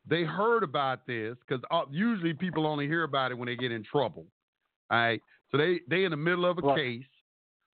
They 0.08 0.24
heard 0.24 0.64
about 0.64 1.06
this 1.08 1.36
because 1.48 1.64
uh, 1.72 1.84
usually 1.92 2.34
people 2.34 2.68
only 2.68 2.88
hear 2.88 3.04
about 3.04 3.32
it 3.32 3.38
when 3.38 3.48
they 3.48 3.56
get 3.56 3.72
in 3.72 3.84
trouble. 3.84 4.26
All 4.92 4.98
right, 4.98 5.22
so 5.52 5.58
they 5.58 5.82
they 5.90 6.04
in 6.04 6.12
the 6.12 6.18
middle 6.18 6.46
of 6.46 6.58
a 6.60 6.62
Right. 6.62 6.78
case. 6.78 7.06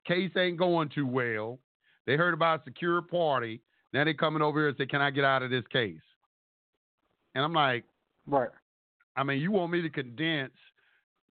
Case 0.07 0.31
ain't 0.37 0.57
going 0.57 0.89
too 0.89 1.05
well. 1.05 1.59
They 2.05 2.15
heard 2.15 2.33
about 2.33 2.61
a 2.61 2.63
secure 2.65 3.01
party. 3.01 3.61
Now 3.93 4.03
they 4.03 4.13
coming 4.13 4.41
over 4.41 4.59
here 4.59 4.69
and 4.69 4.77
say, 4.77 4.85
"Can 4.85 5.01
I 5.01 5.09
get 5.11 5.23
out 5.23 5.43
of 5.43 5.49
this 5.49 5.65
case?" 5.67 6.01
And 7.35 7.43
I'm 7.43 7.53
like, 7.53 7.83
Right. 8.25 8.49
I 9.15 9.23
mean, 9.23 9.39
you 9.41 9.51
want 9.51 9.71
me 9.71 9.81
to 9.81 9.89
condense 9.89 10.53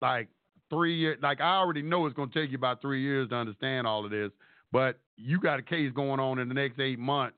like 0.01 0.27
three 0.73 0.95
years? 0.95 1.17
Like 1.21 1.41
I 1.41 1.55
already 1.55 1.81
know 1.81 2.05
it's 2.05 2.15
going 2.15 2.29
to 2.29 2.39
take 2.41 2.51
you 2.51 2.57
about 2.57 2.81
three 2.81 3.01
years 3.01 3.29
to 3.29 3.35
understand 3.35 3.87
all 3.87 4.03
of 4.05 4.11
this, 4.11 4.31
but 4.71 4.99
you 5.17 5.39
got 5.39 5.59
a 5.59 5.61
case 5.61 5.91
going 5.93 6.19
on 6.19 6.39
in 6.39 6.47
the 6.47 6.53
next 6.53 6.79
eight 6.79 6.99
months, 6.99 7.37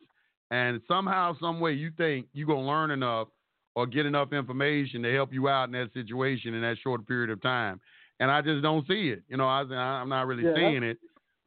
and 0.51 0.81
somehow, 0.87 1.35
some 1.39 1.59
way, 1.59 1.73
you 1.73 1.91
think 1.97 2.27
you're 2.33 2.47
going 2.47 2.63
to 2.63 2.67
learn 2.67 2.91
enough 2.91 3.27
or 3.75 3.85
get 3.85 4.05
enough 4.05 4.31
information 4.31 5.03
to 5.03 5.13
help 5.13 5.33
you 5.33 5.49
out 5.49 5.65
in 5.65 5.71
that 5.73 5.91
situation 5.93 6.53
in 6.53 6.61
that 6.61 6.77
short 6.81 7.05
period 7.07 7.29
of 7.29 7.41
time. 7.41 7.81
And 8.21 8.31
I 8.31 8.41
just 8.41 8.61
don't 8.63 8.87
see 8.87 9.09
it. 9.09 9.23
You 9.27 9.35
know, 9.35 9.47
I, 9.47 9.61
I'm 9.63 10.07
not 10.07 10.27
really 10.27 10.43
Yeah, 10.43 10.55
seeing 10.55 10.83
it. 10.83 10.97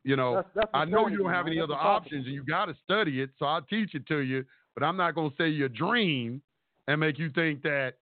You 0.05 0.17
know, 0.17 0.35
That's- 0.35 0.53
that's 0.55 0.71
I 0.75 0.85
know 0.85 1.07
you 1.09 1.17
don't 1.19 1.31
have 1.31 1.47
man. 1.47 1.53
any 1.55 1.61
That's 1.61 1.71
other 1.73 1.81
options, 1.81 2.27
and 2.27 2.35
you 2.35 2.45
got 2.45 2.67
to 2.67 2.77
study 2.85 3.23
it. 3.23 3.31
So 3.39 3.47
I'll 3.47 3.63
teach 3.63 3.95
it 3.95 4.07
to 4.09 4.19
you, 4.19 4.45
but 4.75 4.83
I'm 4.85 4.97
not 4.97 5.15
going 5.15 5.31
to 5.31 5.37
say 5.37 5.49
your 5.49 5.71
dream 5.71 6.43
and 6.87 7.01
make 7.01 7.19
you 7.19 7.31
think 7.31 7.63
that, 7.63 7.95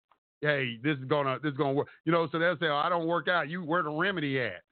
hey, 0.45 0.79
this 0.83 0.97
is 0.97 1.05
gonna 1.05 1.39
this 1.41 1.51
is 1.51 1.57
gonna 1.57 1.73
work. 1.73 1.87
You 2.05 2.11
know, 2.11 2.27
so 2.31 2.39
they'll 2.39 2.57
say, 2.57 2.67
oh, 2.67 2.75
I 2.75 2.89
don't 2.89 3.07
work 3.07 3.27
out. 3.27 3.49
You 3.49 3.63
where 3.63 3.83
the 3.83 3.89
remedy 3.89 4.39
at? 4.39 4.63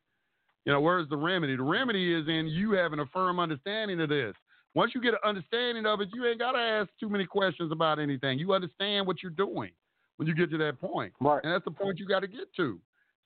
You 0.65 0.71
know, 0.71 0.81
where's 0.81 1.09
the 1.09 1.17
remedy? 1.17 1.55
The 1.55 1.63
remedy 1.63 2.13
is 2.13 2.27
in 2.27 2.47
you 2.47 2.71
having 2.71 2.99
a 2.99 3.05
firm 3.07 3.39
understanding 3.39 3.99
of 3.99 4.09
this. 4.09 4.33
Once 4.75 4.93
you 4.95 5.01
get 5.01 5.13
an 5.13 5.19
understanding 5.23 5.85
of 5.85 6.01
it, 6.01 6.09
you 6.13 6.25
ain't 6.25 6.39
gotta 6.39 6.59
ask 6.59 6.89
too 6.99 7.09
many 7.09 7.25
questions 7.25 7.71
about 7.71 7.99
anything. 7.99 8.39
You 8.39 8.53
understand 8.53 9.05
what 9.05 9.21
you're 9.21 9.31
doing 9.31 9.71
when 10.17 10.27
you 10.27 10.35
get 10.35 10.51
to 10.51 10.57
that 10.59 10.79
point. 10.79 11.13
Right. 11.19 11.41
And 11.43 11.53
that's 11.53 11.65
the 11.65 11.71
point 11.71 11.99
you 11.99 12.07
got 12.07 12.21
to 12.21 12.27
get 12.27 12.53
to. 12.57 12.79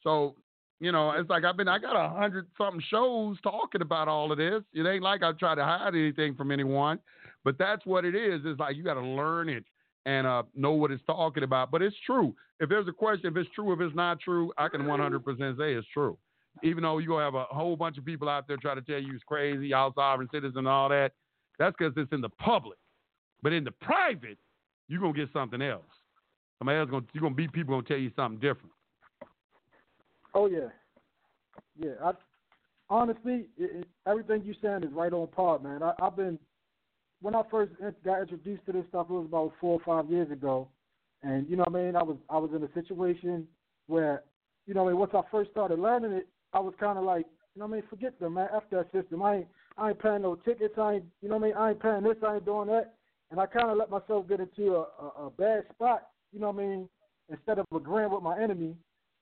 So, 0.04 0.36
you 0.80 0.92
know, 0.92 1.12
it's 1.12 1.30
like 1.30 1.44
I've 1.44 1.58
been, 1.58 1.68
I 1.68 1.80
got 1.80 1.96
a 1.96 2.10
hundred 2.10 2.48
something 2.58 2.82
shows 2.90 3.38
talking 3.42 3.82
about 3.82 4.08
all 4.08 4.32
of 4.32 4.38
this. 4.38 4.62
It 4.74 4.86
ain't 4.86 5.04
like 5.04 5.24
I 5.24 5.32
try 5.34 5.56
to 5.56 5.64
hide 5.64 5.96
anything 5.96 6.36
from 6.36 6.52
anyone, 6.52 7.00
but 7.44 7.58
that's 7.58 7.86
what 7.86 8.06
it 8.06 8.16
is. 8.16 8.42
It's 8.46 8.60
like 8.60 8.76
you 8.76 8.84
got 8.84 8.96
to 8.96 9.02
learn 9.02 9.50
it 9.50 9.66
and 10.08 10.26
uh, 10.26 10.44
know 10.56 10.72
what 10.72 10.90
it's 10.90 11.04
talking 11.06 11.44
about. 11.44 11.70
But 11.70 11.82
it's 11.82 11.96
true. 12.06 12.34
If 12.62 12.70
there's 12.70 12.88
a 12.88 12.94
question, 12.94 13.30
if 13.30 13.38
it's 13.38 13.50
true, 13.54 13.74
if 13.74 13.82
it's 13.82 13.96
not 13.96 14.22
true, 14.22 14.54
I 14.58 14.70
can 14.70 14.82
100% 14.82 15.58
say 15.58 15.74
it's 15.74 15.88
true. 15.94 16.18
Even 16.64 16.84
though 16.84 16.98
you're 16.98 17.10
going 17.10 17.20
to 17.20 17.26
have 17.26 17.36
a 17.36 17.54
whole 17.54 17.76
bunch 17.76 17.98
of 17.98 18.06
people 18.06 18.30
out 18.30 18.48
there 18.48 18.56
try 18.56 18.74
to 18.74 18.82
tell 18.82 19.00
you 19.00 19.14
it's 19.14 19.24
crazy, 19.26 19.68
y'all 19.68 19.94
sovereign 19.94 20.30
citizen 20.32 20.60
and 20.60 20.68
all 20.68 20.88
that, 20.90 21.12
that's 21.60 21.76
because 21.78 21.94
it's 21.98 22.12
in 22.14 22.22
the 22.22 22.30
public. 22.30 22.78
But 23.44 23.52
in 23.52 23.66
the 23.66 23.72
private, 23.72 24.38
you're 24.88 25.02
going 25.02 25.14
to 25.14 25.20
get 25.20 25.30
something 25.34 25.62
else. 25.62 25.84
Somebody 26.58 26.80
else 26.80 26.90
going 26.90 27.04
to, 27.04 27.10
you're 27.14 27.22
going 27.22 27.34
to 27.34 27.38
be 27.38 27.48
people 27.50 27.76
going 27.76 27.84
to 27.84 27.88
tell 27.88 28.00
you 28.00 28.12
something 28.16 28.40
different. 28.40 28.72
Oh 30.34 30.48
yeah, 30.48 30.70
yeah. 31.78 31.92
I 32.04 32.12
honestly, 32.90 33.48
it, 33.58 33.82
it, 33.82 33.88
everything 34.08 34.44
you're 34.46 34.56
saying 34.62 34.84
is 34.84 34.96
right 34.96 35.12
on 35.12 35.28
par, 35.28 35.60
man. 35.60 35.84
I, 35.84 35.94
I've 36.02 36.16
been 36.16 36.40
when 37.22 37.36
I 37.36 37.42
first 37.50 37.72
got 38.06 38.22
introduced 38.22 38.66
to 38.66 38.72
this 38.72 38.86
stuff. 38.90 39.08
It 39.10 39.14
was 39.14 39.26
about 39.26 39.54
four 39.60 39.80
or 39.80 39.82
five 39.86 40.10
years 40.12 40.32
ago, 40.32 40.68
and 41.24 41.50
you 41.50 41.56
know 41.56 41.66
what 41.68 41.80
I 41.80 41.84
mean. 41.84 41.96
I 41.96 42.04
was 42.04 42.18
I 42.30 42.38
was 42.38 42.52
in 42.56 42.64
a 42.64 42.74
situation 42.74 43.48
where 43.88 44.24
you 44.66 44.74
know 44.74 44.86
I 44.86 44.92
mean. 44.92 45.00
Once 45.00 45.12
I 45.14 45.22
first 45.32 45.52
started 45.52 45.80
learning 45.80 46.12
it, 46.12 46.28
I 46.54 46.60
was 46.60 46.74
kind 46.80 46.98
of 46.98 47.04
like, 47.04 47.26
you 47.56 47.60
know 47.60 47.66
what 47.68 47.78
I 47.78 47.80
mean. 47.80 47.90
Forget 47.90 48.20
them, 48.20 48.36
man. 48.36 48.50
After 48.54 48.78
that 48.78 48.92
system, 48.92 49.22
I 49.22 49.38
ain't 49.38 49.48
I 49.78 49.90
ain't 49.90 50.00
paying 50.00 50.22
no 50.22 50.36
tickets. 50.36 50.76
I 50.78 50.96
ain't 50.96 51.06
you 51.22 51.30
know 51.30 51.38
what 51.38 51.46
I 51.46 51.48
mean. 51.48 51.58
I 51.58 51.70
ain't 51.70 51.80
paying 51.80 52.04
this. 52.04 52.18
I 52.26 52.36
ain't 52.36 52.46
doing 52.46 52.68
that. 52.68 52.94
and 53.32 53.40
I 53.40 53.46
kind 53.46 53.70
of 53.70 53.78
let 53.78 53.90
myself 53.90 54.28
get 54.28 54.40
into 54.40 54.76
a, 54.76 54.82
a, 54.82 55.26
a 55.26 55.30
bad 55.38 55.64
spot. 55.74 56.08
You 56.32 56.40
know 56.40 56.52
what 56.52 56.64
I 56.64 56.68
mean? 56.68 56.90
Instead 57.30 57.60
of 57.60 57.66
agreeing 57.76 58.12
with 58.12 58.24
my 58.24 58.40
enemy, 58.42 58.76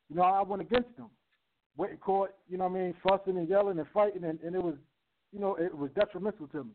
you 0.09 0.15
know, 0.15 0.22
I 0.24 0.41
went 0.43 0.61
against 0.61 0.95
them. 0.98 1.09
Went 1.77 1.91
in 1.91 1.98
court, 1.98 2.35
you 2.48 2.57
know 2.57 2.67
what 2.67 2.77
I 2.77 2.83
mean, 2.83 2.93
fussing 3.03 3.38
and 3.38 3.49
yelling 3.49 3.80
and 3.80 3.88
fighting, 3.93 4.24
and, 4.24 4.40
and 4.41 4.56
it 4.56 4.64
was, 4.64 4.75
you 5.33 5.40
know, 5.40 5.56
it 5.56 5.75
was 5.75 5.90
detrimental 5.93 6.48
to 6.48 6.64
me. 6.64 6.72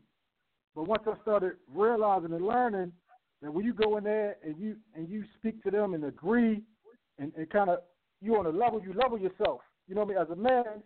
But 0.74 0.86
once 0.86 1.02
I 1.06 1.20
started 1.22 1.54
realizing 1.72 2.32
and 2.32 2.46
learning 2.46 2.92
that 3.42 3.52
when 3.52 3.64
you 3.64 3.74
go 3.74 3.96
in 3.96 4.04
there 4.04 4.36
and 4.44 4.56
you 4.58 4.76
and 4.94 5.08
you 5.08 5.24
speak 5.38 5.62
to 5.64 5.70
them 5.70 5.94
and 5.94 6.04
agree, 6.04 6.62
and, 7.18 7.32
and 7.36 7.50
kind 7.50 7.70
of 7.70 7.80
you 8.20 8.36
on 8.36 8.46
a 8.46 8.50
level, 8.50 8.80
you 8.82 8.92
level 8.92 9.18
yourself. 9.18 9.60
You 9.88 9.94
know 9.94 10.02
what 10.04 10.16
I 10.16 10.20
mean? 10.20 10.22
As 10.22 10.30
a 10.30 10.36
man, 10.36 10.82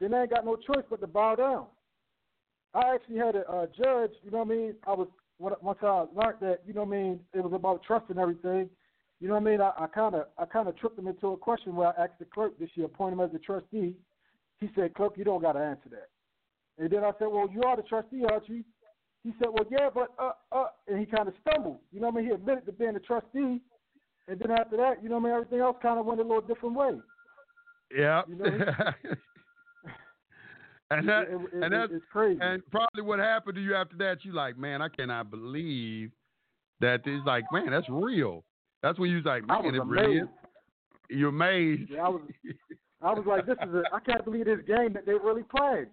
then 0.00 0.14
I 0.14 0.22
ain't 0.22 0.30
got 0.30 0.44
no 0.44 0.56
choice 0.56 0.84
but 0.88 1.00
to 1.00 1.06
bow 1.06 1.34
down. 1.34 1.66
I 2.74 2.94
actually 2.94 3.16
had 3.16 3.34
a, 3.34 3.50
a 3.50 3.66
judge. 3.66 4.12
You 4.22 4.30
know 4.30 4.38
what 4.38 4.48
I 4.48 4.56
mean? 4.56 4.74
I 4.86 4.92
was 4.92 5.08
once 5.38 5.78
I 5.82 6.04
learned 6.14 6.38
that. 6.40 6.60
You 6.66 6.74
know 6.74 6.84
what 6.84 6.96
I 6.96 7.02
mean? 7.02 7.20
It 7.34 7.42
was 7.42 7.52
about 7.54 7.82
trust 7.82 8.06
and 8.10 8.18
everything. 8.18 8.68
You 9.20 9.28
know 9.28 9.34
what 9.34 9.42
I 9.42 9.50
mean? 9.50 9.60
I 9.60 9.86
kind 9.94 10.14
of 10.14 10.26
I 10.38 10.44
kind 10.44 10.68
of 10.68 10.76
tricked 10.76 10.98
him 10.98 11.08
into 11.08 11.28
a 11.28 11.36
question 11.36 11.74
where 11.74 11.88
I 11.88 12.04
asked 12.04 12.18
the 12.18 12.26
clerk, 12.26 12.58
"Did 12.58 12.70
she 12.74 12.82
appoint 12.82 13.14
him 13.14 13.20
as 13.20 13.30
a 13.34 13.38
trustee?" 13.38 13.94
He 14.60 14.70
said, 14.74 14.94
"Clerk, 14.94 15.14
you 15.16 15.24
don't 15.24 15.40
got 15.40 15.52
to 15.52 15.60
answer 15.60 15.88
that." 15.90 16.08
And 16.78 16.90
then 16.90 17.02
I 17.02 17.12
said, 17.18 17.28
"Well, 17.28 17.48
you 17.50 17.62
are 17.62 17.76
the 17.76 17.82
trustee, 17.82 18.24
aren't 18.30 18.48
you?" 18.48 18.62
He 19.26 19.32
said, 19.40 19.48
"Well, 19.50 19.64
yeah, 19.68 19.88
but 19.92 20.12
uh, 20.20 20.32
uh," 20.52 20.66
and 20.86 21.00
he 21.00 21.06
kind 21.06 21.26
of 21.26 21.34
stumbled. 21.40 21.80
You 21.90 21.98
know 22.00 22.10
what 22.10 22.18
I 22.18 22.22
mean? 22.22 22.26
He 22.26 22.32
admitted 22.34 22.64
to 22.66 22.72
being 22.72 22.94
a 22.94 23.00
trustee, 23.00 23.60
and 24.28 24.38
then 24.38 24.52
after 24.52 24.76
that, 24.76 25.02
you 25.02 25.08
know 25.08 25.18
what 25.18 25.30
I 25.30 25.32
mean? 25.32 25.42
Everything 25.42 25.60
else 25.60 25.76
kind 25.82 25.98
of 25.98 26.06
went 26.06 26.20
a 26.20 26.22
little 26.22 26.42
different 26.42 26.76
way. 26.76 26.90
Yeah. 27.92 28.22
You 28.28 28.36
know 28.36 28.44
and 30.90 31.08
that, 31.08 31.22
It- 31.22 31.30
it- 31.32 31.52
and 31.54 31.64
it- 31.64 31.70
that's 31.70 31.92
it's 31.92 32.04
crazy. 32.12 32.38
And 32.40 32.64
probably 32.70 33.02
what 33.02 33.18
happened 33.18 33.56
to 33.56 33.60
you 33.60 33.74
after 33.74 33.96
that, 33.96 34.24
you 34.24 34.32
like, 34.32 34.56
man, 34.56 34.80
I 34.80 34.88
cannot 34.88 35.30
believe 35.30 36.12
that 36.80 37.00
it's 37.04 37.26
like, 37.26 37.44
man, 37.50 37.70
that's 37.70 37.88
real. 37.88 38.44
That's 38.82 38.98
when 38.98 39.10
you 39.10 39.16
was 39.16 39.24
like, 39.24 39.46
man, 39.46 39.64
was 39.64 39.74
it 39.74 39.84
really 39.84 40.18
is. 40.18 40.28
You're 41.10 41.30
amazed. 41.30 41.90
Yeah, 41.90 42.06
I 42.06 42.08
was. 42.10 42.20
I 43.02 43.12
was 43.12 43.24
like, 43.26 43.46
this 43.46 43.56
is 43.62 43.74
a. 43.74 43.82
I 43.92 44.00
can't 44.00 44.24
believe 44.24 44.44
this 44.46 44.60
game 44.66 44.92
that 44.94 45.06
they 45.06 45.12
really 45.14 45.42
played. 45.44 45.88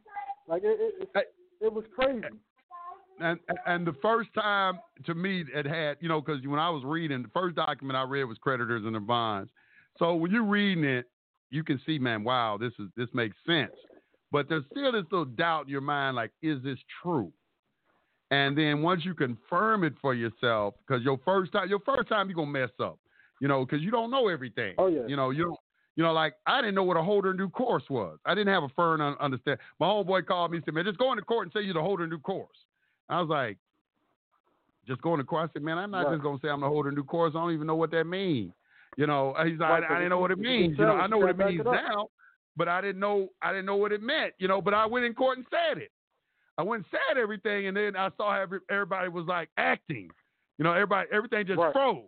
Like 0.47 0.63
it, 0.63 0.79
it, 0.79 1.09
it, 1.15 1.33
it 1.61 1.73
was 1.73 1.85
crazy. 1.95 2.25
And 3.23 3.39
and 3.65 3.87
the 3.87 3.95
first 4.01 4.33
time 4.33 4.79
to 5.05 5.15
me 5.15 5.45
it 5.53 5.65
had, 5.65 5.97
you 6.01 6.09
know, 6.09 6.19
because 6.19 6.45
when 6.45 6.59
I 6.59 6.69
was 6.69 6.83
reading, 6.83 7.21
the 7.23 7.29
first 7.29 7.55
document 7.55 7.95
I 7.95 8.03
read 8.03 8.25
was 8.25 8.37
creditors 8.37 8.83
and 8.85 8.93
their 8.93 8.99
bonds. 8.99 9.49
So 9.97 10.15
when 10.15 10.29
you're 10.31 10.43
reading 10.43 10.83
it, 10.83 11.05
you 11.49 11.63
can 11.63 11.79
see, 11.85 11.97
man, 11.99 12.23
wow, 12.23 12.57
this 12.59 12.73
is 12.79 12.89
this 12.97 13.07
makes 13.13 13.37
sense. 13.47 13.71
But 14.31 14.49
there's 14.49 14.65
still 14.71 14.91
this 14.91 15.05
little 15.11 15.25
doubt 15.25 15.65
in 15.65 15.69
your 15.69 15.81
mind, 15.81 16.15
like, 16.15 16.31
is 16.41 16.61
this 16.63 16.79
true? 17.01 17.31
And 18.31 18.57
then 18.57 18.81
once 18.81 19.05
you 19.05 19.13
confirm 19.13 19.83
it 19.83 19.93
for 20.01 20.13
yourself, 20.13 20.73
because 20.85 21.03
your 21.03 21.19
first 21.23 21.53
time, 21.53 21.69
your 21.69 21.79
first 21.85 22.09
time 22.09 22.27
you're 22.27 22.35
gonna 22.35 22.51
mess 22.51 22.71
up, 22.81 22.99
you 23.39 23.47
know, 23.47 23.63
because 23.65 23.81
you 23.81 23.91
don't 23.91 24.11
know 24.11 24.27
everything. 24.27 24.73
Oh 24.77 24.87
yeah. 24.87 25.07
You 25.07 25.15
know, 25.15 25.29
you 25.29 25.45
don't. 25.45 25.59
You 25.95 26.03
know, 26.03 26.11
like 26.11 26.33
I 26.47 26.59
didn't 26.59 26.75
know 26.75 26.83
what 26.83 26.97
a 26.97 27.03
holder 27.03 27.33
due 27.33 27.49
course 27.49 27.83
was. 27.89 28.17
I 28.25 28.33
didn't 28.33 28.51
have 28.51 28.63
a 28.63 28.69
firm 28.69 28.99
un- 28.99 29.15
understand. 29.21 29.59
My 29.79 29.85
homeboy 29.85 30.25
called 30.25 30.51
me 30.51 30.57
and 30.57 30.65
said, 30.65 30.73
"Man, 30.73 30.83
just 30.83 30.97
go 30.97 31.11
into 31.11 31.23
court 31.23 31.45
and 31.45 31.53
say 31.53 31.61
you're 31.61 31.75
the 31.75 31.81
holder 31.81 32.07
due 32.07 32.17
course." 32.17 32.57
I 33.09 33.19
was 33.21 33.29
like, 33.29 33.57
"Just 34.87 35.01
going 35.01 35.19
into 35.19 35.29
court." 35.29 35.49
I 35.49 35.53
said, 35.53 35.63
"Man, 35.63 35.77
I'm 35.77 35.91
not 35.91 36.05
Right. 36.05 36.13
just 36.13 36.23
gonna 36.23 36.39
say 36.41 36.49
I'm 36.49 36.61
the 36.61 36.67
holder 36.67 36.89
in 36.89 36.95
due 36.95 37.03
course. 37.03 37.33
I 37.35 37.39
don't 37.39 37.53
even 37.53 37.67
know 37.67 37.75
what 37.75 37.91
that 37.91 38.05
means." 38.05 38.53
You 38.95 39.07
know, 39.07 39.33
he's 39.43 39.57
like, 39.59 39.69
Right, 39.69 39.83
I, 39.83 39.95
I 39.95 39.97
didn't 39.97 40.11
know 40.11 40.19
what 40.19 40.31
it 40.31 40.39
means. 40.39 40.77
You 40.77 40.85
know, 40.85 40.93
I 40.93 41.07
know 41.07 41.17
what 41.17 41.29
it 41.31 41.37
means 41.37 41.61
now, 41.65 42.09
but 42.55 42.67
I 42.67 42.79
didn't 42.81 42.99
know. 42.99 43.29
I 43.41 43.51
didn't 43.51 43.65
know 43.65 43.75
what 43.75 43.91
it 43.91 44.01
meant. 44.01 44.33
You 44.37 44.47
know, 44.47 44.61
but 44.61 44.73
I 44.73 44.85
went 44.85 45.05
in 45.05 45.13
court 45.13 45.37
and 45.37 45.47
said 45.49 45.81
it. 45.81 45.91
I 46.57 46.61
went 46.61 46.85
and 46.85 46.91
said 46.91 47.17
everything, 47.17 47.67
and 47.67 47.75
then 47.75 47.95
I 47.95 48.09
saw 48.17 48.33
how 48.33 48.41
every, 48.41 48.59
everybody 48.69 49.09
was 49.09 49.25
like 49.25 49.49
acting. 49.57 50.11
You 50.59 50.63
know, 50.63 50.73
everybody, 50.73 51.09
everything 51.11 51.47
just 51.47 51.59
Right. 51.59 51.73
froze. 51.73 52.03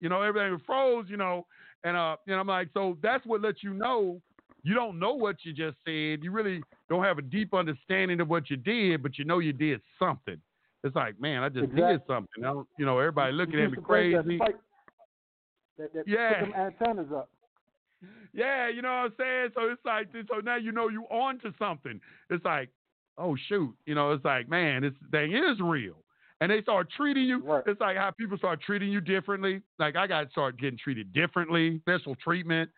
You 0.00 0.08
know, 0.08 0.22
everything 0.22 0.58
froze. 0.64 1.04
You 1.08 1.18
know, 1.18 1.46
and 1.84 1.94
uh, 1.96 2.16
and 2.26 2.36
I'm 2.36 2.46
like, 2.46 2.70
so 2.72 2.96
that's 3.02 3.26
what 3.26 3.42
lets 3.42 3.62
you 3.62 3.74
know 3.74 4.20
you 4.62 4.74
don't 4.74 4.98
know 4.98 5.14
what 5.14 5.36
you 5.42 5.52
just 5.52 5.76
said. 5.84 6.22
You 6.22 6.30
really 6.30 6.62
don't 6.88 7.04
have 7.04 7.18
a 7.18 7.22
deep 7.22 7.54
understanding 7.54 8.20
of 8.20 8.28
what 8.28 8.50
you 8.50 8.56
did, 8.56 9.02
but 9.02 9.18
you 9.18 9.24
know 9.24 9.38
you 9.38 9.52
did 9.52 9.80
something. 9.98 10.40
It's 10.82 10.96
like, 10.96 11.20
man, 11.20 11.42
I 11.42 11.48
just 11.48 11.74
did 11.74 12.00
something. 12.06 12.42
I 12.44 12.48
don't, 12.48 12.68
you 12.78 12.86
know, 12.86 12.98
everybody 12.98 13.32
looking 13.32 13.54
You 13.54 13.64
at 13.64 13.70
me 13.70 13.76
things 13.76 13.82
that 13.82 13.86
crazy. 13.86 14.38
That, 15.78 15.92
that 15.94 16.08
Yeah. 16.08 16.40
put 16.40 16.50
them 16.50 16.54
antennas 16.54 17.12
up. 17.14 17.28
Yeah, 18.32 18.68
you 18.68 18.80
know 18.80 18.88
what 18.88 18.94
I'm 18.94 19.12
saying? 19.18 19.50
So 19.54 19.70
it's 19.70 19.84
like, 19.84 20.08
so 20.28 20.40
now 20.40 20.56
you 20.56 20.72
know 20.72 20.88
you 20.88 21.04
on 21.10 21.38
to 21.40 21.52
something. 21.58 22.00
It's 22.30 22.44
like, 22.44 22.70
oh 23.18 23.36
shoot, 23.48 23.74
you 23.84 23.94
know, 23.94 24.12
it's 24.12 24.24
like, 24.24 24.48
man, 24.48 24.82
this 24.82 24.92
thing 25.10 25.32
is 25.32 25.60
real. 25.60 25.96
And 26.40 26.50
they 26.50 26.62
start 26.62 26.88
treating 26.96 27.24
you. 27.24 27.42
Right. 27.44 27.62
It's 27.66 27.80
like 27.80 27.98
how 27.98 28.10
people 28.12 28.38
start 28.38 28.62
treating 28.62 28.90
you 28.90 29.02
differently. 29.02 29.60
Like 29.78 29.96
I 29.96 30.06
got 30.06 30.24
to 30.24 30.30
start 30.30 30.58
getting 30.58 30.78
treated 30.78 31.12
differently, 31.12 31.80
special 31.80 32.14
treatment. 32.14 32.70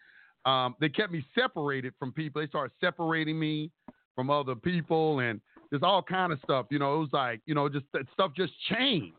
Um, 0.45 0.75
they 0.81 0.89
kept 0.89 1.13
me 1.13 1.25
separated 1.35 1.95
from 1.99 2.13
people. 2.13 2.43
They 2.43 2.49
started 2.49 2.73
separating 2.81 3.39
me 3.39 3.71
from 4.15 4.31
other 4.31 4.55
people, 4.55 5.21
and 5.21 5.41
there's 5.71 5.83
all 5.83 6.03
kind 6.03 6.33
of 6.33 6.41
stuff. 6.45 6.67
You 6.71 6.79
know, 6.79 6.97
it 6.97 6.99
was 6.99 7.13
like, 7.13 7.41
you 7.47 7.55
know, 7.55 7.69
just 7.69 7.87
that 7.93 8.03
stuff 8.13 8.33
just 8.37 8.53
changed. 8.69 9.17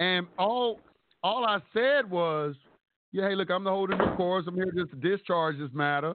And 0.00 0.26
all 0.38 0.80
all 1.22 1.44
I 1.44 1.60
said 1.72 2.08
was, 2.10 2.54
yeah, 3.12 3.28
hey, 3.28 3.34
look, 3.34 3.50
I'm 3.50 3.64
the 3.64 3.70
holder 3.70 3.92
in 3.94 3.98
due 3.98 4.16
course. 4.16 4.44
I'm 4.46 4.54
here 4.54 4.70
just 4.74 4.90
to 4.90 4.96
discharge 4.96 5.58
this 5.58 5.70
matter. 5.72 6.14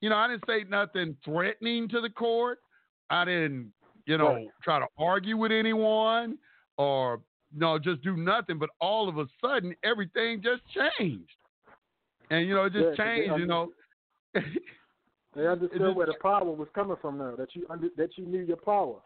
You 0.00 0.10
know, 0.10 0.16
I 0.16 0.28
didn't 0.28 0.44
say 0.46 0.64
nothing 0.68 1.16
threatening 1.24 1.88
to 1.90 2.00
the 2.00 2.08
court. 2.10 2.58
I 3.10 3.24
didn't, 3.24 3.72
you 4.06 4.16
know, 4.16 4.34
Right. 4.34 4.48
try 4.62 4.78
to 4.78 4.86
argue 4.98 5.36
with 5.36 5.52
anyone 5.52 6.38
or 6.78 7.20
no, 7.52 7.78
just 7.78 8.00
do 8.02 8.16
nothing. 8.16 8.58
But 8.58 8.70
all 8.80 9.08
of 9.08 9.18
a 9.18 9.26
sudden, 9.40 9.74
everything 9.82 10.40
just 10.40 10.62
changed, 10.68 11.34
and 12.30 12.46
you 12.46 12.54
know, 12.54 12.64
it 12.64 12.72
Yeah, 12.74 12.82
just 12.82 12.98
they 12.98 13.04
changed. 13.04 13.38
You 13.38 13.46
know, 13.46 13.72
They 15.36 15.46
understood 15.46 15.80
just- 15.80 15.96
where 15.96 16.06
the 16.06 16.14
power 16.20 16.44
was 16.44 16.68
coming 16.74 16.96
from 17.00 17.18
now. 17.18 17.34
That 17.36 17.54
you 17.54 17.64
under, 17.70 17.88
that 17.96 18.16
you 18.16 18.26
knew 18.26 18.40
your 18.40 18.56
power. 18.56 18.96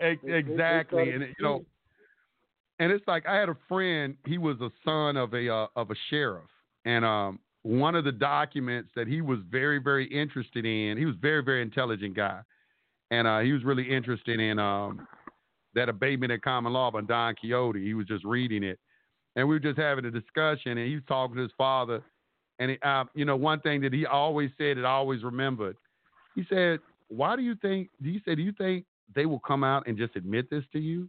Ex- 0.00 0.20
They- 0.22 0.28
they- 0.28 0.42
they 0.42 0.52
exactly, 0.52 1.10
and 1.10 1.22
you 1.22 1.34
know, 1.44 1.64
and 2.78 2.92
it's 2.92 3.06
like 3.06 3.26
I 3.26 3.36
had 3.36 3.48
a 3.48 3.56
friend. 3.68 4.16
He 4.24 4.38
was 4.38 4.60
a 4.60 4.70
son 4.84 5.16
of 5.16 5.34
a 5.34 5.52
uh, 5.52 5.66
of 5.76 5.90
a 5.90 5.94
sheriff, 6.08 6.48
and 6.84 7.04
um, 7.04 7.40
one 7.62 7.94
of 7.94 8.04
the 8.04 8.12
documents 8.12 8.90
that 8.94 9.06
he 9.06 9.20
was 9.20 9.40
very 9.50 9.78
very 9.78 10.06
interested 10.06 10.64
in. 10.64 10.96
He 10.96 11.04
was 11.04 11.16
a 11.16 11.18
very 11.20 11.42
very 11.42 11.60
intelligent 11.60 12.14
guy, 12.14 12.40
and 13.10 13.26
uh, 13.26 13.40
he 13.40 13.52
was 13.52 13.64
really 13.64 13.90
interested 13.90 14.40
in 14.40 14.58
um, 14.58 15.06
that 15.74 15.88
abatement 15.90 16.32
of 16.32 16.40
common 16.40 16.72
law 16.72 16.90
by 16.90 17.02
Don 17.02 17.34
Quixote. 17.34 17.84
He 17.84 17.92
was 17.94 18.06
just 18.06 18.24
reading 18.24 18.62
it, 18.62 18.78
and 19.36 19.46
we 19.46 19.56
were 19.56 19.60
just 19.60 19.78
having 19.78 20.06
a 20.06 20.10
discussion, 20.10 20.78
and 20.78 20.88
he 20.88 20.94
was 20.94 21.04
talking 21.06 21.36
to 21.36 21.42
his 21.42 21.52
father, 21.58 22.00
and 22.58 22.72
he, 22.72 22.78
uh, 22.82 23.04
you 23.14 23.24
know 23.24 23.36
one 23.36 23.60
thing 23.60 23.80
that 23.82 23.92
he 23.92 24.06
always 24.06 24.50
said, 24.58 24.76
and 24.78 24.86
I 24.86 24.90
always 24.90 25.22
remembered. 25.22 25.76
He 26.34 26.44
said, 26.48 26.80
"Why 27.08 27.36
do 27.36 27.42
you 27.42 27.54
think?" 27.56 27.90
He 28.02 28.20
said, 28.24 28.36
"Do 28.36 28.42
you 28.42 28.52
think 28.52 28.84
they 29.14 29.26
will 29.26 29.40
come 29.40 29.64
out 29.64 29.86
and 29.86 29.96
just 29.96 30.16
admit 30.16 30.50
this 30.50 30.64
to 30.72 30.78
you?" 30.78 31.08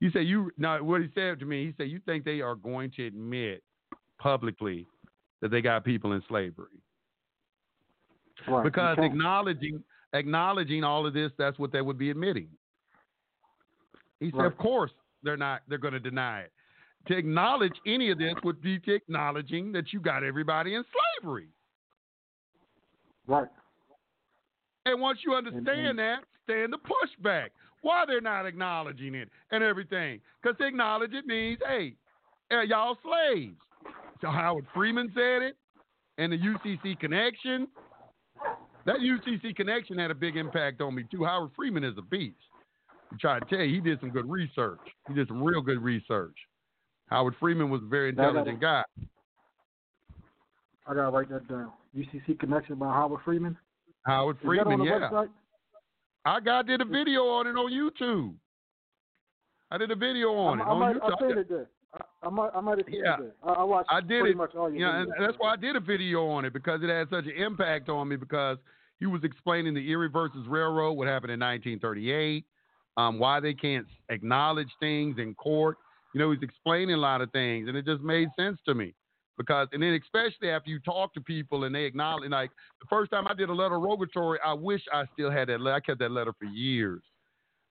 You 0.00 0.10
say 0.10 0.22
you 0.22 0.50
now 0.58 0.82
what 0.82 1.00
he 1.00 1.08
said 1.14 1.38
to 1.40 1.44
me. 1.46 1.66
He 1.66 1.74
said 1.76 1.88
you 1.90 2.00
think 2.04 2.24
they 2.24 2.40
are 2.40 2.56
going 2.56 2.90
to 2.96 3.06
admit 3.06 3.62
publicly 4.18 4.86
that 5.40 5.50
they 5.50 5.60
got 5.60 5.84
people 5.84 6.12
in 6.12 6.22
slavery 6.28 6.80
Right. 8.48 8.64
because 8.64 8.96
can't. 8.96 9.06
acknowledging 9.06 9.82
acknowledging 10.12 10.84
all 10.84 11.06
of 11.06 11.14
this, 11.14 11.30
that's 11.38 11.58
what 11.58 11.72
they 11.72 11.80
would 11.80 11.98
be 11.98 12.10
admitting. 12.10 12.48
He 14.20 14.30
said, 14.30 14.36
Right. 14.38 14.46
of 14.46 14.58
course 14.58 14.90
they're 15.22 15.36
not. 15.36 15.62
They're 15.68 15.78
going 15.78 15.94
to 15.94 16.00
deny 16.00 16.40
it. 16.42 16.52
To 17.08 17.16
acknowledge 17.16 17.74
any 17.86 18.10
of 18.10 18.18
this 18.18 18.34
would 18.44 18.62
be 18.62 18.78
to 18.80 18.94
acknowledging 18.94 19.72
that 19.72 19.92
you 19.92 20.00
got 20.00 20.22
everybody 20.22 20.74
in 20.74 20.84
slavery. 21.20 21.48
Right. 23.26 23.48
And 24.86 25.00
once 25.00 25.18
you 25.24 25.34
understand 25.34 25.66
and- 25.68 25.98
that, 25.98 26.24
stand 26.44 26.72
the 26.72 26.78
pushback. 26.78 27.48
Why 27.82 28.04
they're 28.06 28.20
not 28.20 28.46
acknowledging 28.46 29.14
it 29.16 29.28
and 29.50 29.62
everything? 29.64 30.20
Because 30.40 30.56
to 30.58 30.66
acknowledge 30.66 31.12
it 31.12 31.26
means, 31.26 31.58
hey, 31.66 31.94
eh, 32.52 32.62
y'all 32.62 32.96
slaves. 33.02 33.56
So 34.20 34.30
Howard 34.30 34.66
Freeman 34.72 35.10
said 35.14 35.42
it, 35.42 35.56
and 36.18 36.32
the 36.32 36.38
UCC 36.38 36.98
connection. 37.00 37.66
That 38.86 38.96
UCC 39.00 39.54
connection 39.54 39.98
had 39.98 40.12
a 40.12 40.14
big 40.14 40.36
impact 40.36 40.80
on 40.80 40.94
me 40.94 41.04
too. 41.10 41.24
Howard 41.24 41.50
Freeman 41.56 41.82
is 41.82 41.94
a 41.98 42.02
beast. 42.02 42.36
I'm 43.10 43.18
trying 43.18 43.40
to 43.40 43.46
tell 43.46 43.60
you, 43.60 43.74
he 43.74 43.80
did 43.80 43.98
some 44.00 44.10
good 44.10 44.30
research. 44.30 44.80
He 45.08 45.14
did 45.14 45.26
some 45.26 45.42
real 45.42 45.60
good 45.60 45.82
research. 45.82 46.36
Howard 47.12 47.34
Freeman 47.38 47.68
was 47.68 47.82
a 47.82 47.86
very 47.86 48.10
Now 48.12 48.22
I 48.22 48.26
gotta- 48.32 48.38
intelligent 48.50 48.60
guy. 48.60 48.84
I 50.86 50.94
gotta 50.94 51.10
write 51.10 51.28
that 51.28 51.46
down. 51.46 51.70
UCC 51.94 52.38
connection 52.38 52.76
by 52.76 52.86
Howard 52.92 53.20
Freeman. 53.22 53.56
Howard 54.06 54.36
Is 54.36 54.42
Freeman, 54.42 54.82
yeah. 54.82 54.92
website? 55.10 55.28
I 56.24 56.40
got 56.40 56.66
did 56.66 56.80
a 56.80 56.84
video 56.84 57.26
on 57.28 57.46
it 57.46 57.50
on 57.50 57.70
YouTube. 57.70 58.34
I 59.70 59.78
did 59.78 59.90
a 59.90 59.94
video 59.96 60.32
on 60.34 60.60
I, 60.60 60.64
it 60.64 60.66
I 60.66 60.70
on 60.70 60.78
might, 60.80 60.96
YouTube. 60.96 61.22
I 61.22 61.28
seen 61.28 61.38
it 61.38 61.48
there. 61.48 61.66
I, 61.94 62.26
I 62.26 62.30
might, 62.30 62.50
I 62.54 62.60
might 62.60 62.78
have 62.78 62.86
seen 62.86 63.02
Yeah. 63.04 63.14
it 63.14 63.20
there. 63.20 63.32
I, 63.44 63.52
I 63.52 63.62
watched 63.64 63.88
I 63.92 64.00
did 64.00 64.20
pretty 64.20 64.30
it. 64.30 64.36
much 64.36 64.54
all 64.54 64.70
your 64.70 64.80
Yeah, 64.80 65.02
and 65.02 65.12
that's 65.20 65.36
why 65.38 65.52
I 65.52 65.56
did 65.56 65.76
a 65.76 65.80
video 65.80 66.26
on 66.28 66.44
it 66.46 66.52
because 66.54 66.82
it 66.82 66.88
had 66.88 67.10
such 67.10 67.26
an 67.26 67.32
impact 67.36 67.88
on 67.90 68.08
me 68.08 68.16
because 68.16 68.56
he 68.98 69.06
was 69.06 69.22
explaining 69.22 69.74
the 69.74 69.86
Erie 69.90 70.08
versus 70.08 70.46
Railroad, 70.48 70.92
what 70.94 71.08
happened 71.08 71.32
in 71.32 71.40
1938, 71.40 72.44
um, 72.96 73.18
why 73.18 73.38
they 73.40 73.52
can't 73.54 73.86
acknowledge 74.08 74.70
things 74.80 75.18
in 75.18 75.34
court. 75.34 75.76
You 76.14 76.20
know, 76.20 76.30
he's 76.30 76.42
explaining 76.42 76.94
a 76.94 76.98
lot 76.98 77.20
of 77.20 77.30
things, 77.32 77.68
and 77.68 77.76
it 77.76 77.86
just 77.86 78.02
made 78.02 78.28
sense 78.36 78.58
to 78.66 78.74
me 78.74 78.94
because, 79.38 79.68
and 79.72 79.82
then 79.82 79.98
especially 80.02 80.50
after 80.50 80.70
you 80.70 80.78
talk 80.80 81.14
to 81.14 81.20
people 81.20 81.64
and 81.64 81.74
they 81.74 81.84
acknowledge, 81.84 82.30
like 82.30 82.50
the 82.80 82.86
first 82.88 83.10
time 83.10 83.26
I 83.26 83.34
did 83.34 83.48
a 83.48 83.54
letter 83.54 83.76
of 83.76 83.82
rogatory, 83.82 84.38
I 84.44 84.52
wish 84.52 84.82
I 84.92 85.04
still 85.14 85.30
had 85.30 85.48
that 85.48 85.60
letter. 85.60 85.76
I 85.76 85.80
kept 85.80 85.98
that 86.00 86.10
letter 86.10 86.32
for 86.38 86.44
years. 86.44 87.02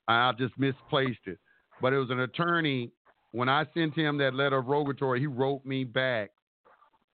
I 0.08 0.32
just 0.38 0.58
misplaced 0.58 1.20
it, 1.26 1.38
but 1.82 1.94
it 1.94 1.98
was 1.98 2.10
an 2.10 2.22
attorney. 2.22 2.92
When 3.32 3.48
I 3.48 3.66
sent 3.74 3.96
him 3.96 4.18
that 4.18 4.34
letter 4.34 4.58
of 4.58 4.68
rogatory, 4.68 5.20
he 5.20 5.28
wrote 5.28 5.64
me 5.66 5.84
back, 5.84 6.32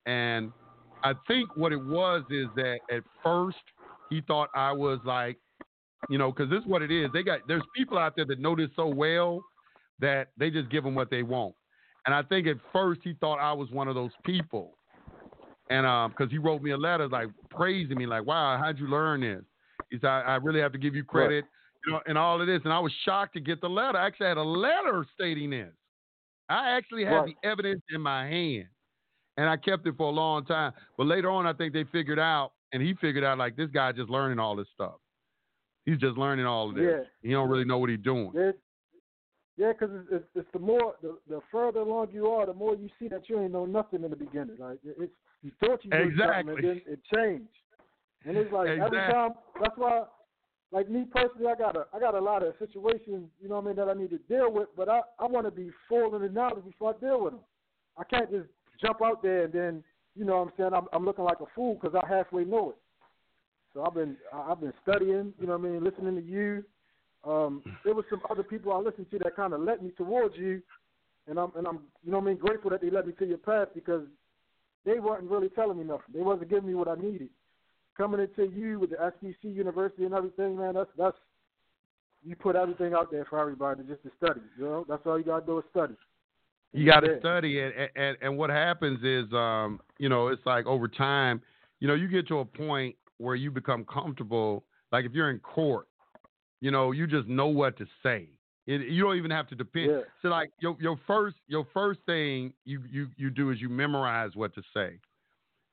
and 0.06 0.52
I 1.04 1.14
think 1.28 1.56
what 1.56 1.72
it 1.72 1.84
was 1.84 2.24
is 2.32 2.48
that 2.56 2.80
at 2.92 3.04
first 3.24 3.58
he 4.10 4.22
thought 4.22 4.50
I 4.56 4.72
was 4.72 5.00
like, 5.06 5.38
you 6.10 6.18
know, 6.18 6.32
because 6.32 6.50
this 6.50 6.62
is 6.62 6.66
what 6.66 6.82
it 6.82 6.92
is. 6.92 7.10
They 7.14 7.22
got 7.22 7.42
there's 7.48 7.62
people 7.76 7.98
out 7.98 8.16
there 8.16 8.26
that 8.26 8.40
know 8.40 8.56
this 8.56 8.70
so 8.76 8.88
well 8.88 9.44
that 10.00 10.30
they 10.38 10.50
just 10.50 10.70
give 10.70 10.84
them 10.84 10.96
what 10.96 11.10
they 11.10 11.24
want. 11.24 11.56
And 12.06 12.16
I 12.16 12.24
think 12.24 12.48
at 12.48 12.58
first 12.72 13.02
he 13.04 13.14
thought 13.14 13.40
I 13.40 13.52
was 13.54 13.70
one 13.72 13.88
of 13.88 13.96
those 13.96 14.12
people. 14.24 14.78
And 15.70 15.86
um, 15.86 16.12
because 16.12 16.32
he 16.32 16.38
wrote 16.38 16.62
me 16.62 16.72
a 16.72 16.78
letter 16.78 17.08
like 17.10 17.28
praising 17.50 17.98
me, 17.98 18.06
like, 18.06 18.26
"Wow, 18.26 18.58
how'd 18.58 18.80
you 18.80 18.88
learn 18.88 19.22
this?" 19.22 19.44
He 19.90 19.98
said, 20.00 20.08
"I, 20.08 20.22
I 20.22 20.36
really 20.36 20.62
have 20.62 20.72
to 20.72 20.78
give 20.78 20.96
you 20.96 21.04
credit, 21.04 21.44
you 21.86 21.92
know, 21.92 22.00
and 22.08 22.18
all 22.18 22.40
of 22.40 22.48
this." 22.48 22.62
And 22.64 22.72
I 22.72 22.80
was 22.80 22.94
shocked 23.04 23.34
to 23.34 23.42
get 23.42 23.60
the 23.60 23.68
letter. 23.70 23.98
I 23.98 24.08
actually 24.08 24.28
had 24.28 24.38
a 24.38 24.44
letter 24.44 25.06
stating 25.14 25.50
this. 25.50 25.74
I 26.48 26.70
actually 26.72 27.04
had 27.04 27.16
Right. 27.16 27.36
the 27.42 27.48
evidence 27.48 27.82
in 27.94 28.00
my 28.00 28.26
hand, 28.26 28.68
and 29.36 29.50
I 29.50 29.58
kept 29.58 29.86
it 29.88 29.96
for 29.98 30.08
a 30.08 30.14
long 30.14 30.46
time. 30.46 30.72
But 30.98 31.08
later 31.08 31.30
on, 31.30 31.46
I 31.46 31.52
think 31.52 31.74
they 31.74 31.84
figured 31.92 32.20
out, 32.20 32.54
and 32.72 32.82
he 32.82 32.94
figured 32.94 33.26
out 33.26 33.38
like 33.38 33.58
this 33.58 33.70
guy 33.70 33.92
just 33.92 34.10
learning 34.10 34.40
all 34.40 34.56
this 34.56 34.70
stuff. 34.74 34.96
He's 35.86 35.98
just 35.98 36.18
learning 36.18 36.46
all 36.46 36.70
of 36.70 36.76
this. 36.76 36.86
Yeah. 36.98 37.04
He 37.22 37.32
don't 37.32 37.50
really 37.50 37.66
know 37.66 37.78
what 37.78 37.90
he's 37.90 38.00
doing. 38.00 38.32
Yeah, 39.58 39.72
because 39.74 39.90
it's, 39.94 40.08
it's, 40.12 40.26
it's 40.36 40.50
the 40.54 40.60
more 40.60 40.96
the, 41.02 41.18
the 41.28 41.40
further 41.52 41.80
along 41.80 42.10
you 42.12 42.28
are, 42.28 42.46
the 42.46 42.54
more 42.54 42.76
you 42.76 42.90
see 43.00 43.08
that 43.10 43.28
you 43.28 43.40
ain't 43.42 43.52
know 43.52 43.66
nothing 43.66 44.04
in 44.04 44.12
the 44.12 44.16
beginning. 44.16 44.58
Like 44.60 44.80
it- 44.86 44.96
it's 45.00 45.14
you 45.44 45.52
thought 45.60 45.84
you 45.84 45.92
knew 46.06 46.16
something, 46.38 46.56
and 46.56 46.64
then 46.64 46.82
it 46.94 47.00
changed. 47.14 47.50
And 48.26 48.38
it's 48.38 48.52
like 48.52 48.68
every 48.86 49.00
time. 49.14 49.32
That's 49.62 49.78
why, 49.78 50.04
like 50.72 50.90
me 50.90 51.06
personally, 51.14 51.48
I 51.48 51.56
got 51.56 51.76
a 51.76 51.86
I 51.94 52.00
got 52.00 52.16
a 52.16 52.20
lot 52.20 52.44
of 52.44 52.54
situations, 52.60 53.30
you 53.42 53.48
know 53.50 53.56
what 53.56 53.64
I 53.66 53.68
mean, 53.68 53.76
that 53.78 53.90
I 53.90 53.94
need 53.94 54.10
to 54.12 54.18
deal 54.30 54.52
with. 54.52 54.70
But 54.76 54.90
I 54.90 55.02
I 55.20 55.26
want 55.26 55.46
to 55.48 55.52
be 55.52 55.72
full 55.88 56.16
in 56.16 56.22
the 56.22 56.30
knowledge 56.30 56.66
before 56.66 56.96
I 56.96 57.00
deal 57.06 57.24
with 57.24 57.34
them. 57.34 57.42
I 57.98 58.04
can't 58.04 58.30
just 58.30 58.48
jump 58.82 59.02
out 59.04 59.22
there 59.24 59.46
and 59.46 59.54
then 59.54 59.84
you 60.16 60.26
know 60.26 60.38
what 60.38 60.48
I'm 60.48 60.52
saying 60.58 60.74
I'm 60.74 60.88
I'm 60.94 61.06
looking 61.06 61.24
like 61.26 61.40
a 61.40 61.46
fool 61.56 61.76
because 61.82 61.96
I 61.96 62.06
halfway 62.08 62.44
know 62.44 62.72
it. 62.72 62.78
So 63.74 63.84
I've 63.86 63.94
been 63.94 64.18
I've 64.34 64.60
been 64.60 64.74
studying, 64.82 65.34
you 65.40 65.48
know 65.48 65.58
what 65.58 65.68
I 65.68 65.72
mean, 65.72 65.84
listening 65.84 66.16
to 66.16 66.22
you. 66.22 66.64
Um, 67.28 67.62
there 67.84 67.94
was 67.94 68.06
some 68.10 68.22
other 68.30 68.44
people 68.44 68.72
I 68.72 68.78
listened 68.78 69.12
to 69.12 69.20
that 69.20 69.36
kind 69.36 69.54
of 69.54 69.62
led 69.62 69.84
me 69.84 69.92
towards 69.98 70.36
you, 70.38 70.62
and 71.28 71.38
I'm 71.38 71.52
and 71.56 71.68
I'm 71.68 71.80
you 72.04 72.12
know 72.12 72.20
what 72.20 72.26
I 72.26 72.28
mean 72.28 72.38
grateful 72.38 72.70
that 72.70 72.82
they 72.82 72.90
led 72.90 73.06
me 73.06 73.14
to 73.20 73.26
your 73.26 73.38
path 73.38 73.70
because 73.76 74.04
they 74.86 75.00
weren't 75.00 75.30
really 75.30 75.50
telling 75.50 75.78
me 75.78 75.84
nothing. 75.84 76.14
They 76.14 76.22
wasn't 76.22 76.50
giving 76.50 76.68
me 76.68 76.76
what 76.76 76.88
I 76.88 76.96
needed. 76.96 77.30
Coming 77.98 78.22
into 78.22 78.52
you 78.56 78.80
with 78.80 78.92
the 78.92 78.96
SPC 78.96 79.54
University 79.54 80.06
and 80.06 80.14
everything, 80.14 80.58
man, 80.58 80.76
that's 80.76 80.90
that's 80.98 81.18
you 82.24 82.36
put 82.36 82.56
everything 82.56 82.94
out 82.94 83.12
there 83.12 83.26
for 83.26 83.40
everybody 83.40 83.84
just 83.84 84.04
to 84.04 84.12
study. 84.18 84.42
You 84.58 84.64
know, 84.64 84.86
that's 84.88 85.06
all 85.06 85.18
you 85.18 85.26
gotta 85.26 85.46
do 85.46 85.58
is 85.58 85.66
study. 85.72 85.96
You 86.74 86.86
got 86.86 87.00
to 87.00 87.18
study 87.20 87.62
and, 87.62 87.74
and 87.96 88.18
and 88.22 88.38
what 88.38 88.50
happens 88.50 89.00
is, 89.04 89.32
um, 89.34 89.80
you 89.98 90.10
know, 90.10 90.28
it's 90.28 90.46
like 90.46 90.66
over 90.66 90.88
time, 90.88 91.42
you 91.80 91.88
know, 91.88 91.94
you 91.94 92.08
get 92.08 92.28
to 92.28 92.40
a 92.40 92.46
point 92.46 92.96
where 93.18 93.36
you 93.36 93.52
become 93.52 93.86
comfortable. 93.86 94.64
Like 94.92 95.06
if 95.06 95.14
you're 95.14 95.30
in 95.32 95.40
court, 95.40 95.88
you 96.62 96.72
know, 96.72 96.92
you 96.92 97.08
just 97.08 97.28
know 97.28 97.48
what 97.48 97.78
to 97.78 97.86
say. 98.04 98.30
It, 98.66 98.82
you 98.90 99.04
don't 99.04 99.16
even 99.16 99.32
have 99.32 99.48
to 99.50 99.56
depend. 99.56 99.92
Yeah. 99.92 100.02
So 100.22 100.28
like 100.30 100.52
your 100.60 100.76
your 100.80 101.00
first 101.08 101.38
your 101.48 101.66
first 101.74 102.00
thing 102.06 102.54
you 102.66 102.84
you 102.92 103.08
you 103.16 103.30
do 103.30 103.52
is 103.52 103.62
you 103.62 103.70
memorize 103.70 104.32
what 104.36 104.54
to 104.56 104.62
say. 104.74 105.00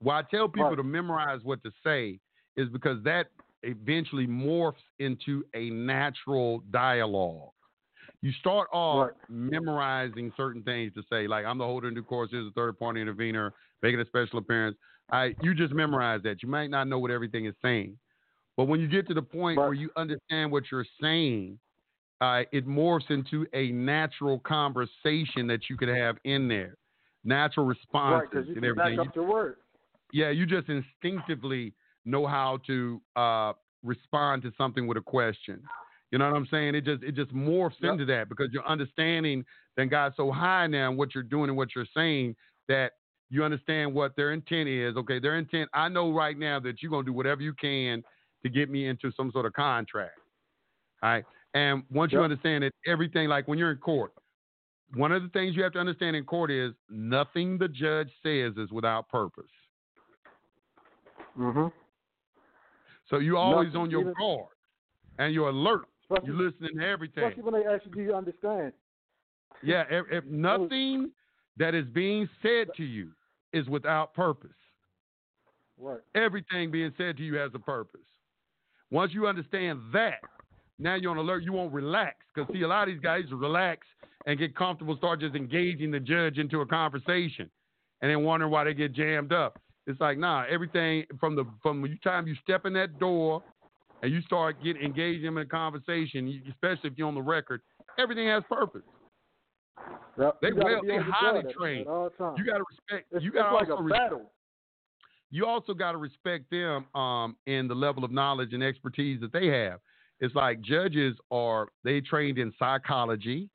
Why 0.01 0.21
I 0.21 0.23
tell 0.23 0.49
people 0.49 0.69
Right. 0.69 0.77
to 0.77 0.83
memorize 0.83 1.41
what 1.43 1.63
to 1.65 1.71
say 1.83 2.21
is 2.57 2.69
because 2.69 3.03
that 3.05 3.27
eventually 3.63 4.27
morphs 4.27 4.75
into 4.99 5.43
a 5.55 5.71
natural 5.71 6.63
dialogue. 6.71 7.51
You 8.21 8.33
start 8.33 8.69
off 8.73 9.11
memorizing 9.29 10.33
certain 10.37 10.63
things 10.63 10.93
to 10.95 11.03
say, 11.11 11.27
like 11.27 11.45
I'm 11.45 11.59
the 11.59 11.65
holder 11.65 11.89
in 11.89 11.95
due 11.95 12.03
course, 12.03 12.31
here's 12.31 12.47
a 12.47 12.53
third 12.53 12.79
party 12.79 13.01
intervener, 13.01 13.53
making 13.83 14.01
a 14.01 14.05
special 14.07 14.39
appearance. 14.39 14.77
I 15.11 15.35
you 15.43 15.55
just 15.55 15.73
memorize 15.75 16.23
that. 16.25 16.43
You 16.43 16.49
might 16.49 16.71
not 16.71 16.87
know 16.89 16.99
what 16.99 17.11
everything 17.11 17.47
is 17.47 17.55
saying. 17.61 17.99
But 18.57 18.65
when 18.65 18.81
you 18.81 18.89
get 18.89 19.07
to 19.08 19.15
the 19.15 19.23
point 19.23 19.58
where 19.58 19.74
you 19.74 19.91
understand 19.97 20.52
what 20.52 20.65
you're 20.70 20.86
saying, 21.00 21.58
uh, 22.20 22.42
it 22.52 22.66
morphs 22.66 23.10
into 23.10 23.47
a 23.52 23.70
natural 23.73 24.39
conversation 24.41 25.47
that 25.49 25.68
you 25.68 25.76
could 25.76 25.89
have 25.89 26.16
in 26.24 26.49
there, 26.49 26.76
natural 27.24 27.66
responses 27.66 28.28
because 28.31 28.47
you 28.47 28.55
and 28.55 28.62
can 28.62 28.74
back 28.74 28.84
everything. 28.92 29.08
up 29.08 29.16
your 29.16 29.26
word. 29.26 29.57
Yeah, 30.12 30.31
you 30.31 30.47
just 30.47 30.68
instinctively 30.68 31.74
know 32.05 32.26
how 32.26 32.60
to 32.68 33.00
uh, 33.16 33.52
respond 33.83 34.42
to 34.42 34.52
something 34.57 34.86
with 34.86 34.97
a 34.97 35.02
question. 35.02 35.62
You 36.12 36.18
know 36.18 36.31
what 36.31 36.36
I'm 36.36 36.47
saying? 36.49 36.76
It 36.76 36.84
just 36.84 37.02
it 37.02 37.16
just 37.16 37.34
morphs 37.34 37.83
into 37.83 38.05
that 38.07 38.28
because 38.28 38.49
your 38.52 38.65
understanding 38.68 39.44
then 39.76 39.89
got 39.89 40.15
so 40.16 40.31
high 40.31 40.68
now 40.68 40.92
in 40.92 40.97
what 40.97 41.12
you're 41.15 41.24
doing 41.24 41.49
and 41.49 41.57
what 41.57 41.74
you're 41.74 41.86
saying 41.92 42.36
that 42.68 42.92
you 43.31 43.42
understand 43.42 43.92
what 43.92 44.15
their 44.15 44.33
intent 44.33 44.68
is. 44.68 44.97
Okay, 44.97 45.18
their 45.18 45.36
intent. 45.36 45.68
I 45.74 45.89
know 45.89 46.12
right 46.12 46.39
now 46.39 46.60
that 46.60 46.81
you're 46.81 46.91
gonna 46.91 47.05
do 47.05 47.12
whatever 47.12 47.42
you 47.42 47.52
can 47.52 48.05
to 48.45 48.51
get 48.51 48.71
me 48.71 48.87
into 48.87 49.11
some 49.17 49.33
sort 49.33 49.47
of 49.47 49.53
contract. 49.55 50.19
All 51.03 51.11
right. 51.11 51.25
And 51.55 51.83
once 51.91 52.13
you 52.13 52.21
understand 52.21 52.65
that 52.65 52.73
everything, 52.87 53.29
like 53.29 53.47
when 53.49 53.59
you're 53.59 53.71
in 53.73 53.79
court, 53.79 54.13
one 54.95 55.13
of 55.13 55.23
the 55.23 55.29
things 55.31 55.57
you 55.57 55.63
have 55.63 55.73
to 55.73 55.79
understand 55.79 56.15
in 56.15 56.25
court 56.25 56.51
is 56.51 56.73
nothing 56.91 57.59
the 57.59 57.69
judge 57.69 58.11
says 58.23 58.53
is 58.57 58.71
without 58.71 59.09
purpose. 59.09 59.45
Mm-hmm. 61.39 61.67
So 63.11 63.19
you 63.19 63.37
always 63.37 63.69
Nothing, 63.69 63.81
on 63.83 63.91
your 63.91 64.01
even- 64.03 64.15
guard 64.19 64.49
and 65.19 65.33
you're 65.35 65.49
alert. 65.49 65.87
You're 66.25 66.37
listening 66.37 66.79
to 66.79 66.87
everything. 66.87 67.25
Especially 67.25 67.43
when 67.51 67.55
they 67.63 67.67
ask 67.67 67.85
you, 67.87 67.93
do 67.93 68.03
you 68.03 68.15
understand? 68.15 68.73
Yeah, 69.63 69.85
if, 69.91 70.07
if 70.11 70.25
nothing 70.27 71.11
that 71.57 71.75
is 71.75 71.87
being 71.87 72.29
said 72.43 72.69
to 72.77 72.85
you 72.85 73.11
is 73.53 73.67
without 73.69 74.13
purpose, 74.15 74.51
Right. 75.79 75.99
everything 76.15 76.71
being 76.71 76.93
said 76.97 77.17
to 77.17 77.23
you 77.25 77.35
has 77.37 77.51
a 77.55 77.59
purpose. 77.59 78.01
Once 78.91 79.13
you 79.13 79.27
understand 79.27 79.81
that, 79.93 80.21
now 80.79 80.95
you're 80.95 81.11
on 81.11 81.19
alert. 81.19 81.43
You 81.43 81.53
won't 81.53 81.73
relax 81.73 82.17
because 82.35 82.53
see, 82.53 82.63
a 82.63 82.69
lot 82.69 82.89
of 82.89 82.95
these 82.95 83.03
guys 83.03 83.23
relax 83.31 83.87
and 84.27 84.39
get 84.39 84.57
comfortable, 84.57 84.97
start 84.97 85.21
just 85.21 85.35
engaging 85.35 85.91
the 85.91 86.01
judge 86.01 86.39
into 86.39 86.61
a 86.61 86.67
conversation, 86.67 87.51
and 88.03 88.11
then 88.11 88.25
wondering 88.25 88.51
why 88.51 88.65
they 88.65 88.75
get 88.75 88.93
jammed 88.93 89.33
up. 89.33 89.61
It's 89.87 90.01
like 90.01 90.19
nah, 90.19 90.45
everything 90.51 91.05
from 91.21 91.37
the 91.37 91.45
from 91.63 91.83
the 91.83 91.97
time 92.03 92.27
you 92.27 92.35
step 92.43 92.67
in 92.67 92.73
that 92.75 92.99
door 92.99 93.43
and 94.03 94.13
you 94.13 94.21
start 94.23 94.63
getting 94.63 94.83
engaging 94.83 95.25
them 95.25 95.39
in 95.39 95.45
a 95.45 95.49
conversation, 95.49 96.43
especially 96.51 96.91
if 96.91 96.99
you're 96.99 97.09
on 97.09 97.15
the 97.15 97.23
record, 97.23 97.61
everything 97.99 98.27
has 98.29 98.43
purpose. 98.51 98.83
Yep. 100.19 100.41
They 100.43 100.53
well, 100.53 100.81
they 100.87 100.97
highly 100.99 101.43
trained. 101.53 101.87
at 101.87 101.93
all 101.93 102.11
times. 102.11 102.39
You 102.39 102.45
got 102.45 102.59
to 102.59 102.65
respect. 102.69 103.13
It's, 103.13 103.25
you 103.25 103.33
got 103.33 103.49
to 103.49 103.55
like 103.55 103.69
also 103.69 103.81
a 103.81 103.83
respect, 103.83 104.05
battle. 104.05 104.31
You 105.35 105.47
also 105.47 105.75
got 105.75 105.93
to 105.93 105.99
respect 105.99 106.49
them 106.49 106.87
um, 106.95 107.35
in 107.47 107.67
the 107.67 107.75
level 107.75 108.05
of 108.05 108.13
knowledge 108.13 108.53
and 108.53 108.63
expertise 108.63 109.21
that 109.21 109.33
they 109.33 109.49
have. 109.49 109.81
It's 110.21 110.33
like 110.37 110.61
judges 110.61 111.17
are 111.33 111.71
they 111.83 112.01
trained 112.01 112.39
in 112.39 112.53
psychology, 112.57 113.49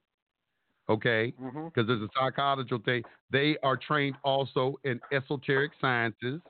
okay? 0.90 1.34
Mm-hmm. 1.42 1.68
Because 1.68 1.88
there's 1.88 2.02
a 2.02 2.10
psychological 2.20 2.80
thing. 2.80 3.04
They 3.32 3.56
are 3.64 3.78
trained 3.78 4.18
also 4.26 4.78
in 4.84 5.00
esoteric 5.14 5.72
sciences. 5.80 6.42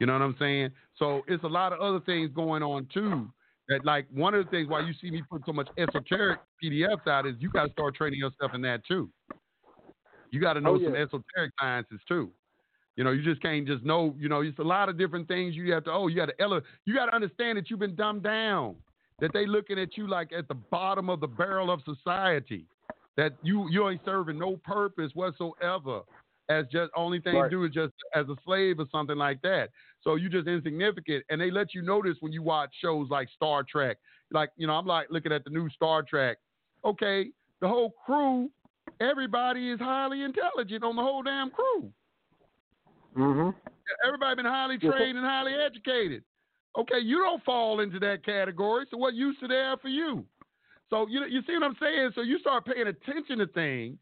You 0.00 0.06
know 0.06 0.14
what 0.14 0.22
I'm 0.22 0.36
saying? 0.38 0.70
So 0.98 1.20
it's 1.28 1.44
a 1.44 1.48
lot 1.48 1.74
of 1.74 1.80
other 1.80 2.00
things 2.00 2.30
going 2.34 2.62
on 2.62 2.88
too. 2.94 3.28
That 3.68 3.84
like 3.84 4.06
one 4.14 4.32
of 4.32 4.42
the 4.42 4.50
things 4.50 4.70
why 4.70 4.80
you 4.80 4.94
see 4.98 5.10
me 5.10 5.24
put 5.30 5.42
so 5.44 5.52
much 5.52 5.68
esoteric 5.76 6.40
PDFs 6.64 7.06
out 7.06 7.26
is 7.26 7.34
you 7.38 7.50
got 7.50 7.66
to 7.66 7.72
start 7.72 7.96
training 7.96 8.20
yourself 8.20 8.52
in 8.54 8.62
that 8.62 8.80
too. 8.86 9.10
You 10.30 10.40
got 10.40 10.54
to 10.54 10.62
know 10.62 10.76
Oh, 10.76 10.82
some 10.82 10.96
esoteric 10.96 11.52
sciences 11.60 12.00
too. 12.08 12.30
You 12.96 13.04
know, 13.04 13.10
you 13.12 13.22
just 13.22 13.42
can't 13.42 13.66
just 13.66 13.84
know. 13.84 14.14
You 14.18 14.28
know, 14.28 14.40
it's 14.40 14.58
a 14.58 14.62
lot 14.62 14.88
of 14.88 14.96
different 14.98 15.28
things 15.28 15.54
you 15.54 15.72
have 15.72 15.84
to. 15.84 15.92
Oh, 15.92 16.06
you 16.08 16.16
got 16.16 16.26
to 16.26 16.40
ele- 16.42 16.62
You 16.86 16.94
got 16.94 17.06
to 17.06 17.14
understand 17.14 17.58
that 17.58 17.70
you've 17.70 17.78
been 17.80 17.94
dumbed 17.94 18.22
down. 18.22 18.74
That 19.20 19.32
they 19.32 19.46
looking 19.46 19.78
at 19.78 19.96
you 19.96 20.06
like 20.08 20.32
at 20.32 20.46
the 20.48 20.54
bottom 20.54 21.08
of 21.08 21.20
the 21.20 21.26
barrel 21.26 21.70
of 21.70 21.80
society. 21.84 22.66
That 23.16 23.32
you 23.42 23.68
you 23.70 23.88
ain't 23.88 24.00
serving 24.04 24.38
no 24.38 24.56
purpose 24.64 25.10
whatsoever. 25.14 26.00
As 26.48 26.64
just 26.70 26.92
only 26.94 27.20
thing 27.20 27.34
Right. 27.34 27.50
you 27.50 27.58
do 27.58 27.64
is 27.64 27.72
just 27.72 27.92
as 28.14 28.26
a 28.28 28.36
slave 28.44 28.78
or 28.78 28.86
something 28.92 29.16
like 29.16 29.42
that. 29.42 29.70
So 30.02 30.14
you 30.14 30.28
just 30.28 30.46
insignificant, 30.46 31.24
and 31.28 31.40
they 31.40 31.50
let 31.50 31.74
you 31.74 31.82
notice 31.82 32.16
when 32.20 32.32
you 32.32 32.40
watch 32.42 32.70
shows 32.80 33.08
like 33.10 33.28
Star 33.34 33.62
Trek. 33.64 33.96
Like 34.30 34.50
you 34.56 34.66
know, 34.66 34.74
I'm 34.74 34.86
like 34.86 35.08
looking 35.10 35.32
at 35.32 35.44
the 35.44 35.50
new 35.50 35.68
Star 35.70 36.02
Trek. 36.02 36.38
Okay, 36.84 37.30
the 37.60 37.68
whole 37.68 37.94
crew, 38.04 38.48
everybody 39.00 39.70
is 39.70 39.80
highly 39.80 40.22
intelligent 40.22 40.84
on 40.84 40.94
the 40.96 41.02
whole 41.02 41.22
damn 41.22 41.50
crew. 41.50 41.90
Mm-hmm. 43.16 43.56
Everybody 44.06 44.36
been 44.36 44.46
highly 44.46 44.78
trained 44.78 45.16
and 45.16 45.26
highly 45.26 45.52
educated. 45.54 46.22
Okay, 46.78 46.98
you 46.98 47.18
don't 47.18 47.42
fall 47.44 47.80
into 47.80 47.98
that 48.00 48.24
category. 48.24 48.86
So 48.90 48.96
what 48.96 49.14
use 49.14 49.36
are 49.42 49.48
there 49.48 49.76
for 49.78 49.88
you? 49.88 50.24
So 50.90 51.06
you 51.08 51.24
you 51.24 51.40
see 51.46 51.54
what 51.54 51.62
I'm 51.62 51.76
saying? 51.80 52.10
So 52.14 52.20
you 52.20 52.38
start 52.38 52.66
paying 52.66 52.86
attention 52.88 53.38
to 53.38 53.46
things 53.46 53.96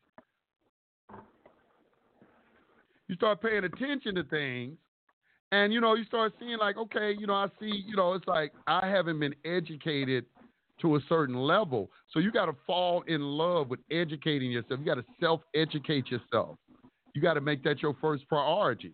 you 3.09 3.15
start 3.17 3.43
paying 3.43 3.65
attention 3.65 4.15
to 4.15 4.25
things, 4.25 4.77
and 5.53 5.73
you 5.73 5.81
know, 5.81 5.95
you 5.95 6.05
start 6.05 6.33
seeing 6.41 6.59
like, 6.59 6.77
okay, 6.77 7.15
you 7.19 7.27
know, 7.27 7.35
I 7.35 7.49
see, 7.61 7.85
you 7.87 7.97
know, 7.97 8.15
it's 8.15 8.27
like 8.27 8.53
I 8.67 8.89
haven't 8.89 9.21
been 9.21 9.35
educated 9.45 10.25
to 10.81 10.97
a 10.97 11.01
certain 11.09 11.37
level, 11.37 11.91
so 12.11 12.19
you 12.19 12.33
got 12.33 12.47
to 12.47 12.57
fall 12.67 13.03
in 13.07 13.21
love 13.21 13.69
with 13.69 13.81
educating 13.91 14.51
yourself. 14.51 14.81
You 14.81 14.87
got 14.87 14.95
to 14.97 15.05
self-educate 15.21 16.11
yourself. 16.11 16.57
You 17.15 17.23
got 17.23 17.35
to 17.35 17.41
make 17.41 17.63
that 17.65 17.81
your 17.81 17.95
first 18.01 18.27
priority. 18.29 18.93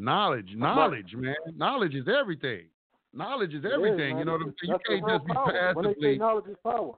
Knowledge, 0.00 0.54
knowledge, 0.56 1.14
man. 1.14 1.34
Knowledge 1.56 1.94
is 1.94 2.06
everything. 2.08 2.64
Knowledge 3.12 3.52
is 3.52 3.64
everything. 3.70 4.18
you 4.18 4.24
know 4.24 4.32
what 4.32 4.40
I'm 4.42 4.54
saying? 4.62 4.74
You 4.88 5.00
can't 5.00 5.08
just 5.08 5.26
be 5.26 5.32
power. 5.34 5.72
When 5.74 5.84
they 5.84 5.94
say 6.00 6.16
knowledge 6.16 6.46
is 6.46 6.56
power. 6.64 6.94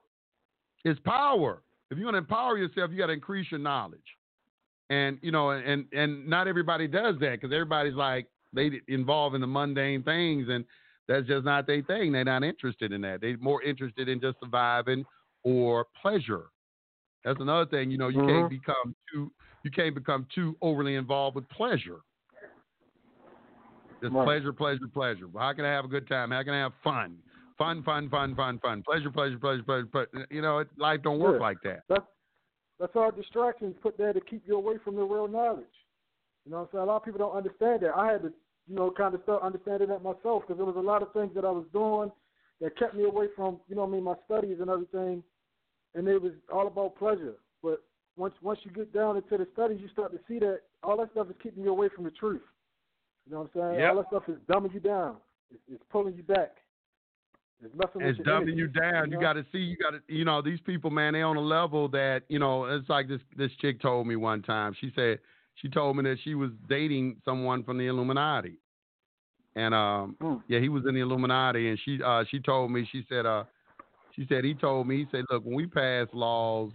It's 0.85 1.01
power. 1.01 1.63
If 1.91 1.99
you 1.99 2.05
want 2.05 2.15
to 2.15 2.19
empower 2.19 2.59
yourself, 2.59 2.93
you 2.93 2.99
got 2.99 3.07
to 3.07 3.13
increase 3.13 3.51
your 3.51 3.59
knowledge. 3.59 4.01
And 4.89 5.19
you 5.21 5.33
know, 5.33 5.51
and 5.51 5.87
and 5.93 6.29
not 6.29 6.47
everybody 6.47 6.87
does 6.87 7.17
that 7.21 7.41
because 7.41 7.53
everybody's 7.53 7.95
like 7.95 8.29
they 8.53 8.71
involved 8.87 9.35
in 9.35 9.41
the 9.41 9.47
mundane 9.49 10.05
things, 10.05 10.49
and 10.49 10.65
that's 11.09 11.27
just 11.27 11.45
not 11.45 11.67
their 11.67 11.83
thing. 11.83 12.13
They're 12.13 12.25
not 12.25 12.45
interested 12.45 12.93
in 12.93 13.01
that. 13.01 13.21
They're 13.21 13.37
more 13.39 13.63
interested 13.63 14.09
in 14.09 14.21
just 14.21 14.39
surviving 14.41 15.05
or 15.43 15.87
pleasure. 16.01 16.45
That's 17.25 17.41
another 17.41 17.67
thing. 17.67 17.91
You 17.91 17.99
know, 17.99 18.09
you 18.09 18.21
Mhm. 18.21 18.27
can't 18.27 18.51
become 18.51 18.95
too 19.13 19.33
you 19.65 19.71
can't 19.71 19.95
become 19.95 20.27
too 20.35 20.57
overly 20.63 20.95
involved 20.97 21.35
with 21.37 21.49
pleasure. 21.49 22.01
Just 24.03 24.15
Right. 24.15 24.25
pleasure, 24.25 24.53
pleasure, 24.53 24.89
pleasure. 24.89 25.29
How 25.39 25.53
can 25.53 25.65
I 25.65 25.71
have 25.71 25.85
a 25.85 25.89
good 25.89 26.09
time? 26.09 26.33
How 26.33 26.43
can 26.43 26.55
I 26.55 26.59
have 26.59 26.73
fun? 26.83 27.19
Fun, 27.57 27.85
fun, 27.85 28.11
fun, 28.11 28.35
fun, 28.35 28.59
fun. 28.59 28.83
Pleasure, 28.83 29.11
pleasure, 29.11 29.39
pleasure, 29.39 29.63
pleasure. 29.63 29.87
pleasure. 29.87 30.27
You 30.29 30.43
know, 30.43 30.59
it, 30.59 30.69
life 30.77 31.03
don't 31.03 31.21
work 31.21 31.37
Yeah. 31.37 31.47
like 31.47 31.63
that. 31.63 31.85
That's 31.89 32.07
that's 32.81 32.97
all 32.97 33.13
distractions 33.13 33.77
put 33.81 33.97
there 33.97 34.13
to 34.13 34.21
keep 34.21 34.45
you 34.45 34.57
away 34.57 34.79
from 34.79 34.97
the 34.97 35.05
real 35.05 35.29
knowledge. 35.29 35.65
You 36.45 36.51
know 36.51 36.59
what 36.59 36.63
I'm 36.65 36.69
saying? 36.73 36.83
A 36.83 36.87
lot 36.87 36.97
of 36.97 37.05
people 37.05 37.19
don't 37.19 37.37
understand 37.37 37.83
that. 37.83 37.95
I 37.95 38.11
had 38.11 38.23
to, 38.23 38.33
you 38.67 38.75
know, 38.75 38.91
kind 38.91 39.15
of 39.15 39.23
start 39.23 39.43
understanding 39.43 39.89
that 39.91 40.03
myself 40.03 40.43
because 40.43 40.57
there 40.57 40.67
was 40.67 40.75
a 40.77 40.81
lot 40.81 41.03
of 41.03 41.13
things 41.13 41.33
that 41.37 41.45
I 41.45 41.51
was 41.53 41.67
doing 41.73 42.11
that 42.61 42.77
kept 42.77 42.97
me 42.97 43.05
away 43.05 43.27
from, 43.37 43.61
you 43.69 43.77
know, 43.77 43.83
what 43.83 43.91
I 43.91 43.93
mean, 43.93 44.03
my 44.03 44.17
studies 44.25 44.59
and 44.61 44.69
everything, 44.69 45.23
and 45.95 46.09
it 46.09 46.21
was 46.21 46.33
all 46.53 46.67
about 46.67 46.97
pleasure. 46.97 47.37
But 47.63 47.85
once 48.17 48.35
once 48.43 48.59
you 48.65 48.73
get 48.73 48.93
down 48.93 49.17
into 49.17 49.39
the 49.39 49.47
studies, 49.53 49.79
you 49.81 49.89
start 49.91 50.11
to 50.11 50.19
see 50.27 50.41
that 50.41 50.63
all 50.83 50.97
that 50.97 51.13
stuff 51.13 51.29
is 51.31 51.37
keeping 51.41 51.63
you 51.63 51.71
away 51.71 51.89
from 51.95 52.03
the 52.03 52.11
truth. 52.11 52.43
You 53.27 53.33
know 53.33 53.49
what 53.53 53.63
I'm 53.63 53.71
saying? 53.71 53.81
Yep. 53.81 53.91
All 53.91 53.97
that 53.97 54.07
stuff 54.09 54.23
is 54.29 54.39
dumbing 54.49 54.75
you 54.75 54.81
down. 54.81 55.17
It's, 55.51 55.63
it's 55.73 55.85
pulling 55.91 56.15
you 56.17 56.23
back. 56.23 56.57
It's 57.65 57.75
messing 57.75 58.07
It's 58.07 58.19
with 58.19 58.27
dumbing 58.27 58.43
energy, 58.43 58.57
you 58.57 58.69
down. 58.69 59.11
You 59.11 59.17
know? 59.17 59.21
got 59.23 59.35
to 59.35 59.47
see. 59.53 59.59
You 59.59 59.77
got 59.77 59.91
to. 59.91 60.01
You 60.09 60.25
know, 60.25 60.43
these 60.43 60.61
people, 60.61 60.91
man, 60.91 61.13
they 61.13 61.23
on 61.23 61.37
a 61.37 61.41
level 61.41 61.89
that 61.89 62.23
you 62.29 62.39
know. 62.39 62.65
It's 62.65 62.89
like 62.89 63.09
this. 63.09 63.21
This 63.37 63.51
chick 63.61 63.81
told 63.81 64.07
me 64.07 64.17
one 64.17 64.43
time. 64.43 64.75
She 64.81 64.91
said 64.97 65.21
she 65.55 65.69
told 65.69 65.97
me 65.97 66.03
that 66.05 66.19
she 66.25 66.35
was 66.35 66.51
dating 66.69 67.17
someone 67.25 67.63
from 67.63 67.79
the 67.79 67.87
Illuminati, 67.87 68.57
and 69.55 69.75
um, 69.75 70.17
Mm. 70.21 70.43
yeah, 70.49 70.59
he 70.61 70.69
was 70.69 70.85
in 70.89 70.95
the 70.95 71.01
Illuminati, 71.01 71.69
and 71.69 71.79
she 71.85 72.03
uh, 72.03 72.25
she 72.31 72.41
told 72.41 72.73
me. 72.73 72.89
She 72.91 73.05
said 73.09 73.27
uh, 73.27 73.45
she 74.15 74.27
said 74.29 74.45
he 74.45 74.55
told 74.55 74.89
me. 74.89 74.99
He 74.99 75.07
said, 75.11 75.25
look, 75.31 75.45
when 75.45 75.55
we 75.55 75.67
pass 75.67 76.09
laws 76.13 76.73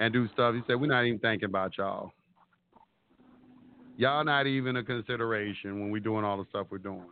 and 0.00 0.12
do 0.12 0.28
stuff, 0.28 0.54
he 0.54 0.62
said 0.66 0.80
we're 0.80 0.86
not 0.86 1.04
even 1.04 1.18
thinking 1.18 1.46
about 1.46 1.76
y'all. 1.78 2.12
Y'all 4.02 4.24
not 4.24 4.48
even 4.48 4.78
a 4.78 4.82
consideration 4.82 5.78
when 5.78 5.92
we're 5.92 6.00
doing 6.00 6.24
all 6.24 6.36
the 6.36 6.44
stuff 6.48 6.66
we're 6.70 6.78
doing. 6.78 7.06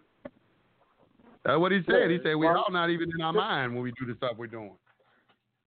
That's 1.45 1.57
what 1.57 1.71
he 1.71 1.83
said. 1.89 2.11
He 2.11 2.19
said 2.25 2.35
we 2.35 2.49
all 2.49 2.67
not 2.69 2.91
even 2.91 3.09
in 3.15 3.21
our 3.23 3.33
mind 3.33 3.73
when 3.73 3.85
we 3.85 3.93
do 3.93 4.07
the 4.07 4.17
stuff 4.17 4.33
we're 4.37 4.49
doing. 4.49 4.75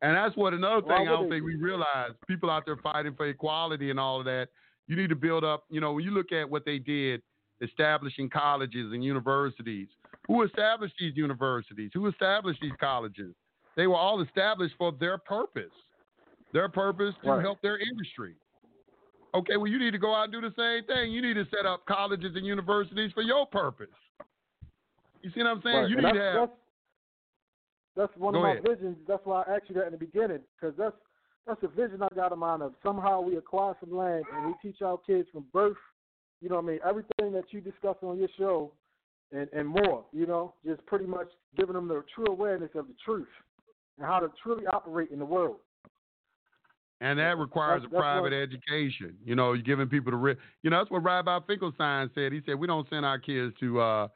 And 0.01 0.17
that's 0.17 0.35
what 0.35 0.53
another 0.53 0.81
thing 0.81 1.07
I 1.07 1.11
don't 1.11 1.29
think 1.29 1.45
we 1.45 1.55
realize. 1.55 2.11
People 2.27 2.49
out 2.49 2.65
there 2.65 2.75
fighting 2.75 3.15
for 3.15 3.25
equality 3.25 3.89
and 3.89 3.97
all 3.97 4.19
of 4.19 4.25
that. 4.25 4.49
You 4.87 4.97
need 4.97 5.07
to 5.11 5.15
build 5.15 5.45
up. 5.45 5.63
You 5.69 5.79
know, 5.79 5.93
when 5.93 6.03
you 6.03 6.11
look 6.11 6.33
at 6.33 6.49
what 6.49 6.65
they 6.65 6.77
did, 6.77 7.21
establishing 7.61 8.29
colleges 8.29 8.91
and 8.91 9.01
universities. 9.01 9.87
Who 10.27 10.43
established 10.43 10.95
these 10.99 11.15
universities? 11.15 11.91
Who 11.93 12.07
established 12.07 12.59
these 12.61 12.73
colleges? 12.81 13.33
They 13.77 13.87
were 13.87 13.95
all 13.95 14.19
established 14.19 14.75
for 14.77 14.91
their 14.91 15.17
purpose. 15.17 15.71
Their 16.51 16.67
purpose 16.67 17.15
to 17.23 17.31
Right. 17.31 17.41
help 17.41 17.61
their 17.61 17.77
industry. 17.77 18.35
Okay, 19.35 19.57
well, 19.57 19.67
you 19.67 19.79
need 19.79 19.91
to 19.91 19.97
go 19.97 20.13
out 20.13 20.25
and 20.25 20.33
do 20.33 20.41
the 20.41 20.53
same 20.55 20.85
thing. 20.85 21.11
You 21.11 21.21
need 21.21 21.33
to 21.33 21.45
set 21.55 21.65
up 21.65 21.85
colleges 21.85 22.35
and 22.35 22.45
universities 22.45 23.11
for 23.13 23.23
your 23.23 23.47
purpose. 23.47 23.87
You 25.23 25.31
see 25.33 25.41
what 25.41 25.49
I'm 25.49 25.61
saying? 25.63 25.75
Right. 25.75 25.89
You 25.89 25.97
And 25.97 26.05
need 26.05 26.13
to 26.13 26.19
have. 26.19 26.35
That's, 26.35 26.51
that's 27.95 28.17
one 28.17 28.33
Go 28.33 28.39
of 28.39 28.43
my 28.43 28.51
ahead. 28.51 28.67
visions. 28.67 28.97
That's 29.07 29.25
why 29.25 29.43
I 29.43 29.55
asked 29.55 29.69
you 29.69 29.75
that 29.75 29.85
in 29.87 29.91
the 29.93 29.97
beginning, 29.97 30.39
because 30.59 30.75
that's 30.77 30.95
that's 31.47 31.61
a 31.63 31.67
vision 31.67 32.01
I 32.01 32.07
got 32.15 32.31
in 32.31 32.39
mind 32.39 32.61
of 32.61 32.73
somehow 32.81 33.19
we 33.21 33.35
acquire 33.37 33.73
some 33.79 33.95
land 33.95 34.23
and 34.33 34.47
we 34.47 34.53
teach 34.61 34.81
our 34.81 34.97
kids 34.97 35.27
from 35.31 35.45
birth. 35.51 35.77
You 36.41 36.49
know 36.49 36.55
what 36.55 36.65
I 36.65 36.67
mean? 36.67 36.79
Everything 36.87 37.31
that 37.33 37.45
you 37.51 37.59
discuss 37.61 37.95
on 38.01 38.17
your 38.17 38.29
show, 38.37 38.71
and 39.31 39.47
and 39.53 39.67
more. 39.67 40.05
You 40.11 40.25
know, 40.25 40.53
just 40.65 40.85
pretty 40.85 41.05
much 41.05 41.27
giving 41.57 41.73
them 41.73 41.87
the 41.87 42.03
true 42.13 42.27
awareness 42.27 42.69
of 42.75 42.87
the 42.87 42.95
truth 43.03 43.27
and 43.97 44.05
how 44.07 44.19
to 44.19 44.29
truly 44.41 44.65
operate 44.67 45.09
in 45.11 45.19
the 45.19 45.25
world. 45.25 45.57
And 47.03 47.19
that 47.19 47.37
requires 47.37 47.81
That's- 47.81 47.91
a 47.91 47.95
that's 47.95 48.01
private 48.01 48.23
what- 48.31 48.33
education. 48.33 49.17
You 49.25 49.35
know, 49.35 49.51
you're 49.53 49.61
giving 49.61 49.89
people 49.89 50.11
the 50.11 50.17
real. 50.17 50.35
You 50.61 50.69
know, 50.69 50.77
that's 50.79 50.89
what 50.89 51.03
Rabbi 51.03 51.37
Finkelstein 51.45 52.09
said. 52.15 52.31
He 52.31 52.41
said 52.45 52.55
we 52.55 52.65
don't 52.65 52.87
send 52.89 53.05
our 53.05 53.19
kids 53.19 53.53
to 53.59 53.81
uh, 53.81 54.07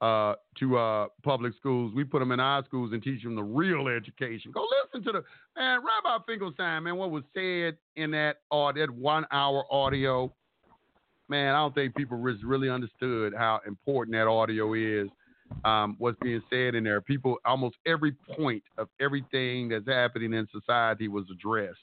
uh, 0.00 0.34
to 0.60 0.76
uh, 0.78 1.06
public 1.24 1.54
schools. 1.56 1.92
We 1.94 2.04
put 2.04 2.20
them 2.20 2.30
in 2.30 2.38
our 2.38 2.64
schools 2.64 2.92
and 2.92 3.02
teach 3.02 3.22
them 3.24 3.34
the 3.34 3.42
real 3.42 3.88
education. 3.88 4.52
Go 4.52 4.64
listen 4.84 5.04
to 5.06 5.12
the 5.18 5.24
man, 5.56 5.80
Rabbi 5.80 6.24
Finkelstein. 6.24 6.84
Man, 6.84 6.96
what 6.96 7.10
was 7.10 7.24
said 7.34 7.78
in 7.96 8.12
that 8.12 8.36
uh, 8.52 8.70
that 8.72 8.90
one 8.90 9.26
hour 9.32 9.64
audio. 9.70 10.32
Man, 11.28 11.52
I 11.52 11.58
don't 11.58 11.74
think 11.74 11.96
people 11.96 12.18
really 12.18 12.70
understood 12.70 13.34
how 13.36 13.60
important 13.66 14.14
that 14.14 14.28
audio 14.28 14.74
is. 14.74 15.08
Um, 15.64 15.96
what's 15.98 16.18
being 16.22 16.42
said 16.50 16.76
in 16.76 16.84
there. 16.84 17.00
People, 17.00 17.38
almost 17.44 17.76
every 17.86 18.12
point 18.36 18.62
of 18.78 18.88
everything 19.00 19.68
that's 19.68 19.86
happening 19.88 20.32
in 20.34 20.46
society 20.52 21.08
was 21.08 21.24
addressed 21.32 21.78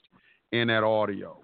in 0.54 0.68
that 0.68 0.84
audio, 0.84 1.38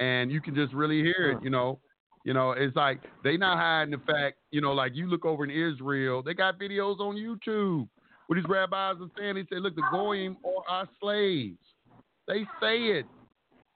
and 0.00 0.32
you 0.32 0.40
can 0.40 0.54
just 0.54 0.72
really 0.72 1.02
hear 1.02 1.30
it. 1.32 1.44
You 1.44 1.50
know, 1.50 1.78
you 2.24 2.34
know, 2.34 2.52
it's 2.52 2.74
like 2.74 3.00
they 3.22 3.36
not 3.36 3.58
hiding 3.58 3.92
the 3.92 4.12
fact. 4.12 4.38
You 4.50 4.60
know, 4.60 4.72
like 4.72 4.96
you 4.96 5.06
look 5.08 5.24
over 5.24 5.44
in 5.44 5.50
Israel, 5.50 6.22
they 6.22 6.34
got 6.34 6.58
videos 6.58 6.98
on 6.98 7.14
YouTube 7.14 7.88
where 8.26 8.40
these 8.40 8.48
rabbis 8.48 8.96
are 9.00 9.10
saying. 9.16 9.36
They 9.36 9.42
say, 9.42 9.60
"Look, 9.60 9.76
the 9.76 9.84
goyim 9.92 10.36
are 10.44 10.68
our 10.68 10.88
slaves." 11.00 11.58
They 12.26 12.44
say 12.60 12.78
it. 12.98 13.06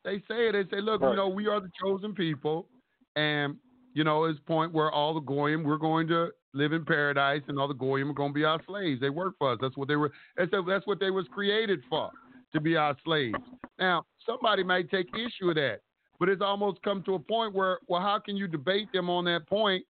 They 0.05 0.17
say 0.27 0.49
it. 0.49 0.53
They 0.53 0.77
say, 0.77 0.81
"Look, 0.81 1.03
you 1.03 1.15
know, 1.15 1.29
we 1.29 1.47
are 1.47 1.61
the 1.61 1.71
chosen 1.81 2.15
people, 2.15 2.67
and 3.15 3.57
you 3.95 4.03
know, 4.03 4.25
it's 4.25 4.41
point 4.41 4.73
where 4.73 4.91
all 4.91 5.15
the 5.15 5.21
goyim 5.21 5.63
we're 5.63 5.77
going 5.77 6.09
to 6.09 6.31
live 6.55 6.73
in 6.73 6.85
paradise, 6.85 7.43
and 7.49 7.59
all 7.59 7.69
the 7.69 7.75
goyim 7.75 8.11
are 8.11 8.15
going 8.15 8.31
to 8.31 8.35
be 8.35 8.45
our 8.45 8.61
slaves. 8.67 9.01
They 9.01 9.11
work 9.11 9.35
for 9.39 9.53
us. 9.53 9.59
That's 9.61 9.77
what 9.77 9.89
they 9.89 9.97
were. 9.97 10.11
That's 10.37 10.51
that's 10.67 10.87
what 10.87 10.99
they 11.01 11.11
was 11.11 11.27
created 11.33 11.81
for, 11.89 12.11
to 12.55 12.61
be 12.61 12.77
our 12.77 12.97
slaves. 13.05 13.37
Now, 13.81 14.05
somebody 14.27 14.63
might 14.63 14.91
take 14.91 15.09
issue 15.15 15.47
with 15.47 15.57
that, 15.57 15.81
but 16.19 16.29
it's 16.29 16.43
almost 16.43 16.83
come 16.83 17.03
to 17.05 17.15
a 17.15 17.19
point 17.19 17.55
where, 17.55 17.79
well, 17.89 18.03
how 18.03 18.19
can 18.19 18.37
you 18.37 18.47
debate 18.47 18.93
them 18.93 19.09
on 19.09 19.25
that 19.25 19.49
point? 19.49 19.85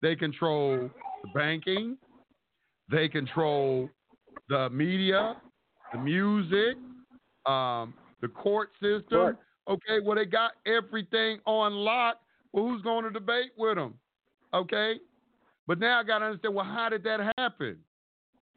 They 0.00 0.16
control 0.16 0.90
the 1.22 1.28
banking, 1.34 1.98
they 2.90 3.08
control 3.08 3.88
the 4.48 4.70
media, 4.70 5.36
the 5.92 5.98
music, 5.98 6.76
um, 7.46 7.94
the 8.20 8.28
court 8.28 8.70
system. 8.80 9.18
Right. 9.18 9.34
Okay, 9.68 10.00
well, 10.04 10.16
they 10.16 10.26
got 10.26 10.52
everything 10.66 11.38
on 11.46 11.72
lock. 11.72 12.16
Well, 12.52 12.66
who's 12.66 12.82
going 12.82 13.04
to 13.04 13.10
debate 13.10 13.52
with 13.56 13.76
them? 13.76 13.94
Okay, 14.52 14.94
but 15.66 15.78
now 15.78 16.00
I 16.00 16.04
got 16.04 16.18
to 16.18 16.26
understand. 16.26 16.54
Well, 16.54 16.64
how 16.64 16.88
did 16.88 17.02
that 17.04 17.32
happen? 17.38 17.78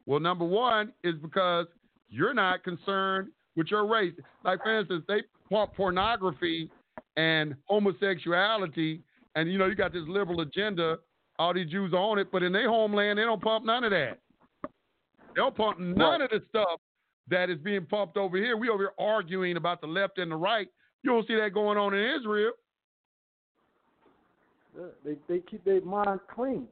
Well, 0.06 0.19
number 0.19 0.45
one 0.45 0.93
is 1.03 1.16
because 1.22 1.67
you're 2.09 2.33
not 2.33 2.64
concerned 2.64 3.30
with 3.58 3.68
your 3.69 3.86
race. 3.86 4.14
Like, 4.45 4.64
for 4.64 4.80
instance, 4.80 5.03
they 5.08 5.24
pump 5.50 5.74
pornography 5.76 6.69
and 7.18 7.56
homosexuality, 7.66 9.02
and 9.36 9.52
you 9.52 9.58
know, 9.58 9.66
you 9.66 9.76
got 9.76 9.92
this 9.92 10.03
liberal 10.08 10.40
agenda. 10.42 10.98
All 11.40 11.53
these 11.53 11.69
Jews 11.69 11.94
own 11.95 12.18
it, 12.19 12.32
but 12.32 12.44
in 12.44 12.53
their 12.53 12.69
homeland, 12.69 13.19
they 13.19 13.24
don't 13.24 13.42
pump 13.42 13.66
none 13.66 13.84
of 13.84 13.92
that. 13.92 14.19
They 14.64 14.69
don't 15.36 15.56
pump 15.56 15.80
none 15.80 16.22
of 16.22 16.30
the 16.30 16.42
stuff 16.50 16.80
that 17.30 17.50
is 17.50 17.58
being 17.60 17.86
pumped 17.86 18.18
over 18.18 18.38
here. 18.38 18.58
We 18.58 18.69
over 18.69 18.84
here 18.84 18.94
arguing 18.98 19.58
about 19.58 19.82
the 19.82 19.88
left 19.88 20.18
and 20.18 20.32
the 20.32 20.36
right. 20.36 20.68
You 21.03 21.11
don't 21.11 21.27
see 21.27 21.36
that 21.36 21.53
going 21.53 21.77
on 21.77 21.94
in 21.94 22.16
Israel. 22.19 22.52
Yeah, 24.76 24.86
they 25.03 25.18
they 25.27 25.42
keep 25.42 25.64
their 25.64 25.82
mind 25.82 26.19
clean. 26.34 26.68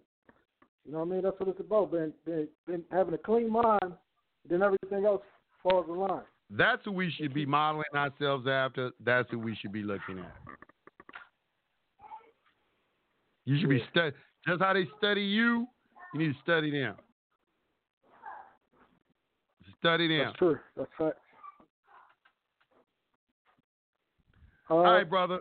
You 0.85 0.91
know 0.91 0.99
what 0.99 1.07
I 1.07 1.11
mean? 1.11 1.22
That's 1.23 1.39
what 1.39 1.49
it's 1.49 1.59
about. 1.59 1.91
Being, 1.91 2.14
being, 2.25 2.47
being 2.67 2.83
having 2.91 3.14
a 3.14 3.19
clean 3.19 3.51
mind, 3.51 3.93
then 4.47 4.61
everything 4.61 5.05
else 5.05 5.23
falls 5.64 5.85
in 5.88 5.95
line. 5.95 6.22
That's 6.49 6.82
who 6.85 6.91
we 6.91 7.11
should 7.11 7.33
be 7.33 7.45
modeling 7.45 7.85
ourselves 7.95 8.48
after. 8.48 8.91
That's 9.03 9.30
who 9.32 9.40
we 9.40 9.56
should 9.56 9.72
be 9.72 9.82
looking 9.82 10.19
at. 10.19 10.35
You 13.45 13.59
should 13.59 13.69
be 13.69 13.83
study 13.91 14.15
just 14.48 14.61
how 14.61 14.74
they 14.74 14.88
study 14.98 15.22
you. 15.22 15.67
You 16.14 16.19
need 16.19 16.33
to 16.33 16.40
study 16.43 16.72
them. 16.72 16.95
Study 19.80 20.07
them. 20.07 20.27
That's 20.27 20.38
true. 20.38 20.59
That's 20.77 20.91
right. 20.99 21.14
Uh, 24.69 24.74
All 24.74 24.83
right, 24.83 25.07
brother. 25.07 25.40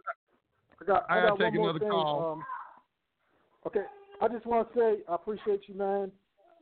I 0.80 0.84
got, 0.84 1.06
I 1.08 1.18
I 1.18 1.22
gotta 1.22 1.42
take 1.42 1.52
one 1.52 1.56
more 1.56 1.70
another 1.70 1.78
thing. 1.78 1.90
call. 1.90 2.32
Um, 2.32 2.44
Okay, 3.66 3.84
I 4.20 4.28
just 4.28 4.44
want 4.44 4.70
to 4.72 4.78
say 4.78 4.96
I 5.08 5.14
appreciate 5.14 5.62
you, 5.68 5.74
man. 5.74 6.12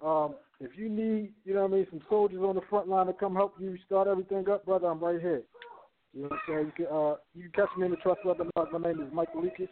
Um, 0.04 0.34
if 0.60 0.76
you 0.76 0.88
need, 0.88 1.32
you 1.44 1.54
know 1.54 1.62
what 1.62 1.72
I 1.72 1.76
mean, 1.76 1.86
some 1.90 2.00
soldiers 2.08 2.40
on 2.40 2.54
the 2.54 2.60
front 2.68 2.88
line 2.88 3.06
to 3.06 3.12
come 3.12 3.34
help 3.34 3.54
you 3.60 3.76
start 3.86 4.08
everything 4.08 4.48
up, 4.48 4.64
brother, 4.64 4.88
I'm 4.88 5.00
right 5.00 5.20
here. 5.20 5.42
You 6.12 6.22
know 6.22 6.28
what 6.28 6.38
I'm 6.48 6.54
saying? 6.54 6.66
You 6.66 6.86
can, 6.86 6.96
uh, 6.96 7.14
you 7.34 7.42
can 7.44 7.52
catch 7.52 7.76
me 7.76 7.84
in 7.86 7.90
the 7.90 7.96
Trust 7.98 8.24
Weapon. 8.24 8.50
My 8.54 8.78
name 8.78 9.00
is 9.00 9.12
Michael 9.12 9.42
Leakis. 9.42 9.68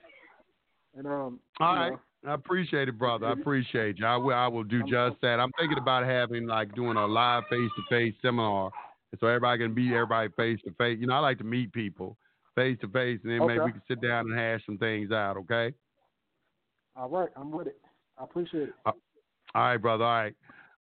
And 0.97 1.07
um, 1.07 1.41
All 1.61 1.75
right. 1.75 1.91
know, 1.91 2.01
I 2.27 2.35
appreciate 2.35 2.89
it, 2.89 2.99
brother. 2.99 3.27
I 3.27 3.33
appreciate 3.33 3.99
you. 3.99 4.07
I 4.07 4.17
will. 4.17 4.35
I 4.35 4.47
will 4.47 4.65
do 4.65 4.83
just 4.83 5.21
that. 5.23 5.41
I'm 5.41 5.53
thinking 5.59 5.79
about 5.79 6.05
having 6.05 6.47
like 6.47 6.75
doing 6.75 6.97
a 6.97 7.07
live 7.07 7.45
face-to-face 7.49 8.15
seminar, 8.21 8.71
so 9.19 9.27
everybody 9.27 9.63
can 9.63 9.75
meet 9.75 9.93
everybody 9.93 10.29
face-to-face. 10.37 10.99
You 11.01 11.07
know, 11.07 11.15
I 11.15 11.21
like 11.21 11.39
to 11.39 11.45
meet 11.45 11.73
people 11.73 12.17
face-to-face, 12.57 13.21
and 13.23 13.33
then 13.33 13.47
maybe 13.47 13.61
we 13.61 13.73
can 13.73 13.83
sit 13.89 14.03
down 14.03 14.31
and 14.31 14.39
hash 14.39 14.61
some 14.67 14.79
things 14.79 15.13
out. 15.13 15.37
Okay. 15.39 15.73
all 16.97 17.09
right, 17.09 17.31
I'm 17.37 17.51
with 17.53 17.69
it. 17.69 17.81
I 18.19 18.25
appreciate 18.25 18.65
it. 18.65 18.75
All 19.55 19.63
right, 19.63 19.77
brother. 19.77 20.05
All 20.05 20.11
right. 20.11 20.35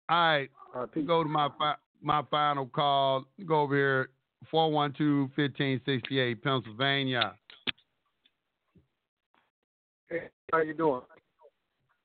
All 0.08 0.16
right. 0.18 0.50
All 0.74 0.80
right. 0.82 1.06
Go 1.06 1.22
to 1.22 1.28
my 1.28 1.48
fi- 1.58 1.76
my 2.02 2.22
final 2.30 2.66
call. 2.66 3.24
Go 3.47 3.60
over 3.60 3.74
here. 3.74 4.10
412-1568, 4.52 6.42
Pennsylvania. 6.42 7.34
Hey, 10.08 10.28
how 10.52 10.60
you 10.60 10.74
doing? 10.74 11.02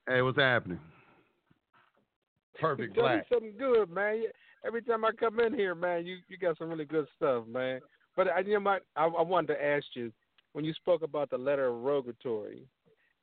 Hey, 0.08 0.22
what's 0.22 0.38
happening? 0.38 0.80
Perfect 2.60 2.96
Tell 2.96 3.04
me 3.04 3.10
black. 3.10 3.28
something 3.32 3.54
good, 3.58 3.90
man. 3.90 4.24
Every 4.66 4.82
time 4.82 5.06
I 5.06 5.12
come 5.12 5.40
in 5.40 5.54
here, 5.54 5.76
man, 5.76 6.06
you 6.06 6.18
you 6.28 6.38
got 6.38 6.58
some 6.58 6.70
really 6.70 6.86
good 6.86 7.08
stuff, 7.16 7.46
man. 7.48 7.82
But 8.16 8.28
I 8.30 8.40
you 8.40 8.54
know, 8.54 8.60
my, 8.62 8.80
I, 8.96 9.06
I 9.06 9.22
wanted 9.22 9.54
to 9.54 9.64
ask 9.64 9.86
you 9.94 10.12
when 10.54 10.64
you 10.66 10.74
spoke 10.74 11.02
about 11.02 11.30
the 11.30 11.38
letter 11.38 11.68
of 11.68 11.82
rogatory. 11.82 12.64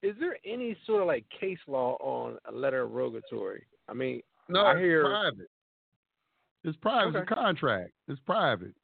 Is 0.03 0.15
there 0.19 0.37
any 0.45 0.77
sort 0.87 1.03
of 1.03 1.07
like 1.09 1.25
case 1.39 1.59
law 1.67 1.97
on 2.01 2.39
a 2.49 2.53
letter 2.53 2.83
of 2.83 2.93
rogatory? 2.93 3.65
I 3.89 3.93
mean, 3.95 4.23
No, 4.49 4.61
I 4.63 4.77
it's 4.77 5.05
private. 5.07 5.51
It's 6.65 6.77
private. 6.79 7.19
It's 7.19 7.31
a 7.31 7.35
contract. 7.35 7.93
It's 8.09 8.21
private. 8.27 8.75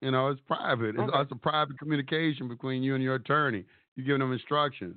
You 0.00 0.10
know, 0.10 0.28
it's 0.28 0.40
private. 0.46 0.90
It's, 0.90 0.98
Okay. 0.98 1.20
it's 1.20 1.32
a 1.32 1.36
private 1.36 1.78
communication 1.78 2.48
between 2.48 2.82
you 2.82 2.94
and 2.94 3.02
your 3.02 3.14
attorney. 3.16 3.64
You're 3.96 4.06
giving 4.06 4.20
them 4.20 4.32
instructions. 4.32 4.96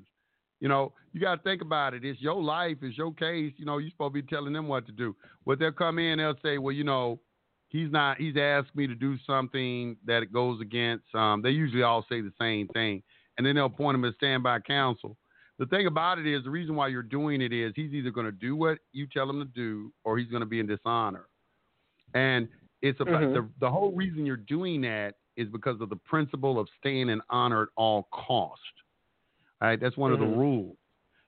You 0.59 0.67
know, 0.67 0.93
you 1.13 1.21
got 1.21 1.35
to 1.35 1.41
think 1.43 1.61
about 1.61 1.93
it. 1.93 2.03
It's 2.03 2.19
your 2.19 2.41
life. 2.41 2.77
It's 2.81 2.97
your 2.97 3.13
case. 3.13 3.53
You 3.57 3.65
know, 3.65 3.77
you're 3.77 3.91
supposed 3.91 4.15
to 4.15 4.21
be 4.21 4.27
telling 4.27 4.53
them 4.53 4.67
what 4.67 4.85
to 4.87 4.91
do. 4.91 5.15
But 5.45 5.59
they'll 5.59 5.71
come 5.71 5.99
in. 5.99 6.17
They'll 6.17 6.33
say, 6.43 6.57
well, 6.57 6.73
you 6.73 6.83
know, 6.83 7.19
he's 7.69 7.91
not. 7.91 8.17
He's 8.17 8.35
asked 8.37 8.75
me 8.75 8.87
to 8.87 8.95
do 8.95 9.17
something 9.27 9.97
that 10.05 10.23
it 10.23 10.33
goes 10.33 10.59
against. 10.59 11.05
Um, 11.13 11.41
they 11.43 11.51
usually 11.51 11.83
all 11.83 12.03
say 12.09 12.21
the 12.21 12.33
same 12.41 12.67
thing, 12.69 13.03
and 13.37 13.45
then 13.45 13.55
they'll 13.55 13.69
point 13.69 13.95
him 13.95 14.05
as 14.05 14.15
standby 14.15 14.61
counsel. 14.61 15.15
The 15.59 15.65
thing 15.65 15.87
about 15.87 16.19
it 16.19 16.27
is, 16.27 16.43
the 16.43 16.49
reason 16.51 16.75
why 16.75 16.87
you're 16.87 17.01
doing 17.01 17.41
it 17.41 17.51
is 17.51 17.73
he's 17.75 17.93
either 17.93 18.11
going 18.11 18.27
to 18.27 18.31
do 18.31 18.55
what 18.55 18.79
you 18.91 19.07
tell 19.07 19.29
him 19.29 19.39
to 19.39 19.45
do, 19.45 19.91
or 20.03 20.17
he's 20.17 20.29
going 20.29 20.41
to 20.41 20.45
be 20.47 20.59
in 20.59 20.67
dishonor. 20.67 21.27
And 22.13 22.47
it's 22.81 22.99
about 22.99 23.23
Mhm. 23.23 23.33
the 23.33 23.49
the 23.59 23.69
whole 23.69 23.91
reason 23.91 24.25
you're 24.25 24.37
doing 24.37 24.81
that 24.81 25.15
is 25.35 25.49
because 25.49 25.81
of 25.81 25.89
the 25.89 25.95
principle 25.95 26.59
of 26.59 26.69
staying 26.79 27.09
in 27.09 27.21
honor 27.29 27.63
at 27.63 27.69
all 27.75 28.03
cost. 28.11 28.61
All 29.61 29.67
right, 29.67 29.79
that's 29.79 29.97
one 29.97 30.11
of 30.11 30.19
Mhm. 30.19 30.31
the 30.31 30.37
rules. 30.37 30.77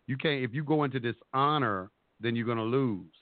You 0.07 0.17
can't 0.17 0.43
if 0.43 0.53
you 0.53 0.63
go 0.63 0.83
into 0.83 0.99
dishonor, 0.99 1.91
then 2.19 2.35
you're 2.35 2.45
going 2.45 2.57
to 2.57 2.63
lose. 2.63 3.13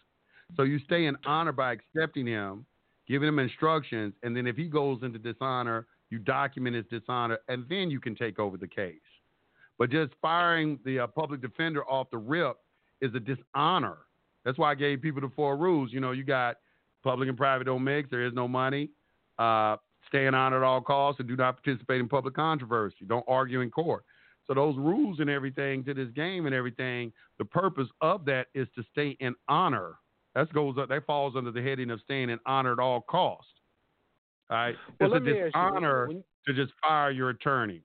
So 0.55 0.63
you 0.63 0.79
stay 0.79 1.05
in 1.05 1.17
honor 1.25 1.51
by 1.51 1.71
accepting 1.73 2.25
him, 2.25 2.65
giving 3.07 3.27
him 3.29 3.39
instructions, 3.39 4.13
and 4.23 4.35
then 4.35 4.45
if 4.47 4.55
he 4.57 4.67
goes 4.67 5.03
into 5.03 5.19
dishonor, 5.19 5.87
you 6.09 6.19
document 6.19 6.75
his 6.75 6.85
dishonor, 6.87 7.39
and 7.47 7.67
then 7.69 7.89
you 7.89 7.99
can 7.99 8.15
take 8.15 8.39
over 8.39 8.57
the 8.57 8.67
case. 8.67 9.01
But 9.77 9.89
just 9.91 10.13
firing 10.21 10.79
the 10.85 10.99
uh, 10.99 11.07
public 11.07 11.41
defender 11.41 11.85
off 11.85 12.07
the 12.11 12.17
rip 12.17 12.57
is 13.01 13.13
a 13.13 13.19
dishonor. 13.19 13.97
That's 14.43 14.57
why 14.57 14.71
I 14.71 14.75
gave 14.75 15.01
people 15.01 15.21
the 15.21 15.31
four 15.35 15.57
rules. 15.57 15.91
You 15.91 15.99
know, 15.99 16.11
you 16.11 16.23
got 16.23 16.57
public 17.03 17.29
and 17.29 17.37
private 17.37 17.65
don't 17.65 17.83
mix. 17.83 18.09
There 18.09 18.25
is 18.25 18.33
no 18.33 18.47
money. 18.47 18.89
Uh, 19.37 19.77
stay 20.07 20.25
in 20.25 20.33
honor 20.33 20.57
at 20.57 20.63
all 20.63 20.81
costs, 20.81 21.19
and 21.19 21.27
do 21.27 21.35
not 21.35 21.61
participate 21.63 21.99
in 21.99 22.07
public 22.07 22.33
controversy. 22.33 23.05
Don't 23.05 23.25
argue 23.27 23.61
in 23.61 23.69
court. 23.69 24.03
So 24.47 24.53
those 24.53 24.77
rules 24.77 25.19
and 25.19 25.29
everything 25.29 25.83
to 25.83 25.93
this 25.93 26.09
game 26.15 26.45
and 26.45 26.55
everything, 26.55 27.11
the 27.37 27.45
purpose 27.45 27.89
of 28.01 28.23
that 28.25 28.47
is 28.55 28.67
to 28.75 28.83
stay 28.91 29.17
in 29.19 29.35
honor. 29.49 29.95
That 30.35 30.51
goes 30.53 30.77
up. 30.77 30.87
That 30.89 31.05
falls 31.05 31.35
under 31.35 31.51
the 31.51 31.61
heading 31.61 31.89
of 31.91 31.99
staying 32.01 32.29
in 32.29 32.39
honor 32.45 32.71
at 32.71 32.79
all 32.79 33.01
costs. 33.01 33.51
All 34.49 34.57
right. 34.57 34.75
Well, 34.99 35.13
it's 35.13 35.25
a 35.25 35.29
ask 35.29 35.37
you, 35.37 35.45
dishonor 35.45 36.07
when- 36.07 36.23
to 36.47 36.53
just 36.53 36.71
fire 36.81 37.11
your 37.11 37.29
attorney. 37.31 37.81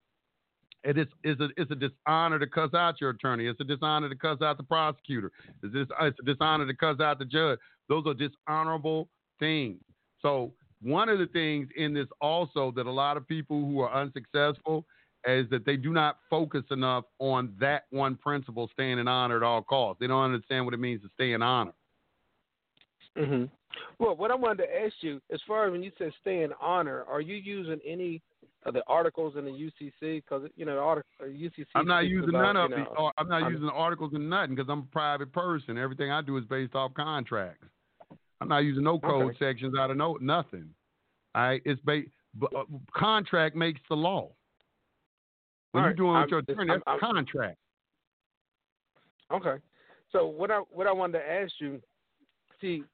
It 0.84 0.98
is 0.98 1.38
a 1.40 1.48
it's 1.56 1.70
a 1.70 1.76
dishonor 1.76 2.38
to 2.38 2.46
cuss 2.46 2.74
out 2.74 3.00
your 3.00 3.10
attorney. 3.10 3.46
It's 3.46 3.60
a 3.60 3.64
dishonor 3.64 4.08
to 4.08 4.16
cuss 4.16 4.42
out 4.42 4.56
the 4.56 4.64
prosecutor. 4.64 5.30
It's, 5.62 5.74
it's 5.74 6.18
a 6.20 6.24
dishonor 6.24 6.66
to 6.66 6.74
cuss 6.74 6.98
out 7.00 7.18
the 7.18 7.24
judge. 7.24 7.58
Those 7.88 8.04
are 8.06 8.14
dishonorable 8.14 9.08
things. 9.38 9.80
So 10.20 10.52
one 10.80 11.08
of 11.08 11.18
the 11.18 11.26
things 11.26 11.68
in 11.76 11.94
this 11.94 12.08
also 12.20 12.72
that 12.72 12.86
a 12.86 12.90
lot 12.90 13.16
of 13.16 13.26
people 13.28 13.60
who 13.60 13.80
are 13.80 13.94
unsuccessful 13.94 14.84
is 15.26 15.48
that 15.50 15.64
they 15.64 15.76
do 15.76 15.92
not 15.92 16.18
focus 16.28 16.64
enough 16.70 17.04
on 17.20 17.54
that 17.60 17.84
one 17.90 18.16
principle, 18.16 18.68
staying 18.72 18.98
in 18.98 19.06
honor 19.06 19.36
at 19.36 19.42
all 19.44 19.62
costs. 19.62 20.00
They 20.00 20.08
don't 20.08 20.24
understand 20.24 20.64
what 20.64 20.74
it 20.74 20.80
means 20.80 21.02
to 21.02 21.08
stay 21.14 21.32
in 21.32 21.42
honor. 21.42 21.72
hmm 23.16 23.44
Well, 24.00 24.16
what 24.16 24.32
I 24.32 24.34
wanted 24.34 24.64
to 24.64 24.84
ask 24.84 24.94
you, 25.00 25.20
as 25.32 25.40
far 25.46 25.66
as 25.66 25.72
when 25.72 25.82
you 25.82 25.92
said 25.96 26.12
stay 26.20 26.42
in 26.42 26.50
honor, 26.60 27.04
are 27.08 27.20
you 27.20 27.36
using 27.36 27.78
any 27.86 28.20
Uh, 28.64 28.70
the 28.70 28.82
articles 28.86 29.34
in 29.36 29.44
the 29.44 29.50
UCC? 29.50 30.22
Because 30.22 30.48
you 30.56 30.64
know, 30.64 30.74
the 30.76 30.80
article, 30.80 31.10
UCC. 31.26 31.60
Uh, 31.74 31.78
I'm 31.80 31.86
not 31.86 32.06
using 32.06 32.28
about, 32.28 32.42
none 32.42 32.56
of 32.56 32.70
you 32.70 32.76
know, 32.78 32.94
or 32.96 33.12
I'm 33.18 33.28
not 33.28 33.42
I'm- 33.42 33.52
using 33.52 33.66
the 33.66 33.72
articles 33.72 34.12
and 34.14 34.30
nothing 34.30 34.54
because 34.54 34.70
I'm 34.70 34.80
a 34.80 34.92
private 34.92 35.32
person. 35.32 35.76
Everything 35.76 36.10
I 36.10 36.22
do 36.22 36.36
is 36.36 36.44
based 36.44 36.74
off 36.74 36.94
contracts. 36.94 37.66
I'm 38.40 38.48
not 38.48 38.58
using 38.58 38.84
no 38.84 38.98
code 38.98 39.30
Okay. 39.30 39.38
sections 39.38 39.76
out 39.78 39.90
of 39.90 39.96
no 39.96 40.16
nothing. 40.20 40.72
All 41.34 41.42
right, 41.42 41.62
it's 41.64 41.80
ba- 41.82 42.02
b- 42.38 42.46
uh, 42.56 42.64
contract 42.92 43.56
makes 43.56 43.80
the 43.88 43.96
law. 43.96 44.30
When 45.72 45.82
All 45.84 45.88
you're 45.90 45.94
doing 45.96 46.12
with 46.12 46.16
I'm- 46.18 46.28
your 46.28 46.38
attorney, 46.40 46.68
that's 46.72 46.82
a 46.86 46.90
I'm- 46.90 47.00
contract. 47.00 47.58
Okay. 49.32 49.56
So 50.10 50.26
what 50.26 50.50
I 50.50 50.58
what 50.70 50.86
I 50.86 50.92
wanted 50.92 51.18
to 51.18 51.30
ask 51.30 51.52
you, 51.58 51.80
see, 52.60 52.84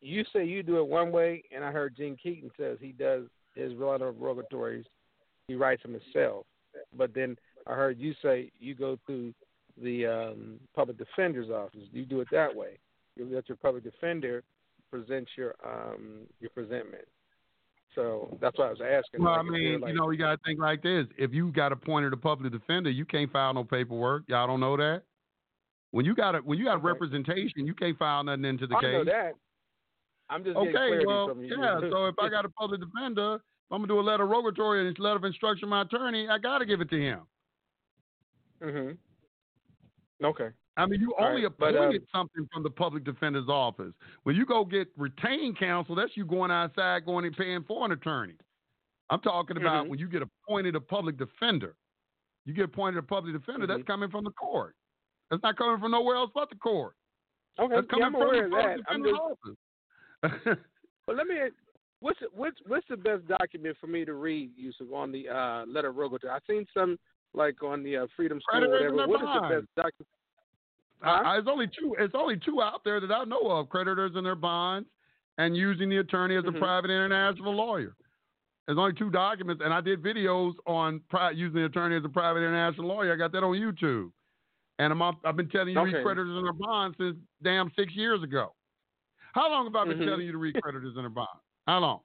you 0.00 0.24
say 0.32 0.44
you 0.44 0.62
do 0.62 0.78
it 0.78 0.86
one 0.86 1.10
way, 1.10 1.42
and 1.50 1.64
I 1.64 1.72
heard 1.72 1.96
Gene 1.96 2.16
Keaton 2.16 2.50
says 2.56 2.78
he 2.80 2.92
does 2.92 3.26
his 3.54 3.72
of 3.72 4.20
rogatories, 4.20 4.84
he 5.48 5.54
writes 5.54 5.82
them 5.82 5.92
himself. 5.94 6.46
But 6.96 7.14
then 7.14 7.36
I 7.66 7.74
heard 7.74 7.98
you 7.98 8.14
say 8.22 8.50
you 8.58 8.74
go 8.74 8.98
through 9.06 9.34
the 9.82 10.06
um, 10.06 10.60
public 10.74 10.98
defender's 10.98 11.50
office. 11.50 11.80
You 11.92 12.04
do 12.04 12.20
it 12.20 12.28
that 12.32 12.54
way. 12.54 12.78
You 13.16 13.28
let 13.30 13.48
your 13.48 13.56
public 13.56 13.84
defender 13.84 14.42
present 14.90 15.28
your 15.36 15.54
um, 15.64 16.20
your 16.40 16.50
presentment. 16.50 17.04
So 17.94 18.36
that's 18.42 18.58
why 18.58 18.66
I 18.66 18.70
was 18.70 18.80
asking. 18.82 19.22
Well, 19.22 19.32
I 19.32 19.38
like, 19.38 19.46
they're 19.46 19.52
mean, 19.58 19.80
like- 19.80 19.88
you 19.92 19.98
know, 19.98 20.10
you 20.10 20.18
got 20.18 20.32
to 20.32 20.38
think 20.44 20.60
like 20.60 20.82
this. 20.82 21.06
If 21.16 21.32
you 21.32 21.50
got 21.50 21.72
appointed 21.72 22.12
a 22.12 22.16
public 22.16 22.52
defender, 22.52 22.90
you 22.90 23.04
can't 23.06 23.30
file 23.32 23.54
no 23.54 23.64
paperwork. 23.64 24.24
Y'all 24.28 24.46
don't 24.46 24.60
know 24.60 24.76
that. 24.76 25.02
When 25.92 26.04
you 26.04 26.14
got 26.14 26.34
a, 26.34 26.38
when 26.38 26.58
you 26.58 26.64
got 26.64 26.76
Okay. 26.78 26.86
representation, 26.86 27.66
you 27.66 27.72
can't 27.74 27.96
file 27.98 28.22
nothing 28.24 28.44
into 28.44 28.66
the 28.66 28.76
I 28.76 28.80
case. 28.80 28.92
know 28.92 29.04
that. 29.04 29.32
I'm 30.28 30.44
just 30.44 30.56
Okay, 30.56 31.04
well, 31.06 31.32
yeah. 31.40 31.80
So 31.90 32.06
if 32.06 32.16
I 32.18 32.28
got 32.30 32.44
a 32.44 32.48
public 32.50 32.80
defender, 32.80 33.38
I'm 33.70 33.78
gonna 33.78 33.88
do 33.88 33.98
a 33.98 34.02
letter 34.02 34.22
of 34.24 34.30
rogatory 34.30 34.80
and 34.80 34.88
it's 34.88 34.98
a 34.98 35.02
letter 35.02 35.16
of 35.16 35.24
instruction 35.24 35.62
to 35.62 35.66
my 35.70 35.82
attorney, 35.82 36.28
I 36.28 36.38
gotta 36.38 36.64
give 36.66 36.80
it 36.80 36.90
to 36.90 37.00
him. 37.00 37.20
Mhm. 38.60 38.98
Okay. 40.22 40.50
I 40.78 40.86
mean, 40.86 41.00
you 41.00 41.14
All 41.14 41.26
only 41.28 41.44
right, 41.44 41.58
but, 41.58 41.74
appointed 41.74 42.02
um, 42.02 42.08
something 42.12 42.48
from 42.52 42.62
the 42.62 42.70
public 42.70 43.02
defender's 43.04 43.48
office. 43.48 43.94
When 44.24 44.36
you 44.36 44.44
go 44.46 44.64
get 44.64 44.88
retained 44.96 45.58
counsel, 45.58 45.94
that's 45.94 46.16
you 46.16 46.24
going 46.26 46.50
outside, 46.50 47.06
going 47.06 47.24
and 47.24 47.36
paying 47.36 47.64
for 47.64 47.84
an 47.86 47.92
attorney. 47.92 48.36
I'm 49.08 49.20
talking 49.20 49.56
about 49.56 49.86
Mhm. 49.86 49.90
when 49.90 49.98
you 49.98 50.08
get 50.08 50.22
appointed 50.22 50.74
a 50.76 50.80
public 50.80 51.16
defender. 51.16 51.76
You 52.44 52.52
get 52.54 52.66
appointed 52.66 52.98
a 52.98 53.02
public 53.02 53.32
defender, 53.34 53.66
that's 53.66 53.82
Mhm. 53.82 53.86
coming 53.86 54.10
from 54.10 54.24
the 54.24 54.32
court. 54.32 54.76
That's 55.30 55.42
not 55.42 55.56
coming 55.56 55.80
from 55.80 55.90
nowhere 55.92 56.16
else 56.16 56.30
but 56.34 56.50
the 56.50 56.56
court. 56.56 56.94
Okay. 57.58 57.74
That's 57.74 57.86
Yeah, 57.96 58.04
I'm 58.06 58.12
from 58.12 58.22
aware 58.22 58.48
the 58.48 58.56
of 58.56 58.62
that. 58.62 58.80
I'm 58.88 59.02
just 59.02 59.20
office. 59.20 59.56
Well, 61.08 61.16
let 61.16 61.26
me. 61.28 61.50
What's 62.00 62.20
the, 62.20 62.26
what's 62.32 62.56
what's 62.66 62.86
the 62.88 62.96
best 62.96 63.26
document 63.26 63.76
for 63.80 63.86
me 63.86 64.04
to 64.04 64.14
read, 64.14 64.50
Yusuf, 64.56 64.88
on 64.92 65.12
the 65.12 65.28
uh, 65.28 65.64
letter 65.66 65.88
of? 65.88 66.12
I've 66.30 66.42
seen 66.48 66.66
some 66.74 66.98
like 67.34 67.62
on 67.62 67.82
the 67.82 67.96
uh, 67.96 68.06
Freedom 68.16 68.40
School 68.40 68.64
or 68.64 68.70
whatever. 68.70 68.96
their 68.96 69.08
What 69.08 69.22
is 69.22 69.28
the 69.34 69.40
best 69.40 69.66
document? 69.76 70.08
I, 71.02 71.34
I, 71.34 71.38
it's 71.38 71.48
only 71.50 71.66
two. 71.66 71.96
It's 71.98 72.14
only 72.14 72.36
two 72.38 72.60
out 72.62 72.82
there 72.84 73.00
that 73.00 73.10
I 73.10 73.24
know 73.24 73.50
of: 73.50 73.68
creditors 73.68 74.12
and 74.14 74.26
their 74.26 74.34
bonds, 74.34 74.88
and 75.38 75.56
using 75.56 75.88
the 75.88 75.98
attorney 75.98 76.36
as 76.36 76.44
a 76.44 76.48
Mhm. 76.48 76.58
private 76.58 76.90
international 76.90 77.54
lawyer. 77.54 77.96
There's 78.66 78.78
only 78.78 78.94
two 78.94 79.10
documents, 79.10 79.62
and 79.64 79.72
I 79.72 79.80
did 79.80 80.02
videos 80.02 80.54
on 80.66 81.00
pri- 81.08 81.30
using 81.30 81.60
the 81.60 81.66
attorney 81.66 81.96
as 81.96 82.04
a 82.04 82.08
private 82.08 82.40
international 82.40 82.88
lawyer. 82.88 83.12
I 83.12 83.16
got 83.16 83.30
that 83.32 83.44
on 83.44 83.54
YouTube, 83.54 84.10
and 84.78 84.92
I'm 84.92 85.00
I've 85.02 85.36
been 85.36 85.48
telling 85.48 85.68
you 85.68 85.74
to 85.74 85.80
Okay. 85.80 85.92
read 85.96 86.02
creditors 86.02 86.36
and 86.36 86.44
their 86.44 86.52
bonds 86.52 86.96
since 86.98 87.16
damn 87.42 87.70
six 87.76 87.94
years 87.94 88.22
ago. 88.22 88.54
How 89.34 89.50
long 89.50 89.66
have 89.66 89.76
I 89.76 89.84
been 89.84 89.98
Mhm. 89.98 90.04
telling 90.04 90.26
you 90.26 90.32
to 90.32 90.38
read 90.38 90.56
creditors 90.60 90.94
and 90.96 91.04
their 91.04 91.10
bonds? 91.10 91.42
How 91.66 91.78
long? 91.78 92.00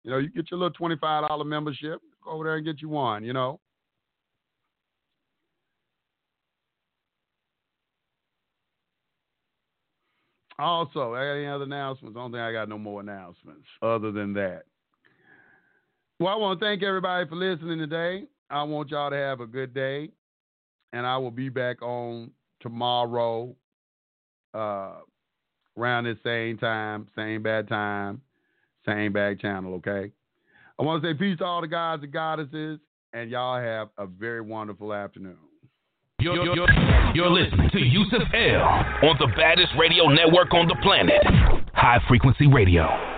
You 0.04 0.10
know, 0.10 0.18
you 0.18 0.28
get 0.28 0.50
your 0.50 0.58
little 0.58 0.74
twenty-five 0.74 1.28
dollar 1.28 1.44
membership. 1.44 2.00
Go 2.22 2.32
over 2.32 2.44
there 2.44 2.56
and 2.56 2.64
get 2.64 2.82
you 2.82 2.88
one. 2.88 3.24
You 3.24 3.32
know. 3.32 3.60
Also, 10.58 11.14
I 11.14 11.24
got 11.24 11.32
any 11.32 11.46
other 11.46 11.64
announcements? 11.64 12.16
I 12.16 12.20
don't 12.20 12.30
think 12.30 12.40
I 12.40 12.52
got 12.52 12.68
no 12.68 12.78
more 12.78 13.00
announcements 13.00 13.66
other 13.82 14.12
than 14.12 14.34
that. 14.34 14.64
Well, 16.20 16.32
I 16.32 16.36
want 16.36 16.60
to 16.60 16.64
thank 16.64 16.82
everybody 16.82 17.28
for 17.28 17.34
listening 17.34 17.78
today. 17.78 18.24
I 18.48 18.62
want 18.62 18.90
y'all 18.90 19.10
to 19.10 19.16
have 19.16 19.40
a 19.40 19.46
good 19.46 19.74
day, 19.74 20.10
and 20.92 21.04
I 21.04 21.16
will 21.16 21.32
be 21.32 21.48
back 21.48 21.82
on 21.82 22.30
tomorrow 22.60 23.54
uh, 24.54 24.98
around 25.76 26.04
this 26.04 26.18
same 26.22 26.56
time, 26.56 27.08
same 27.16 27.42
bad 27.42 27.68
time, 27.68 28.20
same 28.86 29.12
bad 29.12 29.40
channel, 29.40 29.74
okay? 29.74 30.12
I 30.78 30.82
want 30.82 31.02
to 31.02 31.08
say 31.08 31.18
peace 31.18 31.38
to 31.38 31.44
all 31.44 31.60
the 31.60 31.66
guys 31.66 31.98
and 32.02 32.12
goddesses, 32.12 32.78
and 33.12 33.30
y'all 33.30 33.60
have 33.60 33.88
a 33.98 34.06
very 34.06 34.40
wonderful 34.40 34.94
afternoon. 34.94 35.36
You're, 36.20 36.44
you're, 36.54 36.68
you're 37.12 37.30
listening 37.30 37.70
to 37.70 37.78
Yusuf 37.80 38.22
L 38.32 38.62
on 38.62 39.16
the 39.18 39.26
baddest 39.36 39.72
radio 39.76 40.06
network 40.06 40.54
on 40.54 40.68
the 40.68 40.76
planet, 40.80 41.20
High 41.74 41.98
Frequency 42.08 42.46
Radio. 42.46 43.13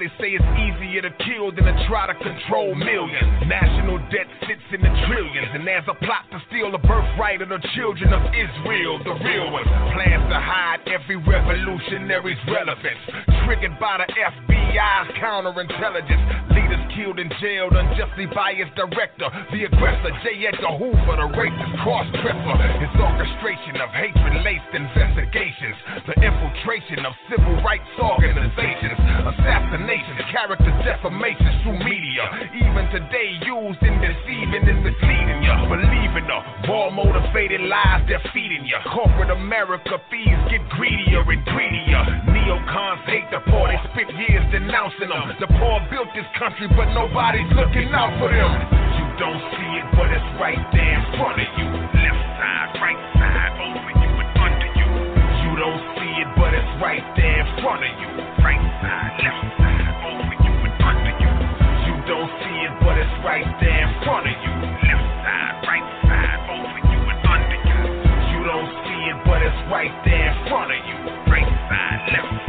They 0.00 0.08
say 0.16 0.32
it's 0.32 0.52
easier 0.56 1.04
to 1.04 1.12
kill 1.28 1.52
than 1.52 1.68
to 1.68 1.76
try 1.84 2.08
to 2.08 2.16
control 2.16 2.74
millions. 2.74 3.44
National 3.44 4.00
debt 4.08 4.24
sits 4.48 4.64
in 4.72 4.80
the 4.80 4.88
trillions, 5.04 5.52
and 5.52 5.68
there's 5.68 5.84
a 5.92 5.96
plot 6.00 6.24
to 6.32 6.40
steal 6.48 6.72
the 6.72 6.80
birthright 6.80 7.44
of 7.44 7.50
the 7.52 7.60
children 7.76 8.08
of 8.16 8.24
Israel, 8.32 8.96
the 9.04 9.12
real 9.20 9.52
ones. 9.52 9.68
Plans 9.92 10.24
to 10.32 10.40
hide 10.40 10.80
every 10.88 11.20
revolutionary's 11.20 12.40
relevance, 12.48 13.04
triggered 13.44 13.76
by 13.78 14.00
the 14.00 14.08
FBI's 14.08 15.12
counterintelligence. 15.20 16.49
Jailed 17.40 17.72
unjustly 17.72 18.28
by 18.36 18.52
its 18.52 18.68
director, 18.76 19.24
the 19.48 19.64
aggressor, 19.64 20.12
J. 20.20 20.44
Edgar 20.44 20.76
Hoover, 20.76 21.16
the 21.16 21.28
racist 21.40 21.72
cross-dresser. 21.80 22.56
His 22.84 22.92
orchestration 23.00 23.80
of 23.80 23.88
hatred-laced 23.96 24.72
investigations, 24.76 25.72
the 26.04 26.20
infiltration 26.20 27.00
of 27.08 27.16
civil 27.32 27.56
rights 27.64 27.88
organizations, 27.96 28.92
assassinations, 29.24 30.20
character 30.28 30.68
defamations 30.84 31.56
through 31.64 31.80
media, 31.80 32.28
even 32.60 32.84
today 32.92 33.32
used 33.40 33.80
in 33.88 33.96
deceiving 34.04 34.68
and 34.68 34.84
misleading 34.84 35.40
you. 35.40 35.56
Believing 35.64 36.28
the 36.28 36.68
war-motivated 36.68 37.64
lies 37.64 38.04
they're 38.04 38.20
feeding 38.36 38.68
you. 38.68 38.76
Corporate 38.92 39.32
America 39.32 39.96
fees 40.12 40.40
get 40.52 40.60
greedier 40.76 41.24
and 41.24 41.40
greedier. 41.48 42.04
Neocons 42.50 43.06
hate 43.06 43.30
the 43.30 43.38
poor, 43.46 43.70
they 43.70 43.78
spent 43.94 44.10
years 44.18 44.42
denouncing 44.50 45.06
them. 45.06 45.38
The 45.38 45.46
poor 45.54 45.78
built 45.86 46.10
this 46.18 46.26
country, 46.34 46.66
but 46.74 46.90
nobody's 46.98 47.46
looking 47.54 47.94
out 47.94 48.10
for 48.18 48.26
them. 48.26 48.50
You 48.98 49.06
don't 49.22 49.38
see 49.54 49.70
it, 49.78 49.86
but 49.94 50.10
it's 50.10 50.30
right 50.34 50.58
there 50.74 50.98
in 50.98 51.04
front 51.14 51.38
of 51.38 51.46
you. 51.46 51.66
Left 51.70 52.22
side, 52.42 52.74
right 52.82 53.02
side, 53.14 53.54
over 53.54 53.94
you 54.02 54.10
and 54.18 54.30
under 54.34 54.70
you. 54.82 54.88
You 55.46 55.52
don't 55.62 55.82
see 55.94 56.10
it, 56.26 56.30
but 56.34 56.50
it's 56.50 56.74
right 56.82 57.06
there 57.14 57.38
in 57.38 57.48
front 57.62 57.86
of 57.86 57.92
you. 58.02 58.10
Right 58.42 58.66
side, 58.82 59.14
left 59.22 59.46
side, 59.54 59.94
over 60.10 60.34
you 60.42 60.50
and 60.50 60.74
under 60.82 61.14
you. 61.22 61.30
You 61.86 61.94
don't 62.02 62.30
see 62.34 62.56
it, 62.66 62.74
but 62.82 62.98
it's 62.98 63.14
right 63.22 63.46
there 63.62 63.78
in 63.78 63.90
front 64.02 64.26
of 64.26 64.34
you. 64.42 64.52
Left 64.90 65.06
side, 65.22 65.54
right 65.70 65.86
side, 66.02 66.40
over 66.50 66.82
you 66.82 66.98
and 66.98 67.20
under 67.30 67.60
you. 67.62 67.78
You 68.34 68.40
don't 68.42 68.70
see 68.82 69.00
it, 69.06 69.18
but 69.22 69.38
it's 69.38 69.62
right 69.70 69.94
there 70.02 70.34
in 70.34 70.50
front 70.50 70.74
of 70.74 70.82
you. 70.82 70.98
Right 71.30 71.46
side, 71.46 72.02
left 72.10 72.26
side, 72.26 72.39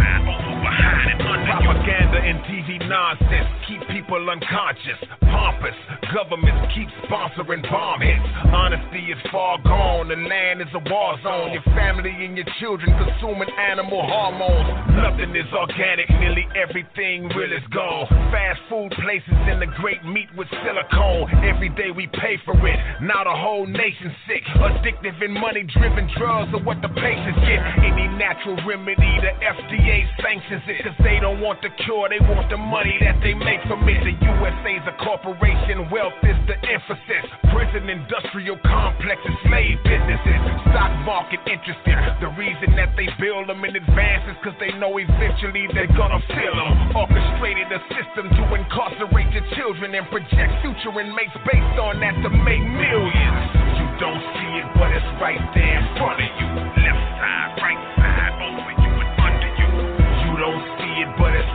Propaganda 1.61 2.17
and 2.17 2.41
TV 2.49 2.81
nonsense 2.89 3.47
keep 3.69 3.81
people 3.93 4.17
unconscious, 4.29 4.97
pompous, 5.21 5.77
governments 6.09 6.73
keep 6.73 6.89
sponsoring 7.05 7.61
bomb 7.69 8.01
hits. 8.01 8.25
Honesty 8.49 9.13
is 9.13 9.21
far 9.31 9.61
gone, 9.63 10.09
the 10.09 10.17
land 10.17 10.61
is 10.61 10.67
a 10.73 10.81
war 10.89 11.15
zone. 11.21 11.53
Your 11.53 11.63
family 11.77 12.09
and 12.09 12.35
your 12.35 12.49
children 12.59 12.89
consuming 12.97 13.49
animal 13.55 14.01
hormones. 14.01 14.67
Nothing 14.97 15.35
is 15.35 15.47
organic, 15.53 16.09
nearly 16.17 16.47
everything 16.57 17.29
real 17.37 17.53
is 17.53 17.65
gone. 17.69 18.09
Fast 18.33 18.59
food 18.69 18.91
places 19.03 19.37
and 19.45 19.61
the 19.61 19.69
great 19.77 20.03
meat 20.03 20.29
with 20.35 20.47
silicone. 20.65 21.29
Every 21.45 21.69
day 21.69 21.91
we 21.93 22.07
pay 22.07 22.41
for 22.43 22.57
it, 22.57 22.79
now 23.01 23.23
the 23.23 23.35
whole 23.37 23.67
nation's 23.67 24.17
sick. 24.25 24.43
Addictive 24.57 25.17
and 25.21 25.33
money 25.33 25.63
driven 25.77 26.09
drugs 26.17 26.51
are 26.57 26.63
what 26.63 26.81
the 26.81 26.89
patients 26.89 27.39
get. 27.45 27.61
Any 27.85 28.09
natural 28.17 28.57
remedy, 28.65 29.13
the 29.21 29.33
FDA 29.39 30.09
sanctions 30.21 30.63
it. 30.67 30.83
Cause 30.83 30.97
they 31.03 31.19
don't 31.19 31.39
want 31.39 31.50
the 31.59 31.67
cure, 31.83 32.07
they 32.07 32.23
want 32.23 32.47
the 32.47 32.55
money 32.55 32.95
that 33.03 33.19
they 33.19 33.35
make 33.35 33.59
from 33.67 33.83
it. 33.83 33.99
The 33.99 34.15
USA's 34.15 34.87
a 34.87 34.95
corporation, 35.03 35.91
wealth 35.91 36.15
is 36.23 36.39
the 36.47 36.55
emphasis. 36.63 37.27
Prison 37.51 37.91
industrial 37.91 38.55
complexes, 38.63 39.35
slave 39.43 39.75
businesses, 39.83 40.39
stock 40.71 40.95
market 41.03 41.43
interested. 41.43 41.99
The 42.23 42.31
reason 42.39 42.71
that 42.79 42.95
they 42.95 43.11
build 43.19 43.51
them 43.51 43.59
in 43.67 43.75
advance 43.75 44.23
is 44.31 44.37
cause 44.45 44.55
they 44.63 44.71
know 44.79 44.95
eventually 44.95 45.67
they're 45.75 45.91
gonna 45.91 46.23
fill 46.31 46.55
them. 46.55 46.95
Orchestrated 46.95 47.67
a 47.67 47.81
system 47.91 48.31
to 48.31 48.43
incarcerate 48.55 49.35
your 49.35 49.43
children 49.59 49.91
and 49.91 50.07
project 50.07 50.51
future 50.63 50.95
inmates 51.03 51.35
based 51.43 51.75
on 51.83 51.99
that 51.99 52.15
to 52.23 52.29
make 52.31 52.63
millions. 52.63 53.43
You 53.75 53.87
don't 53.99 54.23
see 54.39 54.51
it, 54.61 54.67
but 54.79 54.87
it's 54.95 55.11
right 55.19 55.41
there 55.51 55.83
in 55.83 55.85
front 55.99 56.21
of 56.21 56.29
you. 56.31 56.47
Left 56.79 57.03
side, 57.19 57.51
right 57.59 57.90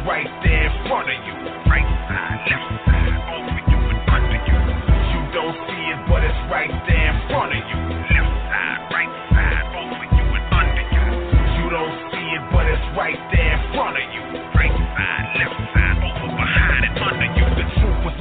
right 0.07 0.27
there 0.45 0.71
in 0.71 0.89
front 0.89 1.11
of 1.11 1.19
you. 1.27 1.35
Right 1.67 1.83
ah, 1.83 2.47
side, 2.47 2.86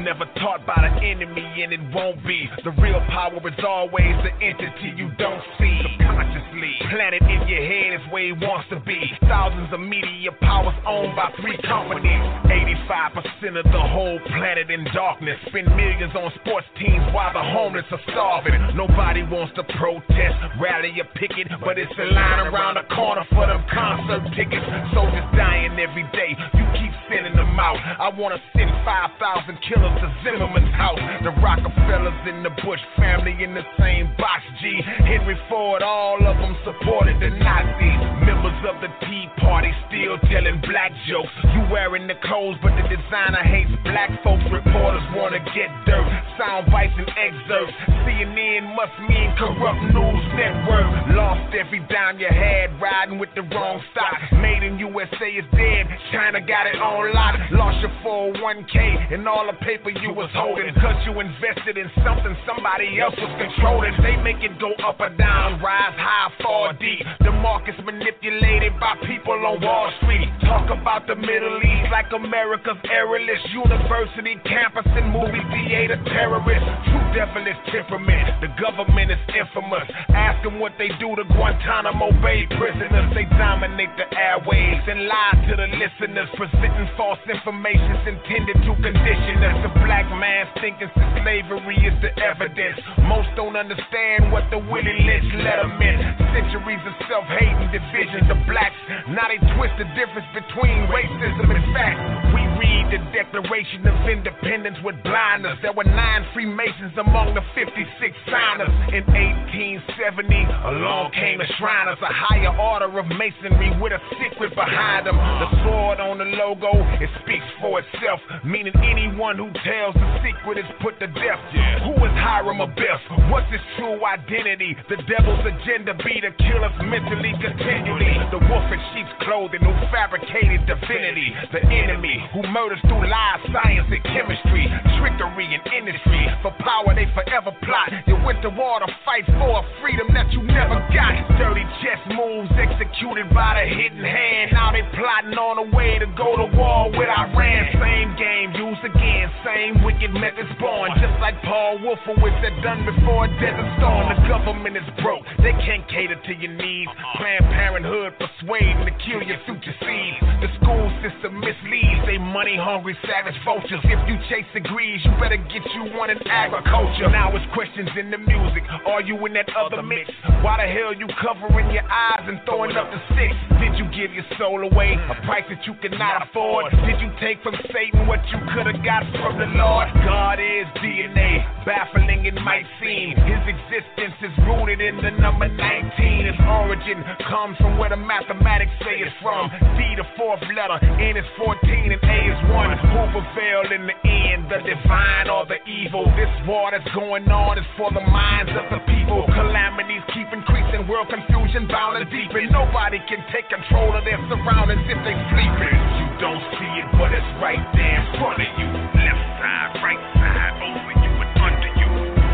never 0.06 0.30
taught 0.38 0.62
by 0.70 0.78
the 0.78 1.02
enemy, 1.02 1.66
and 1.66 1.74
it 1.74 1.82
won't 1.90 2.22
be. 2.22 2.46
The 2.64 2.70
real 2.78 3.02
power 3.10 3.42
is 3.42 3.58
always 3.66 4.14
the 4.22 4.30
entity 4.38 4.94
you 4.94 5.10
don't 5.18 5.42
see. 5.58 5.82
Subconsciously, 5.98 6.74
planted 6.94 7.26
in 7.26 7.42
your 7.50 7.66
head 7.66 7.98
is 7.98 8.06
where 8.14 8.30
it 8.30 8.38
wants 8.38 8.70
to 8.70 8.78
be. 8.86 9.02
Thousands 9.26 9.74
of 9.74 9.82
media 9.82 10.30
powers 10.46 10.78
owned 10.86 11.18
by 11.18 11.34
three 11.42 11.58
companies. 11.66 12.22
85% 12.46 13.58
of 13.58 13.66
the 13.66 13.82
whole 13.82 14.22
planet 14.38 14.70
in 14.70 14.86
darkness. 14.94 15.42
Spend 15.50 15.74
millions 15.74 16.14
on 16.14 16.30
sports 16.38 16.70
teams 16.78 17.02
while 17.10 17.34
the 17.34 17.42
homeless 17.42 17.90
are 17.90 18.06
starving. 18.14 18.54
Nobody 18.78 19.26
wants 19.26 19.58
to 19.58 19.66
protest, 19.82 20.38
rally, 20.62 20.94
or 21.02 21.10
picket, 21.18 21.50
but 21.66 21.82
it's 21.82 21.92
a 21.98 22.08
line 22.14 22.46
around 22.46 22.78
the 22.78 22.86
corner 22.94 23.26
for 23.34 23.50
them 23.50 23.66
concert 23.74 24.22
tickets. 24.38 24.70
Soldiers 24.94 25.26
dying 25.34 25.74
every 25.82 26.06
day. 26.14 26.38
You 26.54 26.66
keep 26.78 26.94
sending 27.10 27.34
them 27.34 27.58
out. 27.58 27.82
I 27.82 28.14
wanna 28.14 28.38
send 28.54 28.70
5,000 28.86 29.58
killers 29.66 29.95
to 30.00 30.08
Zimmerman's 30.24 30.74
house. 30.76 31.00
The 31.24 31.32
Rockefellers 31.42 32.22
in 32.28 32.44
the 32.44 32.54
Bush 32.64 32.82
family 32.98 33.36
in 33.44 33.54
the 33.54 33.64
same 33.80 34.12
box. 34.18 34.44
G. 34.62 34.82
Henry 34.84 35.38
Ford, 35.50 35.82
all 35.82 36.20
of 36.20 36.38
them 36.38 36.56
supported 36.64 37.20
the 37.20 37.30
Nazis. 37.30 38.02
Members 38.24 38.60
of 38.68 38.80
the 38.82 38.92
Tea 39.06 39.28
Party 39.38 39.72
still 39.88 40.18
telling 40.32 40.62
black 40.62 40.92
jokes. 41.08 41.32
You 41.54 41.68
wearing 41.72 42.08
the 42.08 42.16
clothes, 42.24 42.58
but 42.62 42.72
the 42.76 42.86
designer 42.88 43.44
hates 43.44 43.72
black 43.84 44.12
folks. 44.24 44.44
Reporters 44.52 45.04
wanna 45.16 45.40
get 45.54 45.70
dirt. 45.86 46.08
Sound 46.38 46.72
bites 46.72 46.94
and 46.98 47.10
excerpts. 47.16 47.74
CNN 48.06 48.76
must 48.76 48.96
mean 49.08 49.32
corrupt 49.38 49.82
news 49.92 50.26
network. 50.36 50.88
Lost 51.16 51.54
every 51.56 51.80
dime 51.92 52.20
you 52.20 52.28
had 52.30 52.80
riding 52.80 53.20
with 53.20 53.30
the 53.36 53.44
wrong 53.56 53.82
stock. 53.92 54.16
Made 54.40 54.64
in 54.64 54.80
USA 54.80 55.30
is 55.32 55.46
dead. 55.52 55.88
China 56.12 56.40
got 56.40 56.68
it 56.68 56.76
on 56.76 57.14
lock. 57.14 57.36
Lost 57.52 57.80
your 57.82 57.92
401k 58.04 59.14
and 59.14 59.28
all 59.28 59.46
the 59.48 59.58
paper 59.66 59.85
you 59.94 60.14
was 60.14 60.30
holding. 60.34 60.74
Cause 60.82 60.98
you 61.06 61.14
invested 61.20 61.78
in 61.78 61.92
something 62.02 62.34
somebody 62.48 62.98
else 62.98 63.14
was 63.18 63.34
controlling. 63.38 63.94
They 64.02 64.18
make 64.26 64.42
it 64.42 64.58
go 64.58 64.74
up 64.82 64.98
or 65.00 65.14
down, 65.14 65.62
rise 65.62 65.94
high, 65.94 66.32
fall 66.42 66.74
deep. 66.80 67.06
The 67.22 67.32
market's 67.32 67.78
manipulated 67.86 68.74
by 68.80 68.98
people 69.06 69.38
on 69.38 69.62
Wall 69.62 69.92
Street. 70.02 70.30
Talk 70.42 70.74
about 70.74 71.06
the 71.06 71.16
Middle 71.16 71.62
East 71.62 71.92
like 71.92 72.10
America's 72.10 72.80
airless 72.90 73.42
university 73.54 74.38
campus 74.46 74.88
and 74.98 75.14
movie 75.14 75.44
theater 75.54 76.02
terrorists. 76.10 76.70
True 76.90 77.06
devilish 77.14 77.60
temperament. 77.70 78.42
The 78.42 78.50
government 78.58 79.12
is 79.12 79.22
infamous. 79.30 79.86
Ask 80.10 80.42
them 80.44 80.60
what 80.60 80.74
they 80.78 80.90
do 80.98 81.14
to 81.16 81.24
Guantanamo 81.30 82.10
Bay 82.22 82.48
prisoners. 82.58 83.14
They 83.14 83.26
dominate 83.38 83.94
the 83.98 84.08
airwaves 84.16 84.86
and 84.90 85.06
lie 85.06 85.38
to 85.50 85.54
the 85.56 85.70
listeners, 85.78 86.30
presenting 86.38 86.90
false 86.98 87.22
information 87.30 87.96
intended 88.06 88.58
to 88.64 88.72
condition 88.82 89.38
us. 89.44 89.75
Black 89.84 90.08
man's 90.16 90.50
thinking 90.62 90.90
since 90.96 91.12
slavery 91.22 91.78
is 91.84 91.96
the 92.00 92.12
evidence. 92.22 92.80
Most 93.10 93.30
don't 93.36 93.56
understand 93.56 94.32
what 94.32 94.48
the 94.50 94.58
Willie 94.58 95.02
Lynch 95.04 95.30
letter 95.44 95.68
meant. 95.76 96.02
Centuries 96.32 96.84
of 96.86 96.96
self-hate 97.10 97.58
and 97.60 97.72
division. 97.72 98.28
The 98.32 98.40
blacks 98.48 98.78
now 99.10 99.28
they 99.28 99.38
twist 99.58 99.76
the 99.78 99.88
difference 99.98 100.28
between 100.34 100.90
racism 100.90 101.46
and 101.50 101.66
fact. 101.74 102.00
We 102.34 102.42
read 102.58 102.86
the 102.94 103.02
Declaration 103.14 103.86
of 103.86 103.96
Independence 104.08 104.78
with 104.84 104.96
blinders. 105.04 105.58
There 105.62 105.74
were 105.74 105.86
nine 105.86 106.26
Freemasons 106.34 106.94
among 106.98 107.34
the 107.34 107.42
56 107.54 107.78
signers. 108.26 108.74
In 108.94 109.04
1870, 109.06 110.36
along 110.74 111.12
came 111.14 111.40
the 111.40 111.48
Shriners, 111.58 112.00
a 112.02 112.12
higher 112.12 112.54
order 112.56 112.90
of 112.98 113.06
masonry 113.14 113.72
with 113.82 113.94
a 113.94 114.02
secret 114.18 114.56
behind 114.56 115.08
them. 115.08 115.18
The 115.18 115.50
sword 115.64 116.00
on 116.00 116.18
the 116.18 116.30
logo, 116.38 116.74
it 117.02 117.10
speaks 117.24 117.46
for 117.62 117.80
itself, 117.80 118.20
meaning 118.44 118.74
anyone 118.82 119.38
who 119.38 119.50
tells 119.66 119.98
the 119.98 120.10
secret 120.22 120.62
is 120.62 120.70
put 120.80 120.94
to 121.02 121.10
death. 121.10 121.42
Who 121.82 121.98
is 122.06 122.14
Hiram 122.22 122.62
Abiff? 122.62 123.02
What's 123.34 123.50
his 123.50 123.62
true 123.76 123.98
identity? 124.06 124.78
The 124.88 125.02
devil's 125.10 125.42
agenda 125.42 125.98
be 126.06 126.22
to 126.22 126.30
kill 126.38 126.62
us 126.62 126.78
mentally 126.86 127.34
continually. 127.42 128.14
The 128.30 128.40
wolf 128.46 128.70
in 128.70 128.82
sheep's 128.94 129.10
clothing 129.26 129.66
who 129.66 129.74
fabricated 129.90 130.70
divinity. 130.70 131.34
The 131.50 131.66
enemy 131.66 132.22
who 132.38 132.46
murders 132.54 132.80
through 132.86 133.10
lies, 133.10 133.42
science, 133.50 133.90
and 133.90 134.06
chemistry. 134.06 134.70
Trickery 135.02 135.50
and 135.58 135.66
industry. 135.74 136.30
For 136.46 136.54
power 136.62 136.94
they 136.94 137.10
forever 137.18 137.50
plot. 137.66 137.90
You 138.06 138.22
went 138.22 138.46
to 138.46 138.54
war 138.54 138.86
to 138.86 138.90
fight 139.02 139.26
for 139.26 139.50
a 139.60 139.64
freedom 139.82 140.14
that 140.14 140.30
you 140.30 140.46
never 140.46 140.78
got. 140.94 141.14
Dirty 141.42 141.66
chess 141.82 142.02
moves 142.14 142.54
executed 142.54 143.34
by 143.34 143.58
the 143.58 143.66
hidden 143.66 144.06
hand. 144.06 144.54
Now 144.54 144.70
they 144.70 144.86
plotting 144.94 145.34
on 145.34 145.58
a 145.58 145.68
way 145.74 145.98
to 145.98 146.06
go 146.14 146.38
to 146.38 146.48
war 146.54 146.94
with 146.94 147.10
Iran. 147.10 147.66
Same 147.82 148.14
game 148.14 148.54
used 148.54 148.86
again. 148.86 149.34
Same 149.42 149.55
wicked 149.84 150.12
methods 150.12 150.52
born. 150.60 150.92
Just 151.00 151.16
like 151.24 151.40
Paul 151.44 151.80
Wolfowitz 151.80 152.36
had 152.44 152.56
done 152.62 152.84
before 152.84 153.26
a 153.26 153.32
desert 153.40 153.70
storm. 153.80 154.12
The 154.12 154.28
government 154.28 154.76
is 154.76 154.84
broke. 155.00 155.24
They 155.40 155.56
can't 155.64 155.88
cater 155.88 156.20
to 156.20 156.34
your 156.36 156.52
needs. 156.52 156.92
Planned 157.16 157.48
Parenthood 157.56 158.14
persuading 158.20 158.84
to 158.84 158.94
kill 159.08 159.24
your 159.24 159.40
future 159.48 159.76
seeds. 159.80 160.20
The 160.44 160.50
school 160.60 160.92
system 161.00 161.40
misleads. 161.40 162.04
They 162.06 162.20
money 162.20 162.60
hungry 162.60 162.98
savage 163.08 163.40
vultures. 163.48 163.80
If 163.88 164.00
you 164.12 164.20
chase 164.28 164.48
degrees, 164.52 165.00
you 165.06 165.12
better 165.24 165.40
get 165.40 165.64
you 165.72 165.96
one 165.96 166.12
in 166.12 166.20
agriculture. 166.28 167.08
Now 167.10 167.32
it's 167.32 167.48
questions 167.56 167.90
in 167.96 168.12
the 168.12 168.20
music. 168.20 168.64
Are 168.86 169.02
you 169.02 169.16
in 169.26 169.34
that 169.40 169.48
other 169.56 169.82
mix? 169.82 170.12
Why 170.44 170.60
the 170.60 170.68
hell 170.68 170.92
you 170.92 171.08
covering 171.24 171.72
your 171.72 171.88
eyes 171.88 172.28
and 172.28 172.44
throwing 172.44 172.76
up 172.76 172.92
the 172.92 173.00
sticks? 173.16 173.40
Did 173.64 173.80
you 173.80 173.88
give 173.96 174.12
your 174.12 174.28
soul 174.38 174.68
away? 174.68 175.00
A 175.00 175.16
price 175.24 175.48
that 175.48 175.64
you 175.64 175.74
cannot 175.80 176.28
afford? 176.28 176.72
Did 176.86 177.00
you 177.00 177.10
take 177.24 177.40
from 177.42 177.56
Satan 177.72 178.08
what 178.08 178.20
you 178.30 178.40
could 178.52 178.68
have 178.68 178.84
got 178.84 179.08
from 179.24 179.40
the 179.40 179.45
Lord? 179.54 179.88
God 180.02 180.40
is 180.40 180.66
DNA, 180.82 181.44
baffling 181.66 182.26
it 182.26 182.34
might 182.42 182.66
seem. 182.82 183.14
His 183.14 183.44
existence 183.46 184.18
is 184.22 184.34
rooted 184.46 184.82
in 184.82 184.98
the 184.98 185.12
number 185.22 185.48
19. 185.48 186.26
His 186.26 186.40
origin 186.46 187.04
comes 187.30 187.58
from 187.58 187.78
where 187.78 187.90
the 187.90 188.00
mathematics 188.00 188.72
say 188.82 189.04
it's 189.04 189.14
from. 189.22 189.52
D, 189.78 189.80
the 189.98 190.08
fourth 190.18 190.42
letter, 190.56 190.80
N 190.82 191.18
is 191.18 191.28
14 191.38 191.58
and 191.92 192.02
A 192.02 192.20
is 192.32 192.42
1. 192.50 192.78
Who 192.96 193.02
prevailed 193.14 193.72
in 193.76 193.84
the 193.86 193.98
end, 194.08 194.50
the 194.50 194.64
divine 194.64 195.30
or 195.30 195.46
the 195.46 195.62
evil? 195.68 196.06
This 196.18 196.32
war 196.48 196.72
that's 196.72 196.88
going 196.96 197.28
on 197.30 197.58
is 197.58 197.68
for 197.78 197.92
the 197.92 198.06
minds 198.06 198.54
of 198.56 198.66
the 198.72 198.82
people. 198.88 199.26
Calamities 199.30 200.06
keep 200.14 200.30
increasing, 200.34 200.88
world 200.88 201.10
confusion 201.12 201.68
bound 201.68 202.02
to 202.02 202.06
deepen. 202.08 202.50
Nobody 202.50 202.98
can 203.06 203.22
take 203.30 203.50
control 203.50 203.94
of 203.94 204.06
their 204.06 204.22
surroundings 204.30 204.86
if 204.88 205.00
they 205.04 205.16
sleeping 205.34 206.05
don't 206.20 206.40
see 206.56 206.72
it, 206.80 206.88
but 206.96 207.12
it's 207.12 207.32
right 207.44 207.60
there 207.76 208.00
in 208.00 208.06
front 208.16 208.40
of 208.40 208.48
you. 208.56 208.68
Left 208.72 209.24
side, 209.36 209.72
right 209.84 210.04
side, 210.16 210.54
over 210.64 210.94
you 211.04 211.12
and 211.12 211.32
under 211.44 211.72
you. 211.76 211.90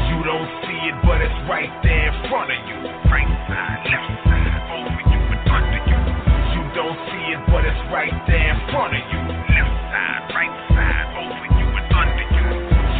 You 0.06 0.18
don't 0.22 0.50
see 0.62 0.82
it, 0.86 0.98
but 1.02 1.18
it's 1.18 1.40
right 1.50 1.72
there 1.82 2.14
in 2.14 2.30
front 2.30 2.54
of 2.54 2.60
you. 2.70 2.78
Right 3.10 3.32
side, 3.50 3.82
left 3.90 4.12
side, 4.22 4.62
over 4.70 5.02
you 5.02 5.20
and 5.34 5.44
under 5.50 5.82
you. 5.90 5.98
You 5.98 6.64
don't 6.78 6.98
see 7.10 7.26
it, 7.34 7.42
but 7.50 7.66
it's 7.66 7.84
right 7.90 8.14
there 8.30 8.54
in 8.54 8.60
front 8.70 8.94
of 8.94 9.02
you. 9.02 9.22
Left 9.50 9.74
side, 9.90 10.22
right 10.30 10.56
side, 10.78 11.08
over 11.18 11.48
you 11.58 11.68
and 11.74 11.90
under 11.90 12.28
you. 12.38 12.46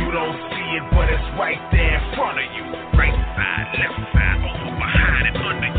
You 0.02 0.08
don't 0.10 0.38
see 0.50 0.70
it, 0.82 0.86
but 0.98 1.08
it's 1.14 1.30
right 1.38 1.62
there 1.70 1.94
in 1.94 2.04
front 2.18 2.42
of 2.42 2.48
you. 2.58 2.66
Right 2.98 3.18
side, 3.38 3.70
left 3.78 4.02
side, 4.18 4.40
over 4.50 4.72
behind 4.82 5.30
and 5.30 5.38
under 5.46 5.70
you. 5.70 5.71